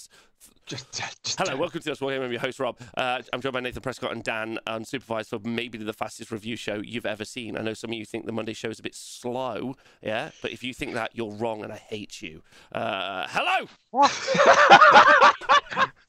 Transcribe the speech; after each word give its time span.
yes. 0.00 0.08
Just, 0.66 0.92
just 0.92 1.38
Hello, 1.38 1.56
welcome 1.56 1.80
to 1.80 1.90
us. 1.90 2.00
Welcome, 2.00 2.22
I'm 2.22 2.30
your 2.30 2.40
host 2.40 2.60
Rob. 2.60 2.78
Uh, 2.96 3.22
I'm 3.32 3.40
joined 3.40 3.54
by 3.54 3.60
Nathan 3.60 3.82
Prescott 3.82 4.12
and 4.12 4.22
Dan, 4.22 4.56
unsupervised 4.68 5.28
for 5.28 5.40
maybe 5.42 5.78
the 5.78 5.92
fastest 5.92 6.30
review 6.30 6.54
show 6.54 6.76
you've 6.76 7.06
ever 7.06 7.24
seen. 7.24 7.58
I 7.58 7.62
know 7.62 7.74
some 7.74 7.90
of 7.90 7.94
you 7.94 8.04
think 8.04 8.24
the 8.24 8.32
Monday 8.32 8.52
show 8.52 8.70
is 8.70 8.78
a 8.78 8.82
bit 8.82 8.94
slow, 8.94 9.74
yeah, 10.00 10.30
but 10.40 10.52
if 10.52 10.62
you 10.62 10.72
think 10.72 10.94
that, 10.94 11.10
you're 11.12 11.32
wrong, 11.32 11.64
and 11.64 11.72
I 11.72 11.76
hate 11.76 12.22
you. 12.22 12.42
Uh, 12.70 13.26
hello. 13.28 13.66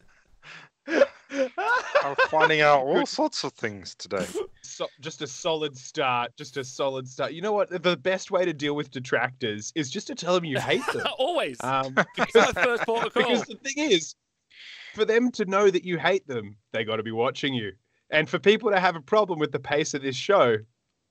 I'm 2.03 2.15
finding 2.29 2.61
out 2.61 2.81
all 2.81 3.05
sorts 3.05 3.43
of 3.43 3.53
things 3.53 3.95
today. 3.95 4.25
so, 4.61 4.87
just 4.99 5.21
a 5.21 5.27
solid 5.27 5.77
start. 5.77 6.31
Just 6.37 6.57
a 6.57 6.63
solid 6.63 7.07
start. 7.07 7.33
You 7.33 7.41
know 7.41 7.53
what? 7.53 7.69
The 7.81 7.95
best 7.97 8.31
way 8.31 8.43
to 8.45 8.53
deal 8.53 8.75
with 8.75 8.91
detractors 8.91 9.71
is 9.75 9.89
just 9.89 10.07
to 10.07 10.15
tell 10.15 10.33
them 10.35 10.45
you 10.45 10.59
hate 10.59 10.85
them. 10.93 11.05
Always. 11.17 11.57
Um, 11.63 11.95
It's 12.17 12.35
my 12.35 12.51
first 12.63 12.83
port 12.83 13.05
of 13.07 13.13
call. 13.13 13.23
because 13.23 13.43
the 13.45 13.55
thing 13.55 13.89
is, 13.91 14.15
for 14.93 15.05
them 15.05 15.31
to 15.31 15.45
know 15.45 15.69
that 15.69 15.85
you 15.85 15.97
hate 15.97 16.27
them, 16.27 16.57
they 16.73 16.83
got 16.83 16.97
to 16.97 17.03
be 17.03 17.11
watching 17.11 17.53
you. 17.53 17.71
And 18.09 18.27
for 18.29 18.39
people 18.39 18.71
to 18.71 18.79
have 18.79 18.95
a 18.97 19.01
problem 19.01 19.39
with 19.39 19.51
the 19.53 19.59
pace 19.59 19.93
of 19.93 20.01
this 20.01 20.17
show, 20.17 20.57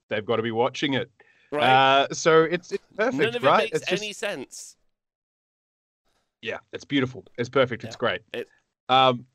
they've 0.09 0.25
got 0.25 0.35
to 0.35 0.43
be 0.43 0.51
watching 0.51 0.93
it. 0.93 1.09
right? 1.51 1.63
Uh, 2.03 2.13
so 2.13 2.43
it's 2.43 2.71
it's 2.71 2.83
perfect, 2.95 3.15
None 3.17 3.35
of 3.35 3.43
it 3.43 3.57
makes 3.57 3.77
It's 3.79 3.89
just 3.89 4.03
any 4.03 4.13
sense. 4.13 4.75
yeah, 6.43 6.57
it's 6.73 6.85
beautiful. 6.85 7.25
It's 7.39 7.49
perfect. 7.49 7.83
It's 7.83 7.95
great. 7.95 8.21
It- 8.33 8.47
Um, 8.89 9.25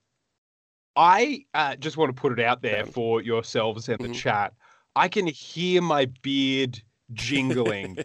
I 0.97 1.45
uh, 1.55 1.77
just 1.77 1.97
want 1.97 2.15
to 2.15 2.21
put 2.21 2.33
it 2.39 2.43
out 2.45 2.63
there 2.63 2.79
Yeah. 2.85 2.91
for 2.91 3.23
yourselves 3.23 3.89
and 3.89 3.99
the 4.03 4.09
Mhm. 4.09 4.15
chat. 4.15 4.55
I 4.97 5.09
can 5.09 5.27
hear 5.27 5.83
my 5.83 6.07
beard 6.23 6.83
jingling 7.13 7.99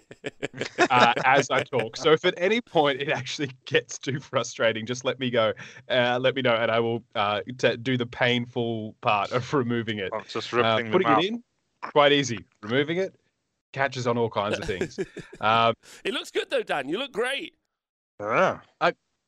uh, 0.90 1.14
as 1.24 1.50
I 1.50 1.64
talk. 1.64 1.96
So 1.96 2.12
if 2.12 2.26
at 2.26 2.34
any 2.38 2.60
point 2.62 3.02
it 3.02 3.10
actually 3.10 3.52
gets 3.66 3.98
too 3.98 4.20
frustrating, 4.20 4.86
just 4.86 5.06
let 5.06 5.20
me 5.20 5.30
go. 5.30 5.54
Uh, 5.90 6.20
let 6.22 6.36
me 6.36 6.42
know, 6.42 6.54
and 6.56 6.70
I 6.70 6.80
will 6.82 7.04
uh, 7.16 7.42
t- 7.58 7.78
do 7.78 7.96
the 7.98 8.06
painful 8.06 8.96
part 9.02 9.32
of 9.32 9.54
removing 9.54 10.00
it. 10.00 10.12
I'm 10.14 10.26
just 10.26 10.52
Uh, 10.52 10.58
ripping 10.58 10.86
them 10.86 10.92
putting 10.92 11.08
out. 11.08 11.24
it 11.24 11.26
in, 11.28 11.44
quite 11.82 12.12
easy. 12.12 12.46
Removing 12.62 12.98
it 12.98 13.16
catches 13.74 14.06
on 14.06 14.18
all 14.18 14.30
kinds 14.30 14.60
of 14.60 14.66
things. 14.66 15.00
Um, 15.40 15.74
it 16.04 16.14
looks 16.14 16.30
good 16.30 16.52
though, 16.52 16.62
Dan. 16.62 16.88
You 16.88 17.00
look 17.00 17.12
great. 17.12 17.56
Ah, 18.20 18.62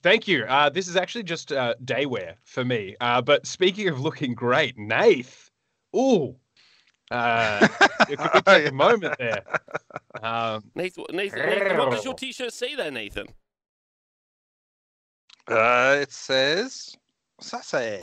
Thank 0.04 0.28
you. 0.28 0.44
Uh, 0.44 0.70
this 0.70 0.90
is 0.90 0.98
actually 0.98 1.24
just 1.24 1.54
uh, 1.54 1.76
day 1.86 2.06
wear 2.06 2.36
for 2.44 2.66
me. 2.66 2.96
Uh, 3.00 3.22
but 3.22 3.48
speaking 3.48 3.88
of 3.88 4.02
looking 4.02 4.36
great, 4.36 4.78
Nath. 4.78 5.50
Ooh. 5.96 6.36
Uh, 7.10 7.66
could 8.08 8.20
we 8.20 8.42
take 8.42 8.70
a 8.70 8.74
moment 8.74 9.16
there? 9.18 9.44
Um, 10.22 10.64
Nathan, 10.76 11.06
Nathan, 11.12 11.40
Nathan 11.40 11.78
what 11.78 11.92
does 11.92 12.06
your 12.06 12.14
T-shirt 12.14 12.54
say 12.54 12.76
there, 12.76 12.92
Nathan? 12.92 13.26
Uh, 15.48 15.98
it 16.02 16.14
says 16.14 16.96
sassy, 17.42 18.00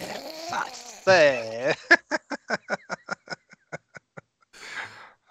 sassy. 0.49 1.73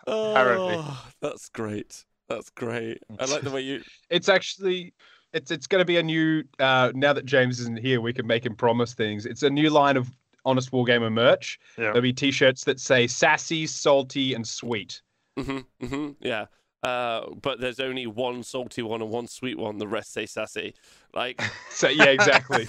Apparently. 0.08 0.76
Oh, 0.78 1.08
that's 1.22 1.50
great. 1.50 2.06
That's 2.28 2.50
great. 2.50 3.04
I 3.20 3.26
like 3.26 3.42
the 3.42 3.52
way 3.52 3.62
you. 3.62 3.84
it's 4.10 4.30
actually 4.30 4.94
it's 5.34 5.52
it's 5.52 5.68
going 5.68 5.80
to 5.80 5.86
be 5.86 5.98
a 5.98 6.04
new. 6.04 6.44
Uh, 6.60 6.92
now 6.96 7.14
that 7.14 7.26
James 7.26 7.60
isn't 7.60 7.80
here, 7.80 8.02
we 8.02 8.14
can 8.14 8.28
make 8.28 8.46
him 8.46 8.56
promise 8.56 8.94
things. 8.94 9.26
It's 9.26 9.44
a 9.44 9.50
new 9.50 9.70
line 9.70 9.98
of 9.98 10.10
Honest 10.46 10.72
Wargamer 10.72 11.12
merch. 11.12 11.60
Yeah. 11.78 11.86
There'll 11.86 12.02
be 12.02 12.14
T-shirts 12.14 12.64
that 12.66 12.80
say 12.80 13.08
sassy, 13.08 13.68
salty, 13.68 14.34
and 14.34 14.48
sweet. 14.48 15.02
hmm 15.38 15.60
hmm 15.82 16.12
yeah. 16.20 16.46
Uh, 16.82 17.30
but 17.42 17.60
there's 17.60 17.82
only 17.82 18.08
one 18.08 18.42
salty 18.42 18.82
one 18.82 19.02
and 19.02 19.12
one 19.12 19.28
sweet 19.28 19.58
one. 19.58 19.78
The 19.78 19.88
rest 19.88 20.14
say 20.14 20.26
sassy. 20.26 20.74
Like, 21.14 21.42
So 21.70 21.90
yeah, 21.90 22.06
exactly. 22.06 22.68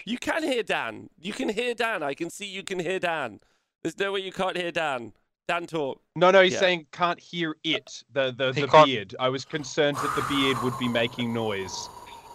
you 0.05 0.19
can 0.19 0.43
hear 0.45 0.62
Dan. 0.62 1.11
You 1.21 1.33
can 1.33 1.49
hear 1.49 1.75
Dan. 1.75 2.05
I 2.05 2.15
can 2.15 2.31
see 2.31 2.47
you 2.47 2.62
can 2.62 2.79
hear 2.79 3.01
Dan. 3.01 3.41
There's 3.83 3.99
no 3.99 4.12
way 4.12 4.21
you 4.21 4.33
can't 4.33 4.56
hear 4.56 4.71
Dan. 4.71 5.12
Dan 5.48 5.66
talk. 5.66 6.00
No, 6.14 6.31
no, 6.31 6.42
he's 6.42 6.53
Yeah. 6.53 6.59
saying 6.60 6.86
can't 6.92 7.19
hear 7.19 7.56
it. 7.64 8.03
The 8.12 8.32
the, 8.36 8.53
He 8.53 8.60
the 8.60 8.69
can't- 8.69 8.86
beard. 8.86 9.14
I 9.19 9.31
was 9.31 9.47
concerned 9.47 9.97
that 9.97 10.14
the 10.14 10.22
beard 10.28 10.62
would 10.62 10.78
be 10.78 10.88
making 10.88 11.32
noise. 11.32 11.88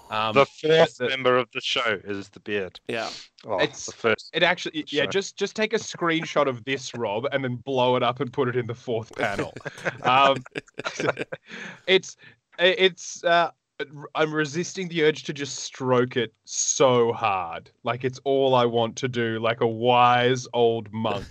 Um, 0.09 0.33
the 0.33 0.45
fourth 0.47 0.97
the- 0.97 1.09
member 1.09 1.37
of 1.37 1.47
the 1.53 1.61
show 1.61 1.99
is 2.03 2.29
the 2.29 2.39
beard. 2.39 2.79
Yeah. 2.87 3.09
Oh, 3.45 3.59
It's- 3.59 3.85
the 3.85 3.91
first. 3.91 4.31
it 4.33 4.41
actually, 4.41 4.83
yeah. 4.89 5.03
Sure. 5.03 5.11
Just 5.11 5.37
just 5.37 5.55
take 5.55 5.73
a 5.73 5.77
screenshot 5.77 6.47
of 6.47 6.65
this, 6.65 6.93
Rob, 6.95 7.25
and 7.31 7.43
then 7.43 7.57
blow 7.57 7.95
it 7.95 8.03
up 8.03 8.19
and 8.19 8.33
put 8.33 8.47
it 8.49 8.55
in 8.55 8.65
the 8.65 8.75
fourth 8.75 9.15
panel. 9.15 9.53
Um, 10.03 10.43
it's 11.87 12.17
it's. 12.59 13.23
Uh, 13.23 13.51
I'm 14.15 14.33
resisting 14.33 14.87
the 14.87 15.03
urge 15.03 15.23
to 15.23 15.33
just 15.33 15.59
stroke 15.59 16.15
it 16.17 16.33
so 16.45 17.11
hard. 17.13 17.69
Like 17.83 18.03
it's 18.03 18.19
all 18.23 18.55
I 18.55 18.65
want 18.65 18.95
to 18.97 19.07
do, 19.07 19.39
like 19.39 19.61
a 19.61 19.67
wise 19.67 20.47
old 20.53 20.91
monk, 20.93 21.25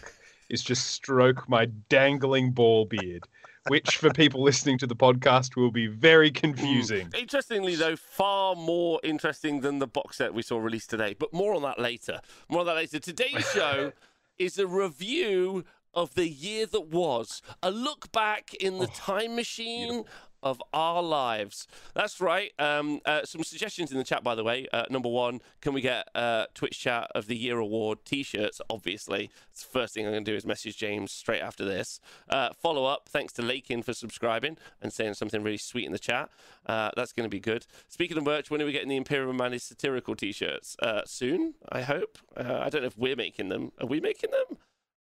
is 0.53 0.63
just 0.63 0.91
stroke 0.91 1.49
my 1.49 1.65
dangling 1.89 2.53
ball 2.53 2.85
beard, 2.85 3.25
which 3.69 3.97
for 3.97 4.11
people 4.11 4.43
listening 4.43 4.79
to 4.79 4.87
the 4.87 4.95
podcast 4.95 5.57
will 5.57 5.73
be 5.73 5.89
very 5.89 6.31
confusing. 6.31 7.07
Hmm. 7.07 7.17
Interestingly, 7.17 7.75
though, 7.75 7.97
far 7.97 8.55
more 8.55 9.01
interesting 9.03 9.63
than 9.63 9.81
the 9.81 9.89
box 9.89 10.19
set 10.19 10.33
we 10.33 10.43
saw 10.43 10.59
released 10.59 10.91
today. 10.91 11.17
But 11.19 11.33
more 11.33 11.55
on 11.55 11.63
that 11.63 11.81
later. 11.81 12.21
More 12.49 12.61
on 12.61 12.67
that 12.67 12.77
later. 12.77 13.01
Today's 13.01 13.51
show 13.55 13.93
is 14.39 14.59
a 14.59 14.67
review 14.67 15.65
of 15.95 16.15
the 16.15 16.29
year 16.29 16.67
that 16.67 16.89
was, 16.89 17.43
a 17.63 17.71
look 17.71 18.13
back 18.13 18.55
in 18.55 18.79
the 18.79 18.87
oh, 18.87 18.95
time 18.95 19.35
machine. 19.37 20.05
Of 20.43 20.61
our 20.73 21.03
lives. 21.03 21.69
That's 21.95 22.21
right. 22.21 22.51
Um, 22.59 23.01
uh, 23.07 23.25
some 23.25 23.45
suggestions 23.45 23.93
in 23.93 23.99
the 23.99 24.05
chat, 24.05 24.25
by 24.25 24.35
the 24.35 24.43
way. 24.43 24.67
Uh, 24.73 24.85
number 24.91 25.09
one, 25.09 25.41
can 25.61 25.73
we 25.73 25.81
get 25.81 26.09
uh, 26.15 26.47
Twitch 26.55 26.81
Chat 26.81 27.11
of 27.15 27.27
the 27.27 27.37
Year 27.37 27.59
Award 27.59 28.05
t 28.05 28.23
shirts? 28.23 28.61
Obviously. 28.69 29.31
It's 29.51 29.63
the 29.63 29.71
first 29.71 29.95
thing 29.95 30.05
I'm 30.05 30.13
going 30.13 30.25
to 30.25 30.31
do 30.31 30.37
is 30.37 30.45
message 30.45 30.77
James 30.77 31.13
straight 31.13 31.43
after 31.43 31.65
this. 31.65 32.01
Uh, 32.29 32.51
follow 32.61 32.87
up, 32.87 33.09
thanks 33.09 33.33
to 33.35 33.43
Lakin 33.43 33.83
for 33.83 33.93
subscribing 33.93 34.57
and 34.81 34.93
saying 34.93 35.15
something 35.15 35.43
really 35.43 35.59
sweet 35.59 35.87
in 35.87 35.93
the 35.93 35.99
chat. 35.99 36.29
Uh, 36.67 36.91
that's 36.97 37.13
going 37.13 37.29
to 37.29 37.31
be 37.35 37.41
good. 37.41 37.67
Speaking 37.89 38.19
of 38.19 38.25
merch, 38.25 38.51
when 38.51 38.61
are 38.61 38.67
we 38.67 38.73
getting 38.73 38.89
the 38.89 38.97
Imperial 38.97 39.33
Managed 39.33 39.65
satirical 39.65 40.17
t-shirts? 40.17 40.77
Uh, 40.83 41.03
soon, 41.05 41.55
I 41.71 41.83
hope. 41.83 42.19
I 42.37 42.69
don't 42.69 42.83
know 42.83 42.89
if 42.89 42.99
we're 42.99 43.17
making 43.17 43.49
them. 43.49 43.73
Are 43.81 43.87
we 43.87 44.01
making 44.01 44.31
them? 44.31 44.59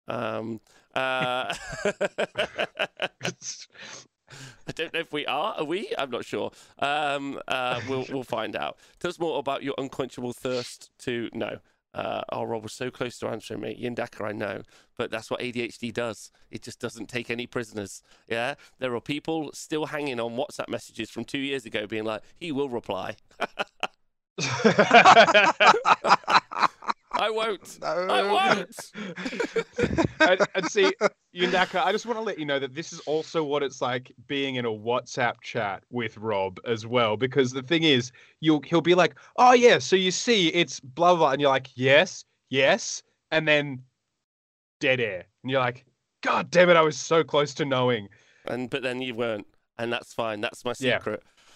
Um, 0.09 0.61
uh, 0.95 1.55
I 4.66 4.72
don't 4.72 4.92
know 4.92 5.00
if 5.00 5.12
we 5.12 5.26
are. 5.26 5.54
Are 5.58 5.64
we? 5.64 5.92
I'm 5.98 6.10
not 6.10 6.24
sure. 6.24 6.52
Um, 6.78 7.41
uh, 7.48 7.80
we'll 7.88 8.06
we'll 8.10 8.22
find 8.22 8.56
out. 8.56 8.78
Tell 8.98 9.08
us 9.08 9.18
more 9.18 9.38
about 9.38 9.62
your 9.62 9.74
unquenchable 9.78 10.32
thirst 10.32 10.91
to 11.00 11.28
know. 11.32 11.58
Uh, 11.92 12.22
oh, 12.30 12.44
Rob 12.44 12.62
was 12.62 12.72
so 12.72 12.91
close 12.91 13.18
to 13.18 13.26
answering 13.26 13.60
me. 13.60 13.76
Yindaka, 13.82 14.24
I 14.24 14.32
know, 14.32 14.62
but 14.96 15.10
that's 15.10 15.30
what 15.30 15.41
ADHD 15.41 15.92
does. 15.92 16.30
It 16.50 16.62
just 16.62 16.78
doesn't 16.78 17.08
take 17.08 17.30
any 17.30 17.48
prisoners. 17.48 18.02
Yeah, 18.28 18.54
there 18.78 18.94
are 18.94 19.00
people 19.00 19.50
still 19.54 19.86
hanging 19.86 20.20
on 20.20 20.36
WhatsApp 20.36 20.68
messages 20.68 21.10
from 21.10 21.24
two 21.24 21.38
years 21.38 21.66
ago, 21.66 21.86
being 21.86 22.04
like, 22.04 22.22
"He 22.36 22.52
will 22.52 22.68
reply." 22.68 23.16
I 27.12 27.31
won't. 27.31 27.78
I 27.82 28.22
won't. 28.31 28.93
and, 30.21 30.41
and 30.54 30.71
see, 30.71 30.93
Yundaka, 31.34 31.84
I 31.84 31.93
just 31.93 32.06
want 32.06 32.19
to 32.19 32.22
let 32.22 32.38
you 32.38 32.44
know 32.44 32.59
that 32.59 32.75
this 32.75 32.93
is 32.93 33.00
also 33.00 33.43
what 33.43 33.62
it's 33.62 33.81
like 33.82 34.12
being 34.26 34.56
in 34.56 34.65
a 34.65 34.71
WhatsApp 34.71 35.41
chat 35.43 35.82
with 35.91 36.16
Rob 36.19 36.60
as 36.66 36.87
well. 36.87 37.16
Because 37.16 37.53
the 37.53 37.62
thing 37.62 37.82
is, 37.82 38.12
you'll 38.41 38.62
he'll 38.62 38.81
be 38.81 38.94
like, 38.94 39.15
"Oh 39.37 39.53
yeah, 39.53 39.78
so 39.78 39.97
you 39.97 40.10
see, 40.10 40.48
it's 40.48 40.81
blah 40.81 41.15
blah," 41.15 41.32
and 41.32 41.41
you're 41.41 41.50
like, 41.50 41.69
"Yes, 41.75 42.25
yes," 42.48 43.03
and 43.31 43.47
then 43.47 43.82
dead 44.81 45.00
air, 45.00 45.25
and 45.42 45.50
you're 45.50 45.60
like, 45.60 45.84
"God 46.22 46.50
damn 46.50 46.71
it, 46.71 46.77
I 46.77 46.82
was 46.82 46.97
so 46.97 47.25
close 47.25 47.54
to 47.54 47.65
knowing." 47.65 48.09
And 48.47 48.71
but 48.71 48.82
then 48.82 49.03
you 49.03 49.15
weren't, 49.15 49.47
and 49.78 49.92
that's 49.92 50.15
fine. 50.15 50.41
That's 50.41 50.65
my 50.65 50.75
Yeah. 50.78 50.98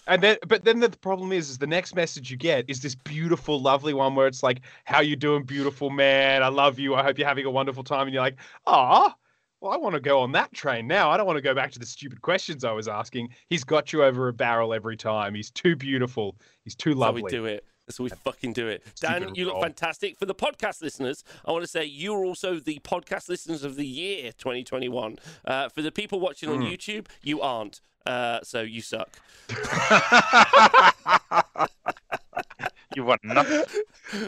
And 0.07 0.21
then, 0.21 0.37
but 0.47 0.63
then 0.63 0.79
the 0.79 0.89
problem 0.89 1.31
is, 1.31 1.49
is 1.49 1.57
the 1.57 1.67
next 1.67 1.95
message 1.95 2.29
you 2.29 2.37
get 2.37 2.69
is 2.69 2.81
this 2.81 2.93
beautiful, 2.95 3.59
lovely 3.61 3.93
one 3.93 4.13
where 4.15 4.27
it's 4.27 4.43
like, 4.43 4.61
"How 4.83 5.01
you 5.01 5.15
doing, 5.15 5.43
beautiful 5.43 5.89
man? 5.89 6.43
I 6.43 6.47
love 6.49 6.77
you. 6.77 6.93
I 6.95 7.03
hope 7.03 7.17
you're 7.17 7.27
having 7.27 7.45
a 7.45 7.51
wonderful 7.51 7.83
time." 7.83 8.07
And 8.07 8.13
you're 8.13 8.21
like, 8.23 8.37
"Ah, 8.67 9.15
well, 9.61 9.71
I 9.71 9.77
want 9.77 9.95
to 9.95 9.99
go 10.01 10.19
on 10.19 10.31
that 10.33 10.53
train 10.53 10.85
now. 10.87 11.09
I 11.09 11.17
don't 11.17 11.25
want 11.25 11.37
to 11.37 11.41
go 11.41 11.55
back 11.55 11.71
to 11.71 11.79
the 11.79 11.85
stupid 11.87 12.21
questions 12.21 12.63
I 12.63 12.71
was 12.71 12.87
asking." 12.87 13.29
He's 13.49 13.63
got 13.63 13.91
you 13.93 14.03
over 14.03 14.27
a 14.27 14.33
barrel 14.33 14.73
every 14.73 14.95
time. 14.97 15.33
He's 15.33 15.49
too 15.49 15.75
beautiful. 15.75 16.35
He's 16.63 16.75
too 16.75 16.91
That's 16.91 16.99
how 17.01 17.05
lovely. 17.07 17.23
we 17.23 17.29
do 17.29 17.45
it. 17.45 17.65
so 17.89 18.03
we 18.03 18.09
fucking 18.09 18.53
do 18.53 18.67
it. 18.67 18.83
Dan, 18.99 19.21
Stupid 19.21 19.37
you 19.37 19.45
look 19.45 19.61
fantastic. 19.61 20.17
For 20.17 20.25
the 20.25 20.33
podcast 20.35 20.81
listeners, 20.81 21.23
I 21.45 21.51
want 21.51 21.63
to 21.63 21.67
say 21.67 21.85
you're 21.85 22.25
also 22.25 22.59
the 22.59 22.79
podcast 22.83 23.27
listeners 23.29 23.63
of 23.63 23.75
the 23.75 23.85
year 23.85 24.31
2021. 24.33 25.17
Uh, 25.45 25.69
for 25.69 25.81
the 25.83 25.91
people 25.91 26.19
watching 26.19 26.49
on 26.49 26.59
Mm. 26.59 26.71
YouTube, 26.71 27.07
you 27.23 27.41
aren't. 27.41 27.81
Uh, 28.05 28.39
so 28.43 28.61
you 28.61 28.81
suck. 28.81 29.19
you 32.95 33.03
won 33.03 33.17
nothing. 33.23 33.63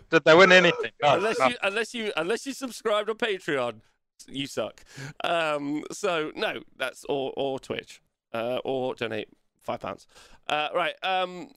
Did 0.09 0.23
they 0.25 0.35
win 0.35 0.51
anything? 0.51 0.91
No, 1.01 1.15
unless 1.15 1.39
no. 1.39 1.47
you 1.47 1.55
unless 1.63 1.93
you 1.93 2.11
unless 2.17 2.45
you 2.45 2.53
subscribe 2.53 3.07
to 3.07 3.15
Patreon, 3.15 3.81
you 4.27 4.47
suck. 4.47 4.83
Um, 5.23 5.83
so 5.91 6.31
no, 6.35 6.61
that's 6.77 7.05
or 7.07 7.33
or 7.37 7.59
Twitch, 7.59 8.01
uh, 8.33 8.59
or 8.63 8.95
donate 8.95 9.29
five 9.59 9.81
pounds. 9.81 10.07
Uh, 10.47 10.69
right. 10.73 10.95
Um, 11.03 11.51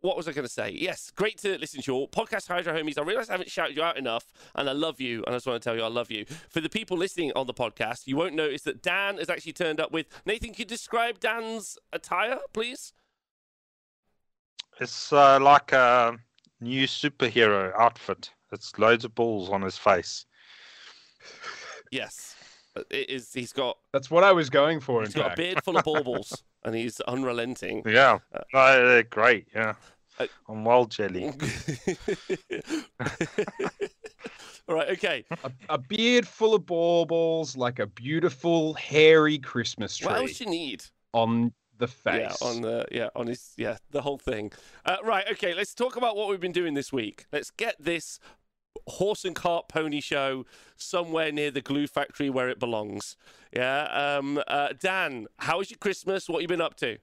what 0.00 0.16
was 0.16 0.28
I 0.28 0.32
going 0.32 0.46
to 0.46 0.52
say? 0.52 0.70
Yes, 0.70 1.10
great 1.14 1.38
to 1.38 1.58
listen 1.58 1.82
to 1.82 1.92
your 1.92 2.08
podcast, 2.08 2.48
Hydro 2.48 2.74
Homies. 2.74 2.98
I 2.98 3.02
realise 3.02 3.28
I 3.28 3.32
haven't 3.32 3.50
shouted 3.50 3.76
you 3.76 3.82
out 3.82 3.96
enough, 3.98 4.32
and 4.54 4.68
I 4.68 4.72
love 4.72 5.00
you, 5.00 5.24
and 5.24 5.34
I 5.34 5.36
just 5.36 5.46
want 5.46 5.60
to 5.60 5.68
tell 5.68 5.76
you 5.76 5.82
I 5.82 5.88
love 5.88 6.10
you. 6.10 6.24
For 6.48 6.60
the 6.60 6.68
people 6.68 6.96
listening 6.96 7.32
on 7.34 7.46
the 7.46 7.54
podcast, 7.54 8.06
you 8.06 8.16
won't 8.16 8.34
notice 8.34 8.62
that 8.62 8.82
Dan 8.82 9.18
has 9.18 9.28
actually 9.28 9.52
turned 9.52 9.80
up 9.80 9.92
with. 9.92 10.06
Nathan, 10.24 10.50
could 10.50 10.58
you 10.60 10.64
describe 10.64 11.18
Dan's 11.18 11.78
attire, 11.92 12.38
please? 12.52 12.92
It's 14.80 15.12
uh, 15.12 15.40
like 15.40 15.72
a 15.72 16.16
new 16.60 16.86
superhero 16.86 17.72
outfit. 17.78 18.30
It's 18.52 18.78
loads 18.78 19.04
of 19.04 19.14
balls 19.14 19.48
on 19.48 19.62
his 19.62 19.76
face. 19.76 20.26
Yes, 21.90 22.35
it 22.90 23.10
is. 23.10 23.32
He's 23.32 23.52
got 23.52 23.76
That's 23.92 24.10
what 24.10 24.24
I 24.24 24.32
was 24.32 24.50
going 24.50 24.80
for. 24.80 25.00
In 25.02 25.06
he's 25.06 25.14
got 25.14 25.32
a 25.32 25.36
beard 25.36 25.62
full 25.64 25.76
of 25.76 25.84
baubles, 25.90 26.42
and 26.64 26.74
he's 26.74 27.00
unrelenting. 27.02 27.82
Yeah, 27.86 28.18
Uh, 28.34 28.40
no, 28.52 28.86
they're 28.88 29.02
great. 29.04 29.46
Yeah, 29.54 29.74
Uh, 30.18 30.26
I'm 30.48 30.64
wild 30.64 30.90
jelly. 30.90 31.32
All 34.68 34.74
right. 34.74 34.88
Okay. 34.90 35.24
a, 35.44 35.50
a 35.68 35.78
beard 35.78 36.26
full 36.26 36.54
of 36.54 36.66
baubles, 36.66 37.56
like 37.56 37.78
a 37.78 37.86
beautiful 37.86 38.74
hairy 38.74 39.38
Christmas 39.38 39.96
tree 39.96 40.08
What 40.08 40.16
else 40.18 40.40
you 40.40 40.46
need? 40.46 40.84
on 41.12 41.52
the 41.78 41.86
face. 41.86 42.36
Yeah, 42.40 42.46
on 42.48 42.62
the 42.62 42.86
yeah, 42.90 43.08
on 43.14 43.26
his 43.26 43.52
yeah, 43.56 43.76
the 43.90 44.00
whole 44.02 44.18
thing. 44.18 44.50
Uh, 44.84 44.96
right, 45.04 45.24
okay, 45.32 45.54
let's 45.54 45.74
talk 45.74 45.96
about 45.96 46.16
what 46.16 46.28
we've 46.28 46.40
been 46.40 46.52
doing 46.52 46.74
this 46.74 46.92
week. 46.92 47.26
Let's 47.32 47.50
get 47.50 47.76
this 47.78 48.18
horse 48.86 49.24
and 49.24 49.34
cart 49.34 49.68
pony 49.68 50.00
show 50.00 50.44
somewhere 50.76 51.32
near 51.32 51.50
the 51.50 51.60
glue 51.60 51.86
factory 51.86 52.30
where 52.30 52.48
it 52.48 52.58
belongs. 52.58 53.16
Yeah. 53.52 54.18
Um 54.18 54.40
uh, 54.46 54.68
Dan, 54.78 55.26
how 55.38 55.58
was 55.58 55.70
your 55.70 55.78
Christmas? 55.78 56.28
What 56.28 56.42
you 56.42 56.48
been 56.48 56.60
up 56.60 56.76
to? 56.76 56.98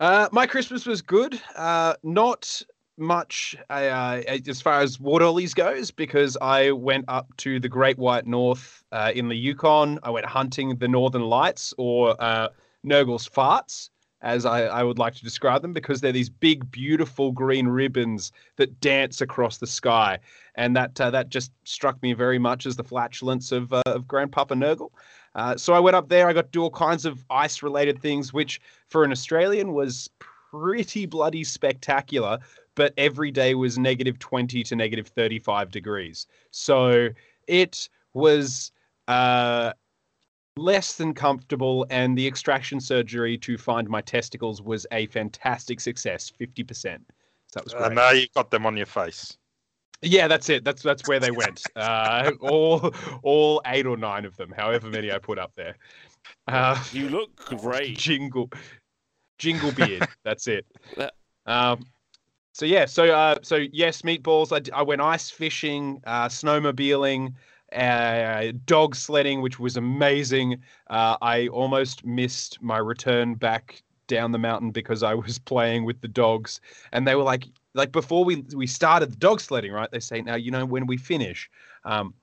Uh, 0.00 0.28
my 0.32 0.46
Christmas 0.46 0.86
was 0.86 1.02
good. 1.02 1.40
Uh, 1.54 1.94
not 2.02 2.62
much 2.96 3.56
uh, 3.70 4.20
as 4.46 4.60
far 4.60 4.80
as 4.80 5.00
water 5.00 5.26
lilies 5.26 5.54
goes 5.54 5.90
because 5.90 6.36
I 6.40 6.70
went 6.70 7.06
up 7.08 7.34
to 7.38 7.58
the 7.58 7.68
Great 7.68 7.98
White 7.98 8.26
North 8.26 8.84
uh, 8.92 9.12
in 9.14 9.28
the 9.28 9.36
Yukon. 9.36 9.98
I 10.02 10.10
went 10.10 10.26
hunting 10.26 10.76
the 10.76 10.88
Northern 10.88 11.22
Lights 11.22 11.74
or 11.76 12.14
uh, 12.22 12.48
Nurgle's 12.84 13.28
farts, 13.28 13.90
as 14.22 14.44
I, 14.44 14.64
I 14.64 14.82
would 14.82 14.98
like 14.98 15.14
to 15.14 15.24
describe 15.24 15.62
them, 15.62 15.72
because 15.72 16.00
they're 16.00 16.12
these 16.12 16.28
big, 16.28 16.70
beautiful 16.70 17.32
green 17.32 17.68
ribbons 17.68 18.32
that 18.56 18.80
dance 18.80 19.20
across 19.20 19.58
the 19.58 19.66
sky, 19.66 20.18
and 20.54 20.76
that 20.76 21.00
uh, 21.00 21.10
that 21.10 21.28
just 21.28 21.52
struck 21.64 22.02
me 22.02 22.12
very 22.12 22.38
much 22.38 22.66
as 22.66 22.76
the 22.76 22.84
flatulence 22.84 23.52
of 23.52 23.72
uh, 23.72 23.82
of 23.86 24.06
Grandpapa 24.06 24.54
Nurgle. 24.54 24.90
Uh, 25.34 25.56
so 25.56 25.72
I 25.72 25.78
went 25.78 25.96
up 25.96 26.08
there. 26.08 26.28
I 26.28 26.32
got 26.32 26.46
to 26.46 26.50
do 26.50 26.62
all 26.62 26.70
kinds 26.70 27.06
of 27.06 27.24
ice-related 27.30 28.00
things, 28.02 28.32
which 28.32 28.60
for 28.88 29.04
an 29.04 29.12
Australian 29.12 29.72
was 29.72 30.10
pretty 30.18 31.06
bloody 31.06 31.44
spectacular. 31.44 32.38
But 32.74 32.94
every 32.96 33.30
day 33.30 33.54
was 33.54 33.78
negative 33.78 34.18
20 34.18 34.62
to 34.62 34.76
negative 34.76 35.08
35 35.08 35.70
degrees. 35.70 36.26
So 36.50 37.10
it 37.46 37.88
was 38.14 38.72
uh, 39.08 39.72
less 40.56 40.94
than 40.96 41.14
comfortable. 41.14 41.86
And 41.90 42.16
the 42.16 42.26
extraction 42.26 42.80
surgery 42.80 43.38
to 43.38 43.56
find 43.58 43.88
my 43.88 44.00
testicles 44.00 44.62
was 44.62 44.86
a 44.92 45.06
fantastic 45.06 45.80
success 45.80 46.30
50%. 46.40 46.66
So 46.74 47.00
that 47.54 47.64
was 47.64 47.72
great. 47.74 47.86
And 47.86 47.94
now 47.94 48.10
you've 48.10 48.32
got 48.32 48.50
them 48.50 48.66
on 48.66 48.76
your 48.76 48.86
face. 48.86 49.36
Yeah, 50.02 50.28
that's 50.28 50.48
it. 50.48 50.64
That's 50.64 50.82
that's 50.82 51.06
where 51.06 51.20
they 51.20 51.30
went. 51.30 51.62
Uh, 51.76 52.32
all 52.40 52.94
all 53.22 53.60
eight 53.66 53.86
or 53.86 53.96
nine 53.96 54.24
of 54.24 54.36
them, 54.36 54.50
however 54.56 54.88
many 54.88 55.12
I 55.12 55.18
put 55.18 55.38
up 55.38 55.52
there. 55.56 55.76
Uh, 56.48 56.82
You 56.92 57.08
look 57.10 57.36
great. 57.36 57.98
jingle, 57.98 58.50
jingle 59.38 59.72
beard. 59.72 60.08
that's 60.24 60.46
it. 60.46 60.66
Um, 61.46 61.84
so 62.52 62.66
yeah, 62.66 62.86
so 62.86 63.04
uh, 63.14 63.36
so 63.42 63.56
yes, 63.72 64.02
meatballs. 64.02 64.70
I 64.72 64.82
went 64.82 65.00
ice 65.00 65.30
fishing, 65.30 66.00
uh, 66.06 66.28
snowmobiling, 66.28 67.34
uh, 67.72 68.52
dog 68.66 68.94
sledding, 68.94 69.40
which 69.40 69.58
was 69.58 69.76
amazing. 69.76 70.60
Uh, 70.88 71.16
I 71.22 71.48
almost 71.48 72.04
missed 72.04 72.62
my 72.62 72.78
return 72.78 73.34
back 73.34 73.82
down 74.06 74.32
the 74.32 74.38
mountain 74.38 74.70
because 74.70 75.02
I 75.02 75.14
was 75.14 75.38
playing 75.52 75.84
with 75.84 76.00
the 76.00 76.08
dogs, 76.08 76.60
and 76.92 77.06
they 77.06 77.14
were 77.14 77.22
like, 77.22 77.44
like 77.74 77.92
before 77.92 78.24
we 78.24 78.44
we 78.54 78.66
started 78.66 79.12
the 79.12 79.16
dog 79.16 79.40
sledding, 79.40 79.72
right? 79.72 79.90
They 79.90 80.00
say 80.00 80.20
now, 80.22 80.34
you 80.36 80.50
know, 80.50 80.64
when 80.66 80.86
we 80.86 80.96
finish, 80.96 81.48
um, 81.84 82.14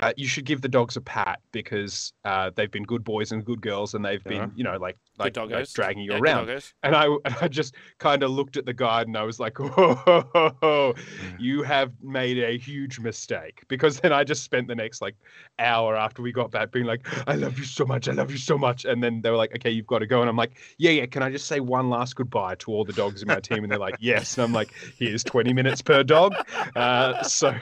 uh, 0.00 0.12
you 0.16 0.26
should 0.26 0.46
give 0.46 0.62
the 0.62 0.68
dogs 0.68 0.96
a 0.96 1.00
pat 1.00 1.40
because 1.52 2.12
uh, 2.24 2.50
they've 2.54 2.70
been 2.70 2.84
good 2.84 3.04
boys 3.04 3.32
and 3.32 3.44
good 3.44 3.60
girls, 3.60 3.94
and 3.94 4.04
they've 4.04 4.24
been, 4.24 4.50
you 4.56 4.64
know, 4.64 4.78
like 4.78 4.96
like, 5.18 5.36
like 5.36 5.70
dragging 5.74 6.02
you 6.02 6.12
Yeah, 6.12 6.18
around. 6.18 6.62
And 6.82 6.96
I, 6.96 7.04
and 7.04 7.36
I 7.42 7.48
just 7.48 7.74
kind 7.98 8.22
of 8.22 8.30
looked 8.30 8.56
at 8.56 8.64
the 8.64 8.72
guide 8.72 9.06
and 9.06 9.16
I 9.16 9.22
was 9.24 9.38
like, 9.38 9.58
"Whoa, 9.58 10.94
you 11.38 11.62
have 11.62 11.92
made 12.02 12.38
a 12.38 12.56
huge 12.56 12.98
mistake." 12.98 13.62
Because 13.68 14.00
then 14.00 14.12
I 14.12 14.24
just 14.24 14.42
spent 14.42 14.68
the 14.68 14.74
next 14.74 15.02
like 15.02 15.16
hour 15.58 15.96
after 15.96 16.22
we 16.22 16.32
got 16.32 16.50
back 16.50 16.72
being 16.72 16.86
like, 16.86 17.06
"I 17.28 17.34
love 17.34 17.58
you 17.58 17.64
so 17.64 17.84
much, 17.84 18.08
I 18.08 18.12
love 18.12 18.30
you 18.30 18.38
so 18.38 18.56
much," 18.56 18.86
and 18.86 19.02
then 19.02 19.20
they 19.20 19.30
were 19.30 19.36
like, 19.36 19.54
"Okay, 19.56 19.70
you've 19.70 19.86
got 19.86 19.98
to 19.98 20.06
go," 20.06 20.20
and 20.22 20.30
I'm 20.30 20.36
like, 20.36 20.58
"Yeah, 20.78 20.92
yeah, 20.92 21.06
can 21.06 21.22
I 21.22 21.30
just 21.30 21.46
say 21.46 21.60
one 21.60 21.90
last 21.90 22.16
goodbye 22.16 22.54
to 22.60 22.72
all 22.72 22.84
the 22.84 22.94
dogs 22.94 23.20
in 23.20 23.28
my 23.28 23.40
team?" 23.40 23.64
And 23.64 23.70
they're 23.70 23.78
like, 23.78 23.96
"Yes," 24.00 24.38
and 24.38 24.44
I'm 24.44 24.52
like, 24.52 24.72
"Here's 24.98 25.22
20 25.24 25.52
minutes 25.52 25.82
per 25.82 26.02
dog." 26.02 26.34
Uh, 26.74 27.22
so. 27.22 27.54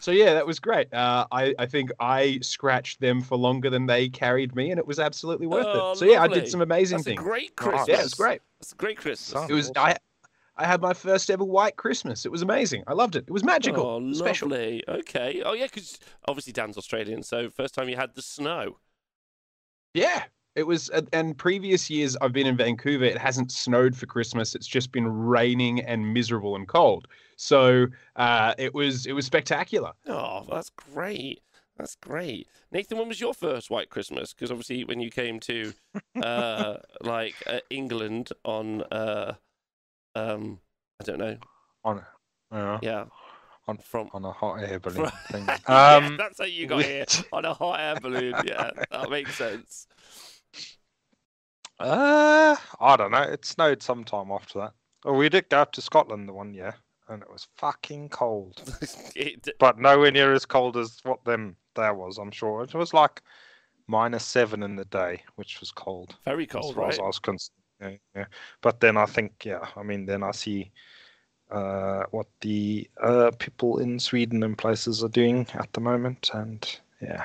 So 0.00 0.10
yeah, 0.12 0.34
that 0.34 0.46
was 0.46 0.58
great. 0.60 0.92
Uh, 0.94 1.26
I 1.32 1.54
I 1.58 1.66
think 1.66 1.90
I 1.98 2.38
scratched 2.40 3.00
them 3.00 3.20
for 3.20 3.36
longer 3.36 3.68
than 3.70 3.86
they 3.86 4.08
carried 4.08 4.54
me, 4.54 4.70
and 4.70 4.78
it 4.78 4.86
was 4.86 4.98
absolutely 5.00 5.46
worth 5.46 5.66
Oh, 5.68 5.92
it. 5.92 5.96
So 5.98 6.04
yeah, 6.04 6.22
I 6.22 6.28
did 6.28 6.48
some 6.48 6.60
amazing 6.62 6.98
That's 6.98 7.06
a 7.06 7.10
things. 7.10 7.20
great 7.22 7.50
Nice. 7.60 7.68
Christmas. 7.68 7.88
Yeah, 7.88 8.00
it 8.00 8.02
was 8.04 8.14
great. 8.14 8.40
That's 8.60 8.72
a 8.72 8.76
great 8.76 8.96
Christmas. 8.98 9.50
It 9.50 9.52
was 9.54 9.70
awesome. 9.70 9.82
I 9.84 9.96
I 10.60 10.66
had 10.66 10.80
my 10.80 10.92
first 10.94 11.30
ever 11.30 11.44
white 11.44 11.76
Christmas. 11.76 12.24
It 12.26 12.32
was 12.32 12.42
amazing. 12.42 12.82
I 12.86 12.92
loved 12.92 13.14
it. 13.16 13.24
It 13.28 13.30
was 13.32 13.44
magical. 13.44 13.86
Oh, 13.86 13.98
It 13.98 14.04
was 14.08 14.18
special. 14.18 14.48
lovely. 14.48 14.82
Okay. 14.88 15.40
Oh, 15.44 15.52
yeah, 15.52 15.66
because 15.66 15.98
obviously 16.26 16.52
Dan's 16.52 16.76
Australian, 16.76 17.22
so 17.22 17.48
first 17.48 17.74
time 17.74 17.88
you 17.88 17.94
had 17.96 18.14
the 18.16 18.22
snow. 18.22 18.78
Yeah. 19.94 20.24
It 20.56 20.64
was 20.66 20.88
and- 20.88 21.08
and 21.12 21.38
previous 21.38 21.88
years 21.88 22.16
I've 22.16 22.32
been 22.32 22.46
in 22.48 22.56
Vancouver, 22.56 23.04
it 23.04 23.18
hasn't 23.18 23.52
snowed 23.52 23.96
for 23.96 24.06
Christmas. 24.06 24.56
It's 24.56 24.66
just 24.66 24.90
been 24.90 25.06
raining 25.06 25.80
and 25.80 26.12
miserable 26.12 26.56
and 26.56 26.66
cold. 26.66 27.06
So 27.40 27.86
uh, 28.16 28.54
it 28.58 28.74
was 28.74 29.06
it 29.06 29.12
was 29.12 29.24
spectacular. 29.24 29.92
Oh, 30.08 30.44
that's 30.50 30.70
great. 30.70 31.40
That's 31.76 31.94
great. 31.94 32.48
Nathan, 32.72 32.98
when 32.98 33.06
was 33.06 33.20
your 33.20 33.32
first 33.32 33.70
white 33.70 33.90
Christmas? 33.90 34.34
Because 34.34 34.50
obviously, 34.50 34.82
when 34.82 34.98
you 34.98 35.08
came 35.10 35.38
to 35.40 35.72
uh, 36.20 36.78
like 37.00 37.34
uh, 37.46 37.60
England 37.70 38.30
on, 38.44 38.82
uh, 38.90 39.34
um, 40.16 40.58
I 41.00 41.04
don't 41.04 41.18
know, 41.20 41.36
on, 41.84 42.04
yeah, 42.52 42.78
yeah, 42.82 43.04
On- 43.68 43.78
from. 43.78 44.10
on 44.12 44.24
a 44.24 44.32
hot 44.32 44.56
air 44.56 44.80
balloon 44.80 45.02
Right. 45.02 45.12
thing. 45.30 45.46
yeah, 45.68 45.96
Um, 45.96 46.16
that's 46.18 46.38
how 46.40 46.44
you 46.44 46.66
got 46.66 46.82
here 46.84 47.04
on 47.32 47.44
a 47.44 47.54
hot 47.54 47.78
air 47.78 47.94
balloon. 47.94 48.34
Yeah, 48.44 48.72
that 48.90 49.10
makes 49.10 49.36
sense. 49.36 49.86
Uh, 51.78 52.56
I 52.80 52.96
don't 52.96 53.12
know. 53.12 53.22
It 53.22 53.44
snowed 53.44 53.82
sometime 53.82 54.32
after 54.32 54.58
that. 54.58 54.72
Oh, 55.04 55.12
we 55.12 55.28
did 55.28 55.48
go 55.48 55.60
up 55.62 55.70
to 55.72 55.80
Scotland 55.80 56.28
the 56.28 56.32
one 56.32 56.52
year, 56.52 56.74
and 57.08 57.22
it 57.22 57.30
was 57.30 57.46
fucking 57.56 58.08
cold, 58.10 58.62
It- 59.16 59.48
but 59.58 59.78
nowhere 59.78 60.10
near 60.10 60.32
as 60.32 60.44
cold 60.46 60.76
as 60.76 60.98
what 61.04 61.24
them 61.24 61.56
there 61.74 61.94
was. 61.94 62.18
I'm 62.18 62.30
sure 62.30 62.62
it 62.62 62.74
was 62.74 62.92
like 62.94 63.22
minus 63.86 64.24
seven 64.24 64.62
in 64.62 64.76
the 64.76 64.84
day, 64.86 65.22
which 65.36 65.60
was 65.60 65.70
cold 65.70 66.16
very 66.24 66.44
as 66.44 66.50
cold, 66.50 66.74
far 66.74 66.84
right? 66.84 66.92
as 66.92 66.98
I 66.98 67.02
was 67.02 67.18
concerned. 67.18 67.54
Yeah, 67.80 67.90
yeah. 68.16 68.24
But 68.60 68.80
then 68.80 68.96
I 68.96 69.06
think, 69.06 69.44
yeah, 69.44 69.66
I 69.76 69.82
mean, 69.82 70.04
then 70.06 70.22
I 70.22 70.32
see 70.32 70.70
uh, 71.50 72.04
what 72.10 72.26
the 72.40 72.88
uh, 73.00 73.30
people 73.38 73.78
in 73.78 73.98
Sweden 74.00 74.42
and 74.42 74.58
places 74.58 75.02
are 75.04 75.08
doing 75.08 75.46
at 75.54 75.72
the 75.72 75.80
moment, 75.80 76.30
and 76.34 76.80
yeah. 77.00 77.24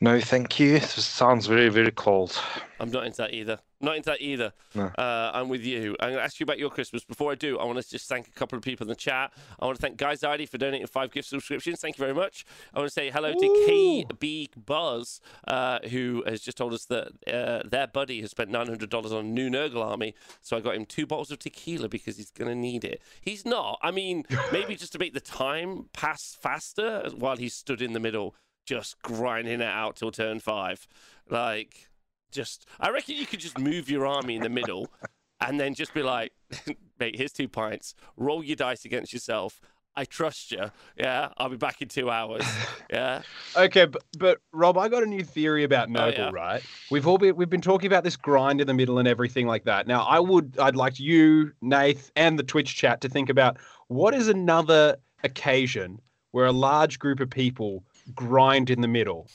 No, 0.00 0.20
thank 0.20 0.58
you. 0.58 0.80
This 0.80 1.04
sounds 1.04 1.46
very, 1.46 1.68
very 1.68 1.92
cold. 1.92 2.36
I'm 2.80 2.90
not 2.90 3.06
into 3.06 3.18
that 3.18 3.32
either. 3.32 3.60
Not 3.82 3.96
into 3.96 4.10
that 4.10 4.20
either. 4.20 4.52
No. 4.76 4.84
Uh, 4.96 5.32
I'm 5.34 5.48
with 5.48 5.64
you. 5.64 5.96
I'm 5.98 6.10
going 6.10 6.18
to 6.18 6.22
ask 6.22 6.38
you 6.38 6.44
about 6.44 6.58
your 6.58 6.70
Christmas. 6.70 7.04
Before 7.04 7.32
I 7.32 7.34
do, 7.34 7.58
I 7.58 7.64
want 7.64 7.82
to 7.82 7.88
just 7.88 8.08
thank 8.08 8.28
a 8.28 8.30
couple 8.30 8.56
of 8.56 8.62
people 8.62 8.84
in 8.84 8.88
the 8.88 8.94
chat. 8.94 9.32
I 9.58 9.66
want 9.66 9.76
to 9.76 9.82
thank 9.82 9.96
Guy 9.96 10.14
Zardi 10.14 10.48
for 10.48 10.56
donating 10.56 10.86
five 10.86 11.10
gift 11.10 11.28
subscriptions. 11.28 11.80
Thank 11.80 11.98
you 11.98 12.02
very 12.02 12.14
much. 12.14 12.46
I 12.72 12.78
want 12.78 12.88
to 12.88 12.92
say 12.92 13.10
hello 13.10 13.32
to 13.32 13.44
Ooh. 13.44 14.04
KB 14.08 14.50
Buzz, 14.56 15.20
uh, 15.48 15.80
who 15.90 16.22
has 16.26 16.40
just 16.40 16.56
told 16.56 16.72
us 16.72 16.84
that 16.86 17.08
uh, 17.26 17.68
their 17.68 17.88
buddy 17.88 18.20
has 18.20 18.30
spent 18.30 18.50
$900 18.50 19.12
on 19.12 19.18
a 19.18 19.28
new 19.28 19.50
Nurgle 19.50 19.84
army. 19.84 20.14
So 20.40 20.56
I 20.56 20.60
got 20.60 20.76
him 20.76 20.84
two 20.84 21.04
bottles 21.04 21.32
of 21.32 21.40
tequila 21.40 21.88
because 21.88 22.16
he's 22.16 22.30
going 22.30 22.48
to 22.48 22.54
need 22.54 22.84
it. 22.84 23.02
He's 23.20 23.44
not. 23.44 23.80
I 23.82 23.90
mean, 23.90 24.24
maybe 24.52 24.76
just 24.76 24.92
to 24.92 24.98
make 25.00 25.12
the 25.12 25.20
time 25.20 25.86
pass 25.92 26.36
faster 26.40 27.10
while 27.16 27.36
he 27.36 27.48
stood 27.48 27.82
in 27.82 27.94
the 27.94 28.00
middle, 28.00 28.36
just 28.64 29.02
grinding 29.02 29.60
it 29.60 29.62
out 29.62 29.96
till 29.96 30.12
turn 30.12 30.38
five. 30.38 30.86
Like, 31.28 31.88
just 32.32 32.66
I 32.80 32.90
reckon 32.90 33.16
you 33.16 33.26
could 33.26 33.40
just 33.40 33.58
move 33.58 33.88
your 33.88 34.06
army 34.06 34.36
in 34.36 34.42
the 34.42 34.48
middle 34.48 34.88
and 35.40 35.60
then 35.60 35.74
just 35.74 35.94
be 35.94 36.02
like, 36.02 36.32
mate, 36.98 37.16
here's 37.16 37.32
two 37.32 37.48
pints, 37.48 37.94
roll 38.16 38.42
your 38.42 38.56
dice 38.56 38.84
against 38.84 39.12
yourself. 39.12 39.60
I 39.94 40.06
trust 40.06 40.52
you. 40.52 40.70
Yeah, 40.96 41.28
I'll 41.36 41.50
be 41.50 41.58
back 41.58 41.82
in 41.82 41.88
two 41.88 42.10
hours. 42.10 42.44
Yeah. 42.90 43.22
Okay, 43.56 43.86
but, 43.86 44.02
but 44.18 44.38
Rob, 44.52 44.76
I 44.76 44.90
got 44.90 45.02
a 45.02 45.06
new 45.06 45.24
theory 45.24 45.64
about 45.64 45.88
oh, 45.88 45.92
Nurgle, 45.92 46.18
yeah. 46.18 46.30
right? 46.30 46.62
We've 46.90 47.06
all 47.06 47.16
been 47.16 47.36
we've 47.36 47.48
been 47.48 47.62
talking 47.62 47.86
about 47.86 48.04
this 48.04 48.16
grind 48.16 48.60
in 48.60 48.66
the 48.66 48.74
middle 48.74 48.98
and 48.98 49.08
everything 49.08 49.46
like 49.46 49.64
that. 49.64 49.86
Now, 49.86 50.02
I 50.02 50.20
would 50.20 50.58
I'd 50.58 50.76
like 50.76 51.00
you, 51.00 51.52
Nath, 51.62 52.12
and 52.16 52.38
the 52.38 52.42
Twitch 52.42 52.76
chat 52.76 53.00
to 53.00 53.08
think 53.08 53.30
about 53.30 53.56
what 53.88 54.12
is 54.12 54.28
another 54.28 54.98
occasion 55.24 56.02
where 56.32 56.44
a 56.44 56.52
large 56.52 56.98
group 56.98 57.20
of 57.20 57.30
people 57.30 57.82
grind 58.14 58.68
in 58.68 58.82
the 58.82 58.88
middle. 58.88 59.28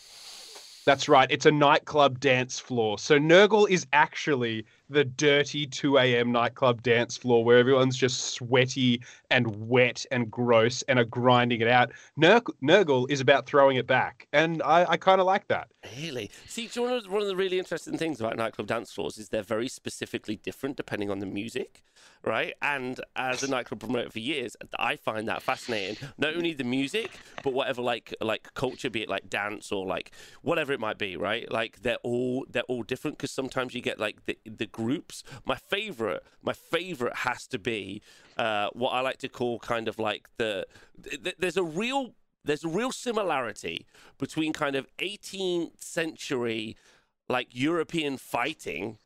That's 0.87 1.09
right. 1.09 1.29
It's 1.29 1.45
a 1.45 1.51
nightclub 1.51 2.21
dance 2.21 2.59
floor. 2.59 2.97
So 2.97 3.19
Nurgle 3.19 3.69
is 3.69 3.85
actually 3.91 4.65
the 4.89 5.03
dirty 5.03 5.65
2 5.65 5.97
a.m. 5.97 6.31
nightclub 6.31 6.81
dance 6.81 7.17
floor 7.17 7.43
where 7.43 7.57
everyone's 7.57 7.97
just 7.97 8.33
sweaty 8.33 9.01
and 9.29 9.67
wet 9.67 10.05
and 10.11 10.31
gross 10.31 10.81
and 10.83 10.99
are 10.99 11.05
grinding 11.05 11.61
it 11.61 11.67
out. 11.67 11.91
Nurg- 12.19 12.53
Nurgle 12.63 13.09
is 13.09 13.19
about 13.19 13.45
throwing 13.45 13.77
it 13.77 13.87
back. 13.87 14.27
And 14.33 14.61
I, 14.63 14.85
I 14.91 14.97
kind 14.97 15.19
of 15.19 15.27
like 15.27 15.47
that. 15.47 15.67
Really? 15.97 16.31
See, 16.45 16.69
you 16.73 16.87
know 16.87 17.01
one 17.09 17.21
of 17.21 17.27
the 17.27 17.35
really 17.35 17.59
interesting 17.59 17.97
things 17.97 18.19
about 18.19 18.37
nightclub 18.37 18.67
dance 18.67 18.91
floors 18.91 19.17
is 19.17 19.29
they're 19.29 19.43
very 19.43 19.67
specifically 19.67 20.37
different 20.37 20.77
depending 20.77 21.09
on 21.09 21.19
the 21.19 21.25
music, 21.25 21.83
right? 22.23 22.53
And 22.61 22.99
as 23.15 23.43
a 23.43 23.49
nightclub 23.49 23.79
promoter 23.79 24.09
for 24.09 24.19
years, 24.19 24.55
I 24.77 24.95
find 24.95 25.27
that 25.27 25.41
fascinating. 25.41 25.97
Not 26.17 26.35
only 26.35 26.53
the 26.53 26.63
music, 26.63 27.11
but 27.43 27.53
whatever 27.53 27.81
like 27.81 28.13
like 28.21 28.53
culture, 28.53 28.89
be 28.89 29.03
it 29.03 29.09
like 29.09 29.29
dance 29.29 29.71
or 29.71 29.85
like 29.85 30.11
whatever 30.41 30.73
it 30.73 30.79
might 30.79 30.97
be, 30.97 31.17
right? 31.17 31.49
Like 31.51 31.81
they're 31.81 31.97
all 32.03 32.45
they're 32.49 32.63
all 32.63 32.83
different 32.83 33.17
because 33.17 33.31
sometimes 33.31 33.73
you 33.73 33.81
get 33.81 33.99
like 33.99 34.25
the 34.25 34.37
the 34.45 34.65
groups. 34.77 35.23
My 35.43 35.55
favorite, 35.55 36.23
my 36.41 36.53
favorite 36.53 37.17
has 37.27 37.47
to 37.47 37.57
be 37.57 38.01
uh, 38.37 38.69
what 38.73 38.91
I 38.91 39.01
like 39.01 39.17
to 39.19 39.27
call 39.27 39.57
kind 39.59 39.87
of 39.87 39.97
like 39.97 40.29
the 40.37 40.65
th- 41.03 41.23
th- 41.23 41.35
there's 41.39 41.57
a 41.57 41.63
real 41.63 42.13
there's 42.45 42.63
a 42.63 42.69
real 42.69 42.91
similarity 42.91 43.87
between 44.19 44.53
kind 44.53 44.75
of 44.75 44.87
18th 44.99 45.81
century 45.81 46.77
like 47.27 47.47
European 47.51 48.17
fighting 48.17 48.99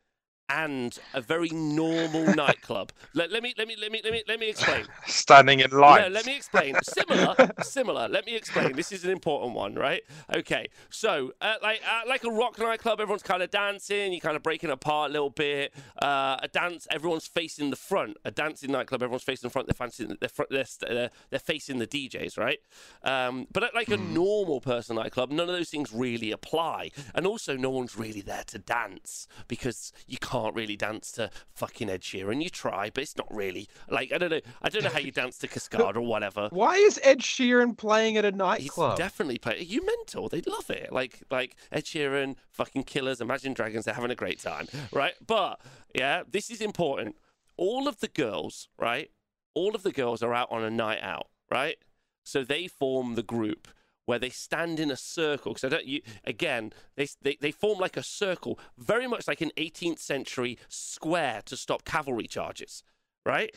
and 0.52 1.00
a 1.14 1.22
very 1.22 1.50
normal 1.50 2.28
nightclub. 2.36 2.92
Let, 3.14 3.32
let 3.32 3.44
me 3.44 3.54
let 3.58 3.68
me 3.68 3.76
let 3.80 3.92
me 3.92 4.02
let 4.04 4.14
me 4.14 4.24
let 4.28 4.40
me 4.40 4.50
explain. 4.50 4.88
Standing 5.08 5.60
in 5.62 5.72
No, 5.80 5.80
line. 5.80 6.10
let 6.10 6.26
me 6.26 6.36
explain. 6.36 6.80
Similar, 6.84 7.36
similar. 7.62 8.08
Let 8.10 8.26
me 8.26 8.36
explain. 8.36 8.76
This 8.76 8.92
is 8.92 9.06
an 9.06 9.12
important 9.12 9.56
one, 9.56 9.76
right? 9.76 10.02
Okay. 10.36 10.70
So, 10.90 11.34
uh, 11.42 11.56
like, 11.62 11.82
uh, 11.88 12.02
like 12.08 12.24
a 12.24 12.32
rock 12.32 12.60
nightclub, 12.60 13.00
everyone's 13.02 13.24
kind 13.24 13.44
of 13.44 13.52
dancing. 13.52 14.14
You're 14.14 14.22
kind 14.22 14.36
of 14.36 14.44
breaking 14.44 14.70
apart 14.72 15.10
a 15.12 15.14
little 15.14 15.30
bit. 15.30 15.74
Uh, 16.02 16.38
a 16.42 16.48
dance, 16.48 16.88
everyone's 16.92 17.28
facing 17.28 17.70
the 17.70 17.76
front. 17.76 18.18
A 18.26 18.32
dancing 18.32 18.72
nightclub, 18.72 19.04
everyone's 19.04 19.24
facing 19.24 19.48
the 19.48 19.52
front. 19.52 19.68
They're 19.68 19.88
facing, 19.88 20.18
they're, 20.20 20.30
fr- 20.30 20.44
they're, 20.50 20.66
they're, 20.82 21.10
they're 21.30 21.40
facing 21.40 21.80
the 21.80 21.88
DJs, 21.88 22.38
right? 22.38 22.60
Um, 23.04 23.48
but 23.52 23.64
at 23.64 23.76
like 23.76 23.90
a 23.90 23.98
normal 23.98 24.62
person 24.62 24.96
nightclub, 24.96 25.32
none 25.32 25.50
of 25.50 25.56
those 25.56 25.70
things 25.70 25.94
really 25.94 26.32
apply. 26.32 26.92
And 27.16 27.26
also, 27.28 27.56
no 27.56 27.70
one's 27.70 27.98
really 27.98 28.22
there 28.22 28.44
to 28.48 28.58
dance 28.60 29.28
because 29.48 29.94
you 30.08 30.18
can't 30.18 30.41
really 30.50 30.76
dance 30.76 31.12
to 31.14 31.30
fucking 31.54 31.90
Ed 31.90 32.02
Sheeran. 32.02 32.42
You 32.44 32.50
try, 32.50 32.90
but 32.94 33.04
it's 33.04 33.16
not 33.18 33.34
really 33.34 33.68
like 33.90 34.12
I 34.12 34.18
don't 34.18 34.30
know. 34.32 34.42
I 34.62 34.70
don't 34.70 34.84
know 34.84 34.90
how 34.90 35.00
you 35.00 35.12
dance 35.12 35.38
to 35.40 35.48
Cascade 35.48 35.96
or 35.96 36.02
whatever. 36.02 36.48
Why 36.52 36.76
is 36.76 37.00
Ed 37.04 37.20
Sheeran 37.20 37.78
playing 37.78 38.18
at 38.18 38.26
a 38.26 38.30
He's 38.30 38.38
nightclub? 38.38 38.98
definitely 38.98 39.38
play. 39.38 39.62
You 39.62 39.86
mental. 39.86 40.28
They'd 40.30 40.48
love 40.48 40.70
it. 40.70 40.92
Like 40.92 41.24
like 41.30 41.56
Ed 41.72 41.86
Sheeran, 41.86 42.36
fucking 42.50 42.84
Killers, 42.84 43.22
Imagine 43.22 43.54
Dragons. 43.54 43.86
They're 43.86 43.94
having 43.94 44.12
a 44.12 44.16
great 44.16 44.40
time, 44.40 44.68
right? 44.92 45.14
But 45.26 45.60
yeah, 45.96 46.24
this 46.30 46.50
is 46.50 46.62
important. 46.62 47.16
All 47.58 47.88
of 47.88 48.00
the 48.00 48.08
girls, 48.08 48.68
right? 48.80 49.12
All 49.54 49.76
of 49.76 49.84
the 49.84 49.92
girls 49.92 50.24
are 50.24 50.34
out 50.34 50.52
on 50.52 50.64
a 50.64 50.70
night 50.70 51.00
out, 51.02 51.28
right? 51.52 51.78
So 52.24 52.44
they 52.44 52.68
form 52.68 53.16
the 53.16 53.24
group 53.24 53.68
where 54.06 54.20
they 54.20 54.30
stand 54.30 54.80
in 54.80 54.92
a 54.92 54.96
circle. 54.96 55.54
Because 55.54 55.66
I 55.66 55.70
don't. 55.70 55.86
You 55.86 56.02
again, 56.24 56.74
they, 56.96 57.08
they 57.22 57.38
they 57.40 57.52
form 57.52 57.80
like 57.80 57.98
a 57.98 58.04
circle, 58.04 58.60
very 58.78 59.08
much 59.08 59.28
like 59.28 59.42
an 59.42 59.52
18th 59.58 60.00
century 60.00 60.58
square 60.68 61.42
to 61.46 61.58
stop 61.58 61.86
cavalry 61.86 62.28
charges, 62.28 62.84
right? 63.26 63.56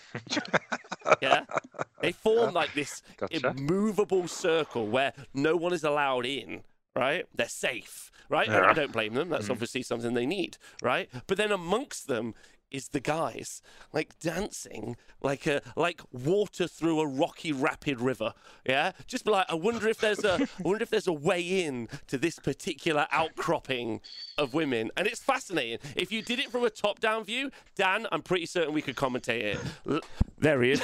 yeah, 1.23 1.45
they 2.01 2.13
form 2.13 2.55
like 2.55 2.75
this 2.75 3.03
Gotcha. 3.17 3.55
immovable 3.57 4.29
circle 4.29 4.87
where 4.87 5.13
no 5.33 5.57
one 5.57 5.73
is 5.73 5.85
allowed 5.85 6.27
in. 6.27 6.63
Right, 6.97 7.27
they're 7.35 7.49
safe. 7.49 8.13
Right, 8.29 8.47
and 8.49 8.65
I 8.65 8.73
don't 8.73 8.93
blame 8.93 9.15
them. 9.15 9.29
That's 9.29 9.47
hmm. 9.47 9.53
obviously 9.53 9.83
something 9.83 10.15
they 10.15 10.27
need. 10.27 10.59
Right, 10.81 11.11
but 11.27 11.37
then 11.37 11.51
amongst 11.51 12.07
them 12.07 12.35
is 12.75 12.89
the 12.89 13.01
guys. 13.01 13.63
Like 13.93 14.19
dancing 14.21 14.97
like 15.23 15.47
a 15.47 15.63
like 15.77 16.01
water 16.13 16.67
through 16.67 17.01
a 17.01 17.07
rocky 17.07 17.53
rapid 17.53 18.01
river 18.01 18.35
yeah? 18.67 18.93
Just 19.07 19.25
be 19.25 19.31
like 19.31 19.47
i 19.49 19.55
wonder 19.55 19.89
if 19.89 19.99
there's 19.99 20.23
a 20.25 20.35
i 20.59 20.63
wonder 20.63 20.83
if 20.83 20.91
there's 20.91 21.07
a 21.07 21.13
way 21.13 21.41
in 21.65 21.89
to 22.09 22.19
this 22.19 22.39
particular 22.39 23.07
outcropping 23.11 24.01
of 24.37 24.53
women. 24.53 24.91
And 24.97 25.07
it's 25.07 25.21
fascinating. 25.21 25.79
If 25.97 26.11
you 26.13 26.21
did 26.23 26.39
it 26.41 26.51
from 26.51 26.65
a 26.65 26.71
top 26.71 26.99
down 27.01 27.25
view 27.25 27.51
dan 27.77 28.07
i'm 28.13 28.23
pretty 28.23 28.47
certain 28.47 28.75
we 28.75 28.83
could 28.83 28.97
commentate 28.97 29.45
it. 29.55 29.59
L- 29.91 30.01
there 30.39 30.61
he 30.63 30.73
is. 30.73 30.83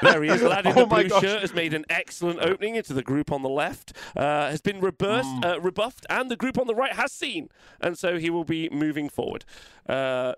There 0.00 0.22
he 0.22 0.30
is. 0.30 0.42
Lad 0.52 0.64
in 0.66 0.72
Oh 0.72 0.80
the 0.82 0.86
blue 0.86 1.08
gosh. 1.08 1.20
shirt 1.22 1.40
has 1.42 1.52
made 1.52 1.74
an 1.74 1.84
excellent 1.90 2.40
opening 2.40 2.76
into 2.76 2.94
the 2.94 3.02
group 3.02 3.30
on 3.32 3.42
the 3.42 3.48
left 3.50 3.92
uh, 4.16 4.48
has 4.50 4.60
been 4.60 4.80
reversed 4.80 5.28
Mm. 5.32 5.44
uh, 5.44 5.60
rebuffed 5.60 6.04
and 6.10 6.30
the 6.30 6.36
group 6.36 6.58
on 6.58 6.66
the 6.66 6.74
right 6.74 6.92
has 6.94 7.12
seen. 7.12 7.48
And 7.80 7.96
so 7.98 8.18
he 8.18 8.28
will 8.30 8.44
be 8.44 8.68
moving 8.70 9.08
forward. 9.08 9.44
Uh, 9.88 10.34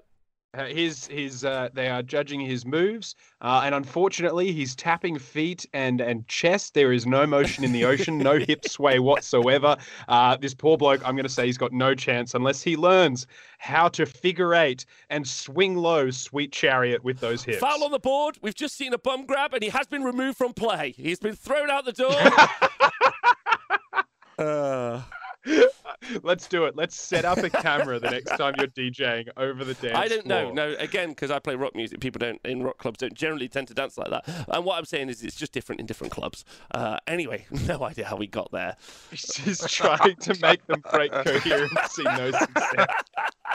his 0.62 1.06
his 1.06 1.44
uh, 1.44 1.68
they 1.72 1.88
are 1.88 2.02
judging 2.02 2.40
his 2.40 2.64
moves, 2.64 3.14
uh, 3.40 3.62
and 3.64 3.74
unfortunately, 3.74 4.52
he's 4.52 4.76
tapping 4.76 5.18
feet 5.18 5.66
and 5.72 6.00
and 6.00 6.26
chest. 6.28 6.74
There 6.74 6.92
is 6.92 7.06
no 7.06 7.26
motion 7.26 7.64
in 7.64 7.72
the 7.72 7.84
ocean, 7.84 8.18
no 8.18 8.38
hip 8.38 8.64
sway 8.68 8.98
whatsoever. 8.98 9.76
Uh, 10.08 10.36
this 10.36 10.54
poor 10.54 10.76
bloke, 10.76 11.00
I'm 11.04 11.16
going 11.16 11.24
to 11.24 11.32
say, 11.32 11.46
he's 11.46 11.58
got 11.58 11.72
no 11.72 11.94
chance 11.94 12.34
unless 12.34 12.62
he 12.62 12.76
learns 12.76 13.26
how 13.58 13.88
to 13.88 14.06
figure 14.06 14.54
eight 14.54 14.84
and 15.10 15.26
swing 15.26 15.76
low, 15.76 16.10
sweet 16.10 16.52
chariot 16.52 17.02
with 17.02 17.20
those 17.20 17.42
hips. 17.42 17.58
Foul 17.58 17.84
on 17.84 17.90
the 17.90 17.98
board. 17.98 18.38
We've 18.42 18.54
just 18.54 18.76
seen 18.76 18.92
a 18.92 18.98
bum 18.98 19.26
grab, 19.26 19.54
and 19.54 19.62
he 19.62 19.70
has 19.70 19.86
been 19.86 20.04
removed 20.04 20.38
from 20.38 20.52
play. 20.52 20.94
He's 20.96 21.18
been 21.18 21.36
thrown 21.36 21.70
out 21.70 21.84
the 21.84 21.92
door. 21.92 22.14
Let's 26.22 26.46
do 26.48 26.64
it. 26.64 26.76
Let's 26.76 26.96
set 26.96 27.24
up 27.24 27.38
a 27.38 27.50
camera 27.50 27.98
the 27.98 28.10
next 28.10 28.36
time 28.36 28.54
you're 28.58 28.68
DJing 28.68 29.28
over 29.36 29.64
the 29.64 29.74
dance 29.74 29.96
I 29.96 30.08
don't 30.08 30.26
know. 30.26 30.50
No, 30.52 30.74
again, 30.78 31.10
because 31.10 31.30
I 31.30 31.38
play 31.38 31.54
rock 31.54 31.74
music, 31.74 32.00
people 32.00 32.18
don't 32.18 32.40
in 32.44 32.62
rock 32.62 32.78
clubs 32.78 32.98
don't 32.98 33.14
generally 33.14 33.48
tend 33.48 33.68
to 33.68 33.74
dance 33.74 33.96
like 33.98 34.10
that. 34.10 34.24
And 34.48 34.64
what 34.64 34.78
I'm 34.78 34.84
saying 34.84 35.08
is, 35.08 35.22
it's 35.22 35.36
just 35.36 35.52
different 35.52 35.80
in 35.80 35.86
different 35.86 36.12
clubs. 36.12 36.44
Uh, 36.72 36.98
anyway, 37.06 37.46
no 37.66 37.82
idea 37.84 38.04
how 38.06 38.16
we 38.16 38.26
got 38.26 38.50
there. 38.52 38.76
He's 39.10 39.64
trying 39.68 40.16
to 40.16 40.38
make 40.40 40.66
them 40.66 40.82
break 40.92 41.12
coherency. 41.24 42.02
No 42.04 42.30
success. 42.30 42.86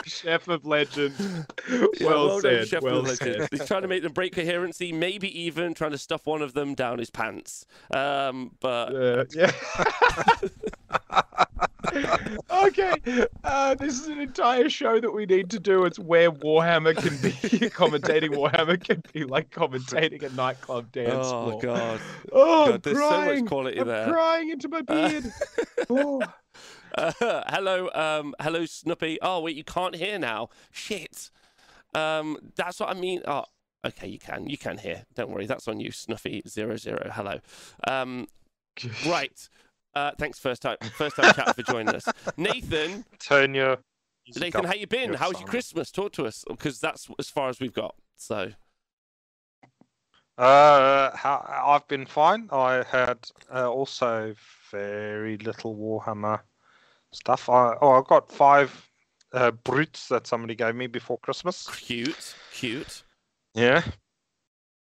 Chef 0.06 0.48
of 0.48 0.64
legend. 0.64 1.14
Yeah, 1.68 1.84
Well, 2.00 2.28
done, 2.28 2.40
said. 2.40 2.68
Chef 2.68 2.82
well 2.82 3.02
Legend. 3.02 3.18
said. 3.40 3.48
He's 3.50 3.66
trying 3.66 3.82
to 3.82 3.88
make 3.88 4.02
them 4.02 4.12
break 4.12 4.34
coherency, 4.34 4.92
maybe 4.92 5.28
even 5.42 5.74
trying 5.74 5.90
to 5.90 5.98
stuff 5.98 6.26
one 6.26 6.42
of 6.42 6.54
them 6.54 6.74
down 6.74 6.98
his 6.98 7.10
pants. 7.10 7.66
Um, 7.94 8.52
but 8.60 8.94
Uh, 8.94 9.24
yeah. 9.34 9.52
okay. 12.50 13.26
Uh, 13.44 13.74
this 13.74 14.00
is 14.00 14.06
an 14.08 14.20
entire 14.20 14.68
show 14.68 15.00
that 15.00 15.10
we 15.12 15.26
need 15.26 15.50
to 15.50 15.58
do. 15.58 15.84
It's 15.84 15.98
where 15.98 16.30
Warhammer 16.30 16.96
can 16.96 17.16
be 17.18 17.30
commentating. 17.70 18.30
Warhammer 18.30 18.82
can 18.82 19.02
be 19.12 19.24
like 19.24 19.50
commentating 19.50 20.22
a 20.22 20.34
nightclub 20.34 20.92
dance 20.92 21.10
oh 21.26 21.58
floor. 21.58 21.60
god, 21.62 22.00
Oh, 22.32 22.66
God, 22.72 22.82
there's 22.82 22.96
so 22.98 23.02
much 23.10 23.10
crying. 23.24 23.46
quality 23.46 23.78
I'm 23.80 23.86
there. 23.88 24.08
crying 24.12 24.50
into 24.50 24.68
my 24.68 24.82
beard. 24.82 25.24
oh. 25.88 26.22
Uh, 26.98 27.12
hello, 27.46 27.88
um, 27.94 28.34
hello, 28.40 28.66
Snoopy. 28.66 29.18
Oh 29.22 29.38
wait, 29.42 29.54
you 29.54 29.62
can't 29.62 29.94
hear 29.94 30.18
now. 30.18 30.48
Shit. 30.72 31.30
Um, 31.94 32.36
that's 32.56 32.80
what 32.80 32.88
I 32.88 32.94
mean. 32.94 33.22
Oh, 33.28 33.44
okay, 33.86 34.08
you 34.08 34.18
can, 34.18 34.48
you 34.48 34.58
can 34.58 34.76
hear. 34.76 35.04
Don't 35.14 35.30
worry, 35.30 35.46
that's 35.46 35.68
on 35.68 35.78
you, 35.78 35.92
Snuffy 35.92 36.42
zero 36.48 36.76
zero. 36.76 37.08
Hello. 37.14 37.38
Um, 37.86 38.26
right. 39.06 39.48
Uh, 39.94 40.12
thanks, 40.18 40.38
first 40.38 40.62
time, 40.62 40.76
first 40.96 41.16
time 41.16 41.32
chat 41.34 41.54
for 41.54 41.62
joining 41.62 41.94
us, 41.94 42.06
Nathan. 42.36 43.04
Turn 43.18 43.54
your. 43.54 43.78
Nathan, 44.38 44.64
how 44.64 44.74
you 44.74 44.86
been? 44.86 45.10
your 45.10 45.16
How's 45.18 45.40
your. 45.40 45.48
Christmas? 45.48 45.90
Talk 45.90 46.12
to 46.12 46.26
us, 46.26 46.44
because 46.48 46.78
that's 46.78 47.08
as 47.18 47.28
far 47.28 47.48
as 47.48 47.58
we've 47.58 47.72
got. 47.72 47.94
So, 48.16 48.52
Uh, 50.38 51.10
I've 51.24 51.86
been 51.88 52.06
fine. 52.06 52.48
I 52.50 52.84
had 52.88 53.18
uh, 53.52 53.68
also 53.68 54.34
very 54.70 55.36
little 55.38 55.76
Warhammer 55.76 56.40
stuff. 57.12 57.48
I, 57.48 57.74
oh, 57.82 57.92
I 57.92 58.02
got 58.08 58.30
five 58.30 58.88
uh, 59.32 59.50
brutes 59.50 60.08
that 60.08 60.26
somebody 60.26 60.54
gave 60.54 60.74
me 60.74 60.86
before 60.86 61.18
Christmas. 61.18 61.68
cute, 61.68 62.34
cute. 62.52 63.02
Yeah, 63.54 63.82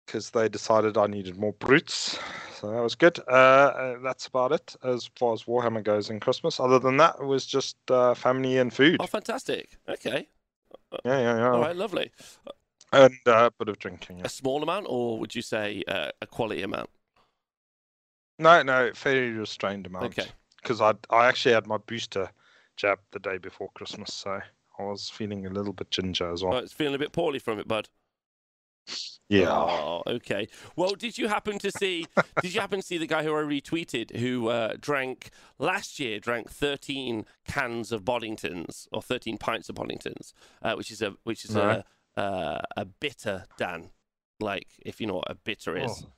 because 0.05 0.29
they 0.29 0.47
decided 0.47 0.97
I 0.97 1.07
needed 1.07 1.37
more 1.37 1.53
brutes, 1.53 2.19
so 2.53 2.71
that 2.71 2.81
was 2.81 2.95
good. 2.95 3.19
Uh, 3.27 3.31
uh, 3.31 3.95
that's 4.03 4.27
about 4.27 4.51
it 4.51 4.75
as 4.83 5.09
far 5.17 5.33
as 5.33 5.43
Warhammer 5.43 5.83
goes 5.83 6.09
in 6.09 6.19
Christmas. 6.19 6.59
Other 6.59 6.79
than 6.79 6.97
that, 6.97 7.15
it 7.19 7.25
was 7.25 7.45
just 7.45 7.77
uh, 7.89 8.13
family 8.13 8.57
and 8.57 8.73
food. 8.73 8.97
Oh, 8.99 9.07
fantastic. 9.07 9.77
Okay. 9.89 10.27
Yeah, 11.03 11.19
yeah, 11.19 11.37
yeah. 11.37 11.49
All 11.51 11.61
right, 11.61 11.75
lovely. 11.75 12.11
And 12.93 13.15
uh, 13.25 13.49
a 13.49 13.51
bit 13.51 13.69
of 13.69 13.79
drinking. 13.79 14.19
Yeah. 14.19 14.25
A 14.25 14.29
small 14.29 14.61
amount, 14.63 14.85
or 14.89 15.19
would 15.19 15.35
you 15.35 15.41
say 15.41 15.83
uh, 15.87 16.11
a 16.21 16.27
quality 16.27 16.61
amount? 16.61 16.89
No, 18.37 18.61
no, 18.63 18.91
fairly 18.93 19.31
restrained 19.31 19.85
amount. 19.87 20.17
Okay. 20.17 20.29
Because 20.61 20.81
I 20.81 20.93
I 21.09 21.27
actually 21.27 21.53
had 21.53 21.67
my 21.67 21.77
booster 21.77 22.29
jab 22.75 22.99
the 23.11 23.19
day 23.19 23.37
before 23.37 23.69
Christmas, 23.75 24.13
so 24.13 24.39
I 24.79 24.83
was 24.83 25.09
feeling 25.09 25.45
a 25.45 25.49
little 25.49 25.73
bit 25.73 25.91
ginger 25.91 26.31
as 26.31 26.43
well. 26.43 26.55
Oh, 26.55 26.57
it's 26.57 26.73
feeling 26.73 26.95
a 26.95 26.99
bit 26.99 27.11
poorly 27.11 27.39
from 27.39 27.59
it, 27.59 27.67
bud. 27.67 27.89
Yeah. 29.29 29.49
Oh, 29.49 30.03
okay. 30.07 30.47
Well, 30.75 30.93
did 30.95 31.17
you 31.17 31.27
happen 31.27 31.57
to 31.59 31.71
see? 31.71 32.05
did 32.41 32.53
you 32.53 32.61
happen 32.61 32.79
to 32.79 32.85
see 32.85 32.97
the 32.97 33.07
guy 33.07 33.23
who 33.23 33.31
I 33.35 33.41
retweeted 33.41 34.15
who 34.17 34.49
uh, 34.49 34.75
drank 34.79 35.29
last 35.59 35.99
year? 35.99 36.19
Drank 36.19 36.49
thirteen 36.49 37.25
cans 37.47 37.91
of 37.91 38.03
Boddingtons 38.03 38.87
or 38.91 39.01
thirteen 39.01 39.37
pints 39.37 39.69
of 39.69 39.75
Boddingtons, 39.75 40.33
uh, 40.61 40.75
which 40.75 40.91
is 40.91 41.01
a 41.01 41.13
which 41.23 41.45
is 41.45 41.55
No. 41.55 41.83
a 42.15 42.19
uh, 42.19 42.61
a 42.77 42.85
bitter 42.85 43.45
Dan. 43.57 43.89
Like 44.39 44.67
if 44.85 44.99
you 45.01 45.07
know 45.07 45.15
what 45.15 45.31
a 45.31 45.35
bitter 45.35 45.77
is. 45.77 46.03
Oh. 46.05 46.11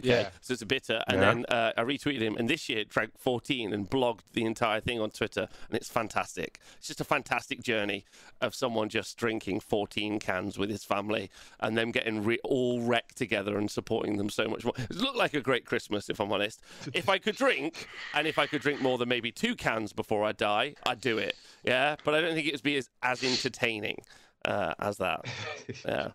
Okay, 0.00 0.08
Yeah. 0.22 0.30
so 0.40 0.52
it's 0.52 0.62
a 0.62 0.66
bitter, 0.66 1.02
and 1.06 1.20
Yeah. 1.20 1.24
then 1.34 1.44
uh, 1.48 1.72
I 1.76 1.82
retweeted 1.82 2.20
him, 2.20 2.36
and 2.36 2.50
this 2.50 2.68
year 2.68 2.80
it 2.80 2.88
drank 2.88 3.16
14 3.16 3.72
and 3.72 3.88
blogged 3.88 4.22
the 4.32 4.44
entire 4.44 4.80
thing 4.80 5.00
on 5.00 5.10
Twitter, 5.10 5.48
and 5.68 5.76
it's 5.76 5.88
fantastic. 5.88 6.58
It's 6.78 6.88
just 6.88 7.00
a 7.00 7.04
fantastic 7.04 7.62
journey 7.62 8.04
of 8.40 8.56
someone 8.56 8.88
just 8.88 9.16
drinking 9.16 9.60
14 9.60 10.18
cans 10.18 10.58
with 10.58 10.68
his 10.68 10.82
family, 10.84 11.30
and 11.60 11.78
them 11.78 11.92
getting 11.92 12.24
re- 12.24 12.40
all 12.42 12.80
wrecked 12.80 13.16
together 13.16 13.56
and 13.56 13.70
supporting 13.70 14.16
them 14.16 14.30
so 14.30 14.48
much 14.48 14.64
more. 14.64 14.74
It 14.76 14.96
looked 14.96 15.16
like 15.16 15.34
a 15.34 15.40
great 15.40 15.64
Christmas, 15.64 16.10
if 16.10 16.18
I'm 16.20 16.32
honest. 16.32 16.60
If 16.92 17.08
I 17.08 17.18
could 17.18 17.36
drink, 17.36 17.86
and 18.14 18.26
if 18.26 18.36
I 18.38 18.46
could 18.48 18.62
drink 18.62 18.80
more 18.82 18.98
than 18.98 19.08
maybe 19.08 19.30
two 19.30 19.54
cans 19.54 19.92
before 19.92 20.24
I 20.24 20.32
die, 20.32 20.74
I'd 20.86 21.00
do 21.00 21.18
it. 21.18 21.36
Yeah, 21.62 21.96
but 22.04 22.14
I 22.14 22.20
don't 22.20 22.34
think 22.34 22.48
it 22.48 22.52
would 22.54 22.62
be 22.64 22.76
as, 22.76 22.88
as 23.02 23.22
entertaining 23.22 23.98
uh, 24.44 24.74
as 24.80 24.96
that. 24.98 25.24
Yeah. 25.86 26.08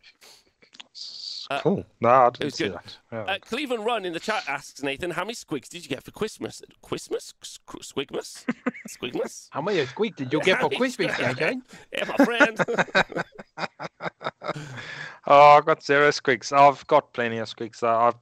Uh, 1.49 1.59
cool. 1.61 1.83
No, 1.99 2.09
I 2.09 2.29
didn't 2.29 2.45
was 2.45 2.55
see 2.55 2.65
good. 2.65 2.73
that. 2.75 2.97
Yeah. 3.11 3.21
Uh, 3.21 3.37
Cleveland 3.41 3.83
Run 3.83 4.05
in 4.05 4.13
the 4.13 4.19
chat 4.19 4.43
asks 4.47 4.83
Nathan, 4.83 5.09
how 5.11 5.23
many 5.23 5.33
squigs 5.33 5.67
did 5.67 5.83
you 5.83 5.89
get 5.89 6.03
for 6.03 6.11
Christmas? 6.11 6.61
Christmas? 6.83 7.33
Squigmas? 7.43 8.45
Squigmas? 8.87 9.47
How 9.51 9.61
many 9.61 9.83
squeak 9.87 10.15
did 10.15 10.31
you 10.31 10.41
get 10.41 10.61
for 10.61 10.69
Christmas, 10.77 11.11
JJ? 11.13 11.61
Yeah, 11.91 12.05
my 12.05 12.25
friend. 12.25 12.59
oh, 15.27 15.57
I've 15.57 15.65
got 15.65 15.83
zero 15.83 16.09
squigs. 16.09 16.51
I've 16.55 16.85
got 16.85 17.13
plenty 17.13 17.39
of 17.39 17.47
squigs. 17.47 17.81
I've 17.83 18.15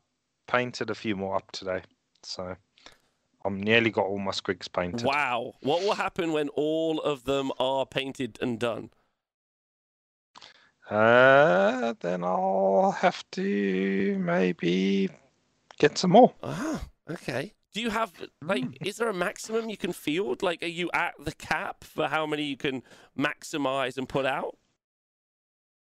painted 0.47 0.89
a 0.89 0.95
few 0.95 1.15
more 1.17 1.35
up 1.35 1.51
today, 1.51 1.81
so 2.23 2.55
I'm 3.43 3.59
nearly 3.61 3.89
got 3.89 4.05
all 4.05 4.19
my 4.19 4.31
squigs 4.31 4.71
painted. 4.71 5.05
wow. 5.05 5.53
What 5.61 5.81
will 5.83 5.95
happen 5.95 6.31
when 6.31 6.47
all 6.49 7.01
of 7.01 7.25
them 7.25 7.51
are 7.59 7.85
painted 7.85 8.37
and 8.41 8.57
done? 8.59 8.89
Uh, 10.89 11.93
then 11.99 12.23
I'll 12.23 12.91
have 12.91 13.29
to 13.31 14.17
maybe 14.19 15.09
get 15.79 15.97
some 15.97 16.11
more. 16.11 16.33
Ah, 16.41 16.81
okay. 17.09 17.53
Do 17.73 17.81
you 17.81 17.89
have, 17.89 18.11
like, 18.41 18.63
is 18.85 18.97
there 18.97 19.09
a 19.09 19.13
maximum 19.13 19.69
you 19.69 19.77
can 19.77 19.91
field? 19.93 20.41
Like, 20.41 20.63
are 20.63 20.67
you 20.67 20.89
at 20.93 21.13
the 21.19 21.33
cap 21.33 21.83
for 21.83 22.07
how 22.07 22.25
many 22.25 22.43
you 22.43 22.57
can 22.57 22.81
maximize 23.17 23.97
and 23.97 24.07
put 24.07 24.25
out? 24.25 24.57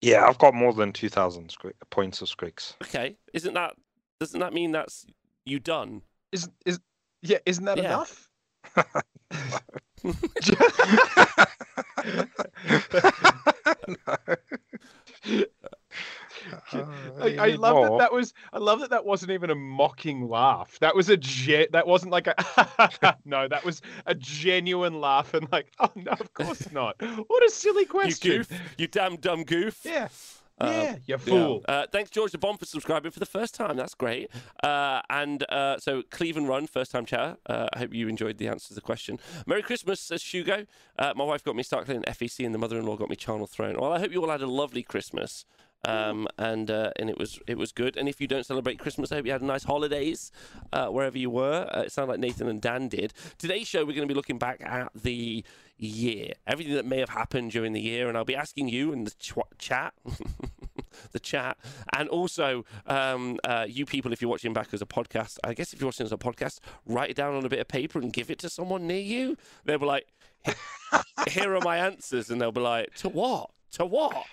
Yeah, 0.00 0.26
I've 0.26 0.38
got 0.38 0.54
more 0.54 0.72
than 0.72 0.92
2,000 0.92 1.48
squig- 1.50 1.74
points 1.90 2.22
of 2.22 2.28
squigs. 2.28 2.74
Okay. 2.82 3.16
Isn't 3.34 3.54
that, 3.54 3.74
doesn't 4.20 4.40
that 4.40 4.54
mean 4.54 4.72
that's 4.72 5.06
you 5.44 5.58
done? 5.60 6.02
Is 6.32 6.48
is 6.66 6.78
yeah? 7.22 7.38
Isn't 7.46 7.64
that 7.64 7.78
Yeah. 7.78 7.84
enough? 7.84 8.28
I, 16.72 17.36
I 17.38 17.48
love 17.56 17.82
that 17.82 17.98
that 17.98 18.12
was 18.12 18.32
I 18.52 18.58
love 18.58 18.80
that 18.80 18.90
that 18.90 19.04
wasn't 19.04 19.32
even 19.32 19.50
a 19.50 19.54
mocking 19.54 20.28
laugh. 20.28 20.78
That 20.80 20.94
was 20.94 21.08
a 21.08 21.16
ge- 21.16 21.68
that 21.72 21.86
wasn't 21.86 22.12
like 22.12 22.26
a 22.26 23.16
no, 23.24 23.48
that 23.48 23.64
was 23.64 23.82
a 24.06 24.14
genuine 24.14 25.00
laugh 25.00 25.34
and 25.34 25.50
like, 25.50 25.72
oh 25.80 25.90
no, 25.96 26.12
of 26.12 26.32
course 26.34 26.70
not. 26.72 26.96
What 27.26 27.44
a 27.44 27.50
silly 27.50 27.84
question. 27.84 28.32
You 28.32 28.38
goof. 28.38 28.60
You 28.76 28.86
damn 28.86 29.16
dumb 29.16 29.44
goof. 29.44 29.80
Yeah. 29.84 30.08
Um, 30.60 30.72
yeah, 30.72 30.92
you 30.92 30.98
Yeah. 31.06 31.16
fool. 31.16 31.64
Uh, 31.68 31.86
thanks, 31.92 32.10
George 32.10 32.32
the 32.32 32.38
Bomb, 32.38 32.56
for 32.58 32.64
subscribing 32.66 33.10
for 33.12 33.20
the 33.20 33.26
first 33.26 33.54
time. 33.54 33.76
That's 33.76 33.94
great. 33.94 34.30
Uh, 34.62 35.02
and 35.10 35.44
uh, 35.50 35.78
so, 35.78 36.02
Cleveland 36.10 36.48
Run, 36.48 36.66
first 36.66 36.90
time 36.90 37.04
chatter. 37.06 37.36
Uh, 37.46 37.68
I 37.72 37.78
hope 37.78 37.94
you 37.94 38.08
enjoyed 38.08 38.38
the 38.38 38.48
answer 38.48 38.68
to 38.68 38.74
the 38.74 38.80
question. 38.80 39.18
Merry 39.46 39.62
Christmas, 39.62 40.00
says 40.00 40.22
Shugo. 40.22 40.66
Uh, 40.98 41.12
my 41.16 41.24
wife 41.24 41.44
got 41.44 41.54
me 41.56 41.62
Starkling 41.62 41.98
and 41.98 42.06
FEC, 42.06 42.44
and 42.44 42.54
the 42.54 42.58
mother 42.58 42.78
in 42.78 42.86
law 42.86 42.96
got 42.96 43.08
me 43.10 43.16
Charnel 43.16 43.46
Throne. 43.46 43.76
Well, 43.78 43.92
I 43.92 43.98
hope 44.00 44.12
you 44.12 44.20
all 44.22 44.30
had 44.30 44.42
a 44.42 44.46
lovely 44.46 44.82
Christmas. 44.82 45.44
Um, 45.86 46.26
and 46.36 46.72
uh, 46.72 46.90
and 46.98 47.08
it 47.08 47.16
was 47.18 47.38
it 47.46 47.56
was 47.56 47.70
good. 47.70 47.96
And 47.96 48.08
if 48.08 48.20
you 48.20 48.26
don't 48.26 48.44
celebrate 48.44 48.80
Christmas, 48.80 49.12
I 49.12 49.14
hope 49.14 49.26
you 49.26 49.30
had 49.30 49.42
nice 49.42 49.62
holidays 49.62 50.32
uh, 50.72 50.88
wherever 50.88 51.16
you 51.16 51.30
were. 51.30 51.68
Uh, 51.72 51.82
it 51.82 51.92
sounded 51.92 52.10
like 52.14 52.18
Nathan 52.18 52.48
and 52.48 52.60
Dan 52.60 52.88
did. 52.88 53.12
Today's 53.38 53.68
show, 53.68 53.82
we're 53.84 53.92
going 53.94 54.08
to 54.08 54.12
be 54.12 54.14
looking 54.14 54.38
back 54.38 54.60
at 54.64 54.90
the 54.92 55.44
year, 55.76 56.32
everything 56.48 56.74
that 56.74 56.84
may 56.84 56.98
have 56.98 57.10
happened 57.10 57.52
during 57.52 57.74
the 57.74 57.80
year, 57.80 58.08
and 58.08 58.18
I'll 58.18 58.24
be 58.24 58.34
asking 58.34 58.70
you 58.70 58.92
in 58.92 59.04
the 59.04 59.12
ch- 59.12 59.34
chat, 59.58 59.94
the 61.12 61.20
chat, 61.20 61.56
and 61.94 62.08
also 62.08 62.64
um, 62.86 63.38
uh, 63.44 63.66
you 63.68 63.86
people, 63.86 64.12
if 64.12 64.20
you're 64.20 64.30
watching 64.30 64.52
back 64.52 64.68
as 64.72 64.82
a 64.82 64.86
podcast, 64.86 65.38
I 65.44 65.54
guess 65.54 65.72
if 65.72 65.80
you're 65.80 65.88
watching 65.88 66.06
as 66.06 66.12
a 66.12 66.18
podcast, 66.18 66.60
write 66.86 67.10
it 67.10 67.16
down 67.16 67.34
on 67.34 67.44
a 67.44 67.48
bit 67.48 67.60
of 67.60 67.68
paper 67.68 67.98
and 67.98 68.12
give 68.12 68.30
it 68.30 68.38
to 68.40 68.50
someone 68.50 68.86
near 68.86 69.00
you. 69.00 69.36
They'll 69.64 69.78
be 69.78 69.86
like, 69.86 70.06
"Here 71.28 71.54
are 71.54 71.60
my 71.60 71.78
answers," 71.78 72.30
and 72.30 72.40
they'll 72.40 72.52
be 72.52 72.60
like, 72.60 72.94
"To 72.96 73.08
what? 73.08 73.50
To 73.72 73.86
what?" 73.86 74.26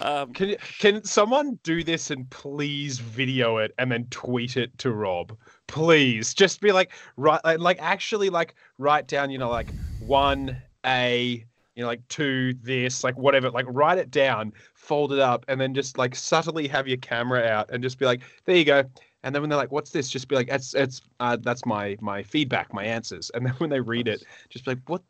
Um, 0.00 0.32
Can 0.32 0.54
can 0.78 1.02
someone 1.02 1.58
do 1.64 1.82
this 1.82 2.10
and 2.10 2.28
please 2.30 2.98
video 2.98 3.56
it 3.56 3.72
and 3.78 3.90
then 3.90 4.06
tweet 4.10 4.56
it 4.56 4.76
to 4.78 4.92
Rob? 4.92 5.36
Please, 5.66 6.34
just 6.34 6.60
be 6.60 6.72
like, 6.72 6.92
right, 7.16 7.40
like, 7.44 7.58
like 7.58 7.78
actually, 7.80 8.30
like 8.30 8.54
write 8.78 9.08
down, 9.08 9.30
you 9.30 9.38
know, 9.38 9.50
like 9.50 9.68
one 10.00 10.56
A, 10.86 11.44
you 11.78 11.84
know, 11.84 11.88
like 11.88 12.06
to 12.08 12.54
this, 12.54 13.04
like 13.04 13.16
whatever, 13.16 13.50
like 13.50 13.66
write 13.68 13.98
it 13.98 14.10
down, 14.10 14.52
fold 14.74 15.12
it 15.12 15.20
up, 15.20 15.44
and 15.46 15.60
then 15.60 15.74
just 15.74 15.96
like 15.96 16.16
subtly 16.16 16.66
have 16.66 16.88
your 16.88 16.96
camera 16.96 17.46
out 17.46 17.70
and 17.70 17.84
just 17.84 18.00
be 18.00 18.04
like, 18.04 18.22
there 18.46 18.56
you 18.56 18.64
go. 18.64 18.82
And 19.22 19.32
then 19.32 19.42
when 19.42 19.48
they're 19.48 19.58
like, 19.58 19.70
"What's 19.72 19.90
this?" 19.90 20.08
Just 20.08 20.28
be 20.28 20.34
like, 20.36 20.48
"That's 20.48 20.74
it's 20.74 21.02
uh, 21.20 21.36
that's 21.40 21.64
my 21.66 21.96
my 22.00 22.22
feedback, 22.22 22.72
my 22.72 22.84
answers." 22.84 23.30
And 23.34 23.46
then 23.46 23.52
when 23.58 23.70
they 23.70 23.80
read 23.80 24.08
it, 24.08 24.24
just 24.48 24.64
be 24.64 24.72
like, 24.72 24.80
"What? 24.86 25.02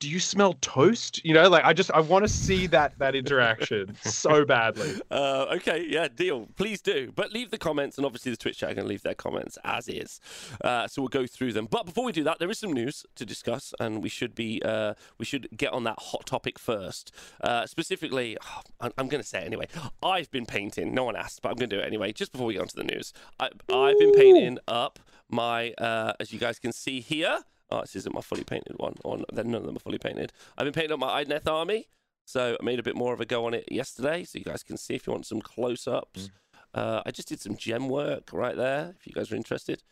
Do 0.00 0.08
you 0.08 0.18
smell 0.18 0.54
toast?" 0.60 1.24
You 1.24 1.34
know, 1.34 1.48
like 1.48 1.64
I 1.64 1.72
just 1.72 1.90
I 1.92 2.00
want 2.00 2.24
to 2.24 2.28
see 2.28 2.66
that 2.68 2.98
that 2.98 3.14
interaction 3.14 3.96
so 4.02 4.44
badly. 4.44 5.00
Uh, 5.10 5.46
okay, 5.56 5.86
yeah, 5.88 6.08
deal. 6.08 6.48
Please 6.56 6.80
do. 6.80 7.12
But 7.14 7.32
leave 7.32 7.50
the 7.50 7.58
comments, 7.58 7.96
and 7.96 8.04
obviously 8.04 8.32
the 8.32 8.36
Twitch 8.36 8.58
chat 8.58 8.70
are 8.70 8.74
going 8.74 8.86
to 8.86 8.88
leave 8.88 9.02
their 9.02 9.14
comments 9.14 9.58
as 9.64 9.88
is. 9.88 10.20
Uh, 10.64 10.88
so 10.88 11.02
we'll 11.02 11.08
go 11.08 11.26
through 11.26 11.52
them. 11.52 11.68
But 11.70 11.86
before 11.86 12.04
we 12.04 12.12
do 12.12 12.24
that, 12.24 12.38
there 12.38 12.50
is 12.50 12.58
some 12.58 12.72
news 12.72 13.06
to 13.14 13.24
discuss, 13.24 13.72
and 13.78 14.02
we 14.02 14.08
should 14.08 14.34
be 14.34 14.60
uh, 14.64 14.94
we 15.18 15.24
should 15.24 15.48
get 15.56 15.72
on 15.72 15.84
that 15.84 15.98
hot 15.98 16.26
topic 16.26 16.58
first. 16.58 17.12
Uh, 17.40 17.66
specifically, 17.66 18.36
I'm, 18.80 18.92
I'm 18.98 19.08
going 19.08 19.22
to 19.22 19.28
say 19.28 19.42
it 19.42 19.46
anyway. 19.46 19.68
I've 20.02 20.30
been 20.30 20.46
painting. 20.46 20.94
No 20.94 21.04
one 21.04 21.16
asked, 21.16 21.42
but 21.42 21.50
I'm 21.50 21.56
going 21.56 21.70
to 21.70 21.76
do 21.76 21.82
it 21.82 21.86
anyway. 21.86 22.12
Just 22.12 22.32
before 22.32 22.46
we 22.46 22.54
get 22.54 22.62
onto 22.62 22.76
the 22.76 22.84
news, 22.84 23.12
I, 23.38 23.50
I've 23.72 23.98
been 23.98 24.12
painting 24.12 24.58
up 24.66 24.98
my, 25.28 25.72
uh, 25.72 26.14
as 26.18 26.32
you 26.32 26.38
guys 26.38 26.58
can 26.58 26.72
see 26.72 27.00
here. 27.00 27.38
Oh, 27.70 27.80
this 27.82 27.96
isn't 27.96 28.14
my 28.14 28.20
fully 28.20 28.44
painted 28.44 28.74
one. 28.78 28.94
Or 29.04 29.18
then 29.32 29.50
none 29.50 29.60
of 29.60 29.66
them 29.66 29.76
are 29.76 29.80
fully 29.80 29.98
painted. 29.98 30.32
I've 30.58 30.64
been 30.64 30.72
painting 30.72 30.92
up 30.92 30.98
my 30.98 31.22
Idoneth 31.24 31.46
army. 31.48 31.88
So 32.26 32.56
I 32.60 32.64
made 32.64 32.78
a 32.78 32.82
bit 32.82 32.94
more 32.96 33.12
of 33.12 33.20
a 33.20 33.26
go 33.26 33.44
on 33.46 33.54
it 33.54 33.64
yesterday, 33.72 34.22
so 34.22 34.38
you 34.38 34.44
guys 34.44 34.62
can 34.62 34.76
see 34.76 34.94
if 34.94 35.06
you 35.06 35.12
want 35.12 35.26
some 35.26 35.40
close-ups. 35.40 36.30
Uh, 36.72 37.02
I 37.04 37.10
just 37.10 37.26
did 37.28 37.40
some 37.40 37.56
gem 37.56 37.88
work 37.88 38.32
right 38.32 38.56
there. 38.56 38.94
If 38.98 39.04
you 39.06 39.12
guys 39.12 39.32
are 39.32 39.36
interested, 39.36 39.82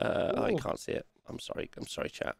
uh, 0.00 0.32
oh, 0.34 0.46
you 0.48 0.56
can't 0.58 0.78
see 0.80 0.92
it. 0.92 1.06
I'm 1.28 1.38
sorry. 1.38 1.70
I'm 1.76 1.86
sorry, 1.86 2.08
chat. 2.10 2.34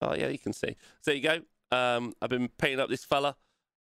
Oh 0.00 0.14
yeah, 0.14 0.28
you 0.28 0.38
can 0.38 0.52
see. 0.52 0.76
So 1.02 1.12
there 1.12 1.14
you 1.14 1.22
go. 1.22 1.76
Um, 1.76 2.14
I've 2.20 2.30
been 2.30 2.48
painting 2.58 2.80
up 2.80 2.88
this 2.88 3.04
fella, 3.04 3.36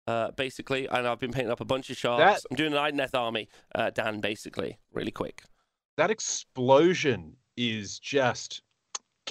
uh, 0.07 0.31
basically, 0.31 0.87
and 0.87 1.07
I've 1.07 1.19
been 1.19 1.31
painting 1.31 1.51
up 1.51 1.61
a 1.61 1.65
bunch 1.65 1.89
of 1.89 1.95
sharks. 1.95 2.41
That- 2.41 2.47
I'm 2.51 2.57
doing 2.57 2.73
an 2.73 2.79
Idoneth 2.79 3.15
army, 3.17 3.47
uh, 3.73 3.91
Dan, 3.91 4.19
basically, 4.19 4.77
really 4.91 5.11
quick. 5.11 5.43
That 5.95 6.11
explosion 6.11 7.37
is 7.55 7.97
just 7.99 8.61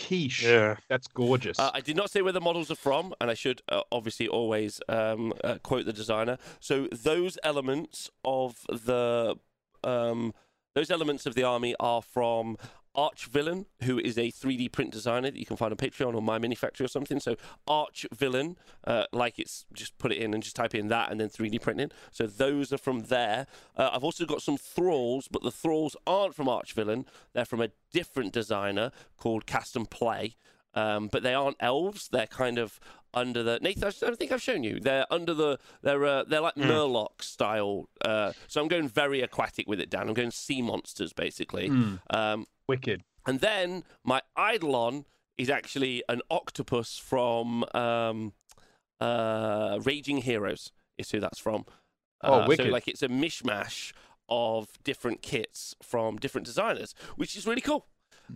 quiche. 0.06 0.44
Yeah. 0.44 0.76
That's 0.88 1.06
gorgeous. 1.08 1.58
Uh, 1.58 1.70
I 1.72 1.80
did 1.80 1.96
not 1.96 2.10
say 2.10 2.22
where 2.22 2.32
the 2.32 2.40
models 2.40 2.70
are 2.70 2.76
from, 2.76 3.14
and 3.20 3.30
I 3.30 3.34
should 3.34 3.62
uh, 3.68 3.82
obviously 3.92 4.28
always 4.28 4.80
um, 4.88 5.32
uh, 5.44 5.58
quote 5.62 5.86
the 5.86 5.92
designer. 5.92 6.38
So 6.60 6.88
those 6.92 7.38
elements 7.42 8.10
of 8.24 8.64
the 8.68 9.36
um, 9.82 10.34
those 10.74 10.90
elements 10.90 11.26
of 11.26 11.34
the 11.34 11.42
army 11.42 11.74
are 11.80 12.02
from 12.02 12.56
Arch 13.00 13.24
Villain, 13.24 13.64
who 13.84 13.98
is 13.98 14.18
a 14.18 14.30
3D 14.30 14.70
print 14.72 14.92
designer 14.92 15.30
that 15.30 15.38
you 15.38 15.46
can 15.46 15.56
find 15.56 15.72
on 15.72 15.78
Patreon 15.78 16.14
or 16.14 16.20
MyMiniFactory 16.20 16.84
or 16.84 16.88
something. 16.88 17.18
So 17.18 17.36
Arch 17.66 18.04
Villain, 18.12 18.58
uh, 18.86 19.06
like 19.10 19.38
it's 19.38 19.64
just 19.72 19.96
put 19.96 20.12
it 20.12 20.18
in 20.18 20.34
and 20.34 20.42
just 20.42 20.54
type 20.54 20.74
in 20.74 20.88
that 20.88 21.10
and 21.10 21.18
then 21.18 21.30
3D 21.30 21.62
printing. 21.62 21.90
So 22.10 22.26
those 22.26 22.74
are 22.74 22.78
from 22.78 23.04
there. 23.04 23.46
Uh, 23.74 23.88
I've 23.90 24.04
also 24.04 24.26
got 24.26 24.42
some 24.42 24.58
thralls, 24.58 25.28
but 25.28 25.42
the 25.42 25.50
thralls 25.50 25.96
aren't 26.06 26.34
from 26.34 26.46
Arch 26.46 26.74
Villain. 26.74 27.06
They're 27.32 27.46
from 27.46 27.62
a 27.62 27.70
different 27.90 28.34
designer 28.34 28.92
called 29.16 29.44
and 29.74 29.90
Play. 29.90 30.36
Um, 30.74 31.08
but 31.08 31.22
they 31.22 31.34
aren't 31.34 31.56
elves. 31.60 32.08
They're 32.08 32.26
kind 32.28 32.58
of 32.58 32.78
under 33.12 33.42
the 33.42 33.58
Nathan. 33.60 33.84
I 33.88 33.90
don't 34.06 34.16
think 34.18 34.30
I've 34.30 34.40
shown 34.42 34.62
you. 34.62 34.78
They're 34.80 35.06
under 35.10 35.34
the. 35.34 35.58
They're 35.82 36.04
uh, 36.06 36.24
they're 36.24 36.40
like 36.40 36.54
Murloc 36.54 37.22
style. 37.22 37.88
Uh, 38.04 38.32
so 38.46 38.60
I'm 38.62 38.68
going 38.68 38.88
very 38.88 39.20
aquatic 39.20 39.66
with 39.66 39.80
it, 39.80 39.90
Dan. 39.90 40.08
I'm 40.08 40.14
going 40.14 40.30
sea 40.30 40.62
monsters 40.62 41.12
basically. 41.12 41.68
Hmm. 41.68 41.94
Um, 42.10 42.46
Wicked. 42.68 43.02
And 43.26 43.40
then 43.40 43.82
my 44.04 44.22
Eidolon 44.38 45.06
is 45.36 45.50
actually 45.50 46.04
an 46.08 46.22
octopus 46.30 46.98
from 46.98 47.64
um, 47.74 48.32
uh, 49.00 49.78
Raging 49.82 50.18
Heroes. 50.18 50.72
Is 50.98 51.10
who 51.10 51.18
that's 51.20 51.38
from. 51.38 51.64
Oh, 52.22 52.32
Uh, 52.34 52.42
So 52.44 52.48
wicked. 52.48 52.70
like 52.70 52.86
it's 52.88 53.02
a 53.02 53.08
mishmash 53.08 53.92
of 54.28 54.68
different 54.84 55.22
kits 55.22 55.74
from 55.82 56.16
different 56.18 56.46
designers, 56.46 56.94
which 57.16 57.34
is 57.36 57.46
really 57.46 57.62
cool. 57.62 57.86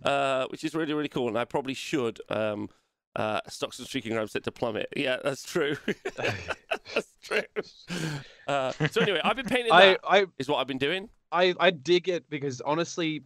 Uh, 0.03 0.45
which 0.47 0.63
is 0.63 0.75
really 0.75 0.93
really 0.93 1.09
cool, 1.09 1.27
and 1.27 1.37
I 1.37 1.45
probably 1.45 1.73
should. 1.73 2.19
Um, 2.29 2.69
uh, 3.15 3.39
stocks 3.47 3.79
and 3.79 3.87
streaking 3.87 4.11
grams 4.11 4.31
set 4.31 4.43
to 4.43 4.51
plummet. 4.51 4.89
Yeah, 4.95 5.17
that's 5.23 5.43
true. 5.43 5.77
that's 6.15 7.17
true. 7.23 7.41
Uh, 8.47 8.73
so 8.91 9.01
anyway, 9.01 9.21
I've 9.23 9.37
been 9.37 9.45
painting 9.45 9.71
I, 9.71 9.85
that. 9.85 9.99
I 10.03 10.25
Is 10.37 10.49
what 10.49 10.57
I've 10.57 10.67
been 10.67 10.77
doing. 10.77 11.09
I 11.31 11.55
I 11.59 11.71
dig 11.71 12.09
it 12.09 12.29
because 12.29 12.61
honestly, 12.61 13.23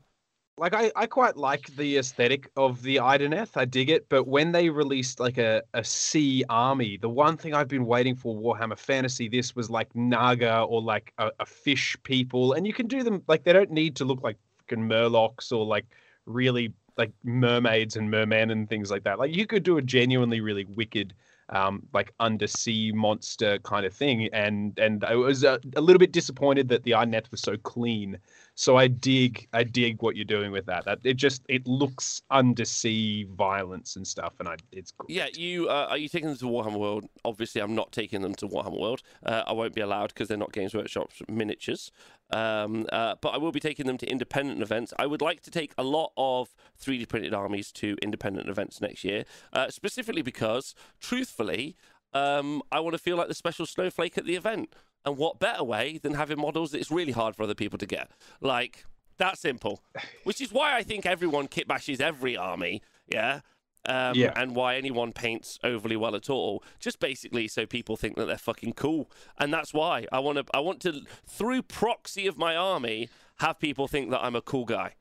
like 0.59 0.73
I, 0.73 0.91
I 0.95 1.07
quite 1.07 1.37
like 1.37 1.67
the 1.75 1.97
aesthetic 1.97 2.51
of 2.55 2.81
the 2.83 2.97
Idoneth. 2.97 3.55
I 3.55 3.65
dig 3.65 3.89
it, 3.89 4.07
but 4.09 4.27
when 4.27 4.51
they 4.51 4.69
released 4.69 5.19
like 5.19 5.37
a, 5.37 5.63
a 5.73 5.83
sea 5.83 6.43
army, 6.49 6.97
the 6.97 7.09
one 7.09 7.37
thing 7.37 7.53
I've 7.53 7.67
been 7.67 7.85
waiting 7.85 8.15
for 8.15 8.35
Warhammer 8.35 8.77
Fantasy, 8.77 9.27
this 9.27 9.55
was 9.55 9.69
like 9.69 9.95
Naga 9.95 10.61
or 10.61 10.81
like 10.81 11.13
a, 11.17 11.31
a 11.39 11.45
fish 11.45 11.95
people, 12.03 12.53
and 12.53 12.67
you 12.67 12.73
can 12.73 12.87
do 12.87 13.03
them 13.03 13.23
like 13.27 13.43
they 13.43 13.53
don't 13.53 13.71
need 13.71 13.95
to 13.97 14.05
look 14.05 14.21
like 14.21 14.37
fucking 14.59 14.87
Murlocs 14.87 15.51
or 15.51 15.65
like 15.65 15.85
really 16.29 16.73
like 16.97 17.11
mermaids 17.23 17.95
and 17.95 18.11
mermen 18.11 18.51
and 18.51 18.69
things 18.69 18.91
like 18.91 19.03
that. 19.03 19.19
Like 19.19 19.35
you 19.35 19.47
could 19.47 19.63
do 19.63 19.77
a 19.77 19.81
genuinely 19.81 20.41
really 20.41 20.65
wicked 20.65 21.13
um, 21.49 21.81
like 21.93 22.13
undersea 22.19 22.91
monster 22.91 23.57
kind 23.59 23.85
of 23.85 23.93
thing. 23.93 24.29
And 24.33 24.77
and 24.77 25.03
I 25.03 25.15
was 25.15 25.43
a, 25.43 25.59
a 25.75 25.81
little 25.81 25.99
bit 25.99 26.11
disappointed 26.11 26.69
that 26.69 26.83
the 26.83 26.91
Idoneth 26.91 27.31
was 27.31 27.41
so 27.41 27.57
clean. 27.57 28.17
So 28.59 28.75
I 28.75 28.87
dig 28.87 29.47
I 29.53 29.63
dig 29.63 30.01
what 30.01 30.17
you're 30.17 30.25
doing 30.25 30.51
with 30.51 30.65
that. 30.65 30.83
That 30.83 30.99
it 31.05 31.13
just 31.13 31.43
it 31.47 31.65
looks 31.65 32.21
undersea 32.29 33.23
violence 33.23 33.95
and 33.95 34.05
stuff, 34.05 34.33
and 34.39 34.49
I 34.49 34.57
it's 34.73 34.91
great. 34.91 35.09
Yeah, 35.09 35.27
you 35.33 35.69
uh, 35.69 35.87
are 35.89 35.97
you 35.97 36.09
taking 36.09 36.27
them 36.27 36.37
to 36.39 36.45
Warhammer 36.45 36.77
World? 36.77 37.05
Obviously, 37.23 37.61
I'm 37.61 37.73
not 37.73 37.93
taking 37.93 38.21
them 38.21 38.35
to 38.35 38.49
Warhammer 38.49 38.77
World. 38.77 39.01
Uh, 39.25 39.43
I 39.47 39.53
won't 39.53 39.73
be 39.73 39.79
allowed 39.79 40.09
because 40.09 40.27
they're 40.27 40.37
not 40.37 40.51
Games 40.51 40.75
Workshop 40.75 41.09
miniatures. 41.29 41.89
Um, 42.31 42.85
uh, 42.91 43.15
but 43.21 43.29
I 43.29 43.37
will 43.37 43.53
be 43.53 43.61
taking 43.61 43.85
them 43.85 43.97
to 43.97 44.05
independent 44.05 44.61
events. 44.61 44.93
I 44.99 45.05
would 45.05 45.21
like 45.21 45.41
to 45.43 45.51
take 45.51 45.73
a 45.77 45.83
lot 45.83 46.11
of 46.17 46.53
3D 46.83 47.07
printed 47.07 47.33
armies 47.33 47.71
to 47.71 47.95
independent 48.01 48.49
events 48.49 48.81
next 48.81 49.05
year, 49.05 49.23
uh, 49.53 49.69
specifically 49.69 50.21
because, 50.21 50.75
truthfully, 50.99 51.77
um, 52.13 52.61
I 52.71 52.79
want 52.79 52.93
to 52.93 52.99
feel 52.99 53.17
like 53.17 53.27
the 53.27 53.35
special 53.35 53.65
snowflake 53.65 54.17
at 54.17 54.25
the 54.25 54.35
event. 54.35 54.73
And 55.05 55.17
what 55.17 55.39
better 55.39 55.63
way 55.63 55.97
than 55.97 56.13
having 56.13 56.39
models 56.39 56.71
that 56.71 56.79
it's 56.79 56.91
really 56.91 57.13
hard 57.13 57.35
for 57.35 57.43
other 57.43 57.55
people 57.55 57.77
to 57.79 57.85
get? 57.85 58.11
Like 58.41 58.85
that 59.17 59.37
simple. 59.37 59.81
Which 60.23 60.41
is 60.41 60.51
why 60.51 60.75
I 60.75 60.83
think 60.83 61.05
everyone 61.05 61.47
kit 61.47 61.67
bashes 61.67 61.99
every 62.01 62.35
army. 62.35 62.81
Yeah. 63.07 63.41
Um, 63.85 64.13
Yeah. 64.15 64.33
And 64.35 64.55
why 64.55 64.75
anyone 64.75 65.13
paints 65.13 65.57
overly 65.63 65.95
well 65.95 66.15
at 66.15 66.29
all, 66.29 66.63
just 66.79 66.99
basically 66.99 67.47
so 67.47 67.65
people 67.65 67.95
think 67.95 68.17
that 68.17 68.25
they're 68.25 68.37
fucking 68.37 68.73
cool, 68.73 69.09
and 69.37 69.53
that's 69.53 69.73
why 69.73 70.05
I 70.11 70.19
want 70.19 70.37
to. 70.37 70.45
I 70.53 70.59
want 70.59 70.81
to, 70.81 71.01
through 71.25 71.61
proxy 71.63 72.27
of 72.27 72.37
my 72.37 72.55
army, 72.55 73.09
have 73.39 73.57
people 73.59 73.87
think 73.87 74.11
that 74.11 74.21
I'm 74.21 74.35
a 74.35 74.41
cool 74.41 74.65
guy. 74.65 74.95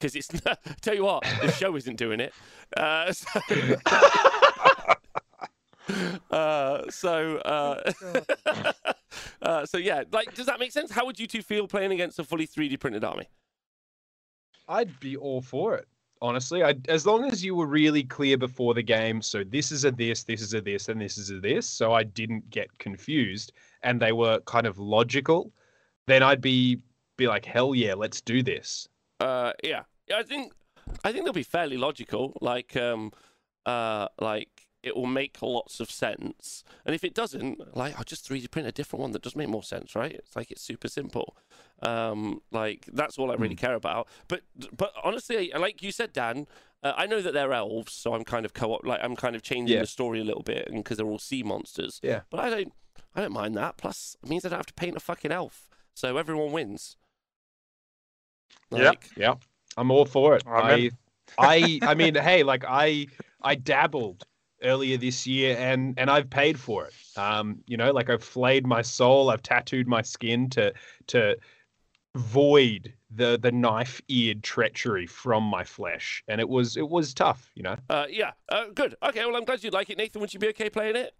Because 0.00 0.16
it's 0.16 0.28
tell 0.80 0.94
you 0.94 1.04
what, 1.04 1.24
the 1.42 1.52
show 1.52 1.76
isn't 1.76 1.96
doing 1.96 2.20
it. 2.20 2.32
Uh, 2.76 3.12
so, 3.12 3.28
uh, 6.30 6.90
so, 6.90 7.36
uh, 7.38 7.92
uh, 9.42 9.66
so 9.66 9.78
yeah, 9.78 10.04
like, 10.12 10.34
does 10.34 10.46
that 10.46 10.60
make 10.60 10.72
sense? 10.72 10.90
How 10.90 11.06
would 11.06 11.18
you 11.18 11.26
two 11.26 11.42
feel 11.42 11.66
playing 11.66 11.92
against 11.92 12.18
a 12.18 12.24
fully 12.24 12.46
3D 12.46 12.78
printed 12.80 13.04
army? 13.04 13.28
I'd 14.68 14.98
be 15.00 15.16
all 15.16 15.42
for 15.42 15.74
it. 15.74 15.88
Honestly, 16.20 16.62
I 16.62 16.74
as 16.88 17.04
long 17.04 17.24
as 17.24 17.44
you 17.44 17.56
were 17.56 17.66
really 17.66 18.04
clear 18.04 18.38
before 18.38 18.74
the 18.74 18.82
game. 18.82 19.20
So 19.22 19.42
this 19.42 19.72
is 19.72 19.84
a 19.84 19.90
this, 19.90 20.22
this 20.22 20.40
is 20.40 20.54
a 20.54 20.60
this, 20.60 20.88
and 20.88 21.00
this 21.00 21.18
is 21.18 21.30
a 21.30 21.40
this. 21.40 21.66
So 21.66 21.92
I 21.92 22.04
didn't 22.04 22.48
get 22.48 22.78
confused, 22.78 23.52
and 23.82 24.00
they 24.00 24.12
were 24.12 24.38
kind 24.46 24.66
of 24.66 24.78
logical. 24.78 25.52
Then 26.06 26.22
I'd 26.22 26.40
be 26.40 26.80
be 27.16 27.26
like, 27.26 27.44
hell 27.44 27.74
yeah, 27.74 27.94
let's 27.94 28.20
do 28.20 28.42
this. 28.42 28.88
Uh, 29.18 29.52
yeah, 29.64 29.82
yeah. 30.08 30.18
I 30.18 30.22
think 30.22 30.52
I 31.04 31.12
think 31.12 31.24
they'll 31.24 31.32
be 31.32 31.42
fairly 31.42 31.76
logical. 31.76 32.36
Like, 32.40 32.76
um, 32.76 33.12
uh, 33.66 34.06
like 34.20 34.48
it 34.82 34.96
will 34.96 35.06
make 35.06 35.40
lots 35.42 35.80
of 35.80 35.90
sense. 35.90 36.64
And 36.84 36.94
if 36.94 37.04
it 37.04 37.14
doesn't, 37.14 37.76
like, 37.76 37.96
I'll 37.96 38.04
just 38.04 38.28
3D 38.28 38.50
print 38.50 38.66
a 38.68 38.72
different 38.72 39.00
one 39.00 39.12
that 39.12 39.22
does 39.22 39.36
make 39.36 39.48
more 39.48 39.62
sense, 39.62 39.94
right? 39.94 40.12
It's 40.12 40.34
like 40.34 40.50
it's 40.50 40.62
super 40.62 40.88
simple. 40.88 41.36
Um, 41.82 42.42
like 42.52 42.86
that's 42.92 43.18
all 43.18 43.30
I 43.30 43.34
really 43.34 43.56
care 43.56 43.74
about. 43.74 44.06
But 44.28 44.42
but 44.76 44.92
honestly, 45.02 45.52
like 45.56 45.82
you 45.82 45.92
said, 45.92 46.12
Dan. 46.12 46.46
Uh, 46.84 46.92
I 46.96 47.06
know 47.06 47.20
that 47.22 47.32
they're 47.32 47.52
elves, 47.52 47.92
so 47.92 48.12
I'm 48.12 48.24
kind 48.24 48.44
of 48.44 48.54
co-op. 48.54 48.84
Like 48.84 48.98
I'm 49.04 49.14
kind 49.14 49.36
of 49.36 49.42
changing 49.42 49.76
Yeah. 49.76 49.82
the 49.82 49.86
story 49.86 50.18
a 50.20 50.24
little 50.24 50.42
bit, 50.42 50.66
and 50.66 50.82
because 50.82 50.96
they're 50.96 51.06
all 51.06 51.20
sea 51.20 51.44
monsters. 51.44 52.00
Yeah. 52.02 52.22
But 52.28 52.40
I 52.40 52.50
don't, 52.50 52.72
I 53.14 53.20
don't 53.20 53.32
mind 53.32 53.56
that. 53.56 53.76
Plus, 53.76 54.16
it 54.20 54.28
means 54.28 54.44
I 54.44 54.48
don't 54.48 54.58
have 54.58 54.66
to 54.66 54.74
paint 54.74 54.96
a 54.96 55.00
fucking 55.00 55.30
elf, 55.30 55.68
so 55.94 56.16
everyone 56.16 56.50
wins. 56.50 56.96
Yeah. 58.72 58.88
Like, 58.90 59.10
Yeah, 59.16 59.34
I'm 59.76 59.90
all 59.92 60.06
for 60.06 60.34
it. 60.34 60.42
I'm 60.46 60.64
I, 60.64 60.74
in. 60.74 60.90
I, 61.38 61.78
I 61.82 61.94
mean, 61.94 62.14
hey, 62.16 62.42
like 62.42 62.64
I, 62.66 63.06
I 63.40 63.54
dabbled 63.54 64.24
earlier 64.62 64.96
this 64.96 65.26
year, 65.26 65.56
and 65.58 65.94
and 65.98 66.10
I've 66.10 66.30
paid 66.30 66.58
for 66.58 66.86
it. 66.86 66.94
Um, 67.16 67.62
you 67.66 67.76
know, 67.76 67.92
like 67.92 68.10
I've 68.10 68.24
flayed 68.24 68.66
my 68.66 68.82
soul, 68.82 69.30
I've 69.30 69.42
tattooed 69.42 69.86
my 69.86 70.02
skin 70.02 70.48
to 70.50 70.72
to 71.08 71.36
void 72.16 72.92
the 73.10 73.38
the 73.40 73.52
knife 73.52 74.00
eared 74.08 74.42
treachery 74.42 75.06
from 75.06 75.42
my 75.42 75.64
flesh, 75.64 76.22
and 76.28 76.40
it 76.40 76.48
was 76.48 76.76
it 76.76 76.88
was 76.88 77.14
tough. 77.14 77.50
You 77.54 77.62
know, 77.64 77.76
Uh, 77.88 78.06
yeah, 78.10 78.32
uh, 78.48 78.66
good. 78.74 78.94
Okay, 79.02 79.24
well, 79.24 79.36
I'm 79.36 79.44
glad 79.44 79.62
you 79.64 79.70
like 79.70 79.90
it, 79.90 79.98
Nathan. 79.98 80.20
Would 80.20 80.34
you 80.34 80.40
be 80.40 80.48
okay 80.48 80.70
playing 80.70 80.96
it? 80.96 81.14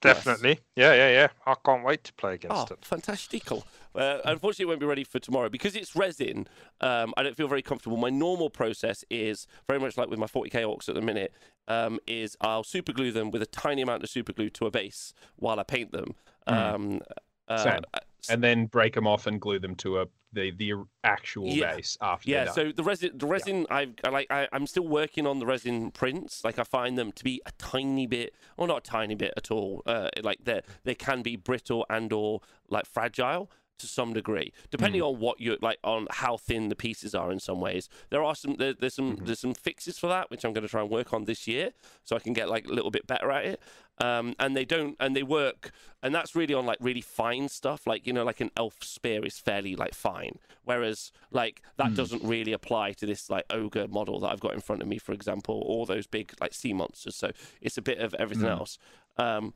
Definitely. 0.00 0.60
Yeah, 0.76 0.94
yeah, 0.94 1.10
yeah. 1.10 1.28
I 1.46 1.54
can't 1.64 1.84
wait 1.84 2.04
to 2.04 2.12
play 2.14 2.30
Oh, 2.30 2.34
against 2.34 2.70
it. 2.70 2.84
fantastical. 2.84 3.66
Uh, 3.94 4.18
unfortunately, 4.24 4.64
it 4.64 4.68
won't 4.68 4.80
be 4.80 4.86
ready 4.86 5.04
for 5.04 5.18
tomorrow 5.18 5.48
because 5.48 5.76
it's 5.76 5.94
resin. 5.94 6.46
Um, 6.80 7.12
I 7.16 7.22
don't 7.22 7.36
feel 7.36 7.48
very 7.48 7.62
comfortable. 7.62 7.96
My 7.96 8.08
normal 8.10 8.48
process 8.48 9.04
is 9.10 9.46
very 9.68 9.80
much 9.80 9.98
like 9.98 10.08
with 10.08 10.18
my 10.18 10.26
40k 10.26 10.52
orcs 10.62 10.88
at 10.88 10.94
the 10.94 11.00
minute. 11.02 11.32
Um, 11.68 11.98
is 12.06 12.36
I'll 12.40 12.64
super 12.64 12.92
glue 12.92 13.12
them 13.12 13.30
with 13.30 13.42
a 13.42 13.46
tiny 13.46 13.82
amount 13.82 14.02
of 14.02 14.10
super 14.10 14.32
glue 14.32 14.50
to 14.50 14.66
a 14.66 14.70
base 14.70 15.12
while 15.36 15.60
I 15.60 15.64
paint 15.64 15.92
them. 15.92 16.14
Um, 16.46 17.00
uh, 17.48 17.52
uh, 17.52 17.80
and 18.28 18.42
then 18.42 18.66
break 18.66 18.94
them 18.94 19.06
off 19.06 19.26
and 19.26 19.40
glue 19.40 19.58
them 19.58 19.74
to 19.76 20.00
a 20.00 20.06
the 20.32 20.50
the 20.52 20.72
actual 21.04 21.46
Yeah. 21.48 21.76
base 21.76 21.98
after. 22.00 22.30
Yeah, 22.30 22.50
so 22.52 22.72
the 22.72 22.82
resin, 22.84 23.18
the 23.18 23.26
resin, 23.26 23.66
I've 23.70 23.94
I 24.04 24.08
like, 24.10 24.30
I, 24.30 24.48
I'm 24.52 24.66
still 24.66 24.86
working 24.86 25.26
on 25.26 25.38
the 25.38 25.46
resin 25.46 25.90
prints. 25.90 26.44
Like, 26.44 26.58
I 26.58 26.64
find 26.64 26.96
them 26.96 27.12
to 27.12 27.24
be 27.24 27.40
a 27.46 27.52
tiny 27.58 28.06
bit, 28.06 28.34
or 28.56 28.66
not 28.68 28.78
a 28.78 28.90
tiny 28.90 29.14
bit 29.14 29.34
at 29.36 29.50
all. 29.50 29.82
Uh, 29.86 30.08
like, 30.22 30.38
they 30.44 30.60
they 30.84 30.94
can 30.94 31.22
be 31.22 31.36
brittle 31.36 31.84
and 31.90 32.12
or 32.12 32.40
like 32.68 32.86
fragile 32.86 33.50
to 33.78 33.86
some 33.86 34.12
degree, 34.12 34.52
depending 34.70 35.00
on 35.00 35.18
what 35.18 35.40
you're 35.40 35.56
like, 35.62 35.78
on 35.82 36.06
how 36.10 36.36
thin 36.36 36.68
the 36.68 36.76
pieces 36.76 37.14
are. 37.14 37.32
In 37.32 37.40
some 37.40 37.60
ways, 37.60 37.88
there 38.10 38.22
are 38.22 38.34
some 38.34 38.56
there, 38.56 38.74
there's 38.74 38.94
some 38.94 39.16
there's 39.24 39.40
some 39.40 39.54
fixes 39.54 39.98
for 39.98 40.06
that, 40.08 40.30
which 40.30 40.44
I'm 40.44 40.52
going 40.52 40.64
to 40.64 40.68
try 40.68 40.82
and 40.82 40.90
work 40.90 41.14
on 41.14 41.24
this 41.24 41.48
year, 41.48 41.70
so 42.04 42.14
I 42.14 42.18
can 42.18 42.34
get 42.34 42.50
like 42.50 42.66
a 42.66 42.72
little 42.72 42.90
bit 42.90 43.06
better 43.06 43.30
at 43.30 43.46
it. 43.46 43.60
Um, 44.00 44.34
and 44.38 44.56
they 44.56 44.64
don't, 44.64 44.96
and 44.98 45.14
they 45.14 45.22
work, 45.22 45.72
and 46.02 46.14
that's 46.14 46.34
really 46.34 46.54
on 46.54 46.64
like 46.64 46.78
really 46.80 47.02
fine 47.02 47.48
stuff. 47.48 47.86
Like 47.86 48.06
you 48.06 48.12
know, 48.14 48.24
like 48.24 48.40
an 48.40 48.50
elf 48.56 48.82
spear 48.82 49.24
is 49.26 49.38
fairly 49.38 49.76
like 49.76 49.92
fine, 49.94 50.38
whereas 50.64 51.12
like 51.30 51.60
that 51.76 51.94
doesn't 51.94 52.24
really 52.24 52.52
apply 52.52 52.92
to 52.94 53.04
this 53.06 53.28
like 53.28 53.44
ogre 53.50 53.86
model 53.88 54.18
that 54.20 54.28
I've 54.28 54.40
got 54.40 54.54
in 54.54 54.60
front 54.60 54.80
of 54.80 54.88
me, 54.88 54.96
for 54.98 55.12
example, 55.12 55.62
or 55.66 55.84
those 55.84 56.06
big 56.06 56.32
like 56.40 56.54
sea 56.54 56.72
monsters. 56.72 57.14
So 57.16 57.30
it's 57.60 57.76
a 57.76 57.82
bit 57.82 57.98
of 57.98 58.14
everything 58.14 58.46
Mm. 58.46 58.58
else. 58.58 58.78
Um, 59.18 59.52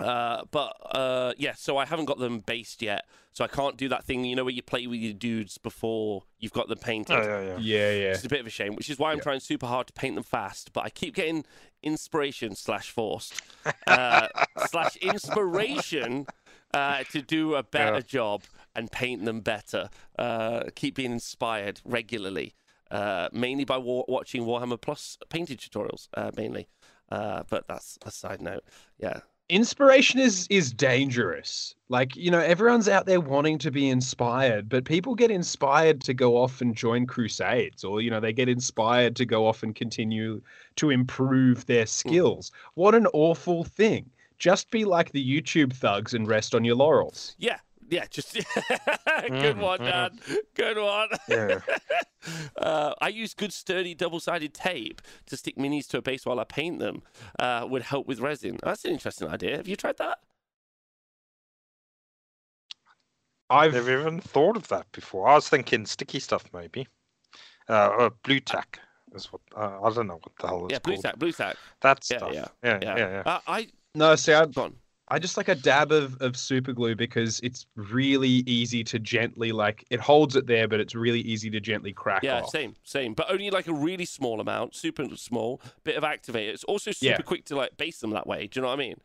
uh, 0.00 0.42
but 0.50 0.76
uh, 0.94 1.32
yeah, 1.38 1.54
so 1.54 1.76
I 1.76 1.84
haven't 1.86 2.06
got 2.06 2.18
them 2.18 2.40
based 2.40 2.82
yet, 2.82 3.04
so 3.32 3.44
I 3.44 3.48
can't 3.48 3.76
do 3.76 3.88
that 3.90 4.04
thing. 4.04 4.24
You 4.24 4.34
know, 4.36 4.44
where 4.44 4.52
you 4.52 4.62
play 4.62 4.86
with 4.86 4.98
your 5.00 5.12
dudes 5.12 5.56
before 5.58 6.24
you've 6.38 6.52
got 6.52 6.68
them 6.68 6.78
painted. 6.78 7.14
Oh, 7.16 7.22
yeah, 7.22 7.40
yeah. 7.42 7.56
yeah, 7.58 7.90
yeah. 7.90 8.10
It's 8.12 8.24
a 8.24 8.28
bit 8.28 8.40
of 8.40 8.46
a 8.46 8.50
shame, 8.50 8.74
which 8.74 8.90
is 8.90 8.98
why 8.98 9.12
I'm 9.12 9.18
Yeah. 9.18 9.22
trying 9.24 9.40
super 9.40 9.66
hard 9.66 9.86
to 9.86 9.92
paint 9.92 10.14
them 10.16 10.24
fast. 10.24 10.72
But 10.72 10.84
I 10.84 10.90
keep 10.90 11.14
getting 11.14 11.44
inspiration 11.82 12.54
slash 12.56 12.90
forced 12.90 13.40
uh, 13.86 14.28
slash 14.68 14.96
inspiration 14.96 16.26
uh, 16.72 17.04
to 17.12 17.22
do 17.22 17.54
a 17.54 17.62
better 17.62 17.96
Yeah. 17.96 18.00
job 18.00 18.42
and 18.74 18.90
paint 18.90 19.24
them 19.24 19.40
better. 19.40 19.90
Uh, 20.18 20.64
keep 20.74 20.96
being 20.96 21.12
inspired 21.12 21.80
regularly, 21.84 22.54
uh, 22.90 23.28
mainly 23.32 23.64
by 23.64 23.78
wa- 23.78 24.04
watching 24.08 24.42
Warhammer 24.44 24.80
Plus 24.80 25.18
painting 25.28 25.56
tutorials, 25.56 26.08
uh, 26.14 26.32
mainly. 26.36 26.68
Uh, 27.12 27.44
but 27.48 27.68
that's 27.68 27.96
a 28.04 28.10
side 28.10 28.40
note. 28.42 28.64
Yeah. 28.98 29.20
Inspiration 29.48 30.20
is 30.20 30.46
is 30.50 30.72
dangerous. 30.72 31.74
Like 31.88 32.16
you 32.16 32.30
know 32.30 32.40
everyone's 32.40 32.88
out 32.88 33.06
there 33.06 33.20
wanting 33.20 33.58
to 33.58 33.70
be 33.70 33.88
inspired 33.88 34.68
but 34.68 34.84
people 34.84 35.14
get 35.14 35.30
inspired 35.30 36.00
to 36.02 36.14
go 36.14 36.36
off 36.36 36.60
and 36.60 36.74
join 36.74 37.06
crusades 37.06 37.84
or 37.84 38.00
you 38.00 38.10
know 38.10 38.20
they 38.20 38.32
get 38.32 38.48
inspired 38.48 39.14
to 39.16 39.26
go 39.26 39.46
off 39.46 39.62
and 39.62 39.74
continue 39.74 40.40
to 40.76 40.90
improve 40.90 41.66
their 41.66 41.84
hmm. 41.84 41.88
skills. 41.88 42.52
What 42.74 42.94
an 42.94 43.06
awful 43.08 43.64
thing. 43.64 44.10
Just 44.38 44.70
be 44.70 44.84
like 44.84 45.12
the 45.12 45.24
youtube 45.24 45.72
thugs 45.72 46.14
and 46.14 46.26
rest 46.26 46.54
on 46.54 46.64
your 46.64 46.76
laurels. 46.76 47.36
Yeah, 47.38 47.58
Yeah, 47.90 48.06
just 48.10 48.34
good 49.40 49.56
Mm, 49.56 49.58
one, 49.58 49.80
mhm. 49.80 49.84
Dan. 49.84 50.18
Good 50.54 50.78
one. 50.78 51.08
Yeah. 51.28 51.60
uh, 52.56 52.94
I 53.00 53.08
use 53.08 53.34
good 53.34 53.52
sturdy 53.52 53.94
double-sided 53.94 54.54
tape 54.54 55.02
to 55.26 55.36
stick 55.36 55.56
minis 55.56 55.86
to 55.88 55.98
a 55.98 56.02
base 56.02 56.24
while 56.26 56.40
I 56.40 56.44
paint 56.44 56.78
them. 56.78 57.02
Uh, 57.38 57.66
would 57.68 57.82
help 57.82 58.06
with 58.06 58.20
resin. 58.20 58.58
That's 58.62 58.84
an 58.84 58.92
interesting 58.92 59.28
idea. 59.28 59.56
Have 59.56 59.68
you 59.68 59.76
tried 59.76 59.98
that? 59.98 60.18
I've 63.50 63.72
Never 63.72 64.00
even 64.00 64.20
thought 64.20 64.56
of 64.56 64.68
that 64.68 64.90
before. 64.92 65.28
I 65.28 65.34
was 65.34 65.48
thinking 65.48 65.86
sticky 65.86 66.20
stuff, 66.20 66.44
maybe. 66.52 66.88
Uh, 67.68 67.88
or 67.98 68.10
blue 68.24 68.40
tack 68.40 68.80
is 69.14 69.32
what 69.32 69.42
uh, 69.56 69.82
I 69.82 69.90
don't 69.92 70.08
know 70.08 70.20
what 70.22 70.36
the 70.38 70.48
hell 70.48 70.66
it's 70.68 70.72
yeah, 70.72 70.78
blue 70.78 70.96
called. 70.96 71.02
tack, 71.02 71.18
blue 71.18 71.32
tack. 71.32 71.58
That 71.82 72.04
Yeah, 72.10 72.18
stuff. 72.18 72.32
yeah, 72.32 72.48
yeah, 72.62 72.80
Yeah, 72.80 72.96
yeah, 72.96 73.10
yeah. 73.10 73.24
Uh, 73.24 73.40
I 73.46 73.68
no 73.94 74.16
see. 74.16 74.32
I've 74.32 74.54
gone. 74.54 74.76
I 75.08 75.18
just 75.18 75.36
like 75.36 75.48
a 75.48 75.54
dab 75.54 75.92
of, 75.92 76.20
of 76.22 76.36
super 76.36 76.72
glue 76.72 76.94
because 76.94 77.38
it's 77.40 77.66
really 77.76 78.42
easy 78.46 78.82
to 78.84 78.98
gently 78.98 79.52
like 79.52 79.84
it 79.90 80.00
holds 80.00 80.34
it 80.34 80.46
there, 80.46 80.66
but 80.66 80.80
it's 80.80 80.94
really 80.94 81.20
easy 81.20 81.50
to 81.50 81.60
gently 81.60 81.92
crack 81.92 82.24
Yeah, 82.24 82.40
off. 82.40 82.50
same, 82.50 82.74
same, 82.84 83.12
but 83.12 83.30
only 83.30 83.50
like 83.50 83.66
a 83.66 83.72
really 83.74 84.06
small 84.06 84.40
amount, 84.40 84.74
super 84.74 85.04
small 85.16 85.60
bit 85.84 85.96
of 85.96 86.04
activator. 86.04 86.48
It's 86.54 86.64
also 86.64 86.90
super 86.90 87.20
Yeah. 87.20 87.24
quick 87.24 87.44
to 87.46 87.56
like 87.56 87.76
base 87.76 87.98
them 88.00 88.10
that 88.10 88.26
way. 88.26 88.46
Do 88.46 88.58
you 88.58 88.62
know 88.62 88.68
what 88.68 88.74
I 88.74 88.78
mean? 88.78 88.96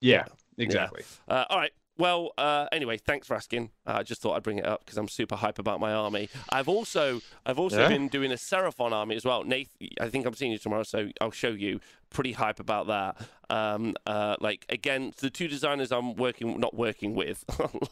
Yeah, 0.00 0.24
exactly. 0.58 1.04
Uh, 1.26 1.44
all 1.50 1.58
right. 1.58 1.72
Well, 1.98 2.32
uh, 2.36 2.66
anyway, 2.72 2.98
thanks 2.98 3.26
for 3.26 3.34
asking. 3.34 3.70
Uh, 3.86 3.94
I 3.96 4.02
just 4.02 4.20
thought 4.20 4.36
I'd 4.36 4.42
bring 4.42 4.58
it 4.58 4.66
up 4.66 4.80
because 4.84 4.98
I'm 4.98 5.08
super 5.08 5.34
hype 5.34 5.58
about 5.58 5.80
my 5.80 5.94
army. 5.94 6.28
I've 6.50 6.68
also, 6.68 7.22
I've 7.46 7.58
also 7.58 7.78
Yeah? 7.78 7.88
been 7.88 8.08
doing 8.08 8.30
a 8.30 8.34
Seraphon 8.34 8.92
army 8.92 9.16
as 9.16 9.24
well. 9.24 9.44
Nath, 9.44 9.74
I 9.98 10.10
think 10.10 10.26
I'm 10.26 10.34
seeing 10.34 10.52
you 10.52 10.58
tomorrow, 10.58 10.82
so 10.82 11.08
I'll 11.22 11.30
show 11.30 11.48
you. 11.48 11.80
Pretty 12.10 12.32
hype 12.32 12.60
about 12.60 12.86
that. 12.86 13.16
Um, 13.48 13.94
uh, 14.06 14.36
like 14.40 14.64
again, 14.68 15.12
the 15.18 15.30
two 15.30 15.48
designers 15.48 15.92
I'm 15.92 16.14
working, 16.14 16.58
not 16.58 16.74
working 16.74 17.14
with, 17.14 17.44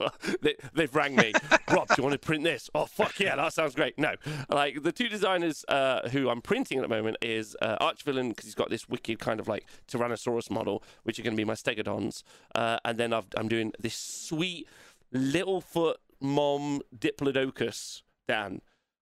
they, 0.40 0.56
they've 0.72 0.94
rang 0.94 1.14
me. 1.14 1.32
Rob, 1.70 1.88
do 1.88 1.94
you 1.98 2.02
want 2.02 2.12
to 2.12 2.18
print 2.18 2.42
this? 2.42 2.70
Oh 2.74 2.86
fuck 2.86 3.20
yeah, 3.20 3.36
that 3.36 3.52
sounds 3.52 3.74
great. 3.74 3.98
No, 3.98 4.14
like 4.48 4.82
the 4.82 4.92
two 4.92 5.08
designers 5.08 5.64
uh, 5.68 6.08
who 6.08 6.28
I'm 6.28 6.40
printing 6.40 6.78
at 6.78 6.82
the 6.82 6.88
moment 6.88 7.18
is 7.22 7.56
uh, 7.62 7.76
Archvillain 7.80 8.30
because 8.30 8.46
he's 8.46 8.54
got 8.54 8.70
this 8.70 8.88
wicked 8.88 9.18
kind 9.18 9.38
of 9.40 9.46
like 9.46 9.66
Tyrannosaurus 9.88 10.50
model, 10.50 10.82
which 11.04 11.18
are 11.18 11.22
going 11.22 11.34
to 11.34 11.40
be 11.40 11.44
my 11.44 11.54
Stegodons, 11.54 12.22
uh, 12.54 12.78
and 12.84 12.98
then 12.98 13.12
I've, 13.12 13.26
I'm 13.36 13.48
doing 13.48 13.72
this 13.78 13.94
sweet 13.94 14.68
little 15.12 15.60
foot 15.60 15.98
mom 16.20 16.82
Diplodocus, 16.96 18.02
Dan. 18.26 18.60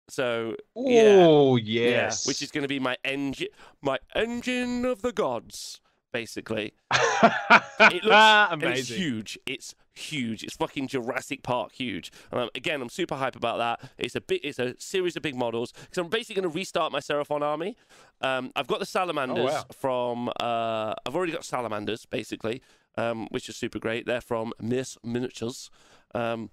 So 0.08 0.56
Oh 0.76 1.56
yeah, 1.56 1.88
yes. 1.88 2.26
which 2.26 2.42
is 2.42 2.50
going 2.50 2.62
to 2.62 2.68
be 2.68 2.78
my 2.78 2.96
engine, 3.04 3.48
my 3.80 3.98
engine 4.14 4.84
of 4.84 5.02
the 5.02 5.12
gods, 5.12 5.80
basically. 6.12 6.74
It 7.80 8.04
looks 8.04 8.52
and 8.52 8.62
it's 8.62 8.88
huge. 8.88 9.38
It's 9.46 9.74
huge. 9.94 10.42
It's 10.42 10.54
fucking 10.56 10.88
Jurassic 10.88 11.42
Park 11.42 11.72
huge. 11.72 12.12
Um, 12.32 12.50
again, 12.54 12.82
I'm 12.82 12.88
super 12.88 13.14
hype 13.14 13.36
about 13.36 13.58
that. 13.58 13.90
It's 13.98 14.14
a 14.14 14.20
big, 14.20 14.40
it's 14.44 14.58
a 14.58 14.74
series 14.78 15.16
of 15.16 15.22
big 15.22 15.34
models 15.34 15.72
because 15.72 15.98
I'm 15.98 16.08
basically 16.08 16.40
going 16.40 16.52
to 16.52 16.56
restart 16.56 16.92
my 16.92 17.00
Seraphon 17.00 17.42
army. 17.42 17.76
Um, 18.20 18.52
I've 18.56 18.66
got 18.66 18.78
the 18.78 18.86
salamanders 18.86 19.52
wow. 19.52 19.64
from. 19.72 20.28
Uh, 20.40 20.94
I've 21.06 21.14
already 21.14 21.32
got 21.32 21.44
salamanders 21.44 22.06
basically, 22.06 22.62
um, 22.96 23.26
which 23.30 23.48
is 23.48 23.56
super 23.56 23.78
great. 23.78 24.06
They're 24.06 24.20
from 24.20 24.52
Miss 24.60 24.96
Miniatures. 25.02 25.70
Um, 26.14 26.50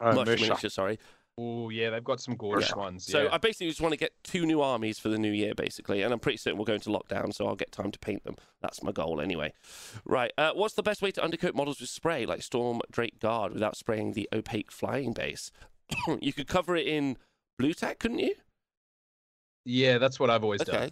Uh, 0.00 0.14
Much 0.14 0.28
Miniatures, 0.28 0.74
sorry. 0.74 0.98
Oh 1.40 1.68
yeah, 1.68 1.90
they've 1.90 2.02
got 2.02 2.20
some 2.20 2.34
gorgeous 2.34 2.74
ones. 2.74 3.06
So 3.06 3.22
yeah. 3.22 3.28
I 3.30 3.38
basically 3.38 3.68
just 3.68 3.80
want 3.80 3.92
to 3.92 3.96
get 3.98 4.12
two 4.24 4.44
new 4.44 4.60
armies 4.60 4.98
for 4.98 5.08
the 5.08 5.18
new 5.18 5.30
year, 5.30 5.54
basically, 5.54 6.02
and 6.02 6.12
I'm 6.12 6.18
pretty 6.18 6.38
certain 6.38 6.58
we'll 6.58 6.64
go 6.64 6.74
into 6.74 6.90
lockdown, 6.90 7.32
so 7.32 7.46
I'll 7.46 7.54
get 7.54 7.70
time 7.70 7.92
to 7.92 7.98
paint 8.00 8.24
them. 8.24 8.34
That's 8.60 8.82
my 8.82 8.90
goal, 8.90 9.20
anyway. 9.20 9.52
Right. 10.04 10.32
Uh, 10.36 10.50
what's 10.54 10.74
the 10.74 10.82
best 10.82 11.00
way 11.00 11.12
to 11.12 11.22
undercoat 11.22 11.54
models 11.54 11.80
with 11.80 11.90
spray, 11.90 12.26
like 12.26 12.42
Storm 12.42 12.80
Drake 12.90 13.20
Guard, 13.20 13.52
without 13.52 13.76
spraying 13.76 14.12
the 14.12 14.28
opaque 14.32 14.72
flying 14.72 15.12
base? 15.12 15.52
you 16.20 16.32
could 16.32 16.48
cover 16.48 16.74
it 16.74 16.88
in 16.88 17.16
blue 17.56 17.72
tack, 17.72 18.00
couldn't 18.00 18.18
you? 18.18 18.34
yeah, 19.64 19.98
that's 19.98 20.18
what 20.18 20.30
I've 20.30 20.42
always 20.42 20.62
done. 20.62 20.74
Okay. 20.74 20.90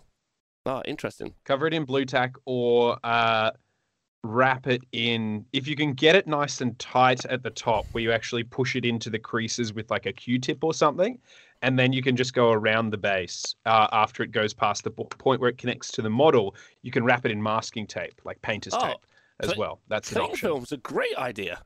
Oh, 0.66 0.82
interesting. 0.84 1.34
Cover 1.44 1.66
it 1.66 1.74
in 1.74 1.84
blue 1.84 2.04
tack 2.04 2.34
or 2.44 2.98
uh, 3.02 3.52
wrap 4.24 4.66
it 4.66 4.82
in. 4.92 5.44
If 5.52 5.66
you 5.68 5.76
can 5.76 5.92
get 5.92 6.16
it 6.16 6.26
nice 6.26 6.60
and 6.60 6.78
tight 6.78 7.24
at 7.26 7.42
the 7.42 7.50
top, 7.50 7.86
where 7.92 8.02
you 8.02 8.12
actually 8.12 8.42
push 8.44 8.74
it 8.76 8.84
into 8.84 9.10
the 9.10 9.18
creases 9.18 9.72
with 9.72 9.90
like 9.90 10.06
a 10.06 10.12
Q-tip 10.12 10.64
or 10.64 10.74
something, 10.74 11.18
and 11.62 11.78
then 11.78 11.92
you 11.92 12.02
can 12.02 12.16
just 12.16 12.34
go 12.34 12.50
around 12.50 12.90
the 12.90 12.98
base 12.98 13.54
uh, 13.64 13.86
after 13.92 14.22
it 14.22 14.30
goes 14.32 14.52
past 14.52 14.84
the 14.84 14.90
point 14.90 15.40
where 15.40 15.50
it 15.50 15.58
connects 15.58 15.90
to 15.92 16.02
the 16.02 16.10
model. 16.10 16.54
You 16.82 16.90
can 16.90 17.04
wrap 17.04 17.24
it 17.24 17.30
in 17.30 17.42
masking 17.42 17.86
tape, 17.86 18.20
like 18.24 18.40
painter's 18.42 18.74
Oh, 18.74 18.88
tape, 18.88 19.06
as 19.40 19.48
cling- 19.50 19.58
well. 19.60 19.80
That's 19.88 20.12
an 20.12 20.18
option. 20.22 20.48
film's 20.48 20.72
a 20.72 20.76
great 20.78 21.16
idea. 21.16 21.60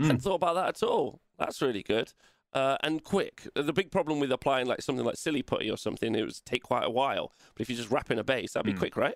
Mm. 0.00 0.06
Hadn't 0.06 0.20
thought 0.22 0.36
about 0.36 0.54
that 0.54 0.68
at 0.68 0.82
all. 0.82 1.20
That's 1.38 1.60
really 1.60 1.82
good. 1.82 2.12
Uh, 2.54 2.76
and 2.82 3.02
quick. 3.02 3.46
The 3.54 3.72
big 3.72 3.90
problem 3.90 4.20
with 4.20 4.30
applying 4.30 4.66
like 4.66 4.82
something 4.82 5.04
like 5.04 5.16
silly 5.16 5.42
putty 5.42 5.70
or 5.70 5.76
something, 5.76 6.14
it 6.14 6.22
would 6.22 6.44
take 6.44 6.62
quite 6.62 6.84
a 6.84 6.90
while. 6.90 7.32
But 7.54 7.62
if 7.62 7.70
you 7.70 7.76
just 7.76 7.90
wrap 7.90 8.10
in 8.10 8.18
a 8.18 8.24
base, 8.24 8.52
that'd 8.52 8.66
be 8.66 8.72
Mm. 8.74 8.78
quick, 8.78 8.96
right? 8.96 9.14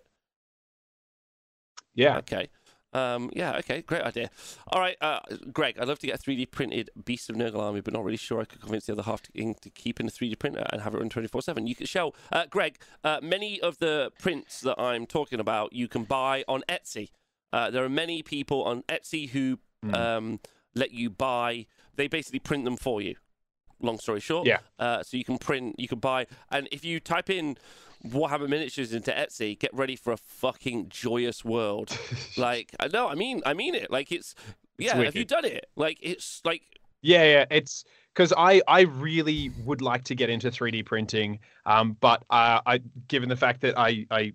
Yeah. 1.97 2.19
Okay. 2.19 2.49
Um, 2.93 3.29
yeah, 3.35 3.57
okay, 3.59 3.83
great 3.83 4.03
idea. 4.03 4.31
All 4.69 4.81
right, 4.81 4.97
uh, 5.03 5.19
Greg, 5.53 5.77
I'd 5.79 5.87
love 5.89 5.99
to 5.99 6.07
get 6.07 6.19
a 6.19 6.23
3D 6.23 6.51
printed 6.51 6.89
Beast 7.05 7.29
of 7.29 7.37
Nurgle 7.37 7.61
army, 7.61 7.83
but 7.83 7.93
not 7.93 8.05
really 8.05 8.17
sure 8.17 8.41
I 8.41 8.47
could 8.47 8.61
convince 8.63 8.87
the 8.87 8.93
other 8.95 9.03
half 9.03 9.21
to, 9.23 9.55
to 9.55 9.71
keep 9.71 10.01
in 10.01 10.07
a 10.07 10.11
3D 10.11 10.39
printer 10.39 10.65
and 10.73 10.81
have 10.81 10.95
it 10.95 10.99
run 10.99 11.11
24 11.11 11.43
7. 11.43 11.67
You 11.67 11.75
could 11.75 11.89
show, 11.91 12.15
uh, 12.33 12.47
Greg, 12.49 12.79
uh, 13.05 13.19
many 13.23 13.61
of 13.61 13.79
the 13.79 14.13
prints 14.19 14.63
that 14.63 14.81
I'm 14.81 15.05
talking 15.05 15.41
about 15.41 15.75
you 15.75 15.89
can 15.89 16.05
buy 16.05 16.43
on 16.49 16.63
Etsy. 16.71 17.11
Uh, 17.53 17.71
there 17.71 17.85
are 17.85 17.91
many 17.91 18.23
people 18.23 18.65
on 18.65 18.83
Etsy 18.85 19.29
who 19.31 19.59
Mm. 19.85 19.95
um, 19.95 20.41
let 20.75 20.93
you 20.93 21.11
buy, 21.11 21.67
they 21.97 22.09
basically 22.09 22.39
print 22.39 22.65
them 22.65 22.77
for 22.79 23.03
you. 23.03 23.15
Long 23.81 23.99
story 23.99 24.21
short. 24.21 24.47
Yeah. 24.47 24.61
Uh, 24.79 25.03
so 25.03 25.19
you 25.19 25.25
can 25.25 25.37
print, 25.37 25.75
you 25.79 25.87
can 25.87 25.99
buy, 25.99 26.27
and 26.51 26.67
if 26.73 26.83
you 26.83 26.99
type 26.99 27.29
in 27.29 27.59
Warhammer 28.05 28.49
miniatures 28.49 28.93
into 28.93 29.11
Etsy, 29.11 29.59
get 29.59 29.73
ready 29.75 29.97
for 29.97 30.13
a 30.13 30.17
fucking 30.17 30.89
joyous 30.89 31.45
world. 31.45 31.97
like, 32.37 32.75
I- 32.81 32.89
no, 32.89 33.09
I 33.09 33.15
mean, 33.15 33.43
I 33.47 33.55
mean 33.55 33.75
it. 33.75 33.91
Like, 33.91 34.13
it's, 34.13 34.35
yeah. 34.79 34.97
have 34.97 35.17
you 35.17 35.25
done 35.25 35.45
it? 35.45 35.67
Like, 35.77 35.99
it's 36.01 36.41
like, 36.45 36.63
Yeah, 37.03 37.25
yeah, 37.25 37.45
it's 37.51 37.85
because 38.15 38.33
I 38.37 38.63
I 38.67 38.83
really 38.83 39.51
would 39.65 39.83
like 39.83 40.05
to 40.05 40.15
get 40.15 40.31
into 40.31 40.51
3D 40.51 40.85
printing, 40.87 41.39
um, 41.67 41.97
but 42.01 42.23
uh, 42.31 42.61
I 42.67 42.81
given 43.09 43.29
the 43.29 43.37
fact 43.37 43.61
that 43.61 43.79
I 43.79 44.07
I 44.11 44.33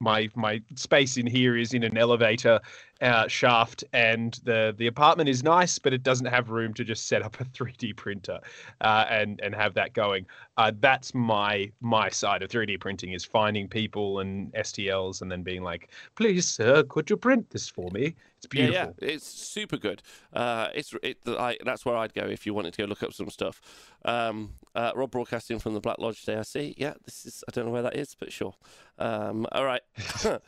my 0.00 0.28
my 0.34 0.62
space 0.74 1.16
in 1.16 1.26
here 1.26 1.56
is 1.56 1.74
in 1.74 1.82
an 1.82 1.98
elevator 1.98 2.60
uh, 3.00 3.28
shaft, 3.28 3.84
and 3.92 4.40
the 4.44 4.74
the 4.78 4.86
apartment 4.86 5.28
is 5.28 5.42
nice, 5.42 5.78
but 5.78 5.92
it 5.92 6.02
doesn't 6.02 6.26
have 6.26 6.50
room 6.50 6.72
to 6.74 6.84
just 6.84 7.08
set 7.08 7.22
up 7.22 7.40
a 7.40 7.44
3D 7.56 7.96
printer 7.96 8.40
uh, 8.80 9.04
and 9.08 9.40
and 9.42 9.54
have 9.54 9.74
that 9.74 9.92
going. 9.92 10.26
Uh, 10.56 10.72
that's 10.80 11.14
my 11.14 11.70
my 11.80 12.08
side 12.08 12.42
of 12.42 12.50
3D 12.50 12.80
printing 12.80 13.12
is 13.12 13.24
finding 13.24 13.68
people 13.68 14.20
and 14.20 14.52
STLs, 14.54 15.22
and 15.22 15.30
then 15.30 15.42
being 15.42 15.62
like, 15.62 15.90
please, 16.14 16.46
sir, 16.46 16.82
could 16.84 17.10
you 17.10 17.16
print 17.16 17.50
this 17.50 17.68
for 17.68 17.90
me? 17.90 18.14
It's 18.38 18.46
beautiful. 18.46 18.94
yeah, 19.00 19.08
yeah, 19.08 19.14
it's 19.14 19.26
super 19.26 19.76
good. 19.76 20.02
Uh, 20.32 20.68
it's 20.74 20.94
it, 21.02 21.18
I, 21.26 21.56
that's 21.64 21.84
where 21.84 21.96
I'd 21.96 22.14
go 22.14 22.22
if 22.22 22.46
you 22.46 22.54
wanted 22.54 22.74
to 22.74 22.82
go 22.82 22.86
look 22.86 23.02
up 23.02 23.12
some 23.12 23.30
stuff. 23.30 23.60
Um, 24.04 24.54
uh, 24.74 24.92
Rob 24.94 25.10
broadcasting 25.10 25.58
from 25.58 25.74
the 25.74 25.80
Black 25.80 25.98
Lodge 25.98 26.20
today. 26.20 26.38
I 26.38 26.42
see. 26.42 26.74
Yeah, 26.76 26.94
this 27.04 27.24
is. 27.26 27.44
I 27.48 27.50
don't 27.52 27.66
know 27.66 27.72
where 27.72 27.82
that 27.82 27.96
is, 27.96 28.14
but 28.14 28.32
sure. 28.32 28.54
Um, 28.98 29.46
all 29.52 29.64
right. 29.64 29.82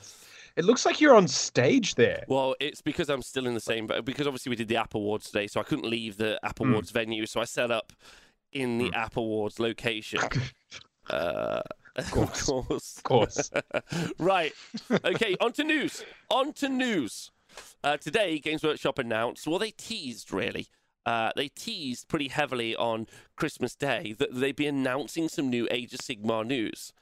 It 0.58 0.64
looks 0.64 0.84
like 0.84 1.00
you're 1.00 1.14
on 1.14 1.28
stage 1.28 1.94
there. 1.94 2.24
Well, 2.26 2.56
it's 2.58 2.82
because 2.82 3.08
I'm 3.08 3.22
still 3.22 3.46
in 3.46 3.54
the 3.54 3.60
same, 3.60 3.86
but 3.86 4.04
because 4.04 4.26
obviously 4.26 4.50
we 4.50 4.56
did 4.56 4.66
the 4.68 4.76
App 4.76 4.94
Awards 4.94 5.26
today, 5.26 5.46
so 5.46 5.60
I 5.60 5.62
couldn't 5.62 5.88
leave 5.88 6.16
the 6.16 6.38
App 6.44 6.56
Mm. 6.58 6.68
Awards 6.70 6.90
venue, 6.90 7.26
so 7.26 7.40
I 7.40 7.44
set 7.44 7.70
up 7.70 7.92
in 8.52 8.76
the 8.78 8.92
App 8.92 9.16
Awards 9.16 9.58
location. 9.60 10.20
Uh, 11.10 11.62
of 11.96 12.10
course. 12.10 12.42
course. 12.42 12.96
Of 12.98 13.02
course. 13.02 13.50
right. 14.18 14.52
Okay, 15.06 15.36
on 15.40 15.52
to 15.52 15.64
news. 15.64 16.04
On 16.28 16.52
to 16.52 16.68
news. 16.68 17.30
Uh, 17.82 17.96
today, 17.96 18.38
Games 18.38 18.62
Workshop 18.62 18.98
announced, 18.98 19.46
well, 19.46 19.58
they 19.58 19.70
teased 19.70 20.34
really. 20.34 20.66
Uh, 21.06 21.30
they 21.34 21.48
teased 21.48 22.08
pretty 22.08 22.28
heavily 22.28 22.76
on 22.76 23.06
Christmas 23.36 23.74
Day 23.74 24.14
that 24.18 24.34
they'd 24.38 24.54
be 24.54 24.66
announcing 24.66 25.30
some 25.30 25.48
new 25.48 25.66
Age 25.70 25.94
of 25.94 26.00
Sigmar 26.00 26.46
news, 26.46 26.92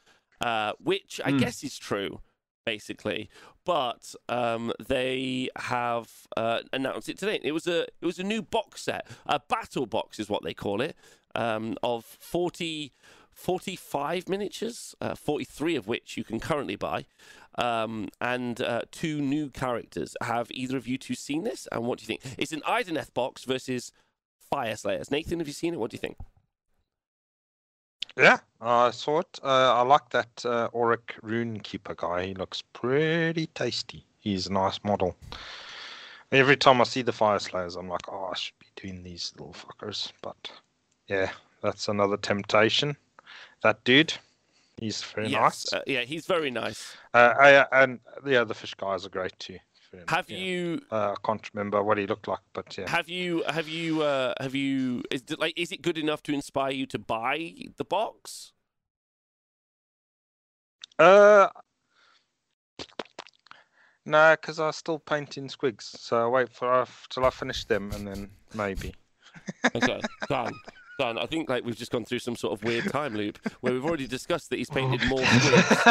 uh, 0.41 0.75
which 0.79 1.21
I 1.25 1.33
Hmm. 1.33 1.39
guess 1.39 1.65
is 1.65 1.77
true, 1.77 2.21
basically. 2.67 3.31
But 3.65 4.15
um, 4.29 4.73
they 4.87 5.49
have 5.57 6.11
uh, 6.37 6.61
announced 6.75 7.09
it 7.09 7.17
today. 7.17 7.41
It 7.43 7.53
was 7.53 7.67
a 7.67 7.85
it 7.85 8.05
was 8.05 8.19
a 8.19 8.25
new 8.25 8.43
box 8.43 8.83
set, 8.83 9.07
a 9.25 9.41
battle 9.41 9.87
box 9.87 10.19
is 10.19 10.29
what 10.29 10.43
they 10.43 10.53
call 10.53 10.83
it, 10.83 10.95
um, 11.35 11.77
of 11.83 12.05
40, 12.05 12.93
45 13.33 14.29
miniatures, 14.29 14.95
uh, 15.01 15.15
43 15.15 15.77
of 15.77 15.89
which 15.89 16.19
you 16.19 16.25
can 16.25 16.39
currently 16.39 16.77
buy, 16.77 17.07
um, 17.57 18.09
and 18.21 18.61
uh, 18.61 18.83
two 18.91 19.23
new 19.23 19.49
characters. 19.49 20.15
Have 20.23 20.51
either 20.51 20.77
of 20.77 20.87
you 20.87 20.99
two 20.99 21.15
seen 21.15 21.45
this? 21.45 21.67
And 21.73 21.85
what 21.85 21.99
do 21.99 22.03
you 22.03 22.07
think? 22.07 22.35
It's 22.39 22.53
an 22.53 22.61
Idoneth 22.63 23.15
box 23.15 23.45
versus 23.45 23.93
Fyreslayers. 24.53 25.11
Nathan, 25.11 25.39
have 25.39 25.49
you 25.49 25.55
seen 25.55 25.75
it? 25.75 25.81
What 25.81 25.91
do 25.91 25.97
you 25.97 26.01
think? 26.01 26.19
Yeah, 28.17 28.39
I 28.61 28.91
saw 28.93 29.21
it. 29.21 29.39
Uh, 29.43 29.75
I 29.75 29.83
like 29.83 30.09
that 30.11 30.45
uh, 30.45 30.69
Auric 30.75 31.15
Rune 31.23 31.61
Keeper 31.61 31.95
guy. 31.95 32.27
He 32.27 32.35
looks 32.35 32.63
pretty 32.63 33.47
tasty. 33.49 34.07
He's 34.21 34.47
a 34.47 34.53
nice 34.53 34.81
model. 34.83 35.17
Every 36.33 36.57
time 36.57 36.81
I 36.81 36.85
see 36.85 37.03
the 37.03 37.13
Fyreslayers, 37.13 37.79
I'm 37.79 37.89
like, 37.89 38.11
oh, 38.11 38.31
I 38.33 38.37
should 38.37 38.59
be 38.59 38.67
doing 38.75 39.03
these 39.03 39.33
little 39.39 39.55
fuckers. 39.55 40.13
But 40.23 40.51
yeah, 41.09 41.31
that's 41.63 41.89
another 41.89 42.17
temptation. 42.17 42.97
That 43.63 43.85
dude, 43.85 44.15
he's 44.79 45.03
very 45.03 45.29
yes, 45.29 45.67
nice. 45.73 45.81
uh, 45.81 45.83
yeah, 45.87 46.01
he's 46.03 46.27
very 46.27 46.51
nice. 46.51 46.97
Uh, 47.15 47.35
I, 47.39 47.83
and 47.83 48.01
the 48.25 48.41
other 48.41 48.55
fish 48.55 48.75
guys 48.75 49.07
are 49.07 49.11
great 49.11 49.39
too. 49.39 49.59
Very 49.97 50.05
nice. 50.07 50.17
Have 50.17 50.31
you 50.31 50.83
Uh, 50.91 51.13
I 51.13 51.15
can't 51.25 51.55
remember 51.55 51.83
what 51.83 51.97
he 51.97 52.07
looked 52.07 52.29
like, 52.29 52.41
but 52.53 52.77
yeah. 52.77 52.89
have 52.91 53.09
you 53.09 53.43
have 53.49 53.69
you 53.69 54.03
uh, 54.03 54.35
have 54.41 54.55
you 54.55 55.03
is 55.11 55.23
it, 55.29 55.39
like 55.39 55.59
is 55.59 55.73
it 55.73 55.81
good 55.81 55.97
enough 55.97 56.23
to 56.25 56.33
inspire 56.33 56.73
you 56.73 56.87
to 56.87 56.99
buy 56.99 57.55
the 57.77 57.85
box? 57.85 58.53
Uh, 60.99 61.49
no, 64.05 64.37
because 64.39 64.61
I'm 64.61 64.73
still 64.73 64.99
paint 64.99 65.39
in 65.39 65.49
squigs, 65.49 65.83
so 65.83 66.25
I 66.25 66.29
wait 66.29 66.53
for 66.53 66.73
uh, 66.73 66.87
till 67.09 67.25
I 67.25 67.31
finish 67.31 67.65
them 67.65 67.91
and 67.93 68.07
then 68.07 68.31
maybe. 68.55 68.95
Okay, 69.75 70.01
done. 70.29 70.55
Done. 70.99 71.19
I 71.19 71.27
think 71.27 71.51
like 71.51 71.63
we've 71.63 71.77
just 71.77 71.93
gone 71.93 72.07
through 72.07 72.21
some 72.21 72.37
sort 72.37 72.55
of 72.59 72.65
weird 72.65 72.91
time 72.91 73.15
loop 73.15 73.39
where 73.61 73.71
we've 73.75 73.85
already 73.85 74.07
discussed 74.07 74.49
that 74.49 74.57
he's 74.57 74.71
painted 74.71 75.07
more 75.09 75.23
squids. 75.27 75.87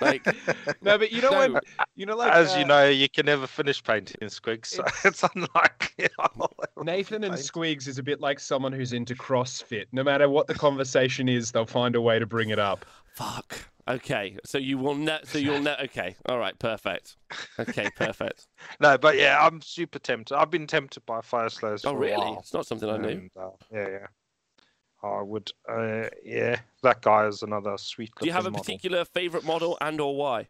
Like, 0.00 0.26
no, 0.82 0.98
but 0.98 1.10
you 1.10 1.22
know 1.22 1.30
No. 1.30 1.38
when 1.38 1.60
you 1.96 2.04
know 2.04 2.14
like 2.16 2.30
As 2.32 2.54
uh, 2.54 2.58
you 2.58 2.64
know, 2.66 2.86
you 2.88 3.08
can 3.08 3.24
never 3.24 3.46
finish 3.46 3.82
painting 3.82 4.28
squigs, 4.28 4.66
so 4.66 4.84
it's 5.04 5.24
unlikely. 5.34 6.08
I'll 6.18 6.52
Nathan 6.82 7.24
and 7.24 7.34
paint. 7.34 7.46
Squigs 7.46 7.88
is 7.88 7.96
a 7.98 8.02
bit 8.02 8.20
like 8.20 8.40
someone 8.40 8.72
who's 8.72 8.92
into 8.92 9.14
CrossFit. 9.14 9.86
No 9.92 10.04
matter 10.04 10.28
what 10.28 10.48
the 10.48 10.54
conversation 10.54 11.26
is, 11.28 11.50
they'll 11.52 11.64
find 11.64 11.94
a 11.96 12.00
way 12.02 12.18
to 12.18 12.26
bring 12.26 12.50
it 12.50 12.58
up. 12.58 12.84
fuck. 13.14 13.58
Okay, 13.88 14.36
so 14.44 14.58
you 14.58 14.76
will 14.76 14.94
net. 14.94 15.26
So 15.26 15.38
you'll 15.38 15.60
net. 15.62 15.80
Okay, 15.84 16.14
all 16.26 16.38
right, 16.38 16.58
perfect. 16.58 17.16
Okay, 17.58 17.88
perfect. 17.96 18.46
No, 18.80 18.98
but 18.98 19.16
yeah, 19.16 19.38
I'm 19.40 19.62
super 19.62 19.98
tempted. 19.98 20.36
I've 20.36 20.50
been 20.50 20.66
tempted 20.66 21.06
by 21.06 21.20
Fyreslayers 21.20 21.86
Oh 21.86 21.94
really? 21.94 22.32
It's 22.38 22.52
not 22.52 22.66
something 22.66 22.88
I 22.88 22.98
knew. 22.98 23.08
and, 23.08 23.30
uh, 23.38 23.50
yeah, 23.72 23.88
yeah. 23.88 24.06
I 25.02 25.22
would. 25.22 25.50
Uh, 25.66 26.08
yeah, 26.22 26.60
that 26.82 27.00
guy 27.00 27.26
is 27.28 27.42
another 27.42 27.78
sweet. 27.78 28.10
Do 28.20 28.26
you 28.26 28.32
have 28.32 28.46
a 28.46 28.50
model. 28.50 28.62
particular 28.62 29.04
favorite 29.06 29.44
model 29.44 29.78
and 29.80 30.00
or 30.00 30.14
why? 30.14 30.48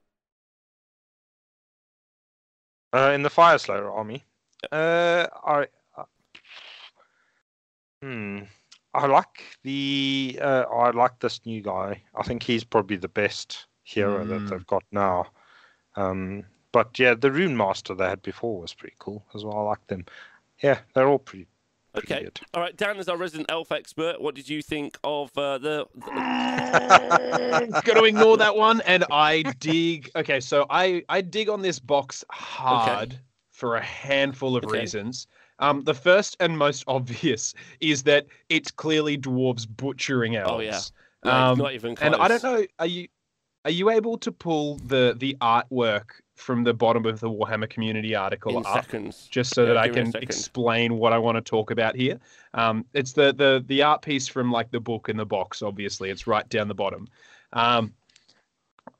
Uh, 2.93 3.13
in 3.15 3.23
the 3.23 3.29
Fyreslayer 3.29 3.95
army, 3.95 4.25
uh, 4.73 5.27
I, 5.45 5.67
uh, 5.97 6.05
hmm, 8.03 8.41
I 8.99 9.07
like 9.07 9.45
the, 9.63 10.39
uh, 10.43 10.65
I 10.65 10.91
like 10.91 11.19
this 11.21 11.45
new 11.47 11.63
guy. 11.63 12.03
I 12.15 12.23
think 12.25 12.43
he's 12.43 12.65
probably 12.65 12.97
the 12.97 13.09
best 13.09 13.67
hero 13.85 14.25
Mm. 14.25 14.29
that 14.29 14.51
they've 14.51 14.67
got 14.67 14.83
now. 14.93 15.27
Um, 15.97 16.45
but 16.73 16.99
yeah, 16.99 17.15
the 17.15 17.31
Rune 17.31 17.57
Master 17.57 17.95
they 17.95 18.09
had 18.09 18.23
before 18.23 18.61
was 18.61 18.75
pretty 18.75 18.97
cool 18.99 19.25
as 19.35 19.45
well. 19.45 19.59
I 19.59 19.63
like 19.63 19.87
them. 19.87 20.05
Yeah, 20.63 20.81
they're 20.95 21.09
all 21.09 21.19
pretty, 21.19 21.47
pretty 21.93 22.13
Okay. 22.15 22.25
good. 22.25 22.41
All 22.55 22.61
right, 22.61 22.77
Dan 22.77 22.97
is 22.99 23.09
our 23.09 23.17
resident 23.17 23.51
elf 23.51 23.73
expert. 23.73 24.21
What 24.21 24.35
did 24.35 24.49
you 24.49 24.63
think 24.63 24.99
of 25.05 25.37
uh, 25.39 25.59
the? 25.59 25.87
the... 25.95 26.11
Got 27.85 27.95
to 27.95 28.05
ignore 28.05 28.37
that 28.37 28.57
one. 28.57 28.81
And 28.83 29.05
I 29.11 29.43
dig. 29.61 30.11
Okay, 30.17 30.41
so 30.41 30.67
I 30.71 31.05
I 31.09 31.21
dig 31.21 31.49
on 31.49 31.63
this 31.63 31.79
box 31.79 32.25
hard 32.31 33.19
for 33.51 33.77
a 33.77 33.83
handful 33.83 34.57
of 34.57 34.65
Okay. 34.65 34.81
reasons. 34.81 35.27
Um, 35.59 35.83
the 35.83 35.95
first 35.95 36.37
and 36.41 36.57
most 36.57 36.85
obvious 36.87 37.55
is 37.81 38.03
that 38.05 38.27
it's 38.49 38.71
clearly 38.71 39.19
dwarves 39.19 39.67
butchering 39.69 40.37
elves. 40.37 40.55
Oh, 40.55 40.61
yeah. 40.61 40.81
No, 41.25 41.53
Um, 41.53 41.59
not 41.59 41.73
even 41.73 41.95
close. 41.95 42.13
and 42.13 42.23
I 42.23 42.29
don't 42.29 42.43
know. 42.43 42.65
Are 42.79 42.87
you 42.87 43.09
are 43.65 43.71
you 43.73 43.91
able 43.91 44.17
to 44.19 44.33
pull 44.33 44.77
the 44.87 45.15
the 45.19 45.37
artwork 45.41 46.11
from 46.37 46.63
the 46.63 46.73
bottom 46.73 47.05
of 47.07 47.21
the 47.21 47.29
Warhammer 47.29 47.69
community 47.69 48.15
article 48.15 48.57
in 48.57 48.65
up? 48.65 48.85
seconds. 48.85 49.29
just 49.31 49.53
so 49.53 49.63
Yeah, 49.63 49.69
that 49.75 49.77
I 49.79 49.87
give 49.89 49.95
me 49.97 50.01
a 50.03 50.13
can 50.13 50.23
explain 50.23 50.97
what 50.97 51.13
I 51.13 51.19
want 51.19 51.37
to 51.37 51.43
talk 51.43 51.71
about 51.71 51.97
here. 51.97 52.19
Um, 52.55 52.85
it's 52.95 53.13
the 53.13 53.35
the 53.35 53.65
the 53.67 53.83
art 53.83 54.03
piece 54.03 54.29
from 54.29 54.53
like 54.53 54.71
the 54.71 54.81
book 54.81 55.09
in 55.09 55.17
the 55.17 55.27
box. 55.27 55.61
Obviously, 55.61 56.09
it's 56.11 56.27
right 56.27 56.49
down 56.49 56.69
the 56.69 56.75
bottom. 56.75 57.09
Um, 57.53 57.93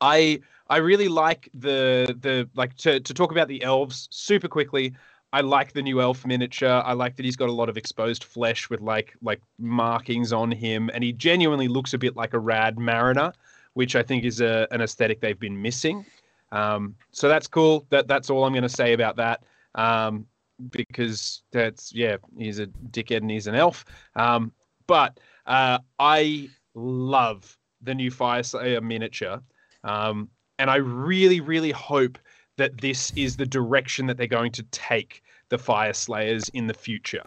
I 0.01 0.41
I 0.69 0.79
really 0.79 1.09
like 1.09 1.49
the 1.55 2.17
the 2.21 2.49
like 2.55 2.75
to 2.79 3.01
to 3.01 3.15
talk 3.15 3.31
about 3.31 3.49
the 3.49 3.63
elves 3.63 4.09
super 4.11 4.49
quickly. 4.49 4.93
I 5.33 5.43
like 5.43 5.73
the 5.73 5.83
new 5.83 6.01
elf 6.01 6.25
miniature. 6.25 6.83
I 6.85 6.95
like 6.95 7.17
that 7.17 7.25
he's 7.25 7.37
got 7.37 7.49
a 7.49 7.53
lot 7.53 7.69
of 7.69 7.77
exposed 7.77 8.25
flesh 8.25 8.71
with 8.71 8.81
like 8.81 9.15
like 9.21 9.41
markings 9.59 10.33
on 10.33 10.51
him, 10.51 10.91
and 10.95 11.05
he 11.05 11.13
genuinely 11.13 11.69
looks 11.69 11.93
a 11.93 11.99
bit 11.99 12.17
like 12.17 12.33
a 12.33 12.39
rad 12.39 12.79
mariner, 12.79 13.33
which 13.75 13.95
I 13.95 14.03
think 14.03 14.25
is 14.25 14.41
a, 14.41 14.67
an 14.71 14.81
aesthetic 14.81 15.21
they've 15.21 15.39
been 15.39 15.61
missing. 15.61 16.07
Um, 16.51 16.95
so 17.13 17.29
that's 17.29 17.47
cool. 17.47 17.87
That 17.91 18.09
that's 18.09 18.31
all 18.31 18.45
I'm 18.45 18.53
going 18.53 18.63
to 18.63 18.69
say 18.69 18.95
about 18.95 19.17
that. 19.17 19.43
Um, 19.75 20.27
because 20.71 21.43
that's 21.53 21.95
yeah, 21.95 22.17
he's 22.37 22.59
a 22.59 22.67
dickhead 22.67 23.19
and 23.19 23.31
he's 23.31 23.47
an 23.47 23.55
elf. 23.55 23.85
Um, 24.17 24.53
but 24.87 25.21
uh, 25.47 25.79
I 25.99 26.49
love 26.75 27.57
the 27.83 27.95
new 27.95 28.11
Fyreslayer 28.11 28.83
miniature, 28.83 29.41
um, 29.85 30.31
and 30.59 30.71
I 30.71 30.77
really, 30.77 31.41
really 31.41 31.71
hope 31.71 32.19
that 32.59 32.81
this 32.81 33.13
is 33.17 33.37
the 33.37 33.47
direction 33.47 34.07
that 34.07 34.17
they're 34.17 34.27
going 34.27 34.53
to 34.53 34.63
take 34.65 35.23
the 35.49 35.57
Fyreslayers 35.57 36.51
in 36.55 36.67
the 36.67 36.75
future, 36.75 37.25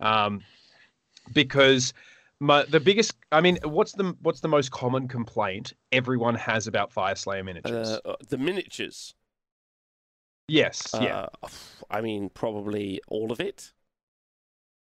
um, 0.00 0.40
because. 1.32 1.92
My, 2.40 2.64
the 2.64 2.80
biggest, 2.80 3.14
I 3.30 3.40
mean, 3.40 3.58
what's 3.64 3.92
the 3.92 4.14
what's 4.20 4.40
the 4.40 4.48
most 4.48 4.70
common 4.72 5.06
complaint 5.06 5.72
everyone 5.92 6.34
has 6.34 6.66
about 6.66 6.92
Fyreslayer 6.92 7.44
miniatures? 7.44 7.88
Uh, 7.88 8.00
uh, 8.04 8.16
the 8.28 8.36
miniatures. 8.36 9.14
yes, 10.48 10.90
yeah. 11.00 11.28
Uh, 11.42 11.48
I 11.88 12.00
mean, 12.00 12.28
probably 12.34 13.00
all 13.06 13.30
of 13.32 13.40
it. 13.40 13.72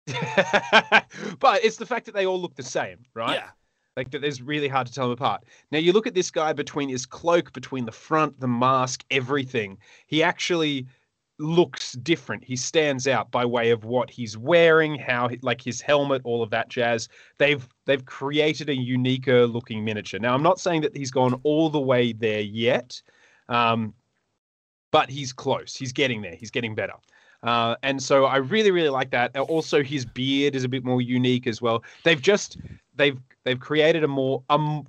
but 1.38 1.64
it's 1.64 1.76
the 1.76 1.86
fact 1.86 2.06
that 2.06 2.14
they 2.14 2.26
all 2.26 2.40
look 2.40 2.56
the 2.56 2.62
same, 2.62 2.98
right? 3.14 3.34
Yeah. 3.34 3.50
Like 3.98 4.12
that, 4.12 4.22
it's 4.22 4.40
really 4.40 4.68
hard 4.68 4.86
to 4.86 4.92
tell 4.92 5.06
them 5.06 5.14
apart. 5.14 5.42
Now 5.72 5.78
you 5.78 5.92
look 5.92 6.06
at 6.06 6.14
this 6.14 6.30
guy 6.30 6.52
between 6.52 6.88
his 6.88 7.04
cloak, 7.04 7.52
between 7.52 7.84
the 7.84 7.90
front, 7.90 8.38
the 8.38 8.46
mask, 8.46 9.04
everything. 9.10 9.76
He 10.06 10.22
actually 10.22 10.86
looks 11.40 11.94
different. 11.94 12.44
He 12.44 12.54
stands 12.54 13.08
out 13.08 13.32
by 13.32 13.44
way 13.44 13.70
of 13.70 13.84
what 13.84 14.08
he's 14.08 14.38
wearing, 14.38 14.96
how 14.96 15.30
like 15.42 15.60
his 15.60 15.80
helmet, 15.80 16.22
all 16.24 16.44
of 16.44 16.50
that 16.50 16.68
jazz. 16.68 17.08
They've 17.38 17.66
they've 17.86 18.04
created 18.04 18.68
a 18.70 18.74
uniquer 18.76 19.48
looking 19.48 19.84
miniature. 19.84 20.20
Now 20.20 20.32
I'm 20.32 20.44
not 20.44 20.60
saying 20.60 20.82
that 20.82 20.96
he's 20.96 21.10
gone 21.10 21.40
all 21.42 21.68
the 21.68 21.80
way 21.80 22.12
there 22.12 22.40
yet, 22.40 23.02
um, 23.48 23.94
but 24.92 25.10
he's 25.10 25.32
close. 25.32 25.74
He's 25.74 25.92
getting 25.92 26.22
there. 26.22 26.36
He's 26.36 26.52
getting 26.52 26.76
better. 26.76 26.94
Uh, 27.42 27.76
and 27.82 28.02
so 28.02 28.24
I 28.24 28.36
really, 28.36 28.70
really 28.70 28.88
like 28.88 29.10
that. 29.10 29.36
Uh, 29.36 29.42
Also, 29.42 29.82
his 29.82 30.04
beard 30.04 30.54
is 30.54 30.64
a 30.64 30.68
bit 30.68 30.84
more 30.84 31.00
unique 31.00 31.46
as 31.46 31.62
well. 31.62 31.84
They've 32.04 32.20
just 32.20 32.58
they've 32.96 33.18
they've 33.44 33.60
created 33.60 34.04
a 34.04 34.08
more 34.08 34.42
um 34.50 34.86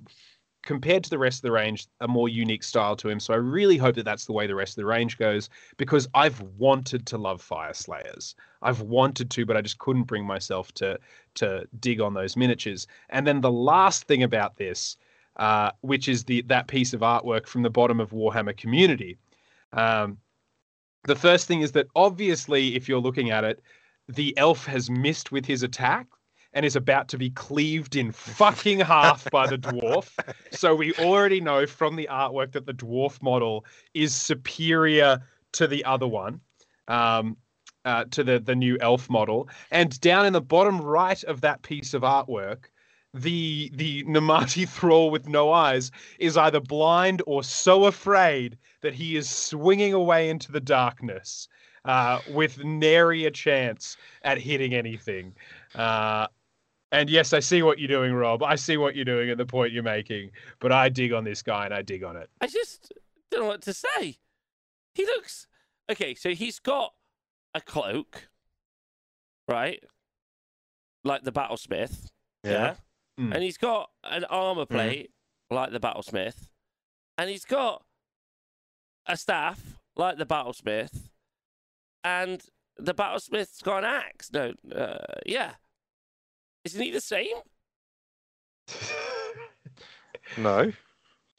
compared 0.62 1.02
to 1.02 1.10
the 1.10 1.18
rest 1.18 1.38
of 1.38 1.42
the 1.42 1.52
range 1.52 1.86
a 2.00 2.08
more 2.08 2.28
unique 2.28 2.62
style 2.62 2.94
to 2.94 3.08
him. 3.08 3.18
So 3.18 3.32
I 3.32 3.38
really 3.38 3.76
hope 3.76 3.94
that 3.94 4.04
that's 4.04 4.26
the 4.26 4.32
way 4.32 4.46
the 4.46 4.54
rest 4.54 4.72
of 4.72 4.82
the 4.82 4.86
range 4.86 5.16
goes 5.16 5.48
because 5.78 6.06
I've 6.14 6.40
wanted 6.58 7.06
to 7.06 7.18
love 7.18 7.42
Fyreslayers. 7.42 8.34
I've 8.60 8.82
wanted 8.82 9.30
to, 9.30 9.46
but 9.46 9.56
I 9.56 9.62
just 9.62 9.78
couldn't 9.78 10.04
bring 10.04 10.26
myself 10.26 10.72
to 10.74 10.98
to 11.36 11.66
dig 11.78 12.00
on 12.00 12.14
those 12.14 12.36
miniatures. 12.36 12.86
And 13.08 13.26
then 13.26 13.40
the 13.40 13.52
last 13.52 14.04
thing 14.04 14.22
about 14.22 14.56
this, 14.56 14.96
uh, 15.36 15.70
which 15.80 16.08
is 16.08 16.24
the 16.24 16.42
that 16.42 16.66
piece 16.66 16.92
of 16.92 17.00
artwork 17.00 17.46
from 17.46 17.62
the 17.62 17.70
bottom 17.70 18.00
of 18.00 18.10
Warhammer 18.10 18.56
Community. 18.56 19.16
Um, 19.72 20.18
the 21.04 21.16
first 21.16 21.46
thing 21.46 21.60
is 21.62 21.72
that 21.72 21.86
obviously, 21.96 22.76
if 22.76 22.88
you're 22.88 23.00
looking 23.00 23.30
at 23.30 23.44
it, 23.44 23.62
the 24.08 24.36
elf 24.36 24.66
has 24.66 24.90
missed 24.90 25.32
with 25.32 25.46
his 25.46 25.62
attack 25.62 26.06
and 26.52 26.66
is 26.66 26.76
about 26.76 27.08
to 27.08 27.18
be 27.18 27.30
cleaved 27.30 27.96
in 27.96 28.12
fucking 28.12 28.80
half 28.80 29.30
by 29.30 29.46
the 29.46 29.58
dwarf. 29.58 30.10
So 30.50 30.74
we 30.74 30.92
already 30.94 31.40
know 31.40 31.66
from 31.66 31.96
the 31.96 32.08
artwork 32.10 32.52
that 32.52 32.66
the 32.66 32.74
dwarf 32.74 33.22
model 33.22 33.64
is 33.94 34.14
superior 34.14 35.20
to 35.52 35.66
the 35.66 35.84
other 35.84 36.06
one, 36.06 36.40
um, 36.88 37.36
uh, 37.84 38.04
to 38.10 38.24
the 38.24 38.38
the 38.40 38.54
new 38.54 38.76
elf 38.80 39.08
model. 39.08 39.48
And 39.70 39.98
down 40.00 40.26
in 40.26 40.32
the 40.32 40.40
bottom 40.40 40.80
right 40.80 41.22
of 41.24 41.40
that 41.42 41.62
piece 41.62 41.94
of 41.94 42.02
artwork, 42.02 42.64
the 43.14 43.70
the 43.74 44.04
Namarti 44.04 44.68
thrall 44.76 45.10
with 45.10 45.28
no 45.28 45.52
eyes 45.52 45.90
is 46.18 46.36
either 46.36 46.60
blind 46.60 47.22
or 47.26 47.42
so 47.42 47.86
afraid 47.86 48.56
that 48.82 48.94
he 48.94 49.16
is 49.16 49.28
swinging 49.28 49.92
away 49.92 50.30
into 50.30 50.52
the 50.52 50.60
darkness 50.60 51.48
uh, 51.84 52.20
with 52.32 52.62
nary 52.64 53.24
a 53.24 53.30
chance 53.30 53.96
at 54.22 54.38
hitting 54.38 54.74
anything. 54.74 55.34
Uh, 55.74 56.26
and 56.92 57.08
yes, 57.08 57.32
I 57.32 57.40
see 57.40 57.62
what 57.62 57.78
you're 57.78 57.88
doing, 57.88 58.12
Rob. 58.12 58.42
I 58.42 58.56
see 58.56 58.76
what 58.76 58.96
you're 58.96 59.04
doing 59.04 59.30
at 59.30 59.38
the 59.38 59.46
point 59.46 59.72
you're 59.72 59.82
making. 59.82 60.30
But 60.58 60.72
I 60.72 60.88
dig 60.88 61.12
on 61.12 61.24
this 61.24 61.42
guy 61.42 61.64
and 61.64 61.74
I 61.74 61.82
dig 61.82 62.02
on 62.02 62.16
it. 62.16 62.28
I 62.40 62.48
just 62.48 62.92
don't 63.30 63.42
know 63.42 63.46
what 63.46 63.62
to 63.62 63.72
say. 63.72 64.18
He 64.94 65.04
looks 65.04 65.46
okay. 65.90 66.14
So 66.14 66.30
he's 66.30 66.58
got 66.58 66.92
a 67.54 67.60
cloak, 67.60 68.28
right? 69.48 69.82
Like 71.04 71.22
the 71.22 71.32
battlesmith. 71.32 72.08
Yeah. 72.42 72.74
Mm. 73.20 73.34
And 73.34 73.42
he's 73.42 73.58
got 73.58 73.90
an 74.04 74.24
armor 74.24 74.64
plate 74.66 75.10
like 75.50 75.72
the 75.72 75.80
battlesmith, 75.80 76.46
and 77.18 77.28
he's 77.28 77.44
got 77.44 77.84
a 79.06 79.16
staff 79.16 79.60
like 79.96 80.16
the 80.16 80.26
battlesmith, 80.26 81.10
and 82.02 82.42
the 82.80 82.94
Battlesmith's 82.94 83.62
got 83.62 83.84
an 83.84 83.84
axe. 83.84 84.30
No, 84.32 84.52
uh, 84.74 84.98
yeah. 85.26 85.52
Isn't 86.64 86.82
he 86.82 86.90
the 86.90 87.00
same? 87.00 87.36
No, 90.36 90.72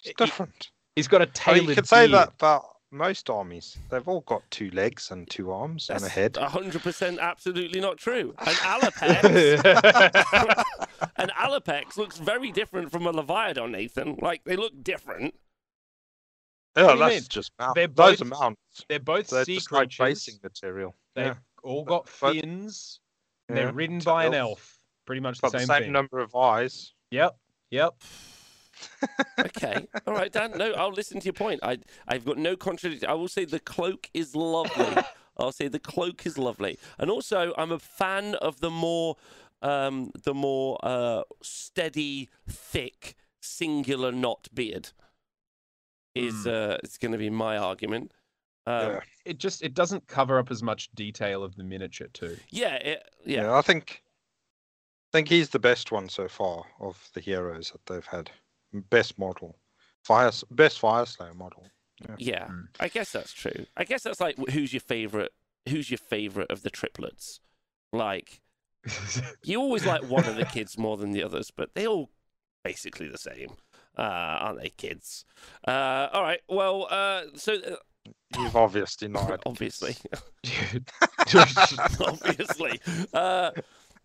it's 0.03 0.13
different. 0.17 0.71
He's 0.97 1.07
got 1.07 1.21
a 1.21 1.25
tailored. 1.25 1.61
mean, 1.61 1.69
you 1.69 1.75
could 1.75 1.87
say 1.87 2.07
that 2.07 2.33
about 2.35 2.65
most 2.91 3.29
armies. 3.29 3.77
They've 3.89 4.07
all 4.07 4.21
got 4.21 4.41
two 4.51 4.69
legs 4.71 5.11
and 5.11 5.29
two 5.29 5.51
arms 5.51 5.89
and 5.89 6.03
a 6.03 6.09
head. 6.09 6.37
hundred 6.37 6.81
percent 6.83 7.19
absolutely 7.19 7.79
not 7.79 7.97
true. 7.97 8.33
An 8.39 8.53
Allopex, 8.53 9.63
an 11.17 11.29
Allopex 11.39 11.97
looks 11.97 12.17
very 12.17 12.51
different 12.51 12.91
from 12.91 13.07
a 13.07 13.11
Leviathan, 13.11 13.71
Nathan. 13.71 14.17
Like 14.21 14.43
they 14.43 14.55
look 14.55 14.73
different. 14.83 15.33
Yeah, 16.77 16.95
that's 16.95 17.13
mean? 17.15 17.21
just 17.29 17.51
mount. 17.59 17.75
They're 17.75 17.87
Those 17.87 18.19
both 18.19 18.21
are 18.21 18.25
mounts. 18.25 18.85
They're 18.87 18.99
both 18.99 19.27
They're 19.29 19.43
sea 19.45 19.55
just 19.55 19.71
like 19.71 19.89
creatures. 19.89 20.19
basing 20.25 20.39
material. 20.43 20.95
They've 21.15 21.25
Yeah. 21.27 21.35
all 21.63 21.83
got 21.83 22.07
But- 22.21 22.33
fins. 22.35 22.99
and 23.49 23.57
Yeah. 23.57 23.65
They're 23.65 23.73
ridden 23.73 23.97
It's 23.97 24.05
by 24.05 24.25
an 24.25 24.33
elf. 24.33 24.49
elf. 24.51 24.77
Pretty 25.05 25.19
much 25.19 25.37
the 25.39 25.41
Got 25.47 25.51
same, 25.51 25.61
the 25.61 25.73
same 25.73 25.83
thing. 25.83 25.91
number 25.91 26.19
of 26.19 26.33
eyes. 26.35 26.93
Yep. 27.09 27.35
Yep. 27.71 27.95
Okay, 29.39 29.87
all 30.07 30.13
right, 30.13 30.31
Dan. 30.31 30.51
No, 30.57 30.71
I'll 30.73 30.91
listen 30.91 31.19
to 31.19 31.25
your 31.25 31.33
point. 31.33 31.59
I 31.63 31.79
I've 32.07 32.25
got 32.25 32.37
no 32.37 32.55
contradiction. 32.55 33.09
I 33.09 33.13
will 33.13 33.27
say 33.27 33.45
the 33.45 33.59
cloak 33.59 34.09
is 34.13 34.35
lovely. 34.35 35.03
I'll 35.37 35.51
say 35.51 35.67
the 35.67 35.79
cloak 35.79 36.25
is 36.25 36.37
lovely, 36.37 36.77
and 36.99 37.09
also 37.09 37.53
I'm 37.57 37.71
a 37.71 37.79
fan 37.79 38.35
of 38.35 38.59
the 38.59 38.69
more 38.69 39.15
um 39.61 40.11
the 40.23 40.33
more 40.33 40.77
uh 40.83 41.23
steady, 41.41 42.29
thick, 42.47 43.15
singular 43.41 44.11
knot 44.11 44.47
beard. 44.53 44.89
Is 46.13 46.43
Hmm. 46.43 46.49
uh 46.49 46.77
it's 46.83 46.97
going 46.97 47.13
to 47.13 47.17
be 47.17 47.29
my 47.29 47.57
argument. 47.57 48.11
Um, 48.67 48.73
Yeah. 48.91 48.99
It 49.25 49.37
just 49.39 49.63
it 49.63 49.73
doesn't 49.73 50.07
cover 50.07 50.37
up 50.37 50.51
as 50.51 50.61
much 50.61 50.91
detail 50.93 51.43
of 51.43 51.55
the 51.55 51.63
miniature 51.63 52.09
too. 52.13 52.37
yeah, 52.49 52.75
it, 52.75 53.09
yeah, 53.25 53.43
Yeah, 53.43 53.53
I 53.55 53.61
think 53.61 54.03
I 55.09 55.17
think 55.17 55.29
he's 55.29 55.49
the 55.49 55.59
best 55.59 55.91
one 55.91 56.09
so 56.09 56.27
far 56.27 56.63
of 56.79 57.09
the 57.13 57.21
heroes 57.21 57.71
that 57.71 57.85
they've 57.85 58.05
had. 58.05 58.29
Best 58.73 59.17
model. 59.19 59.57
Fire 60.03 60.31
best 60.49 60.81
Fyreslayer 60.81 61.35
model. 61.35 61.67
Yeah, 62.17 62.47
Mm. 62.47 62.67
I 62.79 62.87
guess 62.87 63.11
that's 63.11 63.33
true. 63.33 63.65
I 63.77 63.83
guess 63.83 64.03
that's 64.03 64.19
like 64.19 64.35
who's 64.49 64.73
your 64.73 64.79
favorite? 64.79 65.31
Who's 65.69 65.91
your 65.91 65.99
favorite 65.99 66.49
of 66.49 66.63
the 66.63 66.69
triplets? 66.71 67.39
Like 67.93 68.41
you 69.43 69.59
always 69.59 69.85
like 69.85 70.03
one 70.09 70.25
of 70.25 70.35
the 70.35 70.45
kids 70.45 70.77
more 70.77 70.97
than 70.97 71.11
the 71.11 71.23
others, 71.23 71.51
but 71.55 71.75
they 71.75 71.85
all 71.87 72.09
basically 72.63 73.07
the 73.07 73.17
same, 73.19 73.49
uh, 73.97 74.01
aren't 74.01 74.61
they, 74.61 74.69
kids? 74.69 75.25
Uh, 75.67 76.07
all 76.13 76.23
right. 76.23 76.41
Well, 76.49 76.87
uh, 76.89 77.23
so 77.35 77.53
uh, 77.53 77.75
You've 78.35 78.55
obviously 78.55 79.07
not 79.09 79.29
had 79.29 79.43
obviously, 79.45 79.95
obviously, 81.99 82.79
uh, 83.13 83.51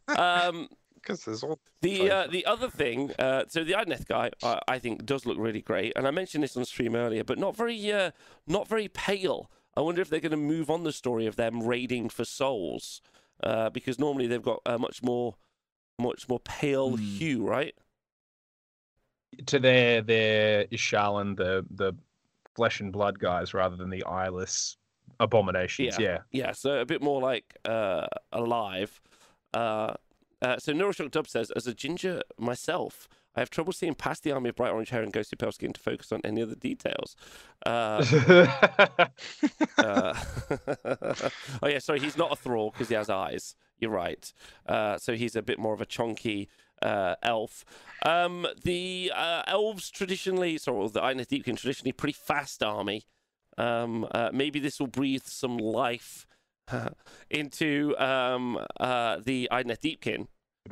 um, 0.08 0.68
because 1.06 1.24
there's 1.24 1.42
all 1.42 1.58
The 1.82 2.10
uh, 2.10 2.26
the 2.26 2.44
other 2.46 2.68
thing, 2.68 3.12
uh, 3.18 3.44
so 3.48 3.62
the 3.64 3.72
Idoneth 3.74 4.06
guy, 4.06 4.30
I, 4.42 4.60
I 4.66 4.78
think 4.78 5.06
does 5.06 5.24
look 5.26 5.38
really 5.38 5.62
great, 5.62 5.92
and 5.96 6.06
I 6.06 6.10
mentioned 6.10 6.42
this 6.42 6.56
on 6.56 6.64
stream 6.64 6.94
earlier, 6.96 7.24
but 7.24 7.38
not 7.38 7.56
very, 7.56 7.92
uh, 7.92 8.10
not 8.46 8.66
very 8.68 8.88
pale. 8.88 9.50
I 9.76 9.80
wonder 9.82 10.00
if 10.00 10.08
they're 10.08 10.20
going 10.20 10.30
to 10.30 10.36
move 10.38 10.70
on 10.70 10.84
the 10.84 10.92
story 10.92 11.26
of 11.26 11.36
them 11.36 11.62
raiding 11.62 12.08
for 12.08 12.24
souls, 12.24 13.00
uh, 13.42 13.70
because 13.70 13.98
normally 13.98 14.26
they've 14.26 14.42
got 14.42 14.60
a 14.66 14.78
much 14.78 15.02
more, 15.02 15.36
much 15.98 16.28
more 16.28 16.40
pale 16.40 16.96
Hmm. 16.96 17.02
hue, 17.02 17.46
right? 17.46 17.74
to 19.46 19.58
their 19.58 20.00
their 20.00 20.64
Isharann, 20.66 21.36
the 21.36 21.66
the 21.70 21.92
flesh 22.54 22.80
and 22.80 22.90
blood 22.90 23.18
guys, 23.18 23.52
rather 23.52 23.76
than 23.76 23.90
the 23.90 24.02
eyeless 24.04 24.78
abominations. 25.20 25.98
Yeah. 25.98 26.18
Yeah, 26.32 26.52
so 26.52 26.80
a 26.80 26.86
bit 26.86 27.02
more 27.02 27.20
like 27.20 27.56
uh, 27.64 28.06
alive. 28.32 28.98
Uh, 29.52 29.94
uh, 30.42 30.58
so 30.58 30.72
Neuroshock 30.72 31.10
Dub 31.10 31.28
says, 31.28 31.50
as 31.52 31.66
a 31.66 31.74
ginger 31.74 32.22
myself, 32.38 33.08
I 33.34 33.40
have 33.40 33.50
trouble 33.50 33.72
seeing 33.72 33.94
past 33.94 34.22
the 34.22 34.32
army 34.32 34.48
of 34.48 34.56
bright 34.56 34.72
orange 34.72 34.90
hair 34.90 35.02
and 35.02 35.12
ghostly 35.12 35.36
pale 35.36 35.52
skin 35.52 35.72
to 35.74 35.80
focus 35.80 36.10
on 36.10 36.20
any 36.24 36.42
other 36.42 36.54
details. 36.54 37.16
Uh, 37.64 38.04
Uh, 39.78 40.14
oh 41.62 41.68
yeah, 41.68 41.78
sorry, 41.78 42.00
he's 42.00 42.16
not 42.16 42.32
a 42.32 42.36
thrall 42.36 42.70
because 42.70 42.88
he 42.88 42.94
has 42.94 43.10
eyes. 43.10 43.54
You're 43.78 43.90
right. 43.90 44.32
Uh, 44.66 44.98
so 44.98 45.14
he's 45.14 45.36
a 45.36 45.42
bit 45.42 45.58
more 45.58 45.74
of 45.74 45.80
a 45.80 45.86
chunky 45.86 46.48
uh, 46.82 47.16
elf. 47.22 47.64
Um, 48.04 48.46
the 48.64 49.12
uh, 49.14 49.42
elves 49.46 49.90
traditionally, 49.90 50.58
sorry, 50.58 50.78
well, 50.78 50.88
the 50.88 51.00
Idoneth 51.00 51.28
Deepkin 51.28 51.56
traditionally 51.56 51.92
pretty 51.92 52.14
fast 52.14 52.62
army. 52.62 53.06
Um, 53.58 54.06
uh, 54.10 54.30
maybe 54.32 54.60
this 54.60 54.80
will 54.80 54.86
breathe 54.86 55.24
some 55.24 55.56
life 55.56 56.26
into 57.30 57.94
um, 57.98 58.58
uh, 58.80 59.18
the 59.24 59.48
Idoneth 59.52 59.80
Deepkin. 59.80 60.26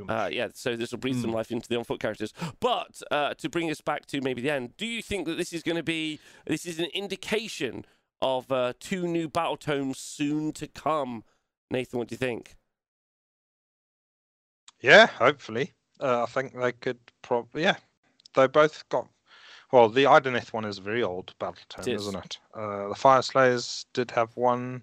Uh, 0.08 0.28
yeah, 0.32 0.48
so 0.52 0.74
this 0.74 0.90
will 0.90 0.98
breathe 0.98 1.20
some 1.20 1.30
Mm. 1.30 1.34
life 1.34 1.52
into 1.52 1.68
the 1.68 1.76
on 1.78 1.84
foot 1.84 2.00
characters. 2.00 2.32
But 2.58 3.00
uh, 3.12 3.34
to 3.34 3.48
bring 3.48 3.70
us 3.70 3.80
back 3.80 4.06
to 4.06 4.20
maybe 4.20 4.42
the 4.42 4.50
end, 4.50 4.76
do 4.76 4.86
you 4.86 5.00
think 5.00 5.24
that 5.26 5.36
this 5.36 5.52
is 5.52 5.62
going 5.62 5.76
to 5.76 5.84
be 5.84 6.18
this 6.46 6.66
is 6.66 6.80
an 6.80 6.86
indication 6.86 7.84
of 8.20 8.50
uh, 8.50 8.72
two 8.80 9.06
new 9.06 9.28
battle 9.28 9.56
tomes 9.56 9.98
soon 9.98 10.50
to 10.54 10.66
come? 10.66 11.22
Nathan, 11.70 12.00
what 12.00 12.08
do 12.08 12.14
you 12.14 12.18
think? 12.18 12.56
Yeah, 14.80 15.06
hopefully. 15.06 15.72
Uh, 16.00 16.24
I 16.24 16.26
think 16.26 16.58
they 16.58 16.72
could 16.72 16.98
probably. 17.22 17.62
Yeah, 17.62 17.76
they 18.34 18.46
both 18.48 18.88
got. 18.88 19.06
Well, 19.72 19.88
the 19.88 20.04
Idoneth 20.04 20.52
one 20.52 20.64
is 20.64 20.78
a 20.78 20.82
very 20.82 21.02
old 21.02 21.34
battle 21.38 21.62
tome, 21.68 21.88
It 21.88 21.94
is. 21.94 22.06
isn't 22.08 22.24
it? 22.24 22.38
Uh, 22.54 22.88
the 22.88 22.94
Fyreslayers 22.94 23.86
did 23.92 24.10
have 24.12 24.36
one 24.36 24.82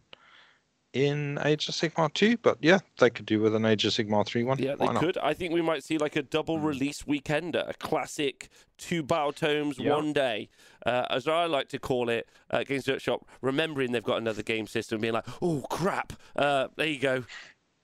in 0.94 1.40
Age 1.46 1.70
of 1.70 1.76
Sigmar 1.76 2.14
2, 2.14 2.38
but 2.38 2.58
yeah, 2.62 2.80
they 3.00 3.10
could 3.10 3.26
do 3.26 3.40
with 3.40 3.56
an 3.56 3.66
Age 3.66 3.86
of 3.86 3.94
Sigmar 3.94 4.26
3 4.26 4.44
one. 4.44 4.60
Yeah, 4.60 4.76
they 4.76 4.86
not? 4.88 4.98
could. 4.98 5.18
I 5.20 5.34
think 5.34 5.54
we 5.54 5.62
might 5.62 5.84
see 5.84 5.98
like 5.98 6.16
a 6.18 6.22
double 6.22 6.58
Mm. 6.58 6.66
release 6.66 7.04
weekender, 7.04 7.68
a 7.70 7.74
classic 7.76 8.50
two 8.78 9.02
battle 9.02 9.32
tomes 9.32 9.80
Yeah. 9.80 9.96
one 9.96 10.12
day, 10.12 10.50
uh, 10.86 11.06
as 11.10 11.28
I 11.28 11.46
like 11.46 11.70
to 11.70 11.80
call 11.80 12.10
it. 12.10 12.28
Uh, 12.50 12.64
Games 12.64 12.88
Workshop, 12.88 13.26
remembering 13.42 13.92
they've 13.94 14.04
got 14.04 14.18
another 14.18 14.44
game 14.44 14.68
system, 14.68 15.00
being 15.02 15.14
like, 15.14 15.28
oh 15.42 15.64
crap, 15.70 16.14
uh, 16.36 16.68
there 16.76 16.88
you 16.88 17.00
go, 17.00 17.24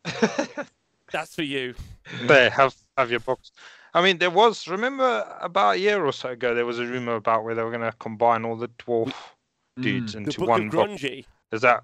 that's 1.12 1.36
for 1.36 1.44
you. 1.44 1.76
There, 2.24 2.50
have 2.50 2.76
have 2.98 3.12
your 3.12 3.20
box. 3.22 3.52
I 3.94 4.02
mean, 4.02 4.18
there 4.18 4.30
was. 4.30 4.68
Remember 4.68 5.26
about 5.42 5.76
a 5.76 5.80
year 5.80 6.06
or 6.06 6.12
so 6.12 6.30
ago, 6.30 6.54
there 6.54 6.66
was 6.66 6.80
a 6.80 6.86
rumor 6.86 7.16
about 7.16 7.44
where 7.44 7.56
they 7.56 7.64
were 7.64 7.72
going 7.72 7.90
to 7.90 7.98
combine 8.00 8.46
all 8.46 8.56
the 8.56 8.68
dwarf 8.68 9.14
dudes 9.82 10.14
The 10.14 10.20
into 10.20 10.40
Book 10.40 10.50
one 10.50 10.66
of 10.68 10.72
book. 10.72 10.90
Grungni. 10.90 11.26
Is 11.52 11.62
that? 11.62 11.84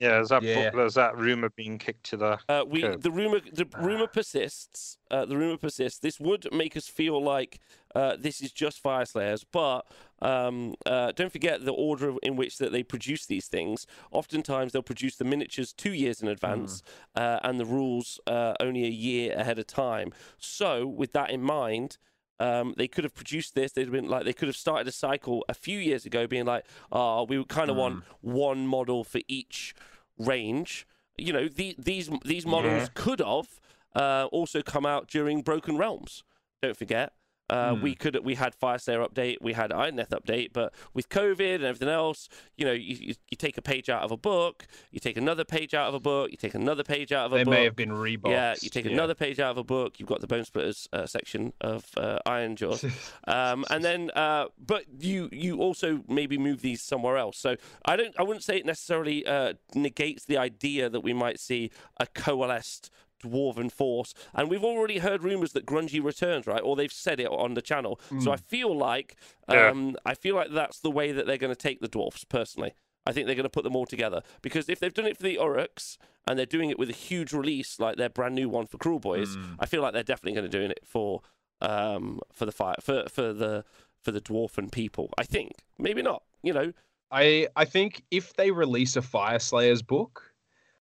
Yeah, 0.00 0.20
is 0.20 0.30
that 0.30 0.42
Yeah. 0.42 0.70
book? 0.70 0.86
Is 0.86 0.94
that 0.94 1.16
rumor 1.18 1.50
being 1.50 1.76
kicked 1.78 2.04
to 2.04 2.16
the? 2.16 2.38
Uh, 2.48 2.64
we 2.66 2.80
Curb. 2.80 3.02
the 3.02 3.10
rumor 3.10 3.40
the 3.40 3.66
rumor 3.78 4.06
persists. 4.06 4.96
Uh, 5.10 5.26
the 5.26 5.36
rumor 5.36 5.58
persists. 5.58 5.98
This 5.98 6.18
would 6.18 6.48
make 6.52 6.74
us 6.74 6.88
feel 6.88 7.22
like 7.22 7.60
uh, 7.94 8.16
this 8.18 8.40
is 8.40 8.50
just 8.50 8.82
Fyreslayers, 8.82 9.44
but 9.52 9.82
um, 10.22 10.74
uh, 10.86 11.12
don't 11.12 11.30
forget 11.32 11.64
the 11.66 11.72
order 11.74 12.14
in 12.22 12.36
which 12.36 12.56
that 12.58 12.72
they 12.72 12.82
produce 12.82 13.26
these 13.26 13.46
things. 13.46 13.86
Oftentimes, 14.10 14.72
they'll 14.72 14.82
produce 14.82 15.16
the 15.16 15.24
miniatures 15.24 15.72
two 15.72 15.92
years 15.92 16.22
in 16.22 16.28
advance, 16.28 16.82
uh, 17.14 17.40
and 17.42 17.60
the 17.60 17.66
rules 17.66 18.18
uh, 18.26 18.54
only 18.58 18.84
a 18.84 18.90
year 18.90 19.34
ahead 19.36 19.58
of 19.58 19.66
time. 19.66 20.12
So, 20.38 20.86
with 20.86 21.12
that 21.12 21.30
in 21.30 21.42
mind. 21.42 21.98
Um, 22.40 22.74
they 22.76 22.88
could 22.88 23.04
have 23.04 23.14
produced 23.14 23.54
this. 23.54 23.72
They'd 23.72 23.92
been 23.92 24.08
like 24.08 24.24
they 24.24 24.32
could 24.32 24.48
have 24.48 24.56
started 24.56 24.88
a 24.88 24.92
cycle 24.92 25.44
a 25.48 25.54
few 25.54 25.78
years 25.78 26.06
ago, 26.06 26.26
being 26.26 26.46
like, 26.46 26.64
"Oh, 26.90 27.24
we 27.24 27.44
kind 27.44 27.70
of 27.70 27.76
want 27.76 28.02
one 28.22 28.66
model 28.66 29.04
for 29.04 29.20
each 29.28 29.74
range." 30.18 30.86
You 31.18 31.32
know, 31.34 31.48
the, 31.48 31.76
these 31.78 32.10
these 32.24 32.46
models 32.46 32.82
Yeah. 32.84 32.88
could 32.94 33.20
have 33.20 33.60
uh, 33.94 34.26
also 34.32 34.62
come 34.62 34.86
out 34.86 35.06
during 35.06 35.42
Broken 35.42 35.76
Realms. 35.76 36.24
Don't 36.62 36.76
forget. 36.76 37.12
Uh, 37.50 37.74
Hmm. 37.74 37.82
We 37.82 37.94
could 37.94 38.16
we 38.24 38.34
had 38.36 38.52
Fyreslayer 38.58 39.06
update, 39.06 39.36
we 39.40 39.52
had 39.52 39.70
Idoneth 39.70 40.10
update, 40.10 40.52
but 40.52 40.72
with 40.94 41.08
COVID 41.08 41.56
and 41.56 41.64
everything 41.64 41.88
else, 41.88 42.28
you 42.56 42.64
know, 42.64 42.72
you, 42.72 42.96
you, 43.08 43.14
you 43.30 43.36
take 43.36 43.58
a 43.58 43.62
page 43.62 43.88
out 43.90 44.02
of 44.02 44.10
a 44.12 44.16
book, 44.16 44.66
you 44.92 45.00
take 45.00 45.16
another 45.16 45.44
page 45.44 45.74
out 45.74 45.88
of 45.88 45.94
a 45.94 46.00
book, 46.00 46.30
you 46.30 46.36
take 46.36 46.54
another 46.54 46.84
page 46.84 47.10
out 47.12 47.26
of 47.26 47.32
a 47.32 47.36
They 47.38 47.44
book. 47.44 47.52
They 47.52 47.60
may 47.60 47.64
have 47.64 47.76
been 47.76 47.90
reboxed. 47.90 48.30
Yeah, 48.30 48.54
you 48.62 48.70
take 48.70 48.86
another 48.86 49.14
page 49.14 49.40
out 49.40 49.50
of 49.50 49.58
a 49.58 49.64
book. 49.64 49.98
You've 49.98 50.08
got 50.08 50.20
the 50.20 50.26
Bonesplitterz 50.26 50.86
uh, 50.92 51.06
section 51.06 51.52
of 51.60 51.84
uh, 51.96 52.18
Ironjawz, 52.26 52.80
um, 53.26 53.64
and 53.70 53.84
then, 53.84 54.10
uh, 54.14 54.46
but 54.58 54.84
you 54.98 55.28
you 55.32 55.58
also 55.58 56.02
maybe 56.08 56.38
move 56.38 56.62
these 56.62 56.82
somewhere 56.82 57.16
else. 57.16 57.36
So 57.38 57.56
I 57.84 57.96
don't, 57.96 58.14
I 58.18 58.22
wouldn't 58.22 58.44
say 58.44 58.56
it 58.58 58.66
necessarily 58.66 59.26
uh, 59.26 59.54
negates 59.74 60.24
the 60.24 60.38
idea 60.38 60.88
that 60.88 61.00
we 61.00 61.12
might 61.12 61.40
see 61.40 61.70
a 61.98 62.06
coalesced 62.06 62.90
dwarven 63.20 63.70
force. 63.70 64.14
And 64.34 64.50
we've 64.50 64.64
already 64.64 64.98
heard 64.98 65.22
rumors 65.22 65.52
that 65.52 65.66
Grungni 65.66 66.02
returns, 66.02 66.46
right? 66.46 66.62
Or 66.62 66.76
they've 66.76 66.92
said 66.92 67.20
it 67.20 67.28
on 67.28 67.54
the 67.54 67.62
channel. 67.62 68.00
So 68.20 68.32
I 68.32 68.36
feel 68.36 68.76
like, 68.76 69.16
Yeah. 69.50 69.68
um, 69.68 69.96
I 70.04 70.14
feel 70.14 70.34
like 70.36 70.50
that's 70.50 70.80
the 70.80 70.90
way 70.90 71.12
that 71.12 71.26
they're 71.26 71.36
going 71.38 71.54
to 71.54 71.60
take 71.60 71.80
the 71.80 71.88
dwarfs. 71.88 72.24
Personally, 72.24 72.72
I 73.06 73.12
think 73.12 73.26
they're 73.26 73.34
going 73.34 73.44
to 73.44 73.48
put 73.50 73.64
them 73.64 73.76
all 73.76 73.86
together 73.86 74.22
because 74.42 74.68
if 74.68 74.78
they've 74.78 74.92
done 74.94 75.06
it 75.06 75.16
for 75.16 75.22
the 75.22 75.36
Orruks 75.36 75.96
and 76.28 76.38
they're 76.38 76.46
doing 76.46 76.70
it 76.70 76.78
with 76.78 76.90
a 76.90 76.94
huge 76.94 77.32
release 77.32 77.80
like 77.80 77.96
their 77.96 78.10
brand 78.10 78.34
new 78.34 78.48
one 78.48 78.66
for 78.66 78.76
Kruleboyz, 78.78 79.36
Mm. 79.36 79.56
I 79.58 79.66
feel 79.66 79.80
like 79.82 79.92
they're 79.94 80.02
definitely 80.02 80.38
going 80.38 80.50
to 80.50 80.58
do 80.58 80.64
it 80.70 80.80
for 80.84 81.22
um 81.62 82.20
for 82.32 82.46
the 82.46 82.52
fire 82.52 82.76
for 82.80 83.04
for 83.08 83.32
the 83.32 83.64
for 84.02 84.12
the 84.12 84.20
dwarfen 84.20 84.70
people. 84.72 85.10
I 85.18 85.24
think 85.24 85.52
maybe 85.78 86.02
not. 86.02 86.22
You 86.42 86.52
know, 86.52 86.72
I 87.10 87.48
I 87.56 87.64
think 87.64 88.02
if 88.10 88.34
they 88.34 88.50
release 88.50 88.96
a 88.96 89.00
Fyreslayers 89.02 89.86
book, 89.86 90.29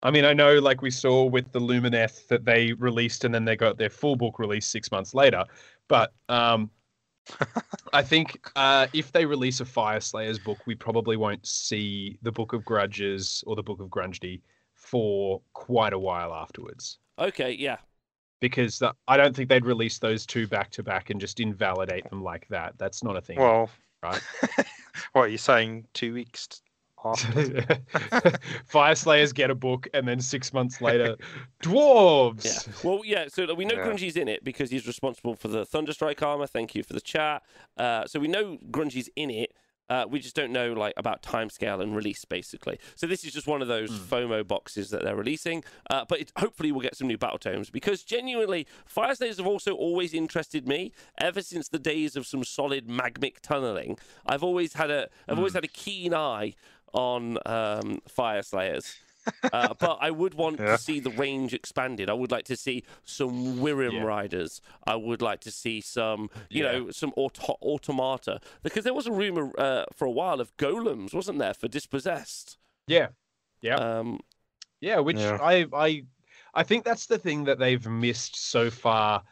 I 0.05 0.11
mean, 0.11 0.26
I 0.26 0.34
know 0.34 0.59
like 0.59 0.82
we 0.82 0.90
saw 0.90 1.24
with 1.24 1.50
the 1.52 1.61
Lumineth 1.61 2.28
that 2.28 2.44
they 2.44 2.74
released 2.74 3.24
and 3.24 3.34
then 3.34 3.46
they 3.46 3.57
got 3.57 3.78
their 3.78 3.88
full 3.88 4.16
book 4.16 4.38
released 4.38 4.70
six 4.70 4.92
months 4.92 5.14
later. 5.14 5.44
But 5.88 6.12
um, 6.28 6.70
I 7.94 8.02
think 8.02 8.38
uh, 8.55 8.86
if 8.92 9.12
they 9.12 9.24
release 9.24 9.61
a 9.61 9.64
Fyreslayers 9.64 10.42
book, 10.44 10.59
we 10.66 10.74
probably 10.74 11.16
won't 11.16 11.46
see 11.46 12.18
the 12.22 12.30
Book 12.30 12.52
of 12.52 12.64
Grudges 12.66 13.42
or 13.46 13.57
the 13.57 13.62
Book 13.62 13.80
of 13.80 13.88
Grungedy 13.88 14.42
for 14.74 15.40
quite 15.55 15.94
a 15.94 15.98
while 15.98 16.34
afterwards. 16.34 16.98
Okay, 17.18 17.52
yeah. 17.52 17.78
Because 18.40 18.78
the, 18.78 18.94
I 19.09 19.16
don't 19.16 19.34
think 19.34 19.48
they'd 19.48 19.64
release 19.64 19.98
those 19.98 20.26
two 20.26 20.46
back 20.46 20.70
to 20.72 20.82
back 20.82 21.09
and 21.09 21.18
just 21.18 21.40
invalidate 21.40 22.09
them 22.11 22.22
like 22.22 22.46
that. 22.48 22.74
That's 22.76 23.02
not 23.02 23.16
a 23.16 23.22
thing. 23.22 23.38
Well, 23.38 23.70
right. 24.02 24.20
what 25.12 25.22
are 25.22 25.28
you 25.28 25.38
saying? 25.38 25.86
Two 25.94 26.12
weeks? 26.12 26.61
Fyreslayers 28.72 29.34
get 29.34 29.50
a 29.50 29.55
book, 29.55 29.88
and 29.94 30.07
then 30.07 30.20
six 30.20 30.52
months 30.52 30.80
later, 30.80 31.16
dwarves. 31.62 32.44
Yeah. 32.44 32.72
Well, 32.84 33.00
yeah. 33.05 33.26
So 33.28 33.52
we 33.55 33.64
know 33.64 33.76
Yeah. 33.76 33.86
Grungni's 33.86 34.16
in 34.16 34.28
it 34.28 34.44
because 34.44 34.70
he's 34.70 34.86
responsible 34.86 35.34
for 35.36 35.48
the 35.48 35.64
Thunderstrike 35.64 36.22
armor. 36.22 36.46
Thank 36.46 36.74
you 36.74 36.82
for 36.82 36.92
the 36.92 37.00
chat. 37.00 37.42
Uh, 37.76 38.05
so 38.07 38.20
we 38.20 38.28
know 38.28 38.59
Grungni's 38.70 39.09
in 39.16 39.30
it. 39.30 39.52
Uh, 39.90 40.07
we 40.09 40.18
just 40.18 40.34
don't 40.34 40.50
know 40.50 40.72
like 40.72 40.94
about 40.96 41.22
timescale 41.22 41.82
and 41.82 41.94
release 41.94 42.24
basically. 42.24 42.78
So 42.94 43.07
this 43.07 43.22
is 43.22 43.34
just 43.34 43.46
one 43.46 43.61
of 43.61 43.68
those 43.68 43.90
FOMO 43.90 44.46
boxes 44.46 44.88
that 44.90 45.02
they're 45.05 45.14
releasing. 45.14 45.62
Uh, 45.90 46.07
but 46.09 46.20
it, 46.20 46.32
hopefully 46.38 46.72
we'll 46.72 46.80
get 46.80 46.96
some 46.96 47.07
new 47.07 47.18
battle 47.18 47.38
tomes 47.38 47.68
because 47.68 48.02
genuinely 48.02 48.66
Fyreslayers 48.92 49.36
have 49.36 49.46
also 49.46 49.74
always 49.74 50.14
interested 50.14 50.66
me 50.66 50.92
ever 51.18 51.42
since 51.42 51.68
the 51.68 51.78
days 51.78 52.16
of 52.16 52.26
some 52.26 52.44
solid 52.44 52.88
magmic 52.88 53.40
tunneling. 53.42 53.98
I've 54.24 54.42
always 54.42 54.72
had 54.72 54.90
a 54.90 55.11
I've 55.28 55.36
always 55.38 55.52
had 55.52 55.64
a 55.64 55.68
keen 55.68 56.14
eye 56.14 56.55
on 56.95 57.38
um, 57.47 58.01
Fyreslayers. 58.09 58.95
uh, 59.53 59.74
but 59.78 59.99
I 60.01 60.11
would 60.11 60.34
want 60.34 60.59
Yeah. 60.61 60.72
to 60.72 60.78
see 60.78 61.01
the 61.01 61.11
range 61.11 61.55
expanded. 61.55 62.09
I 62.11 62.12
would 62.12 62.30
like 62.30 62.45
to 62.47 62.57
see 62.57 62.84
some 63.05 63.59
Wirrim 63.59 63.92
Yeah. 63.95 64.03
riders. 64.05 64.61
I 64.86 64.97
would 64.97 65.22
like 65.22 65.40
to 65.40 65.51
see 65.51 65.80
some, 65.80 66.30
you 66.51 66.64
Yeah. 66.64 66.72
know, 66.72 66.90
some 66.90 67.12
auto- 67.16 67.59
automata. 67.62 68.40
Because 68.62 68.84
there 68.84 68.95
was 68.95 69.07
a 69.07 69.12
rumor 69.12 69.51
uh, 69.59 69.84
for 69.95 70.05
a 70.07 70.11
while 70.11 70.40
of 70.40 70.57
golems, 70.57 71.12
wasn't 71.14 71.38
there, 71.38 71.55
for 71.55 71.68
dispossessed? 71.68 72.59
Yeah. 72.86 73.09
Yeah. 73.61 73.76
Um, 73.76 74.20
Yeah, 74.80 74.99
which 74.99 75.16
Yeah. 75.18 75.38
I 75.40 75.66
I 75.72 76.05
I 76.53 76.62
think 76.62 76.84
that's 76.84 77.07
the 77.07 77.18
thing 77.18 77.45
that 77.45 77.59
they've 77.59 77.86
missed 77.86 78.36
so 78.36 78.70
far, 78.70 79.22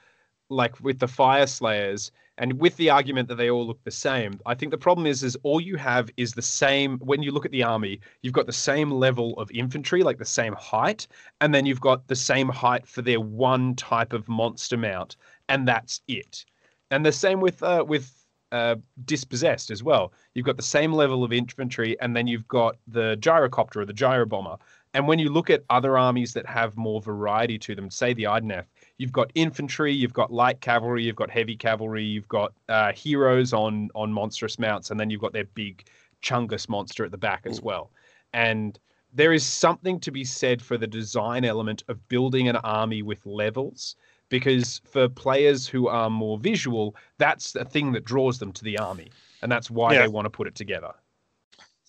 like 0.48 0.80
with 0.80 0.98
the 0.98 1.06
Fyreslayers 1.06 2.10
and 2.38 2.58
with 2.58 2.76
the 2.76 2.90
argument 2.90 3.28
that 3.28 3.36
they 3.36 3.50
all 3.50 3.66
look 3.66 3.82
the 3.84 3.90
same. 3.90 4.40
I 4.46 4.54
think 4.54 4.70
the 4.70 4.78
problem 4.78 5.06
is 5.06 5.22
is 5.22 5.36
all 5.42 5.60
you 5.60 5.76
have 5.76 6.10
is 6.16 6.32
the 6.32 6.42
same 6.42 6.98
when 6.98 7.22
you 7.22 7.30
look 7.30 7.44
at 7.44 7.52
the 7.52 7.62
army, 7.62 8.00
you've 8.22 8.32
got 8.32 8.46
the 8.46 8.52
same 8.52 8.90
level 8.90 9.38
of 9.38 9.50
infantry, 9.50 10.02
like 10.02 10.18
the 10.18 10.24
same 10.24 10.54
height, 10.54 11.06
and 11.40 11.54
then 11.54 11.66
you've 11.66 11.80
got 11.80 12.08
the 12.08 12.16
same 12.16 12.48
height 12.48 12.86
for 12.86 13.02
their 13.02 13.20
one 13.20 13.74
type 13.74 14.12
of 14.12 14.28
monster 14.28 14.76
mount, 14.76 15.16
and 15.48 15.68
that's 15.68 16.00
it. 16.08 16.44
And 16.90 17.04
the 17.04 17.12
same 17.12 17.40
with 17.40 17.62
uh 17.62 17.84
with 17.86 18.12
uh, 18.52 18.76
dispossessed 19.06 19.70
as 19.70 19.82
well. 19.82 20.12
You've 20.34 20.44
got 20.44 20.58
the 20.58 20.62
same 20.62 20.92
level 20.92 21.24
of 21.24 21.32
infantry, 21.32 21.98
and 22.00 22.14
then 22.14 22.26
you've 22.26 22.46
got 22.48 22.76
the 22.86 23.16
gyrocopter 23.18 23.76
or 23.76 23.86
the 23.86 23.94
gyro 23.94 24.26
bomber. 24.26 24.58
And 24.94 25.08
when 25.08 25.18
you 25.18 25.30
look 25.30 25.48
at 25.48 25.64
other 25.70 25.96
armies 25.96 26.34
that 26.34 26.44
have 26.46 26.76
more 26.76 27.00
variety 27.00 27.58
to 27.60 27.74
them, 27.74 27.90
say 27.90 28.12
the 28.12 28.24
Idoneth, 28.24 28.66
you've 28.98 29.12
got 29.12 29.30
infantry, 29.34 29.92
you've 29.92 30.12
got 30.12 30.32
light 30.32 30.60
cavalry, 30.60 31.04
you've 31.04 31.16
got 31.16 31.30
heavy 31.30 31.56
cavalry, 31.56 32.04
you've 32.04 32.28
got 32.28 32.52
uh, 32.68 32.92
heroes 32.92 33.52
on 33.52 33.90
on 33.94 34.12
monstrous 34.12 34.58
mounts, 34.58 34.90
and 34.90 34.98
then 34.98 35.10
you've 35.10 35.20
got 35.20 35.32
their 35.32 35.44
big 35.44 35.84
Chungus 36.22 36.68
monster 36.68 37.04
at 37.04 37.10
the 37.10 37.18
back 37.18 37.42
as 37.46 37.60
well. 37.60 37.90
And 38.32 38.78
there 39.12 39.32
is 39.32 39.44
something 39.44 40.00
to 40.00 40.10
be 40.10 40.24
said 40.24 40.62
for 40.62 40.78
the 40.78 40.86
design 40.86 41.44
element 41.44 41.84
of 41.88 42.08
building 42.08 42.48
an 42.48 42.56
army 42.56 43.02
with 43.02 43.26
levels 43.26 43.96
because 44.30 44.80
for 44.90 45.08
players 45.08 45.66
who 45.66 45.88
are 45.88 46.08
more 46.08 46.38
visual, 46.38 46.96
that's 47.18 47.52
the 47.52 47.66
thing 47.66 47.92
that 47.92 48.06
draws 48.06 48.38
them 48.38 48.50
to 48.52 48.64
the 48.64 48.78
army, 48.78 49.10
and 49.42 49.52
that's 49.52 49.70
why 49.70 49.92
Yeah. 49.92 50.02
they 50.02 50.08
want 50.08 50.24
to 50.24 50.30
put 50.30 50.46
it 50.46 50.54
together. 50.54 50.94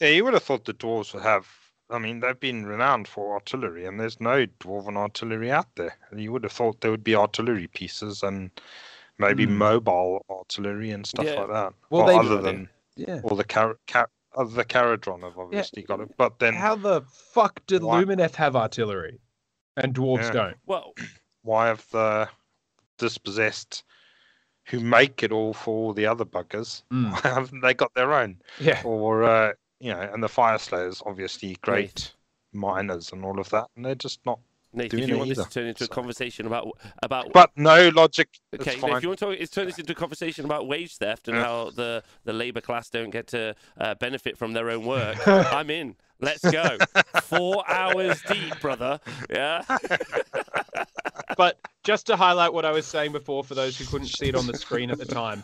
Yeah, 0.01 0.09
you 0.09 0.25
would 0.25 0.33
have 0.33 0.43
thought 0.43 0.65
the 0.65 0.73
dwarves 0.73 1.13
would 1.13 1.23
have. 1.23 1.47
I 1.89 1.99
mean, 1.99 2.19
they've 2.21 2.39
been 2.39 2.65
renowned 2.65 3.07
for 3.07 3.33
artillery, 3.33 3.85
and 3.85 3.99
there's 3.99 4.19
no 4.19 4.45
dwarven 4.59 4.97
artillery 4.97 5.51
out 5.51 5.67
there. 5.75 5.95
You 6.15 6.31
would 6.31 6.43
have 6.43 6.51
thought 6.53 6.81
there 6.81 6.91
would 6.91 7.03
be 7.03 7.15
artillery 7.15 7.67
pieces 7.67 8.23
and 8.23 8.49
maybe 9.19 9.45
Hmm. 9.45 9.57
mobile 9.57 10.25
artillery 10.29 10.91
and 10.91 11.05
stuff 11.05 11.25
Yeah. 11.25 11.41
like 11.41 11.49
that. 11.49 11.73
Well, 11.89 12.05
Well, 12.05 12.07
they- 12.07 12.17
other 12.17 12.37
do. 12.37 12.41
than 12.41 12.69
Yeah. 12.95 13.21
all 13.23 13.35
the 13.35 13.43
car, 13.43 13.77
car, 13.87 14.09
uh, 14.35 14.45
the 14.45 14.65
Kharadron 14.65 15.21
have 15.23 15.37
obviously 15.37 15.83
got 15.83 15.99
it, 15.99 16.15
but 16.17 16.39
then 16.39 16.55
How 16.55 16.75
the 16.75 17.01
fuck 17.01 17.59
did 17.67 17.83
Why- 17.83 18.03
Lumineth 18.03 18.35
have 18.35 18.55
artillery, 18.55 19.19
and 19.77 19.93
dwarves 19.93 20.23
Yeah. 20.23 20.31
don't? 20.31 20.57
well, 20.65 20.93
why 21.43 21.67
have 21.67 21.87
the 21.91 22.29
dispossessed, 22.97 23.83
who 24.67 24.79
make 24.79 25.21
it 25.23 25.31
all 25.31 25.53
for 25.53 25.75
all 25.75 25.93
the 25.93 26.05
other 26.05 26.25
buggers, 26.25 26.83
Mm. 26.91 27.11
why 27.25 27.29
haven't 27.29 27.61
they 27.61 27.73
got 27.73 27.93
their 27.93 28.13
own? 28.13 28.41
Yeah. 28.59 28.81
Or 28.83 29.23
uh, 29.23 29.53
you 29.83 29.91
know, 29.91 29.99
and 29.99 30.23
the 30.23 30.27
Fyreslayers 30.27 31.03
obviously 31.05 31.57
great 31.61 32.13
miners 32.53 33.11
and 33.11 33.25
all 33.25 33.37
of 33.39 33.49
that, 33.49 33.67
and 33.75 33.85
they're 33.85 33.95
just 33.95 34.19
not. 34.25 34.39
Nate, 34.75 34.89
doing 34.89 35.03
if 35.03 35.09
you 35.09 35.15
it 35.15 35.17
want 35.19 35.29
this 35.29 35.37
to 35.37 35.41
either, 35.43 35.49
turn 35.51 35.67
into 35.67 35.83
a 35.83 35.87
conversation 35.87 36.47
about 36.47 36.67
about 37.03 37.31
But 37.31 37.51
no 37.55 37.89
logic. 37.89 38.29
Okay, 38.55 38.71
Nate, 38.71 38.79
fine. 38.79 38.95
if 38.95 39.03
you 39.03 39.09
want 39.09 39.19
to 39.19 39.35
talk, 39.37 39.51
turn 39.51 39.65
this 39.67 39.77
into 39.77 39.91
a 39.91 39.95
conversation 39.95 40.45
about 40.45 40.67
wage 40.67 40.95
theft 40.97 41.27
and 41.27 41.37
Yeah. 41.37 41.43
how 41.43 41.69
the, 41.75 42.01
the 42.23 42.33
labour 42.33 42.61
class 42.61 42.89
don't 42.89 43.11
get 43.11 43.27
to 43.27 43.55
uh, 43.77 43.93
benefit 43.95 44.35
from 44.37 44.53
their 44.53 44.71
own 44.71 44.83
work, 44.85 45.27
I'm 45.27 45.69
in. 45.69 45.95
Let's 46.19 46.49
go. 46.49 46.77
Four 47.23 47.69
hours 47.69 48.19
deep, 48.27 48.59
brother. 48.61 48.99
Yeah. 49.29 49.63
but 51.37 51.59
just 51.83 52.07
to 52.07 52.15
highlight 52.15 52.53
what 52.53 52.65
I 52.65 52.71
was 52.71 52.87
saying 52.87 53.11
before, 53.11 53.43
for 53.43 53.53
those 53.55 53.77
who 53.77 53.85
couldn't 53.85 54.07
see 54.07 54.29
it 54.29 54.35
on 54.35 54.47
the 54.47 54.57
screen 54.57 54.89
at 54.89 54.97
the 54.97 55.05
time, 55.05 55.43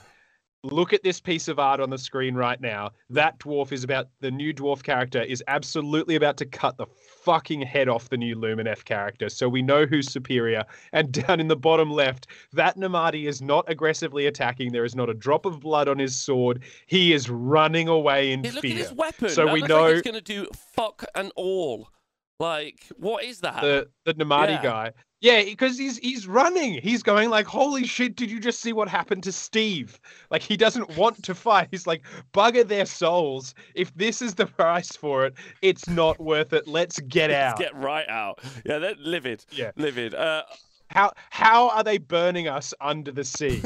look 0.64 0.94
at 0.94 1.04
this 1.04 1.20
piece 1.20 1.48
of 1.48 1.58
art 1.60 1.80
on 1.80 1.90
the 1.90 1.98
screen 1.98 2.36
right 2.36 2.60
now. 2.60 2.92
That 3.10 3.40
dwarf 3.40 3.72
is 3.72 3.84
about 3.84 4.10
the 4.20 4.32
new 4.32 4.54
dwarf 4.54 4.84
character 4.84 5.22
is 5.22 5.44
absolutely 5.48 6.16
about 6.16 6.38
to 6.38 6.46
cut 6.46 6.78
the 6.78 6.86
fucking 7.24 7.62
head 7.62 7.88
off 7.88 8.10
the 8.10 8.18
new 8.18 8.36
Lumineth 8.36 8.84
character. 8.86 9.30
So 9.30 9.48
we 9.48 9.62
know 9.62 9.86
who's 9.86 10.12
superior. 10.12 10.64
And 10.92 11.12
down 11.28 11.40
in 11.40 11.48
the 11.48 11.56
bottom 11.56 11.92
left, 11.92 12.28
that 12.54 12.78
Namarti 12.78 13.28
is 13.28 13.42
not 13.42 13.66
aggressively 13.70 14.26
attacking. 14.28 14.72
There 14.72 14.86
is 14.86 14.96
not 14.96 15.10
a 15.10 15.14
drop 15.14 15.46
of 15.46 15.60
blood 15.60 15.88
on 15.88 15.98
his 15.98 16.18
sword. 16.18 16.64
He 16.88 17.14
is 17.14 17.30
running 17.30 17.88
away 17.88 18.32
in 18.32 18.44
Hey, 18.44 18.52
look 18.52 18.66
at 18.66 18.72
fear. 18.72 18.78
his 18.78 18.94
weapon. 18.94 19.30
So 19.30 19.46
that 19.46 19.54
we 19.54 19.62
know 19.62 19.84
like 19.84 19.94
it's 19.96 20.02
going 20.02 20.16
to 20.16 20.22
do 20.22 20.48
fuck 20.76 21.06
and 21.16 21.32
all. 21.36 21.90
Like, 22.40 22.86
what 22.98 23.24
is 23.26 23.42
that? 23.42 23.62
the 23.62 23.90
the 24.06 24.14
Namarti 24.14 24.50
Yeah. 24.52 24.64
guy. 24.64 24.92
Yeah, 25.22 25.44
because 25.44 25.78
he's 25.78 25.98
he's 25.98 26.28
running. 26.28 26.80
He's 26.82 27.04
going 27.04 27.30
like, 27.30 27.46
"Holy 27.46 27.86
shit! 27.86 28.16
Did 28.16 28.32
you 28.32 28.40
just 28.40 28.62
see 28.62 28.72
what 28.72 28.88
happened 28.88 29.24
to 29.24 29.32
Steve?" 29.32 30.00
Like 30.32 30.42
he 30.42 30.56
doesn't 30.56 30.96
want 30.96 31.22
to 31.24 31.36
fight. 31.36 31.68
He's 31.72 31.86
like, 31.86 32.04
"Bugger 32.34 32.66
their 32.66 32.86
souls! 32.86 33.54
If 33.76 33.94
this 33.96 34.22
is 34.22 34.36
the 34.36 34.46
price 34.46 34.96
for 34.96 35.26
it, 35.26 35.34
it's 35.62 35.90
not 35.90 36.20
worth 36.20 36.54
it. 36.54 36.68
Let's 36.68 37.00
get 37.02 37.32
Let's 37.32 37.54
out." 37.54 37.60
get 37.60 37.76
right 37.76 38.08
out. 38.08 38.40
Yeah, 38.66 38.80
they're 38.80 38.96
livid. 38.98 39.44
Yeah. 39.52 39.72
Livid. 39.76 40.14
Uh, 40.16 40.44
How 40.88 41.12
how 41.30 41.70
are 41.70 41.84
they 41.84 41.98
burning 41.98 42.48
us 42.48 42.74
under 42.80 43.12
the 43.12 43.24
sea? 43.26 43.62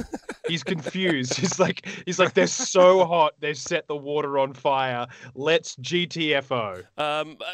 He's 0.47 0.64
confused. 0.64 1.36
He's 1.39 1.58
like 1.60 1.88
he's 2.06 2.20
like 2.20 2.34
they're 2.34 2.47
so 2.47 3.06
hot. 3.06 3.34
They've 3.39 3.58
set 3.58 3.88
the 3.88 3.95
water 3.95 4.38
on 4.39 4.54
fire. 4.54 5.08
Let's 5.36 5.76
GTFO. 5.78 6.80
Um, 6.97 7.38
uh, 7.39 7.51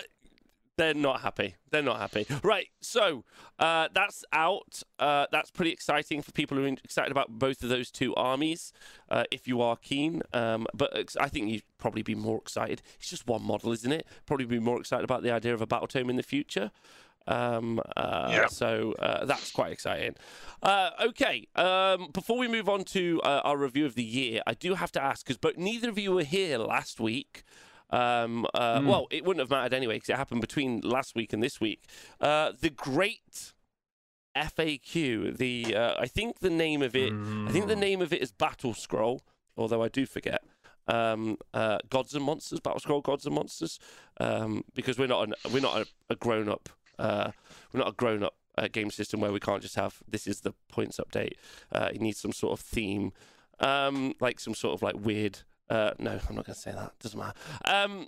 they're 0.80 0.94
not 0.94 1.20
happy. 1.22 1.56
They're 1.72 1.84
not 1.84 2.00
happy. 2.00 2.26
Right. 2.42 2.68
So 2.80 3.26
uh, 3.60 3.90
that's 3.94 4.24
out. 4.32 4.82
Uh, 4.98 5.26
that's 5.30 5.52
pretty 5.52 5.72
exciting 5.72 6.22
for 6.22 6.32
people 6.32 6.58
who 6.58 6.64
are 6.64 6.68
excited 6.68 7.12
about 7.12 7.38
both 7.38 7.62
of 7.64 7.70
those 7.70 7.92
two 7.92 8.16
armies. 8.16 8.72
Uh, 9.10 9.26
if 9.30 9.46
you 9.48 9.62
are 9.62 9.76
keen, 9.76 10.22
um, 10.34 10.66
but 10.74 11.16
I 11.20 11.28
think 11.28 11.50
you'd 11.50 11.64
probably 11.78 12.02
be 12.02 12.16
more 12.16 12.38
excited. 12.38 12.82
It's 12.98 13.10
just 13.10 13.28
one 13.28 13.44
model, 13.44 13.74
isn't 13.74 13.92
it? 13.92 14.08
Probably 14.26 14.46
be 14.46 14.60
more 14.60 14.80
excited 14.80 15.04
about 15.04 15.22
the 15.22 15.32
idea 15.32 15.54
of 15.54 15.62
a 15.62 15.68
battle 15.68 15.88
tome 15.88 16.10
in 16.10 16.16
the 16.16 16.24
future. 16.24 16.72
Um, 17.28 17.82
uh, 17.98 18.30
Yeah. 18.32 18.48
So 18.48 18.94
uh, 19.00 19.26
that's 19.26 19.52
quite 19.52 19.74
exciting. 19.74 20.16
Uh, 20.64 20.92
okay. 21.08 21.48
Um, 21.56 22.08
before 22.14 22.38
we 22.38 22.48
move 22.48 22.70
on 22.70 22.86
to 22.86 23.20
uh, 23.24 23.42
our 23.44 23.58
review 23.58 23.86
of 23.86 23.96
the 23.96 24.04
year, 24.04 24.42
I 24.48 24.54
do 24.54 24.76
have 24.76 24.94
to 24.94 25.04
ask 25.04 25.26
because 25.26 25.38
but 25.38 25.58
neither 25.58 25.90
of 25.90 26.00
you 26.00 26.14
were 26.14 26.24
here 26.24 26.58
last 26.58 27.02
week. 27.02 27.44
Um, 27.92 28.46
uh, 28.54 28.80
Mm. 28.80 28.86
Well, 28.88 29.08
it 29.12 29.24
wouldn't 29.26 29.40
have 29.42 29.50
mattered 29.50 29.74
anyway 29.74 29.96
because 29.96 30.10
it 30.10 30.16
happened 30.18 30.42
between 30.42 30.82
last 30.82 31.16
week 31.16 31.34
and 31.34 31.42
this 31.42 31.60
week. 31.60 31.84
Uh, 32.22 32.52
the 32.60 32.70
Great 32.70 33.54
FAQ. 34.36 35.38
The 35.38 35.76
uh, 35.76 35.96
I 36.00 36.08
think 36.08 36.40
the 36.40 36.50
name 36.50 36.82
of 36.82 36.96
it. 36.96 37.12
I 37.14 37.52
think 37.52 37.68
the 37.68 37.76
Mm. 37.76 37.80
name 37.80 38.02
of 38.02 38.14
it 38.14 38.22
is 38.22 38.32
Battle 38.32 38.74
Scroll. 38.74 39.22
Although 39.58 39.84
I 39.84 39.90
do 39.90 40.06
forget. 40.06 40.42
Um, 40.88 41.38
uh, 41.54 41.80
Gods 41.90 42.16
and 42.16 42.24
Monsters, 42.24 42.60
Battle 42.62 42.80
Scroll, 42.80 43.02
Gods 43.02 43.26
and 43.26 43.36
Monsters, 43.36 43.78
um, 44.20 44.64
because 44.74 44.98
we're 44.98 45.08
not 45.08 45.28
an, 45.28 45.36
we're 45.54 45.62
not 45.62 45.78
a, 45.82 45.86
a 46.10 46.16
grown 46.16 46.50
up 46.50 46.70
uh, 46.98 47.32
we're 47.72 47.80
not 47.80 47.90
a 47.90 47.92
grown 47.92 48.24
up 48.24 48.34
uh, 48.58 48.68
game 48.72 48.90
system 48.90 49.20
where 49.22 49.32
we 49.32 49.40
can't 49.40 49.62
just 49.62 49.76
have 49.76 50.02
this 50.08 50.26
is 50.28 50.42
the 50.42 50.54
points 50.72 51.00
update. 51.00 51.34
Uh, 51.72 51.90
it 51.94 52.02
needs 52.02 52.20
some 52.20 52.32
sort 52.34 52.54
of 52.60 52.66
theme, 52.66 53.12
um, 53.60 54.14
like 54.20 54.40
some 54.40 54.56
sort 54.56 54.74
of 54.74 54.82
like 54.82 54.96
weird. 54.96 55.40
Uh, 55.70 55.92
no, 56.00 56.12
I'm 56.12 56.36
not 56.36 56.46
going 56.46 56.54
to 56.56 56.56
say 56.56 56.72
that. 56.72 56.94
Doesn't 57.00 57.20
matter. 57.20 57.34
Um, 57.66 58.08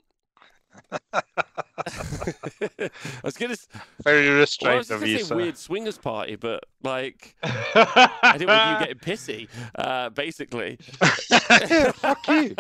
I 1.02 2.90
was 3.24 3.36
gonna. 3.38 3.54
s- 3.54 3.68
Very 4.04 4.28
Well, 4.28 4.38
I 4.38 4.40
restrained 4.40 4.78
was 4.78 4.92
of 4.92 5.06
you, 5.06 5.18
say 5.18 5.24
sir. 5.24 5.36
weird 5.36 5.58
swingers 5.58 5.98
party, 5.98 6.36
but 6.38 6.64
like 6.82 7.36
I 7.44 8.36
didn't 8.38 8.48
want 8.50 8.80
you 8.82 8.88
getting 8.88 9.00
pissy. 9.00 9.48
Uh, 9.76 10.10
basically. 10.10 10.78
fuck 11.96 12.26
you. 12.30 12.56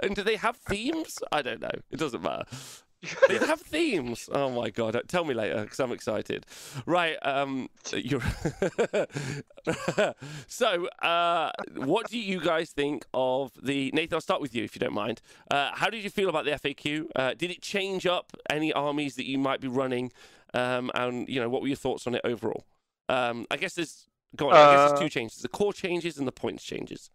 and 0.00 0.14
do 0.14 0.22
they 0.22 0.36
have 0.36 0.56
themes? 0.56 1.18
I 1.32 1.42
don't 1.42 1.60
know. 1.60 1.70
It 1.90 1.96
doesn't 1.98 2.22
matter. 2.22 2.44
They 3.28 3.38
have 3.38 3.60
themes. 3.62 4.28
Oh 4.30 4.50
my 4.50 4.68
god! 4.68 5.00
Tell 5.08 5.24
me 5.24 5.32
later 5.32 5.62
because 5.62 5.80
I'm 5.80 5.92
excited. 5.92 6.44
Right. 6.84 7.16
Um. 7.22 7.70
You're. 7.92 8.20
so, 10.46 10.86
uh, 11.02 11.50
what 11.76 12.08
do 12.10 12.18
you 12.18 12.40
guys 12.40 12.70
think 12.70 13.06
of 13.14 13.52
the 13.62 13.90
Nathan? 13.94 14.16
I'll 14.16 14.20
start 14.20 14.42
with 14.42 14.54
you 14.54 14.64
if 14.64 14.74
you 14.76 14.80
don't 14.80 14.92
mind. 14.92 15.22
Uh, 15.50 15.70
how 15.72 15.88
did 15.88 16.04
you 16.04 16.10
feel 16.10 16.28
about 16.28 16.44
the 16.44 16.50
FAQ? 16.50 17.06
Uh, 17.16 17.32
did 17.34 17.50
it 17.50 17.62
change 17.62 18.06
up 18.06 18.36
any 18.50 18.70
armies 18.72 19.14
that 19.16 19.26
you 19.26 19.38
might 19.38 19.60
be 19.60 19.68
running? 19.68 20.12
Um. 20.52 20.90
And 20.94 21.26
you 21.26 21.40
know, 21.40 21.48
what 21.48 21.62
were 21.62 21.68
your 21.68 21.76
thoughts 21.76 22.06
on 22.06 22.14
it 22.14 22.20
overall? 22.24 22.66
Um. 23.08 23.46
I 23.50 23.56
guess 23.56 23.74
there's. 23.74 24.08
Go 24.36 24.50
on. 24.50 24.56
I 24.56 24.72
guess 24.72 24.80
there's 24.80 24.92
Uh, 24.92 25.02
two 25.04 25.08
changes: 25.08 25.38
the 25.38 25.48
core 25.48 25.72
changes 25.72 26.18
and 26.18 26.28
the 26.28 26.32
points 26.32 26.64
changes. 26.64 27.10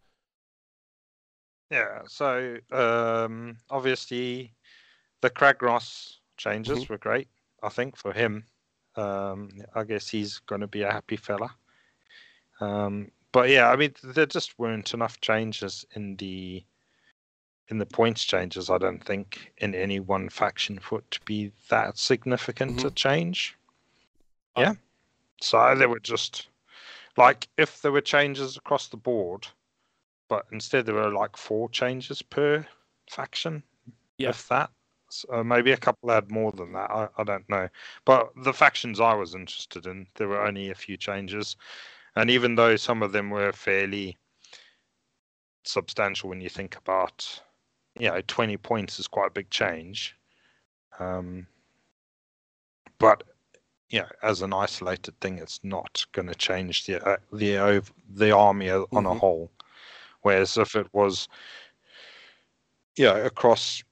Yeah, 1.70 2.02
so 2.06 2.58
um, 2.70 3.56
obviously 3.70 4.52
the 5.26 5.30
Kragnos 5.30 6.18
changes 6.36 6.84
Mhm. 6.84 6.88
were 6.88 6.98
great, 6.98 7.28
I 7.60 7.68
think, 7.68 7.96
for 7.96 8.12
him. 8.12 8.46
Um, 8.94 9.50
I 9.74 9.82
guess 9.82 10.08
he's 10.08 10.38
going 10.38 10.60
to 10.60 10.68
be 10.68 10.82
a 10.82 10.92
happy 10.92 11.16
fella. 11.16 11.56
Um, 12.60 13.10
but 13.32 13.50
yeah, 13.50 13.70
I 13.70 13.76
mean, 13.76 13.94
there 14.02 14.26
just 14.26 14.56
weren't 14.58 14.94
enough 14.94 15.20
changes 15.20 15.84
in 15.94 16.16
the 16.16 16.64
in 17.68 17.78
the 17.78 17.86
points 17.86 18.22
changes. 18.22 18.70
I 18.70 18.78
don't 18.78 19.04
think 19.04 19.52
in 19.58 19.74
any 19.74 19.98
one 19.98 20.28
faction 20.28 20.78
for 20.78 21.00
it 21.00 21.10
to 21.10 21.20
be 21.22 21.50
that 21.68 21.98
significant 21.98 22.84
a 22.84 22.90
change. 22.92 23.56
Yeah, 24.56 24.74
so 25.40 25.74
there 25.74 25.88
were 25.88 25.98
just 25.98 26.48
like 27.16 27.48
if 27.56 27.82
there 27.82 27.90
were 27.90 28.00
changes 28.00 28.56
across 28.56 28.86
the 28.86 28.96
board, 28.96 29.48
but 30.28 30.46
instead 30.52 30.86
there 30.86 30.94
were 30.94 31.10
like 31.10 31.36
four 31.36 31.68
changes 31.68 32.22
per 32.22 32.64
faction. 33.10 33.64
Yeah. 34.18 34.30
If 34.30 34.46
that. 34.48 34.70
So 35.08 35.42
maybe 35.44 35.72
a 35.72 35.76
couple 35.76 36.10
had 36.10 36.30
more 36.30 36.52
than 36.52 36.72
that. 36.72 36.90
I, 36.90 37.08
I 37.16 37.24
don't 37.24 37.48
know. 37.48 37.68
But 38.04 38.30
the 38.36 38.52
factions 38.52 39.00
I 39.00 39.14
was 39.14 39.34
interested 39.34 39.86
in, 39.86 40.06
there 40.16 40.28
were 40.28 40.44
only 40.44 40.70
a 40.70 40.74
few 40.74 40.96
changes. 40.96 41.56
And 42.16 42.30
even 42.30 42.54
though 42.54 42.76
some 42.76 43.02
of 43.02 43.12
them 43.12 43.30
were 43.30 43.52
fairly 43.52 44.16
substantial 45.64 46.28
when 46.30 46.40
you 46.40 46.48
think 46.48 46.76
about, 46.76 47.42
you 47.98 48.08
know, 48.08 48.20
20 48.26 48.56
points 48.58 48.98
is 48.98 49.06
quite 49.06 49.28
a 49.28 49.34
big 49.34 49.50
change. 49.50 50.16
Um, 50.98 51.46
but 52.98 53.22
you 53.88 54.00
know, 54.00 54.08
as 54.22 54.42
an 54.42 54.52
isolated 54.52 55.18
thing, 55.20 55.38
it's 55.38 55.60
not 55.62 56.04
going 56.12 56.26
to 56.28 56.34
change 56.34 56.86
the 56.86 57.04
uh, 57.06 57.16
the 57.32 57.82
the 58.08 58.32
army 58.32 58.70
on 58.70 59.06
a 59.06 59.10
Mhm. 59.10 59.18
whole. 59.20 59.50
Whereas 60.22 60.56
if 60.56 60.74
it 60.74 60.92
was, 60.92 61.28
yeah, 62.96 63.16
across 63.16 63.82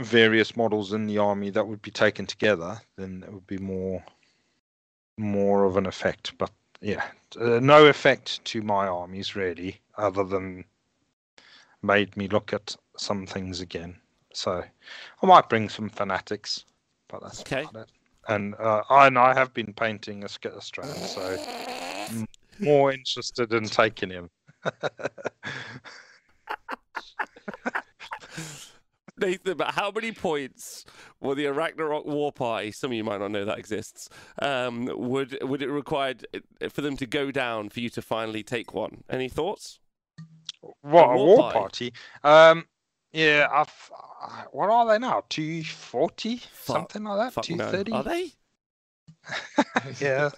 various 0.00 0.56
models 0.56 0.92
in 0.92 1.06
the 1.06 1.18
army 1.18 1.50
that 1.50 1.66
would 1.66 1.82
be 1.82 1.90
taken 1.90 2.26
together, 2.26 2.80
then 2.96 3.22
it 3.26 3.32
would 3.32 3.46
be 3.46 3.58
more 3.58 4.02
more 5.18 5.64
of 5.64 5.76
an 5.76 5.86
effect. 5.86 6.36
But 6.38 6.50
yeah, 6.80 7.04
uh, 7.38 7.60
no 7.60 7.86
effect 7.86 8.44
to 8.46 8.62
my 8.62 8.86
armies 8.86 9.36
really, 9.36 9.80
other 9.96 10.24
than 10.24 10.64
made 11.82 12.16
me 12.16 12.28
look 12.28 12.52
at 12.52 12.76
some 12.96 13.26
things 13.26 13.60
again. 13.60 13.96
So 14.32 14.62
I 15.22 15.26
might 15.26 15.48
bring 15.48 15.68
some 15.68 15.88
fanatics, 15.88 16.64
but 17.08 17.22
that's 17.22 17.42
Okay. 17.42 17.64
about 17.64 17.82
it. 17.82 17.90
And 18.28 18.54
uh, 18.56 18.82
I 18.88 19.06
and 19.06 19.18
I 19.18 19.34
have 19.34 19.52
been 19.54 19.72
painting 19.72 20.22
a 20.24 20.26
Skitterstrand, 20.26 20.96
so 21.08 21.38
m- 22.08 22.26
more 22.58 22.92
interested 22.92 23.52
in 23.52 23.64
taking 23.64 24.10
him. 24.10 24.30
Nathan, 29.20 29.56
but 29.56 29.72
how 29.72 29.90
many 29.90 30.12
points 30.12 30.84
will 31.20 31.34
the 31.34 31.44
Arachnarok 31.44 32.06
War 32.06 32.32
Party? 32.32 32.72
Some 32.72 32.90
of 32.90 32.96
you 32.96 33.04
might 33.04 33.20
not 33.20 33.30
know 33.30 33.44
that 33.44 33.58
exists. 33.58 34.08
Um, 34.40 34.88
would 34.94 35.38
would 35.42 35.62
it 35.62 35.70
required 35.70 36.26
for 36.70 36.80
them 36.82 36.96
to 36.96 37.06
go 37.06 37.30
down 37.30 37.68
for 37.68 37.80
you 37.80 37.90
to 37.90 38.02
finally 38.02 38.42
take 38.42 38.74
one? 38.74 39.04
Any 39.08 39.28
thoughts? 39.28 39.80
What 40.82 41.04
A 41.04 41.16
war 41.16 41.26
war, 41.26 41.52
party. 41.52 41.90
party? 41.90 41.92
Um, 42.24 42.66
yeah, 43.12 43.48
I've, 43.52 43.90
uh, 44.22 44.42
what 44.52 44.70
are 44.70 44.86
they 44.86 44.98
now? 44.98 45.22
Two 45.28 45.62
forty, 45.64 46.36
Fuck- 46.38 46.76
something 46.76 47.04
like 47.04 47.18
that. 47.18 47.32
Fuck 47.32 47.44
Two 47.44 47.56
no. 47.56 47.70
Are 47.92 48.02
they? 48.02 48.32
yeah, 50.00 50.30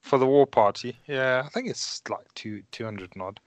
for 0.00 0.18
the 0.18 0.26
war 0.26 0.46
party. 0.46 0.96
Yeah, 1.06 1.42
I 1.44 1.48
think 1.50 1.68
it's 1.68 2.02
like 2.08 2.32
two 2.34 2.62
two 2.72 2.84
hundred 2.84 3.10
and 3.14 3.22
odd. 3.22 3.40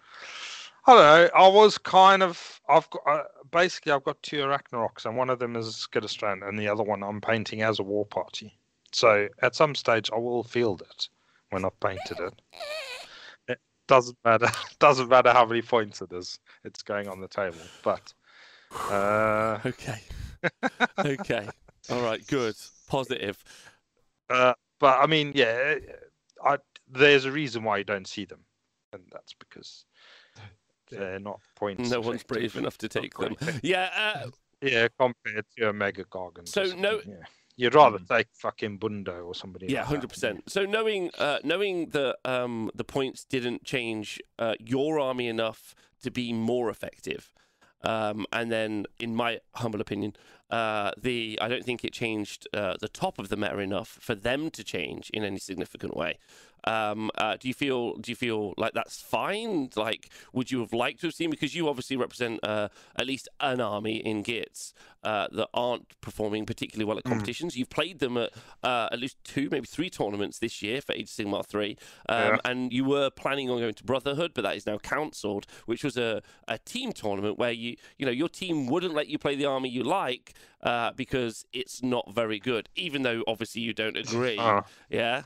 I 0.88 0.94
don't 0.94 1.02
know. 1.02 1.30
I 1.36 1.48
was 1.50 1.78
kind 1.78 2.24
of. 2.24 2.62
I've 2.70 2.90
got 2.90 3.02
uh, 3.06 3.24
basically 3.52 3.92
I've 3.92 4.06
got 4.06 4.22
two 4.24 4.38
Arachnaroks, 4.38 5.06
and 5.06 5.18
one 5.18 5.30
of 5.30 5.38
them 5.40 5.58
is 5.58 5.68
Skitterstrand, 5.68 6.48
and 6.48 6.58
the 6.58 6.70
other 6.70 6.84
one 6.84 7.04
I'm 7.04 7.20
painting 7.20 7.62
as 7.62 7.80
a 7.80 7.84
war 7.84 8.06
party. 8.06 8.58
So 8.94 9.28
at 9.42 9.54
some 9.54 9.76
stage 9.76 10.10
I 10.14 10.18
will 10.18 10.44
field 10.44 10.82
it 10.90 11.10
when 11.50 11.66
I've 11.66 11.80
painted 11.82 12.20
it. 12.20 12.34
It 13.50 13.60
doesn't 13.88 14.18
matter. 14.24 14.48
Doesn't 14.80 15.10
matter 15.10 15.32
how 15.32 15.46
many 15.46 15.62
points 15.62 16.02
it 16.02 16.12
is. 16.14 16.40
It's 16.64 16.84
going 16.84 17.08
on 17.10 17.20
the 17.20 17.28
table. 17.28 17.58
But 17.84 18.14
uh, 18.90 19.60
Okay. 19.66 20.00
okay. 21.00 21.50
All 21.90 22.02
right. 22.02 22.26
Good. 22.28 22.56
Positive. 22.88 23.44
uh, 24.30 24.54
but 24.80 25.00
I 25.00 25.08
mean, 25.08 25.34
yeah, 25.36 25.76
I 26.44 26.58
there's 26.90 27.26
a 27.26 27.32
reason 27.32 27.64
why 27.64 27.80
you 27.80 27.84
don't 27.84 28.08
see 28.08 28.24
them, 28.24 28.40
and 28.94 29.04
that's 29.12 29.34
because 29.34 29.84
they're 30.90 31.20
not 31.20 31.40
points. 31.56 31.90
No 31.90 32.02
one's 32.02 32.24
brave 32.24 32.56
enough 32.56 32.78
to 32.80 32.88
take 32.88 33.14
them. 33.18 33.36
Yeah. 33.64 33.90
Uh, 33.96 34.30
Yeah, 34.62 34.88
compared 35.00 35.46
to 35.58 35.70
a 35.70 35.74
Mega-Gargant. 35.74 36.48
So 36.50 36.64
no- 36.76 37.02
yeah. 37.06 37.16
You'd 37.60 37.74
rather 37.74 37.98
take 37.98 38.28
fucking 38.34 38.78
Bundo 38.78 39.26
or 39.26 39.34
somebody. 39.34 39.66
Yeah, 39.68 39.84
hundred 39.84 39.92
wouldn't 39.96 40.10
percent. 40.12 40.44
So 40.50 40.66
knowing 40.66 41.10
uh, 41.18 41.40
knowing 41.44 41.90
that 41.90 42.18
um, 42.24 42.70
the 42.76 42.84
points 42.84 43.24
didn't 43.24 43.64
change 43.66 44.20
uh, 44.38 44.54
your 44.60 45.00
army 45.00 45.28
enough 45.28 45.74
to 46.04 46.12
be 46.12 46.34
more 46.34 46.70
effective, 46.70 47.32
um, 47.82 48.28
and 48.32 48.52
then, 48.52 48.86
in 49.00 49.16
my 49.16 49.40
humble 49.56 49.82
opinion, 49.82 50.16
uh, 50.50 50.92
the 50.98 51.38
I 51.42 51.48
don't 51.48 51.64
think 51.66 51.84
it 51.84 51.94
changed 51.94 52.48
uh, 52.54 52.76
the 52.80 52.88
top 52.90 53.20
of 53.20 53.30
the 53.30 53.38
meta 53.38 53.60
enough 53.60 53.98
for 54.02 54.16
them 54.16 54.50
to 54.52 54.64
change 54.64 55.10
in 55.14 55.24
any 55.24 55.40
significant 55.40 55.96
way. 55.96 56.18
Um, 56.64 57.12
uh, 57.18 57.38
do 57.40 57.48
you 57.48 57.54
feel 57.54 57.96
do 57.96 58.12
you 58.12 58.16
feel 58.16 58.54
like 58.58 58.74
that's 58.74 59.00
fine? 59.02 59.70
Like, 59.76 60.10
would 60.34 60.52
you 60.52 60.60
have 60.60 60.74
liked 60.74 61.00
to 61.02 61.08
have 61.08 61.14
seen 61.14 61.30
because 61.30 61.56
you 61.56 61.70
obviously 61.70 61.96
represent 61.96 62.40
uh, 62.44 62.68
at 62.98 63.08
least 63.08 63.30
an 63.40 63.62
army 63.62 63.98
in 63.98 64.22
Gitz 64.24 64.74
uh, 65.04 65.28
that 65.32 65.48
aren't 65.54 66.00
performing 66.02 66.46
particularly 66.46 66.84
well 66.86 66.98
at 66.98 67.06
Mm. 67.06 67.10
competitions. 67.12 67.56
You've 67.56 67.70
played 67.70 68.00
them 68.00 68.18
at 68.18 68.32
uh, 68.64 68.90
at 68.92 69.00
least 69.00 69.18
two, 69.24 69.48
maybe 69.50 69.66
three 69.68 69.90
tournaments 69.90 70.40
this 70.40 70.62
year 70.62 70.82
for 70.82 70.94
Age 70.94 71.04
of 71.04 71.10
Sigmar 71.10 71.46
three, 71.46 71.78
um, 72.10 72.18
Yeah. 72.34 72.38
and 72.44 72.74
you 72.74 72.84
were 72.84 73.10
planning 73.12 73.50
on 73.50 73.60
going 73.60 73.76
to 73.76 73.84
Brotherhood, 73.86 74.32
but 74.34 74.42
that 74.42 74.58
is 74.58 74.66
now 74.66 74.78
cancelled, 74.80 75.46
which 75.68 75.84
was 75.86 75.96
a, 75.96 76.22
a 76.50 76.58
team 76.58 76.92
tournament 76.92 77.38
where 77.38 77.52
you 77.52 77.78
you 77.98 78.06
know 78.06 78.12
your 78.12 78.30
team 78.30 78.66
wouldn't 78.68 78.94
let 78.96 79.08
you 79.08 79.18
play 79.18 79.36
the 79.36 79.46
army 79.46 79.70
you 79.70 79.84
like 79.84 80.34
uh, 80.62 80.92
because 80.96 81.46
it's 81.54 81.82
not 81.84 82.12
very 82.14 82.40
good, 82.40 82.70
even 82.76 83.04
though 83.04 83.24
obviously 83.28 83.62
you 83.62 83.74
don't 83.74 83.98
agree. 83.98 84.38
Oh. 84.40 84.62
Yeah. 84.90 85.24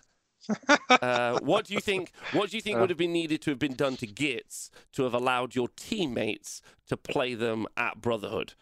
uh, 0.89 1.38
what 1.39 1.66
do 1.66 1.74
you 1.74 1.80
think? 1.82 2.12
What 2.32 2.49
do 2.49 2.57
you 2.57 2.62
think 2.62 2.78
Uh. 2.78 2.82
would 2.82 2.89
have 2.89 2.97
been 2.97 3.14
needed 3.14 3.41
to 3.43 3.51
have 3.51 3.59
been 3.59 3.76
done 3.76 3.95
to 3.97 4.07
Gitz 4.07 4.70
to 4.93 5.03
have 5.03 5.14
allowed 5.14 5.55
your 5.55 5.68
teammates 5.76 6.62
to 6.88 6.97
play 6.97 7.36
them 7.36 7.68
at 7.78 8.01
Brotherhood? 8.01 8.53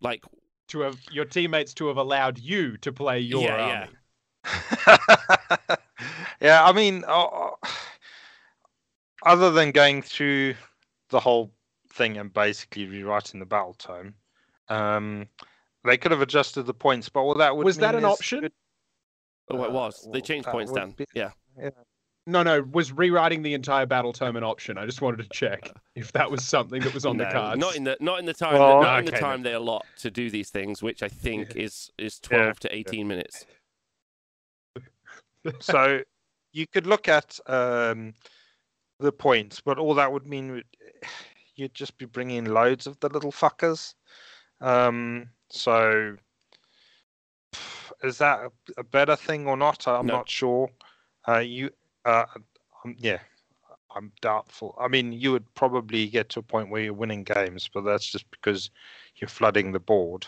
Like, 0.00 0.24
to 0.68 0.80
have 0.80 1.00
your 1.10 1.24
teammates 1.24 1.72
to 1.74 1.88
have 1.88 1.96
allowed 1.96 2.38
you 2.38 2.76
to 2.78 2.92
play 2.92 3.20
your 3.20 3.42
Yeah, 3.42 3.56
yeah. 3.58 3.86
army. 3.86 3.92
yeah, 6.40 6.64
I 6.64 6.72
mean, 6.72 7.04
uh, 7.06 7.24
uh, 7.24 7.50
other 9.24 9.50
than 9.50 9.70
going 9.72 10.02
through 10.02 10.54
the 11.08 11.20
whole 11.20 11.52
thing 11.92 12.18
and 12.18 12.32
basically 12.32 12.86
rewriting 12.86 13.40
the 13.40 13.46
battle 13.46 13.74
tome, 13.74 14.14
um, 14.68 15.26
they 15.84 15.96
could 15.96 16.10
have 16.10 16.20
adjusted 16.22 16.64
the 16.64 16.74
points. 16.74 17.08
But 17.08 17.20
all 17.20 17.34
that 17.34 17.56
would 17.56 17.64
Was 17.64 17.76
that 17.78 17.94
an 17.94 18.00
is 18.00 18.04
option? 18.04 18.40
good- 18.40 18.52
oh, 19.50 19.62
it 19.64 19.68
Uh, 19.70 19.72
was. 19.72 20.08
They 20.12 20.20
changed 20.20 20.46
that 20.48 20.52
points 20.52 20.72
would 20.72 20.78
down. 20.80 20.90
be- 20.92 21.06
Yeah. 21.14 21.30
No, 22.26 22.42
no, 22.42 22.62
was 22.62 22.90
rewriting 22.90 23.42
the 23.42 23.52
entire 23.52 23.84
battle 23.84 24.14
term 24.14 24.34
an 24.36 24.42
option? 24.44 24.78
I 24.78 24.86
just 24.86 25.02
wanted 25.02 25.18
to 25.18 25.28
check 25.28 25.70
if 25.94 26.10
that 26.12 26.30
was 26.30 26.42
something 26.42 26.80
that 26.80 26.94
was 26.94 27.04
on 27.04 27.18
the 27.18 27.24
No, 27.24 27.30
cards. 27.30 27.60
Not 27.60 27.76
in 27.76 27.84
the 27.84 27.98
not 28.00 28.18
in 28.18 28.24
the 28.24 28.32
time 28.32 28.54
Well, 28.54 28.80
that, 28.80 28.86
not 28.86 28.98
in 29.00 29.04
the 29.04 29.10
okay, 29.10 29.20
then. 29.20 29.30
time 29.30 29.42
they 29.42 29.52
allot 29.52 29.84
to 29.98 30.10
do 30.10 30.30
these 30.30 30.48
things, 30.48 30.82
which 30.82 31.02
I 31.02 31.08
think 31.08 31.54
is 31.54 31.90
is 31.98 32.18
Yeah, 32.22 32.28
twelve 32.38 32.60
to 32.60 32.74
eighteen 32.74 33.08
minutes. 33.08 33.44
so 35.60 36.00
you 36.52 36.66
could 36.66 36.86
look 36.86 37.08
at 37.08 37.38
um, 37.46 38.14
the 39.00 39.12
points, 39.12 39.60
but 39.60 39.78
all 39.78 39.92
that 39.94 40.10
would 40.10 40.26
mean 40.26 40.52
would- 40.52 40.64
you'd 41.56 41.74
just 41.74 41.98
be 41.98 42.06
bringing 42.06 42.46
loads 42.46 42.86
of 42.86 42.98
the 43.00 43.08
little 43.10 43.32
fuckers, 43.32 43.94
Um, 44.62 45.28
so 45.50 46.16
is 48.02 48.18
that 48.18 48.50
a, 48.76 48.82
better 48.82 49.16
thing 49.16 49.46
or 49.46 49.56
not? 49.56 49.86
I'm 49.86 50.06
No. 50.06 50.14
not 50.14 50.28
sure. 50.28 50.70
Uh, 51.26 51.38
you, 51.38 51.70
uh, 52.04 52.24
um, 52.84 52.96
yeah, 52.98 53.18
I'm 53.94 54.12
doubtful. 54.20 54.76
I 54.78 54.88
mean, 54.88 55.12
you 55.12 55.32
would 55.32 55.52
probably 55.54 56.06
get 56.08 56.28
to 56.30 56.40
a 56.40 56.42
point 56.42 56.70
where 56.70 56.82
you're 56.82 56.92
winning 56.92 57.24
games, 57.24 57.68
but 57.72 57.82
that's 57.82 58.06
just 58.06 58.30
because 58.30 58.70
you're 59.16 59.28
flooding 59.28 59.72
the 59.72 59.80
board, 59.80 60.26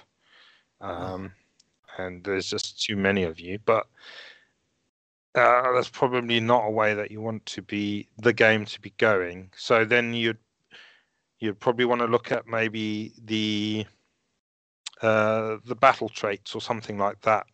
um, 0.81 1.33
and 1.99 2.23
there's 2.25 2.49
just 2.49 2.83
too 2.83 2.97
many 2.97 3.25
of 3.25 3.41
you. 3.41 3.59
But 3.64 3.87
uh, 5.35 5.73
that's 5.73 5.91
probably 5.91 6.41
not 6.41 6.67
a 6.67 6.71
way 6.71 6.95
that 6.95 7.11
you 7.11 7.21
want 7.21 7.45
to 7.47 7.62
be 7.62 8.09
the 8.19 8.33
game 8.33 8.64
to 8.67 8.81
be 8.81 8.93
going. 8.97 9.51
So 9.57 9.85
then 9.85 10.14
you'd 10.14 10.39
you'd 11.39 11.61
probably 11.61 11.85
want 11.85 12.01
to 12.01 12.07
look 12.07 12.33
at 12.33 12.47
maybe 12.47 13.12
the 13.27 13.85
uh, 15.03 15.57
the 15.64 15.74
battle 15.74 16.09
traits 16.09 16.55
or 16.55 16.61
something 16.61 16.99
like 16.99 17.20
that 17.22 17.47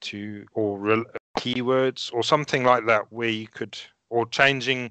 to 0.00 0.46
or 0.54 0.78
rel- 0.78 1.04
keywords 1.38 2.12
or 2.12 2.22
something 2.22 2.64
like 2.64 2.86
that 2.86 3.10
where 3.10 3.28
you 3.28 3.48
could 3.48 3.78
or 4.10 4.26
changing 4.26 4.90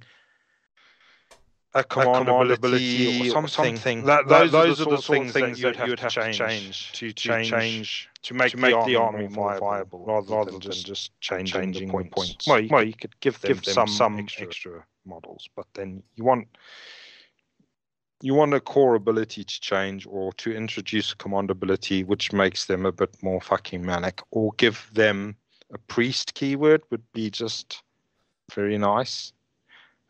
a 1.74 1.84
command, 1.84 2.28
ability, 2.52 3.30
or 3.30 3.48
something. 3.48 4.04
That, 4.04 4.28
those, 4.28 4.52
those 4.52 4.82
are 4.82 4.90
the 4.90 4.98
sort 4.98 5.28
of 5.28 5.32
things 5.32 5.62
that 5.62 5.78
you 5.78 5.90
would 5.90 6.00
have 6.00 6.12
to 6.14 6.32
change 6.32 6.92
to, 6.94 7.12
to 7.12 7.44
change 7.44 8.10
to 8.24 8.34
make, 8.34 8.52
to 8.52 8.58
make 8.58 8.74
the, 8.74 8.86
the 8.86 8.96
army 8.96 9.26
army 9.26 9.28
more 9.28 9.60
viable, 9.60 10.06
viable, 10.06 10.38
rather, 10.38 10.52
than, 10.52 10.72
just 10.72 11.12
changing, 11.20 11.72
the 11.74 11.86
points. 11.86 12.48
Well, 12.48 12.60
you, 12.60 12.70
well, 12.72 12.84
you 12.84 12.94
could 12.94 13.20
give 13.20 13.40
them, 13.42 13.50
give 13.50 13.64
them 13.64 13.74
some, 13.74 13.88
some 13.88 14.20
extra. 14.20 14.48
extra. 14.48 14.86
models, 15.06 15.48
but 15.56 15.68
then 15.74 16.02
you 16.16 16.24
want 16.24 16.48
you 18.22 18.34
want 18.34 18.54
a 18.54 18.60
core 18.60 18.96
ability 18.96 19.44
to 19.44 19.62
change 19.62 20.08
or 20.08 20.34
to 20.34 20.52
introduce 20.52 21.12
a 21.12 21.16
command 21.18 21.52
ability 21.52 22.04
which 22.04 22.34
makes 22.34 22.66
them 22.66 22.86
a 22.86 22.92
bit 22.92 23.16
more 23.22 23.42
fucking 23.42 23.86
manic, 23.86 24.22
or 24.32 24.52
give 24.58 24.90
them 24.94 25.36
a 25.74 25.78
priest 25.78 26.34
keyword 26.34 26.82
would 26.90 27.04
be 27.14 27.30
just 27.30 27.84
very 28.54 28.78
nice. 28.78 29.34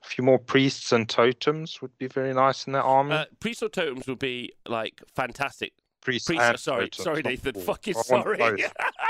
A 0.04 0.08
few 0.08 0.24
more 0.24 0.40
priests 0.40 0.92
and 0.92 1.10
totems 1.10 1.82
would 1.82 1.98
be 1.98 2.08
very 2.08 2.34
nice 2.34 2.68
in 2.68 2.74
their 2.74 2.84
army. 2.84 3.16
Uh, 3.16 3.26
priest 3.40 3.64
or 3.64 3.70
totems 3.70 4.08
would 4.08 4.20
be 4.20 4.54
like 4.68 5.02
fantastic. 5.16 5.74
priests 6.02 6.28
Priest, 6.28 6.64
sorry, 6.64 6.90
totems, 6.90 7.04
sorry, 7.04 7.22
Nathan. 7.24 7.56
all. 7.56 7.62
Fucking 7.62 7.96
I 7.96 8.14
want 8.14 8.38
sorry. 8.38 8.64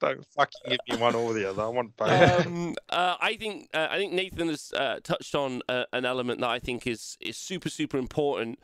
Don't 0.00 0.24
fucking 0.34 0.60
give 0.68 0.78
me 0.88 0.96
one 0.96 1.14
or 1.14 1.34
the 1.34 1.50
other. 1.50 1.62
I 1.62 1.68
want 1.68 1.96
both. 1.96 2.46
um, 2.46 2.74
uh, 2.88 3.16
I 3.20 3.36
think 3.36 3.68
uh, 3.74 3.88
I 3.90 3.98
think 3.98 4.12
Nathan 4.14 4.48
has 4.48 4.72
uh, 4.72 5.00
touched 5.02 5.34
on 5.34 5.60
uh, 5.68 5.84
an 5.92 6.06
element 6.06 6.40
that 6.40 6.48
I 6.48 6.58
think 6.58 6.86
is 6.86 7.18
is 7.20 7.36
super 7.36 7.68
super 7.68 7.98
important 7.98 8.58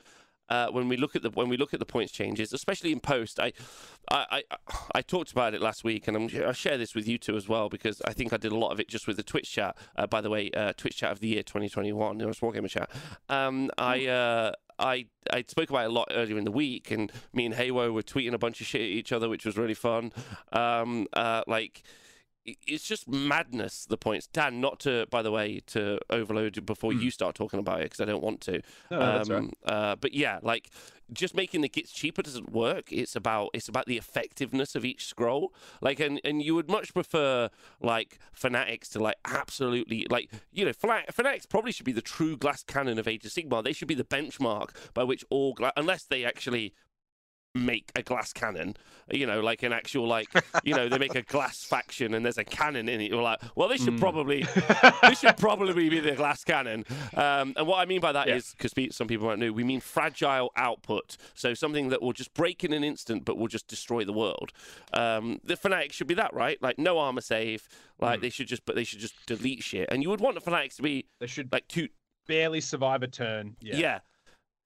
uh, 0.48 0.68
when 0.68 0.88
we 0.88 0.96
look 0.96 1.16
at 1.16 1.22
the 1.22 1.30
when 1.30 1.48
we 1.48 1.56
look 1.56 1.74
at 1.74 1.80
the 1.80 1.86
points 1.86 2.12
changes, 2.12 2.52
especially 2.52 2.92
in 2.92 3.00
post. 3.00 3.40
I 3.40 3.52
I 4.10 4.42
I, 4.50 4.58
I 4.96 5.02
talked 5.02 5.32
about 5.32 5.54
it 5.54 5.60
last 5.60 5.84
week, 5.84 6.08
and 6.08 6.16
I'm, 6.16 6.48
I 6.48 6.52
share 6.52 6.78
this 6.78 6.94
with 6.94 7.08
you 7.08 7.18
two 7.18 7.36
as 7.36 7.48
well 7.48 7.68
because 7.68 8.00
I 8.06 8.12
think 8.12 8.32
I 8.32 8.36
did 8.36 8.52
a 8.52 8.56
lot 8.56 8.70
of 8.70 8.80
it 8.80 8.88
just 8.88 9.06
with 9.06 9.16
the 9.16 9.22
Twitch 9.22 9.50
chat. 9.50 9.76
Uh, 9.96 10.06
by 10.06 10.20
the 10.20 10.30
way, 10.30 10.50
uh, 10.52 10.72
Twitch 10.76 10.98
chat 10.98 11.12
of 11.12 11.20
the 11.20 11.28
year 11.28 11.42
2021, 11.42 12.20
it 12.20 12.26
was 12.26 12.40
Wargamer 12.40 12.68
chat. 12.68 12.90
Um, 13.28 13.70
I. 13.78 14.06
Uh, 14.06 14.52
I 14.78 15.06
I 15.32 15.42
spoke 15.48 15.70
about 15.70 15.84
it 15.84 15.90
a 15.90 15.92
lot 15.92 16.08
earlier 16.10 16.36
in 16.36 16.44
the 16.44 16.50
week, 16.50 16.90
and 16.90 17.10
me 17.32 17.46
and 17.46 17.54
Haywo 17.54 17.94
were 17.94 18.02
tweeting 18.02 18.34
a 18.34 18.38
bunch 18.38 18.60
of 18.60 18.66
shit 18.66 18.82
at 18.82 18.86
each 18.86 19.10
other, 19.10 19.26
which 19.26 19.46
was 19.46 19.56
really 19.56 19.72
fun. 19.72 20.12
Um, 20.52 21.06
uh, 21.14 21.44
like 21.46 21.82
it's 22.66 22.86
just 22.86 23.08
madness. 23.08 23.86
The 23.86 23.96
points, 23.96 24.26
Dan. 24.26 24.60
Not 24.60 24.80
to, 24.80 25.06
by 25.10 25.22
the 25.22 25.30
way, 25.30 25.60
to 25.68 25.98
overload 26.10 26.64
before 26.64 26.92
you 26.92 27.10
start 27.10 27.34
talking 27.34 27.58
about 27.58 27.80
it 27.80 27.84
because 27.84 28.00
I 28.00 28.04
don't 28.04 28.22
want 28.22 28.40
to. 28.42 28.62
No, 28.90 29.00
all 29.00 29.18
right. 29.24 29.30
Um, 29.30 29.52
uh, 29.64 29.96
but 29.96 30.14
yeah, 30.14 30.38
like 30.42 30.70
just 31.12 31.34
making 31.34 31.60
the 31.60 31.68
kits 31.68 31.92
cheaper 31.92 32.22
doesn't 32.22 32.52
work. 32.52 32.92
It's 32.92 33.14
about 33.16 33.50
it's 33.54 33.68
about 33.68 33.86
the 33.86 33.96
effectiveness 33.96 34.74
of 34.74 34.84
each 34.84 35.06
scroll. 35.06 35.52
Like, 35.80 36.00
and 36.00 36.20
and 36.24 36.42
you 36.42 36.54
would 36.54 36.70
much 36.70 36.92
prefer 36.92 37.50
like 37.80 38.18
fanatics 38.32 38.88
to 38.90 38.98
like 39.00 39.16
absolutely 39.24 40.06
like 40.10 40.30
you 40.52 40.64
know 40.64 40.72
fanatics 40.72 41.46
probably 41.46 41.72
should 41.72 41.86
be 41.86 41.92
the 41.92 42.02
true 42.02 42.36
glass 42.36 42.62
cannon 42.62 42.98
of 42.98 43.08
Age 43.08 43.24
of 43.24 43.32
Sigmar 43.32 43.62
They 43.62 43.72
should 43.72 43.88
be 43.88 43.94
the 43.94 44.04
benchmark 44.04 44.70
by 44.94 45.04
which 45.04 45.24
all 45.30 45.54
gla- 45.54 45.72
unless 45.76 46.04
they 46.04 46.24
actually 46.24 46.74
make 47.56 47.90
a 47.96 48.02
glass 48.02 48.32
cannon 48.32 48.76
you 49.10 49.24
know 49.26 49.40
like 49.40 49.62
an 49.62 49.72
actual 49.72 50.06
like 50.06 50.28
you 50.64 50.74
know 50.74 50.88
they 50.88 50.98
make 50.98 51.14
a 51.14 51.22
glass 51.22 51.62
faction 51.64 52.12
and 52.14 52.24
there's 52.24 52.38
a 52.38 52.44
cannon 52.44 52.88
in 52.88 53.00
it 53.00 53.08
you're 53.10 53.22
like 53.22 53.40
well 53.54 53.68
this 53.68 53.82
should 53.84 53.94
Mm. 53.94 54.00
probably 54.00 54.42
this 55.02 55.20
should 55.20 55.36
probably 55.36 55.88
be 55.88 56.00
the 56.00 56.12
glass 56.12 56.42
cannon. 56.44 56.84
Um, 57.14 57.54
and 57.56 57.66
what 57.66 57.78
I 57.78 57.84
mean 57.86 58.00
by 58.00 58.12
that 58.12 58.26
Yeah. 58.28 58.34
is, 58.34 58.54
because 58.58 58.72
some 58.94 59.06
people 59.06 59.26
might 59.26 59.38
know, 59.38 59.52
we 59.52 59.62
mean 59.64 59.80
fragile 59.80 60.50
output. 60.56 61.16
So 61.34 61.54
something 61.54 61.88
that 61.90 62.02
will 62.02 62.12
just 62.12 62.34
break 62.34 62.64
in 62.64 62.72
an 62.72 62.82
instant, 62.84 63.24
but 63.24 63.38
will 63.38 63.46
just 63.48 63.68
destroy 63.68 64.04
the 64.04 64.12
world. 64.12 64.52
Um, 64.92 65.40
the 65.44 65.56
fanatics 65.56 65.94
should 65.96 66.06
be 66.08 66.14
that, 66.14 66.34
right? 66.34 66.60
Like 66.60 66.78
no 66.78 66.98
armor 66.98 67.20
save. 67.20 67.68
Like 68.00 68.20
they 68.20 68.30
should 68.30 68.48
just, 68.48 68.66
but 68.66 68.74
they 68.74 68.84
should 68.84 68.98
just 68.98 69.14
delete 69.26 69.62
shit. 69.62 69.88
And 69.90 70.02
you 70.02 70.10
would 70.10 70.20
want 70.20 70.34
the 70.34 70.40
fanatics 70.40 70.76
to 70.76 70.82
be 70.82 71.06
They 71.20 71.26
should 71.26 71.50
like 71.52 71.68
two, 71.68 71.88
barely 72.26 72.60
survive 72.60 73.02
a 73.02 73.08
turn. 73.08 73.56
yeah. 73.60 73.76
Yeah. 73.76 73.98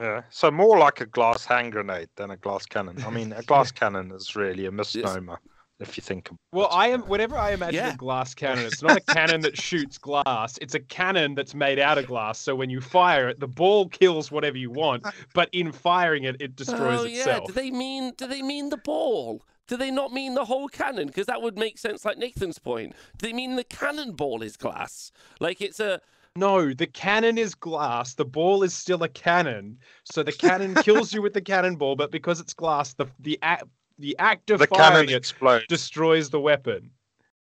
Yeah. 0.01 0.23
So 0.31 0.51
more 0.51 0.79
like 0.79 1.01
a 1.01 1.07
glass 1.07 1.45
hand 1.45 1.73
grenade 1.73 2.09
than 2.17 2.31
a 2.31 2.37
glass 2.37 2.65
cannon. 2.67 3.03
I 3.07 3.11
mean, 3.11 3.33
a 3.33 3.43
glass 3.43 3.71
cannon 3.81 4.11
is 4.13 4.35
really 4.35 4.67
a 4.67 4.73
misnomer 4.73 5.39
if 5.81 5.97
you 5.97 6.03
think. 6.03 6.29
About 6.29 6.39
Well, 6.53 6.67
it. 6.67 6.75
I 6.75 6.89
am. 6.89 7.03
Whenever 7.03 7.37
I 7.37 7.53
imagine 7.53 7.75
Yeah. 7.77 7.95
a 7.95 7.97
glass 7.97 8.35
cannon, 8.35 8.65
it's 8.65 8.83
not 8.83 8.97
a 8.97 9.01
cannon 9.01 9.41
that 9.43 9.57
shoots 9.57 9.99
glass. 9.99 10.59
It's 10.61 10.75
a 10.75 10.81
cannon 10.81 11.35
that's 11.35 11.55
made 11.55 11.79
out 11.79 11.99
of 11.99 12.07
glass. 12.07 12.39
So 12.39 12.55
when 12.55 12.71
you 12.71 12.81
fire 12.81 13.29
it, 13.29 13.41
the 13.41 13.49
ball 13.49 13.89
kills 13.89 14.31
whatever 14.31 14.57
you 14.59 14.71
want, 14.71 15.07
but 15.35 15.49
in 15.53 15.73
firing 15.73 16.25
it, 16.25 16.37
it 16.41 16.57
destroys 16.57 17.01
oh 17.01 17.05
yeah. 17.05 17.19
itself. 17.19 17.47
Do 17.49 17.53
they 17.53 17.71
mean? 17.71 18.13
Do 18.17 18.27
they 18.27 18.43
mean 18.43 18.69
the 18.69 18.77
ball? 18.79 19.43
Do 19.67 19.77
they 19.77 19.91
not 19.91 20.13
mean 20.13 20.35
the 20.35 20.45
whole 20.45 20.69
cannon? 20.69 21.07
Because 21.07 21.27
that 21.27 21.43
would 21.43 21.57
make 21.57 21.79
sense, 21.79 22.05
like 22.05 22.19
Nathan's 22.19 22.59
point. 22.59 22.95
Do 23.19 23.27
they 23.27 23.33
mean 23.33 23.55
the 23.57 23.65
cannonball 23.65 24.43
is 24.43 24.57
glass? 24.57 25.13
Like 25.39 25.61
it's 25.61 25.79
a 25.79 26.01
No, 26.37 26.73
the 26.73 26.87
cannon 26.87 27.39
is 27.39 27.55
glass. 27.55 28.15
The 28.15 28.25
ball 28.25 28.63
is 28.63 28.73
still 28.73 29.03
a 29.03 29.09
cannon. 29.09 29.79
So 30.05 30.23
the 30.23 30.33
cannon 30.33 30.75
kills 30.77 31.13
you 31.13 31.23
with 31.23 31.35
the 31.35 31.41
cannonball, 31.41 31.97
but 31.97 32.11
because 32.13 32.41
it's 32.41 32.55
glass, 32.55 32.95
the 32.95 33.07
the 33.19 33.39
act 33.43 33.65
the 33.99 34.17
act 34.19 34.51
of 34.51 34.61
the 34.61 34.67
firing 34.67 34.93
cannon 34.93 35.09
it 35.11 35.17
explodes 35.17 35.65
destroys 35.69 36.31
the 36.31 36.41
weapon. 36.41 36.91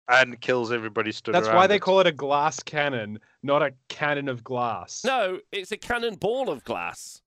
and 0.09 0.41
kills 0.41 0.71
everybody 0.71 1.11
stood 1.11 1.35
That's 1.35 1.47
around. 1.47 1.55
why 1.55 1.67
they 1.67 1.75
it. 1.75 1.81
call 1.81 1.99
it 1.99 2.07
a 2.07 2.11
glass 2.11 2.61
cannon, 2.63 3.19
not 3.43 3.61
a 3.61 3.73
cannon 3.89 4.27
of 4.27 4.43
glass. 4.43 5.03
no. 5.05 5.39
It's 5.51 5.71
a 5.71 5.77
cannonball 5.77 6.49
of 6.49 6.63
glass. 6.63 7.21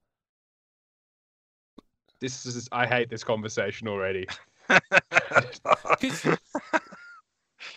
This 2.21 2.45
is 2.45 2.69
I 2.73 2.87
hate 2.87 3.09
this 3.09 3.23
conversation 3.25 3.87
already. 3.89 4.27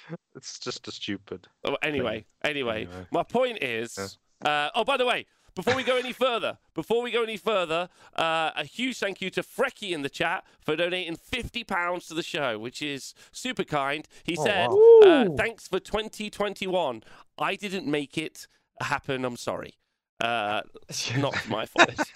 'Cause- 0.08 0.18
it's 0.36 0.60
just 0.60 0.88
a 0.88 0.92
stupid. 0.92 1.48
Oh, 1.64 1.78
anyway, 1.82 2.26
anyway, 2.44 2.86
Anyway. 2.86 3.08
my 3.12 3.24
point 3.24 3.62
is. 3.64 4.18
Uh, 4.44 4.70
oh, 4.76 4.84
by 4.84 4.98
the 4.98 5.06
way, 5.06 5.26
before 5.56 5.74
we 5.76 5.84
go 5.84 5.96
any 5.96 6.12
further, 6.12 6.58
before 6.74 7.02
we 7.02 7.10
go 7.12 7.24
any 7.24 7.38
further, 7.38 7.88
uh, 8.18 8.52
a 8.56 8.66
huge 8.66 8.98
thank 9.00 9.22
you 9.22 9.30
to 9.32 9.42
Frecky 9.42 9.92
in 9.92 10.02
the 10.02 10.10
chat 10.10 10.44
for 10.60 10.76
donating 10.76 11.16
fifty 11.16 11.64
pounds 11.64 12.08
to 12.08 12.14
the 12.14 12.22
show, 12.24 12.60
which 12.60 12.82
is 12.82 13.14
super 13.32 13.64
kind. 13.64 14.08
He 14.24 14.36
Oh, 14.38 14.44
said, 14.46 14.68
wow. 14.70 15.32
uh, 15.34 15.36
"Thanks 15.38 15.68
for 15.70 15.80
2021. 15.80 17.04
I 17.38 17.56
didn't 17.56 17.88
make 17.88 18.18
it 18.18 18.48
happen. 18.82 19.24
I'm 19.24 19.38
sorry. 19.38 19.76
Uh, 20.20 20.62
not 21.18 21.36
my 21.48 21.66
fault." 21.66 22.12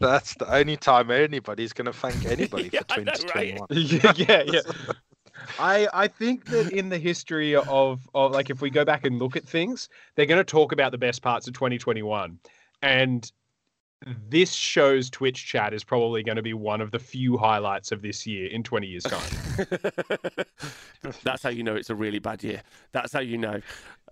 That's 0.00 0.34
the 0.34 0.52
only 0.54 0.76
time 0.76 1.10
anybody's 1.10 1.72
going 1.72 1.86
to 1.86 1.92
thank 1.92 2.24
anybody 2.26 2.70
Yeah, 2.72 2.80
for 2.88 3.00
I 3.00 3.04
know, 3.04 3.12
right? 3.34 3.56
2021. 3.58 4.16
yeah, 4.28 4.42
yeah. 4.46 4.60
I 5.58 5.88
I 5.92 6.08
think 6.08 6.46
that 6.46 6.70
in 6.78 6.88
the 6.88 6.98
history 6.98 7.54
of 7.54 8.08
of 8.14 8.32
like 8.32 8.50
if 8.50 8.60
we 8.60 8.70
go 8.70 8.84
back 8.84 9.04
and 9.04 9.18
look 9.18 9.36
at 9.36 9.44
things, 9.44 9.88
they're 10.14 10.26
going 10.26 10.38
to 10.38 10.44
talk 10.44 10.72
about 10.72 10.92
the 10.92 10.98
best 10.98 11.22
parts 11.22 11.46
of 11.48 11.54
2021, 11.54 12.38
and 12.82 13.30
this 14.28 14.52
show's 14.52 15.08
Twitch 15.08 15.46
chat 15.46 15.72
is 15.72 15.82
probably 15.82 16.22
going 16.22 16.36
to 16.36 16.42
be 16.42 16.52
one 16.52 16.80
of 16.80 16.90
the 16.90 16.98
few 16.98 17.36
highlights 17.38 17.92
of 17.92 18.02
this 18.02 18.26
year 18.26 18.46
in 18.48 18.62
20 18.62 18.86
years 18.86 19.04
time. 19.04 19.66
That's 21.24 21.42
how 21.42 21.48
you 21.48 21.62
know 21.62 21.74
it's 21.74 21.90
a 21.90 21.94
really 21.94 22.18
bad 22.18 22.42
year. 22.44 22.62
That's 22.92 23.12
how 23.12 23.20
you 23.20 23.38
know. 23.38 23.60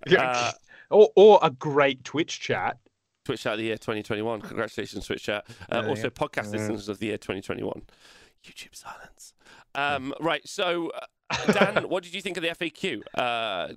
Yeah. 0.06 0.22
Uh, 0.30 0.52
or 0.90 1.10
or 1.16 1.38
a 1.42 1.50
great 1.50 2.04
Twitch 2.04 2.40
chat. 2.40 2.78
Twitch 3.24 3.42
Chat 3.42 3.54
of 3.54 3.58
the 3.58 3.64
Year 3.64 3.78
2021. 3.78 4.42
Congratulations, 4.42 5.06
Twitch 5.06 5.22
Chat. 5.22 5.46
Uh, 5.72 5.80
Yeah, 5.82 5.88
also, 5.88 6.02
yeah. 6.04 6.08
podcast 6.10 6.44
Yeah. 6.46 6.58
listeners 6.58 6.88
of 6.90 6.98
the 6.98 7.06
year 7.06 7.16
2021. 7.16 7.82
YouTube 8.44 8.74
silence. 8.74 9.32
Um, 9.74 10.12
right. 10.20 10.46
So, 10.46 10.90
uh, 10.90 11.06
Dan, 11.52 11.84
what 11.88 12.02
did 12.02 12.14
you 12.14 12.20
think 12.20 12.36
of 12.36 12.42
the 12.42 12.50
FAQ? 12.50 13.02
Uh, 13.14 13.68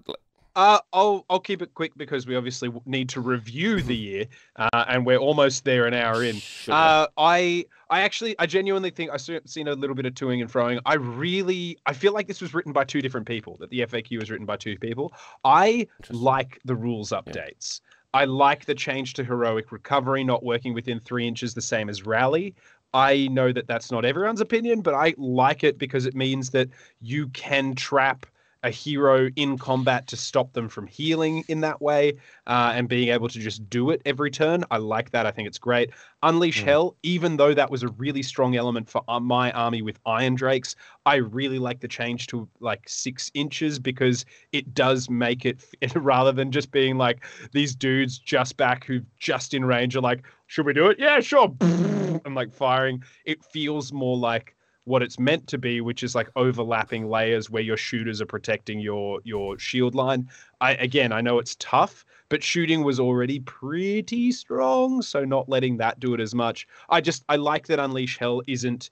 Uh, 0.55 0.79
I'll 0.91 1.23
I'll 1.29 1.39
keep 1.39 1.61
it 1.61 1.75
quick 1.75 1.91
because 1.97 2.25
we 2.25 2.35
obviously 2.35 2.71
need 2.87 3.09
to 3.09 3.21
review 3.21 3.79
the 3.79 3.95
year, 4.09 4.25
uh, 4.55 4.85
and 4.87 5.05
we're 5.05 5.19
almost 5.19 5.65
there, 5.65 5.85
an 5.85 5.93
hour 5.93 6.23
in. 6.23 6.41
Uh, 6.67 7.05
I 7.15 7.65
I 7.91 8.01
actually 8.01 8.35
I 8.39 8.47
genuinely 8.47 8.89
think 8.89 9.11
I've 9.11 9.21
seen 9.21 9.67
a 9.67 9.73
little 9.73 9.95
bit 9.95 10.07
of 10.07 10.15
toing 10.15 10.41
and 10.41 10.51
froing. 10.51 10.81
I 10.83 10.95
really 10.95 11.77
I 11.85 11.93
feel 11.93 12.11
like 12.11 12.25
this 12.25 12.41
was 12.41 12.55
written 12.55 12.73
by 12.73 12.85
two 12.85 13.03
different 13.03 13.27
people. 13.27 13.55
That 13.59 13.69
the 13.69 13.81
FAQ 13.81 14.19
was 14.19 14.31
written 14.31 14.47
by 14.47 14.57
two 14.57 14.79
people. 14.79 15.13
I 15.43 15.87
like 16.09 16.59
the 16.65 16.75
rules 16.75 17.11
updates. 17.11 17.81
I 18.13 18.25
like 18.25 18.65
the 18.65 18.73
change 18.73 19.13
to 19.15 19.23
heroic 19.23 19.71
recovery, 19.71 20.23
not 20.23 20.41
working 20.43 20.73
within 20.73 20.99
three 20.99 21.27
inches, 21.27 21.53
the 21.53 21.61
same 21.61 21.87
as 21.87 22.03
rally. 22.03 22.55
I 22.97 23.27
know 23.27 23.51
that 23.53 23.67
that's 23.67 23.91
not 23.91 24.05
everyone's 24.05 24.41
opinion, 24.41 24.81
but 24.81 24.95
I 24.95 25.13
like 25.19 25.63
it 25.63 25.77
because 25.77 26.07
it 26.07 26.15
means 26.15 26.49
that 26.49 26.67
you 26.99 27.27
can 27.27 27.75
trap 27.75 28.25
a 28.63 28.69
hero 28.69 29.29
in 29.35 29.57
combat 29.57 30.07
to 30.07 30.17
stop 30.17 30.53
them 30.53 30.69
from 30.69 30.87
healing 30.87 31.43
in 31.47 31.61
that 31.61 31.81
way 31.81 32.13
uh, 32.47 32.71
and 32.75 32.89
being 32.89 33.09
able 33.09 33.27
to 33.29 33.39
just 33.39 33.69
do 33.69 33.89
it 33.91 34.01
every 34.05 34.31
turn. 34.31 34.63
I 34.71 34.77
like 34.77 35.11
that. 35.11 35.25
I 35.25 35.31
think 35.31 35.47
it's 35.47 35.57
great. 35.57 35.91
Unleash 36.23 36.61
mm. 36.61 36.65
Hell, 36.65 36.95
even 37.03 37.37
though 37.37 37.53
that 37.53 37.69
was 37.69 37.83
a 37.83 37.89
really 37.89 38.23
strong 38.23 38.55
element 38.55 38.89
for 38.89 39.03
uh, 39.07 39.19
my 39.19 39.51
army 39.51 39.81
with 39.81 39.99
Iron 40.05 40.35
Drakes, 40.35 40.75
I 41.05 41.15
really 41.15 41.59
like 41.59 41.79
the 41.79 41.87
change 41.87 42.27
to 42.27 42.47
like 42.59 42.87
six 42.87 43.31
inches 43.33 43.79
because 43.79 44.25
it 44.51 44.73
does 44.73 45.09
make 45.09 45.45
it 45.45 45.63
rather 45.95 46.31
than 46.31 46.51
just 46.51 46.71
being 46.71 46.97
like 46.97 47.23
these 47.51 47.75
dudes 47.75 48.17
just 48.17 48.57
back 48.57 48.83
who 48.83 49.01
just 49.19 49.53
in 49.53 49.63
range 49.63 49.95
are 49.95 50.01
like, 50.01 50.23
should 50.47 50.65
we 50.65 50.73
do 50.73 50.87
it? 50.87 50.97
Yeah, 50.99 51.19
sure. 51.19 51.53
I'm 51.61 52.35
like 52.35 52.53
firing. 52.53 53.03
It 53.25 53.43
feels 53.43 53.93
more 53.93 54.17
like 54.17 54.56
what 54.87 55.03
it's 55.03 55.19
meant 55.19 55.45
to 55.47 55.57
be, 55.57 55.81
which 55.81 56.01
is 56.01 56.15
like 56.15 56.29
overlapping 56.37 57.09
layers 57.09 57.49
where 57.49 57.61
your 57.61 57.75
shooters 57.75 58.21
are 58.21 58.25
protecting 58.25 58.79
your 58.79 59.19
your 59.25 59.59
shield 59.59 59.93
line. 59.93 60.29
I 60.61 60.75
again, 60.75 61.11
I 61.11 61.19
know 61.19 61.39
it's 61.39 61.57
tough, 61.59 62.05
but 62.29 62.41
shooting 62.41 62.85
was 62.85 62.97
already 62.97 63.41
pretty 63.41 64.31
strong, 64.31 65.01
so 65.01 65.25
not 65.25 65.49
letting 65.49 65.75
that 65.77 65.99
do 65.99 66.13
it 66.13 66.21
as 66.21 66.33
much. 66.33 66.67
I 66.89 67.01
just 67.01 67.25
I 67.27 67.35
like 67.35 67.67
that 67.67 67.79
Unleash 67.79 68.17
Hell 68.17 68.41
isn't 68.47 68.89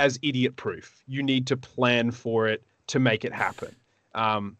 as 0.00 0.18
idiot 0.20 0.56
proof. 0.56 1.04
You 1.06 1.22
need 1.22 1.46
to 1.46 1.56
plan 1.56 2.10
for 2.10 2.48
it 2.48 2.64
to 2.88 2.98
make 2.98 3.24
it 3.24 3.32
happen. 3.32 3.74
Um, 4.16 4.56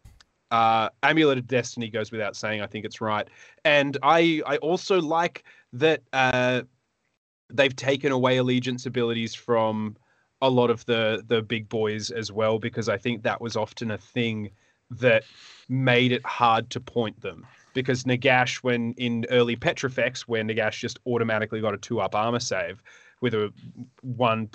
uh, 0.51 0.87
Amulet 1.03 1.37
of 1.37 1.47
Destiny 1.47 1.89
goes 1.89 2.13
without 2.13 2.37
saying. 2.37 2.61
I 2.61 2.65
think 2.65 2.85
it's 2.85 3.01
right, 3.01 3.27
and 3.65 3.97
I 4.03 4.41
I 4.45 4.55
also 4.57 5.01
like 5.01 5.43
that 5.73 6.01
uh, 6.13 6.61
they've 7.49 7.75
taken 7.75 8.13
away 8.13 8.37
allegiance 8.37 8.85
abilities 8.85 9.35
from 9.35 9.97
a 10.41 10.49
lot 10.49 10.69
of 10.69 10.85
the 10.85 11.23
the 11.27 11.41
big 11.41 11.67
boys 11.69 12.11
as 12.11 12.31
well 12.31 12.59
because 12.59 12.89
I 12.89 12.97
think 12.97 13.23
that 13.23 13.41
was 13.41 13.55
often 13.55 13.91
a 13.91 13.97
thing 13.97 14.51
that 14.89 15.23
made 15.67 16.11
it 16.11 16.25
hard 16.25 16.69
to 16.71 16.79
point 16.79 17.21
them. 17.21 17.45
Because 17.73 18.05
Nagash 18.05 18.57
when 18.57 18.93
in 18.93 19.25
early 19.29 19.55
Petrifex 19.55 20.27
where 20.27 20.43
Nagash 20.43 20.79
just 20.79 20.99
automatically 21.05 21.61
got 21.61 21.73
a 21.73 21.77
two 21.77 21.99
up 21.99 22.15
armor 22.15 22.39
save 22.39 22.81
with 23.19 23.33
a 23.33 23.51
one 24.01 24.47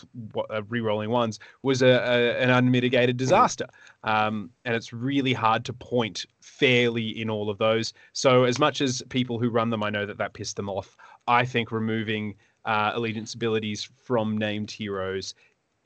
uh, 0.51 0.63
re-rolling 0.69 1.11
ones 1.11 1.41
was 1.63 1.83
a, 1.83 1.89
a 1.89 2.41
an 2.41 2.51
unmitigated 2.51 3.17
disaster. 3.17 3.67
Um, 4.05 4.51
and 4.65 4.75
it's 4.75 4.93
really 4.93 5.33
hard 5.33 5.65
to 5.65 5.73
point 5.73 6.27
fairly 6.41 7.09
in 7.21 7.29
all 7.29 7.51
of 7.51 7.59
those. 7.59 7.93
So 8.13 8.45
as 8.45 8.59
much 8.59 8.81
as 8.81 9.03
people 9.09 9.39
who 9.39 9.51
run 9.51 9.71
them 9.71 9.83
I 9.83 9.91
know 9.91 10.07
that 10.07 10.19
that 10.19 10.35
pissed 10.35 10.57
them 10.57 10.69
off 10.69 10.97
I 11.27 11.45
think 11.45 11.73
removing 11.73 12.35
uh, 12.65 12.93
allegiance 12.95 13.35
abilities 13.35 13.89
from 14.05 14.39
named 14.39 14.71
heroes 14.71 15.35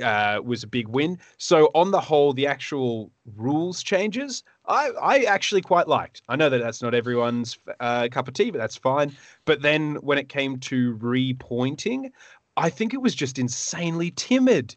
uh, 0.02 0.40
was 0.44 0.62
a 0.62 0.66
big 0.66 0.88
win. 0.88 1.18
So 1.38 1.70
on 1.74 1.90
the 1.90 2.00
whole, 2.00 2.32
the 2.32 2.46
actual 2.46 3.10
rules 3.36 3.82
changes, 3.82 4.42
I 4.66 4.90
I 5.00 5.18
actually 5.24 5.62
quite 5.62 5.88
liked. 5.88 6.22
I 6.28 6.36
know 6.36 6.48
that 6.48 6.58
that's 6.58 6.82
not 6.82 6.94
everyone's 6.94 7.58
uh, 7.80 8.08
cup 8.10 8.28
of 8.28 8.34
tea, 8.34 8.50
but 8.50 8.58
that's 8.58 8.76
fine. 8.76 9.16
But 9.44 9.62
then 9.62 9.96
when 9.96 10.18
it 10.18 10.28
came 10.28 10.58
to 10.60 10.96
repointing, 10.98 12.10
I 12.56 12.70
think 12.70 12.94
it 12.94 13.02
was 13.02 13.14
just 13.14 13.38
insanely 13.38 14.10
timid. 14.12 14.76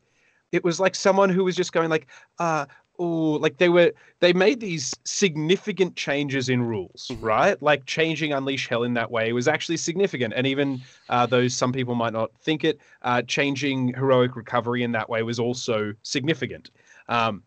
It 0.52 0.64
was 0.64 0.80
like 0.80 0.96
someone 0.96 1.30
who 1.30 1.44
was 1.44 1.56
just 1.56 1.74
going 1.74 1.90
like, 1.90 2.08
uh, 2.40 2.66
oh, 3.00 3.32
like 3.42 3.58
they 3.58 3.70
were 3.70 3.94
they 4.20 4.34
made 4.34 4.60
these 4.60 4.94
significant 5.06 5.96
changes 5.96 6.50
in 6.50 6.62
rules, 6.62 7.08
mm-hmm. 7.10 7.26
right? 7.26 7.62
Like 7.62 7.86
changing 7.86 8.34
Unleash 8.34 8.68
Hell 8.68 8.84
in 8.84 8.94
that 8.96 9.10
way 9.10 9.32
was 9.34 9.48
actually 9.48 9.78
significant, 9.78 10.34
and 10.36 10.46
even 10.46 10.82
uh, 11.08 11.26
though 11.26 11.48
some 11.48 11.72
people 11.72 11.96
might 11.96 12.14
not 12.14 12.32
think 12.42 12.64
it, 12.64 12.80
uh, 13.02 13.22
changing 13.24 13.94
Heroic 13.94 14.36
Recovery 14.36 14.84
in 14.84 14.92
that 14.92 15.10
way 15.10 15.24
was 15.24 15.40
also 15.40 15.94
significant 16.04 16.70
um, 17.08 17.42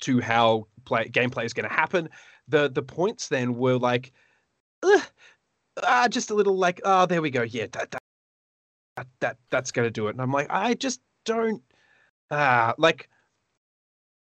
to 0.00 0.20
how 0.20 0.66
play 0.84 1.08
gameplay 1.08 1.44
is 1.44 1.54
going 1.54 1.68
to 1.68 1.74
happen. 1.74 2.08
The 2.48 2.68
the 2.68 2.82
points 2.82 3.28
then 3.28 3.54
were 3.56 3.78
like, 3.78 4.12
uh, 4.82 6.08
just 6.08 6.30
a 6.30 6.34
little 6.34 6.58
like, 6.58 6.80
oh, 6.84 7.06
there 7.06 7.22
we 7.22 7.30
go, 7.30 7.42
yeah, 7.42 7.66
that 7.72 7.92
that 7.92 8.02
that, 9.20 9.36
that's 9.50 9.70
going 9.70 9.86
to 9.86 9.90
do 9.90 10.08
it, 10.08 10.10
and 10.10 10.20
I'm 10.20 10.32
like, 10.32 10.48
I 10.50 10.74
just 10.74 11.00
don't, 11.24 11.62
ah, 12.30 12.74
like 12.78 13.08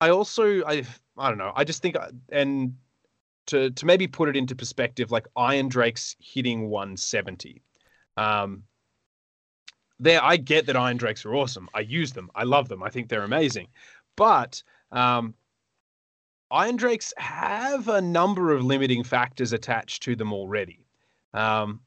I 0.01 0.09
also 0.09 0.63
I 0.65 0.83
I 1.17 1.29
don't 1.29 1.37
know. 1.37 1.53
I 1.55 1.63
just 1.63 1.81
think 1.81 1.95
uh, 1.95 2.09
and 2.29 2.75
to 3.45 3.69
to 3.69 3.85
maybe 3.85 4.07
put 4.07 4.27
it 4.27 4.35
into 4.35 4.55
perspective, 4.55 5.11
like 5.11 5.27
Iron 5.37 5.69
Drake's 5.69 6.15
hitting 6.19 6.69
170. 6.69 7.61
Um, 8.17 8.63
there, 9.99 10.21
I 10.23 10.37
get 10.37 10.65
that 10.65 10.75
Iron 10.75 10.97
Drakes 10.97 11.25
are 11.25 11.35
awesome. 11.35 11.69
I 11.75 11.81
use 11.81 12.11
them. 12.11 12.31
I 12.33 12.43
love 12.43 12.67
them. 12.67 12.81
I 12.81 12.89
think 12.89 13.07
they're 13.07 13.23
amazing. 13.23 13.67
But 14.15 14.63
um, 14.91 15.35
Iron 16.49 16.75
Drakes 16.75 17.13
have 17.17 17.87
a 17.87 18.01
number 18.01 18.51
of 18.51 18.65
limiting 18.65 19.03
factors 19.03 19.53
attached 19.53 20.01
to 20.03 20.15
them 20.15 20.33
already. 20.33 20.87
Um, 21.35 21.79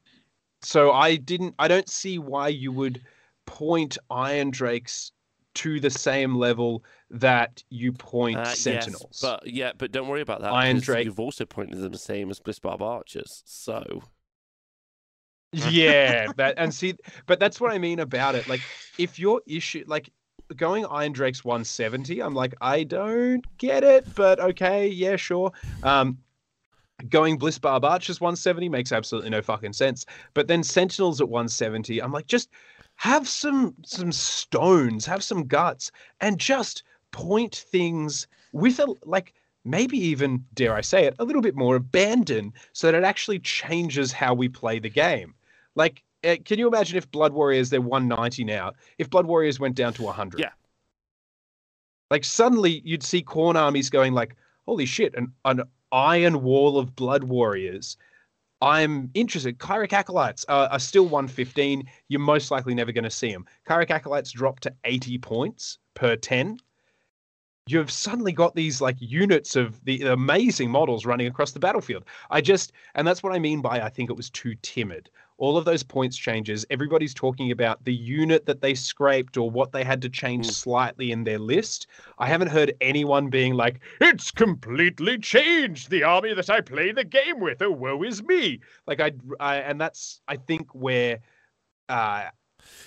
so 0.63 0.93
I 0.93 1.17
didn't. 1.17 1.57
I 1.59 1.67
don't 1.67 1.89
see 1.89 2.21
why 2.21 2.49
you 2.49 2.71
would 2.71 3.03
point 3.45 3.99
Iron 4.09 4.51
Drakes 4.51 5.11
to 5.55 5.81
the 5.81 5.91
same 5.91 6.37
level 6.37 6.85
that 7.11 7.63
you 7.71 7.93
point 7.93 8.39
uh, 8.39 8.45
Sentinels. 8.45 9.07
Yes, 9.11 9.21
but 9.21 9.47
yeah, 9.47 9.73
but 9.77 9.93
don't 9.93 10.09
worry 10.09 10.21
about 10.21 10.41
that. 10.43 10.53
Iron 10.53 10.81
Drake. 10.81 11.05
You've 11.05 11.21
also 11.21 11.45
pointed 11.45 11.79
them 11.81 11.93
the 11.93 11.99
same 11.99 12.31
as 12.31 12.41
Blissbarb 12.41 12.81
Archers, 12.81 13.43
so. 13.47 14.03
yeah, 15.53 16.27
that 16.37 16.55
and 16.59 16.75
see, 16.75 16.95
but 17.27 17.39
that's 17.39 17.61
what 17.61 17.73
I 17.73 17.79
mean 17.79 18.01
about 18.01 18.35
it. 18.35 18.49
Like, 18.49 18.61
if 18.99 19.19
your 19.19 19.41
issue, 19.47 19.85
like, 19.87 20.11
going 20.57 20.85
Iron 20.87 21.13
Drake's 21.13 21.45
170, 21.45 22.21
I'm 22.21 22.35
like, 22.35 22.55
I 22.61 22.83
don't 22.85 23.45
get 23.59 23.85
it, 23.85 24.07
but 24.15 24.41
okay, 24.41 24.89
yeah, 24.89 25.17
sure. 25.17 25.53
Um, 25.83 26.19
going 27.09 27.39
Blissbarb 27.39 27.85
Archers 27.85 28.21
170 28.21 28.69
makes 28.69 28.93
absolutely 28.93 29.31
no 29.31 29.43
fucking 29.43 29.73
sense. 29.73 30.07
But 30.33 30.49
then 30.49 30.63
Sentinels 30.63 31.21
at 31.21 31.29
170, 31.29 32.01
I'm 32.01 32.13
like, 32.13 32.27
just 32.27 32.51
have 32.97 33.29
some 33.29 33.75
some 33.85 34.13
stones, 34.13 35.07
have 35.07 35.23
some 35.23 35.47
guts, 35.47 35.91
and 36.21 36.39
just 36.39 36.83
point 37.11 37.65
things 37.71 38.27
with 38.53 38.79
a 38.79 38.95
like 39.05 39.35
maybe 39.65 39.97
even 39.97 40.45
dare 40.55 40.75
I 40.75 40.81
say 40.81 41.05
it 41.05 41.15
a 41.19 41.25
little 41.25 41.43
bit 41.43 41.57
more 41.57 41.77
abandon 41.77 42.53
so 42.73 42.87
that 42.87 42.97
it 42.97 43.05
actually 43.05 43.39
changes 43.39 44.13
how 44.13 44.35
we 44.35 44.49
play 44.49 44.79
the 44.79 44.91
game. 44.91 45.35
Like, 45.75 46.03
eh, 46.23 46.37
can 46.45 46.59
you 46.59 46.69
imagine 46.69 46.99
if 46.99 47.11
Blood 47.11 47.33
Warriors 47.33 47.71
they're 47.71 47.81
190 47.81 48.45
now? 48.45 48.73
If 48.99 49.11
Blood 49.11 49.27
Warriors 49.27 49.59
went 49.59 49.75
down 49.75 49.93
to 49.95 50.03
100, 50.03 50.41
yeah. 50.41 50.51
Like 52.11 52.25
suddenly 52.25 52.83
you'd 52.85 53.03
see 53.03 53.23
Khorne 53.23 53.57
armies 53.57 53.91
going 53.91 54.13
like, 54.13 54.37
holy 54.67 54.87
shit, 54.87 55.15
an 55.15 55.33
an 55.45 55.63
iron 55.91 56.43
wall 56.43 56.79
of 56.79 56.95
Blood 56.95 57.25
Warriors 57.25 57.97
I'm 58.61 59.11
interested. 59.15 59.59
Kairic 59.59 59.93
Acolytes 59.93 60.45
are, 60.49 60.69
are 60.69 60.79
still 60.79 61.05
115. 61.05 61.85
You're 62.09 62.21
most 62.21 62.51
likely 62.51 62.75
never 62.75 62.93
going 62.93 63.05
to 63.05 63.11
see 63.11 63.33
them. 63.33 63.47
Kairic 63.69 63.91
Acolytes 63.91 64.31
dropped 64.31 64.63
to 64.65 64.75
80 64.85 65.19
points 65.19 65.79
per 65.95 66.17
10. 66.17 66.59
You've 67.67 67.91
suddenly 67.91 68.33
got 68.33 68.55
these 68.55 68.81
like 68.81 68.97
units 69.01 69.57
of 69.57 69.83
the 69.85 70.03
amazing 70.03 70.71
models 70.71 71.07
running 71.07 71.27
across 71.27 71.53
the 71.53 71.61
battlefield. 71.61 72.05
I 72.31 72.41
just, 72.41 72.73
and 72.95 73.07
that's 73.07 73.23
what 73.23 73.35
I 73.35 73.39
mean 73.39 73.63
by 73.63 73.81
I 73.81 73.89
think 73.89 74.11
it 74.11 74.17
was 74.17 74.31
too 74.31 74.55
timid 74.63 75.11
all 75.37 75.57
of 75.57 75.65
those 75.65 75.83
points 75.83 76.17
changes, 76.17 76.65
everybody's 76.71 77.15
talking 77.15 77.51
about 77.51 77.85
the 77.85 77.95
unit 77.95 78.47
that 78.47 78.61
they 78.61 78.75
scraped 78.75 79.37
or 79.37 79.51
what 79.51 79.73
they 79.73 79.83
had 79.83 80.01
to 80.03 80.09
change 80.09 80.47
mm. 80.47 80.53
slightly 80.53 81.11
in 81.11 81.25
their 81.25 81.39
list. 81.39 81.89
I 82.19 82.27
haven't 82.29 82.49
heard 82.49 82.75
anyone 82.81 83.31
being 83.31 83.55
like, 83.55 83.81
it's 84.01 84.31
completely 84.31 85.19
changed 85.19 85.91
the 85.91 86.05
army 86.05 86.35
that 86.35 86.51
I 86.51 86.61
play 86.61 86.93
the 86.93 87.05
game 87.05 87.41
with. 87.41 87.63
Oh, 87.63 87.71
woe 87.71 88.03
is 88.05 88.23
me. 88.23 88.61
Like, 88.87 89.01
I, 89.01 89.13
I 89.41 89.57
and 89.57 89.81
that's, 89.81 90.21
I 90.29 90.37
think, 90.37 90.73
where 90.75 91.19
uh, 91.89 92.27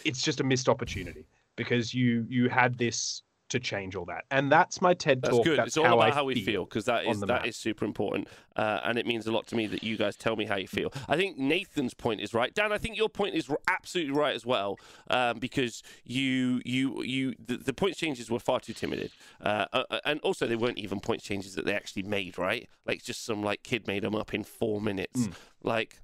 it's 0.05 0.21
just 0.21 0.39
a 0.39 0.43
missed 0.43 0.69
opportunity 0.69 1.25
because 1.55 1.93
you 1.93 2.25
you 2.29 2.49
had 2.49 2.77
this 2.77 3.23
to 3.49 3.59
change 3.59 3.95
all 3.95 4.05
that. 4.05 4.25
And 4.31 4.51
that's 4.51 4.81
my 4.81 4.93
TED 4.93 5.21
that's 5.21 5.35
talk. 5.35 5.45
Good. 5.45 5.59
That's 5.59 5.67
it's 5.69 5.77
all 5.77 5.85
how 5.85 5.95
about 5.95 6.11
I 6.11 6.15
how 6.15 6.25
we 6.25 6.43
feel 6.43 6.65
because 6.65 6.85
that 6.85 7.05
is 7.05 7.19
that 7.21 7.27
map. 7.27 7.47
is 7.47 7.55
super 7.55 7.85
important, 7.85 8.27
uh, 8.55 8.81
and 8.83 8.97
it 8.97 9.05
means 9.05 9.27
a 9.27 9.31
lot 9.31 9.47
to 9.47 9.55
me 9.55 9.67
that 9.67 9.83
you 9.83 9.97
guys 9.97 10.15
tell 10.15 10.35
me 10.35 10.45
how 10.45 10.55
you 10.55 10.67
feel. 10.67 10.91
I 11.07 11.15
think 11.15 11.37
Nathan's 11.37 11.93
point 11.93 12.21
is 12.21 12.33
right, 12.33 12.53
Dan. 12.53 12.71
I 12.71 12.77
think 12.77 12.97
your 12.97 13.09
point 13.09 13.35
is 13.35 13.49
absolutely 13.67 14.13
right 14.13 14.35
as 14.35 14.45
well, 14.45 14.77
um, 15.09 15.39
because 15.39 15.81
you 16.03 16.61
you 16.65 17.03
you 17.03 17.35
the, 17.43 17.57
the 17.57 17.73
point 17.73 17.95
changes 17.95 18.29
were 18.29 18.39
far 18.39 18.59
too 18.59 18.73
timid, 18.73 19.11
uh, 19.41 19.65
uh, 19.73 19.83
uh, 19.89 19.99
and 20.05 20.19
also 20.21 20.47
they 20.47 20.55
weren't 20.55 20.77
even 20.77 20.99
point 20.99 21.21
changes 21.21 21.55
that 21.55 21.65
they 21.65 21.73
actually 21.73 22.03
made. 22.03 22.37
Right, 22.37 22.67
like 22.85 23.03
just 23.03 23.25
some 23.25 23.43
like 23.43 23.63
kid 23.63 23.87
made 23.87 24.03
them 24.03 24.15
up 24.15 24.33
in 24.33 24.43
four 24.43 24.81
minutes. 24.81 25.27
Mm. 25.27 25.33
Like 25.63 25.99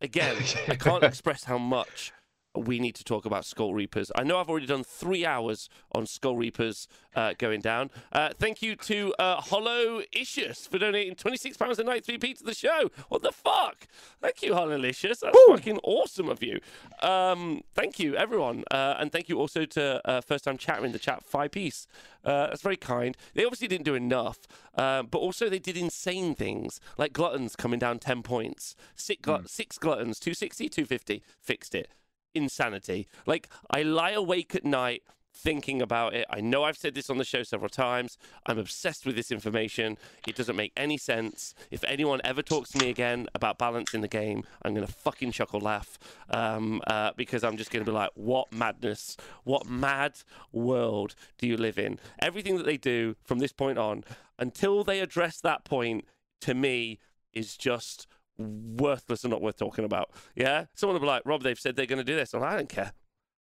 again, 0.00 0.36
I 0.68 0.76
can't 0.76 1.04
express 1.04 1.44
how 1.44 1.58
much 1.58 2.12
we 2.54 2.78
need 2.78 2.94
to 2.94 3.04
talk 3.04 3.24
about 3.24 3.44
Skull 3.44 3.74
Reapers. 3.74 4.10
I 4.14 4.22
know 4.22 4.38
I've 4.38 4.48
already 4.48 4.66
done 4.66 4.84
three 4.84 5.26
hours 5.26 5.68
on 5.92 6.06
Skull 6.06 6.36
Reapers 6.36 6.86
uh, 7.14 7.34
going 7.38 7.60
down. 7.60 7.90
Uh, 8.12 8.30
thank 8.38 8.62
you 8.62 8.76
to 8.76 9.14
uh, 9.18 9.40
Hollow 9.40 10.02
Ishus 10.16 10.68
for 10.68 10.78
donating 10.78 11.14
£26 11.14 11.78
and 11.78 11.88
93p 11.88 12.38
to 12.38 12.44
the 12.44 12.54
show. 12.54 12.90
What 13.08 13.22
the 13.22 13.32
fuck? 13.32 13.86
Thank 14.20 14.42
you, 14.42 14.54
Hollow 14.54 14.78
Ishus. 14.78 15.20
That's 15.20 15.36
Woo! 15.48 15.56
fucking 15.56 15.78
awesome 15.82 16.28
of 16.28 16.42
you. 16.42 16.60
Um, 17.02 17.62
thank 17.74 17.98
you, 17.98 18.16
everyone. 18.16 18.64
Uh, 18.70 18.94
and 18.98 19.10
thank 19.10 19.28
you 19.28 19.38
also 19.38 19.64
to 19.64 20.00
uh, 20.08 20.20
First 20.20 20.44
Time 20.44 20.56
Chatter 20.56 20.84
in 20.84 20.92
the 20.92 20.98
chat, 20.98 21.24
Five 21.24 21.52
Piece. 21.52 21.86
Uh, 22.24 22.46
that's 22.46 22.62
very 22.62 22.76
kind. 22.76 23.16
They 23.34 23.44
obviously 23.44 23.68
didn't 23.68 23.84
do 23.84 23.94
enough, 23.94 24.38
but 24.74 25.14
also 25.14 25.48
they 25.48 25.58
did 25.58 25.76
insane 25.76 26.34
things 26.34 26.80
like 26.96 27.12
Gluttons 27.12 27.54
coming 27.56 27.78
down 27.78 27.98
10 27.98 28.22
points, 28.22 28.76
six, 28.96 29.20
glut- 29.20 29.50
six 29.50 29.76
Gluttons, 29.76 30.18
260, 30.18 30.68
250, 30.68 31.22
fixed 31.40 31.74
it 31.74 31.88
insanity. 32.34 33.08
Like 33.26 33.48
I 33.70 33.82
lie 33.82 34.12
awake 34.12 34.54
at 34.54 34.64
night 34.64 35.02
thinking 35.34 35.82
about 35.82 36.14
it. 36.14 36.26
I 36.30 36.40
know 36.40 36.62
I've 36.62 36.76
said 36.76 36.94
this 36.94 37.10
on 37.10 37.18
the 37.18 37.24
show 37.24 37.42
several 37.42 37.68
times. 37.68 38.16
I'm 38.46 38.58
obsessed 38.58 39.04
with 39.04 39.16
this 39.16 39.32
information. 39.32 39.98
It 40.26 40.36
doesn't 40.36 40.54
make 40.54 40.72
any 40.76 40.96
sense. 40.96 41.54
If 41.70 41.82
anyone 41.84 42.20
ever 42.24 42.40
talks 42.40 42.70
to 42.70 42.78
me 42.78 42.88
again 42.88 43.26
about 43.34 43.58
balance 43.58 43.94
in 43.94 44.00
the 44.00 44.08
game, 44.08 44.44
I'm 44.62 44.74
gonna 44.74 44.86
fucking 44.86 45.32
chuckle 45.32 45.60
laugh 45.60 45.98
um, 46.30 46.80
uh, 46.86 47.10
because 47.16 47.42
I'm 47.42 47.56
just 47.56 47.70
gonna 47.70 47.84
be 47.84 47.90
like, 47.90 48.10
"What 48.14 48.52
madness? 48.52 49.16
What 49.42 49.66
mad 49.66 50.20
world 50.52 51.14
do 51.38 51.46
you 51.46 51.56
live 51.56 51.78
in?" 51.78 51.98
Everything 52.20 52.56
that 52.56 52.66
they 52.66 52.76
do 52.76 53.16
from 53.24 53.40
this 53.40 53.52
point 53.52 53.78
on, 53.78 54.04
until 54.38 54.84
they 54.84 55.00
address 55.00 55.40
that 55.40 55.64
point, 55.64 56.04
to 56.42 56.54
me 56.54 57.00
is 57.32 57.56
just 57.56 58.06
worthless 58.38 59.24
and 59.24 59.30
not 59.30 59.42
worth 59.42 59.56
talking 59.56 59.84
about. 59.84 60.10
Yeah, 60.34 60.66
someone 60.74 60.94
will 60.94 61.00
be 61.00 61.06
like, 61.06 61.22
"Rob, 61.24 61.42
they've 61.42 61.58
said 61.58 61.76
they're 61.76 61.86
going 61.86 61.98
to 61.98 62.04
do 62.04 62.16
this," 62.16 62.34
and 62.34 62.44
I 62.44 62.56
don't 62.56 62.68
care. 62.68 62.92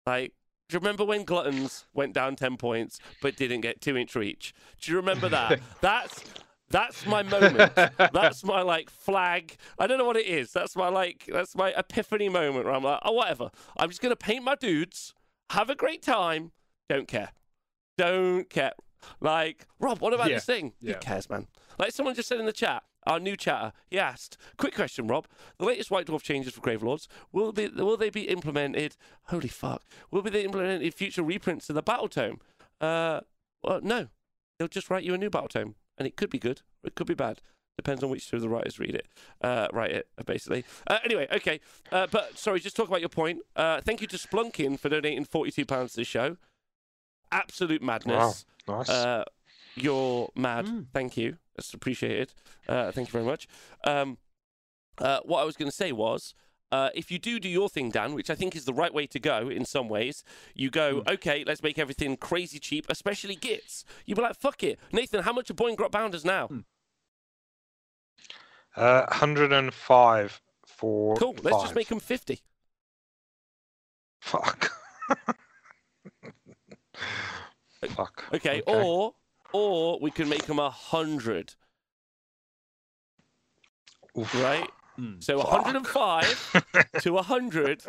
Like, 0.05 0.33
do 0.69 0.75
you 0.75 0.79
remember 0.79 1.03
when 1.05 1.23
Gluttons 1.23 1.85
went 1.93 2.13
down 2.13 2.35
ten 2.35 2.57
points 2.57 2.99
but 3.21 3.35
didn't 3.35 3.61
get 3.61 3.81
two 3.81 3.97
inch 3.97 4.15
reach? 4.15 4.53
Do 4.81 4.91
you 4.91 4.97
remember 4.97 5.29
that? 5.29 5.59
That's 5.81 6.23
that's 6.69 7.05
my 7.05 7.23
moment. 7.23 7.73
That's 7.97 8.43
my 8.43 8.61
like 8.61 8.89
flag. 8.89 9.55
I 9.79 9.87
don't 9.87 9.97
know 9.97 10.03
what 10.05 10.17
it 10.17 10.25
is. 10.25 10.51
That's 10.51 10.75
my 10.75 10.89
like. 10.89 11.23
That's 11.31 11.55
my 11.55 11.69
epiphany 11.69 12.27
moment 12.27 12.65
where 12.65 12.73
I'm 12.73 12.83
like, 12.83 12.99
oh 13.05 13.13
whatever. 13.13 13.51
I'm 13.77 13.87
just 13.89 14.01
gonna 14.01 14.17
paint 14.17 14.43
my 14.43 14.55
dudes, 14.55 15.13
have 15.51 15.69
a 15.69 15.75
great 15.75 16.01
time. 16.01 16.51
Don't 16.89 17.07
care. 17.07 17.29
Don't 17.97 18.49
care. 18.49 18.73
Like 19.21 19.65
Rob, 19.79 19.99
what 20.01 20.13
about 20.13 20.29
Yeah, 20.29 20.35
this 20.35 20.45
thing? 20.45 20.73
yeah. 20.81 20.95
Who 20.95 20.99
cares, 20.99 21.29
man? 21.29 21.47
Like 21.79 21.91
someone 21.93 22.15
just 22.15 22.27
said 22.27 22.39
in 22.39 22.45
the 22.45 22.51
chat, 22.51 22.83
our 23.07 23.19
new 23.19 23.35
chatter, 23.35 23.73
he 23.89 23.97
asked, 23.97 24.37
quick 24.57 24.75
question, 24.75 25.07
Rob. 25.07 25.27
The 25.57 25.65
latest 25.65 25.89
White 25.89 26.05
Dwarf 26.07 26.21
changes 26.21 26.53
for 26.53 26.61
Gravelords, 26.61 27.07
will 27.31 27.51
be 27.51 27.67
will 27.67 27.97
they 27.97 28.09
be 28.09 28.29
implemented 28.29 28.95
holy 29.23 29.47
fuck. 29.47 29.83
Will 30.11 30.21
be 30.21 30.29
they 30.29 30.43
implemented 30.43 30.83
in 30.83 30.91
future 30.91 31.23
reprints 31.23 31.69
of 31.69 31.75
the 31.75 31.81
battle 31.81 32.07
tome? 32.07 32.39
Uh 32.79 33.21
well 33.63 33.81
no. 33.81 34.07
They'll 34.59 34.67
just 34.67 34.89
write 34.89 35.03
you 35.03 35.13
a 35.13 35.17
new 35.17 35.29
battle 35.29 35.49
tome. 35.49 35.75
And 35.99 36.05
it 36.05 36.15
could 36.15 36.29
be 36.29 36.37
good, 36.37 36.61
or 36.83 36.89
it 36.89 36.95
could 36.95 37.07
be 37.07 37.15
bad. 37.15 37.41
Depends 37.75 38.03
on 38.03 38.11
which 38.11 38.29
two 38.29 38.35
of 38.35 38.43
the 38.43 38.49
writers 38.49 38.77
read 38.77 38.93
it, 38.93 39.07
uh, 39.41 39.67
write 39.73 39.89
it, 39.89 40.07
uh, 40.15 40.21
basically. 40.21 40.63
Uh, 40.85 40.99
anyway, 41.03 41.27
okay. 41.31 41.59
Uh, 41.91 42.05
but 42.11 42.37
sorry, 42.37 42.59
just 42.59 42.75
talk 42.75 42.87
about 42.87 42.99
your 42.99 43.09
point. 43.09 43.39
Uh, 43.55 43.81
thank 43.81 43.99
you 44.01 44.05
to 44.05 44.17
Splunkin 44.17 44.79
for 44.79 44.89
donating 44.89 45.25
forty-two 45.25 45.65
pounds 45.65 45.93
to 45.93 46.01
the 46.01 46.03
show. 46.03 46.37
Absolute 47.31 47.81
madness. 47.81 48.45
Wow, 48.67 48.77
nice. 48.77 49.25
You're 49.77 50.29
mad. 50.35 50.65
Mm. 50.65 50.87
Thank 50.91 51.17
you. 51.17 51.37
That's 51.55 51.73
appreciated. 51.73 52.33
Uh, 52.67 52.91
thank 52.91 53.07
you 53.07 53.11
very 53.11 53.25
much. 53.25 53.47
Um, 53.83 54.17
uh, 54.97 55.19
what 55.23 55.41
I 55.41 55.45
was 55.45 55.55
going 55.55 55.69
to 55.69 55.75
say 55.75 55.91
was, 55.91 56.33
uh, 56.71 56.89
if 56.95 57.11
you 57.11 57.19
do 57.19 57.39
do 57.39 57.47
your 57.47 57.69
thing, 57.69 57.91
Dan, 57.91 58.13
which 58.13 58.29
I 58.29 58.35
think 58.35 58.55
is 58.55 58.65
the 58.65 58.73
right 58.73 58.93
way 58.93 59.07
to 59.07 59.19
go 59.19 59.47
in 59.49 59.63
some 59.65 59.87
ways, 59.87 60.23
you 60.53 60.69
go, 60.69 61.03
okay, 61.07 61.43
let's 61.45 61.63
make 61.63 61.79
everything 61.79 62.17
crazy 62.17 62.59
cheap, 62.59 62.85
especially 62.89 63.35
Gitz. 63.35 63.83
You'd 64.05 64.15
be 64.15 64.21
like, 64.21 64.35
fuck 64.35 64.63
it. 64.63 64.79
Nathan, 64.91 65.23
how 65.23 65.33
much 65.33 65.49
are 65.49 65.53
Boingrot 65.53 65.91
Bounderz 65.91 66.25
now? 66.25 66.49
Uh, 68.75 69.05
105 69.07 70.41
for 70.65 71.15
Cool. 71.15 71.35
Let's 71.41 71.61
just 71.63 71.75
make 71.75 71.87
them 71.87 71.99
50. 71.99 72.41
Fuck. 74.19 74.71
Fuck. 77.89 78.25
Okay. 78.33 78.61
Or 78.65 79.13
or 79.53 79.99
we 79.99 80.11
can 80.11 80.29
make 80.29 80.45
them 80.45 80.59
a 80.59 80.63
100, 80.63 81.55
right? 84.35 84.69
Mm. 84.99 85.23
So 85.23 85.39
Fuck. 85.39 85.51
105 85.51 86.65
to 87.01 87.13
100 87.13 87.83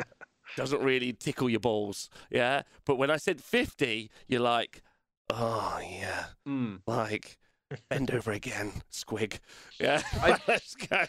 doesn't 0.55 0.81
really 0.81 1.13
tickle 1.13 1.49
your 1.49 1.59
balls, 1.59 2.09
yeah. 2.29 2.63
But 2.85 2.97
when 2.97 3.09
I 3.09 3.17
said 3.17 3.41
50, 3.41 4.09
you're 4.27 4.41
like, 4.41 4.81
oh 5.29 5.79
yeah, 5.83 6.25
Mm. 6.47 6.81
like 6.87 7.37
bend 7.89 8.11
over 8.11 8.31
again, 8.31 8.71
squig, 8.91 9.39
yeah. 9.79 10.01
I- 10.21 10.37
Let's 10.47 10.75
go. 10.75 11.03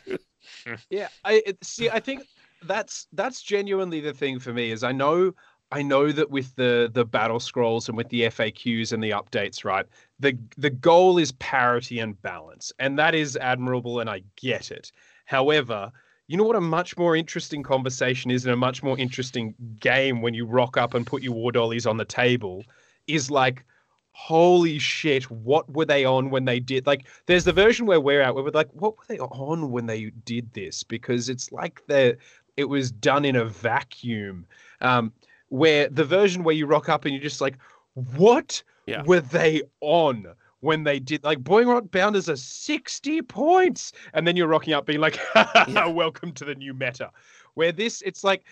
Yeah, 0.90 1.08
I 1.24 1.42
see. 1.62 1.90
I 1.90 2.00
think 2.00 2.22
that's 2.62 3.06
that's 3.12 3.42
genuinely 3.42 4.00
the 4.00 4.12
thing 4.12 4.38
for 4.38 4.52
me. 4.52 4.70
Is 4.70 4.82
I 4.84 4.92
know 4.92 5.32
I 5.72 5.82
know 5.82 6.10
that 6.12 6.30
with 6.30 6.54
the 6.56 6.90
the 6.92 7.04
battle 7.04 7.40
scrolls 7.40 7.88
and 7.88 7.96
with 7.96 8.08
the 8.08 8.22
FAQs 8.22 8.92
and 8.92 9.02
the 9.02 9.10
updates, 9.10 9.64
right? 9.64 9.86
The 10.18 10.36
the 10.58 10.70
goal 10.70 11.18
is 11.18 11.32
parity 11.32 11.98
and 12.00 12.20
balance, 12.22 12.72
and 12.78 12.98
that 12.98 13.14
is 13.14 13.36
admirable, 13.36 14.00
and 14.00 14.10
I 14.10 14.22
get 14.36 14.70
it. 14.70 14.90
However, 15.26 15.92
you 16.26 16.36
know 16.36 16.44
what 16.44 16.56
a 16.56 16.60
much 16.60 16.96
more 16.96 17.14
interesting 17.14 17.62
conversation 17.62 18.30
is, 18.30 18.44
and 18.44 18.52
a 18.52 18.56
much 18.56 18.82
more 18.82 18.98
interesting 18.98 19.54
game 19.78 20.22
when 20.22 20.34
you 20.34 20.44
rock 20.44 20.76
up 20.76 20.94
and 20.94 21.06
put 21.06 21.22
your 21.22 21.34
war 21.34 21.52
dollies 21.52 21.86
on 21.86 21.96
the 21.96 22.04
table, 22.04 22.64
is 23.06 23.30
like. 23.30 23.64
Holy 24.12 24.78
shit! 24.78 25.30
What 25.30 25.72
were 25.72 25.86
they 25.86 26.04
on 26.04 26.30
when 26.30 26.44
they 26.44 26.58
did? 26.58 26.84
Like, 26.84 27.06
there's 27.26 27.44
the 27.44 27.52
version 27.52 27.86
where 27.86 28.00
we're 28.00 28.20
at. 28.20 28.34
Where 28.34 28.42
we're 28.42 28.50
like, 28.50 28.68
what 28.72 28.98
were 28.98 29.04
they 29.08 29.20
on 29.20 29.70
when 29.70 29.86
they 29.86 30.10
did 30.24 30.52
this? 30.52 30.82
Because 30.82 31.28
it's 31.28 31.52
like 31.52 31.80
it 31.88 32.68
was 32.68 32.90
done 32.90 33.24
in 33.24 33.36
a 33.36 33.44
vacuum. 33.44 34.46
Um, 34.80 35.12
where 35.50 35.88
the 35.88 36.04
version 36.04 36.42
where 36.42 36.54
you 36.54 36.64
rock 36.66 36.88
up 36.88 37.04
and 37.04 37.12
you're 37.14 37.22
just 37.22 37.40
like, 37.40 37.56
what 37.94 38.62
Yeah. 38.86 39.02
were 39.04 39.20
they 39.20 39.62
on 39.80 40.26
when 40.60 40.84
they 40.84 40.98
did? 40.98 41.22
Like, 41.24 41.40
Boingrot 41.40 41.90
Bounderz 41.90 42.28
are 42.28 42.36
60 42.36 43.22
points, 43.22 43.92
and 44.14 44.26
then 44.26 44.36
you're 44.36 44.48
rocking 44.48 44.72
up 44.72 44.86
being 44.86 45.00
like, 45.00 45.18
Yeah. 45.68 45.86
welcome 45.86 46.32
to 46.32 46.44
the 46.44 46.54
new 46.54 46.72
meta. 46.72 47.10
Where 47.54 47.72
this, 47.72 48.00
it's 48.02 48.24
like, 48.24 48.44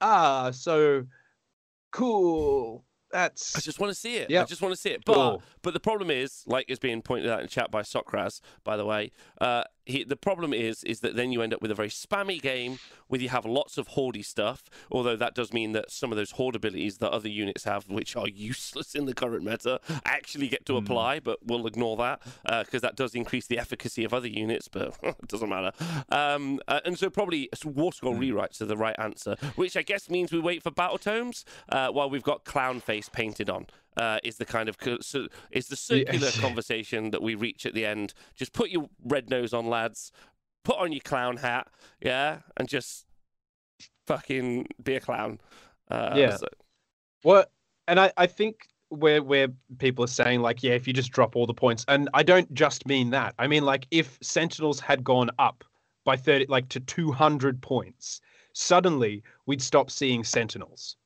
ah, 0.00 0.50
so 0.52 1.06
cool. 1.90 2.84
That's 3.12 3.56
I 3.56 3.60
just 3.60 3.80
want 3.80 3.90
to 3.92 3.98
see 3.98 4.16
it. 4.16 4.28
Yeah, 4.30 4.42
I 4.42 4.44
just 4.44 4.60
want 4.60 4.74
to 4.74 4.80
see 4.80 4.90
it. 4.90 5.04
But 5.04 5.14
Cool. 5.14 5.42
but 5.62 5.72
the 5.72 5.80
problem 5.80 6.10
is, 6.10 6.42
like 6.46 6.68
is 6.68 6.78
being 6.78 7.00
pointed 7.02 7.30
out 7.30 7.40
in 7.40 7.48
chat 7.48 7.70
by 7.70 7.82
Socras, 7.82 8.40
by 8.64 8.76
the 8.76 8.84
way. 8.84 9.12
Uh, 9.40 9.62
he, 9.86 10.04
the 10.04 10.16
problem 10.16 10.52
is 10.52 10.84
is 10.84 11.00
that 11.00 11.16
then 11.16 11.32
you 11.32 11.40
end 11.42 11.54
up 11.54 11.62
with 11.62 11.70
a 11.70 11.74
very 11.74 11.88
spammy 11.88 12.40
game 12.42 12.78
where 13.08 13.20
you 13.20 13.28
have 13.30 13.44
lots 13.46 13.78
of 13.78 13.88
hoardy 13.90 14.24
stuff. 14.24 14.64
Although 14.90 15.16
that 15.16 15.34
does 15.34 15.52
mean 15.52 15.72
that 15.72 15.90
some 15.90 16.10
of 16.12 16.16
those 16.16 16.32
hoard 16.32 16.54
abilities 16.56 16.98
that 16.98 17.10
other 17.10 17.28
units 17.28 17.64
have, 17.64 17.88
which 17.88 18.16
are 18.16 18.28
useless 18.28 18.94
in 18.94 19.06
the 19.06 19.14
current 19.14 19.44
meta, 19.44 19.80
actually 20.04 20.48
get 20.48 20.66
to 20.66 20.72
Mm. 20.74 20.78
apply. 20.78 21.20
But 21.20 21.38
we'll 21.46 21.66
ignore 21.66 21.96
that 21.98 22.20
because 22.64 22.82
that 22.82 22.96
does 22.96 23.14
increase 23.14 23.46
the 23.46 23.58
efficacy 23.58 24.04
of 24.04 24.12
other 24.12 24.28
units. 24.28 24.68
But 24.68 24.96
it 25.02 25.28
doesn't 25.28 25.48
matter. 25.48 25.72
Um, 26.10 26.60
uh, 26.68 26.80
and 26.84 26.98
so 26.98 27.08
probably 27.10 27.48
War 27.64 27.92
Scroll 27.92 28.14
Mm. 28.14 28.32
rewrites 28.32 28.60
are 28.60 28.66
the 28.66 28.76
right 28.76 28.96
answer, 28.98 29.36
which 29.54 29.76
I 29.76 29.82
guess 29.82 30.10
means 30.10 30.32
we 30.32 30.40
wait 30.40 30.62
for 30.62 30.70
battle 30.70 30.98
tomes 30.98 31.44
uh, 31.68 31.88
while 31.88 32.10
we've 32.10 32.22
got 32.22 32.44
clown 32.44 32.80
face 32.80 33.08
painted 33.08 33.48
on. 33.48 33.66
Uh, 33.96 34.18
is 34.22 34.36
the 34.36 34.44
kind 34.44 34.68
of 34.68 34.76
so, 35.00 35.26
is 35.50 35.68
the 35.68 35.76
circular 35.76 36.26
Yes. 36.26 36.38
conversation 36.40 37.10
that 37.12 37.22
we 37.22 37.34
reach 37.34 37.64
at 37.64 37.72
the 37.74 37.86
end. 37.86 38.12
Just 38.34 38.52
put 38.52 38.68
your 38.70 38.88
red 39.04 39.30
nose 39.30 39.54
on, 39.54 39.66
lads. 39.68 40.12
Put 40.64 40.76
on 40.78 40.92
your 40.92 41.00
clown 41.00 41.36
hat, 41.38 41.68
yeah, 42.00 42.40
and 42.56 42.68
just 42.68 43.06
fucking 44.06 44.66
be 44.82 44.96
a 44.96 45.00
clown. 45.00 45.40
Uh, 45.90 46.14
Yeah. 46.16 46.36
so- 46.36 46.48
What 47.22 47.50
and 47.88 47.98
I, 48.00 48.12
I 48.16 48.26
think 48.26 48.68
where 48.88 49.22
where 49.22 49.48
people 49.78 50.04
are 50.04 50.08
saying 50.08 50.40
like 50.42 50.62
yeah 50.62 50.72
if 50.72 50.86
you 50.86 50.92
just 50.92 51.10
drop 51.10 51.34
all 51.34 51.46
the 51.46 51.54
points 51.54 51.84
and 51.88 52.08
I 52.14 52.22
don't 52.22 52.52
just 52.54 52.86
mean 52.86 53.10
that 53.10 53.34
I 53.38 53.48
mean 53.48 53.64
like 53.64 53.86
if 53.90 54.16
Sentinels 54.22 54.78
had 54.78 55.02
gone 55.02 55.28
up 55.40 55.64
by 56.04 56.16
30 56.16 56.46
like 56.48 56.68
to 56.68 56.78
200 56.80 57.60
points 57.62 58.20
suddenly 58.52 59.24
we'd 59.46 59.60
stop 59.60 59.90
seeing 59.90 60.22
Sentinels 60.22 60.96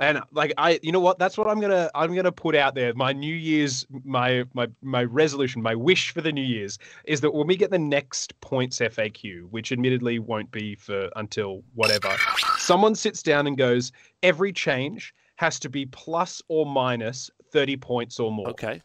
and 0.00 0.20
like 0.32 0.52
I 0.58 0.80
you 0.82 0.90
know 0.90 1.00
what 1.00 1.18
that's 1.18 1.38
what 1.38 1.46
I'm 1.46 1.60
gonna 1.60 1.90
I'm 1.94 2.14
gonna 2.14 2.32
put 2.32 2.56
out 2.56 2.74
there 2.74 2.92
my 2.94 3.12
New 3.12 3.34
Year's 3.34 3.86
my 4.04 4.44
my 4.54 4.66
my 4.82 5.04
resolution 5.04 5.62
my 5.62 5.74
wish 5.74 6.10
for 6.10 6.20
the 6.22 6.32
New 6.32 6.42
Year's 6.42 6.78
is 7.04 7.20
that 7.20 7.32
when 7.32 7.46
we 7.46 7.56
get 7.56 7.70
the 7.70 7.78
next 7.78 8.38
points 8.40 8.78
FAQ 8.78 9.44
which 9.50 9.70
admittedly 9.70 10.18
won't 10.18 10.50
be 10.50 10.74
for 10.74 11.10
until 11.16 11.62
whatever 11.74 12.18
someone 12.56 12.94
sits 12.94 13.22
down 13.22 13.46
and 13.46 13.56
goes 13.56 13.92
every 14.22 14.52
change 14.52 15.14
has 15.36 15.58
to 15.60 15.68
be 15.68 15.86
plus 15.86 16.42
or 16.48 16.66
minus 16.66 17.30
30 17.52 17.76
points 17.76 18.18
or 18.20 18.32
more. 18.32 18.48
okay. 18.50 18.82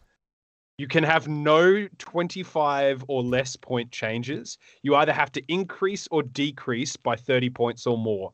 You 0.78 0.88
can 0.88 1.06
have 1.06 1.30
no 1.30 1.88
25 2.00 3.06
or 3.08 3.24
less 3.24 3.56
point 3.56 3.92
changes. 3.92 4.58
You 4.82 4.96
either 4.96 5.14
have 5.14 5.32
to 5.34 5.44
increase 5.48 6.06
or 6.12 6.22
decrease 6.22 6.98
by 6.98 7.16
30 7.16 7.50
points 7.52 7.88
or 7.88 7.98
more. 7.98 8.34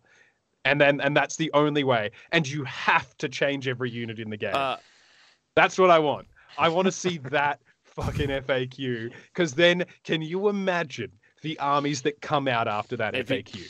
And 0.65 0.79
then 0.79 1.01
and 1.01 1.15
that's 1.15 1.35
the 1.35 1.51
only 1.53 1.83
way. 1.83 2.11
And 2.31 2.47
you 2.47 2.63
have 2.65 3.15
to 3.17 3.29
change 3.29 3.67
every 3.67 3.89
unit 3.89 4.19
in 4.19 4.29
the 4.29 4.37
game. 4.37 4.55
Uh, 4.55 4.77
That's 5.55 5.77
what 5.77 5.89
I 5.89 5.99
want. 5.99 6.27
I 6.57 6.69
want 6.69 6.85
to 6.85 6.91
see 6.91 7.17
that 7.29 7.59
fucking 7.83 8.29
FAQ. 8.29 9.11
Because 9.33 9.53
then, 9.53 9.85
can 10.03 10.21
you 10.21 10.49
imagine 10.49 11.11
the 11.41 11.57
armies 11.59 12.01
that 12.03 12.21
come 12.21 12.47
out 12.47 12.67
after 12.67 12.95
that 12.97 13.13
FAQ? 13.13 13.67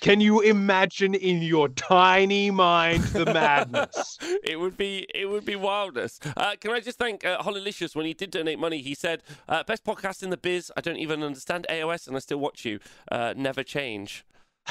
Can 0.00 0.18
you 0.18 0.40
imagine 0.40 1.14
in 1.14 1.42
your 1.42 1.68
tiny 1.68 2.50
mind 2.50 3.02
the 3.04 3.24
madness? 3.34 4.16
it 4.42 4.58
would 4.58 4.78
be 4.78 5.06
it 5.14 5.26
would 5.26 5.44
be 5.44 5.56
wildness. 5.56 6.18
Uh, 6.38 6.54
can 6.58 6.70
I 6.70 6.80
just 6.80 6.98
thank 6.98 7.22
uh, 7.22 7.42
when 7.44 8.06
he 8.06 8.14
did 8.14 8.30
donate 8.30 8.58
money? 8.58 8.80
He 8.80 8.94
said, 8.94 9.22
uh, 9.46 9.62
"Best 9.62 9.84
podcast 9.84 10.22
in 10.22 10.30
the 10.30 10.38
biz. 10.38 10.72
I 10.74 10.80
don't 10.80 10.96
even 10.96 11.22
understand 11.22 11.66
AOS, 11.68 12.06
and 12.08 12.16
I 12.16 12.20
still 12.20 12.38
watch 12.38 12.64
you. 12.64 12.80
Uh, 13.12 13.34
never 13.36 13.62
change. 13.62 14.24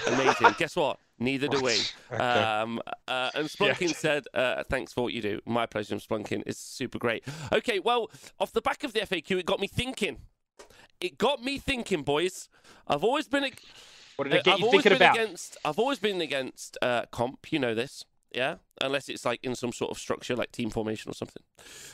Amazing. 0.07 0.55
Guess 0.57 0.75
what? 0.75 0.97
Neither 1.19 1.47
do 1.47 1.61
we." 1.61 1.77
Okay. 2.11 2.23
Um, 2.23 2.81
uh, 3.07 3.29
and 3.35 3.47
Splunkin 3.47 3.93
said, 3.93 4.25
uh, 4.33 4.63
"Thanks 4.63 4.93
for 4.93 5.03
what 5.03 5.13
you 5.13 5.21
do. 5.21 5.41
My 5.45 5.67
pleasure, 5.67 5.95
Splunkin. 5.97 6.41
It's 6.47 6.59
super 6.59 6.97
great." 6.97 7.23
Okay, 7.51 7.79
well, 7.79 8.09
off 8.39 8.51
the 8.51 8.61
back 8.61 8.83
of 8.83 8.93
the 8.93 9.01
FAQ, 9.01 9.39
it 9.39 9.45
got 9.45 9.59
me 9.59 9.67
thinking. 9.67 10.17
It 10.99 11.17
got 11.17 11.43
me 11.43 11.59
thinking, 11.59 12.01
boys. 12.03 12.49
I've 12.87 13.03
always 13.03 13.27
been. 13.27 13.43
What 14.15 14.25
did 14.25 14.33
it 14.33 14.39
uh, 14.39 14.43
get 14.43 14.53
I've 14.55 14.59
you 14.59 14.71
thinking 14.71 14.93
about? 14.93 15.15
against. 15.15 15.57
I've 15.63 15.79
always 15.79 15.99
been 15.99 16.19
against 16.19 16.77
uh, 16.81 17.05
comp. 17.11 17.51
You 17.51 17.59
know 17.59 17.75
this, 17.75 18.03
yeah. 18.33 18.55
Unless 18.81 19.09
it's 19.09 19.25
like 19.25 19.39
in 19.43 19.55
some 19.55 19.71
sort 19.71 19.91
of 19.91 19.97
structure, 19.97 20.35
like 20.35 20.51
team 20.51 20.69
formation 20.69 21.09
or 21.11 21.13
something. 21.13 21.43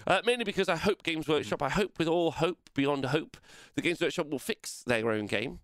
Uh, 0.08 0.22
mainly 0.26 0.44
because 0.44 0.70
I 0.70 0.76
hope 0.76 1.04
Games 1.04 1.28
Workshop. 1.28 1.62
I 1.62 1.70
hope 1.70 2.00
with 2.00 2.08
all 2.08 2.32
hope 2.32 2.70
beyond 2.74 3.06
hope, 3.06 3.38
the 3.76 3.82
Games 3.82 4.02
Workshop 4.02 4.30
will 4.30 4.40
fix 4.40 4.84
their 4.86 5.12
own 5.12 5.26
game. 5.26 5.60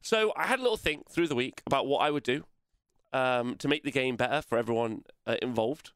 So 0.00 0.32
I 0.36 0.46
had 0.46 0.58
a 0.58 0.62
little 0.62 0.76
think 0.76 1.10
through 1.10 1.28
the 1.28 1.34
week 1.34 1.62
about 1.66 1.86
what 1.86 1.98
I 1.98 2.10
would 2.10 2.22
do 2.22 2.44
um, 3.12 3.56
to 3.56 3.68
make 3.68 3.84
the 3.84 3.90
game 3.90 4.16
better 4.16 4.42
for 4.42 4.58
everyone 4.58 5.02
uh, 5.26 5.36
involved, 5.42 5.92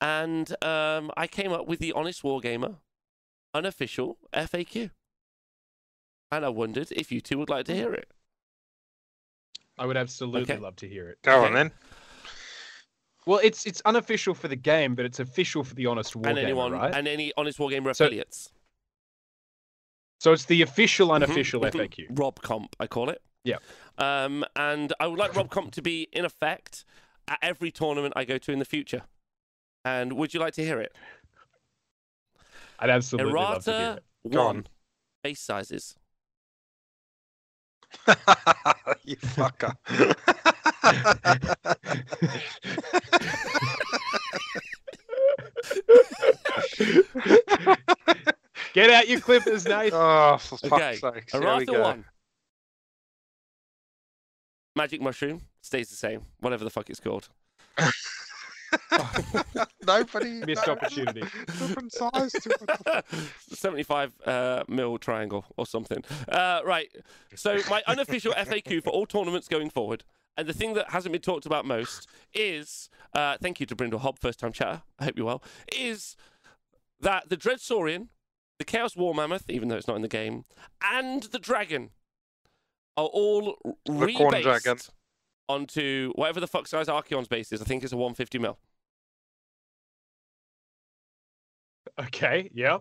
and 0.00 0.50
um, 0.64 1.10
I 1.16 1.26
came 1.26 1.52
up 1.52 1.66
with 1.66 1.78
the 1.80 1.92
Honest 1.92 2.22
Wargamer 2.22 2.76
unofficial 3.54 4.18
FAQ. 4.34 4.90
And 6.30 6.44
I 6.44 6.48
wondered 6.48 6.90
if 6.90 7.12
you 7.12 7.20
two 7.20 7.38
would 7.38 7.48
like 7.48 7.66
to 7.66 7.74
hear 7.74 7.94
it. 7.94 8.10
I 9.78 9.86
would 9.86 9.96
absolutely 9.96 10.42
Okay. 10.42 10.58
love 10.58 10.74
to 10.76 10.88
hear 10.88 11.08
it. 11.08 11.18
Go 11.22 11.38
okay. 11.38 11.46
on 11.46 11.54
then. 11.54 11.70
Well, 13.26 13.40
it's 13.42 13.64
it's 13.66 13.80
unofficial 13.84 14.34
for 14.34 14.48
the 14.48 14.56
game, 14.56 14.94
but 14.94 15.04
it's 15.04 15.20
official 15.20 15.62
for 15.64 15.74
the 15.74 15.86
Honest 15.86 16.14
Wargamer, 16.14 16.26
and 16.30 16.38
anyone 16.38 16.72
right? 16.72 16.94
and 16.94 17.06
any 17.08 17.32
Honest 17.36 17.58
Wargamer 17.58 17.94
So- 17.94 18.04
affiliates. 18.06 18.50
So 20.18 20.32
it's 20.32 20.46
the 20.46 20.62
official 20.62 21.08
Mhm, 21.08 21.16
unofficial. 21.16 21.60
FAQ. 21.60 22.06
Rob 22.10 22.40
Comp, 22.42 22.74
I 22.80 22.86
call 22.86 23.10
it. 23.10 23.22
Yeah. 23.46 23.58
Um, 23.98 24.44
and 24.56 24.92
I 25.00 25.06
would 25.06 25.18
like 25.18 25.34
Rob 25.36 25.50
Comp 25.50 25.72
to 25.72 25.82
be 25.82 26.08
in 26.12 26.24
effect 26.24 26.84
at 27.28 27.38
every 27.40 27.70
tournament 27.70 28.12
I 28.16 28.24
go 28.24 28.38
to 28.38 28.52
in 28.52 28.58
the 28.58 28.64
future. 28.64 29.02
And 29.84 30.14
would 30.14 30.34
you 30.34 30.40
like 30.40 30.54
to 30.54 30.64
hear 30.64 30.80
it? 30.80 30.94
I'd 32.78 32.90
absolutely 32.90 33.32
love 33.32 33.64
to 33.64 33.72
hear 33.78 33.98
it. 34.24 34.30
Go 34.32 34.44
one 34.46 34.56
on. 34.56 34.66
base 35.22 35.40
sizes. 35.40 35.94
you 39.04 39.16
fucker. 39.16 39.74
Get 48.74 48.90
out 48.90 49.08
your 49.08 49.20
clippers, 49.20 49.64
Nate. 49.66 49.92
oh, 49.94 50.36
for 50.38 50.56
Okay, 50.66 50.96
fuck's 50.96 51.00
sake. 51.00 51.26
There 51.32 51.40
we 51.40 51.46
Errata 51.46 51.64
go. 51.66 51.80
one. 51.82 52.04
Magic 54.76 55.00
mushroom 55.00 55.40
stays 55.62 55.88
the 55.88 55.96
same, 55.96 56.20
whatever 56.40 56.62
the 56.62 56.70
fuck 56.70 56.90
it's 56.90 57.00
called. 57.00 57.30
Nobody. 59.86 60.44
Missed 60.44 60.66
no, 60.66 60.74
opportunity. 60.74 61.20
Different 61.20 61.92
size. 61.92 62.32
Different... 62.32 63.04
75 63.48 64.12
uh, 64.26 64.64
mil 64.68 64.98
triangle 64.98 65.46
or 65.56 65.66
something. 65.66 66.04
Uh, 66.28 66.60
right. 66.64 66.94
So 67.34 67.58
my 67.70 67.82
unofficial 67.86 68.32
FAQ 68.36 68.82
for 68.84 68.90
all 68.90 69.06
tournaments 69.06 69.48
going 69.48 69.70
forward, 69.70 70.04
and 70.36 70.46
the 70.46 70.52
thing 70.52 70.74
that 70.74 70.90
hasn't 70.90 71.12
been 71.12 71.22
talked 71.22 71.46
about 71.46 71.64
most 71.64 72.06
is, 72.34 72.90
uh, 73.14 73.38
thank 73.40 73.60
you 73.60 73.66
to 73.66 73.74
Brindle 73.74 74.00
Hob, 74.00 74.18
first 74.18 74.38
time 74.38 74.52
chatter. 74.52 74.82
I 74.98 75.04
hope 75.04 75.16
you're 75.16 75.26
well. 75.26 75.42
Is 75.74 76.16
that 77.00 77.30
the 77.30 77.36
Dread 77.36 77.60
Saurian, 77.60 78.10
the 78.58 78.64
Chaos 78.64 78.94
War 78.94 79.14
Mammoth, 79.14 79.48
even 79.48 79.68
though 79.68 79.76
it's 79.76 79.88
not 79.88 79.96
in 79.96 80.02
the 80.02 80.08
game, 80.08 80.44
and 80.82 81.22
the 81.24 81.38
Dragon 81.38 81.90
are 82.96 83.06
all 83.06 83.56
The 83.84 83.92
Corn 83.92 84.32
rebased 84.34 84.42
Dragon. 84.42 84.78
onto 85.48 86.12
whatever 86.14 86.40
the 86.40 86.46
fuck 86.46 86.66
size 86.66 86.88
Archaon's 86.88 87.28
base 87.28 87.52
is. 87.52 87.60
I 87.60 87.64
think 87.64 87.84
it's 87.84 87.92
a 87.92 87.96
150 87.96 88.38
mil. 88.38 88.58
Okay, 91.98 92.50
yeah. 92.54 92.78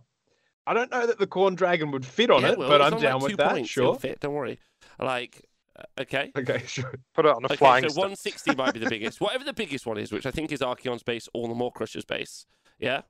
I 0.67 0.73
don't 0.73 0.91
know 0.91 1.05
that 1.05 1.19
the 1.19 1.27
Corn 1.27 1.55
Dragon 1.55 1.91
would 1.91 2.05
fit 2.05 2.29
on 2.31 2.41
Yeah, 2.41 2.51
it, 2.53 2.57
well, 2.57 2.69
but 2.69 2.81
I'm 2.81 2.95
on, 2.95 3.01
down 3.01 3.13
like, 3.15 3.21
with 3.23 3.31
two 3.31 3.37
that. 3.37 3.51
points. 3.51 3.77
It'll 3.77 3.93
Sure. 3.93 3.99
fit. 3.99 4.19
Don't 4.19 4.33
worry. 4.33 4.59
Like, 4.99 5.45
uh, 5.77 5.83
okay. 6.01 6.31
Okay, 6.37 6.63
sure. 6.65 6.91
Put 7.13 7.25
it 7.25 7.35
on 7.35 7.43
a 7.43 7.45
Okay, 7.45 7.55
flying 7.55 7.83
so 7.83 7.89
stick. 7.89 7.97
160 8.01 8.55
might 8.55 8.73
be 8.73 8.79
the 8.79 8.89
biggest. 8.89 9.21
Whatever 9.21 9.43
the 9.43 9.53
biggest 9.53 9.85
one 9.85 9.97
is, 9.97 10.11
which 10.11 10.25
I 10.25 10.31
think 10.31 10.51
is 10.51 10.61
Archaon's 10.61 11.03
base 11.03 11.29
or 11.33 11.47
the 11.47 11.53
Mawcrusha's 11.53 12.05
base. 12.05 12.45
Yeah. 12.79 13.01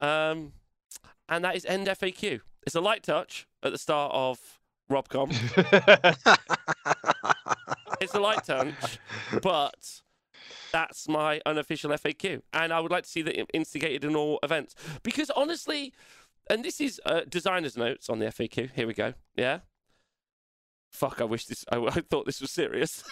Um, 0.00 0.54
and 1.28 1.44
that 1.44 1.54
is 1.54 1.64
end 1.66 1.86
FAQ. 1.86 2.40
It's 2.66 2.74
a 2.74 2.80
light 2.80 3.02
touch 3.02 3.46
at 3.62 3.72
the 3.72 3.78
start 3.78 4.12
of 4.14 4.59
Robcom. 4.90 5.30
it's 8.00 8.14
a 8.14 8.20
light 8.20 8.44
touch, 8.44 8.98
but 9.42 10.00
that's 10.72 11.08
my 11.08 11.40
unofficial 11.46 11.90
FAQ. 11.90 12.42
And 12.52 12.72
I 12.72 12.80
would 12.80 12.90
like 12.90 13.04
to 13.04 13.10
see 13.10 13.22
that 13.22 13.36
instigated 13.54 14.04
in 14.04 14.16
all 14.16 14.38
events. 14.42 14.74
Because 15.02 15.30
honestly, 15.30 15.92
and 16.48 16.64
this 16.64 16.80
is 16.80 17.00
uh, 17.06 17.20
designer's 17.28 17.76
notes 17.76 18.10
on 18.10 18.18
the 18.18 18.26
FAQ. 18.26 18.70
Here 18.74 18.86
we 18.86 18.94
go. 18.94 19.14
Yeah. 19.36 19.60
Fuck, 20.90 21.20
I 21.20 21.24
wish 21.24 21.46
this, 21.46 21.64
I, 21.70 21.76
I 21.78 22.00
thought 22.00 22.26
this 22.26 22.40
was 22.40 22.50
serious. 22.50 23.04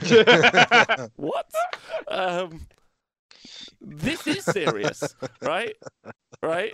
what? 1.16 1.50
Um, 2.08 2.66
this 3.80 4.26
is 4.26 4.44
serious, 4.44 5.14
right? 5.40 5.76
Right? 6.42 6.72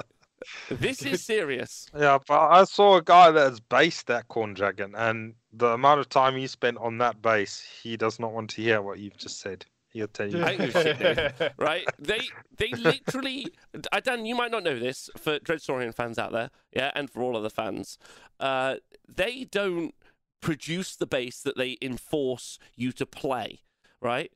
This 0.70 1.02
is 1.02 1.22
serious. 1.24 1.86
Yeah, 1.98 2.18
but 2.26 2.38
I 2.38 2.64
saw 2.64 2.96
a 2.96 3.02
guy 3.02 3.30
that 3.30 3.48
has 3.50 3.60
based 3.60 4.06
that 4.08 4.28
corn 4.28 4.54
dragon, 4.54 4.94
and 4.94 5.34
the 5.52 5.68
amount 5.68 6.00
of 6.00 6.08
time 6.08 6.36
he 6.36 6.46
spent 6.46 6.76
on 6.78 6.98
that 6.98 7.22
base, 7.22 7.60
he 7.82 7.96
does 7.96 8.20
not 8.20 8.32
want 8.32 8.50
to 8.50 8.62
hear 8.62 8.82
what 8.82 8.98
you've 8.98 9.16
just 9.16 9.40
said. 9.40 9.64
He'll 9.92 10.06
tell 10.08 10.28
you. 10.28 10.42
I 10.44 10.56
don't 10.56 10.66
give 10.66 10.76
a 10.76 10.82
shit, 10.82 11.52
right? 11.58 11.86
They 11.98 12.20
they 12.56 12.74
literally. 12.74 13.52
Uh, 13.92 14.00
Dan, 14.00 14.26
you 14.26 14.34
might 14.34 14.50
not 14.50 14.62
know 14.62 14.78
this 14.78 15.08
for 15.16 15.38
Dreadsaurian 15.38 15.94
fans 15.94 16.18
out 16.18 16.32
there, 16.32 16.50
yeah, 16.72 16.90
and 16.94 17.10
for 17.10 17.22
all 17.22 17.36
other 17.36 17.48
fans. 17.50 17.98
Uh, 18.38 18.76
they 19.08 19.44
don't 19.44 19.94
produce 20.40 20.94
the 20.94 21.06
base 21.06 21.40
that 21.40 21.56
they 21.56 21.78
enforce 21.80 22.58
you 22.76 22.92
to 22.92 23.06
play, 23.06 23.60
right? 24.00 24.30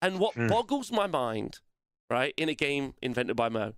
And 0.00 0.18
what 0.20 0.34
Hmm. 0.34 0.46
boggles 0.46 0.92
my 0.92 1.06
mind, 1.08 1.58
right, 2.08 2.32
in 2.36 2.48
a 2.48 2.54
game 2.54 2.94
invented 3.02 3.36
by 3.36 3.48
Mo, 3.48 3.74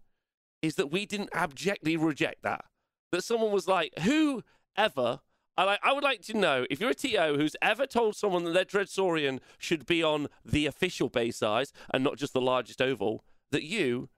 is 0.63 0.75
that 0.77 0.91
we 0.91 1.07
didn't 1.07 1.31
abjectly 1.33 1.97
reject 1.97 2.43
that. 2.43 2.65
That 3.13 3.25
someone 3.25 3.53
was 3.53 3.67
like, 3.67 3.99
who 4.01 4.43
ever. 4.77 5.21
I, 5.57 5.65
like, 5.65 5.81
I 5.83 5.93
would 5.93 6.05
like 6.05 6.23
to 6.23 6.37
know 6.37 6.67
if 6.71 6.81
you're 6.81 6.91
a 6.91 6.95
TO 6.95 7.35
who's 7.37 7.57
ever 7.61 7.87
told 7.87 8.17
someone 8.17 8.45
that 8.45 8.53
their 8.53 8.65
Dreadsaurian 8.65 9.41
should 9.59 9.85
be 9.85 10.03
on 10.03 10.29
the 10.45 10.67
official 10.67 11.09
base 11.09 11.39
size 11.39 11.73
and 11.93 12.05
not 12.05 12.17
just 12.17 12.33
the 12.33 12.41
largest 12.41 12.81
oval, 12.81 13.25
that 13.51 13.65
you, 13.65 14.09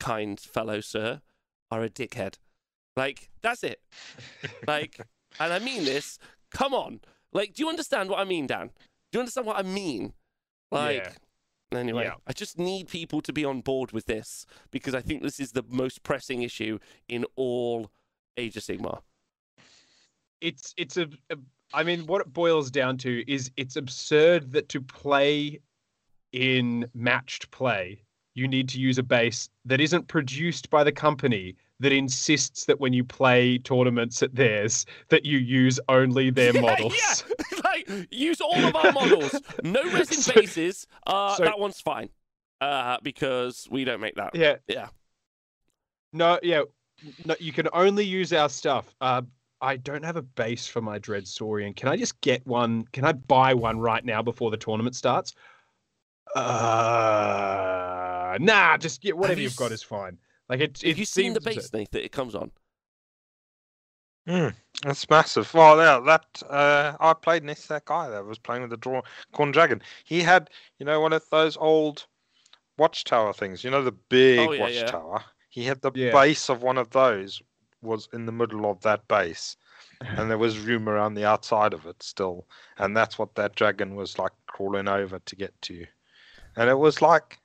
kind 0.00 0.40
fellow 0.40 0.80
sir, 0.80 1.20
are 1.70 1.82
a 1.82 1.90
dickhead. 1.90 2.36
Like, 2.96 3.30
that's 3.42 3.62
it. 3.62 3.80
Like, 4.66 5.00
and 5.38 5.52
I 5.52 5.58
mean 5.58 5.84
this. 5.84 6.18
Come 6.50 6.74
on. 6.74 7.00
Like, 7.32 7.54
do 7.54 7.62
you 7.62 7.68
understand 7.68 8.10
what 8.10 8.18
I 8.18 8.24
mean, 8.24 8.46
Dan? 8.46 8.70
Do 9.12 9.18
you 9.18 9.20
understand 9.20 9.46
what 9.46 9.58
I 9.58 9.62
mean? 9.62 10.14
Like, 10.70 11.14
anyway, 11.72 12.04
Yeah. 12.04 12.14
I 12.26 12.32
just 12.32 12.58
need 12.58 12.88
people 12.88 13.20
to 13.22 13.32
be 13.32 13.44
on 13.44 13.60
board 13.60 13.92
with 13.92 14.06
this 14.06 14.46
because 14.70 14.94
I 14.94 15.00
think 15.00 15.22
this 15.22 15.40
is 15.40 15.52
the 15.52 15.64
most 15.68 16.02
pressing 16.02 16.42
issue 16.42 16.78
in 17.08 17.24
all 17.36 17.90
Age 18.36 18.56
of 18.56 18.62
Sigmar. 18.62 19.00
it's 20.40 20.72
it's 20.76 20.96
a, 20.96 21.08
a 21.30 21.36
I 21.74 21.82
mean 21.82 22.06
what 22.06 22.20
it 22.20 22.32
boils 22.32 22.70
down 22.70 22.96
to 22.98 23.24
is 23.30 23.50
it's 23.56 23.76
absurd 23.76 24.52
that 24.52 24.68
to 24.70 24.80
play 24.80 25.60
in 26.32 26.88
matched 26.94 27.50
play 27.50 28.00
you 28.34 28.46
need 28.46 28.68
to 28.68 28.78
use 28.78 28.98
a 28.98 29.02
base 29.02 29.50
that 29.64 29.80
isn't 29.80 30.06
produced 30.06 30.70
by 30.70 30.84
the 30.84 30.92
company 30.92 31.56
that 31.80 31.92
insists 31.92 32.64
that 32.64 32.80
when 32.80 32.92
you 32.92 33.04
play 33.04 33.58
tournaments 33.58 34.22
at 34.22 34.34
theirs 34.34 34.84
that 35.08 35.24
you 35.24 35.38
use 35.38 35.78
only 35.88 36.30
their 36.30 36.54
Yeah, 36.54 36.60
models. 36.60 36.94
Yeah, 36.96 37.34
like 37.64 38.08
use 38.10 38.40
all 38.40 38.56
of 38.64 38.74
our 38.74 38.92
models. 38.92 39.34
No 39.62 39.82
resin 39.92 40.20
So- 40.20 40.34
bases. 40.34 40.86
Uh, 41.06 41.36
so- 41.36 41.44
that 41.44 41.58
one's 41.58 41.80
fine. 41.80 42.08
Uh, 42.60 42.98
because 43.02 43.68
we 43.70 43.84
don't 43.84 44.00
make 44.00 44.16
that. 44.16 44.34
Yeah. 44.34 44.56
Yeah. 44.66 44.88
No, 46.12 46.40
yeah. 46.42 46.62
No, 47.24 47.36
you 47.38 47.52
can 47.52 47.68
only 47.72 48.04
use 48.04 48.32
our 48.32 48.48
stuff. 48.48 48.94
Uh 49.00 49.22
I 49.60 49.76
don't 49.76 50.04
have 50.04 50.16
a 50.16 50.22
base 50.22 50.68
for 50.68 50.80
my 50.80 50.98
Dread 51.00 51.26
Saurian. 51.26 51.74
Can 51.74 51.88
I 51.88 51.96
just 51.96 52.20
get 52.20 52.46
one? 52.46 52.84
Can 52.92 53.04
I 53.04 53.12
buy 53.12 53.54
one 53.54 53.80
right 53.80 54.04
now 54.04 54.22
before 54.22 54.52
the 54.52 54.56
tournament 54.56 54.94
starts? 54.94 55.34
Uh, 56.34 58.38
nah, 58.40 58.76
just 58.76 59.00
get 59.02 59.16
whatever 59.16 59.40
you 59.40 59.44
you've 59.44 59.56
got 59.56 59.72
is 59.72 59.82
fine. 59.82 60.16
Like 60.48 60.60
it. 60.60 60.82
It 60.82 60.88
Have 60.90 60.98
you 60.98 61.04
seen 61.04 61.34
the 61.34 61.40
seems- 61.40 61.56
base, 61.56 61.72
Nate, 61.72 61.90
that 61.92 62.04
it 62.04 62.12
comes 62.12 62.34
on? 62.34 62.50
Mm, 64.26 64.54
that's 64.82 65.08
massive. 65.08 65.52
Well, 65.54 65.78
yeah, 65.78 66.00
that 66.04 66.42
uh, 66.50 66.94
I 67.00 67.14
played 67.14 67.44
next 67.44 67.62
to 67.62 67.68
that 67.70 67.86
guy 67.86 68.10
that 68.10 68.24
was 68.26 68.38
playing 68.38 68.60
with 68.62 68.70
the 68.70 68.76
draw 68.76 69.00
corn 69.32 69.52
dragon. 69.52 69.80
He 70.04 70.20
had, 70.22 70.50
you 70.78 70.84
know, 70.84 71.00
one 71.00 71.14
of 71.14 71.24
those 71.30 71.56
old 71.56 72.06
watchtower 72.76 73.32
things. 73.32 73.64
You 73.64 73.70
know, 73.70 73.82
the 73.82 73.92
big 73.92 74.38
Oh, 74.40 74.52
yeah, 74.52 74.68
yeah. 74.68 74.82
watchtower. 74.82 75.24
He 75.48 75.64
had 75.64 75.80
the 75.80 75.90
Yeah. 75.94 76.12
base 76.12 76.50
of 76.50 76.62
one 76.62 76.76
of 76.76 76.90
those 76.90 77.40
was 77.80 78.08
in 78.12 78.26
the 78.26 78.32
middle 78.32 78.70
of 78.70 78.82
that 78.82 79.08
base, 79.08 79.56
and 80.02 80.28
there 80.30 80.36
was 80.36 80.58
room 80.58 80.88
around 80.90 81.14
the 81.14 81.24
outside 81.24 81.72
of 81.72 81.86
it 81.86 82.02
still, 82.02 82.46
and 82.76 82.94
that's 82.94 83.18
what 83.18 83.34
that 83.36 83.54
dragon 83.54 83.94
was 83.94 84.18
like 84.18 84.32
crawling 84.46 84.88
over 84.88 85.20
to 85.20 85.36
get 85.36 85.60
to, 85.62 85.86
and 86.56 86.68
it 86.68 86.78
was 86.78 87.00
like 87.00 87.38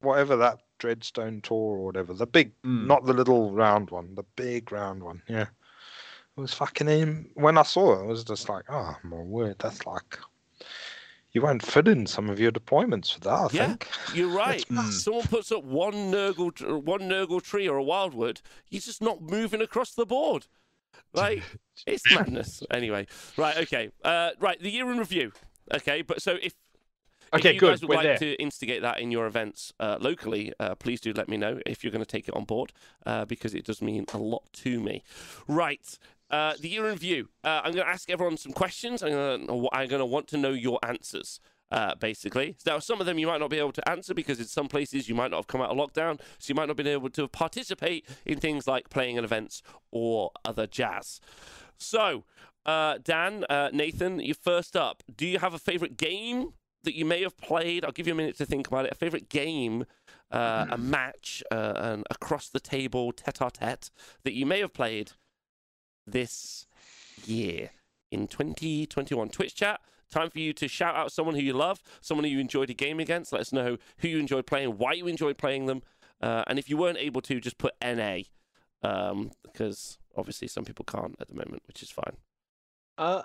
whatever 0.00 0.36
that 0.36 0.60
dreadstone 0.80 1.42
tour 1.42 1.76
or 1.78 1.84
whatever, 1.84 2.12
the 2.14 2.26
big, 2.26 2.52
Mm. 2.62 2.86
not 2.86 3.04
the 3.04 3.12
little 3.12 3.52
round 3.52 3.90
one, 3.90 4.14
the 4.14 4.24
big 4.36 4.72
round 4.72 5.02
one. 5.02 5.22
Yeah. 5.28 5.46
It 6.36 6.40
was 6.40 6.54
fucking 6.54 6.86
him. 6.86 7.30
When 7.34 7.58
I 7.58 7.62
saw 7.62 8.00
it, 8.00 8.04
I 8.04 8.06
was 8.06 8.24
just 8.24 8.48
like, 8.48 8.64
oh 8.70 8.96
my 9.04 9.16
word, 9.18 9.56
that's 9.58 9.84
like 9.86 10.18
you 11.32 11.42
won't 11.42 11.64
fit 11.64 11.86
in 11.86 12.06
some 12.06 12.28
of 12.28 12.40
your 12.40 12.50
deployments 12.50 13.12
for 13.14 13.20
that. 13.20 13.30
I 13.30 13.48
Yeah, 13.52 13.66
think. 13.68 13.88
You're 14.14 14.28
right. 14.34 14.64
Mm. 14.68 14.90
Someone 14.90 15.26
puts 15.26 15.52
up 15.52 15.62
one 15.64 15.92
Nurgle, 16.10 16.82
one 16.82 17.02
Nurgle 17.02 17.42
tree 17.42 17.68
or 17.68 17.76
a 17.76 17.84
Wildwood, 17.84 18.40
he's 18.64 18.86
just 18.86 19.02
not 19.02 19.22
moving 19.22 19.60
across 19.60 19.92
the 19.94 20.06
board. 20.06 20.46
Like 21.12 21.42
it's 21.86 22.10
madness. 22.10 22.62
Anyway, 22.70 23.06
right, 23.36 23.56
okay, 23.58 23.90
uh, 24.04 24.30
right. 24.40 24.60
The 24.60 24.70
year 24.70 24.90
in 24.90 24.98
review. 24.98 25.32
Okay, 25.72 26.02
but 26.02 26.20
so 26.22 26.36
if 26.42 26.54
Okay, 27.32 27.50
if 27.50 27.54
you 27.54 27.60
good. 27.60 27.70
guys 27.70 27.82
would 27.82 27.90
We're 27.90 27.96
like 27.96 28.04
there. 28.04 28.18
to 28.18 28.42
instigate 28.42 28.82
that 28.82 28.98
in 28.98 29.10
your 29.10 29.26
events 29.26 29.72
uh, 29.78 29.98
locally, 30.00 30.52
uh, 30.58 30.74
please 30.74 31.00
do 31.00 31.12
let 31.12 31.28
me 31.28 31.36
know 31.36 31.60
if 31.64 31.84
you're 31.84 31.92
going 31.92 32.04
to 32.04 32.10
take 32.10 32.28
it 32.28 32.34
on 32.34 32.44
board 32.44 32.72
uh, 33.06 33.24
because 33.24 33.54
it 33.54 33.64
does 33.64 33.80
mean 33.80 34.04
a 34.12 34.18
lot 34.18 34.42
to 34.54 34.80
me. 34.80 35.04
Right. 35.46 35.98
Uh, 36.30 36.54
the 36.60 36.68
year 36.68 36.86
in 36.86 36.92
review. 36.92 37.28
Uh, 37.44 37.60
I'm 37.64 37.72
going 37.72 37.84
to 37.84 37.88
ask 37.88 38.10
everyone 38.10 38.36
some 38.36 38.52
questions. 38.52 39.02
I'm 39.02 39.10
going 39.12 39.46
to 39.46 39.68
I'm 39.72 39.88
going 39.88 40.00
to 40.00 40.06
want 40.06 40.26
to 40.28 40.36
know 40.36 40.50
your 40.50 40.78
answers. 40.82 41.40
Uh, 41.72 41.94
basically, 41.94 42.56
now 42.66 42.80
some 42.80 42.98
of 43.00 43.06
them 43.06 43.16
you 43.16 43.28
might 43.28 43.38
not 43.38 43.48
be 43.48 43.58
able 43.58 43.70
to 43.70 43.88
answer 43.88 44.12
because 44.12 44.40
in 44.40 44.44
some 44.46 44.66
places 44.66 45.08
you 45.08 45.14
might 45.14 45.30
not 45.30 45.36
have 45.36 45.46
come 45.46 45.60
out 45.60 45.70
of 45.70 45.76
lockdown, 45.76 46.18
so 46.38 46.48
you 46.50 46.54
might 46.56 46.62
not 46.62 46.70
have 46.70 46.76
been 46.76 46.88
able 46.88 47.08
to 47.08 47.28
participate 47.28 48.04
in 48.26 48.40
things 48.40 48.66
like 48.66 48.90
playing 48.90 49.16
at 49.16 49.22
events 49.22 49.62
or 49.92 50.32
other 50.44 50.66
jazz. 50.66 51.20
So, 51.78 52.24
uh, 52.66 52.98
Dan, 53.04 53.44
uh, 53.48 53.70
Nathan, 53.72 54.18
you 54.18 54.34
first 54.34 54.76
up. 54.76 55.04
Do 55.16 55.24
you 55.24 55.38
have 55.38 55.54
a 55.54 55.60
favorite 55.60 55.96
game 55.96 56.54
that 56.84 56.94
you 56.94 57.04
may 57.04 57.22
have 57.22 57.36
played? 57.36 57.84
I'll 57.84 57.92
give 57.92 58.06
you 58.06 58.12
a 58.12 58.16
minute 58.16 58.36
to 58.38 58.46
think 58.46 58.68
about 58.68 58.86
it. 58.86 58.92
A 58.92 58.96
favorite 58.96 59.28
game, 59.28 59.84
uh, 60.30 60.66
a 60.70 60.78
match, 60.78 61.42
uh, 61.50 61.72
an 61.76 62.04
across 62.10 62.48
the 62.48 62.60
table 62.60 63.12
tete-a-tete 63.12 63.90
that 64.24 64.32
you 64.32 64.46
may 64.46 64.60
have 64.60 64.72
played 64.72 65.12
this 66.06 66.66
year 67.24 67.70
in 68.10 68.26
2021. 68.26 69.28
Twitch 69.28 69.54
chat. 69.54 69.80
Time 70.10 70.28
for 70.28 70.40
you 70.40 70.52
to 70.54 70.66
shout 70.66 70.96
out 70.96 71.12
someone 71.12 71.36
who 71.36 71.40
you 71.40 71.52
love, 71.52 71.80
someone 72.00 72.24
who 72.24 72.30
you 72.30 72.40
enjoyed 72.40 72.68
a 72.68 72.74
game 72.74 72.98
against. 72.98 73.32
Let 73.32 73.42
us 73.42 73.52
know 73.52 73.78
who 73.98 74.08
you 74.08 74.18
enjoyed 74.18 74.44
playing, 74.44 74.70
why 74.76 74.92
you 74.94 75.06
enjoyed 75.06 75.38
playing 75.38 75.66
them, 75.66 75.82
uh, 76.20 76.42
and 76.46 76.58
if 76.58 76.68
you 76.68 76.76
weren't 76.76 76.98
able 76.98 77.20
to, 77.22 77.40
just 77.40 77.58
put 77.58 77.74
NA, 77.82 78.22
um, 78.82 79.30
because 79.44 79.98
obviously 80.16 80.48
some 80.48 80.64
people 80.64 80.84
can't 80.84 81.14
at 81.20 81.28
the 81.28 81.34
moment, 81.34 81.62
which 81.66 81.82
is 81.82 81.90
fine. 81.90 82.16
Uh, 82.98 83.22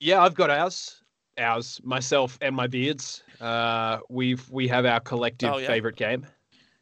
yeah, 0.00 0.22
I've 0.22 0.34
got 0.34 0.50
ours. 0.50 1.02
Ours, 1.40 1.80
myself 1.82 2.38
and 2.40 2.54
my 2.54 2.66
beards. 2.66 3.22
Uh, 3.40 3.98
we've 4.08 4.48
we 4.50 4.68
have 4.68 4.84
our 4.84 5.00
collective 5.00 5.50
Oh, 5.52 5.58
yeah. 5.58 5.66
favorite 5.66 5.96
game. 5.96 6.26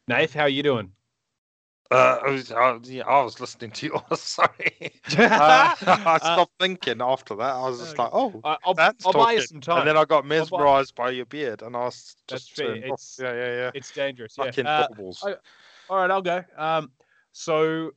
Nath, 0.08 0.34
how 0.34 0.42
are 0.42 0.48
you 0.48 0.62
doing? 0.62 0.92
Uh, 1.90 2.18
I 2.26 2.30
was, 2.30 2.52
I, 2.52 2.72
was- 2.72 2.90
yeah, 2.90 3.04
I 3.06 3.22
was 3.22 3.40
listening 3.40 3.70
to 3.70 3.86
yours. 3.86 4.20
Sorry. 4.20 4.92
Uh, 5.16 5.74
I 5.80 6.18
stopped 6.18 6.52
thinking 6.60 7.00
after 7.00 7.34
that. 7.36 7.54
I 7.54 7.68
was 7.68 7.78
just 7.78 7.92
okay. 7.92 8.02
like, 8.02 8.10
oh, 8.12 8.40
I- 8.44 8.58
I'll, 8.64 8.74
that's 8.74 9.06
I'll 9.06 9.12
buy 9.12 9.32
you 9.32 9.40
some 9.42 9.60
time. 9.62 9.78
and 9.78 9.88
then 9.88 9.96
I 9.96 10.04
got 10.04 10.22
buy- 10.24 10.28
mesmerized 10.28 10.94
by 10.94 11.10
your 11.10 11.24
beard, 11.24 11.62
and 11.62 11.74
I 11.74 11.84
was 11.84 12.14
just 12.26 12.54
fair, 12.54 12.66
turned 12.74 12.84
off. 12.84 13.00
it's- 13.00 13.18
yeah, 13.22 13.32
yeah, 13.32 13.56
yeah. 13.56 13.70
it's 13.74 13.90
dangerous. 13.92 14.34
Yeah. 14.36 14.44
Fucking 14.46 14.66
Uh, 14.66 14.86
baubles. 14.88 15.24
I- 15.26 15.36
all 15.88 15.96
right, 15.96 16.10
I'll 16.10 16.20
go. 16.20 16.44
Um, 16.58 16.90
so 17.32 17.92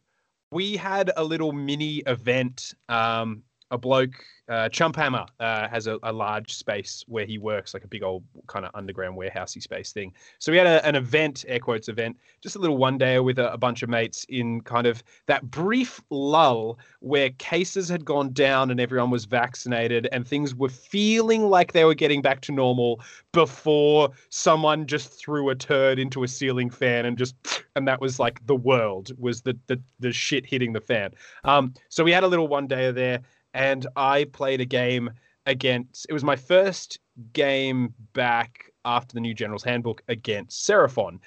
we 0.52 0.78
had 0.78 1.12
a 1.18 1.24
little 1.24 1.52
mini 1.52 1.98
event. 2.08 2.74
Um, 2.88 3.44
a 3.72 3.78
bloke, 3.78 4.24
uh, 4.50 4.68
Chumphammer, 4.70 5.26
uh, 5.40 5.68
has 5.70 5.88
a, 5.88 5.98
a 6.04 6.12
large 6.12 6.54
space 6.54 7.06
where 7.08 7.26
he 7.26 7.38
works, 7.38 7.74
like 7.74 7.86
a 7.86 7.88
big 7.88 8.04
old 8.04 8.24
kind 8.48 8.66
of 8.66 8.72
underground 8.74 9.18
warehousey 9.18 9.62
space 9.62 9.94
thing. 9.94 10.14
So 10.40 10.52
we 10.52 10.58
had 10.58 10.68
a, 10.68 10.86
an 10.86 10.96
event, 10.96 11.46
air 11.48 11.60
quotes 11.60 11.88
event, 11.88 12.18
just 12.42 12.58
a 12.58 12.60
little 12.60 12.78
one 12.78 12.98
day 12.98 13.20
with 13.20 13.40
a, 13.40 13.52
a 13.54 13.58
bunch 13.58 13.82
of 13.82 13.90
mates 13.90 14.26
in 14.28 14.62
kind 14.62 14.86
of 14.88 15.02
that 15.28 15.50
brief 15.50 16.02
lull 16.10 16.78
where 17.00 17.30
cases 17.32 17.88
had 17.88 18.04
gone 18.04 18.34
down 18.34 18.72
and 18.72 18.80
everyone 18.80 19.10
was 19.10 19.26
vaccinated 19.26 20.08
and 20.12 20.28
things 20.28 20.54
were 20.54 20.70
feeling 20.70 21.50
like 21.50 21.72
they 21.72 21.86
were 21.86 21.96
getting 21.96 22.22
back 22.22 22.42
to 22.42 22.52
normal 22.52 23.00
before 23.32 24.10
someone 24.30 24.86
just 24.86 25.12
threw 25.18 25.50
a 25.50 25.56
turd 25.56 25.98
into 25.98 26.24
a 26.24 26.28
ceiling 26.28 26.70
fan 26.70 27.06
and 27.06 27.18
just 27.18 27.36
and 27.76 27.88
that 27.88 28.02
was 28.02 28.20
like 28.20 28.46
the 28.48 28.56
world 28.56 29.12
was 29.18 29.42
the 29.42 29.58
the, 29.68 29.82
the 30.00 30.12
shit 30.12 30.46
hitting 30.46 30.74
the 30.74 30.82
fan 30.82 31.12
um 31.46 31.74
so 31.90 32.04
we 32.04 32.12
had 32.12 32.24
a 32.24 32.28
little 32.28 32.48
one 32.48 32.68
day 32.68 32.92
there 32.92 33.20
and 33.54 33.88
i 33.96 34.24
played 34.26 34.62
a 34.62 34.66
game 34.66 35.10
against 35.46 36.06
it 36.10 36.14
was 36.14 36.24
my 36.24 36.36
first 36.36 37.00
game 37.34 37.94
back 38.14 38.66
after 38.86 39.14
the 39.14 39.20
new 39.20 39.34
general's 39.34 39.64
handbook 39.64 40.02
against 40.08 40.68
seraphon 40.68 41.20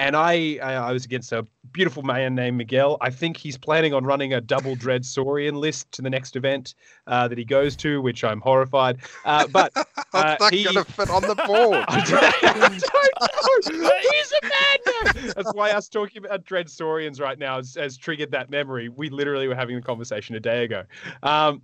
and 0.00 0.14
I, 0.14 0.58
I 0.62 0.74
I 0.74 0.92
was 0.92 1.04
against 1.04 1.32
a 1.32 1.44
beautiful 1.72 2.04
man 2.04 2.36
named 2.36 2.56
Miguel. 2.56 2.98
I 3.00 3.10
think 3.10 3.36
he's 3.36 3.58
planning 3.58 3.92
on 3.92 4.04
running 4.04 4.32
a 4.32 4.40
double 4.40 4.76
dread 4.76 5.04
Saurian 5.04 5.56
list 5.56 5.90
to 5.90 6.02
the 6.02 6.08
next 6.08 6.36
event 6.36 6.76
uh, 7.08 7.26
that 7.26 7.36
he 7.36 7.44
goes 7.44 7.74
to, 7.78 8.00
which 8.00 8.22
I'm 8.22 8.40
horrified. 8.40 8.98
Uh, 9.24 9.48
but 9.48 9.72
uh, 9.76 9.84
How's 10.12 10.38
that 10.38 10.54
he- 10.54 10.62
gonna 10.62 10.84
fit 10.84 11.10
on 11.10 11.22
the 11.22 11.34
board? 11.34 11.84
I 11.88 12.00
don't 12.06 13.80
know. 13.80 13.90
He's 14.00 14.32
a 14.32 14.40
madman. 14.42 14.77
That's 15.36 15.52
why 15.54 15.70
us 15.70 15.88
talking 15.88 16.24
about 16.24 16.44
Dread 16.44 16.68
Saurians 16.68 17.20
right 17.20 17.38
now 17.38 17.56
has, 17.56 17.74
has 17.74 17.96
triggered 17.96 18.30
that 18.32 18.50
memory. 18.50 18.88
We 18.88 19.10
literally 19.10 19.48
were 19.48 19.54
having 19.54 19.76
the 19.76 19.82
conversation 19.82 20.34
a 20.36 20.40
day 20.40 20.64
ago. 20.64 20.84
Um, 21.22 21.62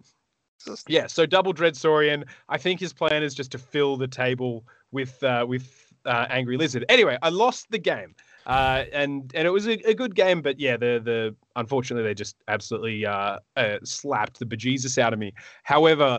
yeah, 0.88 1.06
so 1.06 1.26
double 1.26 1.52
Dread 1.52 1.76
Saurian. 1.76 2.24
I 2.48 2.58
think 2.58 2.80
his 2.80 2.92
plan 2.92 3.22
is 3.22 3.34
just 3.34 3.52
to 3.52 3.58
fill 3.58 3.96
the 3.96 4.08
table 4.08 4.64
with 4.92 5.22
uh, 5.22 5.44
with 5.48 5.92
uh, 6.06 6.26
Angry 6.30 6.56
Lizard. 6.56 6.84
Anyway, 6.88 7.18
I 7.22 7.28
lost 7.28 7.70
the 7.70 7.78
game. 7.78 8.14
Uh, 8.46 8.84
and 8.92 9.32
and 9.34 9.46
it 9.46 9.50
was 9.50 9.66
a, 9.66 9.72
a 9.88 9.94
good 9.94 10.14
game, 10.14 10.42
but 10.42 10.60
yeah, 10.60 10.76
the 10.76 11.00
the 11.02 11.34
unfortunately 11.56 12.06
they 12.06 12.14
just 12.14 12.36
absolutely 12.48 13.06
uh, 13.06 13.38
uh, 13.56 13.78
slapped 13.84 14.38
the 14.38 14.44
bejesus 14.44 14.98
out 14.98 15.14
of 15.14 15.18
me. 15.18 15.32
However, 15.62 16.18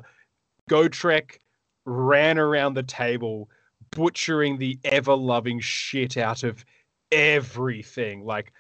Gotrek 0.69 1.37
ran 1.85 2.39
around 2.39 2.73
the 2.73 2.83
table, 2.83 3.49
butchering 3.91 4.57
the 4.57 4.79
ever 4.83 5.15
loving 5.15 5.59
shit 5.59 6.17
out 6.17 6.43
of 6.43 6.65
everything. 7.11 8.23
Like 8.25 8.51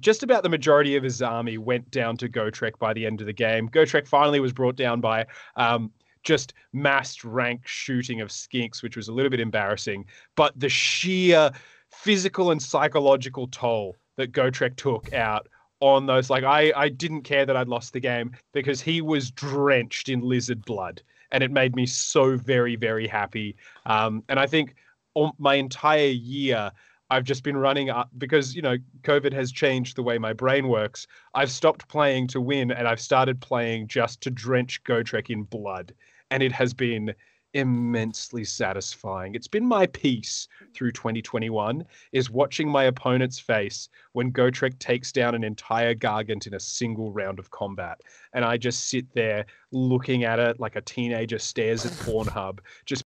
just 0.00 0.22
about 0.22 0.42
the 0.42 0.48
majority 0.48 0.96
of 0.96 1.02
his 1.02 1.20
army 1.20 1.58
went 1.58 1.90
down 1.90 2.16
to 2.18 2.28
Gotrek 2.28 2.78
by 2.78 2.92
the 2.92 3.04
end 3.04 3.20
of 3.20 3.26
the 3.26 3.32
game. 3.32 3.68
Gotrek 3.68 4.06
finally 4.06 4.40
was 4.40 4.52
brought 4.52 4.76
down 4.76 5.00
by 5.00 5.26
um, 5.56 5.90
just 6.22 6.54
massed 6.72 7.24
rank 7.24 7.66
shooting 7.66 8.20
of 8.20 8.28
skinks, 8.28 8.82
which 8.82 8.96
was 8.96 9.08
a 9.08 9.12
little 9.12 9.30
bit 9.30 9.40
embarrassing. 9.40 10.06
But 10.34 10.58
the 10.58 10.68
sheer 10.68 11.50
physical 11.90 12.50
and 12.50 12.62
psychological 12.62 13.48
toll 13.48 13.96
that 14.16 14.32
Gotrek 14.32 14.76
took 14.76 15.12
out 15.12 15.48
on 15.80 16.06
those, 16.06 16.30
like 16.30 16.44
I, 16.44 16.72
I 16.76 16.88
didn't 16.88 17.22
care 17.22 17.44
that 17.44 17.56
I'd 17.56 17.68
lost 17.68 17.92
the 17.92 18.00
game 18.00 18.32
because 18.52 18.80
he 18.80 19.00
was 19.00 19.30
drenched 19.30 20.08
in 20.08 20.20
lizard 20.20 20.64
blood, 20.64 21.02
and 21.32 21.42
it 21.42 21.50
made 21.50 21.74
me 21.74 21.86
so 21.86 22.36
very, 22.36 22.76
very 22.76 23.06
happy. 23.06 23.56
Um, 23.86 24.22
and 24.28 24.38
I 24.38 24.46
think 24.46 24.74
all, 25.14 25.34
my 25.38 25.54
entire 25.54 26.08
year 26.08 26.70
I've 27.10 27.24
just 27.24 27.42
been 27.42 27.56
running 27.56 27.90
up 27.90 28.08
because 28.18 28.54
you 28.54 28.62
know 28.62 28.76
COVID 29.02 29.32
has 29.32 29.50
changed 29.50 29.96
the 29.96 30.02
way 30.02 30.18
my 30.18 30.32
brain 30.32 30.68
works. 30.68 31.06
I've 31.34 31.50
stopped 31.50 31.88
playing 31.88 32.28
to 32.28 32.40
win 32.40 32.70
and 32.70 32.86
I've 32.86 33.00
started 33.00 33.40
playing 33.40 33.88
just 33.88 34.20
to 34.22 34.30
drench 34.30 34.82
Gotrek 34.84 35.30
in 35.30 35.42
blood, 35.42 35.92
and 36.30 36.42
it 36.42 36.52
has 36.52 36.72
been 36.72 37.14
immensely 37.54 38.44
satisfying. 38.44 39.34
It's 39.34 39.48
been 39.48 39.66
my 39.66 39.86
peace 39.86 40.46
through 40.74 40.92
2021 40.92 41.84
is 42.12 42.30
watching 42.30 42.68
my 42.68 42.84
opponent's 42.84 43.38
face 43.38 43.88
when 44.12 44.32
Gotrek 44.32 44.78
takes 44.78 45.10
down 45.10 45.34
an 45.34 45.44
entire 45.44 45.94
Gargant 45.94 46.46
in 46.46 46.54
a 46.54 46.60
single 46.60 47.12
round 47.12 47.38
of 47.38 47.50
combat. 47.50 48.00
And 48.32 48.44
I 48.44 48.56
just 48.56 48.88
sit 48.88 49.12
there 49.14 49.46
looking 49.72 50.24
at 50.24 50.38
it 50.38 50.60
like 50.60 50.76
a 50.76 50.80
teenager 50.80 51.38
stares 51.38 51.84
at 51.84 51.92
Pornhub, 51.92 52.60
just 52.84 53.04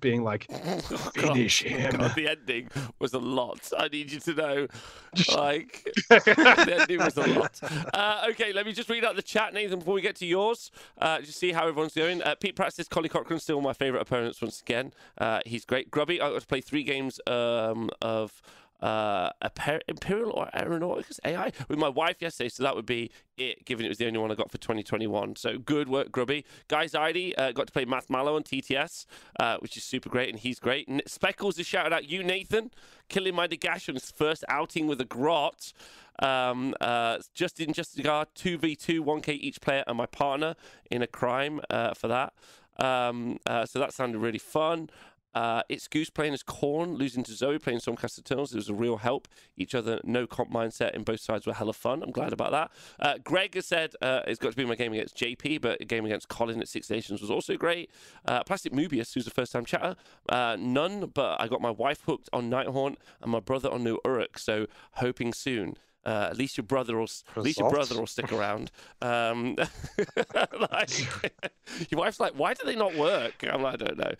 being 0.00 0.22
like, 0.22 0.50
finish 1.14 1.62
God. 1.62 1.72
him. 1.72 1.96
God, 1.96 2.14
the 2.14 2.28
ending 2.28 2.68
was 2.98 3.14
a 3.14 3.18
lot. 3.18 3.70
I 3.78 3.88
need 3.88 4.12
you 4.12 4.20
to 4.20 4.34
know. 4.34 4.66
Like, 5.32 5.84
the 6.08 6.76
ending 6.80 6.98
was 6.98 7.16
a 7.16 7.24
lot. 7.24 7.60
Uh, 7.94 8.26
okay, 8.30 8.52
let 8.52 8.66
me 8.66 8.72
just 8.72 8.90
read 8.90 9.04
out 9.04 9.14
the 9.14 9.22
chat, 9.22 9.54
Nathan, 9.54 9.78
before 9.78 9.94
we 9.94 10.00
get 10.02 10.16
to 10.16 10.26
yours. 10.26 10.72
Uh, 10.98 11.20
just 11.20 11.38
see 11.38 11.52
how 11.52 11.68
everyone's 11.68 11.92
doing. 11.92 12.20
Uh, 12.20 12.34
Pete 12.34 12.56
Pratt 12.56 12.74
says 12.74 12.88
Collie 12.88 13.08
Cochran 13.08 13.38
still 13.38 13.60
my 13.60 13.72
favourite 13.72 14.02
opponents 14.02 14.42
once 14.42 14.60
again. 14.60 14.92
Uh, 15.16 15.38
he's 15.46 15.64
great. 15.64 15.88
Grubby, 15.88 16.20
I 16.20 16.30
got 16.30 16.40
to 16.40 16.46
play 16.48 16.60
three 16.60 16.82
games 16.82 17.20
um, 17.28 17.90
of 18.02 18.42
uh, 18.84 19.30
Imper- 19.42 19.80
Imperial 19.88 20.30
or 20.30 20.50
Aeronautics 20.54 21.18
AI 21.24 21.52
with 21.68 21.78
my 21.78 21.88
wife 21.88 22.20
yesterday, 22.20 22.50
so 22.50 22.62
that 22.62 22.76
would 22.76 22.84
be 22.84 23.10
it, 23.38 23.64
given 23.64 23.86
it 23.86 23.88
was 23.88 23.96
the 23.96 24.06
only 24.06 24.18
one 24.18 24.30
I 24.30 24.34
got 24.34 24.50
for 24.50 24.58
2021. 24.58 25.36
So 25.36 25.56
good 25.56 25.88
work, 25.88 26.12
Grubby. 26.12 26.44
Guys, 26.68 26.94
Idy 26.94 27.34
uh, 27.36 27.52
got 27.52 27.66
to 27.66 27.72
play 27.72 27.86
Math 27.86 28.10
Mallow 28.10 28.36
on 28.36 28.42
TTS, 28.42 29.06
uh, 29.40 29.56
which 29.60 29.78
is 29.78 29.84
super 29.84 30.10
great, 30.10 30.28
and 30.28 30.38
he's 30.38 30.58
great. 30.58 30.86
Speckles 31.08 31.58
is 31.58 31.66
shouted 31.66 31.94
out 31.94 32.10
you, 32.10 32.22
Nathan, 32.22 32.70
killing 33.08 33.34
my 33.34 33.48
Nagash 33.48 33.88
on 33.88 33.94
his 33.94 34.10
first 34.10 34.44
outing 34.48 34.86
with 34.86 35.00
a 35.00 35.06
grot. 35.06 35.72
Um, 36.18 36.74
uh, 36.80 37.18
Justin 37.32 37.72
Justigar, 37.72 38.26
2v2, 38.36 39.00
1k 39.00 39.30
each 39.30 39.62
player, 39.62 39.82
and 39.86 39.96
my 39.96 40.06
partner 40.06 40.56
in 40.90 41.00
a 41.00 41.06
crime 41.06 41.60
uh, 41.70 41.94
for 41.94 42.08
that. 42.08 42.34
Um, 42.78 43.38
uh, 43.46 43.64
so 43.66 43.78
that 43.78 43.92
sounded 43.92 44.18
really 44.18 44.38
fun. 44.38 44.90
Uh, 45.34 45.62
it's 45.68 45.88
Goose 45.88 46.10
playing 46.10 46.32
as 46.32 46.42
Khorne, 46.42 46.96
losing 46.96 47.24
to 47.24 47.32
Zoe, 47.32 47.58
playing 47.58 47.80
Stormcast 47.80 48.18
Eternals. 48.18 48.52
It 48.52 48.56
was 48.56 48.68
a 48.68 48.74
real 48.74 48.98
help. 48.98 49.28
Each 49.56 49.74
other, 49.74 50.00
no 50.04 50.26
comp 50.26 50.50
mindset, 50.50 50.94
and 50.94 51.04
both 51.04 51.20
sides 51.20 51.46
were 51.46 51.52
hella 51.52 51.72
fun. 51.72 52.02
I'm 52.02 52.12
glad 52.12 52.32
about 52.32 52.52
that. 52.52 52.70
Uh, 53.00 53.18
Greg 53.22 53.54
has 53.54 53.66
said 53.66 53.94
uh, 54.00 54.20
it's 54.26 54.38
got 54.38 54.50
to 54.50 54.56
be 54.56 54.64
my 54.64 54.74
game 54.74 54.92
against 54.92 55.16
JP, 55.16 55.60
but 55.60 55.80
a 55.80 55.84
game 55.84 56.04
against 56.04 56.28
Colin 56.28 56.60
at 56.60 56.68
Six 56.68 56.90
Nations 56.90 57.20
was 57.20 57.30
also 57.30 57.56
great. 57.56 57.90
Uh, 58.26 58.42
Plastic 58.44 58.72
Mobius, 58.72 59.14
who's 59.14 59.26
a 59.26 59.30
first 59.30 59.52
time 59.52 59.64
chatter, 59.64 59.96
uh, 60.28 60.56
none, 60.58 61.10
but 61.12 61.40
I 61.40 61.48
got 61.48 61.60
my 61.60 61.70
wife 61.70 62.02
hooked 62.06 62.28
on 62.32 62.50
Nighthaunt 62.50 62.96
and 63.20 63.30
my 63.30 63.40
brother 63.40 63.70
on 63.70 63.82
New 63.82 63.98
Uruk, 64.04 64.38
so 64.38 64.66
hoping 64.92 65.32
soon. 65.32 65.76
Uh, 66.04 66.28
at 66.30 66.36
least 66.36 66.56
your 66.56 66.64
brother 66.64 66.96
will. 66.96 67.08
At 67.36 67.42
least 67.42 67.58
your 67.58 67.70
brother 67.70 67.98
will 67.98 68.06
stick 68.06 68.32
around. 68.32 68.70
Um, 69.00 69.56
like, 70.70 70.90
your 71.90 72.00
wife's 72.00 72.20
like, 72.20 72.34
why 72.34 72.54
do 72.54 72.64
they 72.64 72.76
not 72.76 72.94
work? 72.94 73.44
I'm 73.48 73.62
like, 73.62 73.74
I 73.74 73.84
don't 73.84 73.98
know. 73.98 74.12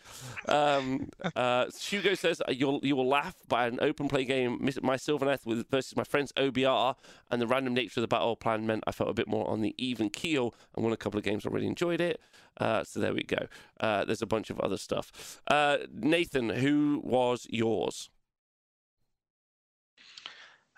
Um, 0.48 1.11
uh, 1.36 1.66
Shugo 1.66 2.16
says 2.16 2.40
uh, 2.40 2.52
you'll 2.52 2.81
you 2.82 2.97
will 2.97 3.09
laugh 3.09 3.35
by 3.48 3.66
an 3.66 3.78
open 3.82 4.09
play 4.09 4.24
game. 4.24 4.59
My 4.82 4.97
Sylvaneth 4.97 5.44
with 5.44 5.69
versus 5.70 5.97
my 5.97 6.05
friend's 6.05 6.32
OBR, 6.32 6.97
and 7.31 7.40
the 7.40 7.47
random 7.47 7.74
nature 7.74 8.01
of 8.01 8.02
the 8.02 8.09
battle 8.09 8.36
plan 8.36 8.66
meant 8.66 8.85
I 8.86 8.93
felt 8.93 9.11
a 9.11 9.15
bit 9.15 9.28
more 9.28 9.48
on 9.48 9.61
the 9.61 9.74
even 9.78 10.11
keel. 10.11 10.55
And 10.74 10.85
won 10.85 10.93
a 10.93 10.97
couple 10.97 11.19
of 11.19 11.24
games. 11.24 11.44
I 11.44 11.51
really 11.51 11.66
enjoyed 11.66 12.01
it. 12.01 12.20
Uh, 12.59 12.85
so 12.85 13.01
there 13.01 13.12
we 13.15 13.23
go. 13.23 13.48
Uh, 13.81 14.05
there's 14.05 14.23
a 14.23 14.27
bunch 14.27 14.51
of 14.51 14.61
other 14.61 14.77
stuff. 14.77 15.40
Uh, 15.48 15.78
Nathan, 15.93 16.51
who 16.51 17.01
was 17.05 17.47
yours? 17.51 18.11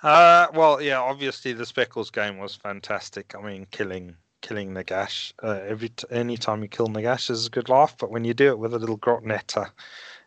Uh, 0.03 0.47
well, 0.55 0.81
yeah, 0.81 1.01
obviously 1.01 1.53
the 1.53 1.67
Speckles 1.67 2.11
game 2.11 2.39
was 2.39 2.55
fantastic. 2.55 3.35
I 3.35 3.41
mean, 3.41 3.67
killing 3.71 4.17
killing 4.43 4.75
Nagash 4.75 5.33
uh, 5.43 5.59
every 5.67 5.89
t- 5.89 6.07
any 6.11 6.37
time 6.37 6.63
you 6.63 6.69
kill 6.69 6.87
Nagash 6.87 7.31
is 7.31 7.47
a 7.47 7.51
good 7.51 7.69
laugh, 7.69 7.97
but 7.99 8.11
when 8.11 8.25
you 8.25 8.35
do 8.35 8.49
it 8.49 8.59
with 8.59 8.75
a 8.75 8.79
little 8.79 8.99
Grotnetta, 8.99 9.71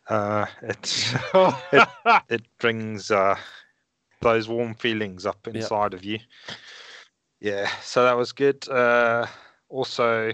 uh, 0.08 0.46
it 0.62 1.14
it 2.28 2.42
brings 2.58 3.10
uh, 3.10 3.36
those 4.20 4.48
warm 4.48 4.74
feelings 4.74 5.24
up 5.24 5.46
inside 5.46 5.94
of 5.94 6.04
you. 6.04 6.18
Yeah, 7.40 7.70
so 7.82 8.04
that 8.04 8.16
was 8.16 8.32
good. 8.32 8.68
Uh, 8.68 9.26
also, 9.70 10.32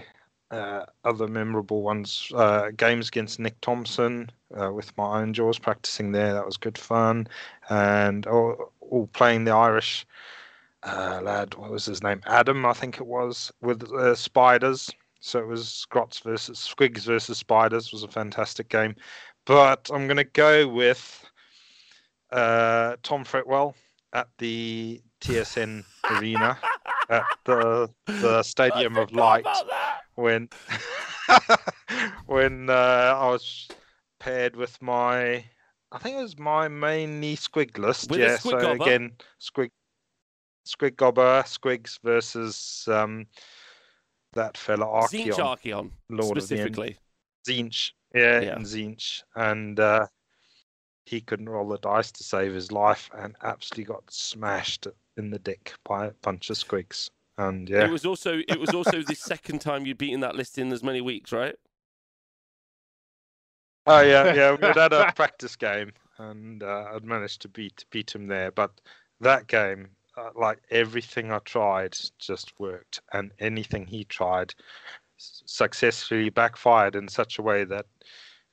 uh, 0.51 0.85
other 1.05 1.27
memorable 1.27 1.83
ones: 1.83 2.29
uh, 2.35 2.71
games 2.75 3.07
against 3.07 3.39
Nick 3.39 3.61
Thompson 3.61 4.29
uh, 4.59 4.71
with 4.71 4.95
my 4.97 5.21
own 5.21 5.33
jaws, 5.33 5.59
practicing 5.59 6.11
there. 6.11 6.33
That 6.33 6.45
was 6.45 6.57
good 6.57 6.77
fun, 6.77 7.27
and 7.69 8.25
all, 8.27 8.73
all 8.79 9.07
playing 9.07 9.45
the 9.45 9.51
Irish 9.51 10.05
uh, 10.83 11.19
lad. 11.23 11.55
What 11.55 11.71
was 11.71 11.85
his 11.85 12.03
name? 12.03 12.21
Adam, 12.25 12.65
I 12.65 12.73
think 12.73 12.97
it 12.97 13.05
was, 13.05 13.51
with 13.61 13.91
uh, 13.91 14.15
spiders. 14.15 14.89
So 15.19 15.39
it 15.39 15.47
was 15.47 15.85
Grots 15.89 16.19
versus 16.19 16.59
Squigs 16.59 17.05
versus 17.05 17.39
Spiders 17.39 17.91
was 17.91 18.03
a 18.03 18.07
fantastic 18.07 18.69
game. 18.69 18.95
But 19.45 19.89
I'm 19.93 20.07
going 20.07 20.17
to 20.17 20.23
go 20.23 20.67
with 20.67 21.25
uh, 22.31 22.97
Tom 23.03 23.23
Fretwell 23.25 23.73
at 24.13 24.27
the 24.37 25.01
TSN 25.21 25.83
arena 26.11 26.57
at 27.09 27.23
the 27.45 27.89
the 28.05 28.43
Stadium 28.43 28.97
of 28.97 29.11
Light 29.13 29.45
when 30.15 30.49
when 32.25 32.69
uh, 32.69 33.17
I 33.17 33.29
was 33.29 33.67
paired 34.19 34.55
with 34.55 34.81
my 34.81 35.43
I 35.91 35.99
think 35.99 36.17
it 36.17 36.21
was 36.21 36.37
my 36.37 36.67
mainly 36.67 37.35
Squiglist. 37.37 38.09
With 38.09 38.19
a 38.19 38.23
yeah, 38.23 38.37
so 38.37 38.51
Squigobber? 38.51 38.75
again 38.81 39.11
Squig 39.41 39.69
Squig 40.67 40.95
Gobba, 40.95 41.43
Squigs 41.43 41.97
versus 42.03 42.87
um 42.91 43.25
that 44.33 44.57
fella 44.57 44.85
Archaon. 44.85 45.27
Tzeentch 45.27 45.37
Archaon, 45.37 45.91
Lord 46.09 46.37
of 46.37 46.47
the 46.47 46.55
End. 46.59 46.75
specifically. 46.75 46.97
Tzeentch. 47.47 47.91
Yeah, 48.13 48.41
Yeah. 48.41 48.55
and 48.55 48.65
Tzeentch. 48.65 49.21
And 49.35 49.79
uh 49.79 50.07
he 51.05 51.21
couldn't 51.21 51.47
roll 51.47 51.69
the 51.69 51.77
dice 51.77 52.11
to 52.11 52.23
save 52.23 52.53
his 52.53 52.69
life 52.71 53.09
and 53.17 53.33
absolutely 53.41 53.85
got 53.85 54.03
smashed 54.11 54.87
in 55.15 55.29
the 55.29 55.39
dick 55.39 55.73
by 55.85 56.07
a 56.07 56.11
bunch 56.21 56.49
of 56.49 56.57
squigs. 56.57 57.09
And 57.37 57.69
yeah. 57.69 57.85
It 57.85 57.91
was 57.91 58.05
also 58.05 58.39
it 58.47 58.59
was 58.59 58.73
also 58.73 59.01
the 59.01 59.15
second 59.15 59.59
time 59.61 59.85
you'd 59.85 59.97
beaten 59.97 60.19
that 60.19 60.35
list 60.35 60.57
in 60.57 60.71
as 60.73 60.83
many 60.83 60.99
weeks, 60.99 61.31
right? 61.31 61.55
Oh 63.87 64.01
yeah, 64.01 64.33
yeah. 64.35 64.53
We 64.59 64.67
had 64.67 64.93
a 64.93 65.11
practice 65.15 65.55
game, 65.55 65.93
and 66.17 66.63
uh, 66.63 66.85
I'd 66.93 67.05
managed 67.05 67.41
to 67.43 67.49
beat 67.49 67.85
beat 67.91 68.13
him 68.13 68.27
there. 68.27 68.51
But 68.51 68.71
that 69.21 69.47
game, 69.47 69.89
uh, 70.17 70.29
like 70.35 70.59
everything 70.71 71.31
I 71.31 71.39
tried, 71.39 71.97
just 72.19 72.59
worked, 72.59 73.01
and 73.13 73.31
anything 73.39 73.87
he 73.87 74.03
tried 74.05 74.53
successfully 75.17 76.29
backfired 76.29 76.95
in 76.95 77.07
such 77.07 77.39
a 77.39 77.41
way 77.41 77.63
that 77.65 77.85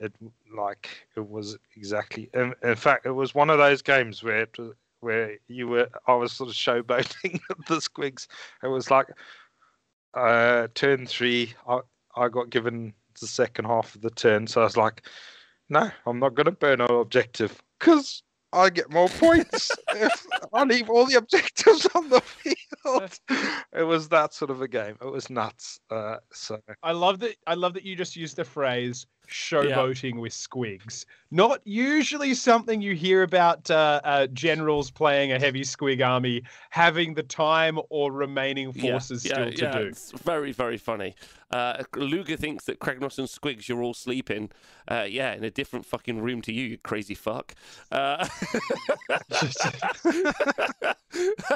it 0.01 0.15
like 0.57 1.07
it 1.17 1.29
was 1.29 1.59
exactly. 1.77 2.31
In, 2.35 2.55
in 2.63 2.77
fact, 2.77 3.07
it 3.07 3.13
was 3.13 3.35
one 3.35 3.51
of 3.51 3.59
those 3.59 3.83
games 3.83 4.23
where 4.23 4.43
it, 4.43 4.59
was- 4.59 4.75
where 5.01 5.37
you 5.49 5.69
were. 5.69 5.89
I 6.07 6.15
was 6.15 6.33
sort 6.33 6.51
of 6.51 6.57
showboating 6.57 7.41
the 7.69 7.77
squigs. 7.77 8.27
It 8.63 8.69
was 8.69 8.91
like 8.91 9.09
uh, 10.15 10.69
turn 10.75 11.07
three. 11.07 11.55
I 11.69 11.81
I 12.17 12.29
got 12.29 12.51
given 12.51 12.95
the 13.21 13.27
second 13.27 13.67
half 13.67 13.95
of 13.95 14.01
the 14.03 14.11
turn, 14.11 14.47
so 14.47 14.61
I 14.61 14.65
was 14.65 14.77
like, 14.77 15.07
no, 15.69 15.91
I'm 16.07 16.19
not 16.19 16.35
going 16.35 16.47
to 16.47 16.53
burn 16.53 16.81
an 16.81 16.91
objective 16.91 17.63
because 17.79 18.23
I 18.53 18.71
get 18.71 18.93
more 18.93 19.09
points 19.09 19.71
if 19.95 20.27
I 20.53 20.65
leave 20.65 20.89
all 20.89 21.07
the 21.07 21.17
objectives 21.17 21.87
on 21.95 22.09
the 22.09 22.21
field. 22.21 23.19
it 23.73 23.83
was 23.83 24.09
that 24.11 24.33
sort 24.33 24.51
of 24.51 24.63
a 24.63 24.69
game. 24.69 24.97
It 25.03 25.11
was 25.11 25.29
nuts. 25.29 25.81
Uh, 25.91 26.17
so 26.33 26.61
I 26.83 26.93
love 26.93 27.19
that. 27.21 27.37
I 27.47 27.55
love 27.55 27.75
that 27.75 27.85
you 27.85 27.97
just 27.97 28.15
used 28.15 28.37
the 28.37 28.45
phrase 28.45 29.07
"showboating 29.29 30.21
with 30.21 30.33
squigs." 30.33 31.05
Not 31.31 31.61
usually 31.65 32.35
something 32.35 32.81
you 32.81 32.95
hear 32.95 33.23
about 33.23 33.69
uh, 33.71 34.01
uh, 34.05 34.27
generals 34.29 34.91
playing 34.91 35.33
a 35.33 35.39
heavy 35.39 35.63
squig 35.63 36.07
army 36.07 36.43
having 36.71 37.15
the 37.15 37.25
time 37.25 37.81
or 37.91 38.13
remaining 38.13 38.73
forces 38.73 39.23
still 39.23 39.51
to 39.51 39.73
do. 39.73 39.79
It's 39.89 40.13
very, 40.13 40.53
very 40.53 40.77
funny. 40.77 41.17
Uh, 41.51 41.83
Luger 41.97 42.37
thinks 42.37 42.65
that 42.67 42.79
Kragnos 42.79 43.19
and 43.19 43.29
Squigs, 43.29 43.69
you're 43.69 43.83
all 43.83 43.95
sleeping. 43.95 44.51
Uh, 44.89 45.07
yeah, 45.09 45.35
in 45.35 45.43
a 45.43 45.51
different 45.51 45.87
fucking 45.87 46.21
room 46.21 46.41
to 46.43 46.53
you, 46.53 46.67
you 46.67 46.79
crazy 46.79 47.15
fuck. 47.15 47.55
Uh, 47.91 48.29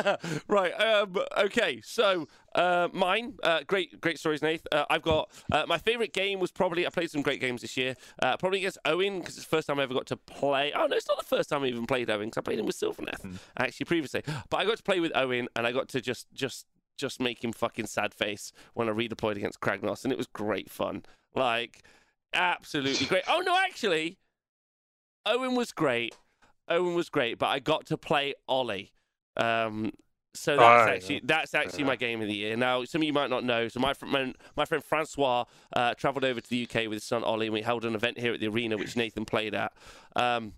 right. 0.49 0.73
Um, 0.73 1.19
okay. 1.37 1.81
So 1.83 2.29
uh, 2.55 2.89
mine, 2.93 3.35
uh, 3.43 3.61
great, 3.67 4.01
great 4.01 4.19
stories, 4.19 4.43
Nath. 4.43 4.67
Uh, 4.73 4.85
I've 4.91 5.03
got 5.03 5.31
uh, 5.53 5.65
my 5.67 5.79
favorite 5.79 6.13
game 6.13 6.41
was 6.41 6.51
probably 6.51 6.87
I 6.87 6.91
played 6.91 7.11
some 7.11 7.23
great 7.23 7.41
games 7.41 7.63
this 7.63 7.77
year. 7.77 7.95
Uh, 8.23 8.37
probably 8.37 8.61
against 8.61 8.79
Owen 8.85 9.21
because 9.21 9.37
it's 9.37 9.47
the 9.47 9.57
first 9.57 9.67
time 9.69 9.79
I 9.79 9.83
ever 9.83 9.95
got 9.95 10.07
to 10.07 10.17
play. 10.17 10.73
Oh 10.75 10.87
no, 10.87 10.97
it's 10.97 11.09
not 11.09 11.19
the 11.19 11.25
first 11.25 11.51
time 11.51 11.63
I 11.63 11.67
even 11.67 11.87
played 11.87 12.11
Owen 12.11 12.27
because 12.27 12.39
I 12.39 12.43
played 12.43 12.59
him 12.59 12.67
with 12.67 12.79
Sylvaneth 12.79 13.39
actually 13.59 13.85
previously. 13.85 14.23
But 14.51 14.59
I 14.59 14.65
got 14.65 14.77
to 14.77 14.83
play 14.83 15.01
with 15.01 15.13
Owen 15.15 15.49
and 15.57 15.67
I 15.67 15.73
got 15.73 15.89
to 15.91 16.01
just 16.01 16.27
just 16.33 16.67
just 16.99 17.21
make 17.21 17.43
him 17.43 17.53
fucking 17.53 17.87
sad 17.87 18.13
face 18.13 18.53
when 18.75 18.89
I 18.89 18.93
redeployed 18.93 19.37
against 19.37 19.61
Kragnos, 19.61 20.03
and 20.03 20.13
it 20.13 20.19
was 20.19 20.27
great 20.27 20.69
fun. 20.69 21.05
Like, 21.35 21.83
absolutely 22.35 23.07
great. 23.07 23.23
Oh 23.29 23.41
no, 23.41 23.57
actually, 23.57 24.19
Owen 25.25 25.55
was 25.55 25.73
great. 25.73 26.17
Owen 26.69 26.95
was 26.95 27.09
great, 27.09 27.39
but 27.39 27.47
I 27.47 27.61
got 27.61 27.87
to 27.87 27.97
play 27.97 28.35
Ollie. 28.47 28.93
Um, 29.37 29.93
so 30.35 30.57
that's 30.57 30.89
Oh, 30.89 30.93
actually 30.93 31.21
that's 31.25 31.55
actually 31.55 31.85
my 31.85 31.97
game 31.97 32.21
of 32.21 32.29
the 32.29 32.35
year. 32.35 32.57
Now, 32.57 32.85
some 32.85 33.03
of 33.03 33.07
you 33.07 33.13
might 33.13 33.31
not 33.31 33.45
know. 33.45 33.69
So 33.69 33.81
my 33.81 33.95
friend 33.95 34.37
my 34.57 34.65
friend 34.65 34.83
Francois 34.85 35.45
uh, 35.73 35.95
travelled 35.95 36.25
over 36.25 36.41
to 36.41 36.51
the 36.51 36.65
UK 36.65 36.83
with 36.85 36.95
his 36.95 37.05
son 37.05 37.25
Ollie, 37.25 37.47
and 37.47 37.55
we 37.55 37.63
held 37.63 37.85
an 37.85 37.95
event 37.95 38.19
here 38.19 38.33
at 38.35 38.41
the 38.41 38.49
arena, 38.49 38.77
which 38.77 38.97
Nathan 38.97 39.25
played 39.25 39.55
at. 39.55 39.73
Um, 40.17 40.53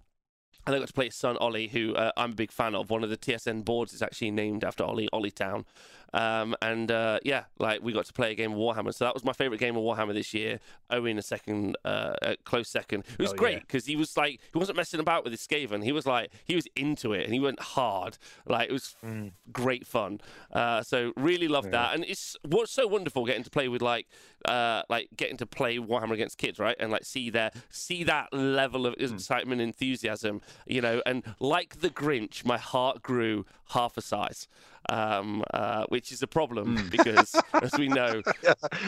and 0.67 0.77
I 0.77 0.79
got 0.79 0.89
to 0.89 0.93
play 0.93 1.07
his 1.07 1.15
son 1.17 1.37
Ollie, 1.39 1.69
who 1.69 1.95
uh, 1.95 2.13
I'm 2.17 2.33
a 2.33 2.35
big 2.35 2.53
fan 2.53 2.75
of. 2.75 2.91
One 2.91 3.03
of 3.03 3.09
the 3.11 3.17
TSN 3.17 3.65
boards 3.65 3.95
is 3.95 4.03
actually 4.03 4.31
named 4.31 4.63
after 4.63 4.85
Ollie, 4.85 5.09
Ollie 5.13 5.31
Town. 5.31 5.65
Um, 6.13 6.55
and 6.63 6.91
uh, 6.91 7.21
yeah, 7.25 7.45
like 7.59 7.83
we 7.83 7.93
got 7.93 8.07
to 8.07 8.13
play 8.13 8.33
a 8.33 8.35
game 8.35 8.53
of 8.53 8.59
Warhammer. 8.59 8.93
So 8.95 9.05
that 9.05 9.15
was 9.15 9.25
my 9.25 9.33
favorite 9.33 9.61
game 9.61 9.77
of 9.77 9.83
Warhammer 9.83 10.13
this 10.13 10.35
year. 10.35 10.61
Owen 10.91 11.19
a 11.19 11.23
second, 11.23 11.77
uh, 11.85 12.15
a 12.23 12.37
close 12.45 12.69
second. 12.69 13.05
It 13.13 13.19
was 13.19 13.31
Hell 13.31 13.37
great 13.37 13.53
yeah. 13.55 13.59
because 13.61 13.87
he 13.87 13.97
was 13.97 14.17
like 14.17 14.41
he 14.53 14.59
wasn't 14.59 14.77
messing 14.77 15.01
about 15.01 15.25
with 15.25 15.33
his 15.33 15.47
Skaven. 15.47 15.85
He 15.85 15.93
was 15.93 16.07
like 16.07 16.31
he 16.45 16.55
was 16.55 16.67
into 16.77 17.13
it 17.13 17.25
and 17.25 17.33
he 17.33 17.41
went 17.41 17.61
hard. 17.61 18.19
Like 18.47 18.69
it 18.69 18.73
was 18.73 18.97
Mm. 19.05 19.33
great 19.53 19.87
fun. 19.87 20.21
Uh, 20.53 20.83
so 20.83 21.13
really 21.17 21.49
loved 21.49 21.71
that, 21.71 21.95
and 21.95 22.05
it's 22.05 22.37
what's 22.43 22.73
so 22.73 22.87
wonderful 22.87 23.25
getting 23.25 23.45
to 23.45 23.51
play 23.51 23.69
with 23.69 23.83
like 23.83 24.07
uh, 24.47 24.83
like 24.89 25.09
getting 25.17 25.37
to 25.37 25.47
play 25.47 25.79
Warhammer 25.79 26.13
against 26.13 26.39
kids, 26.39 26.59
right? 26.59 26.77
And 26.81 26.91
like 26.91 27.05
see 27.05 27.31
their 27.31 27.51
see 27.71 28.05
that 28.05 28.33
level 28.33 28.87
of 28.87 28.95
excitement, 28.99 29.61
enthusiasm, 29.61 30.41
you 30.67 30.81
know. 30.81 31.03
And 31.07 31.23
like 31.39 31.81
the 31.81 31.91
Grinch, 31.91 32.45
my 32.45 32.59
heart 32.59 33.03
grew 33.03 33.47
half 33.71 33.97
a 33.97 34.03
size, 34.03 34.49
um, 34.91 35.43
uh, 35.55 35.85
which 35.89 36.13
is 36.13 36.23
a 36.23 36.27
problem 36.27 36.89
because, 36.91 37.35
as 37.55 37.73
we 37.79 37.89
know, 37.89 38.23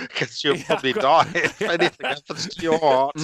Because 0.09 0.43
you'll 0.45 0.57
Yeah, 0.62 0.65
probably 0.66 0.95
I've 0.95 1.01
die 1.01 1.31
if 1.35 1.62
anything 1.62 2.07
happens 2.07 2.49
to 2.49 2.62
your 2.62 2.79
heart. 2.79 3.16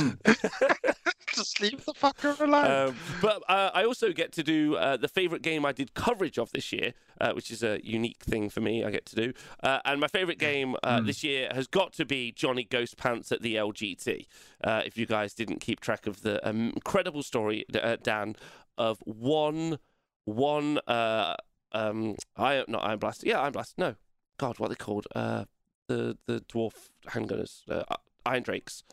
Just 1.34 1.60
leave 1.60 1.84
the 1.84 1.92
fucker 1.92 2.38
alone. 2.40 2.88
Um, 2.88 2.96
but 3.20 3.42
uh, 3.48 3.70
I 3.74 3.84
also 3.84 4.12
get 4.12 4.32
to 4.32 4.42
do 4.42 4.76
uh, 4.76 4.96
the 4.96 5.08
favorite 5.08 5.42
game 5.42 5.66
I 5.66 5.72
did 5.72 5.94
coverage 5.94 6.38
of 6.38 6.50
this 6.52 6.72
year, 6.72 6.94
uh, 7.20 7.32
which 7.32 7.50
is 7.50 7.62
a 7.62 7.80
unique 7.84 8.22
thing 8.22 8.48
for 8.48 8.60
me. 8.60 8.82
I 8.84 8.90
get 8.90 9.06
to 9.06 9.16
do, 9.16 9.32
uh, 9.62 9.80
and 9.84 10.00
my 10.00 10.08
favorite 10.08 10.38
game 10.38 10.74
uh, 10.82 11.00
this 11.00 11.22
year 11.22 11.48
has 11.52 11.66
got 11.66 11.92
to 11.94 12.04
be 12.04 12.32
Johnny 12.32 12.64
Ghost 12.64 12.96
Pants 12.96 13.30
at 13.30 13.42
the 13.42 13.56
LGT. 13.56 14.26
Uh, 14.64 14.82
if 14.86 14.96
you 14.96 15.06
guys 15.06 15.34
didn't 15.34 15.60
keep 15.60 15.80
track 15.80 16.06
of 16.06 16.22
the 16.22 16.46
um, 16.48 16.70
incredible 16.74 17.22
story, 17.22 17.64
uh, 17.74 17.96
Dan, 18.02 18.34
of 18.76 18.98
one 19.04 19.78
one 20.24 20.78
uh, 20.86 21.34
um, 21.72 22.16
I 22.36 22.64
not 22.68 22.84
Iron 22.84 22.98
Blast, 22.98 23.24
yeah, 23.24 23.40
Iron 23.40 23.52
Blast. 23.52 23.74
No, 23.78 23.94
God, 24.38 24.58
what 24.58 24.66
are 24.66 24.70
they 24.70 24.74
called? 24.76 25.06
Uh, 25.14 25.44
the 25.86 26.16
the 26.26 26.40
dwarf 26.40 26.72
handgunners, 27.08 27.62
uh, 27.70 27.82
Iron 28.26 28.42
Drakes. 28.42 28.84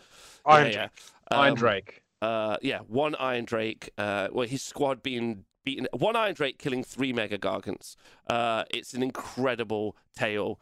Iron 0.46 0.72
yeah, 0.72 0.74
yeah. 0.74 0.88
Iron 1.32 1.52
Um, 1.52 1.56
Drake. 1.58 2.02
uh, 2.22 2.58
yeah, 2.62 2.80
one 2.88 3.16
Iron 3.16 3.46
Drake. 3.46 3.92
Uh, 3.98 4.28
well, 4.32 4.48
his 4.48 4.62
squad 4.64 5.04
being 5.04 5.46
beaten. 5.64 5.88
One 5.94 6.16
Iron 6.16 6.34
Drake 6.34 6.58
killing 6.60 6.84
three 6.84 7.12
Mega 7.14 7.38
Gargants. 7.38 7.96
Uh, 8.30 8.64
it's 8.74 8.94
an 8.94 9.04
incredible 9.04 9.96
tale. 10.16 10.60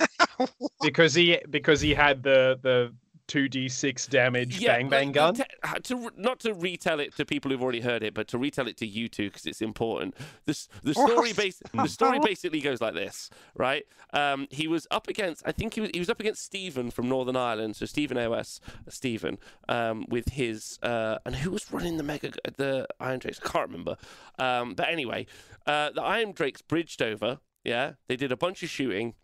because 0.82 1.14
he 1.14 1.38
because 1.48 1.80
he 1.80 1.94
had 1.94 2.22
the 2.22 2.58
the 2.62 2.92
two 3.30 3.48
d 3.48 3.68
six 3.68 4.08
damage 4.08 4.60
bang 4.60 4.88
bang 4.88 5.08
like, 5.08 5.14
gun. 5.14 5.34
the 5.34 5.46
uh, 5.62 5.74
to 5.84 6.10
not 6.16 6.40
to 6.40 6.52
retell 6.52 6.98
it 6.98 7.14
to 7.14 7.24
people 7.24 7.48
who've 7.48 7.62
already 7.62 7.80
heard 7.80 8.02
it, 8.02 8.12
but 8.12 8.26
to 8.26 8.36
retell 8.36 8.66
it 8.66 8.76
to 8.76 8.84
you 8.84 9.08
two 9.08 9.28
because 9.28 9.46
it's 9.46 9.62
important. 9.62 10.16
This 10.46 10.68
the 10.82 10.94
story 10.94 11.32
base 11.32 11.62
the 11.72 11.86
story 11.86 12.18
basically 12.24 12.60
goes 12.60 12.80
like 12.80 12.94
this, 12.94 13.30
right? 13.54 13.84
Um, 14.12 14.48
he 14.50 14.66
was 14.66 14.88
up 14.90 15.06
against 15.06 15.44
I 15.46 15.52
think 15.52 15.74
he 15.74 15.80
was 15.80 15.90
he 15.94 16.00
was 16.00 16.10
up 16.10 16.18
against 16.18 16.42
Stephen 16.42 16.90
from 16.90 17.08
Northern 17.08 17.36
Ireland, 17.36 17.76
so 17.76 17.86
Stephen 17.86 18.16
AOS 18.16 18.58
Stephen, 18.88 19.38
um, 19.68 20.06
with 20.08 20.30
his 20.30 20.80
uh, 20.82 21.18
and 21.24 21.36
who 21.36 21.52
was 21.52 21.72
running 21.72 21.98
the 21.98 22.02
mega 22.02 22.32
the 22.56 22.88
Iron 22.98 23.20
Drakes? 23.20 23.38
I 23.44 23.48
can't 23.48 23.68
remember. 23.68 23.96
Um, 24.40 24.74
but 24.74 24.88
anyway, 24.88 25.26
uh, 25.66 25.90
the 25.90 26.02
Iron 26.02 26.32
Drakes 26.32 26.62
bridged 26.62 27.00
over. 27.00 27.38
Yeah, 27.62 27.92
they 28.08 28.16
did 28.16 28.32
a 28.32 28.36
bunch 28.36 28.64
of 28.64 28.70
shooting. 28.70 29.14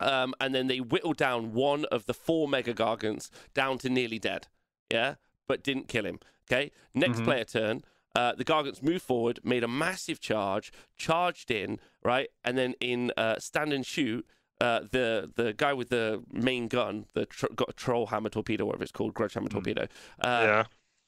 Um, 0.00 0.34
and 0.40 0.54
then 0.54 0.66
they 0.66 0.80
whittled 0.80 1.16
down 1.16 1.52
one 1.54 1.84
of 1.86 2.06
the 2.06 2.14
four 2.14 2.46
Mega 2.48 2.74
Gargants 2.74 3.30
down 3.54 3.78
to 3.78 3.88
nearly 3.88 4.18
dead. 4.18 4.48
Yeah, 4.92 5.14
but 5.48 5.62
didn't 5.62 5.88
kill 5.88 6.04
him. 6.06 6.18
Okay, 6.50 6.70
next 6.94 7.20
Mhm. 7.20 7.24
player 7.24 7.44
turn. 7.44 7.82
Uh, 8.14 8.34
the 8.34 8.44
Gargants 8.44 8.82
moved 8.82 9.02
forward, 9.04 9.40
made 9.44 9.62
a 9.64 9.68
massive 9.68 10.20
charge, 10.20 10.72
charged 10.96 11.50
in, 11.50 11.78
right, 12.02 12.28
and 12.44 12.56
then 12.56 12.74
in 12.80 13.12
uh, 13.16 13.38
stand 13.38 13.72
and 13.72 13.84
shoot, 13.84 14.26
uh, 14.60 14.80
the 14.90 15.30
the 15.34 15.52
guy 15.52 15.72
with 15.74 15.88
the 15.90 16.22
main 16.32 16.66
gun, 16.68 17.06
the 17.14 17.26
tr- 17.26 17.52
got 17.54 17.68
a 17.68 17.72
troll 17.72 18.06
hammer 18.06 18.30
torpedo, 18.30 18.64
whatever 18.64 18.84
it's 18.84 18.92
called, 18.92 19.12
grudge 19.12 19.34
hammer 19.34 19.48
torpedo. 19.48 19.82
Uh, 20.20 20.42
yeah. 20.44 20.64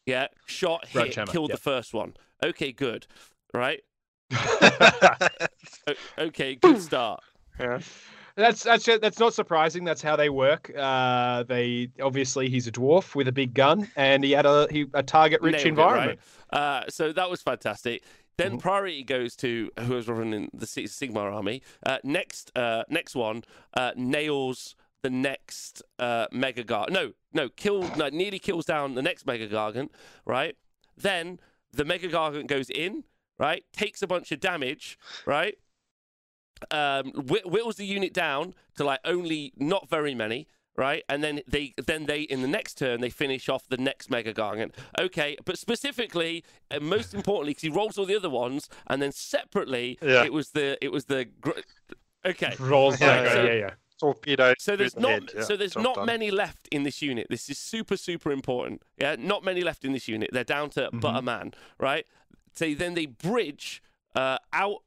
yeah, 0.07 0.27
shot, 0.47 0.87
hit, 0.89 1.15
hammer, 1.15 1.31
killed 1.33 1.51
the 1.51 1.57
first 1.57 1.95
one. 1.95 2.15
Okay, 2.43 2.73
good, 2.73 3.07
right? 3.55 3.81
Okay, 6.19 6.55
good 6.61 6.81
start. 6.83 7.23
yeah. 7.59 7.79
That's 8.39 8.63
that's 8.63 8.85
that's 8.87 9.19
not 9.19 9.35
surprising. 9.35 9.83
That's 9.85 10.01
how 10.01 10.15
they 10.15 10.29
work. 10.31 10.71
Uh, 10.77 11.43
they 11.43 11.91
obviously 12.01 12.49
he's 12.49 12.69
a 12.69 12.73
dwarf 12.73 13.15
with 13.17 13.27
a 13.27 13.33
big 13.33 13.53
gun, 13.53 13.91
and 13.97 14.23
he 14.23 14.31
had 14.31 14.47
a 14.47 14.69
he, 14.71 14.87
a 14.95 15.03
target 15.03 15.43
rich 15.43 15.57
it, 15.57 15.67
environment. 15.67 16.21
right? 16.53 16.59
Uh, 16.61 16.85
so 16.89 17.13
that 17.13 17.29
was 17.29 17.43
fantastic. 17.43 18.03
Then 18.37 18.53
Mm-hmm. 18.53 18.59
priority 18.59 19.03
goes 19.03 19.35
to 19.37 19.71
whoever's 19.81 20.07
running 20.07 20.49
the 20.55 20.67
Si- 20.67 20.85
Sigmar 20.85 21.33
army. 21.35 21.61
Uh, 21.85 21.99
next, 22.05 22.53
uh, 22.57 22.85
next 22.89 23.17
one 23.17 23.43
uh, 23.75 23.91
nails 23.97 24.77
the 25.03 25.11
next 25.11 25.83
uh, 25.99 26.27
Mega 26.31 26.63
Gargant. 26.63 26.91
No, 26.91 27.13
no, 27.33 27.49
kill, 27.49 27.83
no, 27.97 28.09
nearly 28.11 28.39
kills 28.39 28.65
down 28.65 28.95
the 28.95 29.03
next 29.03 29.27
Mega 29.27 29.49
Gargant. 29.49 29.89
Right. 30.25 30.55
Then 30.97 31.41
the 31.73 31.85
Mega 31.85 32.07
Gargant 32.09 32.47
goes 32.47 32.71
in. 32.71 33.03
Right. 33.41 33.65
Takes 33.73 34.03
a 34.03 34.07
bunch 34.07 34.31
of 34.31 34.39
damage. 34.39 34.97
Right. 35.27 35.59
Um, 36.71 37.13
whi- 37.13 37.43
whittles 37.45 37.77
the 37.77 37.87
unit 37.87 38.13
down 38.13 38.55
to 38.77 38.85
like 38.85 39.01
only 39.05 39.53
not 39.57 39.89
very 39.89 40.15
many 40.15 40.47
right? 40.77 41.03
And 41.09 41.25
then 41.25 41.41
they 41.49 41.75
then 41.77 42.07
they 42.07 42.21
in 42.21 42.41
the 42.41 42.47
next 42.47 42.79
turn 42.79 43.01
they 43.01 43.11
finish 43.11 43.49
off 43.49 43.67
the 43.69 43.77
next 43.77 44.11
Mega 44.13 44.33
Gargant. 44.33 44.71
Okay, 45.01 45.37
but 45.45 45.59
specifically 45.59 46.45
and 46.71 46.85
most 46.85 47.15
importantly, 47.15 47.51
because 47.51 47.63
he 47.63 47.69
rolls 47.69 47.99
all 47.99 48.07
the 48.07 48.15
other 48.15 48.31
ones, 48.31 48.69
and 48.87 49.03
then 49.03 49.11
separately 49.11 49.99
Yeah. 50.01 50.23
it 50.25 50.33
was 50.33 50.51
the 50.51 50.79
it 50.81 50.93
was 50.93 51.07
the 51.07 51.25
gr- 51.41 51.51
okay. 52.25 52.55
Rolls 52.61 53.01
Yeah, 53.01 53.21
like 53.23 53.31
so- 53.33 53.45
yeah, 53.45 53.53
yeah. 53.53 53.71
Torpedo. 54.01 54.55
So 54.61 54.77
there's 54.77 54.97
not 54.97 55.35
yeah, 55.35 55.43
so 55.43 55.57
there's 55.57 55.75
not 55.75 55.97
done. 55.97 56.07
many 56.07 56.31
left 56.31 56.69
in 56.71 56.85
this 56.85 57.03
unit. 57.03 57.27
This 57.29 57.51
is 57.51 57.59
super 57.59 57.97
super 57.97 58.31
important. 58.31 58.83
Yeah, 58.97 59.17
not 59.19 59.43
many 59.43 59.63
left 59.63 59.85
in 59.85 59.93
this 59.93 60.07
unit. 60.07 60.31
They're 60.33 60.45
down 60.45 60.71
to 60.71 60.91
but 60.93 61.17
a 61.17 61.23
man, 61.23 61.55
right? 61.81 62.07
So 62.55 62.73
then 62.75 62.95
they 62.95 63.07
bridge 63.07 63.83
uh, 64.15 64.39
out 64.53 64.83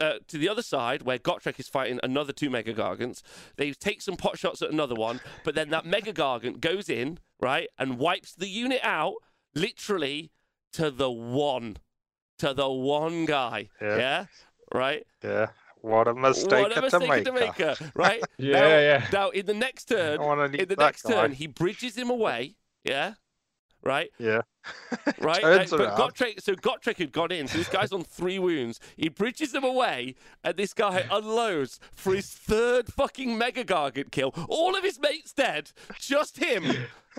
uh, 0.00 0.14
to 0.28 0.38
the 0.38 0.48
other 0.48 0.62
side 0.62 1.02
where 1.02 1.18
Gotrek 1.18 1.58
is 1.58 1.68
fighting 1.68 2.00
another 2.02 2.32
two 2.32 2.50
Mega 2.50 2.74
Gargants. 2.74 3.22
They 3.56 3.72
take 3.72 4.02
some 4.02 4.16
pot 4.16 4.38
shots 4.38 4.62
at 4.62 4.70
another 4.70 4.94
one, 4.94 5.20
but 5.44 5.54
then 5.54 5.70
that 5.70 5.84
Mega 5.86 6.12
Gargant 6.12 6.60
goes 6.60 6.88
in, 6.88 7.18
right, 7.40 7.68
and 7.78 7.98
wipes 7.98 8.34
the 8.34 8.48
unit 8.48 8.80
out 8.82 9.14
literally 9.54 10.30
to 10.72 10.90
the 10.90 11.10
one. 11.10 11.78
To 12.38 12.54
the 12.54 12.68
one 12.68 13.24
guy. 13.24 13.68
Yeah. 13.80 13.96
yeah? 13.96 14.24
Right? 14.74 15.06
Yeah. 15.22 15.48
What 15.82 16.06
a 16.06 16.14
mistake, 16.14 16.62
what 16.62 16.72
a 16.72 16.74
to 16.76 16.82
mistake 16.82 17.08
make. 17.08 17.24
to 17.24 17.32
make, 17.32 17.96
right? 17.96 18.22
Yeah, 18.38 18.60
now, 18.60 18.68
yeah. 18.68 19.06
Now, 19.12 19.30
in 19.30 19.46
the 19.46 19.54
next 19.54 19.86
turn, 19.86 20.20
in 20.54 20.68
the 20.68 20.76
next 20.76 21.02
guy. 21.02 21.10
turn, 21.10 21.32
he 21.32 21.48
bridges 21.48 21.96
him 21.96 22.08
away. 22.08 22.54
Yeah, 22.84 23.14
right, 23.82 24.10
Yeah. 24.18 24.42
right. 25.18 25.68
But. 25.68 25.96
Gotrek, 25.96 26.40
so 26.40 26.54
Gotrek 26.54 26.98
had 26.98 27.10
gone 27.10 27.32
in. 27.32 27.48
So 27.48 27.58
this 27.58 27.68
guy's 27.68 27.92
on 27.92 28.04
three 28.04 28.38
wounds. 28.38 28.78
He 28.96 29.08
bridges 29.08 29.50
them 29.50 29.64
away, 29.64 30.14
and 30.44 30.56
this 30.56 30.72
guy 30.72 31.04
unloads 31.10 31.80
for 31.96 32.14
his 32.14 32.28
third 32.30 32.92
fucking 32.92 33.36
Mega 33.36 33.64
Gargant 33.64 34.12
kill. 34.12 34.32
All 34.48 34.76
of 34.76 34.84
his 34.84 35.00
mates 35.00 35.32
dead, 35.32 35.72
just 35.98 36.38
him. 36.38 36.64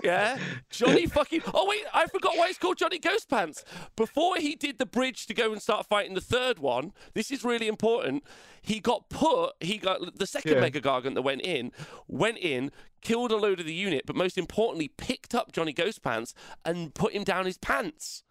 Yeah, 0.02 0.38
Johnny 0.70 1.06
fucking. 1.18 1.42
Oh 1.52 1.68
wait, 1.68 1.84
I 1.92 2.06
forgot 2.06 2.36
why 2.36 2.48
it's 2.48 2.58
called 2.58 2.78
Johnny 2.78 2.98
Ghost 2.98 3.28
Pants. 3.28 3.62
Before 3.94 4.36
he 4.36 4.56
did 4.56 4.78
the 4.78 4.86
bridge 4.86 5.26
to 5.26 5.34
go 5.34 5.52
and 5.52 5.60
start 5.60 5.86
fighting 5.86 6.14
the 6.14 6.20
third 6.20 6.58
one, 6.58 6.92
this 7.12 7.30
is 7.30 7.44
really 7.44 7.68
important. 7.68 8.24
He 8.62 8.80
got 8.80 9.08
put. 9.10 9.52
He 9.60 9.76
got 9.76 10.18
the 10.18 10.26
second 10.26 10.52
Yeah. 10.54 10.60
Mega 10.60 10.80
Gargant 10.80 11.14
that 11.14 11.22
went 11.22 11.42
in, 11.42 11.70
went 12.08 12.38
in, 12.38 12.72
killed 13.04 13.30
a 13.30 13.36
load 13.36 13.60
of 13.60 13.66
the 13.66 13.74
unit, 13.74 14.02
but 14.06 14.16
most 14.16 14.36
importantly, 14.36 14.88
picked 14.88 15.34
up 15.34 15.52
Johnny 15.52 15.72
Ghost 15.72 16.02
Pants 16.02 16.34
and 16.64 16.92
put 16.94 17.12
him 17.12 17.22
down 17.22 17.46
his 17.46 17.58
pants. 17.58 18.24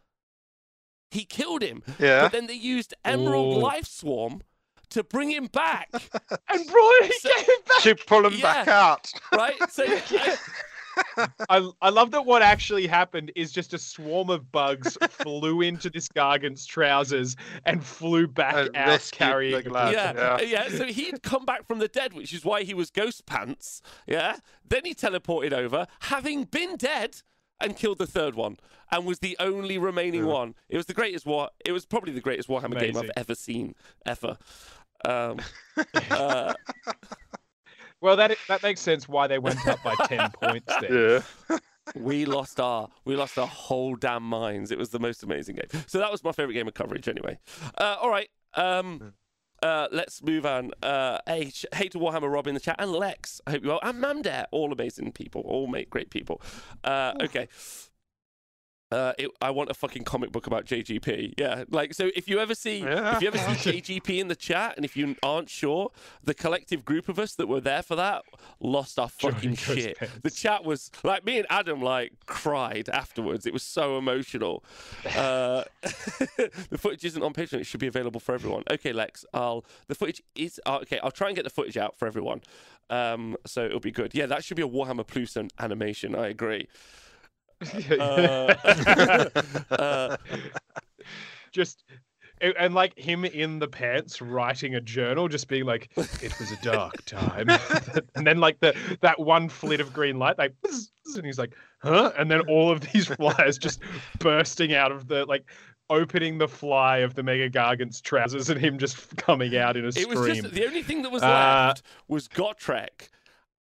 He 1.12 1.24
killed 1.26 1.62
him. 1.62 1.84
Yeah. 2.00 2.24
But 2.24 2.32
then 2.34 2.48
they 2.48 2.56
used 2.56 2.94
Emerald 3.06 3.58
Ooh. 3.58 3.60
Life 3.62 3.86
Swarm 3.88 4.42
to 4.90 5.04
bring 5.04 5.32
him 5.32 5.46
back. 5.48 5.90
And 6.50 6.68
Brian 6.68 7.12
So- 7.20 7.30
him 7.30 7.46
back. 7.68 7.82
To 7.84 7.96
pull 8.08 8.26
him 8.26 8.40
back 8.42 8.68
out. 8.68 9.12
right? 9.32 9.56
So 9.72 9.84
I- 9.88 10.38
I, 11.50 11.70
I 11.82 11.90
love 11.90 12.12
that 12.12 12.26
what 12.26 12.42
actually 12.42 12.88
happened 12.88 13.32
is 13.36 13.52
just 13.52 13.74
a 13.74 13.78
swarm 13.78 14.30
of 14.30 14.52
bugs 14.52 14.98
flew 15.10 15.62
into 15.62 15.90
this 15.90 16.08
Gargant's 16.08 16.66
trousers 16.66 17.36
and 17.66 17.84
flew 17.84 18.28
back 18.28 18.56
And 18.56 18.76
out 18.76 18.88
rescued 18.88 19.18
carrying 19.20 19.64
the 19.64 19.70
a 19.70 19.74
lad. 19.74 19.94
yeah, 19.94 20.38
yeah. 20.40 20.42
yeah. 20.42 20.70
So 20.70 20.86
he'd 20.86 21.24
come 21.24 21.46
back 21.46 21.68
from 21.68 21.80
the 21.80 21.88
dead, 21.88 22.14
which 22.14 22.34
is 22.34 22.44
why 22.44 22.64
he 22.64 22.74
was 22.74 22.90
Ghost 22.90 23.26
Pants. 23.26 23.82
Yeah. 24.08 24.38
Then 24.68 24.82
he 24.86 24.94
teleported 24.94 25.54
over, 25.54 25.88
having 26.02 26.46
been 26.46 26.78
dead, 26.78 27.22
and 27.60 27.78
killed 27.78 27.98
the 27.98 28.08
third 28.08 28.36
one, 28.36 28.58
and 28.92 29.06
was 29.06 29.20
the 29.20 29.38
only 29.40 29.78
remaining 29.78 30.26
one. 30.26 30.56
It 30.70 30.76
was 30.78 30.86
the 30.86 30.94
greatest 30.94 31.26
war. 31.26 31.50
It 31.66 31.72
was 31.72 31.86
probably 31.86 32.12
the 32.12 32.20
greatest 32.22 32.50
Warhammer 32.50 32.80
game 32.80 32.98
I've 32.98 33.12
ever 33.16 33.36
seen, 33.36 33.76
ever. 34.06 34.38
Um, 35.06 35.40
uh, 36.12 36.54
Well, 38.04 38.18
that 38.18 38.38
that 38.50 38.62
makes 38.62 38.82
sense 38.82 39.08
why 39.08 39.28
they 39.28 39.40
went 39.40 39.66
up 39.66 39.82
by 39.82 39.96
ten 40.08 40.30
points 40.42 40.74
there. 40.82 41.24
Yeah. 41.50 41.58
we 41.96 42.26
lost 42.26 42.60
our 42.60 42.90
we 43.06 43.16
lost 43.16 43.38
our 43.38 43.48
whole 43.48 43.96
damn 43.96 44.24
minds. 44.24 44.72
It 44.72 44.78
was 44.78 44.90
the 44.90 45.00
most 45.00 45.24
amazing 45.24 45.56
game. 45.56 45.84
So 45.88 46.00
that 46.00 46.12
was 46.12 46.22
my 46.22 46.34
favorite 46.34 46.54
game 46.54 46.68
of 46.68 46.74
coverage, 46.74 47.08
anyway. 47.08 47.40
Uh, 47.78 47.96
all 48.02 48.10
right. 48.10 48.30
Um, 48.56 49.14
uh, 49.62 49.88
let's 49.94 50.22
move 50.22 50.46
on. 50.46 50.72
Uh, 50.84 51.20
hey, 51.26 51.50
sh- 51.50 51.66
hey 51.74 51.88
to 51.88 51.98
Warhammer 51.98 52.30
Rob 52.30 52.46
in 52.48 52.56
the 52.56 52.60
chat 52.60 52.76
and 52.78 52.92
Lex. 52.92 53.40
I 53.48 53.52
hope 53.52 53.64
you 53.64 53.70
well. 53.70 53.80
And 53.82 54.04
Mamdare. 54.04 54.48
All 54.52 54.74
amazing 54.74 55.14
people. 55.14 55.42
All 55.46 55.68
make 55.68 55.90
great 55.90 56.10
people. 56.10 56.42
Uh, 56.84 57.14
okay. 57.24 57.48
Uh, 58.94 59.14
it, 59.18 59.32
I 59.42 59.50
want 59.52 59.70
a 59.70 59.74
fucking 59.74 60.04
comic 60.04 60.32
book 60.32 60.46
about 60.48 60.66
JGP. 60.66 61.34
Yeah, 61.38 61.64
like 61.70 61.94
so. 61.94 62.12
If 62.16 62.28
you 62.28 62.40
ever 62.40 62.54
see, 62.56 62.80
Yeah. 62.80 63.16
if 63.16 63.22
you 63.22 63.28
ever 63.30 63.38
see 63.38 63.82
JGP 63.82 64.20
in 64.20 64.28
the 64.28 64.36
chat, 64.36 64.76
and 64.76 64.86
if 64.86 64.96
you 64.96 65.16
aren't 65.24 65.50
sure, 65.50 65.92
the 66.24 66.34
collective 66.34 66.86
group 66.86 67.10
of 67.10 67.18
us 67.18 67.36
that 67.36 67.48
were 67.48 67.62
there 67.62 67.82
for 67.82 67.96
that 67.96 68.24
lost 68.60 69.00
our 69.00 69.10
fucking 69.10 69.52
Goes 69.52 69.60
shit. 69.60 69.98
The 70.22 70.30
chat 70.30 70.64
was 70.64 70.92
like 71.04 71.26
me 71.26 71.38
and 71.38 71.48
Adam 71.50 71.82
like 71.82 72.14
cried 72.28 72.88
afterwards. 72.90 73.46
It 73.46 73.54
was 73.54 73.64
so 73.64 73.98
emotional. 73.98 74.64
Uh, 75.24 75.64
the 75.84 76.78
footage 76.78 77.04
isn't 77.06 77.24
on 77.24 77.34
Patreon. 77.34 77.60
It 77.60 77.66
should 77.66 77.80
be 77.80 77.88
available 77.88 78.20
for 78.20 78.34
everyone. 78.34 78.64
Okay, 78.70 78.94
Lex. 78.94 79.26
I'll 79.34 79.64
the 79.88 79.96
footage 79.96 80.22
is 80.36 80.60
uh, 80.66 80.78
okay. 80.82 81.00
I'll 81.04 81.12
try 81.12 81.28
and 81.28 81.36
get 81.36 81.44
the 81.44 81.50
footage 81.50 81.78
out 81.78 81.96
for 81.98 82.08
everyone. 82.08 82.42
Um, 82.90 83.36
so 83.46 83.64
it'll 83.66 83.80
be 83.80 83.92
good. 83.92 84.14
Yeah, 84.16 84.26
that 84.28 84.44
should 84.44 84.58
be 84.58 84.64
a 84.64 84.68
Warhammer 84.68 85.06
Plus 85.06 85.38
animation. 85.60 86.16
I 86.16 86.28
agree. 86.28 86.68
Uh, 88.00 88.54
uh, 89.72 90.18
just 91.52 91.84
and, 92.42 92.74
like 92.74 92.98
him 92.98 93.24
in 93.26 93.60
the 93.60 93.68
pants 93.68 94.22
writing 94.22 94.76
a 94.76 94.82
journal, 94.82 95.28
just 95.28 95.48
being 95.48 95.66
like, 95.66 95.90
"It 95.96 96.38
was 96.40 96.52
a 96.52 96.58
dark 96.62 96.94
time," 97.06 97.48
and 98.16 98.28
then 98.28 98.40
like 98.40 98.60
the 98.60 98.76
that 99.02 99.20
one 99.20 99.50
flit 99.50 99.80
of 99.80 99.94
green 99.94 100.20
light, 100.20 100.38
like, 100.38 100.54
and 101.16 101.26
he's 101.26 101.40
like, 101.40 101.56
"Huh?" 101.80 102.12
And 102.18 102.30
then 102.30 102.42
all 102.42 102.72
of 102.72 102.82
these 102.92 103.08
flies 103.08 103.58
just 103.58 103.80
bursting 104.20 104.74
out 104.74 104.92
of 104.92 105.08
the 105.08 105.26
like. 105.26 105.46
Opening 105.90 106.38
the 106.38 106.48
fly 106.48 107.00
of 107.00 107.14
the 107.14 107.22
Mega 107.22 107.50
Gargant's 107.50 108.00
trousers 108.00 108.50
and 108.50 108.60
him 108.60 108.80
just 108.80 109.16
coming 109.18 109.58
out 109.58 109.76
in 109.76 109.84
a 109.84 109.90
it 109.90 109.96
scream. 109.96 110.18
was 110.18 110.40
just 110.40 110.54
the 110.54 110.66
only 110.66 110.82
thing 110.82 111.02
that 111.02 111.12
was 111.12 111.22
Uh, 111.22 111.28
left 111.28 111.84
was 112.08 112.30
Gotrek 112.30 113.10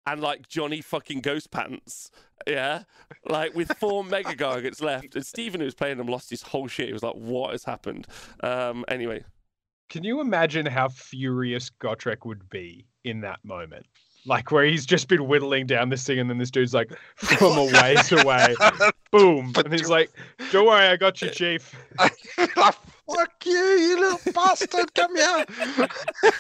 and 0.07 0.21
like 0.21 0.49
Johnny 0.49 0.81
fucking 0.81 1.21
Ghost 1.21 1.51
Pants. 1.51 2.11
Yeah, 2.47 2.83
like 3.25 3.55
with 3.55 3.73
four 3.79 4.03
Mega 4.05 4.35
Gargants 4.35 4.83
left, 4.83 5.15
and 5.15 5.25
Stephen 5.25 5.61
who 5.61 5.65
was 5.65 5.75
playing 5.75 5.99
them 5.99 6.09
lost 6.09 6.31
his 6.31 6.43
whole 6.43 6.67
shit. 6.67 6.89
He 6.89 6.93
was 6.93 7.03
like, 7.03 7.15
"What 7.15 7.53
has 7.53 7.65
happened?" 7.65 8.07
Um, 8.43 8.85
anyway, 8.89 9.25
Can 9.89 10.03
you 10.05 10.21
imagine 10.21 10.67
how 10.67 10.89
furious 10.89 11.71
Gotrek 11.81 12.25
would 12.27 12.49
be 12.51 12.87
in 13.05 13.21
that 13.21 13.39
moment? 13.45 13.87
Like 14.25 14.51
where 14.53 14.65
he's 14.65 14.87
just 14.87 15.09
been 15.09 15.27
whittling 15.27 15.67
down 15.67 15.89
this 15.89 16.05
thing, 16.05 16.19
and 16.19 16.31
then 16.31 16.39
this 16.39 16.51
dude's 16.51 16.75
like 16.75 16.93
from 17.17 17.59
a 17.59 17.65
ways 17.65 18.11
away, 18.13 18.55
boom, 19.13 19.53
and 19.57 19.73
he's 19.73 19.89
like, 19.89 20.11
"Don't 20.51 20.67
worry, 20.67 20.87
I 20.87 20.97
got 20.97 21.21
you, 21.23 21.29
Chief." 21.35 21.75
like, 21.99 22.17
fuck 23.15 23.33
you, 23.45 23.53
you 23.53 24.01
little 24.01 24.33
bastard! 24.33 24.95
Come 24.95 25.17
here. 25.17 25.45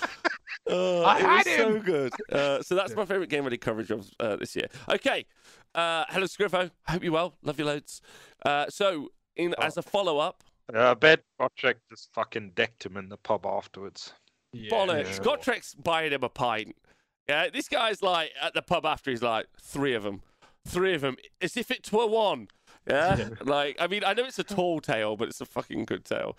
Oh, 0.68 1.02
I 1.02 1.18
it 1.18 1.22
had 1.24 1.46
was 1.46 1.56
so 1.56 1.80
good. 1.80 2.12
Uh, 2.30 2.62
so 2.62 2.76
that's 2.76 2.94
my 2.94 3.04
favourite 3.04 3.28
game 3.28 3.42
ready 3.42 3.56
coverage 3.58 3.90
of 3.90 4.08
uh, 4.20 4.36
this 4.36 4.54
year. 4.54 4.68
Okay. 4.88 5.26
Uh, 5.74 6.04
hello, 6.10 6.24
Scrivo. 6.26 6.70
Hope 6.86 7.02
you 7.02 7.10
well. 7.10 7.34
Love 7.42 7.58
you 7.58 7.64
loads. 7.64 8.00
Uh, 8.46 8.66
so, 8.68 9.08
in 9.34 9.54
Oh. 9.58 9.62
as 9.62 9.76
a 9.76 9.82
follow 9.82 10.18
up, 10.18 10.44
Yeah, 10.72 10.92
I 10.92 10.94
bet 10.94 11.20
Gotrek 11.40 11.74
just 11.90 12.10
fucking 12.14 12.52
decked 12.54 12.86
him 12.86 12.96
in 12.96 13.08
the 13.08 13.16
pub 13.16 13.44
afterwards. 13.44 14.12
bollocks. 14.54 15.16
yeah. 15.16 15.24
Gotrek's 15.24 15.74
buying 15.74 16.12
him 16.12 16.22
a 16.22 16.28
pint. 16.28 16.76
Yeah, 17.28 17.48
this 17.52 17.68
guy's 17.68 18.00
like 18.00 18.30
at 18.40 18.54
the 18.54 18.62
pub 18.62 18.86
after. 18.86 19.10
He's 19.10 19.22
like 19.22 19.46
three 19.60 19.94
of 19.94 20.04
them, 20.04 20.22
three 20.66 20.94
of 20.94 21.00
them, 21.00 21.16
as 21.40 21.56
if 21.56 21.72
it 21.72 21.90
were 21.92 22.06
one. 22.06 22.46
Yeah, 22.86 23.28
like 23.44 23.76
I 23.80 23.86
mean, 23.86 24.02
I 24.04 24.14
know 24.14 24.24
it's 24.24 24.38
a 24.38 24.44
tall 24.44 24.80
tale, 24.80 25.16
but 25.16 25.28
it's 25.28 25.40
a 25.40 25.46
fucking 25.46 25.84
good 25.84 26.04
tale. 26.04 26.36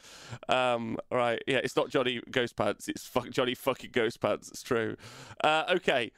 Um, 0.50 0.98
right, 1.12 1.42
yeah, 1.48 1.58
it's 1.64 1.76
not 1.76 1.90
Johnny 1.90 2.22
Ghost 2.30 2.56
Pants. 2.56 2.88
It's 2.88 3.06
fuck 3.06 3.30
Johnny 3.30 3.56
fucking 3.56 3.92
Ghost 3.92 4.20
Pants. 4.20 4.50
It's 4.50 4.64
true. 4.64 4.96
Uh, 5.44 5.64
okay. 5.70 6.12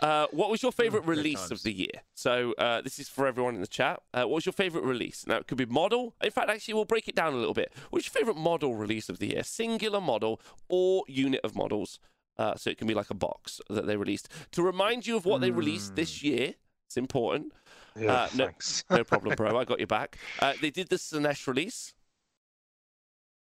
Uh, 0.00 0.26
what 0.30 0.50
was 0.50 0.62
your 0.62 0.72
favorite 0.72 1.06
great 1.06 1.16
release 1.16 1.50
of 1.50 1.62
the 1.62 1.72
year? 1.72 2.02
So 2.14 2.52
uh, 2.58 2.82
this 2.82 2.98
is 2.98 3.08
for 3.08 3.26
everyone 3.26 3.54
in 3.54 3.62
the 3.62 3.66
chat. 3.66 4.02
Uh, 4.12 4.22
what 4.22 4.36
was 4.36 4.46
your 4.46 4.52
favorite 4.52 4.84
release? 4.84 5.26
Now 5.26 5.36
it 5.36 5.46
could 5.46 5.56
be 5.56 5.64
model. 5.64 6.14
In 6.22 6.30
fact, 6.30 6.50
actually, 6.50 6.74
we'll 6.74 6.84
break 6.84 7.08
it 7.08 7.14
down 7.14 7.32
a 7.32 7.36
little 7.36 7.54
bit. 7.54 7.72
What's 7.90 8.06
your 8.06 8.12
favorite 8.12 8.36
model 8.36 8.74
release 8.74 9.08
of 9.08 9.18
the 9.18 9.28
year? 9.28 9.42
Singular 9.42 10.00
model 10.00 10.40
or 10.68 11.04
unit 11.08 11.40
of 11.42 11.56
models? 11.56 11.98
Uh, 12.38 12.54
so 12.56 12.68
it 12.68 12.76
can 12.76 12.86
be 12.86 12.92
like 12.92 13.08
a 13.08 13.14
box 13.14 13.60
that 13.70 13.86
they 13.86 13.96
released 13.96 14.28
to 14.52 14.62
remind 14.62 15.06
you 15.06 15.16
of 15.16 15.24
what 15.24 15.40
they 15.40 15.50
released 15.50 15.96
this 15.96 16.22
year. 16.22 16.54
It's 16.86 16.98
important. 16.98 17.52
Yeah, 17.98 18.12
Uh, 18.12 18.28
no- 18.34 18.44
thanks. 18.46 18.84
No 18.90 19.04
problem, 19.04 19.34
bro. 19.36 19.58
I 19.58 19.64
got 19.64 19.78
your 19.78 19.86
back. 19.86 20.18
Uh, 20.40 20.52
they 20.60 20.70
did 20.70 20.88
the 20.88 20.96
Slaanesh 20.96 21.46
release. 21.46 21.94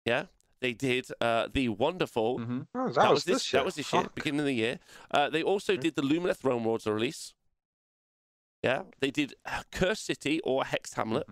Yeah, 0.06 0.26
they 0.60 0.74
did 0.74 1.08
uh, 1.22 1.48
the 1.54 1.70
wonderful. 1.70 2.40
Mhm. 2.40 2.68
Oh, 2.76 2.88
that, 2.88 2.96
That, 2.96 3.10
was, 3.10 3.16
was 3.18 3.24
this. 3.26 3.36
this 3.36 3.54
year. 3.54 3.60
That 3.62 3.66
was 3.66 3.76
this 3.76 3.94
year, 3.94 4.08
beginning 4.16 4.42
of 4.42 4.46
the 4.46 4.54
year. 4.54 4.80
Uh, 5.12 5.30
they 5.30 5.44
also 5.44 5.74
Okay. 5.74 5.82
did 5.84 5.96
the 5.96 6.02
Lumineth 6.02 6.38
Throne 6.38 6.64
Lords 6.64 6.86
release. 6.88 7.34
Yeah, 8.64 8.84
they 9.00 9.12
did 9.12 9.34
Curse 9.72 10.00
City 10.02 10.40
or 10.42 10.64
Hex 10.66 10.94
Hamlet 10.94 11.28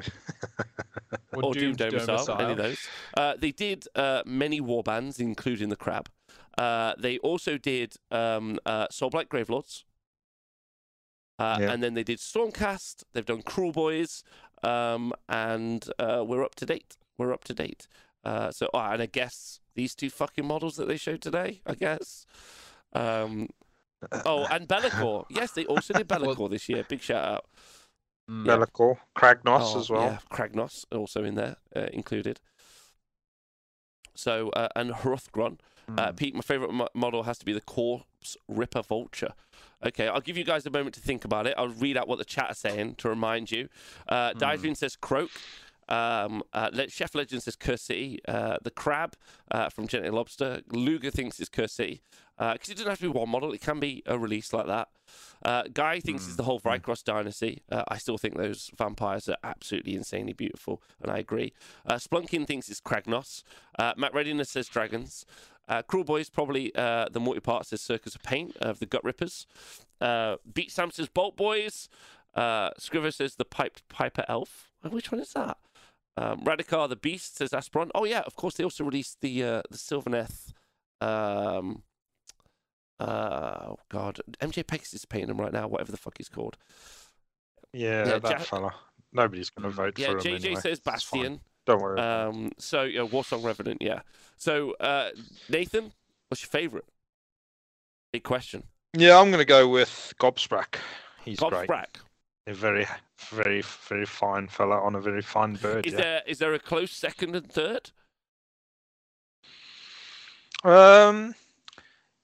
or, 1.32 1.52
Doom 1.54 1.74
Domicile, 1.74 2.40
any 2.40 2.52
of 2.52 2.58
those. 2.58 2.78
Uh, 3.16 3.34
they 3.38 3.50
did 3.52 3.86
uh, 3.94 4.22
many 4.26 4.60
warbands, 4.60 5.18
including 5.20 5.68
the 5.68 5.76
Crab. 5.76 6.08
Uh, 6.58 6.94
they 6.98 7.18
also 7.18 7.58
did 7.58 7.94
um, 8.10 8.58
uh, 8.64 8.86
Soulblight 8.88 9.28
Gravelords. 9.28 9.84
Uh, 11.38 11.58
Yeah. 11.60 11.70
And 11.72 11.82
then 11.82 11.94
they 11.94 12.02
did 12.04 12.18
Stormcast. 12.18 13.04
They've 13.12 13.24
done 13.26 13.42
Kruleboyz, 13.42 14.22
um, 14.62 15.12
and 15.28 15.88
uh, 15.98 16.24
we're 16.26 16.42
up 16.44 16.54
to 16.56 16.66
date. 16.66 16.96
We're 17.18 17.32
up 17.32 17.44
to 17.44 17.54
date. 17.54 17.88
Uh, 18.24 18.50
so, 18.50 18.68
oh, 18.74 18.78
and 18.80 19.02
I 19.02 19.06
guess 19.06 19.60
these 19.74 19.94
two 19.94 20.10
fucking 20.10 20.46
models 20.46 20.76
that 20.76 20.88
they 20.88 20.96
showed 20.96 21.20
today. 21.22 21.60
I 21.66 21.74
guess. 21.74 22.26
Um, 22.92 23.48
oh, 24.24 24.44
and 24.50 24.66
Be'lakor. 24.66 25.26
Yes, 25.30 25.52
they 25.52 25.64
also 25.66 25.94
did 25.94 26.08
Be'lakor 26.12 26.50
this 26.50 26.68
year. 26.68 26.84
Big 26.88 27.02
shout 27.02 27.24
out. 27.24 27.44
Mm. 28.30 28.46
Yeah. 28.46 28.56
Be'lakor, 28.56 28.96
Kragnos 29.16 29.74
Oh, 29.76 29.80
as 29.80 29.90
well. 29.90 30.02
Yeah, 30.02 30.18
Kragnos 30.32 30.84
also 30.90 31.22
in 31.24 31.34
there 31.36 31.56
uh, 31.74 31.86
included. 31.92 32.40
So 34.14 34.48
uh, 34.50 34.68
and 34.74 34.90
Hrothgorn. 34.92 35.58
Uh, 35.88 35.92
Mm. 36.12 36.16
Pete, 36.16 36.34
my 36.34 36.40
favorite 36.40 36.72
mo- 36.72 36.88
model 36.94 37.22
has 37.24 37.38
to 37.38 37.44
be 37.44 37.52
the 37.52 37.60
Corpse 37.60 38.36
Ripper 38.48 38.82
Vulture. 38.82 39.34
Okay, 39.84 40.08
I'll 40.08 40.20
give 40.20 40.36
you 40.36 40.44
guys 40.44 40.66
a 40.66 40.70
moment 40.70 40.94
to 40.96 41.00
think 41.00 41.24
about 41.24 41.46
it. 41.46 41.54
I'll 41.56 41.68
read 41.68 41.96
out 41.96 42.08
what 42.08 42.18
the 42.18 42.24
chat 42.24 42.50
are 42.50 42.54
saying 42.54 42.96
to 42.96 43.08
remind 43.08 43.50
you. 43.52 43.68
Uh, 44.08 44.32
Hmm. 44.32 44.38
Dydrin 44.38 44.76
says 44.76 44.96
Kroak. 44.96 45.30
Um, 45.88 46.42
uh, 46.52 46.70
Le- 46.72 46.88
Chef 46.90 47.14
Legend 47.14 47.44
says 47.44 47.54
Curse 47.54 47.82
City. 47.82 48.18
Uh, 48.26 48.56
the 48.62 48.72
Crab 48.72 49.14
uh, 49.52 49.68
from 49.68 49.86
Gentle 49.86 50.14
Lobster. 50.14 50.62
Luger 50.72 51.12
thinks 51.12 51.38
it's 51.38 51.48
Curse 51.48 51.72
City. 51.72 52.02
Because 52.38 52.68
it 52.68 52.74
doesn't 52.74 52.90
have 52.90 52.98
to 52.98 53.10
be 53.10 53.18
one 53.18 53.30
model, 53.30 53.52
it 53.52 53.62
can 53.62 53.80
be 53.80 54.02
a 54.04 54.18
release 54.18 54.52
like 54.52 54.66
that. 54.66 54.88
Uh, 55.42 55.62
Guy 55.72 56.00
thinks 56.00 56.26
it's 56.26 56.36
the 56.36 56.42
whole 56.42 56.60
Vyrkos 56.60 57.02
dynasty. 57.02 57.62
Uh, 57.72 57.84
I 57.88 57.96
still 57.96 58.18
think 58.18 58.36
those 58.36 58.70
vampires 58.76 59.26
are 59.28 59.38
absolutely 59.42 59.94
insanely 59.94 60.34
beautiful, 60.34 60.82
and 61.00 61.10
I 61.10 61.16
agree. 61.18 61.54
Uh, 61.86 61.94
Splunkin 61.94 62.46
thinks 62.46 62.68
it's 62.68 62.80
Kragnos. 62.80 63.42
Uh, 63.78 63.94
Matt 63.96 64.12
Readiness 64.12 64.50
says 64.50 64.68
dragons. 64.68 65.24
Uh, 65.68 65.82
Kruleboyz 65.82 66.32
probably 66.32 66.74
uh, 66.74 67.06
the 67.10 67.18
multi 67.20 67.40
part 67.40 67.66
says 67.66 67.80
Circus 67.80 68.14
of 68.14 68.22
Pain 68.22 68.52
of 68.60 68.78
the 68.78 68.86
Gutrippaz. 68.86 69.46
Uh, 70.00 70.36
Beat 70.52 70.70
Sam 70.70 70.90
says 70.90 71.08
Boltboyz. 71.08 71.88
Uh, 72.34 72.70
Scriver 72.78 73.10
says 73.12 73.36
the 73.36 73.44
Piped 73.44 73.88
Piper 73.88 74.24
Elf. 74.28 74.70
Which 74.88 75.10
one 75.10 75.20
is 75.20 75.32
that? 75.32 75.56
Um, 76.16 76.42
Radicar 76.44 76.88
the 76.88 76.96
Beast 76.96 77.36
says 77.36 77.50
Aspiron. 77.50 77.90
Oh 77.94 78.04
yeah, 78.04 78.20
of 78.20 78.36
course 78.36 78.54
they 78.54 78.64
also 78.64 78.84
released 78.84 79.20
the 79.20 79.42
uh, 79.42 79.62
the 79.70 79.76
Sylvaneth. 79.76 80.52
Um, 81.00 81.82
uh, 82.98 83.64
oh 83.68 83.78
god, 83.90 84.20
MJ 84.40 84.66
Pegasus 84.66 84.94
is 85.00 85.04
painting 85.04 85.28
them 85.28 85.40
right 85.40 85.52
now. 85.52 85.66
Whatever 85.68 85.90
the 85.92 85.98
fuck 85.98 86.14
he's 86.16 86.28
called. 86.28 86.56
Yeah, 87.72 88.06
Yeah, 88.06 88.18
that 88.18 88.42
fella. 88.46 88.74
Nobody's 89.12 89.50
going 89.50 89.64
to 89.68 89.74
vote 89.74 89.98
Yeah, 89.98 90.12
for 90.12 90.18
him 90.18 90.20
JJ 90.38 90.44
anyway. 90.44 90.60
says. 90.60 90.80
Bastion. 90.80 91.40
Don't 91.66 91.82
worry. 91.82 92.00
Um, 92.00 92.52
so 92.58 92.82
yeah, 92.84 93.00
Warsong 93.00 93.44
Revenant. 93.44 93.82
Yeah. 93.82 94.00
So 94.36 94.74
uh, 94.80 95.10
Nathan, 95.48 95.92
what's 96.28 96.42
your 96.42 96.48
favorite? 96.48 96.84
Big 98.12 98.22
question. 98.22 98.62
yeah, 98.96 99.18
I'm 99.18 99.30
going 99.30 99.40
to 99.40 99.44
go 99.44 99.68
with 99.68 100.14
Gobsprakk. 100.20 100.76
He's 101.24 101.40
Gob 101.40 101.50
great. 101.50 101.64
Sprack. 101.64 101.98
A 102.46 102.54
very, 102.54 102.86
very, 103.18 103.62
very 103.88 104.06
fine 104.06 104.46
fella 104.46 104.80
on 104.80 104.94
a 104.94 105.00
very 105.00 105.22
fine 105.22 105.54
bird. 105.54 105.84
Is 105.84 105.94
yeah. 105.94 106.00
there 106.00 106.22
is 106.26 106.38
there 106.38 106.54
a 106.54 106.60
close 106.60 106.92
second 106.92 107.34
and 107.34 107.50
third? 107.50 107.90
Um, 110.62 111.34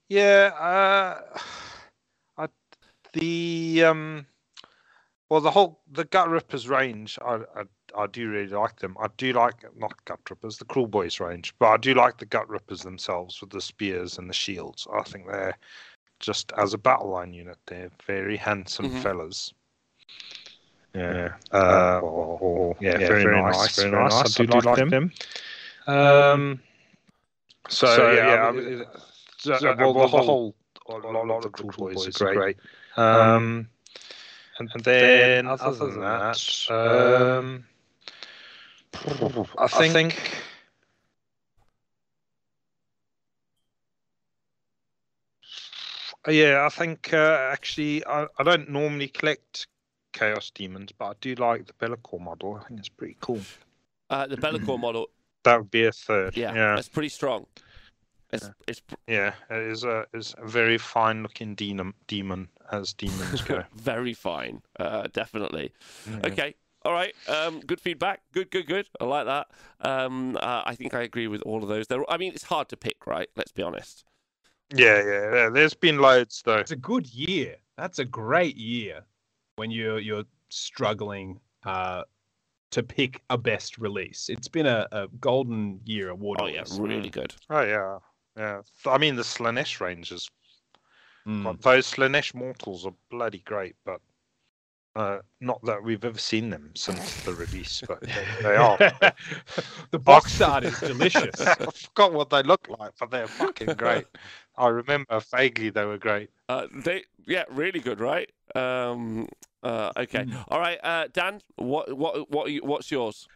yeah, 0.08 0.50
uh, 0.58 1.38
I, 2.38 2.46
the 3.12 3.84
um, 3.84 4.26
well, 5.28 5.40
the 5.40 5.50
whole 5.50 5.80
the 5.90 6.04
Gutrippaz 6.04 6.68
range, 6.68 7.18
I, 7.24 7.40
I 7.56 7.64
I 7.96 8.06
do 8.06 8.28
really 8.30 8.48
like 8.48 8.76
them. 8.80 8.96
I 9.00 9.06
do 9.16 9.32
like 9.32 9.64
not 9.76 9.92
Gutrippaz, 10.04 10.58
the 10.58 10.64
Kruleboyz 10.64 11.20
range, 11.20 11.54
but 11.58 11.68
I 11.68 11.76
do 11.76 11.94
like 11.94 12.18
the 12.18 12.26
Gutrippaz 12.26 12.82
themselves 12.82 13.40
with 13.40 13.50
the 13.50 13.60
spears 13.60 14.18
and 14.18 14.28
the 14.28 14.34
shields. 14.34 14.86
I 14.92 15.02
think 15.02 15.26
they're 15.26 15.56
just 16.20 16.52
as 16.56 16.72
a 16.74 16.78
battle 16.78 17.10
line 17.10 17.32
unit, 17.32 17.58
they're 17.66 17.90
very 18.06 18.36
handsome 18.36 18.90
Mhm. 18.90 19.02
fellas. 19.02 19.52
Yeah. 20.94 21.34
Uh, 21.50 22.00
oh, 22.02 22.38
oh, 22.42 22.76
yeah, 22.80 22.98
yeah, 22.98 23.06
very, 23.08 23.22
very 23.24 23.42
nice, 23.42 23.56
nice, 23.58 23.76
very 23.76 23.90
very 23.90 24.02
nice. 24.02 24.12
nice. 24.12 24.40
I 24.40 24.44
do, 24.44 24.60
like 24.60 24.90
them. 24.90 25.12
Um, 25.86 26.62
So, 27.68 27.86
So, 27.86 28.12
yeah, 28.12 28.26
yeah, 28.26 28.44
I 28.44 28.48
I 28.48 28.52
mean, 28.52 28.64
mean, 28.78 28.86
so, 29.38 29.54
so, 29.56 29.74
well, 29.74 29.94
well, 29.94 30.08
the 30.08 30.16
the 30.18 30.22
whole, 30.22 30.54
a 30.88 30.92
lot, 30.92 31.26
lot 31.26 31.36
of 31.46 31.52
the 31.52 31.62
cool 31.62 31.88
boys 31.94 32.20
are 32.20 32.34
great. 32.34 32.56
Um, 32.96 33.68
and 34.58 34.70
then 34.84 35.46
other 35.46 35.74
than 35.74 36.00
that, 36.00 36.66
um, 36.70 37.64
I 39.58 39.88
think. 39.88 40.42
Yeah, 46.28 46.64
I 46.64 46.68
think 46.68 47.12
uh, 47.12 47.48
actually 47.50 48.04
I, 48.06 48.26
I 48.38 48.42
don't 48.44 48.68
normally 48.70 49.08
collect 49.08 49.66
Chaos 50.12 50.50
Demons, 50.54 50.92
but 50.96 51.04
I 51.06 51.12
do 51.20 51.34
like 51.34 51.66
the 51.66 51.72
Be'lakor 51.74 52.20
model. 52.20 52.60
I 52.62 52.68
think 52.68 52.80
it's 52.80 52.88
pretty 52.88 53.16
cool. 53.20 53.40
Uh, 54.08 54.26
the 54.28 54.36
Be'lakor 54.36 54.78
model, 54.78 55.08
That 55.42 55.58
would 55.58 55.70
be 55.70 55.84
a 55.84 55.92
third. 55.92 56.36
yeah, 56.36 56.54
yeah, 56.54 56.74
that's 56.76 56.88
pretty 56.88 57.08
strong. 57.08 57.46
It's, 58.32 58.48
it's 58.66 58.80
pr- 58.80 58.94
yeah. 59.08 59.34
It 59.50 59.62
is 59.62 59.84
a 59.84 60.06
is 60.14 60.34
a 60.38 60.46
very 60.46 60.78
fine 60.78 61.22
looking 61.22 61.54
demon, 61.54 61.92
demon 62.06 62.48
as 62.70 62.92
demons 62.92 63.42
go. 63.42 63.64
very 63.74 64.14
fine, 64.14 64.62
uh, 64.78 65.08
definitely. 65.12 65.72
Mm. 66.08 66.26
Okay. 66.32 66.54
All 66.84 66.92
right. 66.92 67.14
Um, 67.28 67.60
good 67.60 67.80
feedback. 67.80 68.20
Good, 68.32 68.50
good, 68.50 68.66
good. 68.66 68.88
I 69.00 69.04
like 69.04 69.26
that. 69.26 69.48
Um, 69.80 70.36
uh, 70.40 70.62
I 70.64 70.74
think 70.74 70.94
I 70.94 71.02
agree 71.02 71.28
with 71.28 71.42
all 71.42 71.62
of 71.62 71.68
those. 71.68 71.86
There. 71.86 72.08
I 72.10 72.16
mean, 72.16 72.32
it's 72.34 72.44
hard 72.44 72.68
to 72.70 72.76
pick, 72.76 73.06
right? 73.06 73.28
Let's 73.36 73.52
be 73.52 73.62
honest. 73.62 74.04
Yeah, 74.74 75.02
yeah, 75.04 75.34
yeah. 75.34 75.48
There's 75.50 75.74
been 75.74 75.98
loads 75.98 76.42
though. 76.44 76.58
It's 76.58 76.70
a 76.70 76.76
good 76.76 77.06
year. 77.06 77.56
That's 77.76 77.98
a 77.98 78.04
great 78.04 78.56
year 78.56 79.04
when 79.56 79.70
you're 79.70 79.98
you're 79.98 80.24
struggling 80.48 81.40
uh, 81.64 82.04
to 82.70 82.82
pick 82.82 83.22
a 83.28 83.36
best 83.36 83.78
release. 83.78 84.28
It's 84.28 84.48
been 84.48 84.66
a, 84.66 84.88
a 84.92 85.08
golden 85.20 85.80
year 85.84 86.08
award. 86.08 86.38
Oh 86.40 86.46
yeah, 86.46 86.64
really 86.78 87.10
good. 87.10 87.34
Oh 87.50 87.62
yeah, 87.62 87.98
yeah. 88.36 88.62
I 88.86 88.98
mean 88.98 89.16
the 89.16 89.22
Slaanesh 89.22 89.80
range 89.80 90.10
is 90.10 90.30
Mm. 91.26 91.60
Those 91.60 91.90
Slaanesh 91.90 92.34
mortals 92.34 92.84
are 92.84 92.94
bloody 93.10 93.38
great, 93.44 93.76
but 93.84 94.00
uh, 94.94 95.18
not 95.40 95.62
that 95.64 95.82
we've 95.82 96.04
ever 96.04 96.18
seen 96.18 96.50
them 96.50 96.70
since 96.74 97.22
the 97.22 97.34
release, 97.34 97.82
but 97.86 98.00
they, 98.02 98.24
they 98.42 98.56
are. 98.56 98.76
the 99.90 99.98
box 99.98 100.40
art 100.40 100.64
is 100.64 100.78
delicious. 100.78 101.40
I 101.40 101.56
forgot 101.56 102.12
what 102.12 102.30
they 102.30 102.42
look 102.42 102.68
like, 102.68 102.92
but 103.00 103.10
they're 103.10 103.26
fucking 103.26 103.74
great. 103.74 104.06
I 104.56 104.68
remember 104.68 105.20
vaguely 105.20 105.70
they 105.70 105.84
were 105.84 105.98
great. 105.98 106.30
Uh, 106.48 106.66
they, 106.84 107.04
yeah, 107.26 107.44
really 107.50 107.80
good, 107.80 108.00
right? 108.00 108.30
Um, 108.54 109.28
uh, 109.62 109.92
okay, 109.96 110.24
Mm. 110.24 110.44
all 110.48 110.60
right, 110.60 110.78
uh, 110.82 111.08
Dan, 111.12 111.40
what, 111.56 111.96
what, 111.96 112.30
what, 112.30 112.48
are 112.48 112.50
you, 112.50 112.60
what's 112.62 112.90
yours? 112.90 113.26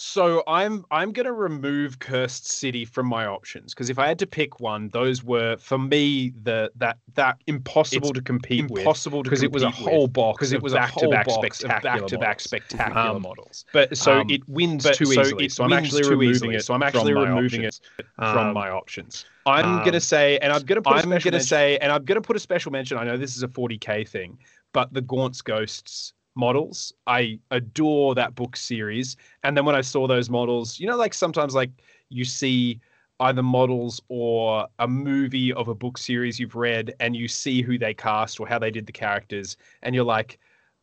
So 0.00 0.44
I'm 0.46 0.84
I'm 0.92 1.10
gonna 1.10 1.32
remove 1.32 1.98
Cursed 1.98 2.46
City 2.48 2.84
from 2.84 3.08
my 3.08 3.26
options 3.26 3.74
because 3.74 3.90
if 3.90 3.98
I 3.98 4.06
had 4.06 4.16
to 4.20 4.28
pick 4.28 4.60
one, 4.60 4.90
those 4.90 5.24
were 5.24 5.56
for 5.56 5.76
me 5.76 6.32
the 6.40 6.70
that 6.76 6.98
that 7.14 7.38
impossible 7.48 8.12
to 8.12 8.22
compete 8.22 8.70
with. 8.70 8.82
Impossible 8.82 9.24
because 9.24 9.42
it 9.42 9.50
was 9.50 9.64
a 9.64 9.70
whole 9.70 10.06
box 10.06 10.38
because 10.38 10.52
it 10.52 10.62
was 10.62 10.72
a 10.72 10.86
whole 10.86 11.10
box 11.10 11.64
of 11.64 11.82
back-to-back 11.82 12.38
spectacular 12.38 13.16
Um, 13.16 13.22
models. 13.22 13.64
But 13.72 13.98
so 13.98 14.20
um, 14.20 14.30
it 14.30 14.48
wins 14.48 14.84
but 14.84 14.94
too 14.94 15.06
so 15.06 15.20
easily. 15.20 15.48
So 15.48 15.64
I'm 15.64 15.72
actually 15.72 16.08
removing 16.08 16.30
easily, 16.30 16.54
it. 16.54 16.64
So 16.64 16.74
I'm 16.74 16.84
actually 16.84 17.14
removing 17.14 17.66
options. 17.66 17.80
it 17.98 18.06
from 18.14 18.46
Um, 18.46 18.54
my 18.54 18.70
options. 18.70 19.24
I'm 19.46 19.78
gonna 19.84 19.94
um, 19.94 20.00
say, 20.00 20.38
and 20.38 20.52
I'm 20.52 20.62
gonna 20.62 20.80
put. 20.80 20.92
I'm 20.92 20.98
gonna 21.00 21.08
mention- 21.08 21.40
say, 21.40 21.76
and 21.78 21.90
I'm 21.90 22.04
gonna 22.04 22.20
put 22.20 22.36
a 22.36 22.40
special 22.40 22.70
mention. 22.70 22.98
I 22.98 23.04
know 23.04 23.16
this 23.16 23.36
is 23.36 23.42
a 23.42 23.48
40k 23.48 24.08
thing, 24.08 24.38
but 24.72 24.94
the 24.94 25.00
Gaunt's 25.00 25.42
Ghosts 25.42 26.12
models, 26.38 26.92
I 27.06 27.38
adore 27.50 28.14
that 28.14 28.34
book 28.34 28.56
series. 28.56 29.16
And 29.42 29.56
then 29.56 29.64
when 29.66 29.74
I 29.74 29.82
saw 29.82 30.06
those 30.06 30.30
models, 30.30 30.80
you 30.80 30.86
know, 30.86 30.96
like 30.96 31.12
sometimes 31.12 31.54
like 31.54 31.70
you 32.08 32.24
see 32.24 32.80
either 33.20 33.42
models 33.42 34.00
or 34.08 34.66
a 34.78 34.88
movie 34.88 35.52
of 35.52 35.68
a 35.68 35.74
book 35.74 35.98
series 35.98 36.38
you've 36.38 36.54
read, 36.54 36.94
and 37.00 37.16
you 37.16 37.28
see 37.28 37.62
who 37.62 37.76
they 37.78 37.92
cast 37.92 38.40
or 38.40 38.46
how 38.48 38.58
they 38.58 38.70
did 38.70 38.86
the 38.86 38.92
characters, 38.92 39.56
and 39.82 39.94
you're 39.94 40.04
like, 40.04 40.38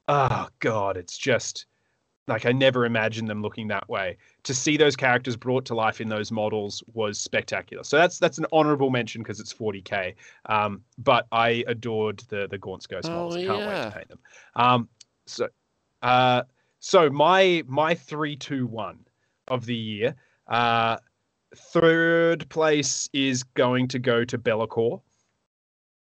oh 0.10 0.48
god, 0.60 0.98
it's 0.98 1.18
just 1.18 1.66
like 2.28 2.46
I 2.46 2.52
never 2.52 2.86
imagined 2.86 3.30
them 3.30 3.42
looking 3.42 3.68
that 3.68 3.88
way. 3.88 4.18
To 4.44 4.54
see 4.54 4.78
those 4.78 4.96
characters 4.96 5.36
brought 5.36 5.66
to 5.66 5.76
life 5.76 6.02
in 6.02 6.10
those 6.10 6.32
models 6.32 6.84
was 6.94 7.20
spectacular. 7.20 7.84
So 7.84 7.98
that's 7.98 8.18
that's 8.20 8.38
an 8.38 8.48
honorable 8.52 8.90
mention 8.90 9.22
because 9.22 9.40
it's 9.40 9.54
40k. 9.54 10.16
Um, 10.48 10.82
but 10.98 11.28
I 11.32 11.64
adored 11.68 12.24
the 12.30 12.48
the 12.50 12.58
Gaunt's 12.58 12.88
Ghost 12.88 13.10
Oh, 13.12 13.18
models. 13.18 13.38
I 13.38 13.46
can't 13.46 13.66
wait 13.66 13.82
to 13.82 13.92
paint 13.92 14.10
them. 14.10 14.20
Um, 14.56 14.90
so 15.26 15.48
uh, 16.02 16.44
so 16.80 17.10
my 17.10 17.64
my 17.68 17.96
three 17.96 18.36
two 18.36 18.68
one 18.68 19.00
of 19.48 19.66
the 19.66 19.76
year. 19.76 20.16
Uh, 20.48 20.98
third 21.56 22.48
place 22.50 23.10
is 23.14 23.44
going 23.44 23.88
to 23.88 24.00
go 24.00 24.26
to 24.26 24.38
Be'lakor 24.38 25.02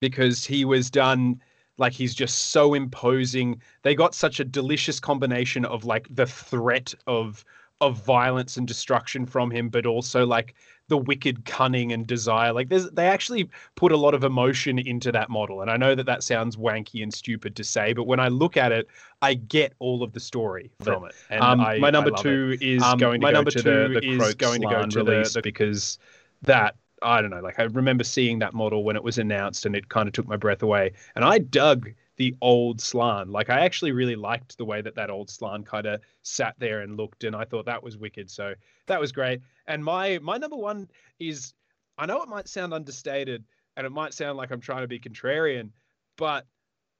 because 0.01 0.45
he 0.45 0.65
was 0.65 0.91
done 0.91 1.41
like 1.79 1.93
he's 1.93 2.15
just 2.15 2.51
so 2.51 2.75
imposing. 2.75 3.61
They 3.83 3.95
got 3.95 4.15
such 4.15 4.41
a 4.41 4.45
delicious 4.45 5.01
combination 5.01 5.65
of 5.65 5.85
like 5.85 6.07
the 6.11 6.27
threat 6.27 6.95
of 7.07 7.45
of 7.83 8.03
violence 8.05 8.57
and 8.57 8.67
destruction 8.67 9.27
from 9.27 9.51
him, 9.51 9.69
but 9.69 9.85
also 9.85 10.25
like 10.25 10.55
the 10.89 10.97
wicked 10.97 11.45
cunning 11.45 11.93
and 11.93 12.07
desire. 12.07 12.53
Like 12.53 12.69
there's 12.69 12.91
they 12.91 13.07
actually 13.07 13.49
put 13.75 13.93
a 13.93 13.97
lot 13.97 14.15
of 14.15 14.25
emotion 14.25 14.79
into 14.79 15.11
that 15.13 15.29
model, 15.31 15.61
and 15.61 15.71
I 15.71 15.77
know 15.77 15.95
that 15.95 16.07
that 16.07 16.23
sounds 16.23 16.57
wanky 16.57 17.03
and 17.03 17.13
stupid 17.13 17.57
to 17.57 17.65
say, 17.65 17.93
but 17.93 18.05
when 18.05 18.21
I 18.21 18.29
look 18.29 18.57
at 18.57 18.73
it, 18.73 18.87
I 19.23 19.35
get 19.35 19.75
all 19.79 20.03
of 20.03 20.13
the 20.13 20.21
story 20.21 20.71
from 20.83 21.07
it. 21.07 21.15
And 21.31 21.43
Um, 21.43 21.61
I, 21.61 21.79
my 21.79 21.91
number 21.91 22.11
two 22.13 22.57
it. 22.61 22.63
is 22.63 22.83
Um, 22.83 22.99
going 22.99 23.21
to 23.21 23.25
my 23.27 23.31
go 23.33 23.37
number 23.39 23.51
to 23.51 23.63
two 23.63 23.95
the, 23.95 24.01
the 24.01 24.07
is 24.07 24.19
Kroak 24.19 24.39
going 24.39 24.61
to 24.63 24.69
go 24.69 24.87
to 24.87 25.03
the- 25.03 25.05
release 25.05 25.33
the- 25.35 25.43
because 25.43 25.99
that 26.43 26.77
I 27.03 27.21
don't 27.21 27.31
know, 27.31 27.41
like 27.41 27.59
I 27.59 27.65
remember 27.65 28.05
seeing 28.05 28.39
that 28.39 28.55
model 28.55 28.83
when 28.83 28.97
it 28.97 29.03
was 29.03 29.19
announced 29.19 29.67
and 29.67 29.77
it 29.77 29.89
kind 29.91 30.07
of 30.09 30.15
took 30.15 30.27
my 30.27 30.37
breath 30.37 30.63
away. 30.63 30.93
And 31.15 31.25
I 31.25 31.39
dug 31.39 31.91
the 32.17 32.35
old 32.41 32.81
Slann. 32.81 33.31
Like 33.31 33.51
I 33.51 33.61
actually 33.61 33.93
really 33.93 34.17
liked 34.17 34.57
the 34.57 34.65
way 34.65 34.81
that 34.81 34.95
that 34.95 35.11
old 35.11 35.29
Slann 35.31 35.65
kind 35.65 35.87
of 35.87 36.01
sat 36.23 36.55
there 36.59 36.81
and 36.81 36.97
looked 36.97 37.25
and 37.25 37.37
I 37.37 37.45
thought 37.45 37.67
that 37.67 37.83
was 37.83 37.97
wicked. 37.99 38.31
So 38.31 38.55
that 38.87 39.01
was 39.01 39.13
great. 39.13 39.41
And 39.67 39.85
my 39.85 40.19
my 40.23 40.37
number 40.39 40.57
one 40.57 40.89
is 41.19 41.55
I 41.99 42.07
know 42.07 42.23
it 42.23 42.29
might 42.29 42.49
sound 42.49 42.73
understated 42.75 43.45
and 43.77 43.87
it 43.87 43.91
might 43.91 44.15
sound 44.15 44.39
like 44.39 44.51
I'm 44.51 44.61
trying 44.61 44.83
to 44.83 44.89
be 44.89 44.99
contrarian, 44.99 45.71
but 46.17 46.47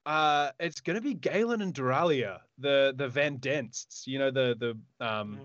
uh, 0.05 0.51
it's 0.59 0.79
going 0.79 0.95
to 0.95 1.01
be 1.01 1.13
Galen 1.13 1.61
and 1.61 1.73
Doralia, 1.73 2.39
the 2.57 2.93
the 2.95 3.09
Van 3.09 3.37
Densts, 3.37 4.07
you 4.07 4.19
know 4.19 4.31
the 4.31 4.55
the 4.99 5.05
um, 5.05 5.41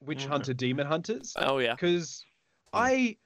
witch 0.00 0.24
Mhm. 0.24 0.28
hunter 0.28 0.54
demon 0.54 0.86
hunters 0.86 1.34
Oh 1.36 1.58
yeah, 1.58 1.74
because 1.74 2.24
I 2.72 3.16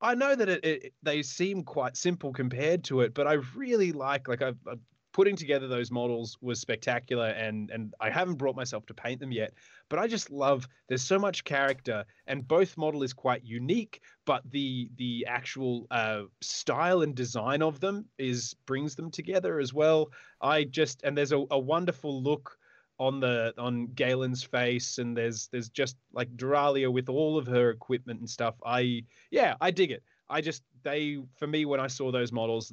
I 0.00 0.14
know 0.14 0.34
that 0.34 0.48
it, 0.48 0.64
it 0.64 0.94
they 1.02 1.22
seem 1.22 1.62
quite 1.62 1.96
simple 1.96 2.32
compared 2.32 2.84
to 2.84 3.02
it, 3.02 3.12
but 3.14 3.26
I 3.26 3.34
really 3.54 3.92
like 3.92 4.28
like 4.28 4.42
I've, 4.42 4.58
i 4.66 4.74
putting 5.12 5.36
together 5.36 5.68
those 5.68 5.90
models 5.90 6.38
was 6.40 6.60
spectacular, 6.60 7.28
and 7.28 7.70
and 7.70 7.94
I 8.00 8.10
haven't 8.10 8.36
brought 8.36 8.56
myself 8.56 8.86
to 8.86 8.94
paint 8.94 9.20
them 9.20 9.32
yet, 9.32 9.52
but 9.88 9.98
I 9.98 10.06
just 10.06 10.30
love 10.30 10.66
there's 10.88 11.02
so 11.02 11.18
much 11.18 11.44
character, 11.44 12.04
and 12.26 12.46
both 12.46 12.76
model 12.76 13.02
is 13.02 13.12
quite 13.12 13.44
unique, 13.44 14.00
but 14.24 14.42
the 14.50 14.90
the 14.96 15.26
actual 15.28 15.86
uh, 15.90 16.22
style 16.40 17.02
and 17.02 17.14
design 17.14 17.62
of 17.62 17.80
them 17.80 18.06
is 18.18 18.54
brings 18.66 18.94
them 18.94 19.10
together 19.10 19.60
as 19.60 19.72
well. 19.72 20.10
I 20.40 20.64
just 20.64 21.02
and 21.02 21.16
there's 21.16 21.32
a, 21.32 21.44
a 21.50 21.58
wonderful 21.58 22.22
look 22.22 22.58
on 22.98 23.20
the 23.20 23.52
on 23.58 23.88
Galen's 23.94 24.42
face, 24.42 24.98
and 24.98 25.16
there's 25.16 25.48
there's 25.48 25.68
just 25.68 25.96
like 26.12 26.34
Doralia 26.36 26.90
with 26.92 27.08
all 27.08 27.36
of 27.36 27.46
her 27.46 27.70
equipment 27.70 28.20
and 28.20 28.30
stuff. 28.30 28.54
I 28.64 29.04
yeah, 29.30 29.54
I 29.60 29.70
dig 29.70 29.90
it. 29.90 30.02
I 30.30 30.40
just 30.40 30.62
they 30.82 31.18
for 31.36 31.46
me 31.46 31.64
when 31.64 31.80
I 31.80 31.88
saw 31.88 32.10
those 32.10 32.32
models, 32.32 32.72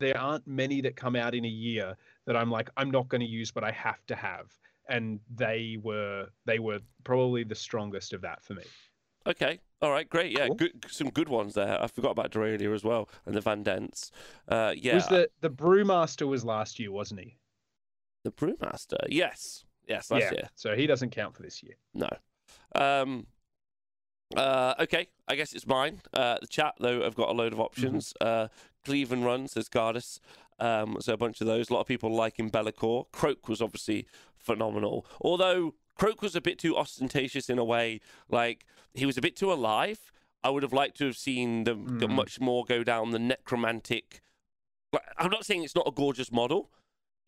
there 0.00 0.18
aren't 0.18 0.46
many 0.46 0.80
that 0.80 0.96
come 0.96 1.14
out 1.14 1.34
in 1.34 1.44
a 1.44 1.48
year 1.48 1.96
that 2.26 2.36
I'm 2.36 2.50
like 2.50 2.68
I'm 2.76 2.90
not 2.90 3.08
going 3.08 3.20
to 3.20 3.26
use, 3.26 3.52
but 3.52 3.62
I 3.62 3.70
have 3.70 4.04
to 4.06 4.16
have, 4.16 4.50
and 4.88 5.20
they 5.34 5.78
were 5.82 6.26
they 6.46 6.58
were 6.58 6.80
probably 7.04 7.44
the 7.44 7.54
strongest 7.54 8.12
of 8.12 8.20
that 8.22 8.42
for 8.44 8.54
me. 8.54 8.64
okay, 9.26 9.60
all 9.82 9.90
right, 9.92 10.08
great, 10.08 10.32
yeah, 10.32 10.46
Cool. 10.48 10.56
good, 10.56 10.86
some 10.90 11.10
good 11.10 11.28
ones 11.28 11.54
there. 11.54 11.80
I 11.82 11.86
forgot 11.86 12.10
about 12.10 12.32
Doralia 12.32 12.74
as 12.74 12.82
well 12.84 13.08
and 13.26 13.34
the 13.34 13.40
Van 13.40 13.62
Dents. 13.62 14.10
Uh, 14.48 14.72
yeah, 14.76 14.96
Was 14.96 15.06
the 15.08 15.30
the 15.40 15.50
Brewmaster 15.50 16.26
was 16.26 16.44
last 16.44 16.78
year, 16.80 16.90
wasn't 16.90 17.20
he? 17.20 17.36
the 18.24 18.30
Brewmaster, 18.32 18.98
yes, 19.08 19.64
yes, 19.88 20.10
last 20.10 20.22
yeah. 20.22 20.32
year. 20.32 20.48
So 20.54 20.74
he 20.76 20.86
doesn't 20.86 21.10
count 21.10 21.34
for 21.36 21.42
this 21.42 21.62
year. 21.62 21.74
No. 21.94 22.08
Um. 22.74 23.26
Uh. 24.36 24.74
Okay. 24.80 25.08
I 25.28 25.34
guess 25.34 25.52
it's 25.52 25.66
mine. 25.66 26.00
Uh. 26.14 26.38
The 26.40 26.46
chat 26.46 26.74
though, 26.78 27.04
I've 27.04 27.14
got 27.16 27.28
a 27.28 27.32
load 27.32 27.52
of 27.52 27.60
options. 27.60 28.14
Uh. 28.20 28.48
Cleveland 28.84 29.24
runs. 29.24 29.54
There's 29.54 29.68
Gardis. 29.68 30.20
Um. 30.58 30.96
So 31.00 31.12
a 31.14 31.16
bunch 31.16 31.40
of 31.40 31.46
those. 31.46 31.70
A 31.70 31.74
lot 31.74 31.80
of 31.80 31.86
people 31.86 32.14
liking 32.14 32.48
Be'lakor. 32.50 33.06
Kroak 33.12 33.48
was 33.48 33.60
obviously 33.60 34.06
phenomenal. 34.38 35.04
Although 35.20 35.74
Kroak 35.98 36.22
was 36.22 36.34
a 36.36 36.40
bit 36.40 36.58
too 36.58 36.76
ostentatious 36.76 37.50
in 37.50 37.58
a 37.58 37.64
way. 37.64 38.00
Like 38.28 38.64
he 38.94 39.06
was 39.06 39.18
a 39.18 39.20
bit 39.20 39.36
too 39.36 39.52
alive. 39.52 40.12
I 40.42 40.48
would 40.50 40.62
have 40.62 40.72
liked 40.72 40.96
to 40.98 41.06
have 41.06 41.16
seen 41.18 41.64
them 41.64 41.98
Mm. 42.00 42.10
much 42.10 42.40
more 42.40 42.64
go 42.64 42.82
down 42.82 43.10
the 43.10 43.18
necromantic. 43.18 44.22
I'm 45.18 45.30
not 45.30 45.44
saying 45.44 45.62
it's 45.62 45.74
not 45.76 45.86
a 45.86 45.92
gorgeous 45.92 46.32
model. 46.32 46.70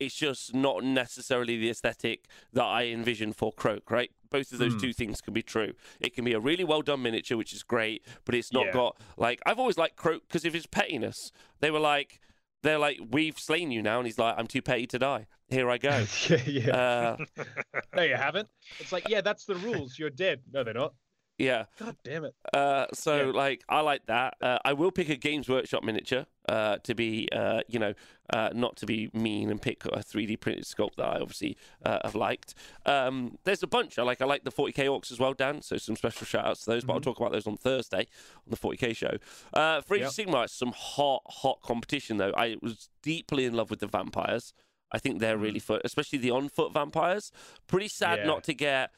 It's 0.04 0.14
just 0.14 0.54
not 0.54 0.82
necessarily 0.84 1.56
the 1.58 1.70
aesthetic 1.70 2.26
that 2.52 2.64
I 2.64 2.86
envision 2.86 3.32
for 3.32 3.52
Kroak, 3.52 3.90
right? 3.90 4.10
Both 4.30 4.52
of 4.52 4.58
those 4.58 4.72
Hmm. 4.74 4.78
two 4.80 4.92
things 4.92 5.20
can 5.20 5.34
be 5.34 5.42
true. 5.42 5.74
It 6.00 6.14
can 6.14 6.24
be 6.24 6.32
a 6.32 6.40
really 6.40 6.64
well 6.64 6.82
done 6.82 7.02
miniature, 7.02 7.36
which 7.36 7.52
is 7.52 7.62
great, 7.62 8.04
but 8.24 8.34
it's 8.34 8.52
not 8.52 8.66
Yeah. 8.66 8.72
got 8.72 8.96
like 9.16 9.40
I've 9.46 9.58
always 9.58 9.76
liked 9.78 9.96
Kroak 9.96 10.22
because 10.28 10.44
of 10.44 10.52
his 10.54 10.66
pettiness. 10.66 11.30
They 11.60 11.70
were 11.70 11.78
like, 11.80 12.20
they're 12.62 12.78
like, 12.78 12.98
we've 13.10 13.38
slain 13.38 13.70
you 13.72 13.82
now, 13.82 13.98
and 13.98 14.06
he's 14.06 14.18
like, 14.18 14.36
I'm 14.38 14.46
too 14.46 14.62
petty 14.62 14.86
to 14.86 14.98
die. 14.98 15.26
Here 15.48 15.68
I 15.68 15.78
go. 15.78 16.06
yeah, 16.30 16.36
yeah. 16.46 16.76
Uh, 16.76 17.16
no, 17.94 18.02
you 18.02 18.14
haven't. 18.14 18.48
It's 18.78 18.92
like, 18.92 19.08
yeah, 19.08 19.20
that's 19.20 19.44
the 19.44 19.54
rules. 19.66 19.98
You're 19.98 20.10
dead. 20.10 20.42
No, 20.52 20.62
they're 20.64 20.72
not. 20.72 20.94
Yeah. 21.42 21.64
God 21.78 21.96
damn 22.04 22.24
it. 22.24 22.34
Uh, 22.54 22.86
so 22.94 23.26
Yeah. 23.26 23.32
like 23.32 23.64
I 23.68 23.80
like 23.80 24.06
that. 24.06 24.34
Uh, 24.40 24.58
I 24.64 24.72
will 24.72 24.90
pick 24.90 25.08
a 25.08 25.16
Games 25.16 25.48
Workshop 25.48 25.82
miniature 25.84 26.26
uh, 26.48 26.76
to 26.78 26.94
be, 26.94 27.28
uh, 27.32 27.60
you 27.68 27.78
know, 27.78 27.94
uh, 28.32 28.50
not 28.54 28.76
to 28.76 28.86
be 28.86 29.10
mean 29.12 29.50
and 29.50 29.60
pick 29.60 29.84
a 29.84 29.98
3D 30.02 30.36
printed 30.40 30.64
sculpt 30.64 30.96
that 30.96 31.06
I 31.06 31.18
obviously 31.20 31.56
uh, 31.84 31.98
have 32.04 32.14
liked. 32.14 32.54
Um, 32.86 33.38
there's 33.44 33.62
a 33.62 33.66
bunch 33.66 33.98
I 33.98 34.02
like. 34.02 34.22
I 34.22 34.24
like 34.24 34.44
the 34.44 34.50
40k 34.52 34.86
orcs 34.86 35.10
as 35.12 35.18
well, 35.18 35.34
Dan. 35.34 35.62
So 35.62 35.76
some 35.76 35.96
special 35.96 36.26
shout 36.26 36.44
outs 36.46 36.64
to 36.64 36.70
those, 36.70 36.84
but 36.84 36.94
I'll 36.94 37.00
talk 37.00 37.18
about 37.18 37.32
those 37.32 37.46
on 37.46 37.56
Thursday 37.56 38.06
on 38.46 38.50
the 38.50 38.56
40k 38.56 38.94
show. 38.96 39.16
Uh, 39.52 39.80
for 39.82 39.94
Age 39.96 40.02
Yep. 40.02 40.10
Sigmar, 40.12 40.44
it's 40.44 40.52
some 40.54 40.72
hot, 40.76 41.22
hot 41.26 41.60
competition 41.62 42.16
though. 42.16 42.32
I 42.36 42.56
was 42.62 42.88
deeply 43.02 43.44
in 43.44 43.54
love 43.54 43.70
with 43.70 43.80
the 43.80 43.86
vampires. 43.88 44.52
I 44.94 44.98
think 44.98 45.20
they're 45.20 45.38
really 45.38 45.58
fun, 45.58 45.80
especially 45.84 46.18
the 46.18 46.30
on 46.30 46.48
foot 46.50 46.72
vampires. 46.72 47.32
Pretty 47.66 47.88
sad 47.88 48.20
Yeah. 48.20 48.26
not 48.26 48.44
to 48.44 48.54
get. 48.54 48.90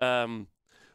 Um, 0.00 0.48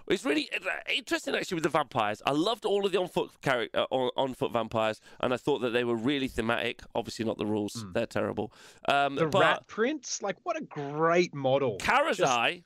it's 0.08 0.26
really 0.26 0.50
uh, 0.54 0.70
interesting 0.94 1.36
actually 1.36 1.56
with 1.56 1.64
the 1.64 1.70
vampires. 1.70 2.22
I 2.26 2.32
loved 2.32 2.66
all 2.66 2.86
of 2.86 2.92
the 2.92 3.00
on 3.00 3.08
foot 3.08 3.32
character, 3.42 3.80
uh, 3.80 3.86
on, 3.90 4.12
on 4.18 4.34
foot 4.34 4.52
vampires, 4.52 5.00
and 5.20 5.34
I 5.34 5.38
thought 5.38 5.60
that 5.60 5.72
they 5.72 5.84
were 5.84 5.96
really 5.96 6.28
thematic. 6.28 6.82
Obviously, 6.96 7.26
not 7.26 7.38
the 7.38 7.46
rules; 7.46 7.86
they're 7.94 8.06
terrible. 8.06 8.54
Um, 8.88 9.16
The 9.16 9.28
Rat 9.28 9.68
Prince, 9.68 10.22
like, 10.22 10.38
what 10.44 10.58
a 10.58 10.62
great 10.64 11.34
model. 11.34 11.78
Karazai, 11.80 12.64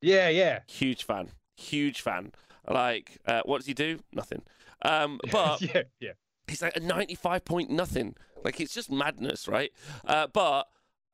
Yeah, 0.00 0.28
yeah. 0.28 0.60
huge 0.66 1.04
fan, 1.04 1.30
huge 1.56 2.00
fan. 2.00 2.32
Like, 2.68 3.18
uh, 3.26 3.42
what 3.44 3.58
does 3.58 3.66
he 3.66 3.74
do? 3.74 4.00
Nothing. 4.12 4.42
Um, 4.82 5.20
but 5.32 5.60
yeah, 5.62 5.82
yeah. 6.00 6.12
he's 6.48 6.62
like 6.62 6.76
a 6.76 6.80
95 6.80 7.44
point 7.44 7.70
nothing. 7.70 8.14
Like 8.44 8.60
it's 8.60 8.74
just 8.74 8.90
madness, 8.90 9.48
right? 9.48 9.72
Uh, 10.04 10.26
but 10.32 10.64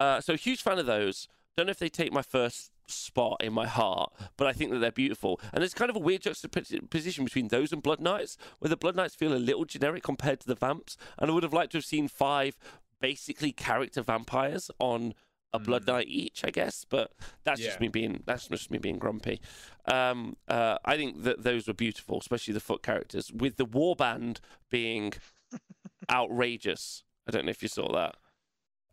uh, 0.01 0.21
so 0.21 0.37
huge 0.37 0.63
fan 0.63 0.79
of 0.79 0.87
those. 0.87 1.29
Don't 1.57 1.67
know 1.67 1.71
if 1.71 1.79
they 1.79 1.89
take 1.89 2.13
my 2.13 2.23
first 2.23 2.72
spot 2.87 3.41
in 3.43 3.53
my 3.53 3.67
heart, 3.67 4.13
but 4.37 4.47
I 4.47 4.53
think 4.53 4.71
that 4.71 4.79
they're 4.79 4.91
beautiful. 4.93 5.41
And 5.53 5.63
there's 5.63 5.75
kind 5.75 5.91
of 5.91 5.97
a 5.97 6.01
weird 6.01 6.23
juxtaposition 6.23 7.25
between 7.25 7.49
those 7.49 7.73
and 7.73 7.83
Blood 7.83 8.01
Knights, 8.01 8.37
where 8.59 8.69
the 8.69 8.77
Blood 8.77 8.97
Knights 8.97 9.15
feel 9.15 9.33
a 9.33 9.37
little 9.39 9.65
generic 9.65 10.03
compared 10.03 10.41
to 10.41 10.47
the 10.47 10.55
Vamps. 10.55 10.97
And 11.19 11.31
I 11.31 11.35
would 11.35 11.43
have 11.43 11.53
liked 11.53 11.73
to 11.73 11.79
have 11.79 11.85
seen 11.85 12.09
five 12.09 12.57
basically 13.01 13.53
character 13.53 14.01
vampires 14.03 14.71
on 14.79 15.15
a 15.55 15.59
Blood 15.59 15.87
Knight 15.87 16.07
each, 16.09 16.45
I 16.45 16.51
guess. 16.51 16.87
But 16.89 17.13
that's 17.45 17.61
just 17.61 17.81
me 17.81 17.89
being 17.89 18.23
that's 18.27 18.49
just 18.49 18.71
me 18.71 18.79
being 18.79 18.99
grumpy. 18.99 19.41
Um, 19.87 20.37
uh, 20.49 20.79
I 20.85 20.97
think 20.97 21.25
that 21.25 21.43
those 21.43 21.67
were 21.67 21.75
beautiful, 21.75 22.19
especially 22.19 22.55
the 22.55 22.61
foot 22.61 22.83
characters, 22.83 23.31
with 23.33 23.57
the 23.57 23.67
warband 23.67 24.39
being 24.71 25.13
outrageous. 26.11 27.05
I 27.29 27.31
don't 27.33 27.45
know 27.45 27.51
if 27.51 27.63
you 27.63 27.69
saw 27.69 27.93
that. 27.93 28.17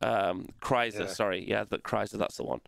Um, 0.01 0.49
Chrysler, 0.61 1.01
Yeah. 1.01 1.07
sorry, 1.07 1.47
yeah, 1.47 1.63
the 1.65 1.77
Chrysler, 1.79 2.19
that's 2.19 2.37
the 2.37 2.43
one. 2.43 2.61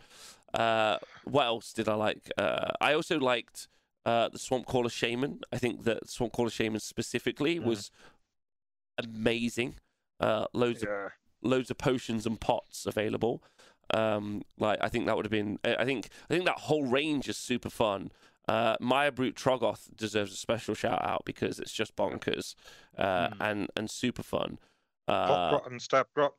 Uh, 0.54 0.98
what 1.26 1.46
else 1.46 1.74
did 1.74 1.88
I 1.88 1.94
like? 1.96 2.32
Uh, 2.38 2.72
I 2.82 2.94
also 2.94 3.20
liked 3.20 3.68
uh, 4.06 4.30
the 4.30 4.38
Swampcalla 4.40 4.92
Shaman. 4.92 5.42
I 5.52 5.58
think 5.58 5.84
that 5.84 6.08
Swampcalla 6.08 6.52
Shaman 6.52 6.80
specifically 6.80 7.60
Mm. 7.60 7.64
was 7.66 7.92
amazing. 8.98 9.76
Uh, 10.20 10.46
loads 10.54 10.84
of 10.84 10.90
loads 11.42 11.72
of 11.72 11.78
potions 11.78 12.26
and 12.26 12.40
pots 12.40 12.86
available. 12.86 13.44
Um, 13.94 14.44
like 14.60 14.78
I 14.82 14.90
think 14.90 15.06
that 15.06 15.16
would 15.16 15.26
have 15.26 15.32
been. 15.32 15.60
I 15.64 15.86
think 15.86 16.10
I 16.30 16.34
think 16.34 16.46
that 16.46 16.60
whole 16.60 16.86
range 16.86 17.28
is 17.28 17.38
super 17.38 17.70
fun. 17.70 18.12
Uh, 18.48 18.76
Maya 18.80 19.12
Brute 19.12 19.36
Trogoth 19.36 19.96
deserves 19.96 20.34
a 20.34 20.36
special 20.36 20.76
shout 20.76 21.04
out 21.04 21.24
because 21.26 21.60
it's 21.60 21.72
just 21.72 21.96
bonkers 21.96 22.56
uh, 22.98 23.30
Mm. 23.30 23.38
and 23.40 23.70
and 23.76 23.90
super 23.90 24.24
fun. 24.24 24.60
Uh, 25.08 25.50
grot 25.52 25.72
and 25.72 25.82
stab 25.82 26.08
grot. 26.16 26.34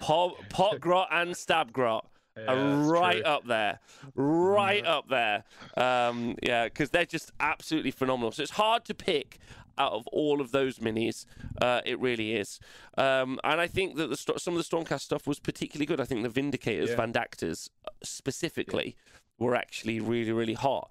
pot, 0.00 0.34
pot 0.50 0.80
grot 0.80 1.08
and 1.10 1.36
stab 1.36 1.72
grot 1.72 2.06
Yeah, 2.38 2.52
are 2.52 2.90
right 2.90 3.22
true. 3.22 3.32
up 3.32 3.46
there, 3.46 3.80
right 4.14 4.84
up 4.86 5.08
there. 5.08 5.44
Um, 5.76 6.36
yeah, 6.42 6.64
because 6.64 6.90
they're 6.90 7.04
just 7.06 7.32
absolutely 7.40 7.90
phenomenal. 7.90 8.32
So 8.32 8.42
it's 8.42 8.52
hard 8.52 8.84
to 8.86 8.94
pick 8.94 9.38
out 9.76 9.92
of 9.92 10.06
all 10.08 10.40
of 10.40 10.50
those 10.50 10.78
minis. 10.80 11.24
Uh, 11.62 11.80
it 11.86 12.00
really 12.00 12.34
is. 12.34 12.58
Um, 12.96 13.38
and 13.44 13.60
I 13.60 13.66
think 13.68 13.96
that 13.96 14.08
the 14.08 14.16
some 14.38 14.56
of 14.56 14.68
the 14.68 14.76
Stormcast 14.76 15.00
stuff 15.00 15.26
was 15.26 15.38
particularly 15.38 15.86
good. 15.86 16.00
I 16.00 16.04
think 16.04 16.22
the 16.22 16.40
Vindictors, 16.40 16.88
Yeah. 16.88 16.96
Vindictors 16.96 17.70
uh, 17.86 17.90
specifically, 18.02 18.96
were 19.38 19.54
actually 19.54 20.00
really, 20.00 20.32
really 20.32 20.54
hot. 20.54 20.90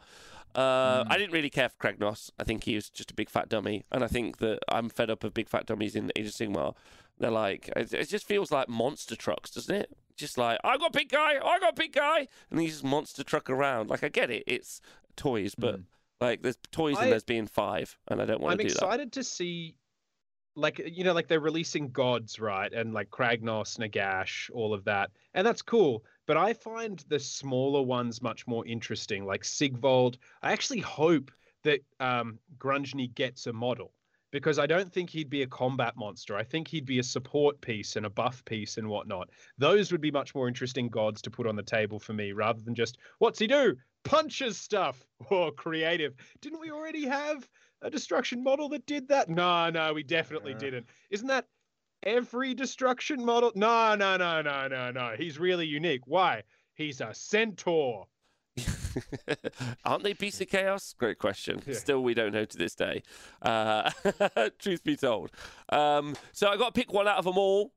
Uh, 0.56 1.04
Mm. 1.04 1.08
I 1.12 1.18
didn't 1.18 1.34
really 1.34 1.50
care 1.52 1.70
for 1.70 1.78
Kragnos. 1.78 2.32
I 2.40 2.44
think 2.44 2.64
he 2.64 2.74
was 2.76 2.90
just 2.90 3.12
a 3.12 3.14
big 3.14 3.30
fat 3.30 3.48
dummy, 3.50 3.84
and 3.92 4.04
I 4.04 4.08
think 4.08 4.38
that 4.38 4.60
I'm 4.70 4.90
fed 4.90 5.10
up 5.12 5.24
of 5.24 5.34
big 5.34 5.50
fat 5.50 5.66
dummies 5.68 5.96
in 5.96 6.12
Age 6.16 6.28
of 6.28 6.32
Sigmar. 6.32 6.74
They're 7.20 7.30
like, 7.30 7.70
it, 7.76 7.94
it 7.94 8.10
just 8.10 8.26
feels 8.26 8.52
like 8.52 8.68
monster 8.70 9.16
trucks, 9.16 9.52
doesn't 9.52 9.76
it? 9.76 9.96
Just 10.18 10.38
like 10.38 10.60
I 10.64 10.78
got 10.78 10.94
big 10.94 11.10
guy, 11.10 11.36
I 11.44 11.60
got 11.60 11.76
big 11.76 11.94
guy, 11.94 12.28
and 12.50 12.60
he's 12.60 12.72
just 12.74 12.84
monster 12.84 13.24
truck 13.24 13.50
around. 13.50 13.90
Like 13.90 14.04
I 14.04 14.10
get 14.10 14.32
it, 14.32 14.44
it's 14.48 14.82
toys, 15.16 15.54
but 15.56 15.80
like 16.20 16.42
there's 16.42 16.58
toys 16.72 16.98
I- 16.98 17.04
and 17.04 17.12
there's 17.12 17.24
being 17.24 17.48
five, 17.48 17.98
and 18.08 18.22
I 18.22 18.26
don't 18.26 18.42
want 18.42 18.54
I'm 18.54 18.58
to 18.58 18.64
do 18.64 18.70
that. 18.74 18.84
I'm 18.84 18.90
excited 18.90 19.12
to 19.14 19.24
see, 19.24 19.76
like 20.56 20.82
you 20.86 21.04
know, 21.04 21.14
like 21.14 21.28
they're 21.28 21.40
releasing 21.40 21.92
gods, 21.92 22.40
right? 22.40 22.74
And 22.74 22.94
like 22.94 23.10
Kragnos, 23.12 23.78
Nagash, 23.78 24.50
all 24.54 24.74
of 24.74 24.84
that, 24.86 25.12
and 25.36 25.46
that's 25.46 25.62
cool. 25.62 26.04
But 26.26 26.36
I 26.36 26.54
find 26.54 27.04
the 27.08 27.20
smaller 27.20 27.84
ones 27.84 28.22
much 28.22 28.48
more 28.48 28.66
interesting, 28.66 29.26
like 29.26 29.44
Sigvold. 29.44 30.18
I 30.42 30.52
actually 30.52 30.80
hope 30.80 31.32
that 31.64 31.82
um, 32.00 32.40
Grungni 32.58 33.14
gets 33.14 33.48
a 33.48 33.54
model 33.54 33.94
because 34.38 34.60
I 34.60 34.68
don't 34.68 34.92
think 34.92 35.10
he'd 35.10 35.30
be 35.30 35.42
a 35.42 35.48
combat 35.48 35.96
monster. 35.98 36.36
I 36.38 36.44
think 36.44 36.68
he'd 36.68 36.86
be 36.86 37.00
a 37.00 37.04
support 37.04 37.60
piece 37.60 37.96
and 37.96 38.06
a 38.06 38.10
buff 38.10 38.46
piece 38.46 38.78
and 38.78 38.88
whatnot. 38.88 39.30
Those 39.58 39.92
would 39.92 40.02
be 40.02 40.12
much 40.12 40.36
more 40.36 40.48
interesting 40.48 40.90
gods 40.90 41.22
to 41.24 41.32
put 41.32 41.48
on 41.48 41.56
the 41.56 41.64
table 41.64 42.00
for 42.00 42.14
me 42.14 42.32
rather 42.34 42.62
than 42.62 42.76
just 42.76 42.98
what's 43.18 43.40
he 43.40 43.48
do? 43.48 43.76
Punches 44.04 44.58
stuff 44.58 45.04
or 45.32 45.52
creative. 45.52 46.14
Didn't 46.42 46.60
we 46.60 46.72
already 46.72 47.06
have 47.06 47.48
a 47.82 47.90
destruction 47.90 48.44
model 48.44 48.70
that 48.70 48.86
did 48.86 49.08
that? 49.08 49.28
No, 49.30 49.70
no, 49.70 49.94
we 49.94 50.04
definitely 50.04 50.52
Yeah. 50.54 50.60
didn't. 50.60 50.86
Isn't 51.10 51.28
that 51.28 51.48
every 52.04 52.54
destruction 52.54 53.26
model? 53.26 53.52
No, 53.56 53.96
no, 53.96 54.18
no, 54.18 54.42
no, 54.42 54.68
no, 54.68 54.92
no. 54.92 55.16
He's 55.18 55.40
really 55.40 55.66
unique. 55.66 56.02
Why? 56.06 56.44
He's 56.76 57.02
a 57.02 57.14
centaur. 57.14 58.06
Aren't 59.86 60.04
they 60.04 60.14
Beasts 60.14 60.42
of 60.42 60.50
Chaos? 60.50 60.94
Great 60.98 61.18
question. 61.20 61.62
Yeah. 61.66 61.74
Still, 61.76 62.04
we 62.04 62.14
don't 62.14 62.34
know 62.34 62.46
to 62.46 62.58
this 62.58 62.76
day. 62.76 63.04
Uh, 63.42 63.90
truth 64.60 64.84
be 64.84 64.96
told. 64.96 65.32
Um, 65.70 66.16
so 66.32 66.48
I 66.50 66.58
got 66.58 66.74
to 66.74 66.80
pick 66.80 66.94
one 66.94 67.08
out 67.08 67.18
of 67.18 67.26
them 67.26 67.38
all. 67.38 67.74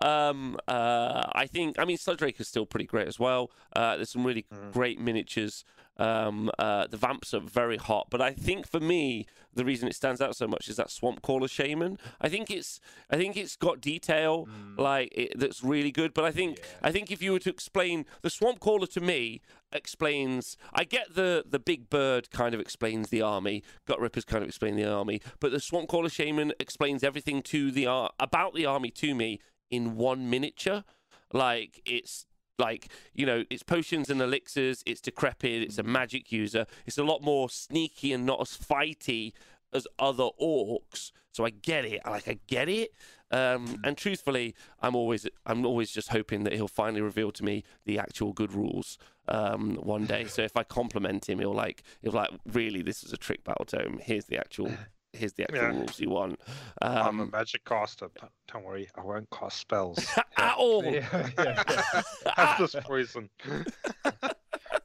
Um, 0.00 0.58
uh, 0.68 1.22
I 1.32 1.46
think, 1.46 1.78
I 1.78 1.84
mean, 1.84 1.96
Sludge 1.96 2.20
Rake 2.20 2.38
is 2.40 2.48
still 2.48 2.66
pretty 2.66 2.84
great 2.86 3.08
as 3.08 3.18
well. 3.18 3.50
Uh, 3.74 3.96
there's 3.96 4.10
some 4.10 4.26
really 4.26 4.44
Mm. 4.52 4.72
great 4.72 5.00
miniatures. 5.00 5.64
Um, 5.96 6.50
uh, 6.58 6.88
the 6.88 6.96
vamps 6.96 7.32
are 7.34 7.40
very 7.40 7.76
hot, 7.76 8.08
but 8.10 8.20
I 8.20 8.32
think 8.32 8.66
for 8.68 8.80
me, 8.80 9.26
the 9.54 9.64
reason 9.64 9.86
it 9.86 9.94
stands 9.94 10.20
out 10.20 10.34
so 10.34 10.48
much 10.48 10.68
is 10.68 10.76
that 10.76 10.88
Swampcalla 10.88 11.48
Shaman. 11.48 11.98
I 12.20 12.28
think 12.28 12.50
it's, 12.50 12.80
I 13.10 13.16
think 13.16 13.36
it's 13.36 13.54
got 13.54 13.80
detail 13.80 14.48
like 14.76 15.10
it, 15.14 15.38
that's 15.38 15.62
really 15.62 15.92
good. 15.92 16.12
But 16.12 16.24
I 16.24 16.32
think, 16.32 16.58
Yeah. 16.58 16.64
I 16.82 16.90
think 16.90 17.12
if 17.12 17.22
you 17.22 17.30
were 17.30 17.38
to 17.38 17.50
explain 17.50 18.06
the 18.22 18.28
Swampcalla 18.28 18.88
to 18.94 19.00
me, 19.00 19.40
explains. 19.72 20.56
I 20.72 20.84
get 20.84 21.14
the 21.14 21.44
the 21.48 21.58
big 21.58 21.90
bird 21.90 22.30
kind 22.30 22.54
of 22.54 22.60
explains 22.60 23.10
the 23.10 23.22
army. 23.22 23.62
Gutrippaz 23.88 24.24
kind 24.26 24.42
of 24.42 24.48
explain 24.48 24.76
the 24.76 24.84
army, 24.90 25.20
but 25.40 25.50
the 25.52 25.58
Swampcalla 25.58 26.10
Shaman 26.10 26.52
explains 26.58 27.02
everything 27.04 27.42
to 27.42 27.70
the 27.70 27.86
ar- 27.86 28.10
about 28.18 28.54
the 28.54 28.66
army 28.66 28.90
to 28.92 29.14
me 29.14 29.40
in 29.70 29.96
one 29.96 30.30
miniature. 30.30 30.84
Like 31.32 31.80
it's 31.84 32.26
like 32.58 32.88
you 33.14 33.26
know 33.26 33.44
it's 33.50 33.62
potions 33.62 34.10
and 34.10 34.20
elixirs 34.20 34.82
it's 34.86 35.00
decrepit 35.00 35.62
it's 35.62 35.78
a 35.78 35.82
magic 35.82 36.30
user. 36.32 36.66
It's 36.86 36.98
a 36.98 37.04
lot 37.04 37.22
more 37.22 37.48
sneaky 37.50 38.12
and 38.12 38.24
not 38.24 38.40
as 38.40 38.56
fighty 38.56 39.32
as 39.72 39.86
other 39.98 40.28
orcs. 40.40 41.10
So 41.32 41.44
i 41.44 41.50
get 41.50 41.84
it 41.84 42.00
like 42.06 42.28
i 42.28 42.38
get 42.46 42.68
it. 42.68 42.92
Um, 43.30 43.80
and 43.82 43.96
truthfully 43.96 44.54
i'm 44.80 44.94
always 44.94 45.26
i'm 45.46 45.66
always 45.66 45.90
just 45.90 46.10
hoping 46.10 46.44
that 46.44 46.52
he'll 46.52 46.68
finally 46.68 47.00
reveal 47.00 47.32
to 47.32 47.44
me 47.44 47.64
the 47.84 47.98
actual 47.98 48.32
good 48.32 48.52
rules 48.52 48.98
um, 49.26 49.76
one 49.76 50.06
day. 50.06 50.26
So 50.26 50.42
if 50.42 50.56
i 50.56 50.62
compliment 50.62 51.28
him 51.28 51.38
he'll 51.40 51.54
like 51.54 51.82
he'll 52.02 52.12
like 52.12 52.30
really 52.46 52.82
this 52.82 53.02
is 53.02 53.12
a 53.12 53.16
trick 53.16 53.42
battle 53.44 53.64
tome. 53.64 53.98
Here's 54.02 54.26
the 54.26 54.38
actual 54.38 54.70
here's 55.14 55.32
the 55.34 55.44
actual 55.44 55.56
Yeah. 55.58 55.68
rules 55.78 56.00
you 56.00 56.10
want 56.10 56.40
I'm 56.82 57.20
a 57.20 57.22
um, 57.24 57.30
magic 57.32 57.64
caster. 57.64 58.08
but 58.20 58.30
Don't 58.52 58.64
worry, 58.64 58.88
I 58.96 59.02
won't 59.02 59.28
cast 59.30 59.58
spells. 59.58 59.98
at 60.36 60.54
all 60.56 60.84
Yeah, 60.84 61.30
yeah, 61.38 61.62
yeah. 61.66 62.02
Have 62.36 62.58
this 62.58 62.74
poison. 62.84 63.30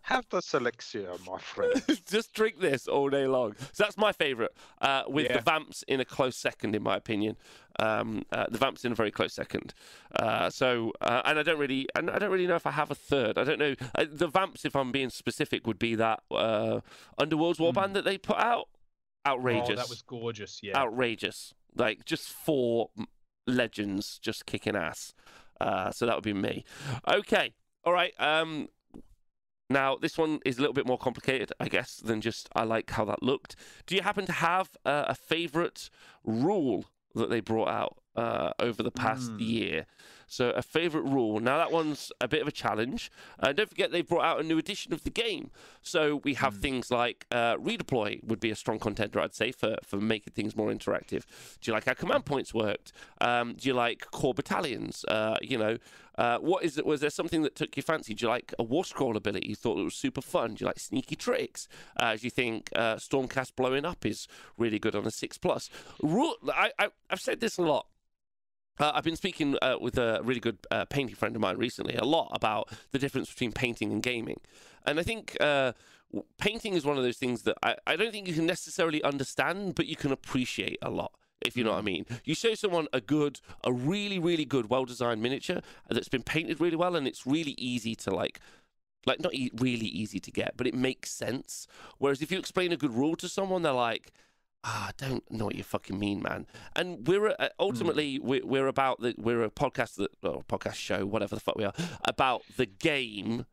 Have 0.04 0.26
the 0.32 0.40
Selexia, 0.40 1.24
my 1.28 1.38
friend. 1.38 1.84
Just 2.10 2.34
drink 2.34 2.60
this 2.60 2.88
all 2.88 3.10
day 3.10 3.28
long. 3.28 3.56
So 3.74 3.84
that's 3.84 3.96
my 3.98 4.12
favourite, 4.12 4.50
uh, 4.82 5.04
with 5.08 5.26
Yeah. 5.28 5.38
the 5.38 5.42
Vamps 5.44 5.84
in 5.88 6.00
a 6.00 6.06
close 6.06 6.36
second, 6.36 6.76
in 6.76 6.82
my 6.82 6.96
opinion. 6.96 7.38
Um, 7.80 8.24
uh, 8.32 8.48
the 8.50 8.58
Vamps 8.58 8.84
in 8.84 8.92
a 8.92 8.96
very 8.96 9.12
close 9.12 9.34
second. 9.34 9.74
Uh, 10.16 10.50
so, 10.50 10.94
uh, 11.02 11.22
and 11.26 11.38
I 11.38 11.44
don't 11.44 11.60
really, 11.60 11.88
and 11.96 12.10
I 12.10 12.18
don't 12.18 12.32
really 12.32 12.48
know 12.48 12.56
if 12.56 12.66
I 12.66 12.72
have 12.72 12.90
a 12.90 12.96
third. 12.96 13.38
I 13.38 13.44
don't 13.44 13.60
know. 13.60 13.76
Uh, 13.94 14.06
the 14.12 14.28
Vamps, 14.28 14.66
if 14.66 14.76
I'm 14.76 14.92
being 14.92 15.12
specific, 15.12 15.68
would 15.68 15.78
be 15.80 15.94
that 15.96 16.24
uh, 16.32 16.80
Underworld's 17.20 17.60
Warband 17.60 17.94
that 17.94 18.04
they 18.04 18.18
put 18.18 18.38
out. 18.38 18.68
Outrageous. 19.28 19.70
Oh, 19.72 19.76
that 19.76 19.90
was 19.90 20.02
gorgeous. 20.02 20.60
Yeah. 20.64 20.78
outrageous. 20.78 21.54
Like 21.76 22.06
just 22.06 22.30
four 22.30 22.90
legends 23.46 24.20
just 24.20 24.46
kicking 24.46 24.76
ass. 24.76 25.14
Uh, 25.62 25.92
so 25.92 26.06
that 26.06 26.16
would 26.16 26.24
be 26.24 26.34
me. 26.34 26.64
Okay. 27.08 27.54
All 27.84 27.94
right. 27.94 28.14
Um, 28.20 28.70
now 29.70 29.96
this 29.98 30.18
one 30.18 30.40
is 30.46 30.58
a 30.58 30.62
little 30.62 30.74
bit 30.74 30.88
more 30.88 30.98
complicated, 30.98 31.52
I 31.60 31.68
guess, 31.68 31.98
than 31.98 32.22
just 32.22 32.50
I 32.56 32.64
like 32.64 32.90
how 32.92 33.06
that 33.06 33.22
looked. 33.22 33.56
Do 33.86 33.96
you 33.96 34.02
happen 34.02 34.26
to 34.26 34.32
have 34.32 34.70
uh, 34.86 35.06
a 35.08 35.16
favorite 35.16 35.90
rule 36.24 36.86
that 37.16 37.30
they 37.30 37.40
brought 37.40 37.70
out 37.70 37.98
uh, 38.16 38.52
over 38.60 38.82
the 38.84 38.92
past 38.92 39.32
Hmm. 39.32 39.40
year? 39.40 39.86
So 40.30 40.52
a 40.52 40.62
favorite 40.62 41.04
rule. 41.04 41.40
Now 41.40 41.58
that 41.58 41.72
one's 41.72 42.12
a 42.22 42.28
bit 42.28 42.42
of 42.42 42.48
a 42.48 42.52
challenge. 42.52 43.12
Uh, 43.40 43.52
don't 43.52 43.68
forget 43.68 43.92
they've 43.92 44.08
brought 44.08 44.24
out 44.24 44.40
a 44.40 44.44
new 44.44 44.58
edition 44.58 44.94
of 44.94 45.04
the 45.04 45.10
game. 45.10 45.52
So 45.82 46.22
we 46.24 46.36
have 46.36 46.56
things 46.58 46.92
like 46.92 47.26
uh, 47.32 47.56
redeploy 47.58 48.24
would 48.24 48.40
be 48.40 48.52
a 48.52 48.56
strong 48.56 48.80
contender, 48.80 49.20
I'd 49.20 49.36
say, 49.36 49.52
for 49.52 49.78
for 49.84 49.98
making 49.98 50.34
things 50.34 50.56
more 50.56 50.72
interactive. 50.72 51.26
Do 51.60 51.70
you 51.70 51.74
like 51.74 51.86
how 51.86 51.94
command 51.94 52.26
points 52.26 52.54
worked? 52.54 52.94
Um, 53.20 53.56
do 53.56 53.68
you 53.68 53.74
like 53.74 54.10
core 54.12 54.34
battalions? 54.34 55.04
Uh, 55.06 55.38
you 55.42 55.58
know, 55.58 55.78
uh, 56.18 56.38
what 56.38 56.64
is 56.64 56.78
it? 56.78 56.86
Was 56.86 57.02
there 57.02 57.10
something 57.10 57.42
that 57.44 57.56
took 57.56 57.76
your 57.76 57.84
fancy? 57.84 58.14
Do 58.14 58.26
you 58.26 58.30
like 58.30 58.54
a 58.60 58.64
war 58.64 58.86
scroll 58.86 59.18
ability? 59.18 59.48
You 59.50 59.56
thought 59.56 59.80
it 59.80 59.84
was 59.84 59.96
super 59.96 60.22
fun. 60.22 60.54
Do 60.54 60.64
you 60.64 60.68
like 60.68 60.80
sneaky 60.80 61.16
tricks? 61.16 61.68
Uh, 61.98 62.16
do 62.16 62.22
you 62.24 62.30
think 62.30 62.70
uh, 62.76 62.96
Stormcast 62.96 63.56
blowing 63.56 63.86
up 63.86 64.06
is 64.06 64.28
really 64.58 64.80
good 64.80 64.96
on 64.96 65.08
a 65.08 65.12
six 65.12 65.38
plus? 65.38 65.70
Rule. 66.02 66.36
I, 66.54 66.72
I 66.78 66.90
I've 67.10 67.22
said 67.22 67.40
this 67.40 67.58
a 67.58 67.64
lot. 67.64 67.88
Uh, 68.80 68.94
I've 68.96 69.04
been 69.04 69.18
speaking 69.18 69.58
uh, 69.62 69.76
with 69.80 69.98
a 69.98 70.22
really 70.24 70.40
good 70.40 70.58
uh, 70.72 70.86
painting 70.86 71.16
friend 71.16 71.36
of 71.36 71.42
mine 71.42 71.58
recently 71.58 71.96
a 71.96 72.06
lot 72.06 72.32
about 72.32 72.70
the 72.92 73.00
difference 73.00 73.30
between 73.30 73.52
painting 73.52 73.92
and 73.92 74.02
gaming. 74.02 74.40
And 74.86 75.00
I 75.00 75.04
think 75.04 75.36
uh, 75.42 75.74
painting 76.38 76.74
is 76.74 76.86
one 76.86 76.98
of 76.98 77.04
those 77.04 77.18
things 77.18 77.44
that 77.44 77.58
I, 77.62 77.76
I 77.86 77.98
don't 77.98 78.12
think 78.12 78.28
you 78.28 78.34
can 78.34 78.46
necessarily 78.46 79.04
understand, 79.04 79.76
but 79.76 79.86
you 79.86 79.98
can 79.98 80.12
appreciate 80.12 80.80
a 80.82 80.90
lot. 80.90 81.12
If 81.42 81.56
you 81.58 81.64
know 81.64 81.72
what 81.72 81.80
I 81.80 81.84
mean, 81.84 82.06
you 82.24 82.36
show 82.36 82.54
someone 82.54 82.88
a 82.92 83.02
good, 83.02 83.42
a 83.64 83.72
really, 83.72 84.20
really 84.20 84.46
good, 84.46 84.70
well-designed 84.70 85.22
miniature 85.22 85.62
that's 85.90 86.10
been 86.10 86.24
painted 86.24 86.60
really 86.60 86.76
well, 86.76 86.96
and 86.96 87.08
it's 87.08 87.26
really 87.26 87.56
easy 87.58 87.96
to 87.96 88.12
like, 88.14 88.40
like 89.06 89.22
not 89.22 89.34
e- 89.34 89.52
really 89.56 89.88
easy 89.88 90.20
to 90.20 90.32
get, 90.32 90.56
but 90.58 90.68
it 90.68 90.74
makes 90.74 91.12
sense. 91.12 91.66
Whereas 91.98 92.22
if 92.22 92.32
you 92.32 92.40
explain 92.40 92.74
a 92.74 92.78
good 92.78 92.94
rule 92.94 93.16
to 93.18 93.30
someone, 93.30 93.62
they're 93.62 93.72
like, 93.72 94.12
ah, 94.64 94.90
I 94.90 94.92
don't 94.98 95.30
know 95.32 95.46
what 95.46 95.56
you 95.56 95.64
fucking 95.64 95.98
mean, 95.98 96.22
man. 96.22 96.46
And 96.76 97.08
we're 97.08 97.36
uh, 97.40 97.50
ultimately 97.60 98.20
we're, 98.20 98.46
we're 98.46 98.68
about 98.68 99.00
the 99.00 99.16
we're 99.18 99.44
a 99.44 99.50
podcast 99.50 99.96
that 99.96 100.12
or 100.24 100.44
podcast 100.44 100.76
show, 100.76 101.06
whatever 101.06 101.36
the 101.36 101.42
fuck 101.42 101.56
we 101.58 101.64
are, 101.66 101.74
about 102.06 102.44
the 102.58 102.66
game 102.66 103.46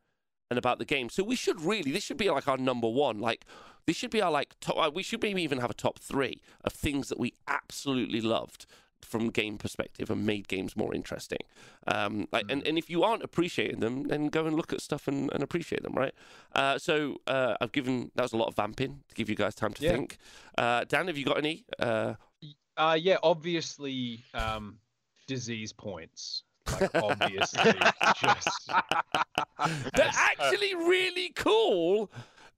and 0.49 0.57
about 0.57 0.79
the 0.79 0.85
game. 0.85 1.09
So 1.09 1.23
we 1.23 1.35
should 1.35 1.61
really 1.61 1.91
this 1.91 2.03
should 2.03 2.17
be 2.17 2.29
like 2.29 2.47
our 2.47 2.57
number 2.57 2.89
one. 2.89 3.19
Like 3.19 3.45
this 3.85 3.95
should 3.95 4.11
be 4.11 4.21
our 4.21 4.31
like 4.31 4.55
top. 4.59 4.77
uh, 4.77 4.91
We 4.93 5.03
should 5.03 5.21
maybe 5.21 5.43
even 5.43 5.59
have 5.59 5.69
a 5.71 5.75
top 5.75 5.99
three 5.99 6.41
of 6.63 6.73
things 6.73 7.09
that 7.09 7.19
we 7.19 7.33
absolutely 7.47 8.21
loved 8.21 8.65
from 9.01 9.29
game 9.29 9.57
perspective 9.57 10.09
and 10.09 10.25
made 10.25 10.47
games 10.47 10.75
more 10.75 10.93
interesting. 10.93 11.39
Um, 11.87 12.27
like, 12.31 12.45
and, 12.49 12.65
and 12.67 12.77
if 12.77 12.89
you 12.89 13.03
aren't 13.03 13.23
appreciating 13.23 13.79
them, 13.79 14.03
then 14.03 14.27
go 14.27 14.45
and 14.45 14.55
look 14.55 14.73
at 14.73 14.81
stuff 14.81 15.07
and, 15.07 15.31
and 15.33 15.41
appreciate 15.43 15.83
them, 15.83 15.93
right? 15.93 16.13
Uh, 16.53 16.77
so 16.77 17.17
uh, 17.27 17.55
I've 17.61 17.71
given 17.71 18.11
that 18.15 18.23
was 18.23 18.33
a 18.33 18.37
lot 18.37 18.47
of 18.47 18.55
vamping 18.55 19.01
to 19.09 19.15
give 19.15 19.29
you 19.29 19.35
guys 19.35 19.55
time 19.55 19.73
to 19.73 19.83
Yeah. 19.83 19.91
think. 19.91 20.17
Uh, 20.57 20.83
Dan, 20.85 21.07
have 21.07 21.17
you 21.17 21.25
got 21.25 21.37
any? 21.37 21.65
Uh, 21.79 22.15
Uh, 22.75 22.97
yeah, 22.99 23.17
obviously, 23.23 24.23
um, 24.33 24.77
disease 25.25 25.73
points. 25.73 26.43
Like, 26.71 26.89
obviously, 26.95 27.79
just 28.21 28.69
they're 29.95 30.11
actually 30.13 30.75
really 30.75 31.29
cool. 31.29 32.11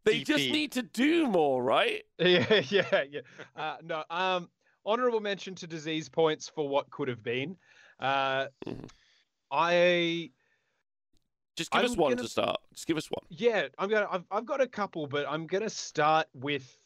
They 0.03 0.23
just 0.23 0.49
need 0.49 0.71
to 0.73 0.81
do 0.81 1.27
more, 1.27 1.61
right? 1.61 2.03
yeah, 2.19 2.61
yeah, 2.69 3.03
yeah. 3.11 3.21
Uh, 3.55 3.77
no, 3.83 4.03
um, 4.09 4.49
honorable 4.89 5.19
mention 5.19 5.53
to 5.55 5.67
disease 5.67 6.09
points 6.09 6.49
for 6.49 6.67
what 6.67 6.89
could 6.89 7.07
have 7.07 7.21
been. 7.23 7.55
Uh, 7.99 8.47
Mhm. 8.65 8.89
I 9.51 10.31
Just 11.55 11.71
give 11.71 11.83
us 11.83 11.91
I'm 11.91 11.97
one 11.97 12.11
gonna- 12.11 12.23
to 12.23 12.27
start. 12.29 12.61
Just 12.73 12.87
give 12.87 12.95
us 12.97 13.07
one. 13.11 13.25
yeah, 13.29 13.67
I'm 13.77 13.89
gonna. 13.89 14.07
I've, 14.09 14.23
I've 14.31 14.45
got 14.45 14.61
a 14.61 14.67
couple, 14.67 15.07
but 15.07 15.25
I'm 15.27 15.45
gonna 15.45 15.69
start 15.69 16.27
with 16.33 16.77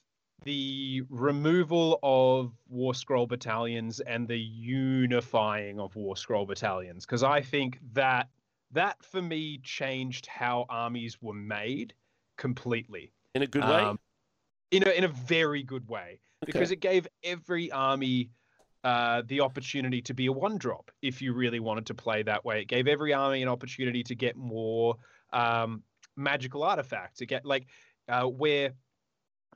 the 0.43 1.03
removal 1.09 1.99
of 2.01 2.53
War 2.67 2.95
Scroll 2.95 3.27
battalions 3.27 3.99
and 3.99 4.27
the 4.27 4.37
unifying 4.39 5.79
of 5.79 5.95
War 5.95 6.17
Scroll 6.17 6.45
battalions, 6.47 7.05
because 7.05 7.21
I 7.23 7.39
think 7.41 7.79
that 7.93 8.29
that 8.71 9.03
for 9.05 9.21
me 9.21 9.59
changed 9.59 10.25
how 10.25 10.65
armies 10.69 11.21
were 11.21 11.35
made 11.35 11.93
completely. 12.37 13.13
In 13.35 13.43
a 13.43 13.47
good 13.47 13.63
way. 13.63 13.69
Um, 13.81 13.99
in 14.71 14.87
a 14.87 14.89
in 14.91 15.03
a 15.03 15.07
very 15.09 15.61
good 15.61 15.87
way 15.87 16.19
because 16.45 16.69
Okay. 16.69 16.73
it 16.73 16.79
gave 16.79 17.07
every 17.23 17.71
army 17.71 18.31
uh, 18.83 19.21
the 19.27 19.41
opportunity 19.41 20.01
to 20.01 20.13
be 20.13 20.25
a 20.25 20.31
one 20.31 20.57
drop 20.57 20.91
if 21.01 21.21
you 21.21 21.33
really 21.33 21.59
wanted 21.59 21.85
to 21.85 21.93
play 21.93 22.23
that 22.23 22.43
way. 22.43 22.61
It 22.61 22.67
gave 22.67 22.87
every 22.87 23.13
army 23.13 23.41
an 23.41 23.49
opportunity 23.49 24.03
to 24.03 24.15
get 24.15 24.35
more 24.35 24.95
um, 25.31 25.83
magical 26.17 26.63
artifacts. 26.63 27.19
To 27.19 27.25
get 27.25 27.45
like 27.45 27.67
uh, 28.09 28.25
where 28.25 28.73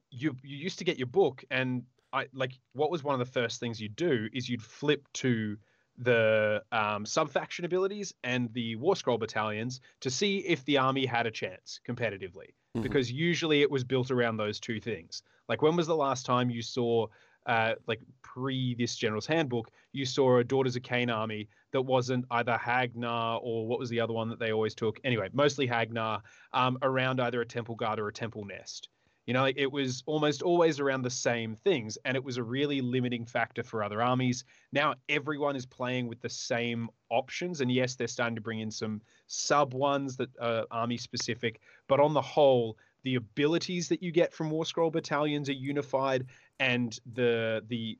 you 0.09 0.35
you 0.43 0.57
used 0.57 0.79
to 0.79 0.85
get 0.85 0.97
your 0.97 1.07
book 1.07 1.43
and 1.51 1.83
I 2.13 2.27
like 2.33 2.53
what 2.73 2.89
was 2.89 3.03
one 3.03 3.13
of 3.13 3.19
the 3.19 3.31
first 3.31 3.59
things 3.59 3.81
you'd 3.81 3.95
do 3.95 4.29
is 4.31 4.47
you'd 4.47 4.61
flip 4.61 5.07
to 5.15 5.57
the 5.97 6.63
um, 6.71 7.05
sub-faction 7.05 7.65
abilities 7.65 8.13
and 8.23 8.53
the 8.53 8.75
war 8.75 8.95
scroll 8.95 9.17
battalions 9.17 9.81
to 10.01 10.09
see 10.09 10.39
if 10.39 10.63
the 10.65 10.77
army 10.77 11.05
had 11.05 11.25
a 11.25 11.31
chance 11.31 11.81
competitively 11.87 12.53
Mhm. 12.79 12.83
because 12.83 13.11
usually 13.11 13.61
it 13.61 13.71
was 13.71 13.83
built 13.83 14.11
around 14.11 14.37
those 14.37 14.59
two 14.59 14.79
things. 14.79 15.23
Like 15.49 15.61
when 15.61 15.75
was 15.75 15.87
the 15.87 15.95
last 15.95 16.25
time 16.25 16.49
you 16.49 16.61
saw 16.61 17.07
uh, 17.45 17.75
like 17.87 18.01
pre 18.21 18.75
this 18.75 18.95
general's 18.97 19.25
handbook 19.25 19.71
you 19.93 20.05
saw 20.05 20.37
a 20.37 20.43
daughters 20.43 20.75
of 20.75 20.81
Khaine 20.83 21.09
army 21.13 21.47
that 21.71 21.81
wasn't 21.81 22.25
either 22.31 22.57
Hagg 22.57 22.95
Nar 22.95 23.39
or 23.41 23.65
what 23.65 23.79
was 23.79 23.89
the 23.89 24.01
other 24.01 24.11
one 24.13 24.27
that 24.29 24.37
they 24.39 24.51
always 24.51 24.75
took? 24.75 24.99
Anyway 25.05 25.29
mostly 25.31 25.65
Hagg 25.65 25.93
Nar 25.93 26.21
um, 26.51 26.77
around 26.81 27.21
either 27.21 27.39
a 27.39 27.45
temple 27.45 27.75
guard 27.75 27.99
or 27.99 28.09
a 28.09 28.13
temple 28.13 28.43
nest 28.43 28.89
you 29.27 29.33
know, 29.33 29.51
it 29.53 29.69
was 29.69 30.03
almost 30.05 30.41
always 30.41 30.79
around 30.79 31.01
the 31.01 31.09
same 31.09 31.53
things, 31.53 31.97
and 32.05 32.15
it 32.15 32.23
was 32.23 32.37
a 32.37 32.43
really 32.43 32.79
limiting 32.79 33.25
factor 33.25 33.61
for 33.61 33.83
other 33.83 34.01
armies. 34.01 34.45
Now 34.71 34.95
everyone 35.09 35.57
is 35.57 35.65
playing 35.65 36.07
with 36.07 36.21
the 36.21 36.29
same 36.29 36.89
options, 37.09 37.59
and 37.59 37.69
yes, 37.69 37.95
they're 37.95 38.07
starting 38.07 38.35
to 38.35 38.41
bring 38.41 38.61
in 38.61 38.71
some 38.71 39.01
sub 39.27 39.73
ones 39.73 40.15
that 40.15 40.29
are 40.39 40.65
army 40.71 40.95
specific, 40.95 41.59
but 41.89 41.99
on 41.99 42.13
the 42.13 42.21
whole, 42.21 42.77
the 43.03 43.15
abilities 43.15 43.89
that 43.89 44.01
you 44.01 44.13
get 44.13 44.33
from 44.33 44.49
War 44.49 44.65
Scroll 44.65 44.91
battalions 44.91 45.49
are 45.49 45.53
unified, 45.53 46.25
and 46.61 46.97
the 47.13 47.61
the 47.67 47.99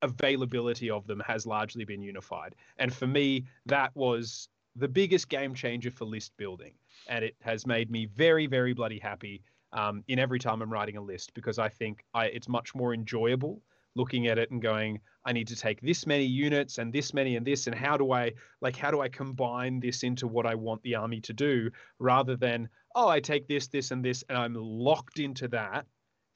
availability 0.00 0.88
of 0.88 1.06
them 1.06 1.20
has 1.20 1.46
largely 1.46 1.84
been 1.84 2.02
unified. 2.02 2.54
And 2.78 2.92
for 2.92 3.06
me, 3.06 3.44
that 3.66 3.94
was 3.94 4.48
the 4.74 4.88
biggest 4.88 5.28
game 5.28 5.54
changer 5.54 5.90
for 5.90 6.06
list 6.06 6.32
building, 6.38 6.72
and 7.08 7.22
it 7.26 7.36
has 7.42 7.66
made 7.66 7.90
me 7.90 8.06
very, 8.06 8.46
very 8.46 8.72
bloody 8.72 8.98
happy 8.98 9.42
um, 9.72 10.04
in 10.08 10.18
every 10.18 10.38
time 10.38 10.62
I'm 10.62 10.72
writing 10.72 10.96
a 10.96 11.02
list 11.02 11.34
because 11.34 11.58
I 11.58 11.68
think 11.68 12.04
I, 12.14 12.26
it's 12.26 12.48
much 12.48 12.74
more 12.74 12.94
enjoyable 12.94 13.62
looking 13.94 14.26
at 14.26 14.38
it 14.38 14.50
and 14.50 14.62
going, 14.62 15.00
I 15.24 15.32
need 15.32 15.48
to 15.48 15.56
take 15.56 15.80
this 15.80 16.06
many 16.06 16.24
units 16.24 16.78
and 16.78 16.92
this 16.92 17.14
many 17.14 17.36
and 17.36 17.46
this, 17.46 17.66
and 17.66 17.76
how 17.76 17.96
do 17.96 18.12
I 18.12 18.32
like 18.60 18.76
how 18.76 18.90
do 18.90 19.00
I 19.00 19.08
combine 19.08 19.80
this 19.80 20.02
into 20.02 20.26
what 20.26 20.46
I 20.46 20.54
want 20.54 20.82
the 20.82 20.94
army 20.94 21.20
to 21.22 21.32
do, 21.32 21.70
rather 21.98 22.36
than 22.36 22.68
oh 22.94 23.08
I 23.08 23.20
take 23.20 23.46
this, 23.48 23.68
this, 23.68 23.90
and 23.90 24.04
this, 24.04 24.24
and 24.28 24.36
I'm 24.36 24.54
locked 24.54 25.18
into 25.18 25.48
that 25.48 25.86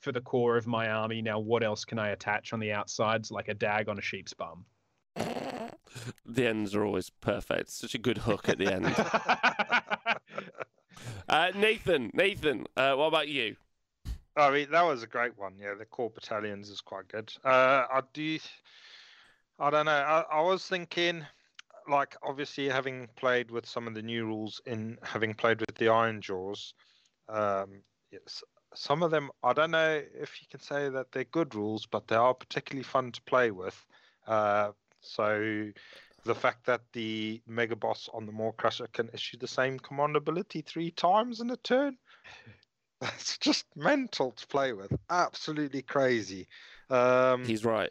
for 0.00 0.12
the 0.12 0.20
core 0.20 0.56
of 0.56 0.66
my 0.66 0.90
army. 0.90 1.22
Now 1.22 1.38
what 1.38 1.62
else 1.62 1.84
can 1.84 1.98
I 1.98 2.10
attach 2.10 2.52
on 2.52 2.60
the 2.60 2.72
outsides 2.72 3.30
like 3.30 3.48
a 3.48 3.54
dag 3.54 3.88
on 3.88 3.98
a 3.98 4.02
sheep's 4.02 4.34
bum? 4.34 4.64
The 6.26 6.46
ends 6.46 6.74
are 6.74 6.84
always 6.84 7.08
perfect. 7.08 7.70
Such 7.70 7.94
a 7.94 7.98
good 7.98 8.18
hook 8.18 8.48
at 8.48 8.58
the 8.58 8.70
end. 8.70 8.86
uh, 11.28 11.50
Nathan, 11.54 12.10
Nathan, 12.14 12.66
uh, 12.76 12.94
what 12.94 13.06
about 13.06 13.28
you? 13.28 13.56
I 14.36 14.50
mean, 14.50 14.68
that 14.70 14.84
was 14.84 15.02
a 15.02 15.06
great 15.06 15.38
one. 15.38 15.54
Yeah, 15.58 15.74
the 15.78 15.86
core 15.86 16.10
battalions 16.10 16.68
is 16.68 16.80
quite 16.80 17.08
good. 17.08 17.32
Uh, 17.44 17.84
I 17.90 18.00
do. 18.12 18.38
I 19.58 19.70
don't 19.70 19.86
know. 19.86 19.92
I, 19.92 20.24
I 20.30 20.40
was 20.42 20.66
thinking, 20.66 21.24
like, 21.88 22.16
obviously 22.22 22.68
having 22.68 23.08
played 23.16 23.50
with 23.50 23.66
some 23.66 23.86
of 23.86 23.94
the 23.94 24.02
new 24.02 24.26
rules 24.26 24.60
in 24.66 24.98
having 25.02 25.32
played 25.32 25.60
with 25.60 25.74
the 25.76 25.86
Ironjawz, 25.86 26.74
um, 27.30 27.80
yes, 28.10 28.42
some 28.74 29.02
of 29.02 29.10
them 29.10 29.30
I 29.42 29.52
don't 29.52 29.70
know 29.70 30.02
if 30.20 30.40
you 30.40 30.46
can 30.50 30.60
say 30.60 30.88
that 30.90 31.12
they're 31.12 31.24
good 31.24 31.54
rules, 31.54 31.86
but 31.86 32.06
they 32.08 32.16
are 32.16 32.34
particularly 32.34 32.84
fun 32.84 33.12
to 33.12 33.22
play 33.22 33.50
with. 33.50 33.86
Uh, 34.26 34.72
so 35.00 35.70
the 36.26 36.34
fact 36.34 36.66
that 36.66 36.82
the 36.92 37.40
Megaboss 37.48 38.08
on 38.14 38.26
the 38.26 38.32
Mawcrusha 38.32 38.92
can 38.92 39.08
issue 39.12 39.38
the 39.38 39.48
same 39.48 39.78
command 39.78 40.16
ability 40.16 40.62
three 40.62 40.90
times 40.90 41.40
in 41.40 41.50
a 41.50 41.56
turn. 41.56 41.96
That's 43.00 43.38
just 43.38 43.66
mental 43.76 44.32
to 44.32 44.46
play 44.46 44.72
with. 44.72 44.92
Absolutely 45.10 45.82
crazy. 45.82 46.48
Um, 46.90 47.44
He's 47.44 47.64
right. 47.64 47.90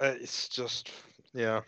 it's 0.00 0.48
just 0.48 0.90
yeah. 1.34 1.60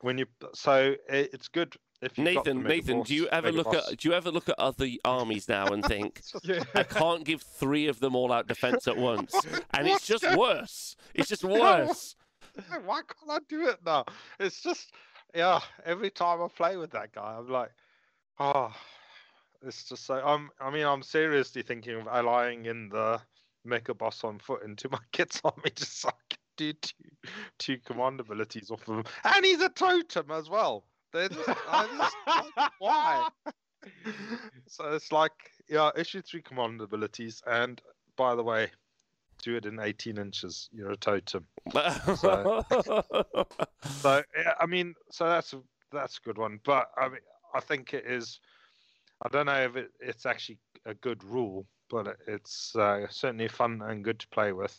When 0.00 0.18
you 0.18 0.26
so 0.54 0.94
it, 1.08 1.30
it's 1.32 1.48
good 1.48 1.76
if 2.02 2.18
Nathan, 2.18 2.62
Nathan, 2.62 3.02
do 3.02 3.14
you 3.14 3.28
ever 3.28 3.50
look 3.50 3.68
Megaboss. 3.68 3.92
at 3.92 3.98
do 3.98 4.08
you 4.08 4.14
ever 4.14 4.30
look 4.30 4.48
at 4.48 4.58
other 4.58 4.86
armies 5.04 5.48
now 5.48 5.66
and 5.68 5.84
think 5.84 6.20
Yeah. 6.44 6.64
I 6.74 6.82
can't 6.82 7.24
give 7.24 7.42
three 7.42 7.86
of 7.86 8.00
them 8.00 8.14
all 8.14 8.32
out 8.32 8.46
defense 8.46 8.86
at 8.88 8.96
once, 8.96 9.34
and 9.74 9.88
it's 9.88 10.06
just 10.06 10.24
worse. 10.36 10.96
It's 11.14 11.28
just 11.28 11.44
worse. 11.44 12.16
Why 12.84 13.00
can't 13.02 13.30
I 13.30 13.38
do 13.48 13.68
it 13.68 13.78
now? 13.84 14.04
It's 14.38 14.60
just 14.62 14.92
yeah. 15.34 15.60
Every 15.84 16.10
time 16.10 16.42
I 16.42 16.48
play 16.48 16.76
with 16.76 16.90
that 16.92 17.12
guy, 17.12 17.36
I'm 17.38 17.48
like, 17.48 17.70
oh, 18.38 18.72
it's 19.66 19.88
just 19.88 20.06
so. 20.06 20.14
I'm. 20.14 20.50
I 20.60 20.70
mean, 20.70 20.86
I'm 20.86 21.02
seriously 21.02 21.62
thinking 21.62 22.00
of 22.00 22.06
allying 22.06 22.66
in 22.66 22.88
the 22.88 23.20
Megaboss 23.66 24.24
on 24.24 24.38
foot 24.38 24.62
into 24.62 24.88
my 24.92 24.98
kid's 25.12 25.40
army 25.44 25.70
just 25.74 26.00
so 26.00 26.08
I 26.08 26.12
can 26.30 26.38
do 26.56 26.72
two, 26.74 26.94
two 27.58 27.78
command 27.78 28.20
abilities 28.20 28.70
off 28.70 28.86
of 28.88 28.98
him, 28.98 29.04
and 29.24 29.44
he's 29.44 29.60
a 29.60 29.68
totem 29.68 30.30
as 30.30 30.48
well. 30.48 30.84
They're 31.12 31.28
just, 31.28 31.46
just 31.46 31.68
like, 31.68 32.70
why? 32.78 33.28
so 34.66 34.92
it's 34.92 35.12
like 35.12 35.32
yeah, 35.68 35.90
issue 35.96 36.22
three 36.22 36.42
command 36.42 36.80
abilities, 36.80 37.42
and 37.46 37.80
by 38.16 38.34
the 38.34 38.42
way, 38.42 38.70
do 39.42 39.56
it 39.56 39.66
in 39.66 39.80
18 39.80 40.18
inches. 40.18 40.68
You're 40.72 40.92
a 40.92 40.96
totem. 40.96 41.46
So 42.16 42.62
yeah, 44.04 44.54
I 44.60 44.66
mean, 44.66 44.94
so 45.10 45.26
that's 45.26 45.52
a, 45.52 45.60
that's 45.92 46.18
a 46.18 46.20
good 46.20 46.38
one. 46.38 46.60
But 46.64 46.88
I 46.96 47.08
mean, 47.08 47.20
I 47.54 47.60
think 47.60 47.94
it 47.94 48.04
is. 48.06 48.40
I 49.24 49.28
don't 49.28 49.46
know 49.46 49.62
if 49.62 49.76
it, 49.76 49.90
it's 50.00 50.26
actually 50.26 50.58
a 50.84 50.94
good 50.94 51.22
rule, 51.24 51.66
but 51.88 52.16
it's 52.26 52.74
uh, 52.76 53.06
certainly 53.08 53.48
fun 53.48 53.82
and 53.82 54.04
good 54.04 54.18
to 54.18 54.28
play 54.28 54.52
with. 54.52 54.78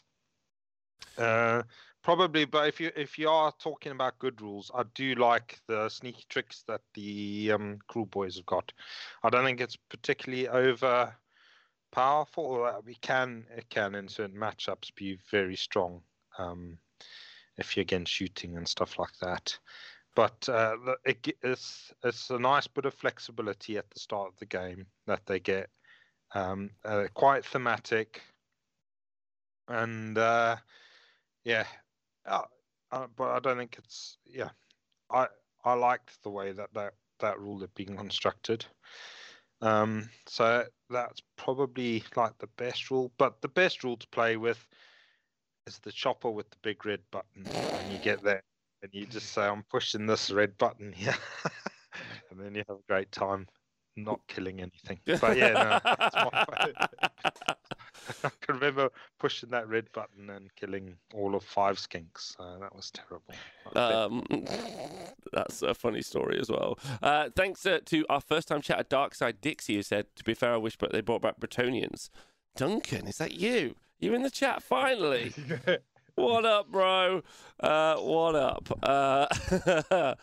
Uh, 1.17 1.63
probably, 2.03 2.45
but 2.45 2.67
if 2.67 2.79
you 2.79 2.91
if 2.95 3.17
you 3.17 3.29
are 3.29 3.51
talking 3.59 3.91
about 3.91 4.19
good 4.19 4.41
rules, 4.41 4.71
I 4.73 4.83
do 4.93 5.15
like 5.15 5.59
the 5.67 5.89
sneaky 5.89 6.25
tricks 6.29 6.63
that 6.67 6.81
the 6.93 7.51
um, 7.53 7.79
Kruleboyz 7.89 8.35
have 8.35 8.45
got. 8.45 8.71
I 9.23 9.29
don't 9.29 9.45
think 9.45 9.61
it's 9.61 9.77
particularly 9.89 10.47
over 10.47 11.15
powerful. 11.95 12.43
Or 12.43 12.81
we 12.85 12.95
can 12.95 13.45
it 13.55 13.69
can 13.69 13.95
in 13.95 14.07
certain 14.07 14.37
matchups 14.37 14.93
be 14.95 15.17
very 15.31 15.55
strong. 15.55 16.01
Um, 16.37 16.77
if 17.57 17.75
you're 17.75 17.81
against 17.81 18.11
shooting 18.11 18.57
and 18.57 18.67
stuff 18.67 18.99
like 18.99 19.17
that. 19.21 19.57
But 20.15 20.47
uh, 20.47 20.77
it, 21.05 21.35
it's 21.41 21.93
it's 22.03 22.29
a 22.29 22.39
nice 22.39 22.67
bit 22.67 22.85
of 22.85 22.93
flexibility 22.93 23.77
at 23.77 23.89
the 23.89 23.99
start 23.99 24.29
of 24.29 24.39
the 24.39 24.45
game 24.45 24.85
that 25.07 25.25
they 25.25 25.39
get. 25.39 25.69
Um, 26.33 26.71
uh, 26.83 27.05
quite 27.13 27.45
thematic, 27.45 28.21
and 29.67 30.17
uh, 30.17 30.55
yeah, 31.43 31.65
uh, 32.25 32.43
uh, 32.91 33.07
but 33.15 33.31
I 33.31 33.39
don't 33.39 33.57
think 33.57 33.75
it's 33.77 34.17
yeah. 34.25 34.49
I 35.11 35.27
I 35.63 35.73
liked 35.73 36.21
the 36.23 36.29
way 36.29 36.53
that 36.53 36.73
that 36.73 36.93
that 37.19 37.39
rule 37.39 37.59
had 37.59 37.73
been 37.75 37.97
constructed. 37.97 38.65
Um, 39.61 40.09
so 40.27 40.65
that's 40.89 41.21
probably 41.37 42.03
like 42.15 42.37
the 42.39 42.49
best 42.57 42.91
rule, 42.91 43.11
but 43.17 43.41
the 43.41 43.47
best 43.47 43.83
rule 43.83 43.97
to 43.97 44.07
play 44.09 44.37
with 44.37 44.65
is 45.67 45.79
the 45.79 45.91
chopper 45.91 46.29
with 46.29 46.49
the 46.49 46.57
big 46.61 46.85
red 46.85 47.01
button. 47.11 47.45
And 47.45 47.91
you 47.91 47.99
get 47.99 48.23
there 48.23 48.43
and 48.83 48.93
you 48.93 49.05
just 49.05 49.33
say, 49.33 49.43
I'm 49.43 49.63
pushing 49.63 50.05
this 50.05 50.29
red 50.29 50.57
button 50.57 50.93
here. 50.93 51.15
and 52.31 52.39
then 52.39 52.55
you 52.55 52.63
have 52.67 52.77
a 52.77 52.87
great 52.87 53.11
time 53.11 53.47
not 53.95 54.19
killing 54.27 54.59
anything. 54.59 54.99
But 55.05 55.37
yeah, 55.37 55.53
no, 55.53 55.79
it's 56.05 56.15
my 56.15 56.45
fa- 56.45 57.57
I 58.23 58.29
can 58.41 58.55
remember 58.55 58.89
pushing 59.19 59.49
that 59.49 59.67
red 59.67 59.91
button 59.93 60.29
and 60.29 60.53
killing 60.55 60.95
all 61.13 61.35
of 61.35 61.43
five 61.43 61.77
skinks. 61.77 62.35
So 62.35 62.57
that 62.59 62.75
was 62.75 62.91
terrible. 62.91 63.33
Um, 63.75 64.23
that's 65.33 65.61
a 65.61 65.73
funny 65.73 66.01
story 66.01 66.39
as 66.39 66.49
well. 66.49 66.79
Uh, 67.01 67.29
thanks 67.35 67.65
uh, 67.65 67.79
to 67.85 68.05
our 68.09 68.21
first 68.21 68.47
time 68.47 68.61
chat 68.61 68.79
at 68.79 68.89
Darkside 68.89 69.41
Dixie, 69.41 69.75
who 69.75 69.81
said, 69.81 70.07
"To 70.15 70.23
be 70.23 70.33
fair, 70.33 70.53
I 70.53 70.57
wish, 70.57 70.77
but 70.77 70.91
they 70.91 71.01
brought 71.01 71.21
back 71.21 71.39
Bretonnians." 71.39 72.09
Duncan, 72.55 73.07
is 73.07 73.17
that 73.17 73.33
you? 73.33 73.75
You're 73.99 74.15
in 74.15 74.23
the 74.23 74.29
chat 74.29 74.63
finally. 74.63 75.33
What 76.15 76.45
up, 76.45 76.71
bro? 76.71 77.23
Uh, 77.59 77.97
what 77.97 78.35
up? 78.35 78.79
Uh, 78.81 80.15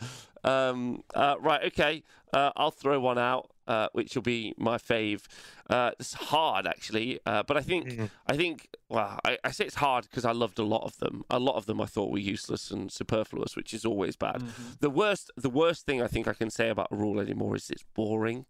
um, 0.43 1.03
uh, 1.15 1.35
right, 1.39 1.65
okay. 1.67 2.03
Uh, 2.33 2.51
I'll 2.57 2.71
throw 2.71 2.99
one 2.99 3.19
out, 3.19 3.51
uh, 3.67 3.89
which 3.93 4.15
will 4.15 4.23
be 4.23 4.55
my 4.57 4.77
fave. 4.79 5.23
Uh, 5.71 5.93
it's 5.99 6.15
hard, 6.15 6.67
actually, 6.67 7.21
uh, 7.27 7.43
but 7.45 7.57
I 7.57 7.61
think 7.61 7.87
Mhm. 7.89 8.11
I 8.27 8.37
think 8.37 8.69
well, 8.89 9.19
I, 9.25 9.39
I 9.45 9.51
say 9.53 9.65
it's 9.65 9.77
hard 9.77 10.05
because 10.05 10.25
I 10.25 10.33
loved 10.33 10.59
a 10.59 10.65
lot 10.65 10.83
of 10.85 10.97
them. 10.99 11.25
A 11.31 11.39
lot 11.39 11.57
of 11.57 11.67
them 11.67 11.81
I 11.81 11.87
thought 11.87 12.11
were 12.11 12.19
useless 12.19 12.71
and 12.71 12.91
superfluous, 12.93 13.57
which 13.57 13.73
is 13.73 13.85
always 13.85 14.17
bad. 14.17 14.41
Mhm. 14.43 14.79
The 14.81 14.91
worst, 14.91 15.31
the 15.37 15.51
worst 15.51 15.87
thing 15.87 16.03
I 16.03 16.09
think 16.09 16.27
I 16.29 16.35
can 16.35 16.51
say 16.51 16.69
about 16.69 16.89
a 16.91 16.97
rule 16.97 17.21
anymore 17.21 17.57
is 17.57 17.71
it's 17.71 17.85
boring. 17.95 18.45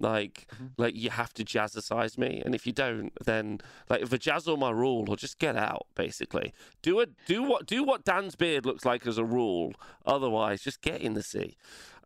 Like, 0.00 0.46
Mhm. 0.54 0.70
like 0.76 0.94
you 0.94 1.10
have 1.10 1.34
to 1.34 1.44
jazzercise 1.44 2.16
me, 2.16 2.40
and 2.44 2.54
if 2.54 2.68
you 2.68 2.72
don't, 2.72 3.12
then 3.24 3.60
like 3.90 4.02
vajazzle 4.02 4.56
my 4.56 4.70
rule 4.70 5.04
or 5.10 5.16
just 5.16 5.40
get 5.40 5.56
out. 5.56 5.88
Basically, 5.96 6.52
do 6.82 7.00
a 7.00 7.06
do 7.26 7.42
what 7.42 7.66
do 7.66 7.82
what 7.82 8.04
Dan's 8.04 8.36
beard 8.36 8.64
looks 8.64 8.84
like 8.84 9.08
as 9.08 9.18
a 9.18 9.24
rule. 9.24 9.72
Otherwise, 10.06 10.62
just 10.62 10.82
get 10.82 11.00
in 11.00 11.14
the 11.14 11.22
sea. 11.22 11.56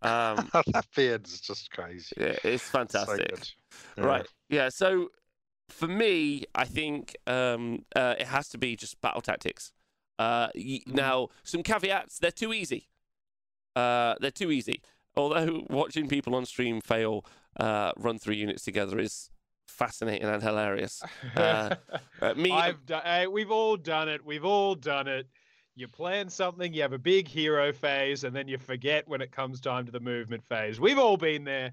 Um, 0.03 0.51
that 0.73 0.87
beard's 0.97 1.41
just 1.41 1.70
crazy. 1.70 2.15
yeah, 2.19 2.37
it's 2.45 2.69
fantastic. 2.69 3.29
good. 3.31 3.51
Yeah. 3.99 4.05
Right. 4.05 4.29
Yeah. 4.49 4.69
So 4.69 5.11
for 5.69 5.89
me, 5.89 6.45
I 6.55 6.65
think 6.65 7.16
um, 7.27 7.85
uh, 7.97 8.15
it 8.19 8.27
has 8.27 8.49
to 8.51 8.59
be 8.59 8.77
just 8.77 9.01
battle 9.01 9.20
tactics. 9.23 9.73
Uh, 10.19 10.49
y- 10.55 10.81
Mhm. 10.87 10.95
Now, 10.95 11.29
some 11.43 11.62
caveats. 11.62 12.19
They're 12.19 12.31
too 12.31 12.53
easy. 12.53 12.89
Uh, 13.74 14.15
they're 14.20 14.31
too 14.31 14.51
easy. 14.51 14.83
Although 15.16 15.66
watching 15.70 16.09
people 16.09 16.35
on 16.35 16.45
stream 16.47 16.81
fail 16.81 17.24
uh, 17.59 17.93
run 17.97 18.19
through 18.19 18.35
units 18.35 18.65
together 18.65 18.99
is 18.99 19.31
fascinating 19.66 20.29
and 20.29 20.43
hilarious. 20.43 21.03
Uh, 21.37 22.35
me, 22.37 22.53
I've 22.53 22.85
done. 22.87 23.03
Hey, 23.05 23.27
we've 23.27 23.51
all 23.51 23.77
done 23.77 24.09
it. 24.09 24.24
We've 24.24 24.45
all 24.45 24.74
done 24.74 25.09
it. 25.09 25.27
You 25.74 25.89
plan 25.89 26.28
something, 26.28 26.74
you 26.74 26.82
have 26.82 26.93
a 26.93 26.99
big 26.99 27.27
hero 27.27 27.73
phase, 27.73 28.24
and 28.24 28.36
then 28.36 28.47
you 28.47 28.59
forget 28.59 29.09
when 29.09 29.23
it 29.23 29.32
comes 29.32 29.61
time 29.61 29.86
to 29.86 29.93
the 29.93 30.01
movement 30.01 30.44
phase. 30.44 30.78
We've 30.78 30.99
all 30.99 31.16
been 31.16 31.44
there. 31.44 31.73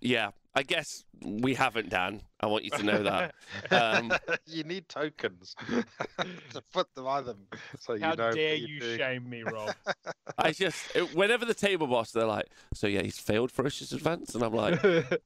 yeah, 0.00 0.30
I 0.58 0.62
guess 0.64 1.04
we 1.22 1.54
haven't, 1.54 1.88
Dan. 1.88 2.20
I 2.40 2.46
want 2.46 2.64
you 2.64 2.70
to 2.70 2.82
know 2.82 3.02
that. 3.04 3.34
Um, 3.70 4.12
you 4.46 4.62
need 4.64 4.88
tokens 4.88 5.54
to 6.52 6.62
put 6.72 6.94
them 6.94 7.06
on 7.06 7.26
them, 7.26 7.38
so 7.78 7.94
you 7.94 8.02
How 8.02 8.14
know. 8.14 8.32
dare 8.32 8.54
you're 8.54 8.68
you 8.68 8.80
doing. 8.80 8.98
shame 8.98 9.28
me, 9.30 9.42
Rob? 9.42 9.74
I 10.38 10.52
just 10.52 10.94
whenever 11.14 11.44
the 11.44 11.54
table 11.54 11.86
boss, 11.86 12.12
they're 12.12 12.26
like, 12.26 12.46
"So 12.74 12.86
yeah, 12.86 13.02
he's 13.02 13.18
failed 13.18 13.50
for 13.50 13.62
ferocious 13.62 13.92
advance," 13.92 14.34
and 14.34 14.42
I'm 14.42 14.52
like. 14.54 14.80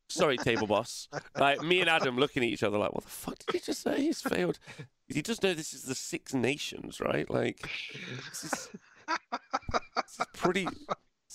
sorry, 0.09 0.37
table 0.39 0.67
boss. 0.67 1.09
Like 1.39 1.63
me 1.63 1.81
and 1.81 1.89
Adam 1.89 2.17
looking 2.19 2.43
at 2.43 2.49
each 2.51 2.63
other 2.63 2.79
like, 2.79 2.93
what 2.93 3.05
the 3.05 3.11
fuck 3.11 3.39
did 3.39 3.55
he 3.55 3.61
just 3.61 3.83
say? 3.83 4.01
He's 4.01 4.21
failed. 4.21 4.59
He 5.09 5.23
does 5.23 5.43
know 5.43 5.55
this 5.55 5.73
is 5.73 5.83
the 5.85 5.95
Six 5.95 6.35
Nations, 6.35 7.01
right? 7.01 7.29
Like, 7.31 7.69
this 8.31 8.45
is, 8.45 8.69
this 9.09 10.19
is 10.21 10.27
pretty. 10.35 10.67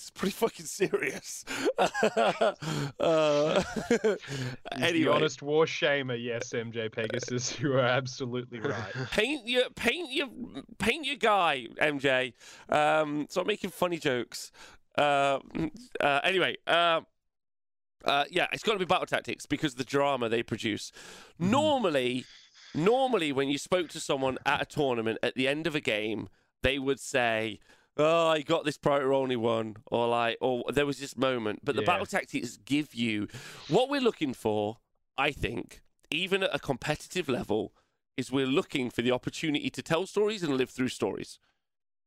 Is 0.08 0.10
pretty 0.14 0.32
fucking 0.32 0.64
serious. 0.64 1.44
uh, 1.78 1.92
He's 4.78 4.92
the 4.92 5.08
honest 5.08 5.42
war 5.42 5.66
shamer, 5.66 6.16
yes, 6.22 6.50
MJ 6.54 6.90
Pegasus. 6.90 7.60
You 7.60 7.74
are 7.74 7.80
absolutely 7.80 8.60
right. 8.60 8.94
paint 9.10 9.46
your 9.46 9.68
paint 9.76 10.10
your 10.10 10.28
paint 10.78 11.04
your 11.04 11.16
guy, 11.16 11.66
MJ. 11.80 12.32
Um, 12.70 13.26
stop 13.28 13.46
making 13.46 13.70
funny 13.70 13.98
jokes. 13.98 14.50
Uh, 14.96 15.40
uh, 16.00 16.20
anyway, 16.24 16.56
uh, 16.66 17.02
uh, 18.04 18.24
yeah, 18.30 18.46
it's 18.52 18.62
got 18.62 18.72
to 18.72 18.78
be 18.78 18.86
battle 18.86 19.06
tactics 19.06 19.44
because 19.44 19.74
the 19.74 19.84
drama 19.84 20.30
they 20.30 20.42
produce. 20.42 20.90
Normally, 21.38 22.24
normally 22.74 23.30
when 23.32 23.48
you 23.48 23.58
spoke 23.58 23.90
to 23.90 24.00
someone 24.00 24.38
at 24.46 24.62
a 24.62 24.64
tournament 24.64 25.18
at 25.22 25.34
the 25.34 25.46
end 25.46 25.66
of 25.66 25.74
a 25.74 25.80
game, 25.80 26.28
they 26.62 26.78
would 26.78 26.98
say. 26.98 27.60
Oh, 27.98 28.28
I 28.28 28.42
got 28.42 28.64
this 28.64 28.78
priority 28.78 29.12
only 29.12 29.36
one, 29.36 29.76
or 29.86 30.06
like, 30.06 30.38
or 30.40 30.62
there 30.72 30.86
was 30.86 31.00
this 31.00 31.16
moment. 31.16 31.60
But 31.64 31.74
the 31.74 31.82
Yeah. 31.82 31.86
battle 31.86 32.06
tactics 32.06 32.56
give 32.58 32.94
you 32.94 33.26
what 33.66 33.88
we're 33.90 34.00
looking 34.00 34.34
for. 34.34 34.78
I 35.16 35.32
think, 35.32 35.82
even 36.10 36.44
at 36.44 36.54
a 36.54 36.60
competitive 36.60 37.28
level, 37.28 37.72
is 38.16 38.30
we're 38.30 38.46
looking 38.46 38.88
for 38.88 39.02
the 39.02 39.10
opportunity 39.10 39.68
to 39.70 39.82
tell 39.82 40.06
stories 40.06 40.44
and 40.44 40.56
live 40.56 40.70
through 40.70 40.90
stories. 40.90 41.40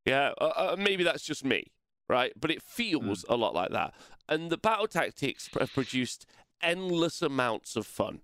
Yeah, 0.05 0.31
uh, 0.39 0.53
uh, 0.55 0.75
maybe 0.79 1.03
that's 1.03 1.23
just 1.23 1.43
me, 1.43 1.73
right? 2.09 2.31
But 2.39 2.51
it 2.51 2.61
feels 2.61 3.25
a 3.27 3.35
lot 3.35 3.53
like 3.53 3.71
that. 3.71 3.93
And 4.29 4.49
the 4.49 4.57
battle 4.57 4.87
tactics 4.87 5.49
have 5.59 5.73
produced 5.73 6.25
endless 6.61 7.21
amounts 7.21 7.75
of 7.75 7.85
fun. 7.85 8.21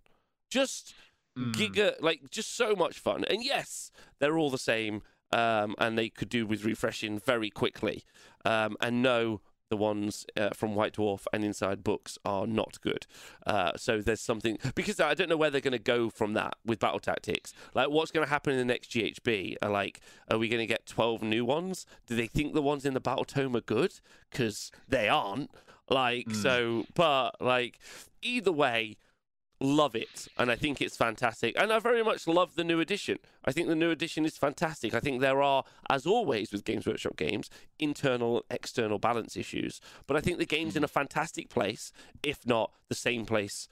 Just 0.50 0.94
Mm. 1.38 1.54
giga, 1.54 2.02
like 2.02 2.30
just 2.32 2.56
so 2.56 2.76
much 2.76 2.98
fun. 2.98 3.26
And 3.26 3.44
yes, 3.44 3.92
they're 4.20 4.38
all 4.38 4.50
the 4.50 4.58
same, 4.58 5.04
um, 5.32 5.76
and 5.78 5.98
they 5.98 6.10
could 6.10 6.30
do 6.30 6.46
with 6.46 6.66
refreshing 6.66 7.20
very 7.20 7.50
quickly. 7.50 8.04
Um, 8.46 8.78
and 8.82 9.02
no, 9.02 9.42
the 9.70 9.78
ones 9.78 10.26
uh, 10.38 10.50
from 10.54 10.76
White 10.76 10.94
Dwarf 10.94 11.26
and 11.34 11.44
Inside 11.44 11.84
Books 11.84 12.18
are 12.24 12.48
not 12.48 12.80
good. 12.82 13.06
Uh, 13.46 13.72
so 13.76 14.02
there's 14.02 14.22
something 14.22 14.58
because 14.76 15.00
I 15.00 15.14
don't 15.14 15.30
know 15.30 15.38
where 15.38 15.50
they're 15.50 15.62
going 15.62 15.72
to 15.74 15.80
go 15.80 16.10
from 16.10 16.34
that 16.34 16.56
with 16.66 16.80
battle 16.80 17.00
tactics. 17.00 17.54
Like, 17.74 17.90
what's 17.90 18.12
going 18.12 18.26
to 18.26 18.30
happen 18.30 18.54
in 18.54 18.60
the 18.60 18.66
next 18.66 18.92
GHB? 18.92 19.58
Are 19.62 19.70
like, 19.70 20.00
are 20.32 20.38
we 20.38 20.48
going 20.48 20.62
to 20.62 20.68
get 20.68 20.86
12 20.86 21.22
new 21.22 21.44
ones? 21.44 21.86
Do 22.06 22.16
they 22.16 22.28
think 22.28 22.54
the 22.54 22.62
ones 22.62 22.86
in 22.86 22.94
the 22.94 23.00
Battle 23.00 23.26
Tome 23.26 23.56
are 23.56 23.62
good? 23.62 24.00
Because 24.32 24.72
they 24.88 25.10
aren't. 25.10 25.52
Like, 25.90 26.32
so, 26.32 26.86
but 26.96 27.42
like, 27.42 27.80
either 28.22 28.52
way, 28.52 28.98
love 29.60 29.96
it 29.96 30.28
and 30.38 30.52
i 30.52 30.56
think 30.56 30.82
it's 30.82 30.96
fantastic 30.96 31.56
and 31.58 31.74
i 31.74 31.80
very 31.80 32.04
much 32.04 32.28
love 32.28 32.56
the 32.56 32.64
new 32.64 32.80
edition 32.80 33.18
i 33.44 33.52
think 33.52 33.68
the 33.68 33.76
new 33.76 33.90
edition 33.90 34.24
is 34.24 34.38
fantastic 34.38 34.94
i 34.94 35.00
think 35.00 35.20
there 35.20 35.42
are 35.42 35.64
as 35.90 36.06
always 36.06 36.52
with 36.52 36.64
games 36.64 36.86
workshop 36.86 37.18
games 37.18 37.50
internal 37.80 38.46
external 38.52 39.00
balance 39.00 39.36
issues 39.36 39.82
but 40.06 40.16
i 40.16 40.22
think 40.22 40.38
the 40.38 40.46
game's 40.46 40.76
in 40.76 40.84
a 40.84 40.88
fantastic 40.88 41.50
place 41.50 41.92
if 42.22 42.46
not 42.46 42.72
the 42.88 42.96
same 42.96 43.26
place 43.26 43.68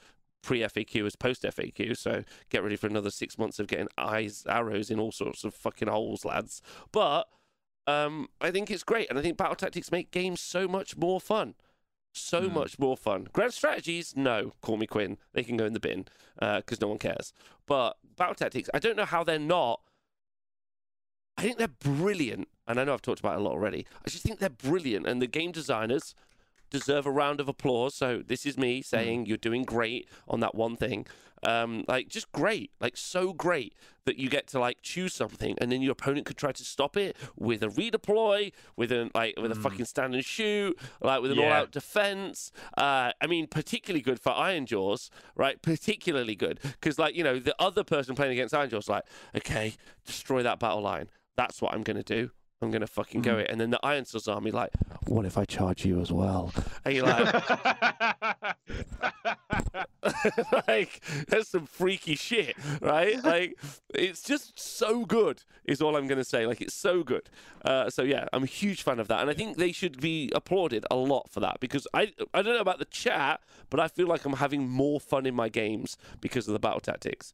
pre 0.46 0.62
FAQ 0.62 1.06
as 1.06 1.16
post 1.16 1.42
FAQ. 1.44 1.98
So 1.98 2.24
get 2.50 2.64
ready 2.64 2.76
for 2.76 2.88
another 2.88 3.10
six 3.10 3.38
months 3.38 3.60
of 3.60 3.68
getting 3.68 3.88
eyes, 3.98 4.46
arrows 4.48 4.92
in 4.92 5.00
all 5.00 5.12
sorts 5.12 5.44
of 5.44 5.54
fucking 5.54 5.88
holes, 5.88 6.24
lads. 6.24 6.62
But 6.92 7.28
um, 7.88 8.30
I 8.40 8.52
think 8.52 8.72
it's 8.72 8.84
great, 8.84 9.10
and 9.10 9.20
I 9.20 9.22
think 9.22 9.38
battle 9.38 9.56
tactics 9.56 9.92
make 9.92 10.12
games 10.12 10.40
so 10.40 10.68
much 10.68 10.96
more 10.96 11.20
fun. 11.20 11.56
So 12.18 12.48
hmm. 12.48 12.54
much 12.54 12.80
more 12.80 12.96
fun. 12.96 13.28
Grand 13.34 13.54
strategies, 13.54 14.16
no. 14.16 14.54
Call 14.62 14.78
me 14.78 14.88
Quinn. 14.88 15.18
They 15.34 15.44
can 15.44 15.58
go 15.58 15.66
in 15.66 15.74
the 15.74 15.80
bin 15.82 16.06
uh, 16.42 16.58
because 16.58 16.80
no 16.80 16.88
one 16.88 16.98
cares. 16.98 17.34
But 17.68 17.98
battle 18.16 18.36
tactics, 18.36 18.70
I 18.74 18.80
don't 18.80 18.96
know 18.96 19.06
how 19.06 19.24
they're 19.24 19.38
not. 19.38 19.82
I 21.38 21.42
think 21.42 21.58
they're 21.58 21.68
brilliant, 21.68 22.48
and 22.66 22.80
I 22.80 22.86
know 22.86 22.94
I've 22.94 23.02
talked 23.02 23.20
about 23.20 23.34
it 23.34 23.42
a 23.42 23.44
lot 23.44 23.52
already. 23.52 23.86
I 24.06 24.10
just 24.10 24.24
think 24.24 24.40
they're 24.40 24.50
brilliant, 24.50 25.06
and 25.06 25.22
the 25.22 25.28
game 25.28 25.52
designers 25.52 26.16
deserve 26.70 27.06
a 27.06 27.12
round 27.12 27.42
of 27.42 27.50
applause. 27.50 27.94
So 27.94 28.24
this 28.26 28.46
is 28.46 28.58
me 28.58 28.78
hmm. 28.78 28.84
saying 28.84 29.26
you're 29.26 29.38
doing 29.38 29.64
great 29.64 30.08
on 30.28 30.40
that 30.40 30.56
one 30.56 30.78
thing. 30.78 31.08
Um, 31.46 31.86
like 31.88 32.08
just 32.10 32.32
great, 32.32 32.72
like 32.82 32.98
so 32.98 33.32
great 33.34 33.74
that 34.06 34.18
you 34.18 34.30
get 34.30 34.48
to 34.48 34.60
like 34.60 34.78
choose 34.82 35.14
something, 35.14 35.56
and 35.60 35.72
then 35.72 35.82
your 35.82 35.92
opponent 35.94 36.26
could 36.26 36.38
try 36.38 36.52
to 36.52 36.64
stop 36.64 36.96
it 36.98 37.16
with 37.36 37.64
a 37.64 37.68
redeploy, 37.68 38.52
with 38.76 38.92
an 38.92 39.12
like 39.14 39.36
with 39.40 39.52
a 39.52 39.56
fucking 39.56 39.86
stand 39.86 40.16
and 40.16 40.24
shoot, 40.26 40.78
like 41.02 41.22
with 41.22 41.32
an 41.32 41.38
Yeah. 41.38 41.46
all-out 41.46 41.72
defense. 41.72 42.52
Uh, 42.78 43.12
I 43.22 43.28
mean, 43.28 43.48
particularly 43.48 44.02
good 44.02 44.20
for 44.20 44.32
Ironjawz, 44.32 45.10
right? 45.36 45.62
Particularly 45.62 46.36
good 46.36 46.60
because 46.64 46.98
like 47.00 47.16
you 47.16 47.24
know 47.24 47.40
the 47.40 47.56
other 47.60 47.84
person 47.84 48.16
playing 48.16 48.34
against 48.34 48.54
Ironjawz, 48.54 48.90
like 48.90 49.04
okay, 49.36 49.74
destroy 50.06 50.44
that 50.44 50.60
battle 50.60 50.82
line. 50.82 51.10
That's 51.36 51.62
what 51.62 51.74
I'm 51.74 51.84
gonna 51.84 52.04
do. 52.04 52.32
I'm 52.62 52.72
gonna 52.72 52.88
fucking 52.88 53.22
go 53.22 53.38
it. 53.38 53.48
And 53.50 53.60
then 53.60 53.70
the 53.70 53.80
Iron 53.84 54.06
Swords 54.06 54.28
army, 54.28 54.52
like, 54.52 54.72
what 55.08 55.26
if 55.26 55.38
I 55.38 55.46
charge 55.46 55.86
you 55.86 56.00
as 56.02 56.12
well? 56.12 56.54
And 56.84 56.96
you're 56.96 57.06
like, 57.06 57.44
like 60.68 61.02
that's 61.28 61.50
some 61.50 61.66
freaky 61.66 62.16
shit, 62.16 62.56
right? 62.82 63.24
Like 63.24 63.60
it's 63.94 64.24
just 64.24 64.60
so 64.60 65.06
good, 65.06 65.44
is 65.66 65.82
all 65.82 65.96
I'm 65.96 66.08
gonna 66.08 66.24
say. 66.24 66.46
Like 66.46 66.62
it's 66.62 66.74
so 66.74 67.04
good. 67.04 67.30
Uh, 67.64 67.90
so 67.90 68.04
yeah, 68.04 68.26
I'm 68.34 68.44
a 68.44 68.48
huge 68.48 68.84
fan 68.84 69.00
of 69.00 69.08
that, 69.08 69.22
and 69.22 69.30
I 69.30 69.34
think 69.34 69.58
they 69.58 69.72
should 69.72 70.00
be 70.00 70.32
applauded 70.34 70.86
a 70.90 70.96
lot 70.96 71.30
for 71.30 71.40
that 71.42 71.60
because 71.60 71.88
I 71.94 72.14
I 72.34 72.42
don't 72.42 72.56
know 72.56 72.62
about 72.62 72.80
the 72.80 72.86
chat, 72.86 73.42
but 73.70 73.80
I 73.80 73.88
feel 73.88 74.08
like 74.08 74.26
I'm 74.26 74.34
having 74.34 74.70
more 74.70 75.00
fun 75.00 75.26
in 75.26 75.36
my 75.36 75.50
games 75.50 75.98
because 76.22 76.48
of 76.48 76.54
the 76.54 76.60
battle 76.60 76.80
tactics. 76.82 77.34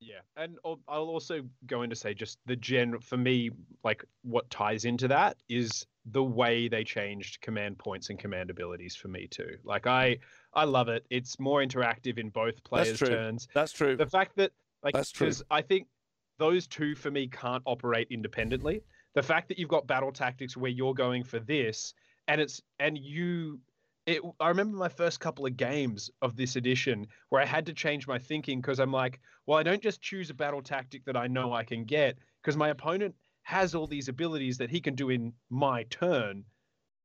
Yeah, 0.00 0.20
and 0.36 0.58
I'll 0.64 0.78
also 0.86 1.42
go 1.66 1.82
in 1.82 1.90
to 1.90 1.96
say 1.96 2.14
just 2.14 2.38
the 2.46 2.56
general 2.56 3.00
for 3.00 3.16
me, 3.16 3.50
like 3.82 4.04
what 4.22 4.48
ties 4.50 4.84
into 4.84 5.08
that 5.08 5.36
is 5.48 5.86
the 6.06 6.22
way 6.22 6.68
they 6.68 6.84
changed 6.84 7.40
command 7.40 7.78
points 7.78 8.08
and 8.08 8.18
command 8.18 8.50
abilities 8.50 8.94
for 8.94 9.08
me 9.08 9.26
too. 9.26 9.56
Like 9.64 9.86
I 9.86 10.18
I 10.54 10.64
love 10.64 10.88
it. 10.88 11.04
It's 11.10 11.40
more 11.40 11.62
interactive 11.62 12.18
in 12.18 12.30
both 12.30 12.62
players' 12.62 12.98
true. 12.98 13.08
turns. 13.08 13.48
That's 13.54 13.72
true. 13.72 13.96
The 13.96 14.06
fact 14.06 14.36
that 14.36 14.52
like 14.82 14.94
That's 14.94 15.10
true. 15.10 15.26
because 15.26 15.42
I 15.50 15.62
think 15.62 15.88
those 16.38 16.66
two 16.68 16.94
for 16.94 17.10
me 17.10 17.26
can't 17.26 17.62
operate 17.66 18.06
independently. 18.10 18.82
The 19.14 19.22
fact 19.22 19.48
that 19.48 19.58
you've 19.58 19.68
got 19.68 19.86
battle 19.86 20.12
tactics 20.12 20.56
where 20.56 20.70
you're 20.70 20.94
going 20.94 21.24
for 21.24 21.40
this 21.40 21.94
and 22.28 22.40
it's 22.40 22.62
and 22.78 22.96
you 22.96 23.58
it 24.08 24.22
I 24.40 24.48
remember 24.48 24.76
my 24.76 24.88
first 24.88 25.20
couple 25.20 25.44
of 25.44 25.56
games 25.56 26.10
of 26.22 26.34
this 26.34 26.56
edition 26.56 27.06
where 27.28 27.42
I 27.42 27.44
had 27.44 27.66
to 27.66 27.74
change 27.74 28.08
my 28.08 28.18
thinking 28.18 28.60
because 28.60 28.78
I'm 28.78 28.92
like, 28.92 29.20
well, 29.46 29.58
I 29.58 29.62
don't 29.62 29.82
just 29.82 30.00
choose 30.00 30.30
a 30.30 30.34
battle 30.34 30.62
tactic 30.62 31.04
that 31.04 31.16
I 31.16 31.26
know 31.26 31.52
I 31.52 31.62
can 31.62 31.84
get 31.84 32.16
because 32.42 32.56
my 32.56 32.70
opponent 32.70 33.14
has 33.42 33.74
all 33.74 33.86
these 33.86 34.08
abilities 34.08 34.58
that 34.58 34.70
he 34.70 34.80
can 34.80 34.94
do 34.94 35.10
in 35.10 35.34
my 35.50 35.82
turn 35.84 36.44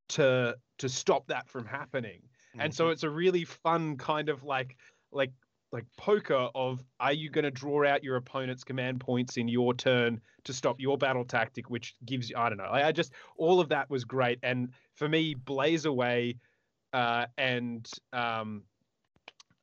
to 0.09 0.55
to 0.77 0.89
stop 0.89 1.27
that 1.27 1.49
from 1.49 1.65
happening. 1.65 2.21
And 2.57 2.73
so 2.73 2.85
mm-hmm. 2.85 2.93
it's 2.93 3.03
a 3.03 3.09
really 3.09 3.43
fun 3.43 3.97
kind 3.97 4.29
of 4.29 4.43
like 4.43 4.77
like 5.11 5.31
like 5.73 5.85
poker 5.97 6.49
of 6.55 6.83
are 6.99 7.11
you 7.11 7.29
going 7.29 7.43
to 7.43 7.51
draw 7.51 7.85
out 7.85 8.03
your 8.03 8.15
opponent's 8.15 8.63
command 8.63 8.99
points 8.99 9.37
in 9.37 9.47
your 9.47 9.73
turn 9.73 10.21
to 10.43 10.53
stop 10.53 10.79
your 10.79 10.97
battle 10.97 11.25
tactic 11.25 11.69
which 11.69 11.95
gives 12.05 12.29
you 12.29 12.37
I 12.37 12.47
don't 12.47 12.59
know. 12.59 12.65
I, 12.65 12.87
I 12.87 12.91
just 12.93 13.11
all 13.35 13.59
of 13.59 13.69
that 13.69 13.89
was 13.89 14.05
great 14.05 14.39
and 14.43 14.69
for 14.95 15.09
me 15.09 15.33
Blaze 15.33 15.85
Away 15.85 16.35
uh 16.93 17.25
and 17.37 17.89
um 18.13 18.63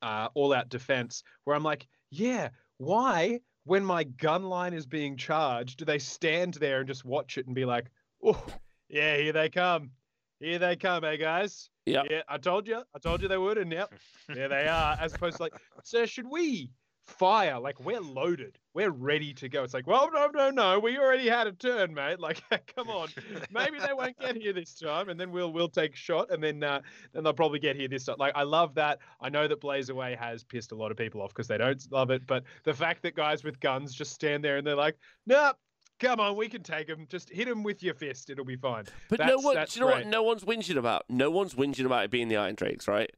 uh 0.01 0.29
all 0.33 0.53
out 0.53 0.69
defense 0.69 1.23
where 1.43 1.55
I'm 1.55 1.63
like, 1.63 1.87
yeah, 2.09 2.49
why 2.77 3.39
when 3.63 3.85
my 3.85 4.03
gun 4.03 4.43
line 4.43 4.73
is 4.73 4.85
being 4.85 5.15
charged 5.17 5.77
do 5.79 5.85
they 5.85 5.99
stand 5.99 6.55
there 6.55 6.79
and 6.79 6.87
just 6.87 7.05
watch 7.05 7.37
it 7.37 7.45
and 7.45 7.55
be 7.55 7.65
like, 7.65 7.87
"Oh, 8.23 8.43
yeah, 8.89 9.17
here 9.17 9.33
they 9.33 9.49
come. 9.49 9.91
Here 10.39 10.59
they 10.59 10.75
come, 10.75 11.03
eh 11.03 11.17
guys?" 11.17 11.69
Yep. 11.85 12.05
Yeah, 12.09 12.21
I 12.27 12.37
told 12.37 12.67
you. 12.67 12.83
I 12.95 12.99
told 12.99 13.21
you 13.21 13.27
they 13.27 13.37
would, 13.37 13.57
and 13.57 13.71
yep, 13.71 13.93
there 14.27 14.49
they 14.49 14.67
are. 14.67 14.97
As 14.99 15.13
opposed 15.13 15.37
to 15.37 15.43
like, 15.43 15.53
sir, 15.83 16.05
should 16.05 16.27
we 16.29 16.71
fire? 17.07 17.59
Like, 17.59 17.79
we're 17.79 17.99
loaded. 17.99 18.57
We're 18.73 18.91
ready 18.91 19.33
to 19.35 19.49
go. 19.49 19.63
It's 19.63 19.73
like, 19.73 19.87
well, 19.87 20.09
no, 20.13 20.27
no, 20.33 20.49
no. 20.49 20.79
We 20.79 20.97
already 20.97 21.27
had 21.27 21.47
a 21.47 21.51
turn, 21.51 21.93
mate. 21.93 22.19
Like, 22.19 22.41
come 22.75 22.89
on. 22.89 23.09
Maybe 23.51 23.79
they 23.79 23.93
won't 23.93 24.17
get 24.19 24.35
here 24.35 24.53
this 24.53 24.75
time, 24.75 25.09
and 25.09 25.19
then 25.19 25.31
we'll 25.31 25.51
we'll 25.51 25.69
take 25.69 25.93
a 25.93 25.97
shot, 25.97 26.31
and 26.31 26.41
then 26.41 26.63
uh, 26.63 26.81
then 27.13 27.23
they'll 27.23 27.33
probably 27.33 27.59
get 27.59 27.75
here 27.75 27.87
this 27.87 28.05
time. 28.05 28.15
Like, 28.19 28.33
I 28.35 28.43
love 28.43 28.75
that. 28.75 28.99
I 29.19 29.29
know 29.29 29.47
that 29.47 29.59
Blaze 29.59 29.89
Away 29.89 30.15
has 30.19 30.43
pissed 30.43 30.71
a 30.71 30.75
lot 30.75 30.91
of 30.91 30.97
people 30.97 31.21
off 31.21 31.29
because 31.29 31.47
they 31.47 31.57
don't 31.57 31.81
love 31.91 32.11
it, 32.11 32.25
but 32.27 32.43
the 32.63 32.73
fact 32.73 33.01
that 33.03 33.15
guys 33.15 33.43
with 33.43 33.59
guns 33.59 33.93
just 33.93 34.13
stand 34.13 34.43
there 34.43 34.57
and 34.57 34.65
they're 34.65 34.75
like, 34.75 34.97
nope. 35.25 35.57
Come 35.99 36.19
on, 36.19 36.35
we 36.35 36.49
can 36.49 36.63
take 36.63 36.87
them. 36.87 37.05
Just 37.07 37.29
hit 37.29 37.47
them 37.47 37.61
with 37.61 37.83
your 37.83 37.93
fist. 37.93 38.31
It'll 38.31 38.43
be 38.43 38.55
fine. 38.55 38.85
But 39.07 39.19
no 39.19 39.37
one, 39.37 39.55
you 39.69 39.81
know 39.81 39.87
great. 39.87 40.05
what? 40.05 40.07
No 40.07 40.23
one's 40.23 40.43
whinging 40.43 40.77
about. 40.77 41.03
No 41.09 41.29
one's 41.29 41.53
whinging 41.53 41.85
about 41.85 42.05
it 42.05 42.09
being 42.09 42.27
the 42.27 42.37
Iron 42.37 42.55
Drakes, 42.55 42.87
right? 42.87 43.11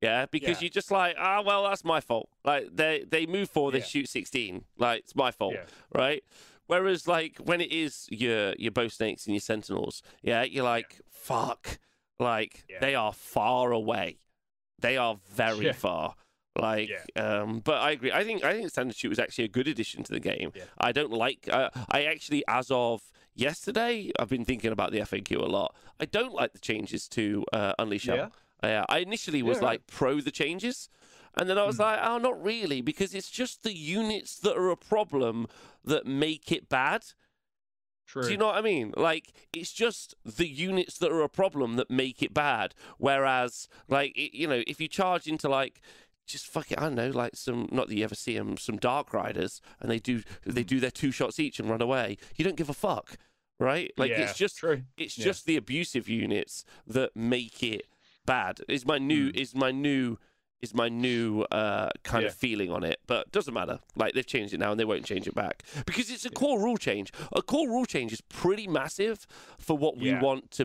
Yeah, 0.00 0.26
because 0.26 0.56
Yeah. 0.58 0.62
you're 0.66 0.70
just 0.70 0.90
like, 0.90 1.16
ah, 1.18 1.42
well, 1.44 1.64
that's 1.64 1.84
my 1.84 2.00
fault. 2.00 2.28
Like 2.44 2.68
they 2.72 3.04
they 3.08 3.26
move 3.26 3.50
forward, 3.50 3.72
they 3.72 3.78
Yeah. 3.78 3.84
shoot 3.84 4.08
16. 4.08 4.64
Like 4.76 5.00
it's 5.00 5.16
my 5.16 5.30
fault, 5.32 5.54
Yeah. 5.54 5.64
right? 5.92 6.22
Whereas 6.66 7.08
like 7.08 7.38
when 7.38 7.60
it 7.60 7.72
is 7.72 8.06
your 8.10 8.54
your 8.58 8.70
bow 8.70 8.88
snakes 8.88 9.26
and 9.26 9.34
your 9.34 9.40
sentinels, 9.40 10.02
yeah, 10.22 10.42
you're 10.44 10.64
like, 10.64 11.00
fuck, 11.10 11.78
like 12.20 12.64
Yeah. 12.68 12.78
they 12.80 12.94
are 12.94 13.12
far 13.12 13.72
away. 13.72 14.18
They 14.78 14.96
are 14.96 15.18
very 15.28 15.66
Yeah. 15.66 15.72
far. 15.72 16.14
Like, 16.56 16.90
um, 17.16 17.60
but 17.60 17.78
I 17.80 17.92
agree. 17.92 18.10
I 18.12 18.22
think 18.24 18.44
I 18.44 18.52
think 18.52 18.68
Stand 18.70 18.88
and 18.90 18.96
Shoot 18.96 19.08
was 19.10 19.18
actually 19.18 19.44
a 19.44 19.48
good 19.48 19.68
addition 19.68 20.02
to 20.04 20.12
the 20.12 20.20
game. 20.20 20.52
Yeah. 20.54 20.64
I 20.78 20.92
don't 20.92 21.12
like. 21.12 21.48
Uh, 21.48 21.70
I 21.90 22.04
actually, 22.04 22.42
as 22.48 22.70
of 22.70 23.02
yesterday, 23.34 24.10
I've 24.18 24.28
been 24.28 24.44
thinking 24.44 24.72
about 24.72 24.90
the 24.92 24.98
FAQ 25.00 25.36
a 25.36 25.46
lot. 25.46 25.74
I 26.00 26.04
don't 26.04 26.32
like 26.34 26.52
the 26.52 26.58
changes 26.58 27.08
to 27.10 27.44
uh, 27.52 27.74
Unleash 27.78 28.06
Hell. 28.06 28.32
Uh, 28.62 28.84
I 28.88 28.98
initially 28.98 29.42
was 29.42 29.58
Yeah, 29.58 29.66
like 29.66 29.86
pro 29.86 30.20
the 30.20 30.30
changes, 30.30 30.88
and 31.34 31.48
then 31.48 31.58
I 31.58 31.64
was 31.64 31.76
Mm. 31.76 31.80
like, 31.80 32.00
oh, 32.02 32.18
not 32.18 32.42
really, 32.42 32.80
because 32.80 33.14
it's 33.14 33.30
just 33.30 33.62
the 33.62 33.72
units 33.74 34.38
that 34.40 34.56
are 34.56 34.70
a 34.70 34.76
problem 34.76 35.46
that 35.84 36.06
make 36.06 36.50
it 36.50 36.68
bad. 36.68 37.04
True. 38.06 38.22
Do 38.22 38.30
you 38.30 38.38
know 38.38 38.46
what 38.46 38.56
I 38.56 38.62
mean? 38.62 38.94
Like, 38.96 39.34
it's 39.52 39.72
just 39.72 40.14
the 40.24 40.48
units 40.48 40.96
that 40.98 41.12
are 41.12 41.20
a 41.20 41.28
problem 41.28 41.76
that 41.76 41.90
make 41.90 42.22
it 42.22 42.32
bad. 42.32 42.74
Whereas, 42.96 43.68
like, 43.86 44.16
it, 44.16 44.34
you 44.34 44.46
know, 44.46 44.62
if 44.66 44.80
you 44.80 44.88
charge 44.88 45.26
into 45.26 45.48
like, 45.48 45.82
just 46.26 46.46
fuck 46.46 46.72
it, 46.72 46.78
I 46.78 46.84
don't 46.84 46.94
know, 46.94 47.10
like 47.10 47.36
some, 47.36 47.68
not 47.70 47.88
that 47.88 47.96
you 47.96 48.04
ever 48.04 48.14
see 48.14 48.36
them, 48.36 48.56
some 48.56 48.76
Dark 48.78 49.12
Riders, 49.12 49.60
and 49.80 49.90
they 49.90 49.98
do 49.98 50.22
they 50.44 50.62
do 50.64 50.80
their 50.80 50.90
two 50.90 51.10
shots 51.10 51.38
each 51.38 51.60
and 51.60 51.68
run 51.70 51.82
away. 51.82 52.16
You 52.36 52.44
don't 52.44 52.56
give 52.56 52.70
a 52.70 52.74
fuck, 52.74 53.18
right? 53.60 53.92
Like, 53.98 54.10
yeah, 54.10 54.22
it's 54.22 54.34
just 54.34 54.56
true. 54.56 54.82
it's 54.96 55.16
Yeah. 55.16 55.24
just 55.24 55.44
the 55.46 55.56
abusive 55.56 56.08
units 56.08 56.64
that 56.86 57.14
make 57.14 57.62
it 57.62 57.86
bad. 58.28 58.60
Is 58.68 58.84
my 58.86 58.98
new 58.98 59.24
is 59.34 59.54
my 59.54 59.70
new 59.72 60.18
is 60.60 60.74
my 60.74 60.88
new 60.88 61.42
uh, 61.52 61.90
kind 62.02 62.22
Hmm. 62.22 62.26
Yeah. 62.26 62.28
of 62.28 62.34
feeling 62.34 62.70
on 62.70 62.82
it, 62.84 62.98
but 63.06 63.30
doesn't 63.32 63.54
matter. 63.54 63.78
Like 63.96 64.12
they've 64.14 64.26
changed 64.36 64.52
it 64.54 64.58
now 64.64 64.70
and 64.72 64.78
they 64.80 64.84
won't 64.84 65.04
change 65.04 65.26
it 65.26 65.34
back 65.34 65.62
because 65.86 66.10
it's 66.10 66.24
a 66.26 66.30
core 66.30 66.58
rule 66.60 66.76
change. 66.76 67.12
A 67.32 67.42
core 67.42 67.68
rule 67.68 67.86
change 67.86 68.12
is 68.12 68.20
pretty 68.22 68.66
massive 68.66 69.26
for 69.58 69.76
what 69.78 69.96
we 69.98 70.08
Yeah. 70.10 70.20
want 70.20 70.50
to 70.58 70.64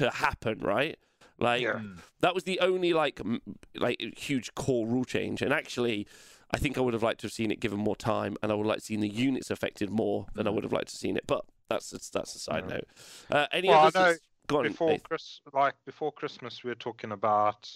to 0.00 0.10
happen, 0.10 0.58
right? 0.60 0.96
Like 1.38 1.62
Yeah. 1.62 1.80
Mm. 1.80 1.98
that 2.20 2.34
was 2.34 2.44
the 2.44 2.58
only 2.60 2.92
like 2.92 3.20
m- 3.20 3.40
like 3.74 3.98
huge 4.18 4.54
core 4.54 4.86
rule 4.86 5.04
change, 5.04 5.42
and 5.42 5.52
actually. 5.52 6.06
I 6.50 6.56
think 6.56 6.78
I 6.78 6.80
would 6.80 6.94
have 6.94 7.02
liked 7.02 7.20
to 7.20 7.26
have 7.26 7.32
seen 7.34 7.50
it 7.50 7.60
given 7.60 7.78
more 7.78 7.94
time, 7.94 8.32
and 8.42 8.50
I 8.50 8.54
would 8.54 8.66
like 8.66 8.78
to 8.78 8.84
seen 8.90 9.00
the 9.00 9.08
units 9.28 9.50
affected 9.50 9.90
more 9.90 10.28
than 10.34 10.46
I 10.46 10.50
would 10.50 10.64
have 10.64 10.72
liked 10.72 10.88
to 10.88 10.96
seen 10.96 11.14
it. 11.18 11.24
But 11.26 11.42
that's 11.68 11.90
that's 12.16 12.34
a 12.34 12.38
side 12.38 12.64
Yeah. 12.66 12.74
note. 12.76 12.88
Uh, 13.30 13.46
any 13.52 13.68
Well, 13.68 13.80
I 13.94 14.16
others? 14.48 14.56
Go 14.56 14.58
on, 14.58 14.68
before 14.68 14.90
Nath. 14.92 15.02
Chris, 15.02 15.40
like 15.52 15.74
before 15.84 16.12
Christmas, 16.12 16.64
we 16.64 16.70
were 16.70 16.74
talking 16.76 17.12
about 17.12 17.68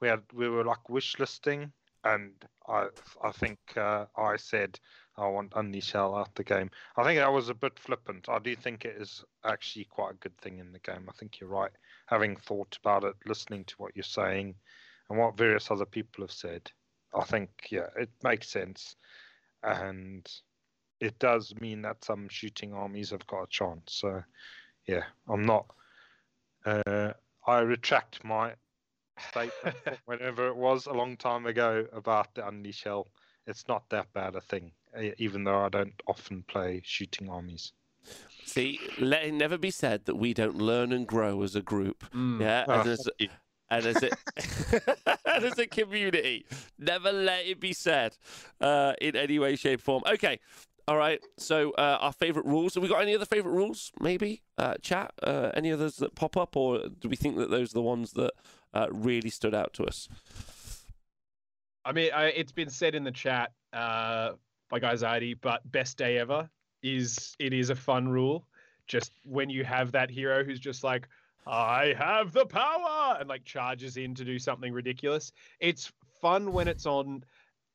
we 0.00 0.08
had 0.08 0.22
we 0.32 0.48
were 0.48 0.64
like 0.64 0.88
wish 0.88 1.18
listing, 1.18 1.72
and 2.04 2.32
I 2.68 2.86
I 3.22 3.32
think 3.32 3.58
uh, 3.76 4.06
I 4.16 4.36
said 4.36 4.78
I 5.16 5.28
want 5.28 5.52
Unleash 5.56 5.92
Hell 5.92 6.14
out 6.14 6.34
the 6.34 6.44
game. 6.44 6.70
I 6.96 7.04
think 7.04 7.18
that 7.18 7.32
was 7.32 7.48
a 7.48 7.54
bit 7.54 7.78
flippant. 7.78 8.28
I 8.28 8.38
do 8.38 8.56
think 8.56 8.84
it 8.84 8.96
is 8.98 9.24
actually 9.44 9.84
quite 9.84 10.12
a 10.12 10.18
good 10.18 10.36
thing 10.38 10.58
in 10.58 10.72
the 10.72 10.78
game. 10.78 11.06
I 11.08 11.12
think 11.12 11.40
you're 11.40 11.50
right. 11.50 11.72
Having 12.06 12.36
thought 12.36 12.78
about 12.82 13.04
it, 13.04 13.14
listening 13.26 13.64
to 13.64 13.74
what 13.78 13.92
you're 13.94 14.02
saying, 14.02 14.54
and 15.08 15.18
what 15.18 15.36
various 15.36 15.70
other 15.70 15.86
people 15.86 16.24
have 16.24 16.32
said, 16.32 16.70
I 17.14 17.24
think 17.24 17.50
yeah, 17.70 17.88
it 17.98 18.10
makes 18.22 18.48
sense, 18.48 18.96
and 19.62 20.26
it 21.00 21.18
does 21.18 21.54
mean 21.60 21.82
that 21.82 22.04
some 22.04 22.28
shooting 22.28 22.72
armies 22.72 23.10
have 23.10 23.26
got 23.26 23.42
a 23.42 23.48
chance. 23.48 23.94
So 23.94 24.22
yeah, 24.86 25.04
I'm 25.28 25.42
not. 25.42 25.66
Uh, 26.64 27.12
I 27.46 27.60
retract 27.60 28.22
my 28.24 28.54
statement 29.30 29.76
from 29.84 29.96
whenever 30.06 30.48
it 30.48 30.56
was 30.56 30.86
a 30.86 30.92
long 30.92 31.16
time 31.16 31.46
ago 31.46 31.86
about 31.92 32.34
the 32.34 32.46
Unleash 32.46 32.84
Hell. 32.84 33.08
It's 33.46 33.66
not 33.68 33.88
that 33.90 34.12
bad 34.12 34.36
a 34.36 34.40
thing, 34.40 34.72
even 35.18 35.44
though 35.44 35.60
I 35.64 35.68
don't 35.68 36.00
often 36.06 36.44
play 36.46 36.82
shooting 36.84 37.28
armies. 37.30 37.72
See, 38.44 38.80
let 38.98 39.24
it 39.24 39.32
never 39.32 39.58
be 39.58 39.70
said 39.70 40.04
that 40.06 40.16
we 40.16 40.34
don't 40.34 40.56
learn 40.56 40.92
and 40.92 41.06
grow 41.06 41.42
as 41.42 41.56
a 41.56 41.62
group. 41.62 42.04
Mm. 42.14 42.40
Yeah, 42.40 42.64
Ah, 42.68 42.80
and 42.80 42.88
as, 42.88 43.08
and 43.70 43.86
as 43.86 44.02
a 44.02 44.10
and 45.26 45.44
as 45.44 45.58
a 45.58 45.66
community, 45.66 46.44
never 46.78 47.12
let 47.12 47.46
it 47.46 47.60
be 47.60 47.72
said 47.72 48.16
uh, 48.60 48.94
in 49.00 49.16
any 49.16 49.38
way, 49.38 49.56
shape, 49.56 49.80
form. 49.80 50.02
Okay, 50.06 50.40
all 50.88 50.96
right. 50.96 51.20
So 51.38 51.72
uh, 51.72 51.98
our 52.00 52.12
favorite 52.12 52.46
rules. 52.46 52.74
Have 52.74 52.82
we 52.82 52.88
got 52.88 53.02
any 53.02 53.14
other 53.14 53.24
favorite 53.24 53.52
rules? 53.52 53.92
Maybe 54.00 54.42
uh, 54.58 54.74
chat. 54.82 55.12
Uh, 55.22 55.50
any 55.54 55.72
others 55.72 55.96
that 55.96 56.14
pop 56.14 56.36
up, 56.36 56.56
or 56.56 56.88
do 57.00 57.08
we 57.08 57.16
think 57.16 57.36
that 57.36 57.50
those 57.50 57.72
are 57.72 57.74
the 57.74 57.82
ones 57.82 58.12
that 58.12 58.32
uh, 58.74 58.86
really 58.90 59.30
stood 59.30 59.54
out 59.54 59.72
to 59.74 59.84
us? 59.84 60.08
I 61.84 61.92
mean, 61.92 62.10
I, 62.14 62.26
it's 62.26 62.52
been 62.52 62.70
said 62.70 62.94
in 62.94 63.04
the 63.04 63.10
chat 63.10 63.52
uh, 63.72 64.32
by 64.68 64.80
Guyzadi, 64.80 65.36
but 65.40 65.70
best 65.70 65.96
day 65.96 66.18
ever 66.18 66.48
is 66.82 67.34
it 67.38 67.52
is 67.52 67.70
a 67.70 67.74
fun 67.74 68.08
rule. 68.08 68.46
Just 68.86 69.12
when 69.24 69.50
you 69.50 69.64
have 69.64 69.92
that 69.92 70.10
hero 70.10 70.44
who's 70.44 70.60
just 70.60 70.84
like, 70.84 71.08
I 71.46 71.94
have 71.98 72.32
the 72.32 72.44
power, 72.46 73.16
and 73.18 73.28
like 73.28 73.44
charges 73.44 73.96
in 73.96 74.14
to 74.16 74.24
do 74.24 74.38
something 74.38 74.72
ridiculous. 74.72 75.32
It's 75.58 75.92
fun 76.20 76.52
when 76.52 76.68
it's 76.68 76.86
on. 76.86 77.24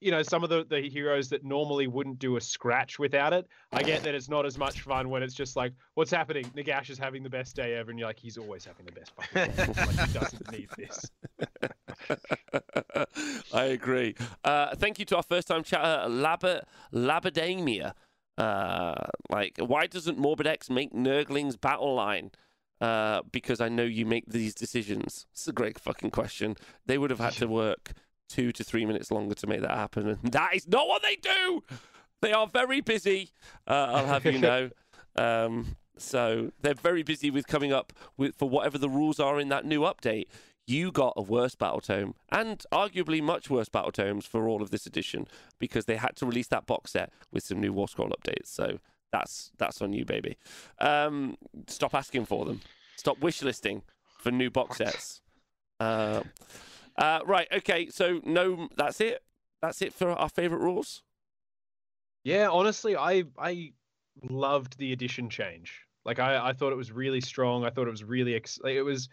You 0.06 0.12
know, 0.12 0.22
some 0.22 0.44
of 0.44 0.52
the, 0.52 0.64
the 0.64 0.88
heroes 0.88 1.30
that 1.30 1.44
normally 1.44 1.88
wouldn't 1.88 2.20
do 2.20 2.36
a 2.36 2.42
scratch 2.42 3.00
without 3.00 3.34
it. 3.34 3.48
I 3.74 3.82
get 3.82 4.04
that 4.04 4.14
it's 4.14 4.30
not 4.30 4.46
as 4.46 4.56
much 4.56 4.82
fun 4.82 5.10
when 5.10 5.24
it's 5.24 5.34
just 5.34 5.56
like, 5.56 5.74
what's 5.96 6.12
happening? 6.12 6.46
Nagash 6.56 6.92
is 6.92 7.00
having 7.00 7.24
the 7.24 7.30
best 7.32 7.56
day 7.56 7.74
ever, 7.74 7.90
and 7.90 7.98
you're 7.98 8.08
like, 8.08 8.20
he's 8.20 8.38
always 8.38 8.64
having 8.64 8.86
the 8.86 8.92
best 8.92 9.14
fucking 9.16 9.52
day. 9.56 9.84
like, 9.84 10.08
he 10.08 10.14
doesn't 10.14 10.52
need 10.60 10.70
this. 10.78 11.10
I 13.52 13.64
agree. 13.64 14.14
Uh, 14.44 14.76
thank 14.76 15.00
you 15.00 15.06
to 15.06 15.18
our 15.18 15.24
first 15.24 15.48
time 15.48 15.64
chatter, 15.64 16.08
Lab- 16.08 16.66
Labadamia. 16.94 17.94
Uh, 18.38 19.08
like, 19.32 19.58
why 19.58 19.88
doesn't 19.88 20.20
Morbidex 20.20 20.70
make 20.70 20.94
Nurgling's 20.94 21.58
battle 21.58 21.96
line? 21.96 22.30
Uh, 22.80 23.22
because 23.32 23.60
I 23.60 23.70
know 23.70 23.82
you 23.82 24.06
make 24.06 24.26
these 24.28 24.54
decisions. 24.54 25.26
It's 25.32 25.48
a 25.48 25.52
great 25.52 25.80
fucking 25.80 26.12
question. 26.12 26.58
They 26.86 27.00
would 27.00 27.10
have 27.10 27.20
had 27.20 27.34
to 27.34 27.48
work 27.64 27.94
two 28.30 28.52
to 28.52 28.64
three 28.64 28.86
minutes 28.86 29.12
longer 29.12 29.36
to 29.36 29.48
make 29.48 29.62
that 29.62 29.72
happen, 29.72 30.08
and 30.08 30.32
that 30.32 30.56
is 30.56 30.68
not 30.68 30.88
what 30.88 31.02
they 31.02 31.16
do. 31.16 31.64
They 32.22 32.34
are 32.34 32.48
very 32.48 32.82
busy. 32.82 33.32
Uh, 33.68 33.92
I'll 33.94 34.08
have 34.08 34.26
you 34.26 34.40
know. 34.40 34.70
Um, 35.18 35.78
so 35.98 36.52
they're 36.62 36.74
very 36.74 37.02
busy 37.02 37.32
with 37.32 37.48
coming 37.48 37.72
up 37.72 37.94
with 38.18 38.36
for 38.36 38.50
whatever 38.50 38.78
the 38.78 38.90
rules 38.90 39.18
are 39.18 39.40
in 39.40 39.48
that 39.48 39.64
new 39.64 39.82
update. 39.82 40.26
You 40.68 40.92
got 40.92 41.14
a 41.16 41.22
worse 41.22 41.56
battle 41.56 41.80
tome, 41.80 42.16
and 42.32 42.62
arguably 42.70 43.22
much 43.22 43.50
worse 43.50 43.70
battle 43.70 43.94
tomes 43.94 44.26
for 44.26 44.50
all 44.50 44.62
of 44.62 44.72
this 44.72 44.86
edition 44.86 45.26
because 45.58 45.86
they 45.86 45.96
had 45.96 46.18
to 46.18 46.26
release 46.26 46.48
that 46.48 46.66
box 46.66 46.92
set 46.92 47.14
with 47.32 47.46
some 47.46 47.62
new 47.62 47.72
War 47.72 47.88
Scroll 47.88 48.10
updates. 48.10 48.48
So 48.48 48.80
that's 49.12 49.52
that's 49.58 49.82
on 49.82 49.94
you, 49.94 50.06
baby. 50.06 50.38
Um, 50.80 51.38
stop 51.68 51.94
asking 51.94 52.26
for 52.26 52.46
them. 52.46 52.62
Stop 52.98 53.20
wish 53.20 53.42
listing 53.42 53.84
for 54.20 54.32
new 54.32 54.50
box 54.50 54.78
sets. 54.78 55.22
Uh, 55.80 56.24
uh, 56.98 57.20
right. 57.26 57.48
Okay. 57.52 57.90
So 57.90 58.22
no, 58.24 58.68
that's 58.78 59.02
it. 59.02 59.24
That's 59.62 59.82
it 59.82 59.94
for 59.94 60.10
our 60.12 60.30
favorite 60.30 60.60
rules. 60.60 61.02
Yeah, 62.24 62.50
honestly, 62.50 62.96
I 62.96 63.24
I 63.38 63.74
loved 64.30 64.78
the 64.78 64.94
addition 64.94 65.30
change. 65.30 65.82
Like 66.06 66.20
I 66.20 66.50
I 66.50 66.54
thought 66.54 66.72
it 66.72 66.78
was 66.78 66.92
really 66.92 67.22
strong. 67.22 67.64
I 67.66 67.70
thought 67.70 67.88
it 67.88 67.92
was 67.92 68.04
really 68.04 68.36
ex- 68.36 68.60
like, 68.64 68.76
it 68.76 68.84
was. 68.84 69.10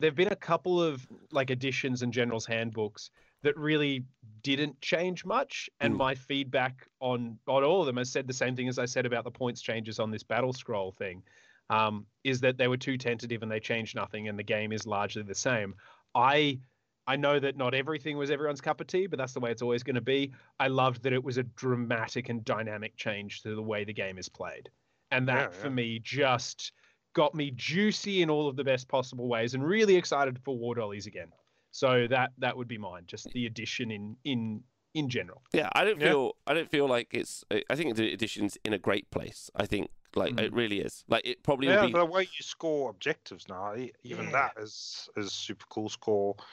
There've 0.00 0.14
been 0.14 0.32
a 0.32 0.36
couple 0.36 0.82
of 0.82 1.06
like 1.30 1.50
additions 1.50 2.02
and 2.02 2.12
generals 2.12 2.44
handbooks 2.46 3.10
that 3.42 3.56
really 3.56 4.04
didn't 4.42 4.80
change 4.80 5.24
much, 5.24 5.68
and 5.80 5.94
Mm. 5.94 5.98
my 5.98 6.14
feedback 6.14 6.88
on 7.00 7.38
on 7.46 7.62
all 7.64 7.80
of 7.80 7.86
them 7.86 7.98
has 7.98 8.10
said 8.10 8.26
the 8.26 8.32
same 8.32 8.56
thing 8.56 8.68
as 8.68 8.78
I 8.78 8.84
said 8.86 9.06
about 9.06 9.24
the 9.24 9.30
points 9.30 9.60
changes 9.60 9.98
on 10.00 10.10
this 10.10 10.22
battle 10.22 10.52
scroll 10.52 10.92
thing. 10.92 11.22
Um, 11.70 12.06
is 12.24 12.40
that 12.40 12.58
they 12.58 12.68
were 12.68 12.76
too 12.76 12.98
tentative 12.98 13.42
and 13.42 13.50
they 13.50 13.60
changed 13.60 13.94
nothing, 13.94 14.28
and 14.28 14.38
the 14.38 14.42
game 14.42 14.72
is 14.72 14.86
largely 14.86 15.22
the 15.22 15.34
same. 15.34 15.74
I 16.14 16.58
I 17.06 17.16
know 17.16 17.38
that 17.40 17.56
not 17.56 17.74
everything 17.74 18.16
was 18.16 18.30
everyone's 18.30 18.60
cup 18.60 18.80
of 18.80 18.86
tea, 18.86 19.06
but 19.06 19.18
that's 19.18 19.32
the 19.32 19.40
way 19.40 19.50
it's 19.50 19.62
always 19.62 19.82
going 19.82 19.96
to 19.96 20.00
be. 20.00 20.32
I 20.60 20.68
loved 20.68 21.02
that 21.02 21.12
it 21.12 21.22
was 21.22 21.36
a 21.36 21.42
dramatic 21.42 22.28
and 22.28 22.44
dynamic 22.44 22.96
change 22.96 23.42
to 23.42 23.54
the 23.54 23.62
way 23.62 23.84
the 23.84 23.92
game 23.92 24.18
is 24.18 24.28
played. 24.28 24.70
And 25.10 25.28
that 25.28 25.52
Yeah, 25.52 25.58
for 25.58 25.70
me 25.70 25.98
just 25.98 26.72
got 27.14 27.34
me 27.34 27.52
juicy 27.54 28.22
in 28.22 28.30
all 28.30 28.48
of 28.48 28.56
the 28.56 28.64
best 28.64 28.88
possible 28.88 29.28
ways 29.28 29.54
and 29.54 29.64
really 29.64 29.96
excited 29.96 30.38
for 30.44 30.56
War 30.56 30.74
Dollies 30.74 31.06
again. 31.06 31.32
So 31.72 32.06
that 32.08 32.32
that 32.38 32.56
would 32.56 32.68
be 32.68 32.78
mine, 32.78 33.04
just 33.06 33.30
the 33.32 33.46
addition 33.46 33.90
in 33.90 34.16
in 34.24 34.62
in 34.94 35.08
general. 35.08 35.42
Yeah, 35.52 35.70
I 35.74 35.84
don't 35.84 36.00
Yeah. 36.00 36.08
feel 36.08 36.36
I 36.46 36.54
don't 36.54 36.70
feel 36.70 36.86
like 36.86 37.08
it's. 37.12 37.44
I 37.50 37.74
think 37.74 37.96
the 37.96 38.12
addition's 38.12 38.58
in 38.64 38.72
a 38.72 38.78
great 38.78 39.10
place. 39.10 39.50
I 39.56 39.66
think 39.66 39.90
like 40.14 40.38
it 40.38 40.52
mm. 40.52 40.56
really 40.56 40.80
is. 40.80 41.04
Like 41.08 41.26
it 41.26 41.42
probably 41.42 41.68
Yeah, 41.68 41.82
will 41.82 41.88
be. 41.88 41.92
the 41.94 42.04
way 42.04 42.22
you 42.22 42.42
score 42.42 42.90
objectives 42.90 43.48
now, 43.48 43.74
even 44.02 44.26
Yeah. 44.26 44.30
that 44.32 44.52
is 44.58 45.08
is 45.16 45.32
super 45.32 45.66
cool. 45.68 45.88
Score 45.88 46.36
what, 46.36 46.46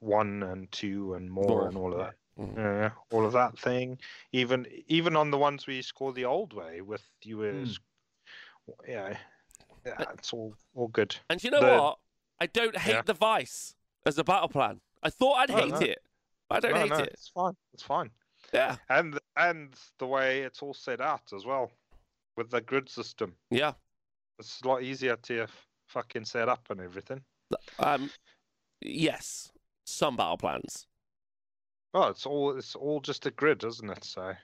one 0.00 0.42
and 0.42 0.70
two 0.72 1.14
and 1.14 1.30
more, 1.30 1.46
More, 1.46 1.68
and 1.68 1.76
all 1.76 1.92
of 1.92 1.98
yeah. 1.98 2.10
Mm-hmm. 2.44 2.54
that. 2.56 2.62
Yeah, 2.62 2.90
all 3.10 3.26
of 3.26 3.32
that 3.32 3.58
thing. 3.58 3.98
Even 4.32 4.66
even 4.88 5.16
on 5.16 5.30
the 5.30 5.38
ones 5.38 5.66
we 5.66 5.82
score 5.82 6.12
the 6.12 6.24
old 6.24 6.52
way 6.52 6.80
with 6.80 7.02
you 7.22 7.38
was, 7.38 7.80
hmm. 8.66 8.72
yeah, 8.90 9.16
yeah, 9.86 10.04
it's 10.14 10.32
all 10.32 10.54
all 10.74 10.88
good. 10.88 11.16
And 11.30 11.42
you 11.42 11.50
know 11.50 11.60
the- 11.60 11.78
what? 11.82 11.98
I 12.40 12.46
don't 12.46 12.76
hate 12.76 12.94
Yeah. 12.94 13.02
the 13.02 13.14
Vice 13.14 13.74
as 14.04 14.18
a 14.18 14.24
battle 14.24 14.48
plan. 14.48 14.80
I 15.02 15.10
thought 15.10 15.34
I'd 15.34 15.50
No, 15.50 15.56
hate 15.56 15.68
no. 15.70 15.78
it. 15.78 15.98
I 16.50 16.60
don't 16.60 16.72
no, 16.74 16.80
hate 16.80 16.90
no, 16.90 16.96
it. 16.98 17.10
It's 17.12 17.28
fine. 17.28 17.56
It's 17.72 17.82
fine. 17.82 18.10
Yeah, 18.52 18.76
And 18.90 19.18
and 19.36 19.74
the 19.98 20.06
way 20.06 20.42
it's 20.42 20.62
all 20.62 20.74
set 20.74 21.00
out 21.00 21.32
as 21.34 21.46
well, 21.46 21.70
with 22.36 22.50
the 22.50 22.60
grid 22.60 22.88
system, 22.88 23.34
yeah. 23.50 23.72
it's 24.38 24.60
a 24.62 24.68
lot 24.68 24.82
easier 24.82 25.16
to 25.16 25.44
uh, 25.44 25.46
fucking 25.88 26.24
set 26.26 26.48
up 26.48 26.66
and 26.70 26.80
everything. 26.80 27.22
Um, 27.78 28.10
yes, 28.80 29.50
some 29.84 30.16
battle 30.16 30.36
plans. 30.38 30.86
Oh, 31.92 32.08
it's 32.08 32.26
all 32.26 32.56
it's 32.56 32.74
all 32.74 33.00
just 33.00 33.26
a 33.26 33.30
grid, 33.30 33.62
isn't 33.64 33.88
it? 33.90 34.04
So 34.04 34.34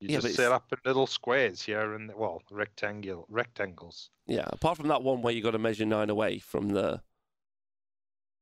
you 0.00 0.08
Yeah, 0.10 0.20
just 0.20 0.36
set 0.36 0.44
it's- 0.46 0.52
up 0.56 0.72
in 0.72 0.78
little 0.84 1.06
squares 1.06 1.62
here 1.62 1.94
and 1.94 2.14
well, 2.14 2.42
rectangle 2.50 3.26
rectangles. 3.28 4.10
Yeah, 4.26 4.46
apart 4.48 4.76
from 4.76 4.88
that 4.88 5.02
one 5.02 5.20
where 5.22 5.34
you 5.34 5.42
got 5.42 5.50
to 5.52 5.58
measure 5.58 5.84
nine 5.84 6.10
away 6.10 6.38
from 6.38 6.68
the 6.70 7.02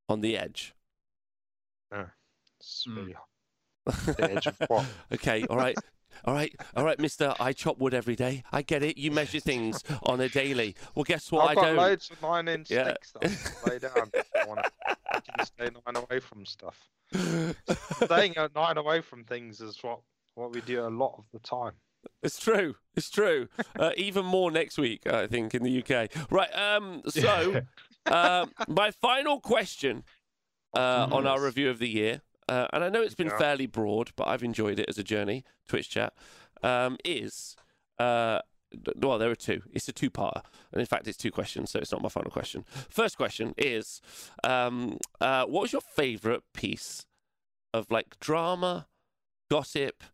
on 0.08 0.20
the 0.20 0.36
edge. 0.38 0.74
It's 2.60 2.86
Mm. 2.88 3.14
the 3.86 4.30
edge 4.30 4.46
of 4.46 4.58
what? 4.68 4.84
okay, 5.12 5.44
all 5.46 5.56
right. 5.56 5.76
All 6.24 6.34
right, 6.34 6.54
all 6.76 6.84
right, 6.84 6.98
Mister. 6.98 7.34
I 7.38 7.52
chop 7.52 7.78
wood 7.78 7.94
every 7.94 8.16
day. 8.16 8.42
I 8.52 8.62
get 8.62 8.82
it. 8.82 8.98
You 8.98 9.10
measure 9.10 9.40
things 9.40 9.82
on 10.02 10.20
a 10.20 10.28
daily. 10.28 10.74
Well, 10.94 11.04
guess 11.04 11.30
what? 11.30 11.44
I've 11.44 11.50
I 11.50 11.54
got 11.54 11.64
don't. 11.66 11.76
loads 11.76 12.10
of 12.10 12.20
nine 12.22 12.48
inch 12.48 12.70
Yeah. 12.70 12.84
sticks 12.84 13.12
that 13.12 13.24
I 13.24 13.28
can 13.28 13.70
lay 13.72 13.78
down 13.78 14.10
if 14.14 14.26
I 14.42 14.46
want 14.46 14.64
to. 14.64 14.70
I 15.12 15.20
can 15.20 15.46
stay 15.46 15.70
nine 15.86 15.96
away 16.04 16.20
from 16.20 16.44
stuff. 16.44 16.76
Staying 18.04 18.36
at 18.36 18.54
nine 18.54 18.76
away 18.78 19.00
from 19.00 19.24
things 19.24 19.60
is 19.60 19.78
what 19.82 20.00
what 20.34 20.52
we 20.52 20.60
do 20.60 20.86
a 20.86 20.88
lot 20.88 21.14
of 21.18 21.24
the 21.32 21.38
time. 21.38 21.72
It's 22.22 22.38
true. 22.38 22.76
It's 22.94 23.10
true. 23.10 23.48
Uh, 23.78 23.90
even 23.96 24.24
more 24.24 24.50
next 24.50 24.78
week, 24.78 25.06
I 25.06 25.26
think, 25.26 25.54
in 25.54 25.62
the 25.62 25.82
UK. 25.82 26.10
Right. 26.30 26.52
Um. 26.54 27.02
So, 27.08 27.62
um, 28.06 28.52
my 28.68 28.90
final 28.90 29.40
question 29.40 30.04
uh, 30.76 31.08
on 31.10 31.26
our 31.26 31.40
review 31.40 31.70
of 31.70 31.78
the 31.78 31.88
year, 31.88 32.22
uh, 32.48 32.66
and 32.72 32.82
I 32.84 32.88
know 32.88 33.02
it's 33.02 33.14
been 33.14 33.28
Yeah. 33.28 33.38
fairly 33.38 33.66
broad, 33.66 34.10
but 34.16 34.28
I've 34.28 34.42
enjoyed 34.42 34.78
it 34.78 34.88
as 34.88 34.98
a 34.98 35.02
journey. 35.04 35.44
Twitch 35.68 35.90
chat 35.90 36.12
um, 36.62 36.96
is. 37.04 37.56
Uh, 37.98 38.40
well, 38.96 39.18
there 39.18 39.30
are 39.30 39.34
two. 39.34 39.62
It's 39.72 39.88
a 39.88 39.92
two-parter, 39.92 40.42
and 40.72 40.80
in 40.80 40.86
fact, 40.86 41.08
it's 41.08 41.16
two 41.16 41.30
questions, 41.30 41.70
so 41.70 41.78
it's 41.78 41.90
not 41.90 42.02
my 42.02 42.10
final 42.10 42.30
question. 42.30 42.64
First 42.90 43.16
question 43.16 43.54
is, 43.56 44.02
um, 44.44 44.98
uh, 45.20 45.46
what 45.46 45.62
was 45.62 45.72
your 45.72 45.80
favourite 45.80 46.42
piece 46.52 47.06
of 47.72 47.90
like 47.90 48.20
drama, 48.20 48.86
gossip, 49.50 50.04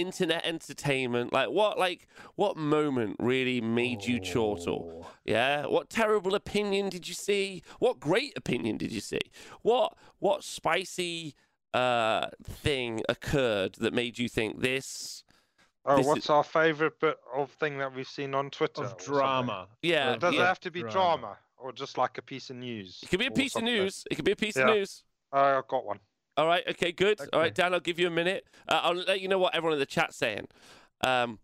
internet 0.00 0.44
entertainment? 0.46 1.32
Like 1.32 1.50
what? 1.50 1.78
Like 1.78 2.08
what 2.36 2.56
moment 2.56 3.16
really 3.18 3.60
made 3.60 4.04
you 4.04 4.20
chortle? 4.20 5.04
Oh. 5.06 5.10
Yeah. 5.24 5.66
What 5.66 5.90
terrible 5.90 6.34
opinion 6.34 6.88
did 6.88 7.06
you 7.08 7.14
see? 7.14 7.62
What 7.78 8.00
great 8.00 8.32
opinion 8.36 8.76
did 8.78 8.92
you 8.92 9.00
see? 9.00 9.20
What 9.62 9.96
what 10.18 10.42
spicy 10.44 11.34
uh 11.74 12.26
thing 12.42 13.00
occurred 13.08 13.74
that 13.74 13.92
made 13.94 14.18
you 14.18 14.28
think 14.28 14.60
this? 14.60 15.22
Oh, 15.84 15.96
This 15.96 16.06
what's 16.06 16.24
is- 16.24 16.30
our 16.30 16.44
favorite 16.44 16.98
bit 17.00 17.16
of 17.34 17.50
thing 17.52 17.78
that 17.78 17.94
we've 17.94 18.06
seen 18.08 18.34
on 18.34 18.50
Twitter? 18.50 18.82
or 18.82 18.84
Of 18.84 18.90
something? 18.90 19.06
drama. 19.14 19.68
Yeah. 19.82 20.16
Does 20.16 20.34
yeah. 20.34 20.42
it 20.42 20.46
have 20.46 20.60
to 20.60 20.70
be 20.70 20.80
Drama. 20.80 20.92
drama. 20.92 21.36
or 21.56 21.72
just 21.72 21.96
like 21.98 22.16
a 22.18 22.22
piece 22.22 22.48
of 22.50 22.56
news? 22.56 23.00
It 23.02 23.08
could 23.10 23.18
be 23.18 23.26
a 23.26 23.30
or 23.30 23.34
piece 23.34 23.54
of 23.56 23.62
news. 23.62 24.04
It 24.10 24.14
could 24.16 24.24
be 24.24 24.32
a 24.32 24.36
piece 24.36 24.56
of 24.56 24.66
news. 24.66 25.04
Oh, 25.32 25.58
I've 25.58 25.68
got 25.68 25.84
one. 25.84 26.00
All 26.40 26.46
right. 26.46 26.64
Okay. 26.70 26.90
Good. 26.90 27.20
All 27.34 27.40
right, 27.40 27.54
Dan. 27.54 27.74
I'll 27.74 27.80
give 27.80 27.98
you 27.98 28.06
a 28.06 28.10
minute. 28.10 28.46
Uh, 28.66 28.80
I'll 28.82 28.94
let 28.94 29.20
you 29.20 29.28
know 29.28 29.38
what 29.38 29.54
everyone 29.54 29.74
in 29.74 29.78
the 29.78 29.84
chat's 29.84 30.16
saying. 30.16 30.48
Um, 31.04 31.38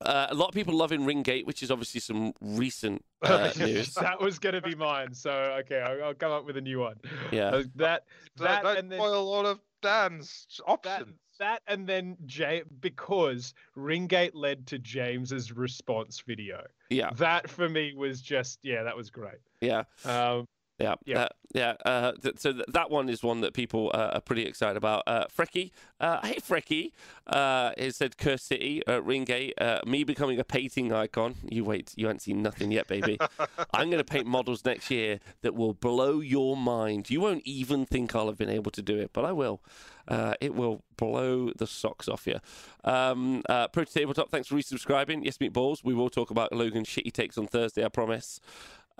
uh, 0.00 0.26
a 0.30 0.34
lot 0.34 0.48
of 0.48 0.54
people 0.54 0.74
loving 0.74 1.02
Ringgate, 1.02 1.46
which 1.46 1.62
is 1.62 1.70
obviously 1.70 2.00
some 2.00 2.32
recent 2.40 3.04
uh, 3.22 3.52
news. 3.58 3.94
that 3.94 4.20
was 4.20 4.40
going 4.40 4.56
to 4.56 4.62
be 4.62 4.74
mine. 4.74 5.14
So 5.14 5.30
okay, 5.60 5.78
I'll, 5.80 6.06
I'll 6.06 6.14
come 6.14 6.32
up 6.32 6.44
with 6.44 6.56
a 6.56 6.60
new 6.60 6.80
one. 6.80 6.96
Yeah. 7.30 7.50
Uh, 7.50 7.62
that 7.76 8.02
Don't- 8.36 8.48
that 8.48 8.62
don't 8.64 8.78
and 8.78 8.90
then 8.90 8.98
spoil 8.98 9.32
all 9.32 9.46
of 9.46 9.60
Dan's 9.80 10.46
that 10.58 10.64
options. 10.64 11.14
that 11.38 11.62
and 11.68 11.86
then 11.86 12.16
Jay 12.26 12.62
because 12.80 13.54
Ringgate 13.76 14.32
led 14.34 14.66
to 14.68 14.78
James's 14.80 15.52
response 15.52 16.20
video. 16.26 16.64
Yeah. 16.88 17.10
That 17.16 17.48
for 17.48 17.68
me 17.68 17.94
was 17.94 18.20
just 18.20 18.58
yeah, 18.64 18.82
that 18.82 18.96
was 18.96 19.08
great. 19.10 19.38
Yeah. 19.60 19.84
Um, 20.04 20.46
Yeah, 20.80 20.94
Yeah. 21.04 21.18
uh, 21.24 21.28
yeah. 21.54 21.74
Uh, 21.84 22.12
th- 22.12 22.38
so 22.38 22.52
th- 22.52 22.64
that 22.68 22.90
one 22.90 23.08
is 23.10 23.22
one 23.22 23.42
that 23.42 23.52
people 23.52 23.90
uh, 23.92 24.12
are 24.14 24.20
pretty 24.20 24.46
excited 24.46 24.76
about. 24.76 25.02
Uh, 25.06 25.26
Frecky, 25.26 25.72
uh, 26.00 26.26
hey 26.26 26.36
Frecky, 26.36 26.92
uh, 27.26 27.72
it 27.76 27.94
said 27.94 28.16
Curse 28.16 28.42
City, 28.42 28.82
uh, 28.86 29.00
Ringgate, 29.00 29.52
uh, 29.60 29.80
me 29.86 30.04
becoming 30.04 30.38
a 30.40 30.44
painting 30.44 30.92
icon. 30.92 31.34
You 31.48 31.64
wait, 31.64 31.92
you 31.96 32.06
haven't 32.06 32.20
seen 32.20 32.42
nothing 32.42 32.72
yet, 32.72 32.86
baby. 32.86 33.18
I'm 33.74 33.90
going 33.90 33.98
to 33.98 34.04
paint 34.04 34.26
models 34.26 34.64
next 34.64 34.90
year 34.90 35.20
that 35.42 35.54
will 35.54 35.74
blow 35.74 36.20
your 36.20 36.56
mind. 36.56 37.10
You 37.10 37.20
won't 37.20 37.42
even 37.44 37.84
think 37.84 38.14
I'll 38.14 38.28
have 38.28 38.38
been 38.38 38.48
able 38.48 38.70
to 38.70 38.82
do 38.82 38.96
it, 38.98 39.10
but 39.12 39.24
I 39.26 39.32
will. 39.32 39.60
Uh, 40.08 40.34
it 40.40 40.54
will 40.54 40.82
blow 40.96 41.50
the 41.56 41.66
socks 41.66 42.08
off 42.08 42.26
you. 42.26 42.38
Um, 42.84 43.42
uh, 43.48 43.68
Pro 43.68 43.84
Tabletop, 43.84 44.30
thanks 44.30 44.48
for 44.48 44.56
resubscribing. 44.56 45.24
Yes, 45.24 45.38
meatballs. 45.38 45.84
We 45.84 45.94
will 45.94 46.10
talk 46.10 46.30
about 46.30 46.52
Logan's 46.52 46.88
shitty 46.88 47.12
takes 47.12 47.38
on 47.38 47.46
Thursday, 47.46 47.84
I 47.84 47.88
promise. 47.90 48.40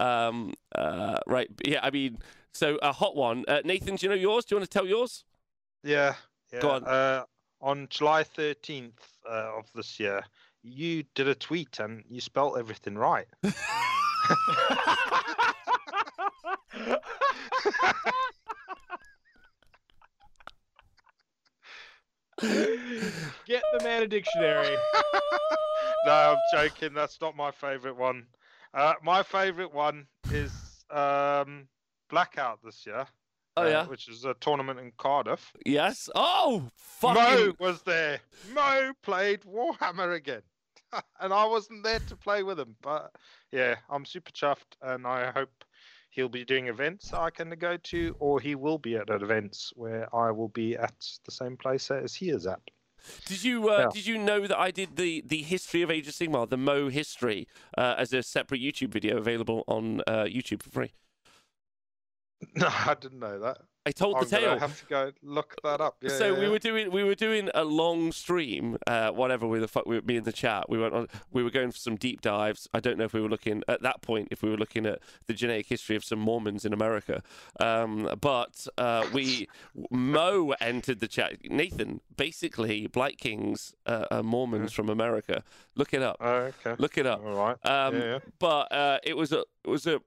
Um, 0.01 0.55
uh, 0.75 1.19
right. 1.27 1.49
Yeah, 1.65 1.81
I 1.83 1.91
mean, 1.91 2.19
so 2.53 2.79
a 2.83 2.93
hot 2.93 3.15
one. 3.15 3.45
Uh, 3.47 3.61
Nathan, 3.65 3.97
do 3.97 4.07
you 4.07 4.11
know 4.11 4.17
yours? 4.17 4.45
Do 4.45 4.55
you 4.55 4.61
want 4.61 4.71
to 4.71 4.79
tell 4.79 4.87
yours? 4.87 5.25
Yeah. 5.85 6.15
yeah. 6.53 6.61
Go 6.61 6.71
on. 6.71 6.85
Uh, 6.85 7.25
on 7.61 7.87
July 7.91 8.25
13th 8.25 8.93
uh, 9.29 9.59
of 9.59 9.67
this 9.75 10.01
year, 10.01 10.23
you 10.63 11.05
did 11.15 11.29
a 11.29 11.35
tweet 11.35 11.79
and 11.79 12.03
you 12.09 12.21
spelt 12.21 12.59
everything 12.59 12.97
right. 12.97 13.27
Get 23.47 23.63
the 23.77 23.85
man 23.85 24.03
a 24.03 24.07
dictionary. 24.07 24.77
no, 26.07 26.13
I'm 26.13 26.39
joking. 26.55 26.95
That's 26.95 27.21
not 27.21 27.37
my 27.37 27.51
favorite 27.51 27.97
one. 27.97 28.25
Uh, 28.73 28.95
my 29.03 29.23
favorite 29.23 29.73
one 29.73 30.07
is 30.33 30.53
um, 30.91 31.67
Blackout 32.09 32.61
this 32.65 32.85
year. 32.87 33.07
Oh, 33.57 33.65
uh, 33.65 33.69
yeah. 33.69 33.87
Which 33.87 34.09
is 34.09 34.25
a 34.25 34.35
tournament 34.35 34.79
in 34.79 34.93
Cardiff. 34.97 35.53
Yes. 35.67 36.09
Oh, 36.15 36.69
Mo 37.03 37.53
was 37.59 37.83
there. 37.83 38.21
Mo 38.53 38.93
played 39.03 39.41
Warhammer 39.43 40.15
again. 40.15 40.43
and 41.21 41.33
I 41.33 41.45
wasn't 41.47 41.85
there 41.85 42.01
to 42.01 42.17
play 42.17 42.43
with 42.43 42.59
him. 42.59 42.77
But 42.81 43.11
yeah, 43.53 43.77
I'm 43.89 44.05
super 44.05 44.31
chuffed 44.33 44.77
and 44.83 45.07
I 45.07 45.31
hope 45.31 45.51
he'll 46.11 46.29
be 46.29 46.45
doing 46.45 46.67
events 46.67 47.13
I 47.13 47.31
can 47.31 47.51
go 47.51 47.77
to 47.77 48.17
or 48.19 48.41
he 48.41 48.55
will 48.55 48.79
be 48.79 48.97
at 48.97 49.09
events 49.11 49.73
where 49.77 50.15
I 50.15 50.31
will 50.31 50.49
be 50.49 50.77
at 50.77 50.95
the 51.25 51.33
same 51.33 51.57
place 51.57 51.91
as 51.91 52.15
he 52.15 52.31
is 52.31 52.47
at. 52.47 52.61
Did 53.27 53.45
you 53.45 53.69
uh, 53.71 53.81
Yeah. 53.81 53.89
did 53.93 54.07
you 54.07 54.19
know 54.19 54.47
that 54.47 54.59
I 54.59 54.71
did 54.71 54.97
the 54.97 55.23
the 55.27 55.43
history 55.43 55.83
of 55.83 55.91
Age 55.91 56.09
of 56.09 56.15
Sigmar, 56.15 56.49
the 56.49 56.57
Mo 56.57 56.89
history, 56.89 57.47
uh, 57.77 57.95
as 57.99 58.13
a 58.13 58.23
separate 58.23 58.61
YouTube 58.61 58.91
video 58.91 59.17
available 59.19 59.65
on 59.67 60.01
uh, 60.07 60.25
YouTube 60.25 60.63
for 60.63 60.71
free? 60.71 60.93
No, 62.55 62.69
I 62.69 62.95
didn't 62.95 63.19
know 63.21 63.39
that. 63.41 63.59
I 63.87 63.93
told 63.93 64.17
I'm 64.17 64.25
the 64.25 64.29
tale. 64.29 64.59
have 64.59 64.79
to 64.79 64.87
go 64.87 65.13
look 65.23 65.57
that 65.65 65.81
up. 65.81 65.97
Yeah, 66.03 66.11
so 66.11 66.27
yeah, 66.27 66.39
we 66.39 66.45
yeah. 66.45 66.51
were 66.51 66.59
doing 66.59 66.91
we 66.91 67.03
were 67.03 67.15
doing 67.15 67.49
a 67.55 67.65
long 67.65 68.13
stream, 68.13 68.77
uh, 68.87 69.11
whatever 69.11 69.47
with 69.47 69.63
the 69.63 69.69
fuck 69.69 69.87
with 69.87 70.05
me 70.05 70.17
in 70.17 70.25
the 70.25 70.33
chat. 70.33 70.69
We 70.69 70.79
went 70.79 70.93
on. 70.93 71.09
We 71.33 71.43
were 71.43 71.51
going 71.51 71.71
for 71.71 71.79
some 71.79 71.97
deep 71.97 72.21
dives. 72.21 72.69
I 72.75 72.81
don't 72.81 72.99
know 72.99 73.05
if 73.05 73.15
we 73.15 73.23
were 73.23 73.29
looking 73.29 73.63
at 73.69 73.81
that 73.81 74.03
point 74.03 74.29
if 74.31 74.43
we 74.43 74.51
were 74.51 74.59
looking 74.59 74.85
at 74.85 74.99
the 75.27 75.33
genetic 75.33 75.67
history 75.67 75.97
of 75.97 76.05
some 76.05 76.19
Mormons 76.19 76.67
in 76.67 76.75
America. 76.75 77.23
Um, 77.59 78.11
but 78.21 78.67
uh, 78.77 79.07
we 79.15 79.49
Mo 79.91 80.55
entered 80.61 81.01
the 81.01 81.09
chat. 81.09 81.39
Nathan, 81.51 82.03
basically 82.15 82.87
Blight 82.87 83.17
Kings, 83.17 83.75
uh, 83.87 84.05
are 84.11 84.23
Mormons 84.23 84.73
from 84.73 84.91
America. 84.91 85.43
Look 85.75 85.95
it 85.95 86.03
up. 86.03 86.19
Oh, 86.21 86.53
okay. 86.65 86.75
Look 86.79 86.99
it 86.99 87.07
up. 87.07 87.25
All 87.25 87.35
right. 87.35 87.57
Um, 87.65 87.97
yeah, 87.97 88.05
yeah. 88.05 88.19
but 88.39 88.71
uh, 88.73 88.99
it 89.03 89.17
was 89.17 89.33
a 89.33 89.45
it 89.65 89.71
was 89.71 89.87
a 89.87 90.03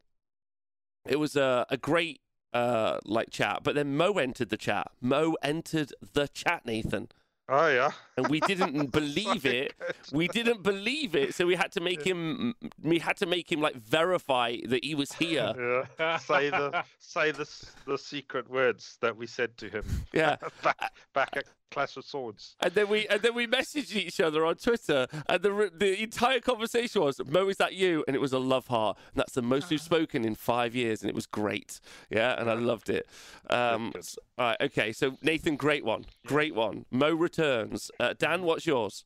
it 1.07 1.17
was 1.17 1.35
a, 1.35 1.65
a 1.69 1.77
great 1.77 2.21
uh, 2.53 2.99
like 3.05 3.29
chat. 3.31 3.61
But 3.63 3.75
then 3.75 3.95
Mo 3.97 4.13
entered 4.13 4.49
the 4.49 4.57
chat. 4.57 4.91
Mo 5.01 5.35
entered 5.43 5.93
the 6.13 6.27
chat, 6.27 6.65
Nathan, 6.65 7.09
Oh 7.49 7.67
yeah. 7.67 7.91
and 8.15 8.27
we 8.29 8.39
didn't 8.39 8.91
believe 8.91 9.45
it. 9.45 9.73
We 10.13 10.27
didn't 10.29 10.63
believe 10.63 11.13
it, 11.15 11.35
so 11.35 11.45
we 11.45 11.55
had 11.55 11.71
to 11.73 11.81
make 11.81 12.01
him. 12.03 12.55
We 12.81 12.99
had 12.99 13.17
to 13.17 13.25
make 13.25 13.51
him 13.51 13.59
like 13.59 13.75
verify 13.75 14.57
that 14.65 14.83
he 14.85 14.95
was 14.95 15.11
here. 15.13 15.85
Yeah. 15.99 16.17
Say 16.17 16.49
the 16.49 16.83
say 16.99 17.31
the 17.31 17.45
the 17.85 17.97
secret 17.97 18.49
words 18.49 18.97
that 19.01 19.17
we 19.17 19.27
said 19.27 19.57
to 19.57 19.69
him 19.69 19.83
Yeah, 20.13 20.37
back 20.63 20.93
back 21.13 21.29
at 21.35 21.45
Clash 21.73 21.97
of 21.97 22.05
Swords. 22.05 22.55
and 22.59 22.71
then 22.73 22.87
we 22.87 23.07
and 23.07 23.21
then 23.21 23.33
we 23.33 23.47
messaged 23.47 23.95
each 23.95 24.19
other 24.19 24.45
on 24.45 24.55
Twitter, 24.55 25.07
and 25.27 25.41
the 25.41 25.71
the 25.75 26.01
entire 26.03 26.39
conversation 26.39 27.01
was, 27.01 27.19
"Mo, 27.25 27.49
is 27.49 27.57
that 27.57 27.73
you?" 27.73 28.03
And 28.07 28.15
it 28.15 28.19
was 28.19 28.31
a 28.33 28.39
love 28.39 28.67
heart. 28.67 28.97
And 29.13 29.19
that's 29.19 29.33
the 29.33 29.41
most 29.41 29.69
we've 29.69 29.81
spoken 29.81 30.23
in 30.23 30.35
five 30.35 30.75
years, 30.75 31.01
and 31.01 31.09
it 31.09 31.15
was 31.15 31.25
great. 31.25 31.79
Yeah, 32.09 32.39
and 32.39 32.49
I 32.49 32.53
loved 32.53 32.89
it. 32.89 33.07
Um, 33.49 33.91
all 34.37 34.47
right, 34.47 34.57
okay. 34.61 34.91
So 34.91 35.17
Nathan, 35.21 35.55
great 35.55 35.83
one, 35.83 36.05
great 36.27 36.53
one. 36.53 36.85
Mo 36.91 37.11
returns. 37.13 37.89
Uh, 37.99 38.13
Dan, 38.17 38.43
what's 38.43 38.65
yours? 38.65 39.05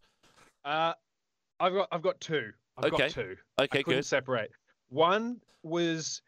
Uh, 0.65 0.93
I've 1.59 1.73
got 1.73 1.87
I've 1.91 2.01
got 2.01 2.19
two. 2.19 2.51
I've 2.77 2.91
Okay. 2.91 3.03
got 3.05 3.09
two. 3.11 3.35
I 3.57 3.63
Okay, 3.63 3.83
couldn't 3.83 3.99
good. 3.99 4.05
separate. 4.05 4.51
One 4.89 5.41
was 5.63 6.21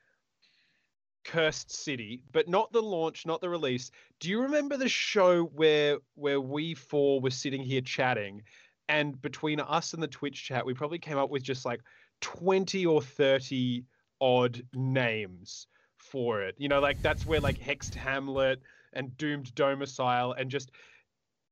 Cursed 1.24 1.72
City, 1.72 2.24
but 2.32 2.48
not 2.48 2.72
the 2.72 2.82
launch, 2.82 3.26
not 3.26 3.42
the 3.42 3.50
release. 3.50 3.92
Do 4.20 4.30
you 4.30 4.42
remember 4.42 4.78
the 4.78 4.90
show 4.90 5.44
where 5.46 5.98
where 6.16 6.42
we 6.42 6.74
four 6.74 7.22
were 7.22 7.30
sitting 7.30 7.62
here 7.62 7.82
chatting, 7.82 8.44
and 8.88 9.22
between 9.22 9.60
us 9.60 9.94
and 9.94 10.02
the 10.02 10.08
Twitch 10.08 10.44
chat, 10.44 10.66
we 10.66 10.74
probably 10.74 11.00
came 11.00 11.18
up 11.18 11.30
with 11.30 11.44
just 11.44 11.66
like 11.66 11.82
twenty 12.22 12.86
or 12.86 13.02
thirty 13.02 13.86
odd 14.22 14.64
names 14.74 15.68
for 15.98 16.42
it. 16.42 16.56
You 16.58 16.68
know, 16.68 16.80
like 16.80 17.02
that's 17.02 17.26
where 17.26 17.42
like 17.42 17.60
Hexed 17.60 17.96
Hamlet 17.96 18.62
and 18.94 19.16
Doomed 19.18 19.54
Domicile 19.56 20.34
and 20.34 20.50
just 20.50 20.72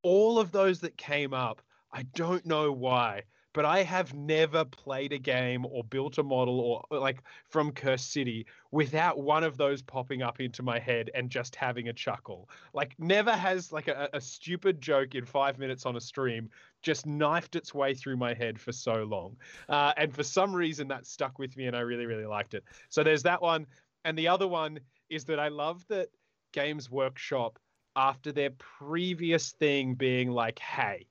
all 0.02 0.39
of 0.39 0.52
those 0.52 0.80
that 0.81 0.98
came 0.98 1.34
up. 1.34 1.61
I 1.91 2.03
don't 2.03 2.45
know 2.45 2.72
why, 2.72 3.23
but 3.53 3.65
I 3.65 3.84
have 3.84 4.14
never 4.14 4.65
played 4.65 5.14
a 5.14 5.18
game 5.18 5.65
or 5.65 5.84
built 5.84 6.18
a 6.18 6.24
model 6.24 6.60
or 6.60 6.78
or, 6.90 6.99
like 6.99 7.24
from 7.49 7.72
Cursed 7.72 8.11
City 8.11 8.45
without 8.72 9.19
one 9.19 9.44
of 9.44 9.57
those 9.57 9.82
popping 9.82 10.22
up 10.22 10.40
into 10.40 10.64
my 10.64 10.80
head 10.80 11.10
and 11.15 11.30
just 11.30 11.56
having 11.56 11.88
a 11.88 11.94
chuckle. 11.94 12.49
Like 12.74 12.94
never 12.99 13.32
has 13.32 13.72
like 13.72 13.88
a, 13.88 14.10
a 14.14 14.22
stupid 14.22 14.82
joke 14.82 15.15
in 15.15 15.26
five 15.26 15.57
minutes 15.57 15.86
on 15.86 15.95
a 15.95 16.02
stream 16.02 16.49
just 16.82 17.06
knifed 17.06 17.56
its 17.56 17.74
way 17.74 17.94
through 17.94 18.18
my 18.18 18.34
head 18.34 18.60
for 18.60 18.72
so 18.72 19.03
long. 19.03 19.36
Uh, 19.68 19.94
and 19.98 20.14
for 20.14 20.24
some 20.24 20.56
reason 20.56 20.88
that 20.90 21.06
stuck 21.06 21.40
with 21.40 21.57
me 21.57 21.65
and 21.65 21.76
I 21.76 21.82
really, 21.82 22.06
really 22.06 22.26
liked 22.26 22.53
it. 22.53 22.64
So 22.90 23.03
there's 23.03 23.24
that 23.24 23.41
one. 23.41 23.65
And 24.06 24.18
the 24.18 24.28
other 24.28 24.48
one 24.48 24.80
is 25.10 25.26
that 25.26 25.40
I 25.40 25.48
love 25.48 25.86
that 25.90 26.10
Games 26.53 26.90
Workshop, 26.90 27.60
after 27.95 28.32
their 28.32 28.52
previous 28.52 29.52
thing 29.53 29.95
being 29.95 30.30
like, 30.30 30.60
hey, 30.60 31.07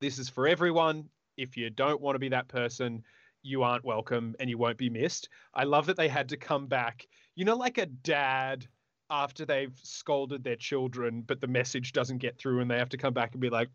this 0.00 0.18
is 0.18 0.28
for 0.28 0.48
everyone. 0.48 1.08
If 1.36 1.56
you 1.56 1.70
don't 1.70 2.00
want 2.00 2.14
to 2.14 2.18
be 2.18 2.28
that 2.30 2.48
person, 2.48 3.02
you 3.42 3.62
aren't 3.62 3.84
welcome 3.84 4.34
and 4.40 4.50
you 4.50 4.58
won't 4.58 4.78
be 4.78 4.90
missed. 4.90 5.28
I 5.54 5.64
love 5.64 5.86
that 5.86 5.96
they 5.96 6.08
had 6.08 6.28
to 6.30 6.36
come 6.36 6.66
back, 6.66 7.06
you 7.34 7.44
know, 7.44 7.56
like 7.56 7.78
a 7.78 7.86
dad 7.86 8.66
after 9.08 9.44
they've 9.44 9.78
scolded 9.82 10.42
their 10.42 10.56
children, 10.56 11.22
but 11.22 11.40
the 11.40 11.46
message 11.46 11.92
doesn't 11.92 12.18
get 12.18 12.36
through 12.38 12.60
and 12.60 12.70
they 12.70 12.78
have 12.78 12.88
to 12.88 12.96
come 12.96 13.14
back 13.14 13.32
and 13.32 13.40
be 13.40 13.50
like, 13.50 13.68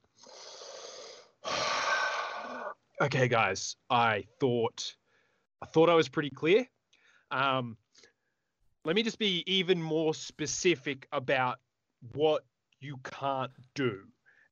okay, 3.02 3.28
guys, 3.28 3.78
I 3.90 4.26
thought, 4.40 4.96
I 5.62 5.66
thought 5.68 5.90
I 5.90 5.96
was 5.96 6.10
pretty 6.10 6.32
clear. 6.32 6.68
Um, 7.32 7.78
let 8.84 8.96
me 8.96 9.04
just 9.04 9.20
be 9.20 9.44
even 9.48 9.82
more 9.82 10.14
specific 10.14 11.08
about 11.12 11.60
what 12.14 12.44
you 12.80 12.98
can't 13.04 13.52
do. 13.76 14.02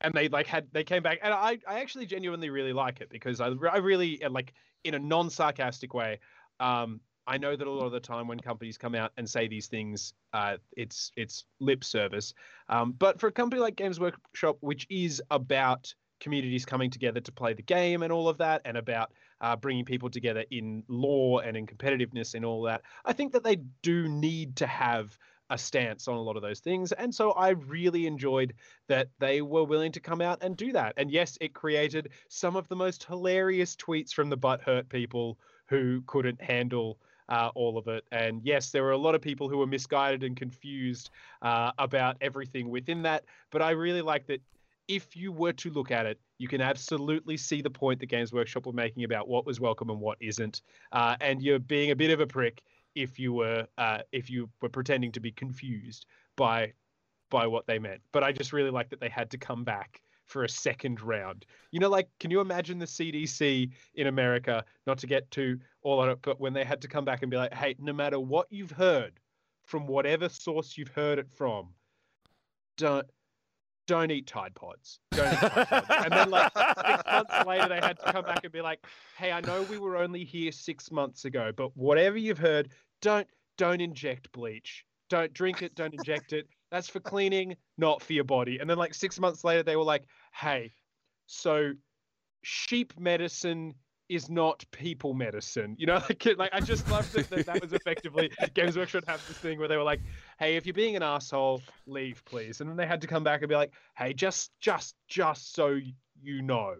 And 0.02 0.14
they 0.14 0.30
like 0.30 0.48
had 0.48 0.68
they 0.72 0.84
came 0.84 1.04
back, 1.04 1.20
and 1.22 1.34
I 1.34 1.60
I 1.68 1.80
actually 1.80 2.06
genuinely 2.06 2.50
really 2.50 2.74
like 2.74 3.02
it 3.02 3.10
because 3.10 3.42
I 3.42 3.48
I 3.72 3.78
really 3.78 4.24
uh, 4.24 4.30
like 4.30 4.54
in 4.84 4.94
a 4.94 5.00
non 5.00 5.30
sarcastic 5.30 5.94
way. 5.94 6.20
Um, 6.60 7.02
I 7.28 7.38
know 7.38 7.56
that 7.56 7.68
a 7.68 7.72
lot 7.72 7.86
of 7.86 7.92
the 7.92 8.00
time 8.00 8.28
when 8.28 8.40
companies 8.40 8.78
come 8.78 8.96
out 8.96 9.12
and 9.16 9.30
say 9.30 9.48
these 9.48 9.68
things, 9.68 10.14
uh, 10.34 10.58
it's 10.76 11.12
it's 11.16 11.46
lip 11.60 11.84
service. 11.84 12.34
Um, 12.70 12.94
but 12.98 13.20
for 13.20 13.28
a 13.28 13.32
company 13.32 13.62
like 13.62 13.76
Games 13.76 14.00
Workshop, 14.00 14.58
which 14.62 14.88
is 14.90 15.22
about 15.30 15.94
communities 16.20 16.66
coming 16.66 16.90
together 16.90 17.22
to 17.22 17.32
play 17.32 17.54
the 17.54 17.62
game 17.62 18.04
and 18.04 18.12
all 18.12 18.28
of 18.28 18.40
that, 18.40 18.62
and 18.66 18.78
about 18.78 19.12
uh, 19.42 19.56
bringing 19.56 19.86
people 19.86 20.10
together 20.10 20.44
in 20.50 20.84
lore 20.88 21.44
and 21.44 21.56
in 21.56 21.68
competitiveness 21.68 22.34
and 22.34 22.44
all 22.44 22.64
that, 22.64 22.82
I 23.06 23.14
think 23.14 23.34
that 23.34 23.44
they 23.44 23.58
do 23.84 24.08
need 24.08 24.56
to 24.58 24.68
have 24.68 25.18
a 25.50 25.58
stance 25.58 26.08
on 26.08 26.16
a 26.16 26.22
lot 26.22 26.36
of 26.36 26.42
those 26.42 26.60
things. 26.60 26.92
And 26.92 27.14
so 27.14 27.32
I 27.32 27.50
really 27.50 28.08
enjoyed 28.08 28.54
that 28.88 29.10
they 29.20 29.42
were 29.42 29.64
willing 29.64 29.92
to 29.94 30.00
come 30.00 30.22
out 30.22 30.40
and 30.42 30.56
do 30.56 30.72
that. 30.74 30.94
And 30.98 31.12
yes, 31.12 31.38
it 31.42 31.54
created 31.54 32.10
some 32.28 32.56
of 32.56 32.68
the 32.68 32.76
most 32.76 33.04
hilarious 33.04 33.76
tweets 33.76 34.14
from 34.14 34.30
the 34.30 34.38
butthurt 34.38 34.90
people 34.90 35.38
who 35.68 36.02
couldn't 36.08 36.42
handle 36.42 37.00
uh, 37.30 37.52
all 37.56 37.78
of 37.78 37.88
it. 37.88 38.04
And 38.12 38.42
yes, 38.44 38.72
there 38.72 38.84
were 38.84 38.92
a 38.92 38.98
lot 38.98 39.16
of 39.16 39.22
people 39.22 39.50
who 39.50 39.58
were 39.58 39.68
misguided 39.68 40.24
and 40.24 40.36
confused 40.36 41.12
uh, 41.42 41.72
about 41.78 42.18
everything 42.22 42.70
within 42.70 43.04
that. 43.04 43.24
But 43.52 43.62
I 43.62 43.72
really 43.72 44.02
like 44.02 44.26
that 44.28 44.42
if 44.88 45.16
you 45.16 45.32
were 45.32 45.54
to 45.54 45.70
look 45.70 45.92
at 45.92 46.08
it, 46.08 46.20
you 46.40 46.48
can 46.48 46.62
absolutely 46.62 47.38
see 47.38 47.62
the 47.62 47.70
point 47.70 48.00
that 48.00 48.08
Games 48.08 48.34
Workshop 48.34 48.66
were 48.66 48.74
making 48.74 49.04
about 49.04 49.28
what 49.28 49.46
was 49.46 49.60
welcome 49.60 49.92
and 49.92 50.00
what 50.00 50.18
isn't. 50.20 50.64
Uh, 50.92 51.16
and 51.22 51.44
you're 51.44 51.60
being 51.60 51.92
a 51.92 51.96
bit 51.96 52.10
of 52.10 52.20
a 52.20 52.28
prick 52.28 52.64
if 52.96 53.20
you 53.20 53.34
were 53.34 53.68
uh, 53.78 54.00
if 54.12 54.30
you 54.30 54.50
were 54.62 54.70
pretending 54.70 55.12
to 55.14 55.20
be 55.20 55.32
confused 55.32 56.06
by 56.36 56.74
by 57.30 57.48
what 57.48 57.68
they 57.68 57.80
meant. 57.80 58.02
But 58.12 58.24
I 58.24 58.32
just 58.32 58.54
really 58.54 58.72
like 58.72 58.90
that 58.90 59.00
they 59.00 59.10
had 59.10 59.30
to 59.32 59.38
come 59.38 59.64
back 59.64 60.02
for 60.26 60.44
a 60.44 60.50
second 60.50 61.02
round. 61.02 61.46
You 61.72 61.80
know, 61.80 61.90
like, 61.90 62.08
can 62.20 62.32
you 62.32 62.40
imagine 62.40 62.78
the 62.78 62.86
CDC 62.86 63.72
in 63.96 64.08
America, 64.08 64.64
not 64.86 65.00
to 65.00 65.08
get 65.08 65.30
too 65.32 65.60
all 65.82 66.00
on 66.00 66.10
it, 66.10 66.20
but 66.22 66.40
when 66.40 66.54
they 66.54 66.64
had 66.64 66.82
to 66.82 66.88
come 66.88 67.04
back 67.04 67.22
and 67.22 67.32
be 67.32 67.38
like, 67.38 67.54
hey, 67.54 67.76
no 67.80 67.94
matter 67.94 68.20
what 68.20 68.48
you've 68.52 68.72
heard 68.72 69.20
from 69.64 69.88
whatever 69.88 70.30
source 70.30 70.78
you've 70.78 70.90
heard 70.90 71.20
it 71.20 71.30
from, 71.30 71.70
don't 72.78 73.08
don't 73.90 74.12
eat 74.12 74.28
Tide 74.28 74.54
Pods. 74.54 75.00
Don't 75.10 75.34
eat 75.34 75.40
Tide 75.40 75.68
Pods. 75.68 75.88
and 76.06 76.14
then 76.14 76.30
like 76.30 76.52
six 76.56 77.04
months 77.12 77.48
later, 77.48 77.68
they 77.68 77.80
had 77.80 77.98
to 78.00 78.14
come 78.14 78.24
back 78.24 78.44
and 78.44 78.54
be 78.54 78.62
like, 78.62 78.86
"Hey, 79.18 79.32
I 79.32 79.42
know 79.42 79.64
we 79.64 79.80
were 79.80 79.98
only 79.98 80.24
here 80.24 80.52
six 80.52 80.92
months 80.92 81.26
ago, 81.26 81.52
but 81.58 81.76
whatever 81.76 82.16
you've 82.16 82.38
heard, 82.38 82.70
don't 83.02 83.28
don't 83.58 83.82
inject 83.82 84.32
bleach. 84.32 84.86
Don't 85.10 85.34
drink 85.34 85.64
it. 85.64 85.74
Don't 85.74 85.96
inject 85.96 86.34
it. 86.34 86.48
That's 86.70 86.88
for 86.88 87.00
cleaning, 87.00 87.58
not 87.80 88.04
for 88.04 88.14
your 88.14 88.26
body." 88.26 88.60
And 88.60 88.70
then 88.70 88.78
like 88.78 88.94
six 88.94 89.20
months 89.20 89.44
later, 89.44 89.64
they 89.64 89.76
were 89.76 89.84
like, 89.84 90.04
"Hey, 90.34 90.72
so 91.26 91.72
sheep 92.44 92.94
medicine 93.00 93.74
is 94.08 94.30
not 94.30 94.64
people 94.72 95.14
medicine. 95.16 95.76
You 95.80 95.88
know, 95.88 95.96
like, 96.10 96.28
like 96.38 96.50
I 96.54 96.60
just 96.60 96.90
loved 96.92 97.14
that, 97.14 97.28
that 97.32 97.46
that 97.48 97.62
was 97.62 97.74
effectively 97.74 98.32
Games 98.54 98.78
Workshop 98.78 99.06
have 99.08 99.26
this 99.28 99.38
thing 99.38 99.58
where 99.58 99.68
they 99.68 99.78
were 99.78 99.84
like, 99.84 100.02
"Hey, 100.40 100.56
if 100.56 100.66
you're 100.66 100.74
being 100.74 100.96
an 100.96 101.04
asshole, 101.04 101.62
leave, 101.86 102.24
please." 102.26 102.62
And 102.62 102.70
then 102.70 102.78
they 102.78 102.88
had 102.88 103.02
to 103.02 103.08
come 103.08 103.24
back 103.24 103.42
and 103.42 103.50
be 103.50 103.56
like, 103.56 103.74
"Hey, 103.96 104.14
just, 104.14 104.52
just, 104.60 104.96
just 105.08 105.54
so 105.54 105.80
you 106.22 106.42
know, 106.42 106.76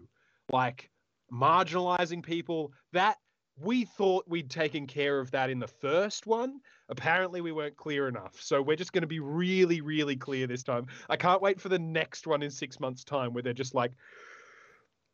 like 0.50 0.90
marginalizing 1.32 2.22
people 2.22 2.72
that." 2.92 3.18
We 3.62 3.84
thought 3.84 4.24
we'd 4.26 4.48
taken 4.48 4.86
care 4.86 5.20
of 5.20 5.30
that 5.32 5.50
in 5.50 5.58
the 5.58 5.66
first 5.66 6.26
one. 6.26 6.60
Apparently, 6.88 7.42
we 7.42 7.52
weren't 7.52 7.76
clear 7.76 8.08
enough. 8.08 8.40
So, 8.40 8.62
we're 8.62 8.76
just 8.76 8.94
going 8.94 9.02
to 9.02 9.06
be 9.06 9.20
really, 9.20 9.82
really 9.82 10.16
clear 10.16 10.46
this 10.46 10.62
time. 10.62 10.86
I 11.10 11.18
can't 11.18 11.42
wait 11.42 11.60
for 11.60 11.68
the 11.68 11.78
next 11.78 12.26
one 12.26 12.42
in 12.42 12.50
six 12.50 12.80
months' 12.80 13.04
time 13.04 13.34
where 13.34 13.42
they're 13.42 13.52
just 13.52 13.74
like, 13.74 13.92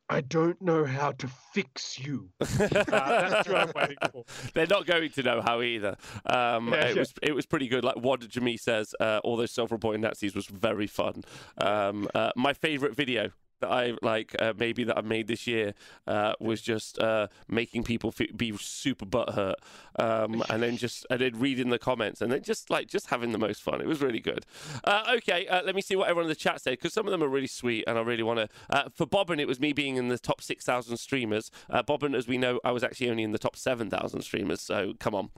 I 0.09 0.21
don't 0.21 0.61
know 0.61 0.85
how 0.85 1.11
to 1.13 1.27
fix 1.53 1.99
you. 1.99 2.29
Uh, 2.39 2.45
that's 2.57 3.49
what 3.49 3.57
I'm 3.57 3.71
waiting 3.75 3.97
for. 4.11 4.23
They're 4.53 4.67
not 4.67 4.85
going 4.85 5.09
to 5.11 5.23
know 5.23 5.41
how 5.41 5.61
either. 5.61 5.97
Um, 6.25 6.69
Yeah, 6.69 6.85
it 6.85 6.95
yeah. 6.95 6.99
was 7.01 7.13
it 7.21 7.35
was 7.35 7.45
pretty 7.45 7.67
good. 7.67 7.83
Like 7.83 7.97
what 7.97 8.21
Jimmy 8.27 8.55
says, 8.57 8.95
uh, 8.99 9.19
all 9.23 9.35
those 9.35 9.51
self-reporting 9.51 10.01
Nazis 10.01 10.33
was 10.35 10.45
very 10.47 10.87
fun. 10.87 11.23
Um, 11.57 12.07
uh, 12.15 12.31
my 12.35 12.53
favorite 12.53 12.95
video 12.95 13.31
that 13.59 13.71
I 13.71 13.93
like 14.01 14.35
uh, 14.39 14.53
maybe 14.57 14.83
that 14.85 14.97
I 14.97 15.01
made 15.01 15.27
this 15.27 15.47
year 15.47 15.73
uh, 16.05 16.33
was 16.39 16.61
just 16.61 16.99
uh, 16.99 17.27
making 17.47 17.83
people 17.83 18.11
fe 18.11 18.27
be 18.35 18.55
super 18.57 19.05
butthurt, 19.05 19.55
um, 19.97 20.43
and 20.49 20.61
then 20.63 20.77
just 20.77 21.05
and 21.09 21.21
then 21.21 21.39
reading 21.39 21.69
the 21.69 21.79
comments 21.79 22.21
and 22.21 22.31
then 22.31 22.43
just 22.43 22.69
like 22.69 22.87
just 22.87 23.07
having 23.07 23.31
the 23.31 23.37
most 23.37 23.61
fun. 23.61 23.81
It 23.81 23.87
was 23.87 24.01
really 24.01 24.19
good. 24.19 24.45
Uh, 24.83 25.15
okay, 25.17 25.47
uh, 25.47 25.63
let 25.63 25.75
me 25.75 25.81
see 25.81 25.95
what 25.95 26.09
everyone 26.09 26.25
in 26.25 26.29
the 26.29 26.35
chat 26.35 26.61
said 26.61 26.71
because 26.71 26.93
some 26.93 27.05
of 27.05 27.11
them 27.11 27.23
are 27.23 27.27
really 27.27 27.47
sweet 27.47 27.83
and 27.87 27.97
I 27.97 28.01
really 28.01 28.23
want 28.23 28.39
to. 28.39 28.49
Uh, 28.69 28.89
for 28.93 29.05
Bobbin, 29.05 29.39
it 29.39 29.47
was 29.47 29.59
me 29.59 29.73
being 29.73 29.95
in 29.95 30.07
the 30.07 30.19
top 30.19 30.41
six 30.41 30.65
thousand 30.65 30.97
streamers. 30.97 31.51
Uh, 31.69 31.83
Bobbin, 31.83 32.15
as 32.15 32.27
we 32.27 32.37
know, 32.37 32.59
I 32.63 32.71
was 32.71 32.83
actually 32.83 33.09
only 33.09 33.23
in 33.23 33.31
the 33.31 33.39
top 33.39 33.55
seven 33.55 33.89
thousand 33.89 34.21
streamers. 34.21 34.61
So 34.61 34.93
come 34.99 35.15
on. 35.15 35.29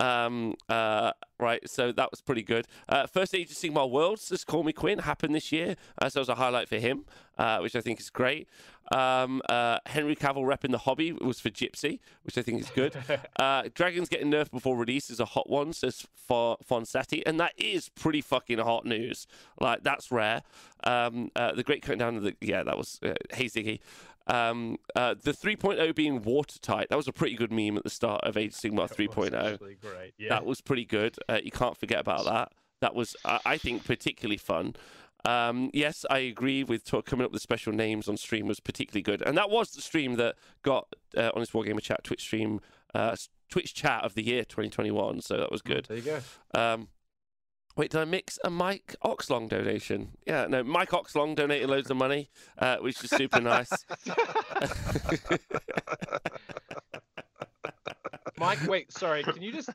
Um, 0.00 0.54
uh, 0.68 1.12
right, 1.38 1.68
so 1.68 1.92
that 1.92 2.10
was 2.10 2.20
pretty 2.20 2.42
good. 2.42 2.66
Uh, 2.88 3.06
first 3.06 3.34
Age 3.34 3.50
of 3.50 3.56
Sigmar 3.56 3.90
Worlds, 3.90 4.30
as 4.32 4.44
Call 4.44 4.62
Me 4.62 4.72
Quinn, 4.72 5.00
happened 5.00 5.34
this 5.34 5.52
year. 5.52 5.76
Uh, 6.00 6.08
so 6.08 6.18
it 6.18 6.22
was 6.22 6.28
a 6.28 6.34
highlight 6.36 6.68
for 6.68 6.78
him, 6.78 7.04
uh, 7.38 7.58
which 7.58 7.74
I 7.76 7.80
think 7.80 8.00
is 8.00 8.10
great. 8.10 8.48
Um, 8.92 9.40
uh, 9.48 9.78
Henry 9.86 10.14
Cavill 10.14 10.44
repping 10.44 10.70
the 10.70 10.78
hobby 10.78 11.12
was 11.12 11.40
for 11.40 11.50
Gypsy, 11.50 12.00
which 12.22 12.36
I 12.36 12.42
think 12.42 12.60
is 12.60 12.70
good. 12.70 12.96
uh, 13.38 13.64
Dragons 13.74 14.08
getting 14.08 14.30
nerfed 14.30 14.50
before 14.50 14.76
release 14.76 15.10
is 15.10 15.20
a 15.20 15.24
hot 15.24 15.48
one, 15.48 15.72
says 15.72 16.06
for 16.14 16.58
Fonsetti, 16.68 17.22
and 17.24 17.40
that 17.40 17.52
is 17.56 17.88
pretty 17.88 18.20
fucking 18.20 18.58
hot 18.58 18.84
news. 18.84 19.26
Like 19.60 19.82
that's 19.82 20.10
rare. 20.12 20.42
Um, 20.84 21.30
uh, 21.34 21.52
the 21.54 21.62
Great 21.62 21.82
Countdown 21.82 22.16
of 22.16 22.22
the 22.22 22.36
yeah, 22.40 22.62
that 22.62 22.76
was 22.76 23.00
uh, 23.02 23.14
Hey 23.32 23.46
Ziggy. 23.46 23.80
Um, 24.26 24.78
uh, 24.96 25.14
the 25.22 25.32
3.0 25.32 25.94
being 25.94 26.22
watertight, 26.22 26.88
that 26.88 26.96
was 26.96 27.08
a 27.08 27.12
pretty 27.12 27.36
good 27.36 27.52
meme 27.52 27.76
at 27.76 27.84
the 27.84 27.90
start 27.90 28.24
of 28.24 28.36
Age 28.36 28.52
of 28.52 28.58
Sigmar 28.58 28.90
3.0. 28.90 29.58
great. 29.80 30.14
Yeah. 30.18 30.30
That 30.30 30.46
was 30.46 30.60
pretty 30.60 30.84
good. 30.84 31.16
Uh, 31.28 31.40
you 31.42 31.50
can't 31.50 31.76
forget 31.76 32.00
about 32.00 32.24
that. 32.24 32.52
That 32.80 32.94
was, 32.94 33.16
uh, 33.24 33.38
I 33.44 33.58
think, 33.58 33.84
particularly 33.84 34.36
fun. 34.38 34.74
Um, 35.24 35.70
yes, 35.72 36.04
I 36.10 36.18
agree 36.18 36.64
with 36.64 36.84
t- 36.84 37.00
coming 37.02 37.24
up 37.24 37.32
with 37.32 37.40
special 37.40 37.72
names 37.72 38.08
on 38.08 38.16
stream 38.16 38.46
was 38.46 38.60
particularly 38.60 39.02
good, 39.02 39.22
and 39.22 39.38
that 39.38 39.48
was 39.48 39.70
the 39.70 39.80
stream 39.80 40.16
that 40.16 40.36
got 40.62 40.88
uh, 41.16 41.30
Honest 41.34 41.52
Wargamer 41.52 41.80
Chat 41.80 42.04
Twitch 42.04 42.20
stream, 42.20 42.60
uh, 42.94 43.16
Twitch 43.48 43.72
chat 43.74 44.04
of 44.04 44.14
the 44.14 44.22
year 44.22 44.44
2021. 44.44 45.22
So 45.22 45.38
that 45.38 45.50
was 45.50 45.62
good. 45.62 45.86
There 45.86 45.96
you 45.96 46.02
go. 46.02 46.20
Um, 46.54 46.88
wait, 47.76 47.90
did 47.90 48.00
I 48.00 48.04
mix 48.04 48.38
a 48.44 48.50
Mike 48.50 48.94
Oxlong 49.04 49.48
donation? 49.48 50.12
Yeah, 50.26 50.46
no, 50.46 50.62
Mike 50.62 50.90
Oxlong 50.90 51.34
donated 51.34 51.68
loads 51.68 51.90
of 51.90 51.96
money, 51.96 52.30
uh, 52.58 52.76
which 52.78 53.02
is 53.02 53.10
super 53.10 53.40
nice. 53.40 53.70
Mike, 58.36 58.66
wait, 58.66 58.92
sorry. 58.92 59.22
Can 59.22 59.40
you 59.42 59.52
just 59.52 59.70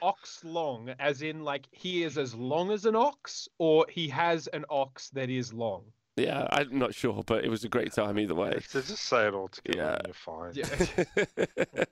ox 0.00 0.42
long, 0.42 0.90
as 0.98 1.22
in 1.22 1.44
like 1.44 1.66
he 1.70 2.02
is 2.02 2.16
as 2.18 2.34
long 2.34 2.70
as 2.70 2.86
an 2.86 2.96
ox, 2.96 3.48
or 3.58 3.86
he 3.90 4.08
has 4.08 4.46
an 4.48 4.64
ox 4.70 5.10
that 5.10 5.30
is 5.30 5.52
long? 5.52 5.84
Yeah, 6.16 6.46
I'm 6.50 6.78
not 6.78 6.94
sure, 6.94 7.22
but 7.24 7.44
it 7.44 7.48
was 7.48 7.64
a 7.64 7.68
great 7.68 7.92
time 7.92 8.18
either 8.18 8.34
way. 8.34 8.58
So 8.68 8.80
just 8.80 9.04
say 9.04 9.26
it 9.26 9.34
all 9.34 9.48
together 9.48 9.78
Yeah. 9.78 9.94
and 9.94 10.06
you're 10.06 10.14
fine. 10.14 11.66
Yeah. 11.74 11.84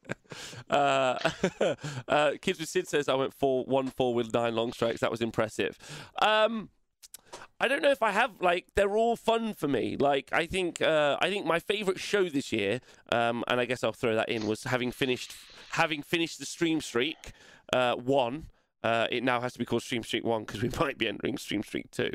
uh, 0.70 1.74
uh, 2.08 2.32
Kids 2.40 2.58
with 2.60 2.68
Sid 2.68 2.88
says 2.88 3.08
I 3.08 3.14
went 3.14 3.34
four 3.34 3.64
one 3.64 3.88
four 3.88 4.14
with 4.14 4.32
nine 4.32 4.54
long 4.54 4.72
strikes. 4.72 5.00
That 5.00 5.10
was 5.10 5.20
impressive. 5.20 5.78
Um, 6.20 6.70
I 7.60 7.68
don't 7.68 7.82
know 7.82 7.90
if 7.90 8.02
I 8.02 8.10
have 8.12 8.32
like 8.40 8.66
they're 8.74 8.96
all 8.96 9.16
fun 9.16 9.54
for 9.54 9.68
me. 9.68 9.96
Like 9.98 10.30
I 10.32 10.46
think 10.46 10.80
uh, 10.82 11.16
I 11.20 11.28
think 11.30 11.46
my 11.46 11.58
favorite 11.58 11.98
show 12.00 12.28
this 12.28 12.52
year, 12.52 12.80
um, 13.10 13.44
and 13.48 13.60
I 13.60 13.64
guess 13.64 13.82
I'll 13.84 13.92
throw 13.92 14.14
that 14.14 14.28
in 14.28 14.46
was 14.46 14.64
having 14.64 14.92
finished 14.92 15.34
having 15.70 16.02
finished 16.02 16.38
the 16.38 16.46
stream 16.46 16.80
streak 16.80 17.32
uh, 17.72 17.94
one. 17.94 18.46
Uh, 18.82 19.06
it 19.10 19.24
now 19.24 19.40
has 19.40 19.52
to 19.52 19.58
be 19.58 19.64
called 19.64 19.82
Stream 19.82 20.02
Street 20.02 20.24
One 20.24 20.44
because 20.44 20.62
we 20.62 20.70
might 20.80 20.98
be 20.98 21.08
entering 21.08 21.36
Stream 21.36 21.62
Street 21.62 21.90
Two. 21.90 22.10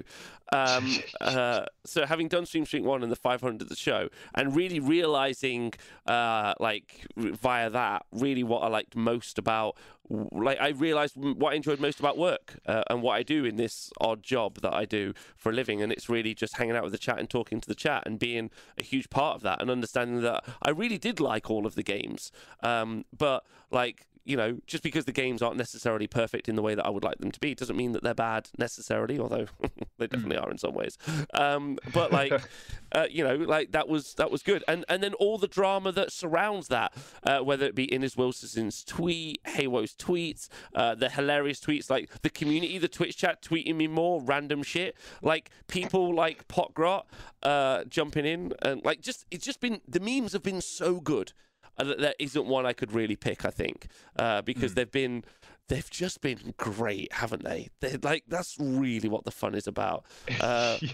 Um, 0.51 0.97
uh, 1.21 1.65
so 1.85 2.05
having 2.05 2.27
done 2.27 2.45
Stream 2.45 2.65
Street 2.65 2.83
One 2.83 3.03
and 3.03 3.11
the 3.11 3.17
500 3.17 3.61
of 3.61 3.69
the 3.69 3.75
show, 3.75 4.09
and 4.33 4.55
really 4.55 4.79
realizing, 4.79 5.73
uh, 6.07 6.53
like 6.59 7.05
via 7.17 7.69
that, 7.69 8.05
really 8.11 8.43
what 8.43 8.63
I 8.63 8.67
liked 8.67 8.95
most 8.95 9.37
about, 9.37 9.75
like 10.09 10.59
I 10.59 10.69
realized 10.69 11.15
what 11.17 11.53
I 11.53 11.55
enjoyed 11.55 11.79
most 11.79 11.99
about 11.99 12.17
work 12.17 12.59
uh, 12.65 12.83
and 12.89 13.01
what 13.01 13.13
I 13.13 13.23
do 13.23 13.45
in 13.45 13.57
this 13.57 13.91
odd 13.99 14.23
job 14.23 14.61
that 14.61 14.73
I 14.73 14.85
do 14.85 15.13
for 15.35 15.49
a 15.51 15.53
living, 15.53 15.81
and 15.81 15.91
it's 15.91 16.07
really 16.07 16.33
just 16.33 16.57
hanging 16.57 16.75
out 16.75 16.83
with 16.83 16.93
the 16.93 16.97
chat 16.97 17.19
and 17.19 17.29
talking 17.29 17.59
to 17.59 17.67
the 17.67 17.75
chat 17.75 18.03
and 18.05 18.17
being 18.17 18.51
a 18.79 18.83
huge 18.83 19.09
part 19.09 19.35
of 19.35 19.41
that 19.41 19.61
and 19.61 19.69
understanding 19.69 20.21
that 20.21 20.43
I 20.61 20.69
really 20.69 20.97
did 20.97 21.19
like 21.19 21.49
all 21.49 21.65
of 21.65 21.75
the 21.75 21.83
games, 21.83 22.31
um, 22.61 23.03
but 23.17 23.43
like 23.71 24.07
you 24.25 24.37
know, 24.37 24.57
just 24.67 24.83
because 24.83 25.05
the 25.05 25.11
games 25.11 25.41
aren't 25.41 25.57
necessarily 25.57 26.07
perfect 26.07 26.47
in 26.47 26.55
the 26.55 26.61
way 26.61 26.75
that 26.75 26.85
I 26.85 26.89
would 26.89 27.03
like 27.03 27.17
them 27.17 27.31
to 27.31 27.39
be, 27.39 27.53
doesn't 27.53 27.75
mean 27.75 27.91
that 27.91 28.03
they're 28.03 28.13
bad 28.13 28.49
necessarily. 28.57 29.19
Although 29.19 29.47
they 29.97 30.07
definitely 30.07 30.37
are 30.37 30.49
in 30.49 30.57
some 30.57 30.73
ways. 30.73 30.97
Um, 31.33 31.77
but 31.93 32.11
like, 32.11 32.41
uh, 32.93 33.07
you 33.09 33.23
know, 33.23 33.35
like 33.35 33.71
that 33.71 33.89
was 33.89 34.13
that 34.15 34.31
was 34.31 34.41
good, 34.43 34.63
and 34.67 34.85
and 34.87 35.03
then 35.03 35.13
all 35.15 35.37
the 35.37 35.47
drama 35.47 35.91
that 35.91 36.11
surrounds 36.11 36.69
that, 36.69 36.93
uh, 37.23 37.39
whether 37.39 37.65
it 37.65 37.75
be 37.75 37.85
Innes 37.85 38.15
Wilson's 38.15 38.83
tweet, 38.83 39.39
Haywo's 39.45 39.93
tweets, 39.93 40.47
uh, 40.73 40.95
the 40.95 41.09
hilarious 41.09 41.59
tweets, 41.59 41.89
like 41.89 42.09
the 42.21 42.29
community, 42.29 42.77
the 42.77 42.87
Twitch 42.87 43.17
chat 43.17 43.41
tweeting 43.41 43.75
me 43.75 43.87
more 43.87 44.21
random 44.21 44.63
shit, 44.63 44.95
like 45.21 45.49
people 45.67 46.13
like 46.15 46.47
Potgrot 46.47 47.03
uh, 47.43 47.83
jumping 47.85 48.25
in, 48.25 48.53
and 48.61 48.83
like 48.85 49.01
just 49.01 49.25
it's 49.31 49.45
just 49.45 49.59
been 49.59 49.81
the 49.87 49.99
memes 49.99 50.33
have 50.33 50.43
been 50.43 50.61
so 50.61 50.99
good. 50.99 51.33
Uh, 51.77 51.83
that 51.85 51.99
there 51.99 52.13
isn't 52.19 52.45
one 52.45 52.65
I 52.65 52.73
could 52.73 52.91
really 52.91 53.15
pick. 53.15 53.45
I 53.45 53.49
think 53.49 53.87
uh, 54.17 54.41
because 54.43 54.73
they've 54.75 54.91
been 54.91 55.23
they've 55.69 55.89
just 55.89 56.21
been 56.21 56.53
great, 56.57 57.11
haven't 57.13 57.43
they? 57.43 57.69
They're 57.79 57.97
like 58.01 58.23
that's 58.27 58.57
really 58.59 59.09
what 59.09 59.25
the 59.25 59.31
fun 59.31 59.55
is 59.55 59.67
about. 59.67 60.05
Uh, 60.39 60.77
Yeah. 60.81 60.89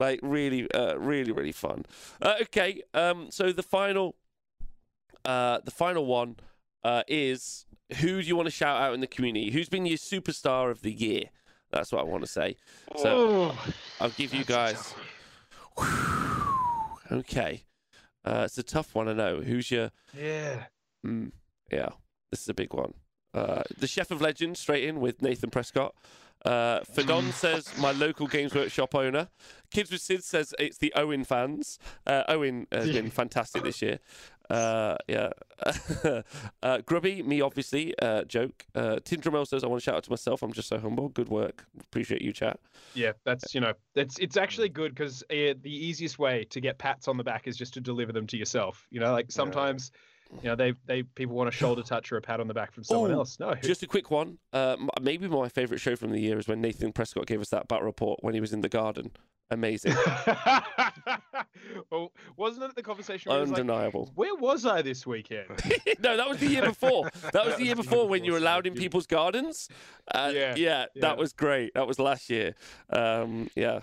like 0.00 0.20
really, 0.22 0.70
uh, 0.72 0.96
really, 0.96 1.32
really 1.32 1.52
fun. 1.52 1.84
Uh, 2.20 2.34
okay, 2.42 2.82
um, 2.94 3.30
so 3.30 3.52
the 3.52 3.62
final, 3.62 4.16
uh, 5.24 5.60
the 5.64 5.70
final 5.70 6.06
one 6.06 6.36
uh, 6.82 7.02
is 7.06 7.66
who 8.00 8.20
do 8.22 8.26
you 8.26 8.34
want 8.34 8.46
to 8.46 8.50
shout 8.50 8.80
out 8.80 8.94
in 8.94 9.00
the 9.00 9.06
community? 9.06 9.50
Who's 9.50 9.68
been 9.68 9.86
your 9.86 9.98
superstar 9.98 10.70
of 10.70 10.80
the 10.82 10.92
year? 10.92 11.24
That's 11.70 11.92
what 11.92 12.00
I 12.00 12.04
want 12.04 12.24
to 12.24 12.30
say. 12.30 12.56
So 12.96 13.08
Oh, 13.54 13.72
I'll 14.00 14.10
give 14.10 14.34
you 14.34 14.44
guys. 14.44 14.94
okay, 17.12 17.64
uh, 18.24 18.42
it's 18.44 18.58
a 18.58 18.62
tough 18.62 18.94
one. 18.94 19.06
to 19.06 19.14
know. 19.14 19.40
Who's 19.40 19.70
your? 19.70 19.90
yeah. 20.16 20.64
Mm, 21.04 21.32
yeah, 21.70 21.88
this 22.30 22.42
is 22.42 22.48
a 22.48 22.54
big 22.54 22.72
one. 22.72 22.94
Uh, 23.34 23.62
the 23.78 23.86
Chef 23.86 24.10
of 24.10 24.20
Legends, 24.20 24.60
straight 24.60 24.84
in 24.84 25.00
with 25.00 25.22
Nathan 25.22 25.50
Prescott. 25.50 25.94
Uh, 26.44 26.80
Fadon 26.80 27.32
says, 27.32 27.68
my 27.78 27.92
local 27.92 28.26
Games 28.26 28.54
Workshop 28.54 28.94
owner. 28.94 29.28
Kids 29.70 29.90
with 29.90 30.00
Sid 30.00 30.24
says 30.24 30.54
it's 30.58 30.78
the 30.78 30.92
Owen 30.96 31.24
fans. 31.24 31.78
Uh, 32.06 32.24
Owen 32.28 32.66
has 32.72 32.90
been 32.90 33.10
fantastic 33.10 33.62
this 33.62 33.80
year. 33.80 34.00
Uh, 34.50 34.96
yeah. 35.08 35.30
uh, 36.62 36.78
Grubby, 36.84 37.22
me 37.22 37.40
obviously, 37.40 37.94
uh, 38.00 38.24
joke. 38.24 38.66
Uh, 38.74 38.96
Tindramel 38.96 39.46
says, 39.46 39.64
I 39.64 39.66
want 39.66 39.80
to 39.80 39.84
shout 39.84 39.94
out 39.94 40.04
to 40.04 40.10
myself. 40.10 40.42
I'm 40.42 40.52
just 40.52 40.68
so 40.68 40.78
humble. 40.78 41.08
Good 41.08 41.28
work. 41.28 41.66
Appreciate 41.80 42.20
you, 42.20 42.32
chat. 42.32 42.60
Yeah, 42.94 43.12
that's 43.24 43.54
you 43.54 43.60
know, 43.60 43.72
it's 43.94 44.18
it's 44.18 44.36
actually 44.36 44.68
good 44.68 44.94
because 44.94 45.22
uh, 45.30 45.56
the 45.62 45.70
easiest 45.70 46.18
way 46.18 46.44
to 46.50 46.60
get 46.60 46.76
pats 46.76 47.08
on 47.08 47.16
the 47.16 47.24
back 47.24 47.46
is 47.46 47.56
just 47.56 47.72
to 47.74 47.80
deliver 47.80 48.12
them 48.12 48.26
to 48.26 48.36
yourself. 48.36 48.86
You 48.90 49.00
know, 49.00 49.12
like 49.12 49.32
sometimes, 49.32 49.90
you 50.40 50.48
know, 50.48 50.56
they 50.56 50.74
they 50.86 51.02
people 51.02 51.34
want 51.36 51.48
a 51.48 51.52
shoulder 51.52 51.82
touch 51.82 52.10
or 52.12 52.16
a 52.16 52.20
pat 52.22 52.40
on 52.40 52.48
the 52.48 52.54
back 52.54 52.72
from 52.72 52.84
someone 52.84 53.10
else. 53.12 53.38
No, 53.38 53.54
Just 53.54 53.82
a 53.82 53.86
quick 53.86 54.10
one. 54.10 54.38
Uh, 54.52 54.76
maybe 55.00 55.28
my 55.28 55.48
favourite 55.48 55.80
show 55.80 55.96
from 55.96 56.10
the 56.10 56.20
year 56.20 56.38
is 56.38 56.48
when 56.48 56.60
Nathan 56.60 56.92
Prescott 56.92 57.26
gave 57.26 57.40
us 57.40 57.50
that 57.50 57.68
bat 57.68 57.82
report 57.82 58.20
when 58.22 58.34
he 58.34 58.40
was 58.40 58.52
in 58.52 58.60
the 58.60 58.68
garden. 58.68 59.10
Amazing. 59.50 59.94
well, 61.90 62.12
wasn't 62.38 62.64
it 62.64 62.74
the 62.74 62.82
conversation? 62.82 63.30
Where 63.30 63.38
it 63.38 63.42
was 63.42 63.50
like, 63.50 63.60
Undeniable. 63.60 64.10
Where 64.14 64.34
was 64.34 64.64
I 64.64 64.80
this 64.80 65.06
weekend? 65.06 65.48
no, 66.00 66.16
that 66.16 66.26
was 66.26 66.38
the 66.38 66.46
year 66.46 66.62
before. 66.62 67.10
That 67.32 67.44
was 67.44 67.56
the 67.56 67.64
year 67.64 67.76
before 67.76 68.08
when 68.08 68.24
you 68.24 68.32
were 68.32 68.38
allowed 68.38 68.66
in 68.66 68.74
people's 68.74 69.06
gardens. 69.06 69.68
Uh, 70.12 70.32
Yeah, 70.34 70.54
yeah, 70.56 70.86
yeah. 70.94 71.00
that 71.02 71.18
was 71.18 71.34
great. 71.34 71.74
That 71.74 71.86
was 71.86 71.98
last 71.98 72.30
year. 72.30 72.54
Um, 72.90 73.50
yeah. 73.54 73.80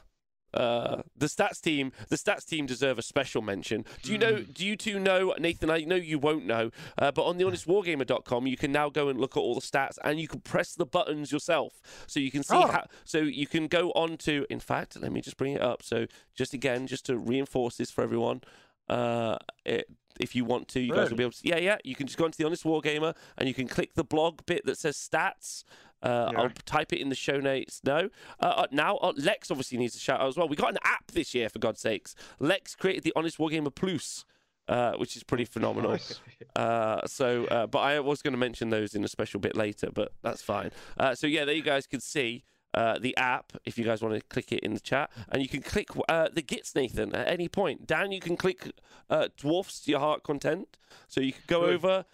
Uh, 0.54 1.04
the 1.16 1.28
stats 1.28 1.62
team, 1.62 1.92
the 2.10 2.16
stats 2.16 2.46
team 2.46 2.66
deserve 2.66 2.98
a 2.98 3.02
special 3.02 3.42
mention. 3.42 3.86
Do 4.02 4.12
you 4.12 4.18
know? 4.18 4.34
Mm. 4.34 4.54
Do 4.54 4.66
you 4.66 4.76
two 4.76 5.00
know, 5.00 5.34
Nathan? 5.40 5.70
I 5.70 5.80
know 5.82 5.96
you 5.96 6.18
won't 6.20 6.46
know, 6.46 6.72
uh, 6.98 7.12
but 7.12 7.24
on 7.24 7.38
the 7.38 7.44
honestwargamer.com, 7.46 8.48
you 8.48 8.58
can 8.58 8.72
now 8.72 8.90
go 8.90 9.10
and 9.10 9.20
look 9.20 9.38
at 9.38 9.40
all 9.40 9.56
the 9.56 9.62
stats, 9.62 9.98
and 10.04 10.20
you 10.20 10.28
can 10.28 10.42
press 10.42 10.74
the 10.74 10.86
buttons 10.86 11.32
yourself, 11.32 11.82
so 12.08 12.20
you 12.20 12.32
can 12.32 12.44
see 12.44 12.56
Oh. 12.56 12.68
how. 12.68 12.86
So 13.06 13.20
you 13.20 13.48
can 13.48 13.68
go 13.68 13.92
on 13.92 14.18
to. 14.18 14.46
In 14.50 14.60
fact, 14.60 15.00
let 15.00 15.12
me 15.12 15.22
just 15.22 15.38
bring 15.38 15.54
it 15.54 15.62
up. 15.62 15.84
So 15.84 16.08
just 16.36 16.54
again, 16.54 16.88
just 16.88 17.06
to 17.06 17.18
reinforce 17.18 17.78
this 17.78 17.92
for 17.92 18.04
everyone, 18.04 18.42
uh, 18.90 19.38
it, 19.66 19.88
if 20.20 20.36
you 20.36 20.44
want 20.44 20.68
to, 20.70 20.80
you 20.82 20.94
guys 20.94 21.10
will 21.10 21.18
be 21.18 21.24
able 21.24 21.32
to. 21.32 21.48
Yeah, 21.48 21.58
yeah. 21.60 21.78
You 21.84 21.96
can 21.96 22.08
just 22.08 22.18
go 22.18 22.26
onto 22.26 22.38
the 22.38 22.46
Honest 22.46 22.64
Wargamer 22.64 23.16
and 23.38 23.48
you 23.48 23.54
can 23.54 23.68
click 23.68 23.94
the 23.94 24.04
blog 24.04 24.46
bit 24.46 24.66
that 24.66 24.78
says 24.78 24.98
stats. 24.98 25.64
Uh, 26.02 26.30
Yeah. 26.32 26.42
I'll 26.42 26.50
type 26.66 26.94
it 26.94 27.00
in 27.00 27.10
the 27.10 27.16
show 27.16 27.40
notes. 27.40 27.82
No, 27.84 28.10
uh, 28.40 28.46
uh, 28.46 28.68
now 28.72 28.98
uh, 28.98 29.14
Lex 29.18 29.52
obviously 29.52 29.78
needs 29.78 29.96
a 29.96 30.00
shout 30.00 30.22
out 30.22 30.28
as 30.28 30.38
well. 30.38 30.48
We 30.48 30.56
got 30.56 30.72
an 30.72 30.80
app 30.84 31.12
this 31.12 31.34
year, 31.36 31.50
for 31.50 31.60
God's 31.60 31.82
sakes. 31.82 32.16
Lex 32.40 32.76
created 32.76 33.04
the 33.04 33.14
Honest 33.16 33.38
Wargamer 33.38 33.74
Plus, 33.74 34.24
uh, 34.68 34.94
which 34.94 35.16
is 35.16 35.24
pretty 35.24 35.46
phenomenal. 35.46 35.98
Uh, 36.56 37.06
so, 37.06 37.46
uh, 37.46 37.68
but 37.68 37.80
I 37.80 38.00
was 38.00 38.22
going 38.22 38.34
to 38.34 38.38
mention 38.38 38.70
those 38.70 38.94
in 38.96 39.04
a 39.04 39.08
special 39.08 39.40
bit 39.40 39.56
later, 39.56 39.90
but 39.94 40.14
that's 40.24 40.42
fine. 40.42 40.72
Uh, 40.98 41.16
so 41.16 41.26
yeah, 41.28 41.46
there 41.46 41.56
you 41.56 41.62
guys 41.62 41.86
can 41.88 42.00
see. 42.02 42.44
Uh, 42.74 43.00
the 43.00 43.16
app, 43.18 43.54
if 43.66 43.78
you 43.78 43.84
guys 43.86 44.02
want 44.02 44.14
to 44.14 44.22
click 44.28 44.52
it 44.52 44.60
in 44.60 44.74
the 44.74 44.80
chat, 44.80 45.10
and 45.32 45.42
you 45.42 45.48
can 45.48 45.62
click 45.62 45.88
uh, 46.08 46.28
the 46.32 46.42
gits, 46.42 46.76
Nathan, 46.76 47.16
at 47.16 47.28
any 47.28 47.48
point. 47.48 47.88
Dan, 47.88 48.12
you 48.12 48.20
can 48.20 48.36
click 48.38 48.72
uh, 49.10 49.30
dwarfs 49.38 49.80
to 49.82 49.92
your 49.92 50.00
heart 50.00 50.22
content, 50.24 50.78
so 51.08 51.20
you 51.22 51.34
can 51.34 51.42
go 51.48 51.62
Good. 51.62 51.74
over. 51.76 52.06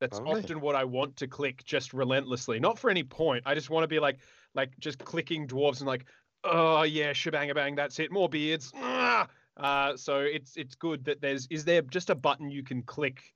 That's 0.00 0.18
often 0.18 0.60
what 0.60 0.74
I 0.74 0.84
want 0.84 1.16
to 1.16 1.26
click 1.26 1.64
just 1.64 1.94
relentlessly. 1.94 2.60
Not 2.60 2.78
for 2.78 2.90
any 2.90 3.02
point. 3.02 3.44
I 3.46 3.54
just 3.54 3.70
want 3.70 3.84
to 3.84 3.88
be 3.88 3.98
like 3.98 4.18
like 4.54 4.78
just 4.78 4.98
clicking 4.98 5.46
dwarves 5.46 5.78
and 5.78 5.86
like, 5.86 6.04
oh 6.44 6.82
yeah, 6.82 7.12
shebang 7.12 7.50
a 7.50 7.54
bang, 7.54 7.74
that's 7.74 7.98
it. 7.98 8.12
More 8.12 8.28
beards. 8.28 8.72
Ah! 8.76 9.28
Uh, 9.56 9.96
so 9.96 10.20
it's 10.20 10.56
it's 10.56 10.74
good 10.74 11.04
that 11.06 11.20
there's 11.20 11.46
is 11.48 11.64
there 11.64 11.80
just 11.82 12.10
a 12.10 12.14
button 12.14 12.50
you 12.50 12.62
can 12.62 12.82
click 12.82 13.34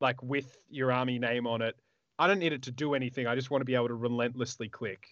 like 0.00 0.20
with 0.22 0.56
your 0.68 0.90
army 0.90 1.18
name 1.18 1.46
on 1.46 1.62
it. 1.62 1.76
I 2.18 2.26
don't 2.26 2.38
need 2.38 2.52
it 2.52 2.62
to 2.62 2.72
do 2.72 2.94
anything. 2.94 3.26
I 3.26 3.34
just 3.34 3.50
want 3.50 3.60
to 3.60 3.64
be 3.64 3.74
able 3.74 3.88
to 3.88 3.94
relentlessly 3.94 4.68
click. 4.68 5.06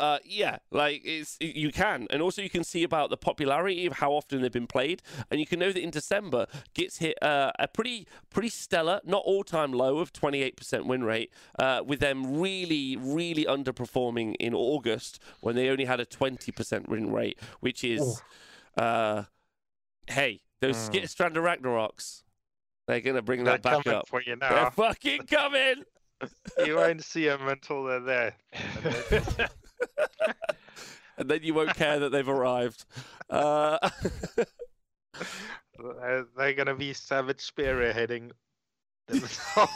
Uh, 0.00 0.18
yeah, 0.24 0.58
like 0.72 1.02
it's 1.04 1.36
you 1.40 1.70
can, 1.70 2.08
and 2.10 2.20
also 2.20 2.42
you 2.42 2.50
can 2.50 2.64
see 2.64 2.82
about 2.82 3.10
the 3.10 3.16
popularity 3.16 3.86
of 3.86 3.92
how 3.94 4.10
often 4.10 4.42
they've 4.42 4.50
been 4.50 4.66
played, 4.66 5.00
and 5.30 5.38
you 5.38 5.46
can 5.46 5.60
know 5.60 5.70
that 5.70 5.80
in 5.80 5.90
December 5.90 6.46
gets 6.74 6.98
hit 6.98 7.16
uh, 7.22 7.52
a 7.60 7.68
pretty 7.68 8.08
pretty 8.28 8.48
stellar, 8.48 9.00
not 9.04 9.22
all 9.24 9.44
time 9.44 9.72
low 9.72 9.98
of 9.98 10.12
twenty 10.12 10.42
eight 10.42 10.56
percent 10.56 10.86
win 10.86 11.04
rate, 11.04 11.30
uh, 11.60 11.80
with 11.86 12.00
them 12.00 12.40
really 12.40 12.96
really 12.96 13.44
underperforming 13.44 14.34
in 14.40 14.52
August 14.52 15.20
when 15.42 15.54
they 15.54 15.68
only 15.68 15.84
had 15.84 16.00
a 16.00 16.04
twenty 16.04 16.50
percent 16.50 16.88
win 16.88 17.12
rate, 17.12 17.38
which 17.60 17.84
is, 17.84 18.20
uh, 18.76 19.22
hey, 20.08 20.40
those 20.60 20.74
Mm. 20.76 20.92
Skitterstrand 20.92 21.34
Arachnaroks, 21.36 22.24
they're 22.88 23.00
gonna 23.00 23.22
bring 23.22 23.44
They're 23.44 23.58
that 23.58 23.62
back 23.62 23.86
up. 23.86 24.08
for 24.08 24.20
you 24.20 24.34
now. 24.34 24.48
They're 24.54 24.70
fucking 24.72 25.26
coming. 25.28 25.84
you 26.66 26.74
won't 26.74 27.04
see 27.04 27.26
them 27.26 27.46
until 27.46 27.84
they're 27.84 28.00
there. 28.00 28.36
and 31.18 31.30
then 31.30 31.40
you 31.42 31.54
won't 31.54 31.74
care 31.74 31.98
that 31.98 32.10
they've 32.10 32.28
arrived. 32.28 32.84
Uh, 33.30 33.78
They're, 36.36 36.54
going 36.54 36.66
to 36.66 36.74
be 36.74 36.92
savage 36.92 37.38
spearheading 37.38 38.30
themselves. 39.08 39.72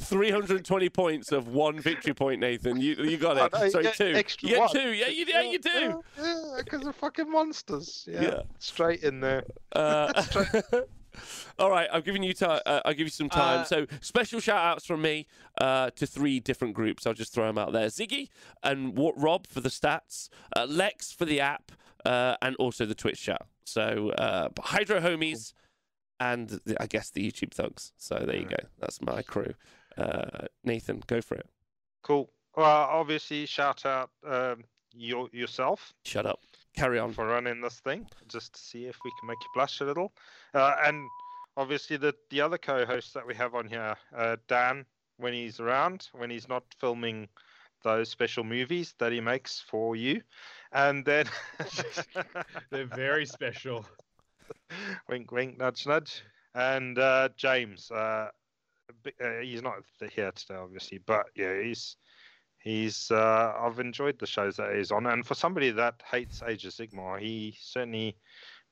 320 0.00 0.88
points 0.88 1.32
of 1.32 1.48
one 1.48 1.78
victory 1.78 2.14
point, 2.14 2.40
Nathan. 2.40 2.80
You 2.80 2.94
you 2.96 3.16
got 3.16 3.38
Oh, 3.38 3.44
it. 3.46 3.52
no, 3.52 3.68
Sorry, 3.68 3.84
get 3.84 3.94
two. 3.94 4.12
extra 4.14 4.48
you 4.48 4.56
get 4.56 4.70
two. 4.70 4.92
Yeah, 4.92 5.08
you, 5.08 5.24
yeah, 5.28 5.40
you 5.42 5.58
do. 5.58 6.02
Yeah, 6.18 6.58
because 6.58 6.82
they're 6.82 6.92
fucking 6.92 7.30
monsters. 7.30 8.04
Yeah. 8.10 8.22
Yeah. 8.22 8.42
Straight 8.58 9.02
in 9.02 9.20
there. 9.20 9.44
Uh, 9.72 10.22
all 11.58 11.70
right, 11.70 11.88
I've 11.92 12.04
given 12.04 12.22
you 12.22 12.32
time. 12.32 12.60
Uh, 12.66 12.80
I'll 12.84 12.94
give 12.94 13.06
you 13.06 13.10
some 13.10 13.28
time. 13.28 13.60
Uh, 13.60 13.64
so 13.64 13.86
special 14.00 14.40
shout 14.40 14.58
outs 14.58 14.86
from 14.86 15.02
me 15.02 15.26
uh, 15.60 15.90
to 15.96 16.06
three 16.06 16.40
different 16.40 16.74
groups. 16.74 17.06
I'll 17.06 17.14
just 17.14 17.32
throw 17.32 17.46
them 17.46 17.58
out 17.58 17.72
there: 17.72 17.86
Ziggy 17.86 18.28
and 18.62 18.96
Wa- 18.96 19.12
Rob 19.16 19.46
for 19.46 19.60
the 19.60 19.68
stats, 19.68 20.28
uh, 20.56 20.66
Lex 20.68 21.12
for 21.12 21.24
the 21.24 21.40
app, 21.40 21.72
uh, 22.04 22.36
and 22.42 22.56
also 22.56 22.86
the 22.86 22.94
Twitch 22.94 23.22
chat. 23.22 23.42
So 23.64 24.10
uh, 24.10 24.48
Hydro 24.58 25.00
Homies 25.00 25.52
and 26.18 26.48
the, 26.64 26.76
I 26.80 26.86
guess 26.86 27.10
the 27.10 27.26
YouTube 27.30 27.52
thugs. 27.52 27.92
So 27.96 28.22
there 28.26 28.36
you 28.36 28.46
go. 28.46 28.56
That's 28.78 29.00
my 29.00 29.22
crew. 29.22 29.54
Uh, 29.96 30.46
Nathan, 30.64 31.02
go 31.06 31.20
for 31.20 31.36
it. 31.36 31.46
Cool. 32.02 32.30
Well, 32.56 32.66
obviously, 32.66 33.46
shout 33.46 33.86
out 33.86 34.10
um, 34.26 34.64
your, 34.94 35.28
yourself 35.32 35.94
Shut 36.04 36.26
up. 36.26 36.40
Carry 36.76 36.98
on. 36.98 37.12
for 37.12 37.26
running 37.26 37.60
this 37.60 37.80
thing, 37.80 38.06
just 38.28 38.54
to 38.54 38.60
see 38.60 38.84
if 38.86 38.96
we 39.04 39.10
can 39.20 39.26
make 39.28 39.38
you 39.40 39.48
blush 39.54 39.80
a 39.80 39.84
little. 39.84 40.12
Uh, 40.54 40.76
and 40.84 41.06
obviously, 41.56 41.96
the, 41.96 42.14
the 42.30 42.40
other 42.40 42.58
co 42.58 42.84
hosts 42.86 43.12
that 43.12 43.26
we 43.26 43.34
have 43.34 43.54
on 43.54 43.68
here, 43.68 43.96
uh, 44.16 44.36
Dan, 44.48 44.84
when 45.16 45.32
he's 45.32 45.60
around, 45.60 46.08
when 46.12 46.30
he's 46.30 46.48
not 46.48 46.64
filming 46.78 47.28
those 47.82 48.10
special 48.10 48.44
movies 48.44 48.94
that 48.98 49.12
he 49.12 49.20
makes 49.20 49.60
for 49.60 49.96
you. 49.96 50.22
And 50.72 51.04
then. 51.04 51.26
They're 52.70 52.84
very 52.86 53.26
special. 53.26 53.84
wink, 55.08 55.32
wink, 55.32 55.58
nudge, 55.58 55.86
nudge. 55.86 56.22
And 56.54 56.98
uh, 56.98 57.30
James, 57.36 57.90
uh, 57.90 58.28
uh, 59.22 59.40
he's 59.42 59.62
not 59.62 59.76
here 60.12 60.32
today, 60.32 60.54
obviously, 60.54 60.98
but 60.98 61.26
yeah, 61.36 61.62
he's 61.62 61.96
he's. 62.62 63.10
Uh, 63.10 63.54
I've 63.58 63.80
enjoyed 63.80 64.18
the 64.18 64.26
shows 64.26 64.56
that 64.56 64.74
he's 64.74 64.90
on, 64.90 65.06
and 65.06 65.26
for 65.26 65.34
somebody 65.34 65.70
that 65.70 66.02
hates 66.10 66.42
Age 66.46 66.64
of 66.66 66.72
Sigmar, 66.72 67.20
he 67.20 67.56
certainly 67.60 68.16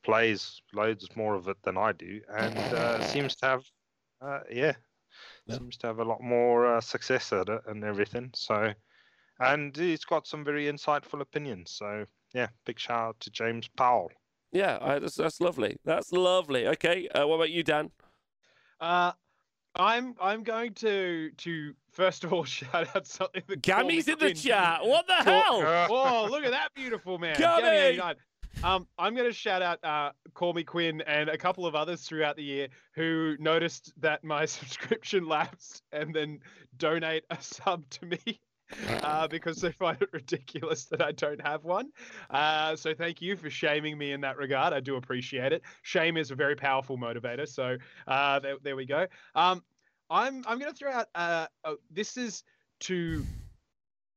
plays 0.02 0.62
loads 0.72 1.08
more 1.16 1.34
of 1.34 1.48
it 1.48 1.56
than 1.62 1.76
I 1.76 1.92
do, 1.92 2.20
and 2.28 2.56
uh, 2.56 3.02
seems 3.02 3.34
to 3.36 3.46
have, 3.46 3.64
uh, 4.22 4.40
yeah, 4.50 4.74
Yeah. 5.46 5.56
Seems 5.56 5.76
to 5.78 5.86
have 5.88 5.98
a 5.98 6.04
lot 6.04 6.20
more 6.22 6.76
uh, 6.76 6.80
success 6.80 7.32
at 7.32 7.48
it 7.48 7.62
and 7.66 7.82
everything. 7.82 8.30
So, 8.34 8.72
and 9.40 9.76
he's 9.76 10.04
got 10.04 10.26
some 10.26 10.44
very 10.44 10.66
insightful 10.66 11.20
opinions. 11.20 11.72
So, 11.72 12.04
yeah, 12.34 12.48
big 12.64 12.78
shout 12.78 13.08
out 13.08 13.20
to 13.20 13.30
James 13.30 13.68
Powell. 13.76 14.12
Yeah, 14.52 14.78
I, 14.80 14.98
that's, 14.98 15.16
that's 15.16 15.40
lovely. 15.40 15.78
That's 15.84 16.12
lovely. 16.12 16.66
Okay, 16.68 17.08
uh, 17.08 17.26
what 17.26 17.36
about 17.36 17.50
you, 17.50 17.62
Dan? 17.62 17.90
Uh, 18.80 19.12
I'm 19.78 20.14
I'm 20.20 20.42
going 20.42 20.74
to 20.74 21.30
to 21.30 21.74
first 21.92 22.24
of 22.24 22.32
all 22.32 22.44
shout 22.58 22.94
out 22.94 23.06
something 23.06 23.42
that 23.46 23.62
Gammy's 23.62 24.08
in 24.08 24.18
the 24.18 24.34
chat. 24.34 24.80
What 24.84 25.06
the 25.06 25.14
hell? 25.14 25.62
Oh, 25.90 26.28
look 26.30 26.44
at 26.44 26.50
that 26.50 26.74
beautiful 26.74 27.18
man. 27.18 27.36
Gammy! 27.38 27.96
Gammy 27.96 28.14
Um, 28.64 28.88
I'm 28.98 29.14
going 29.14 29.28
to 29.28 29.32
shout 29.32 29.62
out 29.62 29.84
uh, 29.84 30.10
Call 30.34 30.52
Me 30.52 30.64
Quinn 30.64 31.00
and 31.02 31.28
a 31.28 31.38
couple 31.38 31.64
of 31.64 31.76
others 31.76 32.02
throughout 32.02 32.36
the 32.36 32.42
year 32.42 32.68
who 32.92 33.36
noticed 33.38 33.92
that 34.00 34.24
my 34.24 34.44
subscription 34.46 35.28
lapsed 35.28 35.82
and 35.92 36.14
then 36.14 36.40
donate 36.76 37.24
a 37.30 37.38
sub 37.40 37.88
to 37.90 38.06
me 38.06 38.40
uh, 39.02 39.28
because 39.28 39.60
they 39.60 39.72
find 39.72 40.00
it 40.00 40.10
ridiculous 40.12 40.84
that 40.86 41.02
I 41.02 41.12
don't 41.12 41.40
have 41.40 41.64
one. 41.64 41.90
Uh, 42.30 42.76
so 42.76 42.94
thank 42.94 43.22
you 43.22 43.36
for 43.36 43.50
shaming 43.50 43.96
me 43.96 44.12
in 44.12 44.20
that 44.22 44.36
regard. 44.36 44.72
I 44.72 44.80
do 44.80 44.96
appreciate 44.96 45.52
it. 45.52 45.62
Shame 45.82 46.16
is 46.16 46.30
a 46.30 46.34
very 46.34 46.56
powerful 46.56 46.98
motivator. 46.98 47.48
So 47.48 47.76
uh, 48.06 48.38
there, 48.40 48.56
there 48.62 48.76
we 48.76 48.86
go. 48.86 49.06
Um, 49.34 49.62
I'm 50.10 50.42
I'm 50.46 50.58
going 50.58 50.72
to 50.72 50.76
throw 50.76 50.90
out. 50.90 51.08
Uh, 51.14 51.46
oh, 51.64 51.76
this 51.90 52.16
is 52.16 52.42
to 52.80 53.24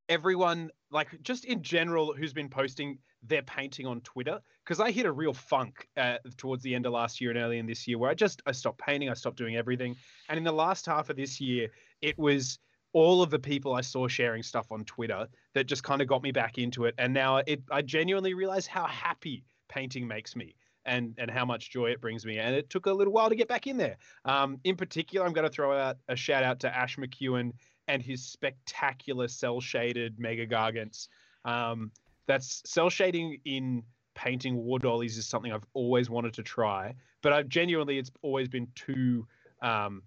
everyone, 0.08 0.70
like 0.90 1.08
just 1.22 1.44
in 1.44 1.62
general, 1.62 2.14
who's 2.14 2.32
been 2.32 2.48
posting 2.48 2.98
their 3.22 3.42
painting 3.42 3.86
on 3.86 4.00
Twitter 4.00 4.40
because 4.64 4.80
I 4.80 4.90
hit 4.90 5.06
a 5.06 5.12
real 5.12 5.32
funk 5.32 5.88
uh, 5.96 6.18
towards 6.36 6.62
the 6.62 6.74
end 6.74 6.86
of 6.86 6.92
last 6.92 7.20
year 7.20 7.30
and 7.30 7.38
early 7.38 7.58
in 7.58 7.66
this 7.66 7.86
year 7.86 7.98
where 7.98 8.10
I 8.10 8.14
just 8.14 8.42
I 8.46 8.52
stopped 8.52 8.78
painting, 8.78 9.10
I 9.10 9.14
stopped 9.14 9.36
doing 9.36 9.56
everything, 9.56 9.96
and 10.28 10.38
in 10.38 10.44
the 10.44 10.52
last 10.52 10.86
half 10.86 11.10
of 11.10 11.16
this 11.16 11.40
year, 11.40 11.68
it 12.00 12.18
was 12.18 12.58
all 12.92 13.22
of 13.22 13.30
the 13.30 13.38
people 13.38 13.74
I 13.74 13.80
saw 13.80 14.08
sharing 14.08 14.42
stuff 14.42 14.70
on 14.70 14.84
Twitter 14.84 15.26
that 15.54 15.64
just 15.64 15.82
kind 15.82 16.02
of 16.02 16.08
got 16.08 16.22
me 16.22 16.32
back 16.32 16.58
into 16.58 16.84
it, 16.84 16.94
and 16.98 17.12
now 17.12 17.38
it 17.38 17.62
I 17.70 17.82
genuinely 17.82 18.34
realize 18.34 18.66
how 18.66 18.86
happy 18.86 19.44
painting 19.68 20.06
makes 20.06 20.36
me. 20.36 20.54
And, 20.84 21.14
and 21.16 21.30
how 21.30 21.44
much 21.44 21.70
joy 21.70 21.90
it 21.90 22.00
brings 22.00 22.26
me. 22.26 22.38
And 22.38 22.56
it 22.56 22.68
took 22.68 22.86
a 22.86 22.92
little 22.92 23.12
while 23.12 23.28
to 23.28 23.36
get 23.36 23.46
back 23.46 23.68
in 23.68 23.76
there. 23.76 23.98
Um, 24.24 24.58
in 24.64 24.74
particular, 24.74 25.24
I'm 25.24 25.32
going 25.32 25.46
to 25.46 25.52
throw 25.52 25.78
out 25.78 25.98
a 26.08 26.16
shout 26.16 26.42
out 26.42 26.58
to 26.58 26.76
Ash 26.76 26.96
McEwen 26.96 27.52
and 27.86 28.02
his 28.02 28.24
spectacular 28.24 29.28
cell 29.28 29.60
shaded 29.60 30.18
Mega 30.18 30.44
Gargants. 30.44 31.06
Um, 31.44 31.92
that's 32.26 32.62
cell 32.66 32.90
shading 32.90 33.38
in 33.44 33.84
painting 34.14 34.56
war 34.56 34.78
dollies 34.78 35.16
is 35.16 35.26
something 35.26 35.52
I've 35.52 35.66
always 35.74 36.10
wanted 36.10 36.34
to 36.34 36.42
try, 36.42 36.94
but 37.22 37.32
I've 37.32 37.48
genuinely 37.48 37.98
it's 37.98 38.10
always 38.22 38.48
been 38.48 38.68
too 38.74 39.26
um 39.62 40.02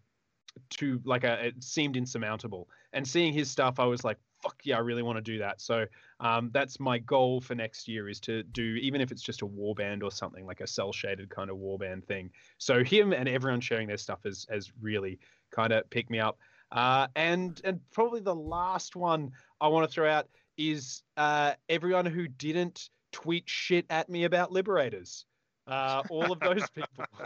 too 0.69 1.01
like 1.05 1.23
a 1.23 1.47
it 1.47 1.63
seemed 1.63 1.97
insurmountable. 1.97 2.69
And 2.93 3.07
seeing 3.07 3.33
his 3.33 3.49
stuff, 3.49 3.79
I 3.79 3.85
was 3.85 4.03
like, 4.03 4.17
fuck 4.41 4.61
yeah, 4.63 4.77
I 4.77 4.79
really 4.79 5.03
want 5.03 5.17
to 5.17 5.21
do 5.21 5.39
that. 5.39 5.59
So 5.61 5.85
um, 6.19 6.49
that's 6.53 6.79
my 6.79 6.97
goal 6.99 7.41
for 7.41 7.55
next 7.55 7.87
year 7.87 8.07
is 8.09 8.19
to 8.21 8.43
do 8.43 8.75
even 8.75 9.01
if 9.01 9.11
it's 9.11 9.21
just 9.21 9.41
a 9.41 9.47
warband 9.47 10.03
or 10.03 10.11
something 10.11 10.45
like 10.45 10.61
a 10.61 10.67
cell 10.67 10.91
shaded 10.91 11.29
kind 11.29 11.49
of 11.49 11.57
warband 11.57 12.05
thing. 12.05 12.29
So 12.57 12.83
him 12.83 13.11
and 13.13 13.27
everyone 13.27 13.61
sharing 13.61 13.87
their 13.87 13.97
stuff 13.97 14.23
has 14.23 14.45
has 14.49 14.71
really 14.81 15.19
kind 15.51 15.73
of 15.73 15.89
picked 15.89 16.09
me 16.09 16.19
up. 16.19 16.37
Uh, 16.71 17.07
and 17.15 17.61
and 17.63 17.79
probably 17.91 18.19
the 18.19 18.35
last 18.35 18.95
one 18.95 19.31
I 19.61 19.67
want 19.67 19.89
to 19.89 19.93
throw 19.93 20.09
out 20.09 20.27
is 20.57 21.03
uh, 21.17 21.53
everyone 21.69 22.05
who 22.05 22.27
didn't 22.27 22.89
tweet 23.11 23.47
shit 23.47 23.85
at 23.89 24.09
me 24.09 24.25
about 24.25 24.51
liberators. 24.51 25.25
Uh, 25.67 26.03
all 26.09 26.31
of 26.31 26.39
those 26.39 26.69
people. 26.71 27.05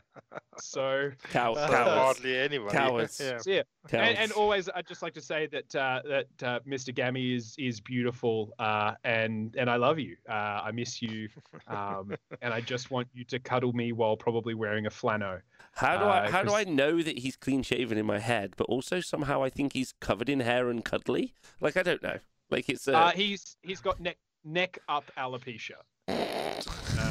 So, 0.61 1.09
Cow- 1.31 1.53
Uh, 1.53 1.69
cowards. 1.69 1.89
hardly 1.89 2.37
anyone. 2.37 2.69
Cowards. 2.69 3.19
Yeah. 3.23 3.37
so 3.37 3.49
yeah, 3.49 3.61
Cowards. 3.87 4.09
and, 4.09 4.17
and 4.17 4.31
always 4.33 4.67
I'd 4.75 4.85
just 4.87 5.01
like 5.01 5.13
to 5.13 5.21
say 5.21 5.47
that 5.47 5.73
uh, 5.73 6.01
that 6.05 6.43
uh, 6.43 6.59
Mr. 6.67 6.93
Gammy 6.93 7.33
is 7.33 7.55
is 7.57 7.79
beautiful, 7.79 8.51
uh, 8.59 8.93
and 9.05 9.55
and 9.57 9.69
I 9.69 9.77
love 9.77 9.99
you. 9.99 10.17
Uh, 10.29 10.33
I 10.33 10.71
miss 10.71 11.01
you, 11.01 11.29
um, 11.67 12.13
and 12.41 12.53
I 12.53 12.59
just 12.59 12.91
want 12.91 13.07
you 13.13 13.23
to 13.25 13.39
cuddle 13.39 13.71
me 13.71 13.93
while 13.93 14.17
probably 14.17 14.53
wearing 14.53 14.85
a 14.85 14.89
flannel. 14.89 15.39
How 15.75 15.97
do 15.97 16.03
I 16.03 16.25
Uh, 16.25 16.31
how 16.31 16.43
do 16.43 16.53
I 16.53 16.65
know 16.65 17.01
that 17.03 17.19
he's 17.19 17.37
clean 17.37 17.63
shaven 17.63 17.97
in 17.97 18.05
my 18.05 18.19
head, 18.19 18.55
but 18.57 18.65
also 18.65 18.99
somehow 18.99 19.41
I 19.41 19.49
think 19.49 19.71
he's 19.71 19.93
covered 20.01 20.27
in 20.27 20.41
hair 20.41 20.69
and 20.69 20.83
cuddly? 20.83 21.33
Like 21.61 21.77
I 21.77 21.83
don't 21.83 22.03
know. 22.03 22.19
Like 22.51 22.67
it's 22.67 22.85
a 22.89 22.97
Uh, 22.97 23.11
he's 23.11 23.55
he's 23.61 23.79
got 23.79 24.01
neck 24.01 24.17
neck 24.43 24.77
up 24.89 25.05
alopecia. 25.17 25.77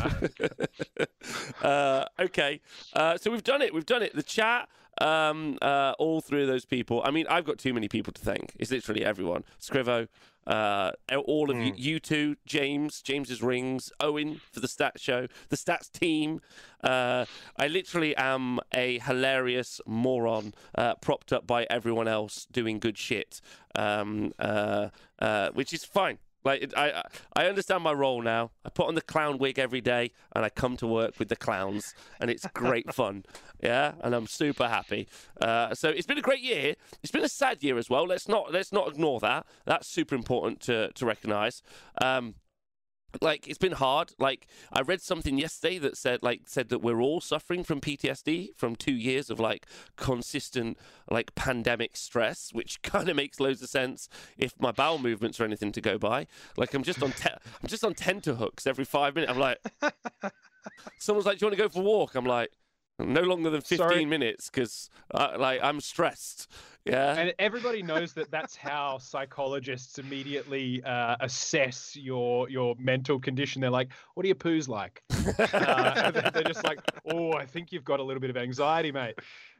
uh, 1.63 2.05
okay, 2.21 2.61
uh, 2.95 3.17
so 3.17 3.31
we've 3.31 3.45
done 3.45 3.63
it. 3.63 3.73
We've 3.73 3.87
done 3.87 4.03
it. 4.03 4.15
The 4.15 4.23
chat, 4.23 4.69
um, 5.01 5.59
uh, 5.63 5.95
all 5.99 6.21
three 6.21 6.43
of 6.43 6.49
those 6.49 6.65
people. 6.65 7.03
I 7.05 7.11
mean, 7.11 7.27
I've 7.29 7.45
got 7.45 7.59
too 7.59 7.73
many 7.73 7.89
people 7.89 8.13
to 8.13 8.21
thank. 8.21 8.55
It's 8.59 8.71
literally 8.71 9.05
everyone. 9.05 9.45
Scrivo, 9.61 10.09
uh, 10.47 10.93
all 11.27 11.51
of 11.51 11.59
you, 11.59 11.73
you 11.77 12.01
two, 12.01 12.37
James, 12.47 13.03
James's 13.03 13.43
rings, 13.43 13.93
Owen 14.01 14.41
for 14.51 14.61
the 14.61 14.67
stats 14.67 15.01
show, 15.01 15.29
the 15.51 15.57
stats 15.57 15.93
team. 15.93 16.41
Uh, 16.83 17.27
I 17.57 17.69
literally 17.69 18.17
am 18.17 18.59
a 18.73 18.99
hilarious 19.01 19.81
moron, 19.87 20.55
uh, 20.75 20.95
propped 20.97 21.33
up 21.33 21.47
by 21.47 21.67
everyone 21.69 22.09
else 22.09 22.47
doing 22.51 22.79
good 22.79 22.97
shit, 22.97 23.41
um, 23.75 24.33
uh, 24.39 24.89
uh, 25.19 25.51
which 25.51 25.73
is 25.73 25.85
fine. 25.85 26.19
Like 26.49 26.63
it- 26.63 26.75
I, 26.77 26.87
I 26.91 27.03
I 27.43 27.47
understand 27.47 27.83
my 27.85 27.93
role 27.93 28.23
now. 28.23 28.51
I 28.65 28.71
put 28.71 28.87
on 28.89 28.95
the 28.95 29.03
clown 29.03 29.39
wig 29.39 29.59
every 29.59 29.81
day, 29.81 30.05
and 30.35 30.45
I 30.45 30.49
come 30.49 30.77
to 30.79 30.87
work 30.87 31.19
with 31.19 31.29
the 31.29 31.37
clowns, 31.37 31.95
and 32.21 32.31
it's 32.31 32.47
great 32.55 32.93
fun. 33.01 33.25
Yeah, 33.63 33.93
and 34.03 34.15
I'm 34.15 34.27
super 34.27 34.67
happy. 34.69 35.09
Uh, 35.41 35.75
so 35.75 35.89
it's 35.91 36.07
been 36.07 36.19
a 36.19 36.23
great 36.31 36.41
year. 36.43 36.75
It's 37.03 37.13
been 37.13 37.25
a 37.25 37.29
sad 37.43 37.63
year 37.63 37.77
as 37.79 37.89
well. 37.91 38.07
Let's 38.07 38.29
not 38.29 38.53
let's 38.53 38.73
not 38.73 38.89
ignore 38.89 39.21
that. 39.21 39.47
That's 39.67 39.87
super 39.89 40.15
important 40.15 40.61
to 40.63 40.91
to 40.93 41.07
recognise. 41.07 41.63
Um, 42.01 42.35
like 43.21 43.49
it's 43.49 43.59
been 43.59 43.73
hard. 43.73 44.13
Like 44.19 44.47
i 44.73 44.81
read 44.81 45.01
something 45.01 45.39
yesterday 45.39 45.79
that 45.79 45.97
said 45.97 46.23
like 46.23 46.43
said 46.47 46.69
that 46.69 46.81
we're 46.81 47.01
all 47.01 47.21
suffering 47.21 47.65
from 47.65 47.81
ptsd 47.81 48.49
from 48.57 48.77
two 48.77 48.93
years 48.93 49.31
of 49.31 49.41
like 49.41 49.67
consistent 49.97 50.77
like 51.11 51.35
pandemic 51.35 51.97
stress 51.97 52.51
which 52.53 52.83
kind 52.83 53.09
of 53.09 53.17
makes 53.17 53.41
loads 53.41 53.63
of 53.63 53.69
sense 53.69 54.09
if 54.37 54.53
my 54.61 54.73
bowel 54.73 54.99
movements 54.99 55.41
are 55.41 55.45
anything 55.45 55.73
to 55.73 55.81
go 55.81 55.99
by. 55.99 56.27
Like 56.57 56.75
i'm 56.75 56.83
just 56.83 57.03
on 57.03 57.13
te- 57.13 57.31
i'm 57.31 57.69
just 57.69 57.85
on 57.85 57.95
tenterhooks 57.95 58.67
every 58.67 58.85
five 58.85 59.15
minutes 59.15 59.33
i'm 59.33 59.39
like 59.39 59.59
someone's 60.99 61.27
like 61.27 61.39
do 61.39 61.47
you 61.47 61.49
want 61.49 61.59
to 61.59 61.63
go 61.63 61.69
for 61.69 61.81
a 61.81 61.85
walk? 61.85 62.15
I'm 62.15 62.27
like 62.27 62.51
no 62.99 63.21
longer 63.23 63.51
than 63.51 63.61
15 63.61 63.79
Sorry. 63.79 64.05
minutes 64.05 64.51
because 64.51 64.91
like 65.15 65.61
i'm 65.63 65.81
stressed 65.81 66.49
yeah 66.85 67.15
And 67.15 67.35
everybody 67.39 67.83
knows 67.83 68.13
that 68.15 68.31
that's 68.31 68.57
how 68.57 68.99
psychologists 68.99 69.99
immediately 69.99 70.83
uh, 70.85 71.17
assess 71.21 71.95
your 71.95 72.49
your 72.49 72.75
mental 72.79 73.19
condition. 73.21 73.61
They're 73.61 73.69
like, 73.71 73.91
"What 74.15 74.25
are 74.25 74.29
your 74.29 74.37
poos 74.37 74.69
like?" 74.69 75.03
uh, 75.39 76.11
they're 76.31 76.45
just 76.45 76.65
like, 76.65 76.81
"Oh, 77.13 77.33
I 77.33 77.45
think 77.45 77.73
you've 77.73 77.85
got 77.85 78.01
a 78.01 78.03
little 78.03 78.21
bit 78.21 78.31
of 78.31 78.37
anxiety, 78.39 78.91
mate." 78.91 79.17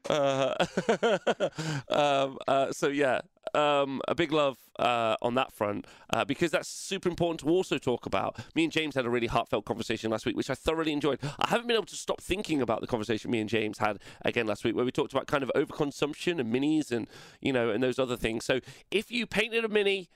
Uh, 0.09 0.55
um, 1.91 2.39
uh, 2.49 2.73
so 2.73 2.89
yeah, 2.89 3.21
um, 3.57 4.01
a 4.09 4.15
big 4.15 4.33
love 4.33 4.59
uh, 4.79 5.17
on 5.23 5.35
that 5.35 5.53
front 5.53 5.87
uh, 6.11 6.25
because 6.25 6.51
that's 6.51 6.69
super 6.69 7.09
important 7.09 7.41
to 7.41 7.49
also 7.49 7.79
talk 7.79 8.07
about. 8.07 8.39
Me 8.55 8.65
and 8.65 8.73
James 8.73 8.95
had 8.95 9.07
a 9.07 9.11
really 9.11 9.27
heartfelt 9.27 9.65
conversation 9.65 10.11
last 10.11 10.27
week, 10.27 10.37
which 10.37 10.51
I 10.51 10.55
thoroughly 10.55 10.93
enjoyed. 10.93 11.19
I 11.39 11.49
haven't 11.49 11.67
been 11.67 11.77
able 11.77 11.87
to 11.87 11.97
stop 11.97 12.21
thinking 12.21 12.63
about 12.63 12.81
the 12.81 12.87
conversation 12.87 13.31
me 13.31 13.41
and 13.41 13.49
James 13.49 13.79
had 13.79 13.99
again 14.25 14.47
last 14.47 14.65
week, 14.65 14.75
where 14.75 14.85
we 14.85 14.93
talked 14.93 15.13
about 15.13 15.27
kind 15.27 15.43
of 15.43 15.51
overconsumption 15.55 16.39
and 16.39 16.53
minis 16.53 16.91
and 16.91 17.09
you 17.41 17.53
know 17.53 17.71
and 17.71 17.83
those 17.83 17.99
other 17.99 18.17
things. 18.17 18.45
So 18.45 18.61
if 18.91 19.11
you 19.11 19.27
painted 19.27 19.65
a 19.65 19.69
mini. 19.69 20.09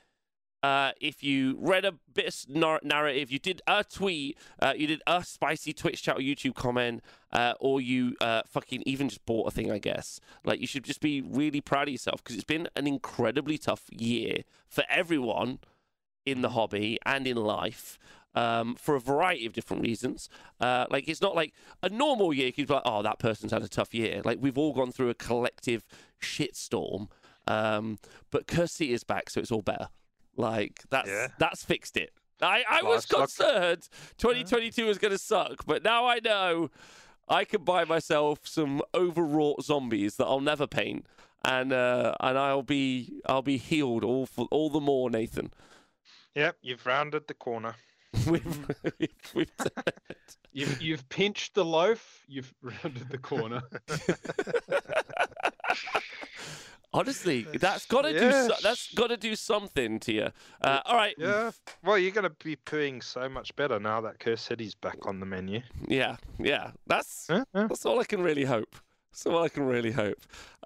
Uh, 0.62 0.92
if 1.00 1.24
you 1.24 1.56
read 1.60 1.84
a 1.84 1.94
bit 2.14 2.28
of 2.28 2.48
nar- 2.48 2.80
narrative, 2.84 3.32
you 3.32 3.38
did 3.38 3.60
a 3.66 3.82
tweet, 3.82 4.38
uh, 4.60 4.72
you 4.76 4.86
did 4.86 5.02
a 5.06 5.24
spicy 5.24 5.72
Twitch 5.72 6.02
chat 6.02 6.16
or 6.16 6.20
YouTube 6.20 6.54
comment, 6.54 7.02
uh, 7.32 7.54
or 7.58 7.80
you 7.80 8.14
uh, 8.20 8.42
fucking 8.46 8.82
even 8.86 9.08
just 9.08 9.24
bought 9.26 9.48
a 9.48 9.50
thing, 9.50 9.72
I 9.72 9.78
guess. 9.78 10.20
Like, 10.44 10.60
you 10.60 10.66
should 10.66 10.84
just 10.84 11.00
be 11.00 11.20
really 11.20 11.60
proud 11.60 11.88
of 11.88 11.92
yourself 11.92 12.22
because 12.22 12.36
it's 12.36 12.44
been 12.44 12.68
an 12.76 12.86
incredibly 12.86 13.58
tough 13.58 13.86
year 13.90 14.42
for 14.68 14.84
everyone 14.88 15.58
in 16.24 16.42
the 16.42 16.50
hobby 16.50 16.98
and 17.04 17.26
in 17.26 17.36
life. 17.36 17.98
Um, 18.34 18.76
for 18.76 18.94
a 18.94 19.00
variety 19.00 19.44
of 19.44 19.52
different 19.52 19.82
reasons. 19.82 20.30
Uh, 20.58 20.86
like, 20.88 21.06
it's 21.06 21.20
not 21.20 21.34
like 21.34 21.52
a 21.82 21.90
normal 21.90 22.32
year, 22.32 22.50
you'd 22.56 22.66
be 22.66 22.72
like, 22.72 22.82
oh, 22.86 23.02
that 23.02 23.18
person's 23.18 23.52
had 23.52 23.62
a 23.62 23.68
tough 23.68 23.92
year. 23.92 24.22
Like, 24.24 24.38
we've 24.40 24.56
all 24.56 24.72
gone 24.72 24.90
through 24.90 25.10
a 25.10 25.14
collective 25.14 25.84
shitstorm. 26.18 27.08
Um, 27.46 27.98
but 28.30 28.46
Cursed 28.46 28.76
City 28.76 28.94
is 28.94 29.04
back, 29.04 29.28
so 29.28 29.40
it's 29.40 29.52
all 29.52 29.60
better. 29.60 29.88
Like, 30.36 30.80
that's, 30.90 31.08
Yeah. 31.08 31.28
that's 31.38 31.64
fixed 31.64 31.96
it. 31.96 32.12
I, 32.40 32.64
I 32.68 32.82
was 32.82 33.10
Life's 33.12 33.12
luck. 33.12 33.20
concerned 33.52 33.88
2022 34.18 34.86
was 34.86 34.98
going 34.98 35.12
to 35.12 35.18
suck, 35.18 35.64
but 35.64 35.84
now 35.84 36.06
I 36.06 36.18
know 36.18 36.70
I 37.28 37.44
can 37.44 37.62
buy 37.62 37.84
myself 37.84 38.40
some 38.48 38.82
overwrought 38.94 39.62
zombies 39.62 40.16
that 40.16 40.24
I'll 40.26 40.40
never 40.40 40.66
paint, 40.66 41.06
and 41.44 41.72
uh, 41.72 42.14
and 42.18 42.36
I'll 42.36 42.62
be 42.64 43.20
I'll 43.26 43.42
be 43.42 43.58
healed 43.58 44.02
all 44.02 44.26
for, 44.26 44.48
all 44.50 44.70
the 44.70 44.80
more, 44.80 45.08
Nathan. 45.08 45.52
Yep, 46.34 46.56
you've 46.62 46.84
rounded 46.84 47.28
the 47.28 47.34
corner. 47.34 47.76
we've, 48.26 48.66
we've, 48.98 49.08
we've. 49.34 49.52
You've 50.52 50.82
you've 50.82 51.08
pinched 51.10 51.54
the 51.54 51.64
loaf. 51.64 52.24
You've 52.26 52.52
rounded 52.62 53.08
the 53.08 53.18
corner. 53.18 53.62
Honestly, 56.94 57.46
that's 57.54 57.86
got 57.86 58.02
to 58.02 58.12
do 58.12 58.30
so, 58.30 58.54
that's 58.62 58.92
got 58.94 59.08
to 59.08 59.16
do 59.16 59.34
something 59.34 59.98
to 60.00 60.12
you. 60.12 60.28
Uh, 60.60 60.80
all 60.84 60.96
right, 60.96 61.14
Yeah. 61.16 61.50
Well, 61.82 61.98
you're 61.98 62.10
going 62.10 62.28
to 62.28 62.36
be 62.44 62.56
pooing 62.56 63.02
so 63.02 63.28
much 63.28 63.54
better 63.56 63.80
now 63.80 64.00
that 64.02 64.18
Cursed 64.18 64.44
City's 64.44 64.74
back 64.74 65.06
on 65.06 65.20
the 65.20 65.26
menu. 65.26 65.62
yeah, 65.88 66.16
yeah. 66.38 66.72
That's 66.86 67.26
Huh? 67.28 67.44
Huh? 67.54 67.66
That's 67.68 67.86
all 67.86 68.00
I 68.00 68.04
can 68.04 68.22
really 68.22 68.44
hope. 68.44 68.76
That's 69.12 69.26
all 69.26 69.42
I 69.44 69.48
can 69.50 69.64
really 69.66 69.92
hope. 69.92 70.16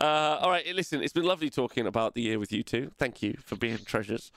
Uh, 0.00 0.38
all 0.40 0.50
right, 0.50 0.64
listen, 0.74 1.02
it's 1.02 1.12
been 1.12 1.24
lovely 1.24 1.50
talking 1.50 1.84
about 1.86 2.14
the 2.14 2.22
year 2.22 2.38
with 2.38 2.52
you 2.52 2.62
two. 2.62 2.92
Thank 2.96 3.20
you 3.20 3.34
for 3.44 3.56
being 3.56 3.78
treasures. 3.78 4.30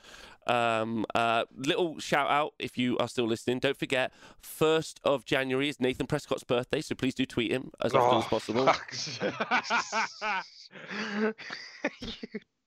Um, 0.48 1.06
uh, 1.14 1.46
little 1.56 2.00
shout 2.00 2.28
out 2.32 2.54
if 2.58 2.76
you 2.76 2.98
are 2.98 3.08
still 3.08 3.28
listening. 3.28 3.60
Don't 3.60 3.78
forget, 3.78 4.12
1st 4.42 4.96
of 5.04 5.26
January 5.26 5.70
is 5.70 5.80
Nathan 5.80 6.08
Prescott's 6.08 6.44
birthday, 6.44 6.82
so 6.82 6.96
please 6.96 7.14
do 7.14 7.28
tweet 7.28 7.52
him 7.52 7.70
as 7.84 7.94
often 7.94 8.18
as 8.18 8.26
Oh, 8.26 8.30
possible. 8.30 8.74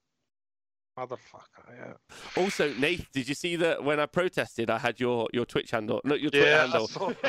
fuck. 0.97 1.11
You 1.11 1.17
Motherfucker, 1.17 1.97
yeah. 2.37 2.43
Also, 2.43 2.73
Nate, 2.75 3.11
did 3.13 3.29
you 3.29 3.35
see 3.35 3.57
that 3.57 3.83
when 3.83 3.99
I 4.01 4.07
protested, 4.07 4.71
I 4.71 4.79
had 4.79 5.01
your, 5.01 5.29
your 5.33 5.45
Twitch 5.45 5.71
handle, 5.71 6.01
not 6.05 6.21
your 6.21 6.31
Twitter 6.31 6.47
Yeah, 6.51 6.59
I 6.59 6.61
handle? 6.61 6.89
saw 6.89 7.13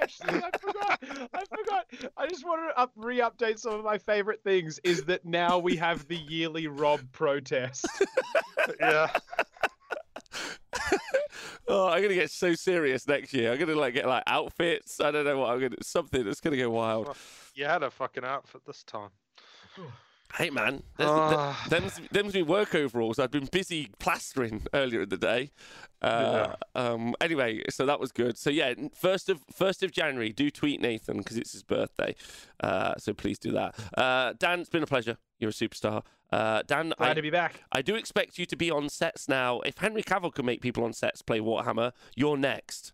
Actually, 0.00 0.42
I 0.42 0.50
forgot. 0.58 0.98
I 1.32 1.44
forgot. 1.44 2.12
I 2.16 2.26
just 2.28 2.44
wanted 2.44 2.68
to 2.72 2.80
up, 2.80 2.92
re-update 2.96 3.58
some 3.58 3.74
of 3.74 3.84
my 3.84 3.98
favorite 3.98 4.42
things. 4.44 4.78
Is 4.84 5.04
that 5.04 5.24
now 5.24 5.58
we 5.58 5.76
have 5.76 6.06
the 6.08 6.16
yearly 6.16 6.66
Rob 6.66 7.00
protest? 7.12 7.86
yeah. 8.80 9.08
Oh, 11.66 11.88
I'm 11.88 12.02
gonna 12.02 12.14
get 12.14 12.30
so 12.30 12.54
serious 12.54 13.08
next 13.08 13.32
year. 13.32 13.52
I'm 13.52 13.58
gonna 13.58 13.74
like 13.74 13.94
get 13.94 14.06
like 14.06 14.24
outfits. 14.26 15.00
I 15.00 15.10
don't 15.10 15.24
know 15.24 15.38
what 15.38 15.50
I'm 15.50 15.60
gonna 15.60 15.76
something 15.82 16.22
that's 16.24 16.40
gonna 16.40 16.58
go 16.58 16.68
wild. 16.70 17.16
You 17.54 17.64
had 17.64 17.82
a 17.82 17.90
fucking 17.90 18.24
outfit 18.24 18.62
this 18.66 18.82
time. 18.82 19.10
Hey 20.36 20.50
man, 20.50 20.82
there's, 20.96 21.10
Ah. 21.10 21.56
th- 21.68 21.70
them's, 21.82 22.00
them's 22.10 22.34
my 22.34 22.42
work 22.42 22.74
overalls. 22.74 23.20
I'd 23.20 23.30
been 23.30 23.46
busy 23.46 23.90
plastering 24.00 24.66
earlier 24.74 25.02
in 25.02 25.08
the 25.08 25.16
day. 25.16 25.52
Uh, 26.02 26.56
um, 26.74 27.14
anyway, 27.20 27.62
so 27.70 27.86
that 27.86 28.00
was 28.00 28.10
good. 28.10 28.36
So 28.36 28.50
yeah, 28.50 28.74
first 28.94 29.28
of 29.28 29.44
first 29.52 29.84
of 29.84 29.92
January, 29.92 30.32
do 30.32 30.50
tweet 30.50 30.80
Nathan 30.80 31.18
because 31.18 31.36
it's 31.36 31.52
his 31.52 31.62
birthday. 31.62 32.16
Uh, 32.60 32.94
so 32.98 33.14
please 33.14 33.38
do 33.38 33.52
that. 33.52 33.74
Uh, 33.96 34.34
Dan, 34.36 34.58
it's 34.58 34.68
been 34.68 34.82
a 34.82 34.86
pleasure. 34.88 35.18
You're 35.38 35.50
a 35.50 35.52
superstar. 35.52 36.02
Uh, 36.32 36.62
Dan, 36.66 36.92
Glad 36.98 37.10
I, 37.10 37.14
to 37.14 37.22
be 37.22 37.30
back. 37.30 37.62
I 37.70 37.80
do 37.80 37.94
expect 37.94 38.36
you 38.36 38.44
to 38.46 38.56
be 38.56 38.70
on 38.72 38.88
sets 38.88 39.28
now. 39.28 39.60
If 39.60 39.78
Henry 39.78 40.02
Cavill 40.02 40.34
can 40.34 40.44
make 40.44 40.60
people 40.60 40.82
on 40.82 40.92
sets 40.92 41.22
play 41.22 41.38
Warhammer, 41.38 41.92
you're 42.16 42.36
next. 42.36 42.92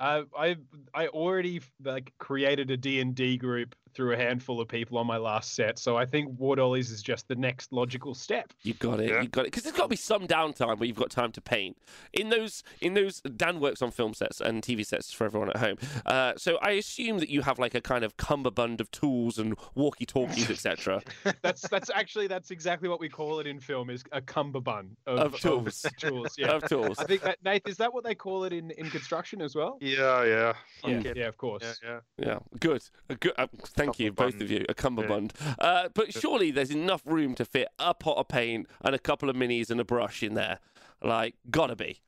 Uh, 0.00 0.22
I 0.36 0.56
I 0.94 1.08
already 1.08 1.60
like 1.84 2.14
created 2.18 2.70
a 2.70 2.76
D 2.78 3.00
and 3.00 3.14
D 3.14 3.36
group 3.36 3.74
through 3.94 4.12
a 4.12 4.16
handful 4.16 4.60
of 4.60 4.68
people 4.68 4.98
on 4.98 5.06
my 5.06 5.16
last 5.16 5.54
set, 5.54 5.78
so 5.78 5.96
I 5.96 6.04
think 6.06 6.38
War 6.38 6.56
Dollies 6.56 6.90
is 6.90 7.02
just 7.02 7.28
the 7.28 7.34
next 7.34 7.72
logical 7.72 8.14
step. 8.14 8.52
You 8.62 8.74
got 8.74 9.00
it. 9.00 9.10
Yeah. 9.10 9.22
You 9.22 9.28
got 9.28 9.42
it. 9.42 9.46
Because 9.46 9.62
there's 9.64 9.76
got 9.76 9.84
to 9.84 9.88
be 9.88 9.96
some 9.96 10.26
downtime 10.26 10.78
where 10.78 10.86
you've 10.86 10.96
got 10.96 11.10
time 11.10 11.32
to 11.32 11.40
paint. 11.40 11.76
In 12.12 12.28
those, 12.28 12.62
in 12.80 12.94
those, 12.94 13.20
Dan 13.20 13.60
works 13.60 13.82
on 13.82 13.90
film 13.90 14.14
sets 14.14 14.40
and 14.40 14.62
TV 14.62 14.84
sets 14.84 15.12
for 15.12 15.24
everyone 15.24 15.50
at 15.50 15.58
home. 15.58 15.76
Uh, 16.06 16.32
so 16.36 16.58
I 16.62 16.72
assume 16.72 17.18
that 17.18 17.28
you 17.28 17.42
have 17.42 17.58
like 17.58 17.74
a 17.74 17.80
kind 17.80 18.04
of 18.04 18.16
cummerbund 18.16 18.80
of 18.80 18.90
tools 18.90 19.38
and 19.38 19.56
walkie-talkies, 19.74 20.50
etc. 20.50 21.02
That's 21.42 21.62
that's 21.68 21.90
actually 21.90 22.26
that's 22.26 22.50
exactly 22.50 22.88
what 22.88 23.00
we 23.00 23.08
call 23.08 23.40
it 23.40 23.46
in 23.46 23.60
film 23.60 23.90
is 23.90 24.02
a 24.12 24.20
cummerbund 24.20 24.96
of, 25.06 25.18
Of 25.34 25.40
tools. 25.40 25.84
tools, 25.98 26.34
yeah. 26.38 26.48
of 26.52 26.68
tools. 26.68 26.98
I 26.98 27.04
think 27.04 27.22
that 27.22 27.38
Nate 27.44 27.62
is 27.66 27.76
that 27.78 27.92
what 27.92 28.04
they 28.04 28.14
call 28.14 28.44
it 28.44 28.52
in 28.52 28.70
in 28.72 28.90
construction 28.90 29.40
as 29.40 29.54
well? 29.54 29.78
Yeah, 29.80 30.24
yeah. 30.24 30.52
Yeah, 30.84 31.02
Fuck 31.02 31.16
yeah, 31.16 31.28
of 31.28 31.36
course. 31.36 31.80
Yeah, 31.82 32.00
yeah. 32.18 32.26
Yeah, 32.26 32.38
good. 32.60 32.82
Good. 33.20 33.32
Uh, 33.36 33.46
thank 33.86 33.98
you, 33.98 34.12
both 34.12 34.40
of 34.40 34.50
you. 34.50 34.64
A 34.68 34.74
cummerbund. 34.74 35.32
Uh, 35.58 35.88
but 35.94 36.12
surely 36.12 36.50
there's 36.50 36.70
enough 36.70 37.02
room 37.06 37.34
to 37.36 37.44
fit 37.44 37.68
a 37.78 37.94
pot 37.94 38.16
of 38.18 38.28
paint 38.28 38.66
and 38.82 38.94
a 38.94 38.98
couple 38.98 39.28
of 39.30 39.36
minis 39.36 39.70
and 39.70 39.80
a 39.80 39.84
brush 39.84 40.22
in 40.22 40.34
there. 40.34 40.58
Like, 41.02 41.34
gotta 41.50 41.76
be. 41.76 42.00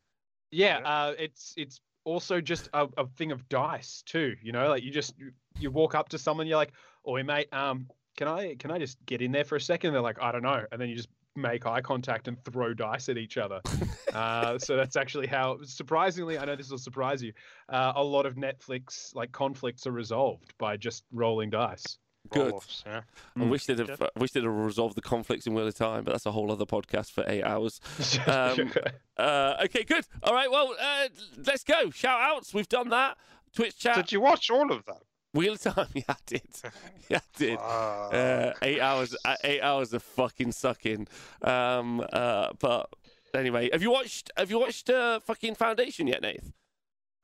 Yeah, 0.50 0.80
Yeah. 0.80 0.88
uh, 0.88 1.14
it's 1.18 1.54
it's 1.56 1.80
also 2.04 2.40
just 2.40 2.68
a, 2.72 2.88
a 2.96 3.06
thing 3.16 3.32
of 3.32 3.48
dice 3.48 4.02
too. 4.06 4.36
You 4.42 4.52
know, 4.52 4.68
like 4.68 4.82
you 4.82 4.90
just 4.90 5.18
you, 5.18 5.32
you 5.58 5.70
walk 5.70 5.94
up 5.94 6.08
to 6.10 6.18
someone, 6.18 6.46
you're 6.46 6.56
like, 6.56 6.72
"Oi, 7.06 7.22
mate, 7.22 7.52
um, 7.52 7.88
can 8.16 8.28
I 8.28 8.54
can 8.54 8.70
I 8.70 8.78
just 8.78 9.04
get 9.06 9.20
in 9.22 9.32
there 9.32 9.44
for 9.44 9.56
a 9.56 9.60
second? 9.60 9.92
They're 9.92 10.00
like, 10.02 10.22
"I 10.22 10.32
don't 10.32 10.42
know," 10.42 10.64
and 10.72 10.80
then 10.80 10.88
you 10.88 10.96
just 10.96 11.08
make 11.36 11.66
eye 11.66 11.80
contact 11.80 12.28
and 12.28 12.42
throw 12.44 12.74
dice 12.74 13.08
at 13.08 13.18
each 13.18 13.36
other. 13.36 13.60
uh, 14.14 14.58
so 14.58 14.76
that's 14.76 14.96
actually 14.96 15.26
how, 15.26 15.58
surprisingly, 15.62 16.38
I 16.38 16.44
know 16.44 16.56
this 16.56 16.70
will 16.70 16.78
surprise 16.78 17.22
you. 17.22 17.32
Uh, 17.68 17.92
a 17.96 18.02
lot 18.02 18.26
of 18.26 18.34
Netflix 18.36 19.14
like 19.14 19.32
conflicts 19.32 19.86
are 19.86 19.92
resolved 19.92 20.54
by 20.58 20.76
just 20.76 21.04
rolling 21.12 21.50
dice. 21.50 21.98
Good. 22.30 22.54
Yeah. 22.84 23.02
I 23.36 23.40
Mm. 23.40 23.50
wish 23.50 23.66
they'd 23.66 23.78
have. 23.78 24.02
I 24.02 24.08
wish 24.18 24.32
they'd 24.32 24.42
have 24.42 24.52
resolved 24.52 24.96
the 24.96 25.00
conflicts 25.02 25.46
in 25.46 25.54
Wheel 25.54 25.68
of 25.68 25.76
Time, 25.76 26.02
but 26.02 26.10
that's 26.10 26.26
a 26.26 26.32
whole 26.32 26.50
other 26.50 26.64
podcast 26.66 27.12
for 27.12 27.24
eight 27.28 27.44
hours. 27.44 27.80
Um, 28.26 28.72
Uh, 29.16 29.56
okay, 29.64 29.82
good. 29.82 30.04
All 30.24 30.34
right, 30.34 30.50
well, 30.50 30.74
uh, 30.78 31.08
let's 31.46 31.64
go. 31.64 31.90
Shout 31.90 32.20
outs. 32.20 32.52
We've 32.52 32.68
done 32.68 32.88
that. 32.90 33.16
Twitch 33.54 33.78
chat. 33.78 33.94
Did 33.96 34.12
you 34.12 34.20
watch 34.20 34.50
all 34.50 34.70
of 34.70 34.84
that? 34.86 35.02
Wheel 35.36 35.56
Time. 35.56 35.86
Yeah, 35.94 36.02
I 36.08 36.14
did. 36.26 36.42
Yeah, 37.08 37.18
I 37.18 37.38
did. 37.38 37.58
Uh, 37.58 38.52
eight 38.62 38.80
hours. 38.80 39.14
Uh, 39.24 39.36
eight 39.44 39.60
hours 39.60 39.92
of 39.92 40.02
fucking 40.02 40.52
sucking. 40.52 41.06
Um, 41.42 42.04
uh, 42.12 42.48
but 42.58 42.88
anyway, 43.34 43.70
have 43.72 43.82
you 43.82 43.90
watched? 43.92 44.30
Have 44.36 44.50
you 44.50 44.58
watched 44.58 44.90
uh, 44.90 45.20
fucking 45.20 45.54
Foundation 45.54 46.06
yet, 46.08 46.22
Nath? 46.22 46.52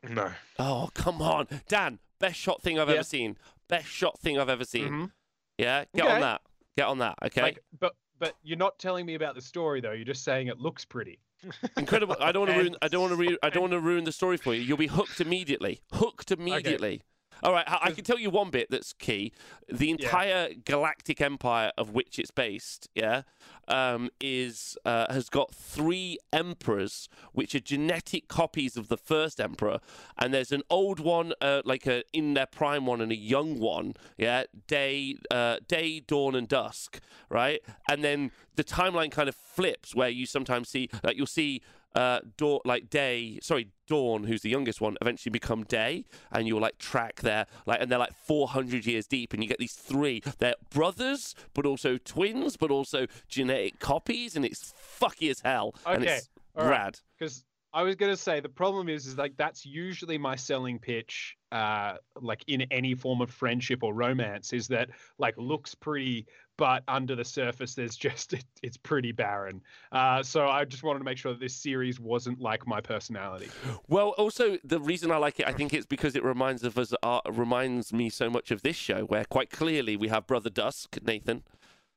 no. 0.09 0.31
Oh, 0.59 0.91
come 0.95 1.21
on, 1.23 1.47
Dan. 1.69 1.99
Best 2.21 2.39
shot 2.39 2.63
thing 2.63 2.79
I've 2.79 2.89
ever 2.89 3.03
seen. 3.03 3.37
Best 3.69 3.89
shot 3.89 4.19
thing 4.21 4.39
I've 4.39 4.49
ever 4.49 4.65
seen. 4.65 4.89
Mhm. 4.89 5.11
Yeah, 5.59 5.85
get 5.95 6.07
on 6.07 6.21
that. 6.21 6.41
Get 6.77 6.87
on 6.87 6.99
that. 6.99 7.19
Okay. 7.25 7.43
Like, 7.43 7.59
but 7.81 7.95
but 8.19 8.35
you're 8.45 8.59
not 8.59 8.79
telling 8.79 9.05
me 9.07 9.15
about 9.15 9.35
the 9.35 9.41
story 9.43 9.81
though. 9.81 9.93
You're 9.93 10.05
just 10.05 10.23
saying 10.23 10.47
it 10.47 10.59
looks 10.59 10.85
pretty. 10.85 11.19
Incredible. 11.77 12.15
I 12.21 12.31
don't 12.31 12.43
want 12.47 12.53
to 12.53 12.59
ruin. 12.63 12.77
I 12.83 12.87
don't 12.89 13.01
want 13.01 13.13
to. 13.13 13.17
Re- 13.17 13.39
I 13.43 13.51
don't 13.51 13.63
want 13.63 13.73
to 13.73 13.81
ruin 13.81 14.05
the 14.05 14.13
story 14.13 14.37
for 14.37 14.55
you. 14.55 14.61
You'll 14.63 14.77
be 14.77 14.87
hooked 14.87 15.21
immediately. 15.21 15.81
Hooked 15.93 16.31
immediately. 16.31 17.03
All 17.43 17.53
right. 17.53 17.65
I, 17.67 17.91
can 17.91 18.05
tell 18.05 18.21
you 18.21 18.31
one 18.31 18.51
bit 18.51 18.71
that's 18.71 18.93
key. 18.93 19.33
The 19.69 19.91
entire 19.91 20.51
galactic 20.65 21.21
empire 21.21 21.73
of 21.77 21.91
which 21.91 22.19
it's 22.19 22.31
based, 22.31 22.89
yeah, 22.95 23.23
um, 23.67 24.11
is 24.21 24.77
uh, 24.85 25.13
has 25.13 25.29
got 25.29 25.53
three 25.53 26.19
emperors, 26.33 27.09
which 27.33 27.55
are 27.55 27.61
genetic 27.61 28.29
copies 28.29 28.77
of 28.77 28.89
the 28.89 28.97
first 28.97 29.41
emperor, 29.41 29.81
and 30.19 30.33
there's 30.33 30.53
an 30.53 30.63
old 30.71 31.01
one, 31.01 31.33
uh, 31.41 31.63
like 31.65 31.87
a 31.87 32.05
in 32.13 32.35
their 32.35 32.47
prime 32.47 32.87
one, 32.87 33.01
and 33.01 33.11
a 33.11 33.17
young 33.17 33.59
one, 33.59 33.95
yeah, 34.17 34.45
day, 34.69 35.17
uh, 35.31 35.57
day, 35.67 36.01
dawn, 36.01 36.37
and 36.37 36.47
dusk, 36.47 37.01
right? 37.29 37.61
And 37.91 38.05
then 38.05 38.31
the 38.55 38.65
timeline 38.65 39.11
kind 39.11 39.29
of 39.29 39.35
flips, 39.35 39.95
where 39.95 40.09
you 40.09 40.27
sometimes 40.27 40.69
see, 40.69 40.89
like 41.03 41.17
you'll 41.17 41.27
see 41.27 41.63
uh, 41.95 42.21
dawn, 42.37 42.61
like 42.65 42.91
day, 42.91 43.39
sorry, 43.43 43.69
dawn, 43.87 44.25
who's 44.25 44.43
the 44.43 44.51
youngest 44.51 44.81
one, 44.81 44.97
eventually 45.01 45.31
become 45.31 45.65
day, 45.65 46.05
and 46.31 46.47
you'll 46.49 46.61
like 46.61 46.79
track 46.79 47.21
their 47.23 47.47
like, 47.67 47.81
and 47.81 47.91
they're 47.91 47.99
like 47.99 48.15
400 48.27 48.87
years 48.87 49.07
deep, 49.07 49.33
and 49.33 49.43
you 49.43 49.49
get 49.49 49.59
these 49.59 49.75
three. 49.75 50.23
They're 50.39 50.55
brothers, 50.71 51.35
but 51.55 51.67
also 51.67 51.99
twins, 51.99 52.57
but 52.57 52.71
also 52.71 53.07
genetic 53.29 53.79
copies, 53.79 54.37
and 54.37 54.45
it's 54.45 54.73
fucky 55.01 55.31
as 55.31 55.41
hell, 55.41 55.75
and 55.91 56.03
Okay, 56.03 56.17
it's 56.17 56.29
all 56.57 56.65
right. 56.65 56.71
rad. 56.71 56.99
because 57.19 57.45
I 57.75 57.83
was 57.83 57.95
gonna 57.97 58.17
say 58.17 58.41
the 58.41 58.49
problem 58.51 58.89
is 58.91 59.07
is 59.07 59.17
like 59.17 59.35
that's 59.39 59.65
usually 59.65 60.19
my 60.19 60.37
selling 60.37 60.79
pitch, 60.79 61.37
uh, 61.53 61.95
like 62.21 62.45
in 62.47 62.63
any 62.71 62.95
form 62.95 63.21
of 63.23 63.31
friendship 63.31 63.83
or 63.83 63.95
romance, 63.95 64.53
is 64.53 64.69
that 64.69 64.91
like 65.19 65.35
looks 65.39 65.75
pretty, 65.75 66.27
but 66.63 66.85
under 66.87 67.17
the 67.17 67.25
surface 67.25 67.75
there's 67.75 67.97
just 67.97 68.33
it, 68.39 68.45
it's 68.63 68.77
pretty 68.77 69.11
barren. 69.11 69.61
Uh, 69.91 70.23
so 70.23 70.47
I 70.47 70.65
just 70.65 70.85
wanted 70.85 71.01
to 71.01 71.05
make 71.05 71.19
sure 71.19 71.33
that 71.33 71.41
this 71.41 71.57
series 71.57 71.99
wasn't 71.99 72.41
like 72.41 72.69
my 72.69 72.81
personality. 72.81 73.51
Well, 73.89 74.11
also 74.11 74.59
the 74.63 74.79
reason 74.79 75.11
I 75.11 75.17
like 75.17 75.41
it, 75.41 75.49
I 75.49 75.53
think 75.53 75.75
it's 75.75 75.87
because 75.87 76.15
it 76.15 76.23
reminds 76.23 76.63
of 76.63 76.79
us, 76.79 76.95
uh, 77.03 77.19
reminds 77.29 77.93
me 77.93 78.11
so 78.11 78.31
much 78.31 78.53
of 78.53 78.63
this 78.63 78.77
show, 78.77 79.03
where 79.07 79.25
quite 79.25 79.51
clearly 79.51 79.97
we 79.97 80.07
have 80.07 80.29
Brother 80.29 80.51
Dusk, 80.51 80.99
Nathan. 81.03 81.43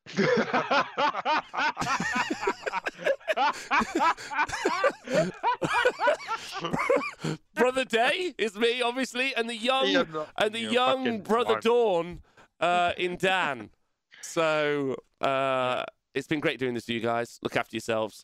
Brother 7.53 7.85
Day 7.85 8.33
is 8.39 8.55
me, 8.57 8.81
obviously, 8.81 9.35
and 9.35 9.47
the 9.47 9.55
young 9.55 9.89
You're 9.89 10.07
not- 10.07 10.29
and 10.39 10.55
the 10.55 10.59
young 10.59 11.21
Brother 11.21 11.53
fine. 11.53 11.61
Dawn 11.61 12.21
uh, 12.59 12.93
in 12.97 13.17
Dan. 13.17 13.69
So 14.25 14.95
uh, 15.21 15.83
it's 16.13 16.27
been 16.27 16.39
great 16.39 16.59
doing 16.59 16.73
this 16.73 16.85
to 16.85 16.93
you 16.93 16.99
guys. 16.99 17.39
Look 17.41 17.55
after 17.55 17.75
yourselves. 17.75 18.23